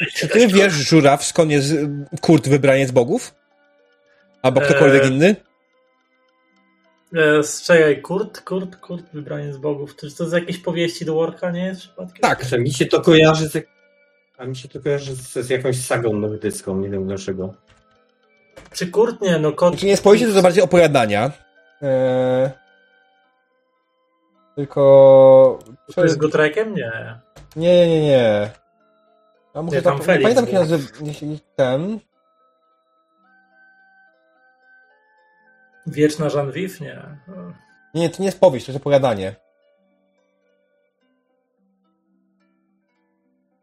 y, 0.00 0.06
czy 0.14 0.28
ty 0.28 0.48
wiesz, 0.48 0.72
Żuraw, 0.72 1.24
skąd 1.24 1.50
jest 1.50 1.74
Kurt 2.20 2.48
wybraniec 2.48 2.90
bogów? 2.90 3.34
Albo 4.42 4.60
ktokolwiek 4.60 5.04
Eee, 5.04 5.12
inny? 5.12 5.36
E, 7.14 7.42
Strzegaj, 7.42 8.02
Kurt, 8.02 8.40
Kurt, 8.40 8.76
Kurt, 8.76 9.04
wybraniec 9.12 9.56
bogów. 9.56 9.96
Czy 9.96 10.16
to 10.16 10.28
z 10.28 10.32
jakiejś 10.32 10.58
powieści 10.58 11.04
do 11.04 11.14
Worka 11.14 11.50
nie 11.50 11.66
jest 11.66 11.80
przypadkiem? 11.80 12.20
Tak. 12.20 12.44
Że 12.44 12.58
mi 12.58 12.72
się 12.72 12.86
to 12.86 13.00
kojarzy 13.00 13.48
z, 13.48 13.66
a 14.38 14.44
mi 14.44 14.56
się 14.56 14.68
to 14.68 14.80
kojarzy 14.80 15.14
z, 15.14 15.32
z 15.32 15.50
jakąś 15.50 15.76
sagą 15.76 16.12
nordycką, 16.12 16.80
nie 16.80 16.90
wiem 16.90 17.06
dlaczego. 17.06 17.54
Czy 18.72 18.90
Kurt? 18.90 19.20
Nie, 19.20 19.38
no 19.38 19.52
kot... 19.52 19.72
Znaczy 19.72 19.84
nie 19.84 19.90
jest 19.90 20.04
powieści, 20.04 20.26
to 20.26 20.32
są 20.32 20.42
bardziej 20.42 20.62
opowiadania. 20.64 21.30
Eee, 21.82 22.50
tylko... 24.56 25.58
Czy 25.94 26.08
z 26.08 26.16
Gotrekiem? 26.16 26.74
Nie. 26.74 27.20
Nie, 27.56 27.88
nie, 27.88 28.02
nie. 28.02 28.50
A 29.54 29.62
muszę 29.62 29.76
Nie, 29.76 29.82
tam, 29.82 29.92
tam 29.92 30.00
nie 30.00 30.04
Felix 30.04 30.22
pamiętam, 30.22 30.44
jak 30.44 30.54
nazywa 30.54 30.88
ten. 31.56 31.98
Wieczna? 35.86 36.28
Nie. 36.80 37.02
Nie, 37.94 38.00
nie, 38.00 38.10
to 38.10 38.16
nie 38.18 38.26
jest 38.26 38.40
powieść, 38.40 38.66
to 38.66 38.72
jest 38.72 38.82
opowiadanie. 38.82 39.34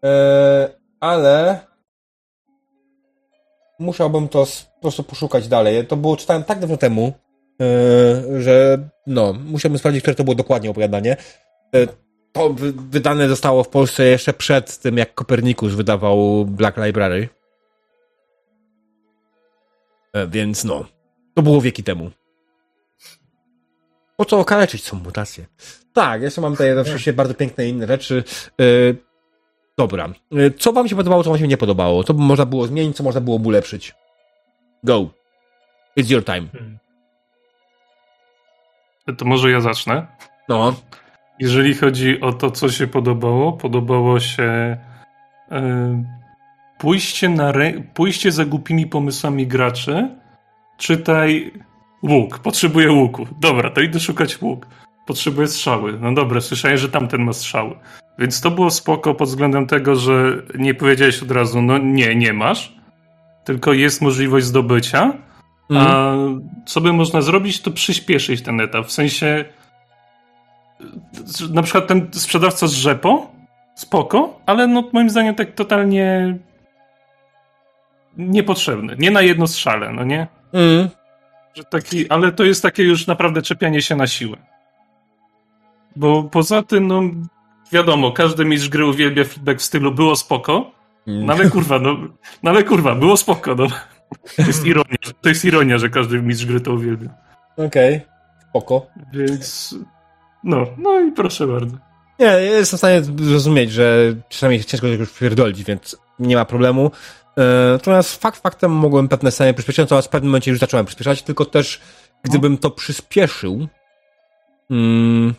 Eee, 0.04 0.70
ale 1.00 1.60
musiałbym 3.80 4.28
to 4.28 4.46
po 4.76 4.82
prostu 4.82 5.04
poszukać 5.04 5.48
dalej. 5.48 5.88
To 5.88 5.96
było, 5.98 6.18
czytałem 6.18 6.44
tak 6.44 6.60
dawno 6.60 6.78
temu, 6.78 7.14
eee, 7.60 8.42
że 8.42 8.78
no, 9.08 9.34
musiałbym 9.34 9.80
sprawdzić, 9.80 10.02
które 10.02 10.16
to 10.16 10.24
było 10.24 10.36
dokładnie 10.36 10.70
opowiadanie. 10.70 11.18
Eee, 11.74 11.88
to 12.32 12.50
wy, 12.50 12.74
wydane 12.74 13.30
zostało 13.30 13.64
w 13.64 13.70
Polsce 13.70 14.06
jeszcze 14.06 14.34
przed 14.34 14.78
tym, 14.78 14.98
jak 14.98 15.14
Kopernikus 15.14 15.74
wydawał 15.74 16.46
Black 16.46 16.78
Library. 16.78 17.30
Eee, 20.14 20.28
więc 20.30 20.64
no, 20.64 20.86
to 21.34 21.42
było 21.42 21.62
wieki 21.62 21.84
temu. 21.84 22.12
Po 24.18 24.26
co 24.26 24.40
okaleczyć 24.40 24.84
są 24.84 24.98
mutacje? 24.98 25.46
Tak, 25.94 26.22
jeszcze 26.22 26.42
mam 26.42 26.54
tutaj 26.54 26.80
oczywiście 26.80 27.14
bardzo 27.14 27.34
piękne 27.34 27.68
inne 27.68 27.88
rzeczy. 27.88 28.24
Yy, 29.78 29.88
dobra. 29.88 30.10
Yy, 30.32 30.52
co 30.52 30.74
wam 30.74 30.88
się 30.88 30.96
podobało, 30.96 31.24
co 31.24 31.30
wam 31.30 31.40
się 31.40 31.48
nie 31.48 31.58
podobało? 31.58 32.04
Co 32.04 32.14
by 32.14 32.22
można 32.22 32.46
było 32.46 32.68
zmienić, 32.68 32.98
co 32.98 33.04
można 33.04 33.22
było 33.22 33.38
ulepszyć? 33.38 33.94
Go. 34.84 35.10
It's 35.98 36.12
your 36.12 36.26
time. 36.26 36.48
Hmm. 36.52 36.78
To 39.18 39.26
może 39.26 39.52
ja 39.52 39.62
zacznę. 39.62 40.08
No. 40.50 40.76
Jeżeli 41.40 41.74
chodzi 41.74 42.22
o 42.22 42.34
to, 42.34 42.52
co 42.52 42.70
się 42.70 42.88
podobało, 42.88 43.54
podobało 43.54 44.20
się 44.20 44.78
e, 45.52 46.04
pójście, 46.78 47.30
na 47.30 47.52
rę- 47.52 47.84
pójście 47.94 48.32
za 48.32 48.46
głupimi 48.46 48.88
pomysłami 48.88 49.48
graczy. 49.48 50.10
Czytaj 50.78 51.52
łuk. 52.04 52.40
Potrzebuję 52.40 52.92
łuku. 52.92 53.28
Dobra, 53.40 53.70
to 53.70 53.82
idę 53.82 54.00
szukać 54.00 54.42
łuk. 54.42 54.68
Potrzebuję 55.06 55.48
strzały. 55.48 56.00
No 56.00 56.14
dobra, 56.14 56.42
słyszałem, 56.42 56.78
że 56.78 56.90
tamten 56.90 57.22
ma 57.24 57.34
strzały. 57.34 57.76
Więc 58.20 58.42
to 58.42 58.52
było 58.52 58.72
spoko 58.72 59.14
pod 59.14 59.30
względem 59.30 59.68
tego, 59.68 59.96
że 59.96 60.42
nie 60.58 60.74
powiedziałeś 60.74 61.24
od 61.24 61.32
razu, 61.32 61.62
no 61.62 61.78
nie, 61.78 62.16
nie 62.16 62.34
masz. 62.34 62.76
Tylko 63.44 63.74
jest 63.74 64.02
możliwość 64.02 64.46
zdobycia. 64.46 65.14
Mhm. 65.70 65.88
A 65.88 66.16
co 66.66 66.82
by 66.82 66.94
można 66.94 67.22
zrobić, 67.22 67.62
to 67.62 67.72
przyspieszyć 67.72 68.42
ten 68.42 68.62
etap. 68.62 68.86
W 68.86 68.92
sensie 68.92 69.46
na 71.50 71.62
przykład 71.62 71.88
ten 71.88 72.08
sprzedawca 72.12 72.68
z 72.68 72.74
rzepo, 72.74 73.32
spoko, 73.76 74.40
ale 74.46 74.68
no 74.68 74.90
moim 74.94 75.10
zdaniem 75.10 75.36
tak 75.36 75.54
totalnie 75.54 76.38
niepotrzebny. 78.18 78.96
Nie 79.00 79.12
na 79.12 79.22
jedno 79.22 79.48
strzale, 79.48 79.92
no 79.94 80.04
nie? 80.04 80.28
Mm. 80.54 80.90
Że 81.54 81.64
taki, 81.64 82.10
ale 82.10 82.32
to 82.32 82.44
jest 82.44 82.64
takie 82.64 82.84
już 82.84 83.08
naprawdę 83.08 83.42
czepianie 83.42 83.82
się 83.82 83.96
na 83.96 84.08
siłę. 84.08 84.38
Bo 85.96 86.24
poza 86.24 86.64
tym, 86.64 86.88
no 86.88 87.02
wiadomo, 87.72 88.12
każdy 88.12 88.46
mistrz 88.46 88.70
gry 88.70 88.86
uwielbia 88.86 89.24
feedback 89.24 89.60
w 89.60 89.64
stylu 89.64 89.92
było 89.92 90.16
spoko, 90.16 90.72
no 91.08 91.34
ale 91.34 91.50
kurwa, 91.50 91.80
no, 91.80 91.98
no 92.44 92.52
ale 92.52 92.64
kurwa, 92.64 92.96
było 92.96 93.18
spoko, 93.18 93.56
no. 93.56 93.68
To 94.36 94.42
jest 94.42 94.66
ironia, 94.66 94.98
to 95.22 95.30
jest 95.30 95.46
ironia, 95.46 95.78
że 95.78 95.90
każdy 95.90 96.22
mistrz 96.22 96.46
gry 96.46 96.62
to 96.62 96.74
uwielbia. 96.74 97.10
Okej. 97.58 98.02
Spoko. 98.50 98.88
Więc 99.14 99.76
no, 100.44 100.66
no 100.78 101.00
i 101.02 101.12
proszę 101.12 101.48
bardzo. 101.48 101.78
Nie, 102.20 102.26
ja 102.26 102.40
jestem 102.40 102.78
w 102.78 102.80
stanie 102.80 103.02
zrozumieć, 103.04 103.72
że 103.72 104.16
czasami 104.30 104.64
ciężko 104.64 104.88
czegoś 104.88 105.10
pierdolić, 105.20 105.64
więc 105.64 105.98
nie 106.20 106.36
ma 106.36 106.46
problemu. 106.46 106.92
E, 107.38 107.72
Natomiast 107.72 108.22
fakt 108.22 108.42
faktem 108.42 108.72
mogłem 108.72 109.08
pewne 109.08 109.32
sceny 109.32 109.54
przyspieszyć, 109.54 109.80
natomiast 109.80 110.08
w 110.08 110.12
pewnym 110.12 110.30
momencie 110.30 110.52
już 110.52 110.60
zacząłem 110.60 110.86
przyspieszać, 110.86 111.24
tylko 111.24 111.46
też 111.46 111.82
gdybym 112.24 112.58
to 112.58 112.70
przyspieszył, 112.70 113.68
mm, 114.72 115.34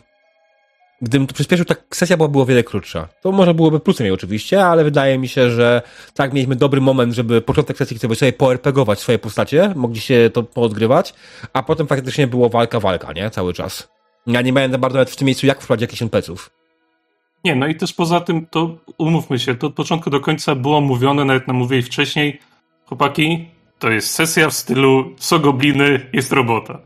gdybym 1.01 1.27
to 1.27 1.33
przyspieszył, 1.33 1.65
ta 1.65 1.75
sesja 1.93 2.17
byłaby 2.17 2.39
o 2.39 2.45
wiele 2.45 2.63
krótsza. 2.63 3.07
To 3.21 3.31
może 3.31 3.53
byłoby 3.53 3.79
plusem 3.79 4.05
jej 4.05 4.13
oczywiście, 4.13 4.65
ale 4.65 4.83
wydaje 4.83 5.17
mi 5.17 5.27
się, 5.27 5.51
że 5.51 5.81
tak, 6.13 6.33
mieliśmy 6.33 6.55
dobry 6.55 6.81
moment, 6.81 7.13
żeby 7.13 7.41
początek 7.41 7.77
sesji 7.77 7.99
sobie, 7.99 8.15
sobie 8.15 8.33
poRPGować 8.33 8.99
swoje 8.99 9.19
postacie, 9.19 9.73
mogli 9.75 10.01
się 10.01 10.29
to 10.33 10.43
poodgrywać, 10.43 11.13
a 11.53 11.63
potem 11.63 11.87
faktycznie 11.87 12.27
było 12.27 12.49
walka, 12.49 12.79
walka, 12.79 13.13
nie? 13.13 13.29
Cały 13.29 13.53
czas. 13.53 13.89
Ja 14.27 14.41
nie 14.41 14.51
miałem 14.51 14.71
bardzo 14.71 14.97
nawet 14.97 15.09
w 15.09 15.15
tym 15.15 15.25
miejscu 15.25 15.45
jak 15.45 15.61
wprowadzić 15.61 15.81
jakichś 15.81 16.01
NPC-ów. 16.01 16.49
Nie, 17.43 17.55
no 17.55 17.67
i 17.67 17.75
też 17.75 17.93
poza 17.93 18.21
tym, 18.21 18.45
to 18.45 18.77
umówmy 18.97 19.39
się, 19.39 19.55
to 19.55 19.67
od 19.67 19.73
początku 19.73 20.09
do 20.09 20.19
końca 20.19 20.55
było 20.55 20.81
mówione, 20.81 21.25
nawet 21.25 21.47
nam 21.47 21.55
mówili 21.55 21.83
wcześniej, 21.83 22.39
chłopaki, 22.85 23.47
to 23.79 23.89
jest 23.89 24.11
sesja 24.11 24.49
w 24.49 24.53
stylu 24.53 25.15
co 25.17 25.39
gobliny, 25.39 26.09
jest 26.13 26.31
robota. 26.31 26.79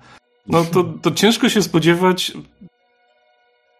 No 0.47 0.65
to, 0.65 0.83
to 0.83 1.11
ciężko 1.11 1.49
się 1.49 1.61
spodziewać 1.61 2.31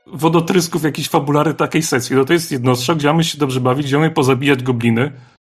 wodotrysków 0.07 0.83
jakiejś 0.83 1.09
fabulary 1.09 1.53
takiej 1.53 1.83
sesji. 1.83 2.15
No 2.15 2.25
to 2.25 2.33
jest 2.33 2.51
jednostrzał, 2.51 2.95
gdzie 2.95 3.07
mamy 3.07 3.23
się 3.23 3.38
dobrze 3.38 3.59
bawić, 3.59 3.85
gdzie 3.88 3.97
mamy 3.97 4.11
pozabijać 4.11 4.63
gobliny. 4.63 5.11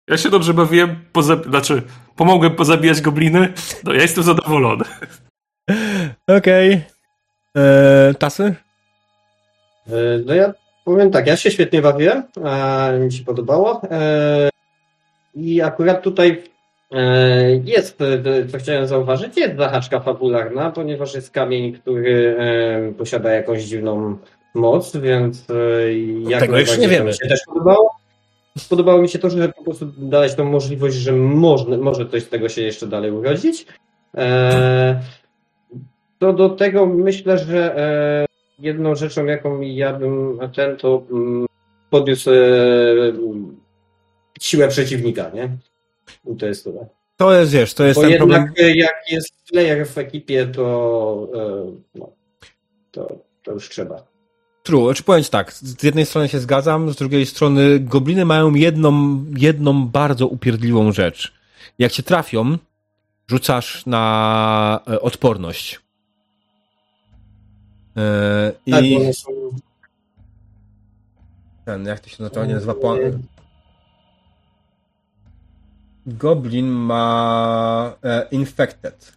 Ja 0.10 0.18
się 0.18 0.30
dobrze 0.30 0.54
bawiłem, 0.54 0.96
poza... 1.12 1.36
znaczy 1.36 1.82
pomogłem 2.16 2.56
pozabijać 2.56 3.02
gobliny, 3.02 3.54
no 3.84 3.94
ja 3.94 4.02
jestem 4.02 4.24
zadowolony. 4.24 4.84
Okej. 6.28 6.82
Eee, 7.56 8.16
Tasy? 8.16 8.56
E, 9.88 9.92
No 10.26 10.34
ja 10.34 10.54
powiem 10.86 11.12
tak, 11.12 11.28
ja 11.28 11.38
się 11.38 11.52
świetnie 11.52 11.82
bawiłem, 11.82 12.24
e, 12.46 13.00
mi 13.00 13.14
się 13.14 13.24
podobało. 13.24 13.82
E, 13.92 14.50
I 15.36 15.62
akurat 15.62 16.02
tutaj 16.04 16.44
e, 16.92 17.56
jest, 17.56 18.02
e, 18.02 18.48
co 18.48 18.58
chciałem 18.58 18.88
zauważyć, 18.88 19.38
jest 19.38 19.58
zahaczka 19.58 20.00
fabularna, 20.00 20.72
ponieważ 20.72 21.16
jest 21.16 21.32
kamień, 21.32 21.74
który 21.74 22.38
posiada 22.98 23.32
jakąś 23.32 23.64
dziwną 23.64 24.18
moc, 24.58 24.98
więc 24.98 25.50
e, 25.50 25.94
jak 26.30 26.42
Tego 26.42 26.58
jeszcze 26.58 26.78
nie 26.78 26.88
wiemy. 26.88 27.14
Się 27.14 27.28
też 27.28 27.40
podobało. 27.46 27.98
Podobało 28.70 29.02
mi 29.02 29.10
się 29.10 29.20
to, 29.20 29.30
że 29.30 29.50
po 29.50 29.64
prostu 29.64 29.86
dałeś 29.98 30.36
tą 30.36 30.44
możliwość, 30.44 30.96
że 30.96 31.12
można, 31.14 31.78
może 31.78 32.10
coś 32.10 32.24
z 32.24 32.30
tego 32.30 32.50
się 32.50 32.62
jeszcze 32.62 32.88
dalej 32.88 33.12
urodzić. 33.12 33.66
E, 34.18 35.02
to 36.20 36.34
do 36.34 36.50
tego 36.50 36.86
myślę, 36.86 37.38
że 37.38 37.78
e, 37.78 38.26
jedną 38.60 38.96
rzeczą, 38.96 39.26
jaką 39.26 39.62
ja 39.62 39.94
bym 39.94 40.40
ten, 40.56 40.78
to 40.78 41.04
mm, 41.12 41.46
podniósł 41.90 42.32
e, 42.32 42.34
siłę 44.42 44.68
przeciwnika, 44.68 45.32
nie? 45.34 45.58
I 46.34 46.36
to 46.36 46.46
jest 46.46 46.64
tyle. 46.64 46.88
To 47.18 47.34
jest, 47.34 47.52
wiesz, 47.52 47.74
to 47.74 47.86
jest 47.86 48.00
Bo 48.00 48.02
ten 48.02 48.12
jednak 48.12 48.46
problem. 48.46 48.76
jak 48.76 48.96
jest 49.12 49.34
player 49.52 49.88
w 49.88 49.98
ekipie, 49.98 50.48
to, 50.48 51.28
no, 51.96 52.12
to, 52.92 53.20
to 53.44 53.52
już 53.52 53.70
trzeba. 53.70 54.17
True, 54.68 54.94
czy 54.94 55.04
powiem 55.04 55.24
ci 55.24 55.30
tak, 55.30 55.54
z 55.54 55.84
jednej 55.84 56.06
strony 56.06 56.30
się 56.30 56.40
zgadzam, 56.40 56.92
z 56.92 56.96
drugiej 56.96 57.26
strony 57.26 57.80
gobliny 57.80 58.26
mają 58.26 58.54
jedną, 58.54 59.26
jedną 59.38 59.88
bardzo 59.88 60.28
upierdliwą 60.28 60.92
rzecz. 60.92 61.34
Jak 61.80 61.94
się 61.94 62.04
trafią, 62.04 62.58
rzucasz 63.28 63.86
na 63.86 64.80
e, 64.88 65.02
odporność. 65.02 65.80
E, 67.98 68.52
Tak, 68.72 68.84
I 68.84 69.14
są, 69.14 69.32
ten, 71.66 71.86
jak 71.86 72.00
to 72.00 72.10
się 72.10 72.24
na 72.24 72.30
to 72.30 72.46
nie 72.46 72.54
nazywa 72.54 72.74
po... 72.74 72.98
Goblin 76.06 76.68
ma 76.68 77.96
e, 78.04 78.28
infected. 78.32 79.14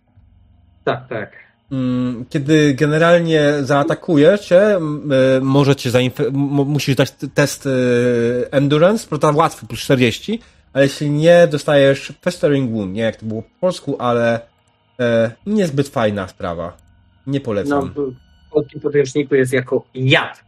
tak, 0.85 1.09
tak. 1.09 1.50
Mm, 1.73 2.25
Kiedy 2.31 2.75
generalnie 2.75 3.53
zaatakuje 3.63 4.39
cię, 4.39 4.63
e, 4.77 4.81
może 5.43 5.77
cię 5.77 5.91
musisz 6.67 6.97
dać 6.97 7.13
test 7.35 7.67
e, 7.67 7.71
endurance, 8.53 9.09
prawda, 9.09 9.31
łatwy, 9.31 9.67
plus 9.67 9.81
40, 9.81 10.41
ale 10.73 10.85
jeśli 10.85 11.11
nie, 11.11 11.47
dostajesz 11.47 12.13
festering 12.23 12.71
wound, 12.73 12.93
nie 12.95 13.03
jak 13.03 13.17
to 13.17 13.27
było 13.27 13.43
po 13.43 13.49
polsku, 13.61 13.97
ale 13.99 14.41
e, 15.01 15.31
niezbyt 15.47 15.89
fajna 15.89 16.29
sprawa. 16.29 16.77
Nie 17.27 17.39
No, 17.39 17.45
polecam. 17.45 17.89
b- 17.91 18.03
w 18.49 18.53
polskim 18.53 18.81
podręczniku 18.81 19.35
jest 19.35 19.53
jako 19.53 19.85
jad. 19.95 20.45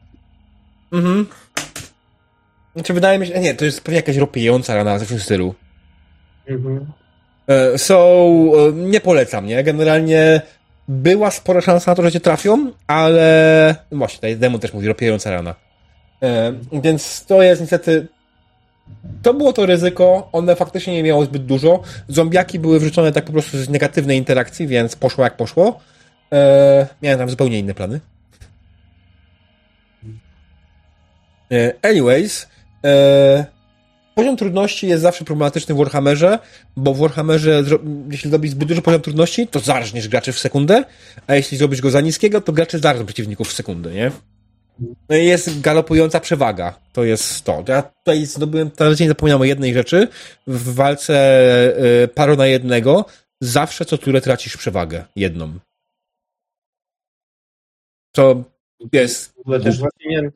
Mhm. 0.92 1.26
Znaczy, 2.74 2.92
wydaje 2.94 3.18
mi 3.18 3.26
się, 3.26 3.40
nie, 3.40 3.54
to 3.54 3.64
jest 3.64 3.80
pewnie 3.80 3.96
jakaś 3.96 4.16
ropiejąca 4.16 4.74
rana 4.74 4.98
w 4.98 5.06
tym 5.08 5.20
stylu. 5.20 5.54
Mhm. 6.46 6.86
E, 7.48 7.78
So, 7.78 8.16
e, 8.68 8.72
nie 8.72 9.00
polecam, 9.00 9.46
nie? 9.46 9.64
Generalnie 9.64 10.42
była 10.88 11.30
spora 11.30 11.60
szansa 11.60 11.90
na 11.90 11.94
to, 11.94 12.02
że 12.02 12.12
cię 12.12 12.20
trafią, 12.20 12.72
ale 12.86 13.76
no 13.90 13.98
właśnie, 13.98 14.16
tutaj 14.16 14.36
demon 14.36 14.60
też 14.60 14.72
mówi, 14.72 14.88
ropiejąca 14.88 15.30
rana. 15.30 15.54
E, 16.22 16.52
Więc 16.72 17.26
to 17.26 17.42
jest 17.42 17.60
niestety 17.60 18.08
to 19.22 19.34
było 19.34 19.52
to 19.52 19.66
ryzyko, 19.66 20.28
one 20.32 20.56
faktycznie 20.56 20.94
nie 20.94 21.02
miało 21.02 21.24
zbyt 21.24 21.44
dużo. 21.46 21.82
Zombiaki 22.08 22.58
były 22.58 22.80
wrzucone 22.80 23.12
tak 23.12 23.24
po 23.24 23.32
prostu 23.32 23.58
z 23.58 23.68
negatywnej 23.68 24.18
interakcji, 24.18 24.66
więc 24.66 24.96
poszło 24.96 25.24
jak 25.24 25.36
poszło. 25.36 25.80
E, 26.32 26.86
miałem 27.02 27.18
tam 27.18 27.30
zupełnie 27.30 27.58
inne 27.58 27.74
plany. 27.74 28.00
E, 31.52 31.72
anyways, 31.82 32.48
e, 32.84 33.44
poziom 34.14 34.36
trudności 34.36 34.86
jest 34.88 35.02
zawsze 35.02 35.24
problematyczny 35.24 35.74
w 35.74 35.78
Warhammerze, 35.78 36.38
bo 36.76 36.94
w 36.94 36.98
Warhammerze, 36.98 37.64
jeśli 38.10 38.30
zrobisz 38.30 38.50
zbyt 38.50 38.68
duży 38.68 38.82
poziom 38.82 39.00
trudności, 39.00 39.46
to 39.46 39.60
zarżniesz 39.60 40.08
graczy 40.08 40.32
w 40.32 40.38
sekundę, 40.38 40.84
a 41.26 41.34
jeśli 41.34 41.58
zrobisz 41.58 41.80
go 41.80 41.90
za 41.90 42.00
niskiego, 42.00 42.40
to 42.40 42.52
gracze 42.52 42.78
zarżną 42.78 43.06
przeciwników 43.06 43.48
w 43.48 43.52
sekundę, 43.52 43.90
nie? 43.90 44.10
No 45.08 45.16
i 45.16 45.26
jest 45.26 45.60
galopująca 45.60 46.20
przewaga. 46.20 46.78
To 46.92 47.04
jest 47.04 47.44
to. 47.44 47.64
Ja 47.68 47.82
tutaj 47.82 48.26
zdobyłem, 48.26 48.70
tradycyjnie 48.70 49.08
zapomniałem 49.08 49.42
o 49.42 49.44
jednej 49.44 49.74
rzeczy. 49.74 50.08
W 50.46 50.74
walce 50.74 51.14
y, 52.04 52.08
paru 52.08 52.36
na 52.36 52.46
jednego 52.46 53.04
zawsze 53.40 53.84
co 53.84 53.98
turę 53.98 54.20
tracisz 54.20 54.56
przewagę. 54.56 55.04
Jedną. 55.16 55.58
To 58.12 58.44
jest... 58.92 59.34
W 59.34 59.38
ogóle 59.38 59.60
też 59.60 59.78
właśnie 59.78 60.10
miałem 60.10 60.30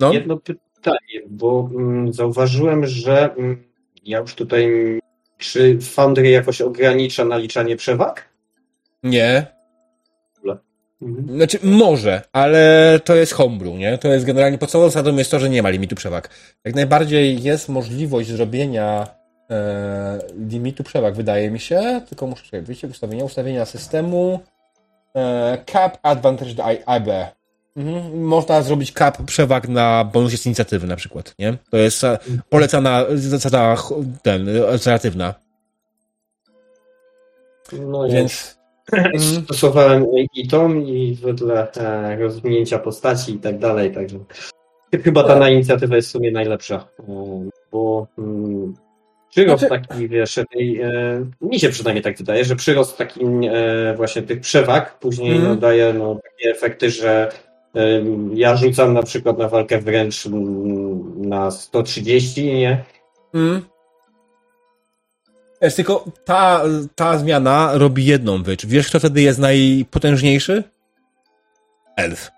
No? 0.00 0.12
jedno 0.12 0.40
pytanie, 0.86 1.20
bo 1.30 1.70
mm, 1.74 2.12
zauważyłem, 2.12 2.86
że 2.86 3.34
mm, 3.34 3.62
ja 4.04 4.18
już 4.18 4.34
tutaj. 4.34 4.70
Czy 5.38 5.78
Foundry 5.80 6.30
jakoś 6.30 6.60
ogranicza 6.60 7.24
naliczanie 7.24 7.76
przewag? 7.76 8.28
Nie. 9.02 9.56
Mhm. 11.02 11.36
Znaczy, 11.36 11.58
może, 11.62 12.22
ale 12.32 13.00
to 13.04 13.14
jest 13.14 13.32
homebrew, 13.32 13.74
nie? 13.74 13.98
To 13.98 14.08
jest 14.08 14.24
generalnie 14.24 14.58
podstawową 14.58 14.90
zasadą 14.90 15.16
jest 15.16 15.30
to, 15.30 15.38
że 15.38 15.50
nie 15.50 15.62
ma 15.62 15.70
limitu 15.70 15.96
przewag. 15.96 16.30
Jak 16.64 16.74
najbardziej 16.74 17.42
jest 17.42 17.68
możliwość 17.68 18.28
zrobienia 18.28 19.06
e, 19.50 20.18
limitu 20.48 20.84
przewag, 20.84 21.14
wydaje 21.14 21.50
mi 21.50 21.60
się, 21.60 22.00
tylko 22.08 22.26
muszę 22.26 22.46
sobie 22.46 22.62
wyjść 22.62 22.84
ustawienia, 22.84 23.24
ustawienia 23.24 23.64
systemu 23.64 24.40
e, 25.16 25.58
cap 25.72 25.98
advantage 26.02 26.54
do 26.54 26.62
IB. 26.70 27.08
Mhm. 27.76 28.24
Można 28.24 28.62
zrobić 28.62 28.92
cap 28.92 29.22
przewag 29.22 29.68
na 29.68 30.04
bonusie 30.04 30.36
z 30.36 30.46
inicjatywy 30.46 30.86
na 30.86 30.96
przykład, 30.96 31.34
nie? 31.38 31.56
To 31.70 31.76
jest 31.76 32.04
e, 32.04 32.18
polecana 32.50 33.04
zasada 33.14 33.76
ten, 34.22 34.48
alternatywna. 34.70 35.34
No 37.72 38.08
Więc 38.08 38.58
stosowałem 39.44 40.06
i 40.34 40.48
to, 40.48 40.68
i 40.68 41.18
wedle 41.22 41.72
e, 41.72 42.16
rozwinięcia 42.16 42.78
postaci 42.78 43.34
i 43.34 43.38
tak 43.38 43.58
dalej, 43.58 43.92
także 43.94 44.18
chyba 45.04 45.24
ta 45.24 45.36
na 45.36 45.50
inicjatywę 45.50 45.96
jest 45.96 46.08
w 46.08 46.12
sumie 46.12 46.32
najlepsza, 46.32 46.88
e, 47.08 47.48
bo 47.72 48.06
mm, 48.18 48.74
przyrost 49.30 49.66
Znaczy- 49.66 49.82
taki, 49.88 50.08
wiesz, 50.08 50.38
tej, 50.52 50.80
e, 50.80 50.90
mi 51.40 51.60
się 51.60 51.68
przynajmniej 51.68 52.02
tak 52.02 52.18
wydaje, 52.18 52.44
że 52.44 52.56
przyrost 52.56 52.98
taki 52.98 53.20
e, 53.24 53.94
właśnie 53.96 54.22
tych 54.22 54.40
przewag 54.40 54.98
później 54.98 55.32
Mhm. 55.32 55.48
no, 55.54 55.56
daje 55.60 55.92
no, 55.92 56.14
takie 56.14 56.50
efekty, 56.50 56.90
że 56.90 57.28
ja 58.34 58.56
rzucam 58.56 58.92
na 58.94 59.02
przykład 59.02 59.38
na 59.38 59.48
walkę 59.48 59.80
wręcz 59.80 60.26
mm, 60.26 61.28
na 61.28 61.50
130, 61.50 62.46
nie? 62.46 62.84
Mm. 63.34 63.62
Jest 65.60 65.76
tylko 65.76 66.04
ta, 66.24 66.62
ta 66.94 67.18
zmiana 67.18 67.70
robi 67.74 68.04
jedną 68.04 68.44
rzecz. 68.44 68.66
Wiesz, 68.66 68.88
kto 68.88 68.98
wtedy 68.98 69.22
jest 69.22 69.38
najpotężniejszy? 69.38 70.62
Elf. 71.96 72.30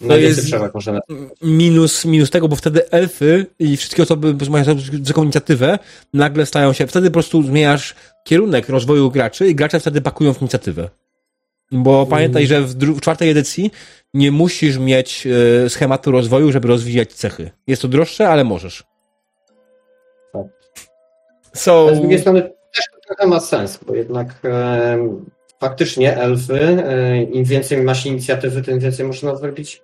Jest- 0.00 0.46
przewag 0.46 0.74
można 0.74 0.92
na 0.92 1.00
Minus, 1.42 2.04
minus 2.04 2.30
tego, 2.30 2.48
bo 2.48 2.56
wtedy 2.56 2.90
elfy 2.90 3.46
i 3.58 3.76
wszystkie 3.76 4.02
osoby, 4.02 4.50
mają 4.50 4.64
wysoką 4.74 5.22
inicjatywę, 5.22 5.78
nagle 6.14 6.46
stają 6.46 6.72
się, 6.72 6.86
wtedy 6.86 7.10
po 7.10 7.12
prostu 7.12 7.42
zmieniasz 7.42 7.94
kierunek 8.24 8.68
rozwoju 8.68 9.10
graczy 9.10 9.48
i 9.48 9.54
gracze 9.54 9.80
wtedy 9.80 10.00
pakują 10.00 10.34
w 10.34 10.40
inicjatywę. 10.40 10.88
Bo 11.72 12.06
pamiętaj, 12.06 12.46
że 12.46 12.60
w, 12.60 12.74
w 12.74 13.00
czwartej 13.00 13.30
edycji 13.30 13.70
nie 14.14 14.32
musisz 14.32 14.78
mieć 14.78 15.26
e, 15.26 15.70
schematu 15.70 16.10
rozwoju, 16.10 16.52
żeby 16.52 16.68
rozwijać 16.68 17.12
cechy. 17.12 17.50
Jest 17.66 17.82
to 17.82 17.88
droższe, 17.88 18.28
ale 18.28 18.44
możesz. 18.44 18.84
Tak. 20.32 20.46
So, 21.54 21.86
Ale 21.88 21.96
z 21.96 22.00
drugiej 22.00 22.18
strony 22.18 22.42
też 22.42 22.84
to 22.92 23.00
trochę 23.06 23.26
ma 23.26 23.40
sens, 23.40 23.78
bo 23.86 23.94
jednak 23.94 24.28
e, 24.44 24.98
faktycznie 25.60 26.16
elfy, 26.16 26.60
e, 26.60 27.22
im 27.22 27.44
więcej 27.44 27.82
masz 27.82 28.06
inicjatywy, 28.06 28.62
tym 28.62 28.78
więcej 28.78 29.06
można 29.06 29.36
zrobić 29.36 29.82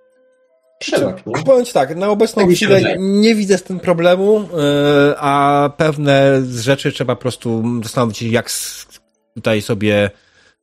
przewag, 0.79 1.25
nie? 1.25 1.43
Powiem 1.43 1.65
ci 1.65 1.73
tak, 1.73 1.95
na 1.95 2.09
obecną 2.09 2.47
Tak 2.47 2.55
chwilę 2.55 2.95
nie 2.99 3.35
widzę 3.35 3.57
z 3.57 3.63
tym 3.63 3.79
problemu, 3.79 4.41
yy, 4.41 5.15
a 5.17 5.69
pewne 5.77 6.41
z 6.41 6.61
rzeczy 6.61 6.91
trzeba 6.91 7.15
po 7.15 7.21
prostu 7.21 7.63
zastanowić 7.83 8.17
się, 8.17 8.27
jak 8.27 8.49
tutaj 9.35 9.61
sobie 9.61 10.09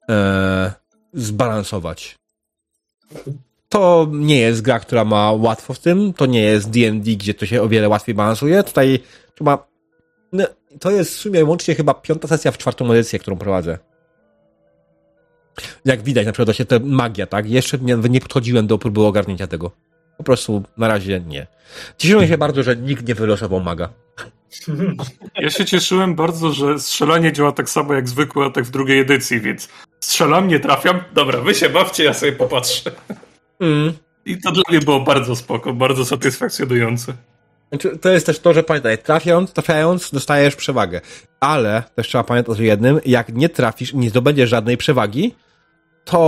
yy, 0.08 0.14
zbalansować. 1.12 2.16
To 3.68 4.08
nie 4.10 4.40
jest 4.40 4.62
gra, 4.62 4.80
która 4.80 5.04
ma 5.04 5.32
łatwo 5.32 5.74
w 5.74 5.78
tym, 5.78 6.12
to 6.12 6.26
nie 6.26 6.42
jest 6.42 6.70
D&D, 6.70 7.10
gdzie 7.10 7.34
to 7.34 7.46
się 7.46 7.62
o 7.62 7.68
wiele 7.68 7.88
łatwiej 7.88 8.14
balansuje. 8.14 8.62
Tutaj 8.62 9.00
trzeba... 9.34 9.68
No, 10.32 10.44
to 10.80 10.90
jest 10.90 11.14
w 11.14 11.18
sumie 11.18 11.44
łącznie 11.44 11.74
chyba 11.74 11.94
piąta 11.94 12.28
sesja 12.28 12.52
w 12.52 12.58
czwartą 12.58 12.92
edycję, 12.92 13.18
którą 13.18 13.36
prowadzę. 13.36 13.78
Jak 15.84 16.02
widać, 16.02 16.26
na 16.26 16.32
przykład 16.32 16.46
właśnie 16.46 16.64
ta 16.64 16.76
magia, 16.82 17.26
tak? 17.26 17.50
Jeszcze 17.50 17.78
nie, 17.78 17.96
nie 17.96 18.20
podchodziłem 18.20 18.66
do 18.66 18.78
próby 18.78 19.00
ogarnięcia 19.00 19.46
tego. 19.46 19.70
Po 20.16 20.24
prostu 20.24 20.62
na 20.76 20.88
razie 20.88 21.20
nie. 21.20 21.46
Cieszyłem 21.98 22.28
się 22.28 22.38
bardzo, 22.38 22.62
że 22.62 22.76
nikt 22.76 23.08
nie 23.08 23.14
wylosował 23.14 23.60
maga. 23.60 23.88
Ja 25.36 25.50
się 25.50 25.64
cieszyłem 25.64 26.14
bardzo, 26.14 26.52
że 26.52 26.78
strzelanie 26.78 27.32
działa 27.32 27.52
tak 27.52 27.70
samo 27.70 27.94
jak 27.94 28.08
zwykły 28.08 28.44
atak 28.44 28.64
w 28.64 28.70
drugiej 28.70 28.98
edycji, 28.98 29.40
więc 29.40 29.68
strzelam, 30.00 30.48
nie 30.48 30.60
trafiam. 30.60 31.00
Dobra, 31.14 31.40
wy 31.40 31.54
się 31.54 31.68
bawcie, 31.68 32.04
ja 32.04 32.14
sobie 32.14 32.32
popatrzę. 32.32 32.90
Mm. 33.60 33.92
I 34.26 34.40
to 34.40 34.52
dla 34.52 34.62
mnie 34.68 34.80
było 34.80 35.00
bardzo 35.00 35.36
spoko, 35.36 35.72
bardzo 35.72 36.04
satysfakcjonujące. 36.04 37.14
Znaczy, 37.68 37.98
to 37.98 38.10
jest 38.10 38.26
też 38.26 38.38
to, 38.38 38.54
że 38.54 38.62
pamiętaj, 38.62 38.98
trafiając, 38.98 39.52
trafiając, 39.52 40.10
dostajesz 40.10 40.56
przewagę. 40.56 41.00
Ale 41.40 41.82
też 41.94 42.08
trzeba 42.08 42.24
pamiętać 42.24 42.58
o 42.58 42.62
jednym, 42.62 43.00
jak 43.06 43.34
nie 43.34 43.48
trafisz, 43.48 43.92
nie 43.92 44.10
zdobędziesz 44.10 44.50
żadnej 44.50 44.76
przewagi, 44.76 45.34
to... 46.04 46.20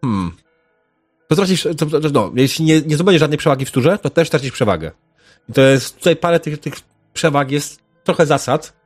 Hmm. 0.00 0.32
To 1.28 1.36
tracisz, 1.36 1.62
to, 1.62 1.86
to, 1.86 2.00
no, 2.12 2.32
jeśli 2.34 2.64
nie, 2.64 2.80
nie 2.80 2.94
zdobędziesz 2.94 3.20
żadnej 3.20 3.38
przewagi 3.38 3.66
w 3.66 3.70
turze, 3.70 3.98
to 3.98 4.10
też 4.10 4.30
tracisz 4.30 4.52
przewagę. 4.52 4.90
I 5.48 5.52
to 5.52 5.60
jest, 5.60 5.98
tutaj 5.98 6.16
parę 6.16 6.40
tych, 6.40 6.58
tych 6.58 6.74
przewag 7.12 7.50
jest 7.50 7.80
trochę 8.04 8.26
zasad, 8.26 8.80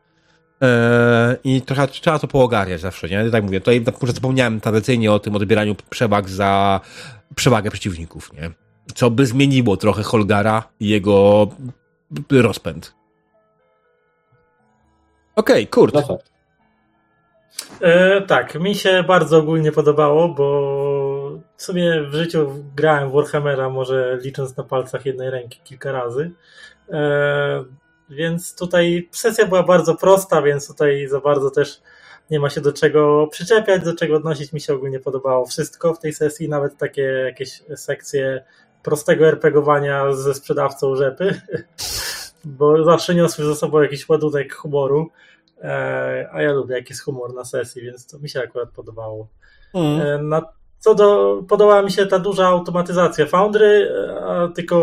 Eee, 0.60 1.36
I 1.44 1.62
trochę 1.62 1.88
trzeba 1.88 2.18
to 2.18 2.28
poogarniać 2.28 2.80
zawsze, 2.80 3.08
nie? 3.08 3.30
Tak 3.30 3.44
mówię, 3.44 3.60
tutaj 3.60 3.80
na 3.80 3.92
przykład 3.92 4.14
zapomniałem 4.14 4.60
tradycyjnie 4.60 5.12
o 5.12 5.18
tym 5.18 5.36
odbieraniu 5.36 5.74
przewag 5.90 6.28
za 6.28 6.80
przewagę 7.34 7.70
przeciwników, 7.70 8.32
nie? 8.32 8.50
Co 8.94 9.10
by 9.10 9.26
zmieniło 9.26 9.76
trochę 9.76 10.02
Holgara 10.02 10.62
i 10.80 10.88
jego 10.88 11.48
rozpęd. 12.30 12.94
Okej, 15.36 15.66
kurde. 15.66 16.00
No 16.00 16.18
tak. 16.18 16.26
E, 17.80 18.22
tak, 18.22 18.60
mi 18.60 18.74
się 18.74 19.04
bardzo 19.08 19.38
ogólnie 19.38 19.72
podobało, 19.72 20.28
bo 20.28 20.44
w 21.56 21.62
sumie 21.62 22.02
w 22.02 22.14
życiu 22.14 22.64
grałem 22.76 23.10
w 23.10 23.12
Warhammera, 23.12 23.70
może 23.70 24.18
licząc 24.22 24.56
na 24.56 24.64
palcach 24.64 25.06
jednej 25.06 25.30
ręki 25.30 25.60
kilka 25.64 25.92
razy. 25.92 26.30
E, 26.90 27.64
więc 28.10 28.56
tutaj 28.56 29.08
sesja 29.12 29.46
była 29.46 29.62
bardzo 29.62 29.94
prosta, 29.94 30.42
więc 30.42 30.68
tutaj 30.68 31.08
za 31.08 31.20
bardzo 31.20 31.50
też 31.50 31.82
nie 32.30 32.40
ma 32.40 32.50
się 32.50 32.60
do 32.60 32.72
czego 32.72 33.26
przyczepiać, 33.26 33.84
do 33.84 33.94
czego 33.94 34.16
odnosić. 34.16 34.52
Mi 34.52 34.60
się 34.60 34.74
ogólnie 34.74 35.00
podobało 35.00 35.46
wszystko 35.46 35.94
w 35.94 35.98
tej 35.98 36.12
sesji, 36.12 36.48
nawet 36.48 36.76
takie 36.76 37.02
jakieś 37.02 37.62
sekcje 37.76 38.44
prostego 38.82 39.26
RPGowania 39.26 40.12
ze 40.12 40.34
sprzedawcą 40.34 40.96
rzepy, 40.96 41.40
bo 42.44 42.84
zawsze 42.84 43.14
niosły 43.14 43.44
ze 43.44 43.56
sobą 43.56 43.82
jakiś 43.82 44.08
ładunek 44.08 44.54
humoru. 44.54 45.10
E, 45.62 46.28
a 46.32 46.42
ja 46.42 46.52
lubię 46.52 46.74
jak 46.74 46.90
jest 46.90 47.02
humor 47.02 47.34
na 47.34 47.44
sesji, 47.44 47.82
więc 47.82 48.06
to 48.06 48.18
mi 48.18 48.28
się 48.28 48.40
akurat 48.40 48.70
podobało. 48.70 49.28
Mm. 49.74 50.28
Na, 50.28 50.42
co 50.84 50.94
do, 50.94 51.42
podobała 51.48 51.82
mi 51.82 51.92
się 51.92 52.06
ta 52.06 52.18
duża 52.18 52.46
automatyzacja 52.46 53.26
Foundry, 53.26 53.92
a 54.22 54.48
tylko 54.48 54.76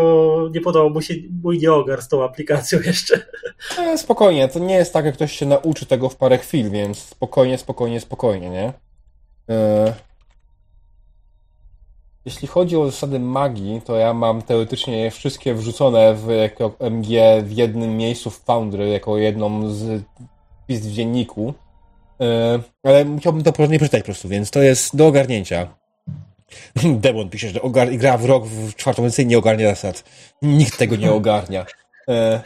nie 0.54 0.60
podobał 0.60 0.90
mu 0.90 1.02
się 1.02 1.14
mój 1.42 1.58
Diogar 1.58 2.02
z 2.02 2.08
tą 2.08 2.24
aplikacją 2.24 2.78
jeszcze. 2.86 3.20
E, 3.78 3.98
spokojnie, 3.98 4.48
to 4.48 4.58
nie 4.58 4.74
jest 4.74 4.92
tak, 4.92 5.04
jak 5.04 5.14
ktoś 5.14 5.32
się 5.32 5.46
nauczy 5.46 5.86
tego 5.86 6.08
w 6.08 6.16
parę 6.16 6.38
chwil, 6.38 6.70
więc 6.70 6.98
spokojnie, 6.98 7.58
spokojnie, 7.58 8.00
spokojnie, 8.00 8.50
nie? 8.50 8.72
E... 9.50 9.94
Jeśli 12.24 12.48
chodzi 12.48 12.76
o 12.76 12.86
zasady 12.86 13.18
magii, 13.18 13.80
to 13.84 13.96
ja 13.96 14.14
mam 14.14 14.42
teoretycznie 14.42 15.02
je 15.02 15.10
wszystkie 15.10 15.54
wrzucone 15.54 16.14
w, 16.14 16.28
jako 16.30 16.74
MG 16.80 17.08
w 17.42 17.52
jednym 17.52 17.96
miejscu 17.96 18.30
w 18.30 18.38
Foundry, 18.38 18.88
jako 18.88 19.18
jedną 19.18 19.70
z 19.70 20.02
wpis 20.64 20.86
w 20.86 20.92
dzienniku. 20.92 21.54
E... 22.20 22.58
Ale 22.82 23.04
musiałbym 23.04 23.42
to 23.42 23.52
porządnie 23.52 23.78
przeczytać 23.78 24.00
po 24.00 24.06
prostu, 24.06 24.28
więc 24.28 24.50
to 24.50 24.62
jest 24.62 24.96
do 24.96 25.06
ogarnięcia. 25.06 25.81
Demon 27.02 27.30
pisze, 27.30 27.48
że 27.48 27.60
ogar- 27.60 27.96
gra 27.96 28.18
w 28.18 28.24
rok 28.24 28.46
w 28.46 28.74
czwartą 28.74 29.02
edycję 29.02 29.24
nie 29.24 29.38
ogarnia 29.38 29.68
zasad. 29.68 30.04
Nikt 30.42 30.78
tego 30.78 30.96
nie 30.96 31.12
ogarnia. 31.12 31.66
E... 32.08 32.42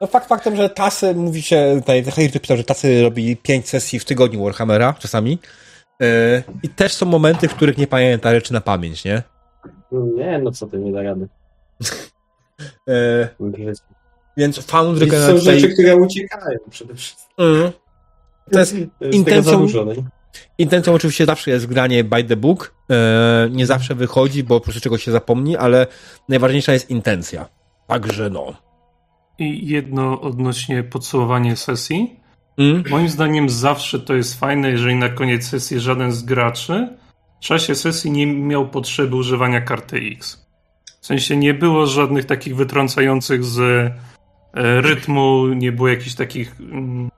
No 0.00 0.06
fakt 0.06 0.28
faktem, 0.28 0.56
że 0.56 0.70
Tasy, 0.70 1.14
mówi 1.14 1.42
się, 1.42 1.76
tutaj 1.80 2.04
pisał, 2.42 2.56
że 2.56 2.64
Tasy 2.64 3.02
robi 3.02 3.36
pięć 3.36 3.68
sesji 3.68 3.98
w 3.98 4.04
tygodniu 4.04 4.44
Warhammera 4.44 4.94
czasami. 4.98 5.38
Yy, 6.00 6.42
I 6.62 6.68
też 6.68 6.92
są 6.92 7.06
momenty, 7.06 7.48
w 7.48 7.54
których 7.54 7.78
nie 7.78 7.86
pamięta 7.86 8.34
rzeczy 8.34 8.52
na 8.52 8.60
pamięć, 8.60 9.04
nie? 9.04 9.22
Nie, 9.92 10.38
no 10.38 10.50
co 10.50 10.66
ty, 10.66 10.78
nie 10.78 10.92
da 10.92 11.02
rady. 11.02 11.28
Yy, 12.86 13.28
więc 14.36 14.58
Foundry 14.58 15.10
są 15.10 15.38
rzeczy, 15.38 15.60
tutaj... 15.60 15.72
które 15.72 15.96
uciekają 15.96 16.58
przede 16.70 16.94
wszystkim. 16.94 17.26
Mm. 17.38 17.72
To 18.52 18.58
jest 18.58 18.74
intencją- 19.00 19.58
dużo, 19.58 19.84
no. 19.84 19.92
Intencją 20.58 20.94
oczywiście 20.94 21.26
zawsze 21.26 21.50
jest 21.50 21.66
granie 21.66 22.04
by 22.04 22.24
the 22.24 22.36
book. 22.36 22.74
Yy, 22.88 22.96
nie 23.50 23.66
zawsze 23.66 23.94
wychodzi, 23.94 24.44
bo 24.44 24.60
po 24.60 24.64
prostu 24.64 24.80
czegoś 24.80 25.04
się 25.04 25.10
zapomni, 25.10 25.56
ale 25.56 25.86
najważniejsza 26.28 26.72
jest 26.72 26.90
intencja. 26.90 27.48
Także 27.86 28.30
no. 28.30 28.52
I 29.38 29.68
jedno 29.68 30.20
odnośnie 30.20 30.82
podsumowania 30.82 31.56
sesji. 31.56 32.16
Mm. 32.58 32.84
Moim 32.90 33.08
zdaniem 33.08 33.48
zawsze 33.48 34.00
to 34.00 34.14
jest 34.14 34.40
fajne, 34.40 34.70
jeżeli 34.70 34.94
na 34.94 35.08
koniec 35.08 35.48
sesji 35.48 35.80
żaden 35.80 36.12
z 36.12 36.22
graczy 36.22 36.88
w 37.40 37.40
czasie 37.40 37.74
sesji 37.74 38.10
nie 38.10 38.26
miał 38.26 38.68
potrzeby 38.68 39.16
używania 39.16 39.60
karty 39.60 40.00
X. 40.12 40.46
W 41.00 41.06
sensie 41.06 41.36
nie 41.36 41.54
było 41.54 41.86
żadnych 41.86 42.24
takich 42.24 42.56
wytrącających 42.56 43.44
z 43.44 43.58
e, 43.60 43.90
rytmu, 44.80 45.46
nie 45.46 45.72
było 45.72 45.88
jakichś 45.88 46.14
takich 46.14 46.60
mm, 46.60 47.10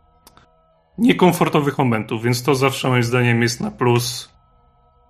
niekomfortowych 1.01 1.79
momentów, 1.79 2.23
więc 2.23 2.43
to 2.43 2.55
zawsze 2.55 2.89
moim 2.89 3.03
zdaniem 3.03 3.43
jest 3.43 3.61
na 3.61 3.70
plus, 3.70 4.31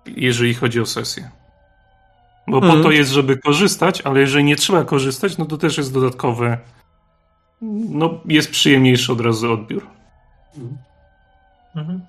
jeżeli 0.05 0.53
chodzi 0.53 0.81
o 0.81 0.85
sesję. 0.85 1.31
Bo 2.47 2.59
po 2.59 2.65
Mhm. 2.65 2.83
to 2.83 2.91
jest, 2.91 3.11
żeby 3.11 3.37
korzystać, 3.37 4.01
ale 4.01 4.19
jeżeli 4.19 4.43
nie 4.43 4.55
trzeba 4.55 4.83
korzystać, 4.83 5.37
no 5.37 5.45
to 5.45 5.57
też 5.57 5.77
jest 5.77 5.93
dodatkowe. 5.93 6.57
No, 7.89 8.19
jest 8.25 8.51
przyjemniejszy 8.51 9.11
od 9.11 9.21
razu 9.21 9.53
odbiór. 9.53 9.87
Mhm. 11.75 12.01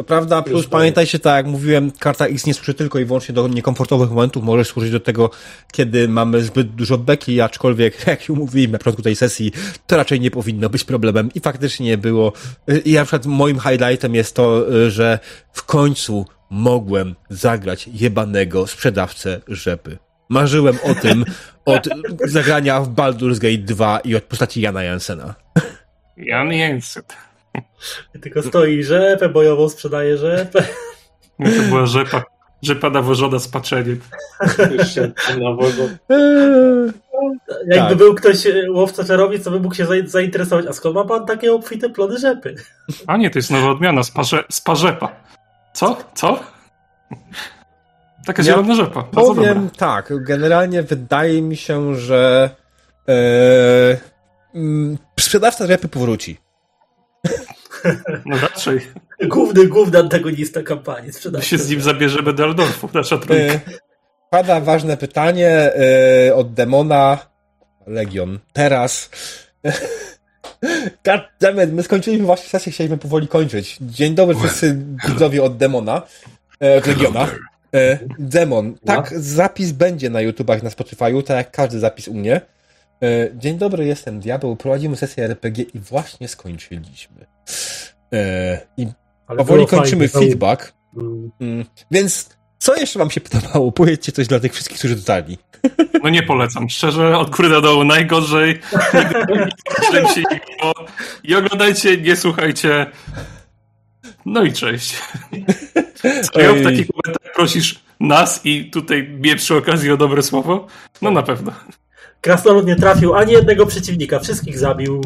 To 0.00 0.04
prawda, 0.04 0.42
plus 0.42 0.56
Jest 0.56 0.70
pamiętajcie, 0.70 1.18
tak 1.18 1.36
jak 1.36 1.46
mówiłem, 1.46 1.90
karta 1.90 2.26
X 2.26 2.46
nie 2.46 2.54
służy 2.54 2.74
tylko 2.74 2.98
i 2.98 3.04
wyłącznie 3.04 3.34
do 3.34 3.48
niekomfortowych 3.48 4.10
momentów, 4.10 4.44
może 4.44 4.64
służyć 4.64 4.90
do 4.90 5.00
tego, 5.00 5.30
kiedy 5.72 6.08
mamy 6.08 6.42
zbyt 6.42 6.74
dużo 6.74 6.98
beki, 6.98 7.40
aczkolwiek, 7.40 7.94
jak 8.06 8.28
już 8.28 8.38
mówiłem 8.38 8.70
na 8.72 8.78
początku 8.78 9.02
tej 9.02 9.16
sesji, 9.16 9.52
to 9.86 9.96
raczej 9.96 10.20
nie 10.20 10.30
powinno 10.30 10.70
być 10.70 10.84
problemem 10.84 11.30
i 11.34 11.40
faktycznie 11.40 11.86
nie 11.86 11.98
było. 11.98 12.32
I 12.84 12.94
na 12.94 13.04
przykład 13.04 13.26
moim 13.26 13.60
highlightem 13.60 14.14
jest 14.14 14.34
to, 14.34 14.64
że 14.90 15.18
w 15.52 15.64
końcu 15.64 16.26
mogłem 16.50 17.14
zagrać 17.30 17.88
jebanego 17.92 18.66
sprzedawcę 18.66 19.40
rzepy. 19.48 19.98
Marzyłem 20.28 20.78
o 20.82 20.94
tym 20.94 21.24
od 21.64 21.88
zagrania 22.24 22.80
w 22.80 22.88
Baldur's 22.88 23.38
Gate 23.38 23.74
2 23.74 24.00
i 24.00 24.16
od 24.16 24.22
postaci 24.22 24.60
Jana 24.60 24.82
Jansena. 24.82 25.34
Jan 26.16 26.52
Jensen. 26.52 27.02
Tylko 28.22 28.42
stoi 28.42 28.84
rzepę 28.84 29.28
bojową, 29.28 29.68
sprzedaje 29.68 30.16
rzepę. 30.16 30.64
Nie, 31.38 31.50
to 31.52 31.62
była 31.62 31.86
rzepa, 31.86 32.22
rzepa 32.62 32.90
nawożona 32.90 33.38
z 33.38 33.48
paczeniem. 33.48 34.00
Już 34.78 34.88
się 34.94 35.12
na 35.40 35.52
wodę. 35.54 35.98
Jakby 37.66 37.88
Tak. 37.88 37.98
był 37.98 38.14
ktoś 38.14 38.46
e, 38.46 38.52
łowca 38.70 39.04
czarownic, 39.04 39.44
to 39.44 39.50
by 39.50 39.60
mógł 39.60 39.74
się 39.74 39.86
za- 39.86 39.94
zainteresować. 40.06 40.66
A 40.66 40.72
skąd 40.72 40.94
ma 40.94 41.04
pan 41.04 41.26
takie 41.26 41.52
obfite 41.52 41.90
plony 41.90 42.18
rzepy? 42.18 42.54
A 43.06 43.16
nie, 43.16 43.30
to 43.30 43.38
jest 43.38 43.50
nowa 43.50 43.70
odmiana, 43.70 44.02
sparze, 44.02 44.44
sparzepa. 44.50 45.12
Co? 45.72 45.96
Co? 46.14 46.40
Taka 48.26 48.42
Ja 48.42 48.46
zielona 48.46 48.74
rzepa. 48.74 49.02
Bardzo 49.12 49.34
dobra. 49.34 49.54
Powiem 49.54 49.70
tak, 49.70 50.12
generalnie 50.24 50.82
wydaje 50.82 51.42
mi 51.42 51.56
się, 51.56 51.94
że 51.96 52.50
e, 53.08 53.12
mm, 54.54 54.98
sprzedawca 55.20 55.66
rzepy 55.66 55.88
powróci. 55.88 56.38
No 58.26 58.38
raczej. 58.38 58.80
Główny, 59.28 59.66
główny 59.66 59.98
antagonista 59.98 60.62
kampanii 60.62 61.06
My 61.06 61.12
sprzedawcy. 61.12 61.48
się 61.48 61.58
z 61.58 61.70
nim 61.70 61.80
zabierzemy 61.80 62.32
do 62.32 62.44
Aldorfu, 62.44 62.88
nasza 62.94 63.18
trójka. 63.18 63.54
E, 63.54 63.60
pada 64.30 64.60
ważne 64.60 64.96
pytanie 64.96 65.48
e, 65.48 66.34
od 66.34 66.54
demona 66.54 67.18
Legion. 67.86 68.38
Teraz 68.52 69.10
Goddammit, 71.04 71.72
my 71.72 71.82
skończyliśmy 71.82 72.26
właśnie 72.26 72.48
sesję, 72.48 72.72
chcieliśmy 72.72 72.98
powoli 72.98 73.28
kończyć. 73.28 73.76
Dzień 73.80 74.14
dobry 74.14 74.36
wszyscy 74.36 74.76
widzowie 75.08 75.42
od 75.42 75.56
demona, 75.56 76.02
e, 76.62 76.78
od 76.78 76.86
Legiona. 76.86 77.28
E, 77.74 77.98
Demon, 78.18 78.74
tak, 78.84 79.14
zapis 79.16 79.72
będzie 79.72 80.10
na 80.10 80.20
YouTubach, 80.20 80.62
na 80.62 80.70
Spotify'u, 80.70 81.22
tak 81.22 81.36
jak 81.36 81.50
każdy 81.50 81.78
zapis 81.78 82.08
u 82.08 82.14
mnie. 82.14 82.40
E, 83.02 83.28
Dzień 83.38 83.58
dobry, 83.58 83.86
jestem 83.86 84.20
Diabeł, 84.20 84.56
prowadzimy 84.56 84.96
sesję 84.96 85.24
RPG 85.24 85.64
i 85.74 85.78
właśnie 85.78 86.28
skończyliśmy. 86.28 87.26
E, 88.12 88.60
I 88.76 88.86
Ale 89.26 89.38
powoli 89.38 89.66
kończymy 89.66 90.08
fajnie, 90.08 90.28
feedback. 90.28 90.72
Mm. 90.96 91.30
Mm, 91.40 91.64
Więc 91.90 92.28
co 92.58 92.76
jeszcze 92.76 92.98
wam 92.98 93.10
się 93.10 93.20
podobało? 93.20 93.72
Powiedzcie 93.72 94.12
coś 94.12 94.26
dla 94.26 94.40
tych 94.40 94.52
wszystkich, 94.52 94.78
którzy 94.78 94.96
dotarli. 94.96 95.38
No 96.02 96.08
nie 96.08 96.22
polecam. 96.22 96.70
Szczerze, 96.70 97.18
od 97.18 97.30
góry 97.30 97.48
do 97.48 97.60
dołu 97.60 97.84
najgorzej. 97.84 98.60
Się. 100.14 100.22
I 101.24 101.34
oglądajcie, 101.34 101.96
nie 101.96 102.16
słuchajcie. 102.16 102.86
No 104.26 104.42
i 104.42 104.52
cześć. 104.52 104.96
Skoro 106.22 106.54
w 106.54 106.62
takich 106.62 106.86
momentach 106.94 107.34
prosisz 107.34 107.80
nas 108.00 108.40
i 108.44 108.70
tutaj 108.70 109.02
mnie 109.02 109.36
przy 109.36 109.56
okazji 109.56 109.90
o 109.90 109.96
dobre 109.96 110.22
słowo? 110.22 110.66
No 111.02 111.10
na 111.10 111.22
pewno. 111.22 111.52
Krasnolud 112.20 112.66
nie 112.66 112.76
trafił 112.76 113.14
ani 113.14 113.32
jednego 113.32 113.66
przeciwnika, 113.66 114.18
wszystkich 114.18 114.58
zabił. 114.58 115.00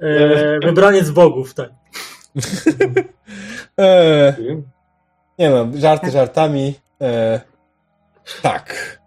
E, 0.00 0.66
wybraniec 0.66 1.10
bogów, 1.10 1.54
tak. 1.54 1.70
Eee, 3.78 4.34
nie 5.38 5.50
no, 5.50 5.66
żarty 5.74 6.10
żartami. 6.10 6.74
Eee, 7.00 7.40
tak. 8.42 8.98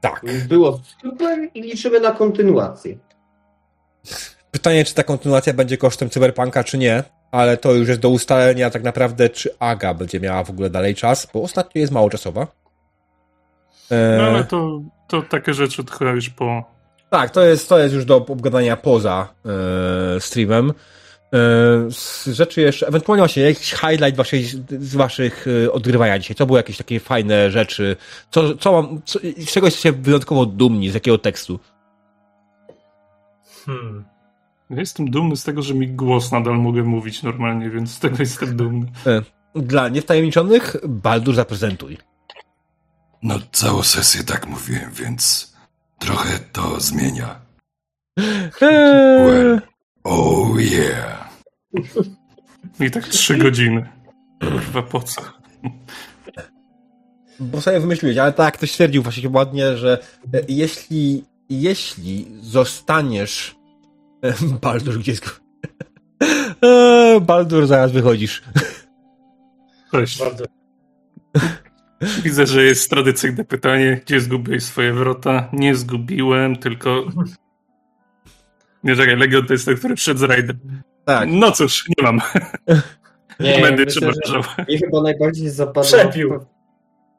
Tak. 0.00 0.24
Było 0.48 0.80
super 1.02 1.38
i 1.54 1.62
liczymy 1.62 2.00
na 2.00 2.12
kontynuację. 2.12 2.96
Pytanie, 4.50 4.84
czy 4.84 4.94
ta 4.94 5.02
kontynuacja 5.02 5.52
będzie 5.54 5.78
kosztem 5.78 6.10
Cyberpunka, 6.10 6.64
czy 6.64 6.78
nie, 6.78 7.02
ale 7.30 7.56
to 7.56 7.72
już 7.72 7.88
jest 7.88 8.00
do 8.00 8.08
ustalenia 8.08 8.70
tak 8.70 8.82
naprawdę, 8.82 9.28
czy 9.28 9.54
Aga 9.58 9.94
będzie 9.94 10.20
miała 10.20 10.44
w 10.44 10.50
ogóle 10.50 10.70
dalej 10.70 10.94
czas, 10.94 11.28
bo 11.34 11.42
ostatnio 11.42 11.80
jest 11.80 11.92
mało 11.92 12.10
czasowa. 12.10 12.46
Eee, 13.90 14.18
No 14.18 14.24
ale 14.24 14.44
to, 14.44 14.80
to 15.08 15.22
takie 15.22 15.54
rzeczy 15.54 15.84
chyba 15.98 16.10
już 16.10 16.30
po... 16.30 16.64
Tak, 17.10 17.30
to 17.30 17.42
jest, 17.42 17.68
to 17.68 17.78
jest 17.78 17.94
już 17.94 18.04
do 18.04 18.16
obgadania 18.16 18.76
poza 18.76 19.28
e, 20.16 20.20
streamem. 20.20 20.72
Z 21.90 22.26
rzeczy 22.26 22.60
jeszcze, 22.60 22.88
ewentualnie 22.88 23.20
właśnie 23.20 23.42
jakiś 23.42 23.74
highlight 23.74 24.16
waszej, 24.16 24.44
z 24.78 24.96
waszych 24.96 25.46
e, 25.64 25.72
odgrywania 25.72 26.18
dzisiaj. 26.18 26.34
Co 26.34 26.46
były 26.46 26.58
jakieś 26.58 26.76
takie 26.76 27.00
fajne 27.00 27.50
rzeczy? 27.50 27.96
Co, 28.30 28.54
co 28.54 28.72
mam, 28.72 29.02
co, 29.04 29.18
z 29.36 29.52
czego 29.52 29.66
jesteście 29.66 29.92
wyjątkowo 29.92 30.46
dumni? 30.46 30.90
Z 30.90 30.94
jakiego 30.94 31.18
tekstu? 31.18 31.58
Hmm. 33.66 34.04
Ja 34.70 34.80
jestem 34.80 35.10
dumny 35.10 35.36
z 35.36 35.44
tego, 35.44 35.62
że 35.62 35.74
mi 35.74 35.88
głos 35.88 36.32
nadal 36.32 36.58
mogę 36.58 36.82
mówić 36.82 37.22
normalnie, 37.22 37.70
więc 37.70 37.94
z 37.94 37.98
tego 37.98 38.16
jestem 38.20 38.56
dumny. 38.56 38.86
Dla 39.54 39.88
niewtajemniczonych, 39.88 40.76
Baldur 40.88 41.34
zaprezentuj. 41.34 41.98
No, 43.22 43.38
całą 43.52 43.82
sesję 43.82 44.24
tak 44.24 44.46
mówiłem, 44.46 44.92
więc 44.92 45.52
trochę 45.98 46.38
to 46.38 46.80
zmienia. 46.80 47.40
Eee, 48.18 49.26
Well. 49.26 49.60
Oh 50.04 50.60
yeah. 50.60 51.30
I 52.80 52.90
tak 52.90 53.08
trzy 53.08 53.38
godziny. 53.38 53.88
Kurwa, 54.40 54.82
po 54.82 55.02
co? 55.02 55.22
bo 57.40 57.60
sobie 57.60 57.80
wymyśliłeś, 57.80 58.18
ale 58.18 58.32
tak, 58.32 58.54
ktoś 58.54 58.70
stwierdził 58.70 59.02
właśnie 59.02 59.28
ładnie, 59.28 59.76
że 59.76 59.98
e, 60.34 60.40
jeśli, 60.48 61.24
jeśli 61.48 62.26
zostaniesz 62.40 63.56
e, 64.22 64.34
Baldur, 64.62 64.98
gdzie 64.98 65.12
jest... 65.12 65.40
Eee, 66.62 67.20
Baldur, 67.26 67.66
zaraz 67.66 67.92
wychodzisz. 67.92 68.42
Cześć. 69.92 70.18
Bardzo. 70.18 70.44
Widzę, 72.24 72.46
że 72.46 72.62
jest 72.64 72.90
tradycyjne 72.90 73.44
pytanie, 73.44 74.00
gdzie 74.06 74.20
zgubiłeś 74.20 74.62
swoje 74.62 74.92
wrota? 74.92 75.48
Nie 75.52 75.74
zgubiłem, 75.74 76.56
tylko 76.56 77.04
Nie, 78.84 78.96
czekaj, 78.96 79.16
Legion 79.16 79.46
to 79.46 79.52
jest 79.52 79.66
ten, 79.66 79.76
który 79.76 79.94
przyszedł 79.94 80.20
z 80.20 80.22
rajdem. 80.22 80.58
Tak. 81.04 81.28
No 81.32 81.52
cóż, 81.52 81.84
nie 81.88 82.04
mam. 82.04 82.20
Nie, 83.40 83.60
Będę 83.62 83.84
myślę, 83.84 84.12
przepraszał. 84.12 84.42
mi 84.68 84.78
chyba 84.78 85.02
najbardziej 85.02 85.48
zapadła 85.50 85.82
Przepił. 85.82 86.38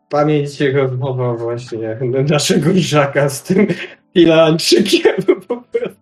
pamięć 0.10 0.62
rozmowa 0.62 1.34
właśnie 1.34 1.98
naszego 2.30 2.70
Iżaka 2.72 3.30
z 3.30 3.44
tym 3.44 3.68
Ilanczykiem 4.16 5.16
po 5.48 5.62
prostu. 5.62 5.98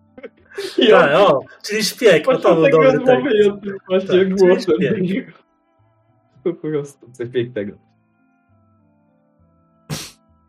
I 0.78 0.92
on 0.92 1.00
Tak, 1.00 1.14
o, 1.14 1.40
czyli 1.64 1.84
szpieg, 1.84 2.26
no 2.26 2.38
to 2.38 2.54
był 2.54 2.70
dobry 2.70 2.92
tekst. 2.92 3.34
i 3.34 3.60
tym 3.66 3.76
właśnie 3.88 4.18
Tak, 4.18 4.34
głosem. 4.34 4.74
Po 6.44 6.54
prostu 6.54 7.10
coś 7.12 7.28
pięknego. 7.28 7.76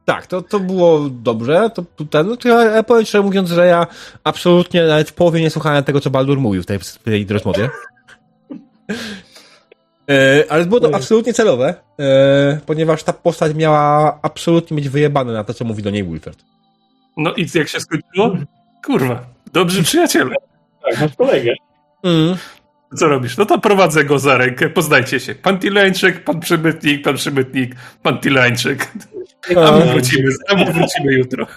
Tak, 0.08 0.28
to, 0.28 0.42
to 0.42 0.60
było 0.60 1.10
dobrze. 1.10 1.70
To, 1.74 1.84
to 1.96 2.06
ten, 2.06 2.28
no 2.28 2.38
to 2.38 2.48
ja, 2.50 2.64
ja 2.64 2.84
powiem 2.84 3.06
szczerze 3.06 3.24
mówiąc, 3.24 3.50
że 3.50 3.68
ja 3.68 3.88
absolutnie 4.24 4.84
nawet 4.84 5.10
w 5.10 5.14
połowie 5.14 5.42
nie 5.42 5.50
słuchałem 5.50 5.84
tego, 5.84 6.00
co 6.02 6.10
Baldur 6.10 6.40
mówił 6.40 6.64
w 6.64 6.66
tej, 6.66 6.80
w 6.80 6.98
tej 6.98 7.26
rozmowie. 7.26 7.70
E, 10.10 10.44
ale 10.50 10.66
było 10.66 10.80
to 10.80 10.88
Mm. 10.88 10.96
absolutnie 10.96 11.34
celowe, 11.34 11.76
e, 12.00 12.60
ponieważ 12.66 13.04
ta 13.04 13.14
postać 13.14 13.56
miała 13.56 14.20
absolutnie 14.22 14.78
mieć 14.78 14.90
wyjebane 14.90 15.34
na 15.34 15.44
to, 15.44 15.54
co 15.54 15.66
mówi 15.66 15.84
do 15.84 15.90
niej 15.90 16.04
Wilfred. 16.04 16.38
No 17.18 17.34
i 17.34 17.48
jak 17.54 17.68
się 17.68 17.80
skończyło? 17.80 18.32
Kurwa, 18.86 19.26
dobrzy 19.54 19.84
przyjaciele. 19.84 20.36
Tak, 20.84 21.02
masz 21.02 21.16
kolegę. 21.16 21.54
Mm. 22.04 22.36
Co 22.96 23.08
robisz? 23.08 23.38
No 23.38 23.46
to 23.46 23.60
prowadzę 23.60 24.06
go 24.06 24.20
za 24.20 24.38
rękę, 24.38 24.70
poznajcie 24.70 25.20
się. 25.20 25.36
Pan 25.36 25.60
Tilańczyk, 25.60 26.24
pan 26.24 26.40
Przybytnik, 26.40 27.04
pan 27.04 27.16
Przybytnik, 27.16 27.76
pan 28.04 28.20
Tilańczyk. 28.20 28.92
A 29.56 29.72
my 29.72 29.86
wrócimy, 29.86 30.30
a 30.50 30.56
my 30.56 30.74
wrócimy 30.74 31.14
jutro. 31.14 31.48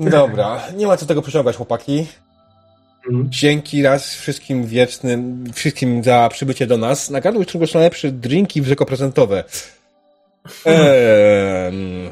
Dobra, 0.00 0.60
nie 0.76 0.86
ma 0.86 0.96
co 0.96 1.06
tego 1.06 1.22
przeciągać, 1.22 1.56
chłopaki. 1.56 2.06
Mhm. 3.06 3.26
Dzięki 3.30 3.82
raz 3.82 4.14
wszystkim 4.14 4.66
wiecznym, 4.66 5.44
wszystkim 5.54 6.04
za 6.04 6.28
przybycie 6.32 6.66
do 6.66 6.78
nas. 6.78 7.10
Na 7.10 7.20
gardło 7.20 7.44
są 7.44 7.78
najlepsze 7.78 8.12
drinki 8.12 8.62
wysokoprocentowe. 8.62 9.44
Ehm, 10.64 12.10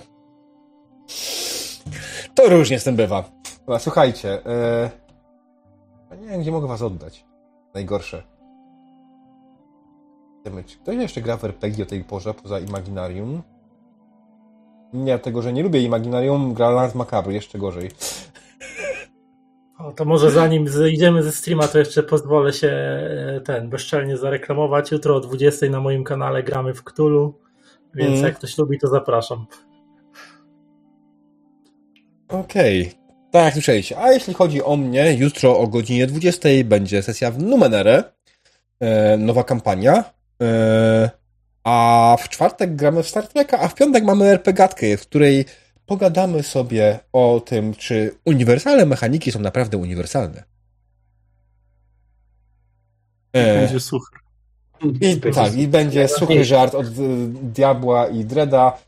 to 2.35 2.49
różnie 2.49 2.81
z 2.81 2.85
tym 2.85 2.97
bywa. 2.97 3.25
Dobra, 3.59 3.79
słuchajcie. 3.79 4.47
E, 4.47 4.91
nie 6.21 6.29
wiem, 6.29 6.41
gdzie 6.41 6.51
mogę 6.51 6.69
was 6.69 6.83
oddać. 6.83 7.25
Najgorsze. 7.75 8.23
Czy 10.67 10.79
ktoś 10.79 10.97
jeszcze 10.97 11.21
gra 11.21 11.37
w 11.37 11.45
RPG 11.45 11.85
o 11.85 11.87
tej 11.87 12.05
porze, 12.05 12.35
poza 12.35 12.59
Imaginarium? 12.61 13.43
Nie, 14.93 15.19
tego, 15.19 15.43
że 15.43 15.53
nie 15.53 15.63
lubię 15.63 15.81
Imaginarium, 15.81 16.55
gra 16.55 16.71
Lance 16.71 16.99
Macabre, 16.99 17.33
jeszcze 17.35 17.59
gorzej. 17.59 17.91
O, 19.79 19.93
to 19.93 20.05
może 20.05 20.31
zanim 20.31 20.69
zejdziemy 20.69 21.23
ze 21.23 21.33
streama, 21.33 21.69
to 21.69 21.79
jeszcze 21.79 22.03
pozwolę 22.03 22.53
się 22.53 22.69
e, 22.69 23.41
ten 23.45 23.71
bezczelnie 23.71 24.17
zareklamować. 24.17 24.91
Jutro 24.91 25.17
o 25.17 25.21
20 25.21 25.67
na 25.71 25.81
moim 25.81 26.05
kanale 26.05 26.43
gramy 26.43 26.75
w 26.75 26.83
Cthulhu, 26.85 27.35
więc 27.95 28.13
Mm. 28.13 28.25
jak 28.25 28.37
ktoś 28.39 28.59
lubi, 28.59 28.79
to 28.79 28.89
zapraszam. 28.89 29.47
Okej. 32.29 32.93
Tak 33.33 33.45
jak 33.45 33.55
słyszeliście. 33.55 33.99
A 33.99 34.13
jeśli 34.13 34.35
chodzi 34.35 34.63
o 34.63 34.77
mnie, 34.77 35.15
jutro 35.15 35.59
o 35.59 35.67
godzinie 35.67 36.07
20 36.07 36.49
będzie 36.65 37.03
sesja 37.03 37.31
w 37.31 37.39
Numenere. 37.39 38.05
E, 38.81 39.17
nowa 39.17 39.45
kampania. 39.45 40.05
E, 40.43 41.11
a 41.65 42.17
w 42.21 42.29
czwartek 42.29 42.77
gramy 42.77 43.03
w 43.03 43.09
Star 43.09 43.29
Treka, 43.29 43.59
a 43.61 43.69
w 43.69 43.75
piątek 43.75 44.05
mamy 44.05 44.25
RPGatkę, 44.25 44.97
w 44.97 45.01
której 45.01 45.45
pogadamy 45.87 46.43
sobie 46.43 46.99
o 47.13 47.43
tym, 47.47 47.75
czy 47.75 48.15
uniwersalne 48.25 48.87
mechaniki 48.87 49.33
są 49.33 49.41
naprawdę 49.41 49.79
uniwersalne. 49.79 50.43
E, 53.33 53.61
Będzie 53.61 53.81
suchy. 53.81 54.17
I, 55.01 55.21
tak, 55.35 55.55
i 55.55 55.69
będzie 55.69 56.09
suchy 56.09 56.45
żart 56.45 56.75
od 56.75 56.87
y, 56.87 56.93
Diabła 57.43 58.07
i 58.09 58.25
Dreda. 58.25 58.79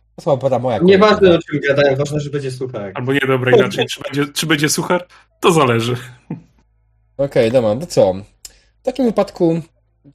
Pada 0.40 0.58
moja. 0.58 0.78
Nieważne 0.78 1.34
o 1.34 1.38
czym 1.38 1.60
gadają, 1.60 1.96
ważne, 1.96 2.20
że 2.20 2.30
będzie 2.30 2.50
słuchać. 2.50 2.92
Albo 2.94 3.12
nie, 3.12 3.20
dobra, 3.28 3.56
inaczej. 3.56 3.86
Czy 3.86 4.00
będzie, 4.00 4.32
czy 4.32 4.46
będzie 4.46 4.68
suchar? 4.68 5.06
To 5.40 5.52
zależy. 5.52 5.96
Okej, 7.16 7.50
dobra, 7.50 7.76
to 7.76 7.86
co? 7.86 8.14
W 8.80 8.84
takim 8.84 9.04
wypadku 9.04 9.60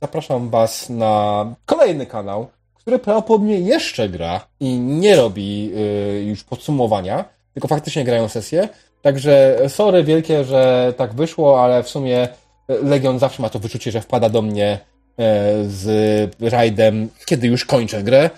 zapraszam 0.01 0.49
Was 0.49 0.89
na 0.89 1.45
kolejny 1.65 2.05
kanał, 2.05 2.47
który 2.73 2.99
prawdopodobnie 2.99 3.59
jeszcze 3.59 4.09
gra 4.09 4.47
i 4.59 4.79
nie 4.79 5.15
robi 5.15 5.71
y, 5.75 6.23
już 6.23 6.43
podsumowania, 6.43 7.25
tylko 7.53 7.67
faktycznie 7.67 8.03
grają 8.03 8.27
sesje. 8.27 8.69
Także 9.01 9.59
sorry 9.67 10.03
wielkie, 10.03 10.43
że 10.43 10.93
tak 10.97 11.13
wyszło, 11.13 11.63
ale 11.63 11.83
w 11.83 11.89
sumie 11.89 12.27
Legion 12.67 13.19
zawsze 13.19 13.41
ma 13.41 13.49
to 13.49 13.59
wyczucie, 13.59 13.91
że 13.91 14.01
wpada 14.01 14.29
do 14.29 14.41
mnie 14.41 14.79
y, 14.79 15.23
z 15.69 16.35
rajdem, 16.41 17.09
kiedy 17.25 17.47
już 17.47 17.65
kończę 17.65 18.03
grę. 18.03 18.29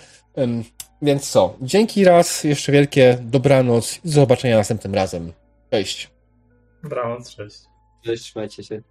Więc 1.02 1.30
co? 1.30 1.56
Dzięki 1.62 2.04
raz, 2.04 2.44
jeszcze 2.44 2.72
wielkie, 2.72 3.18
dobranoc 3.22 3.98
i 4.04 4.08
do 4.08 4.14
zobaczenia 4.14 4.56
następnym 4.56 4.94
razem. 4.94 5.32
Cześć. 5.70 6.10
Dobranoc, 6.82 7.36
cześć. 7.36 7.56
Cześć, 8.04 8.22
trzymajcie 8.22 8.64
się. 8.64 8.82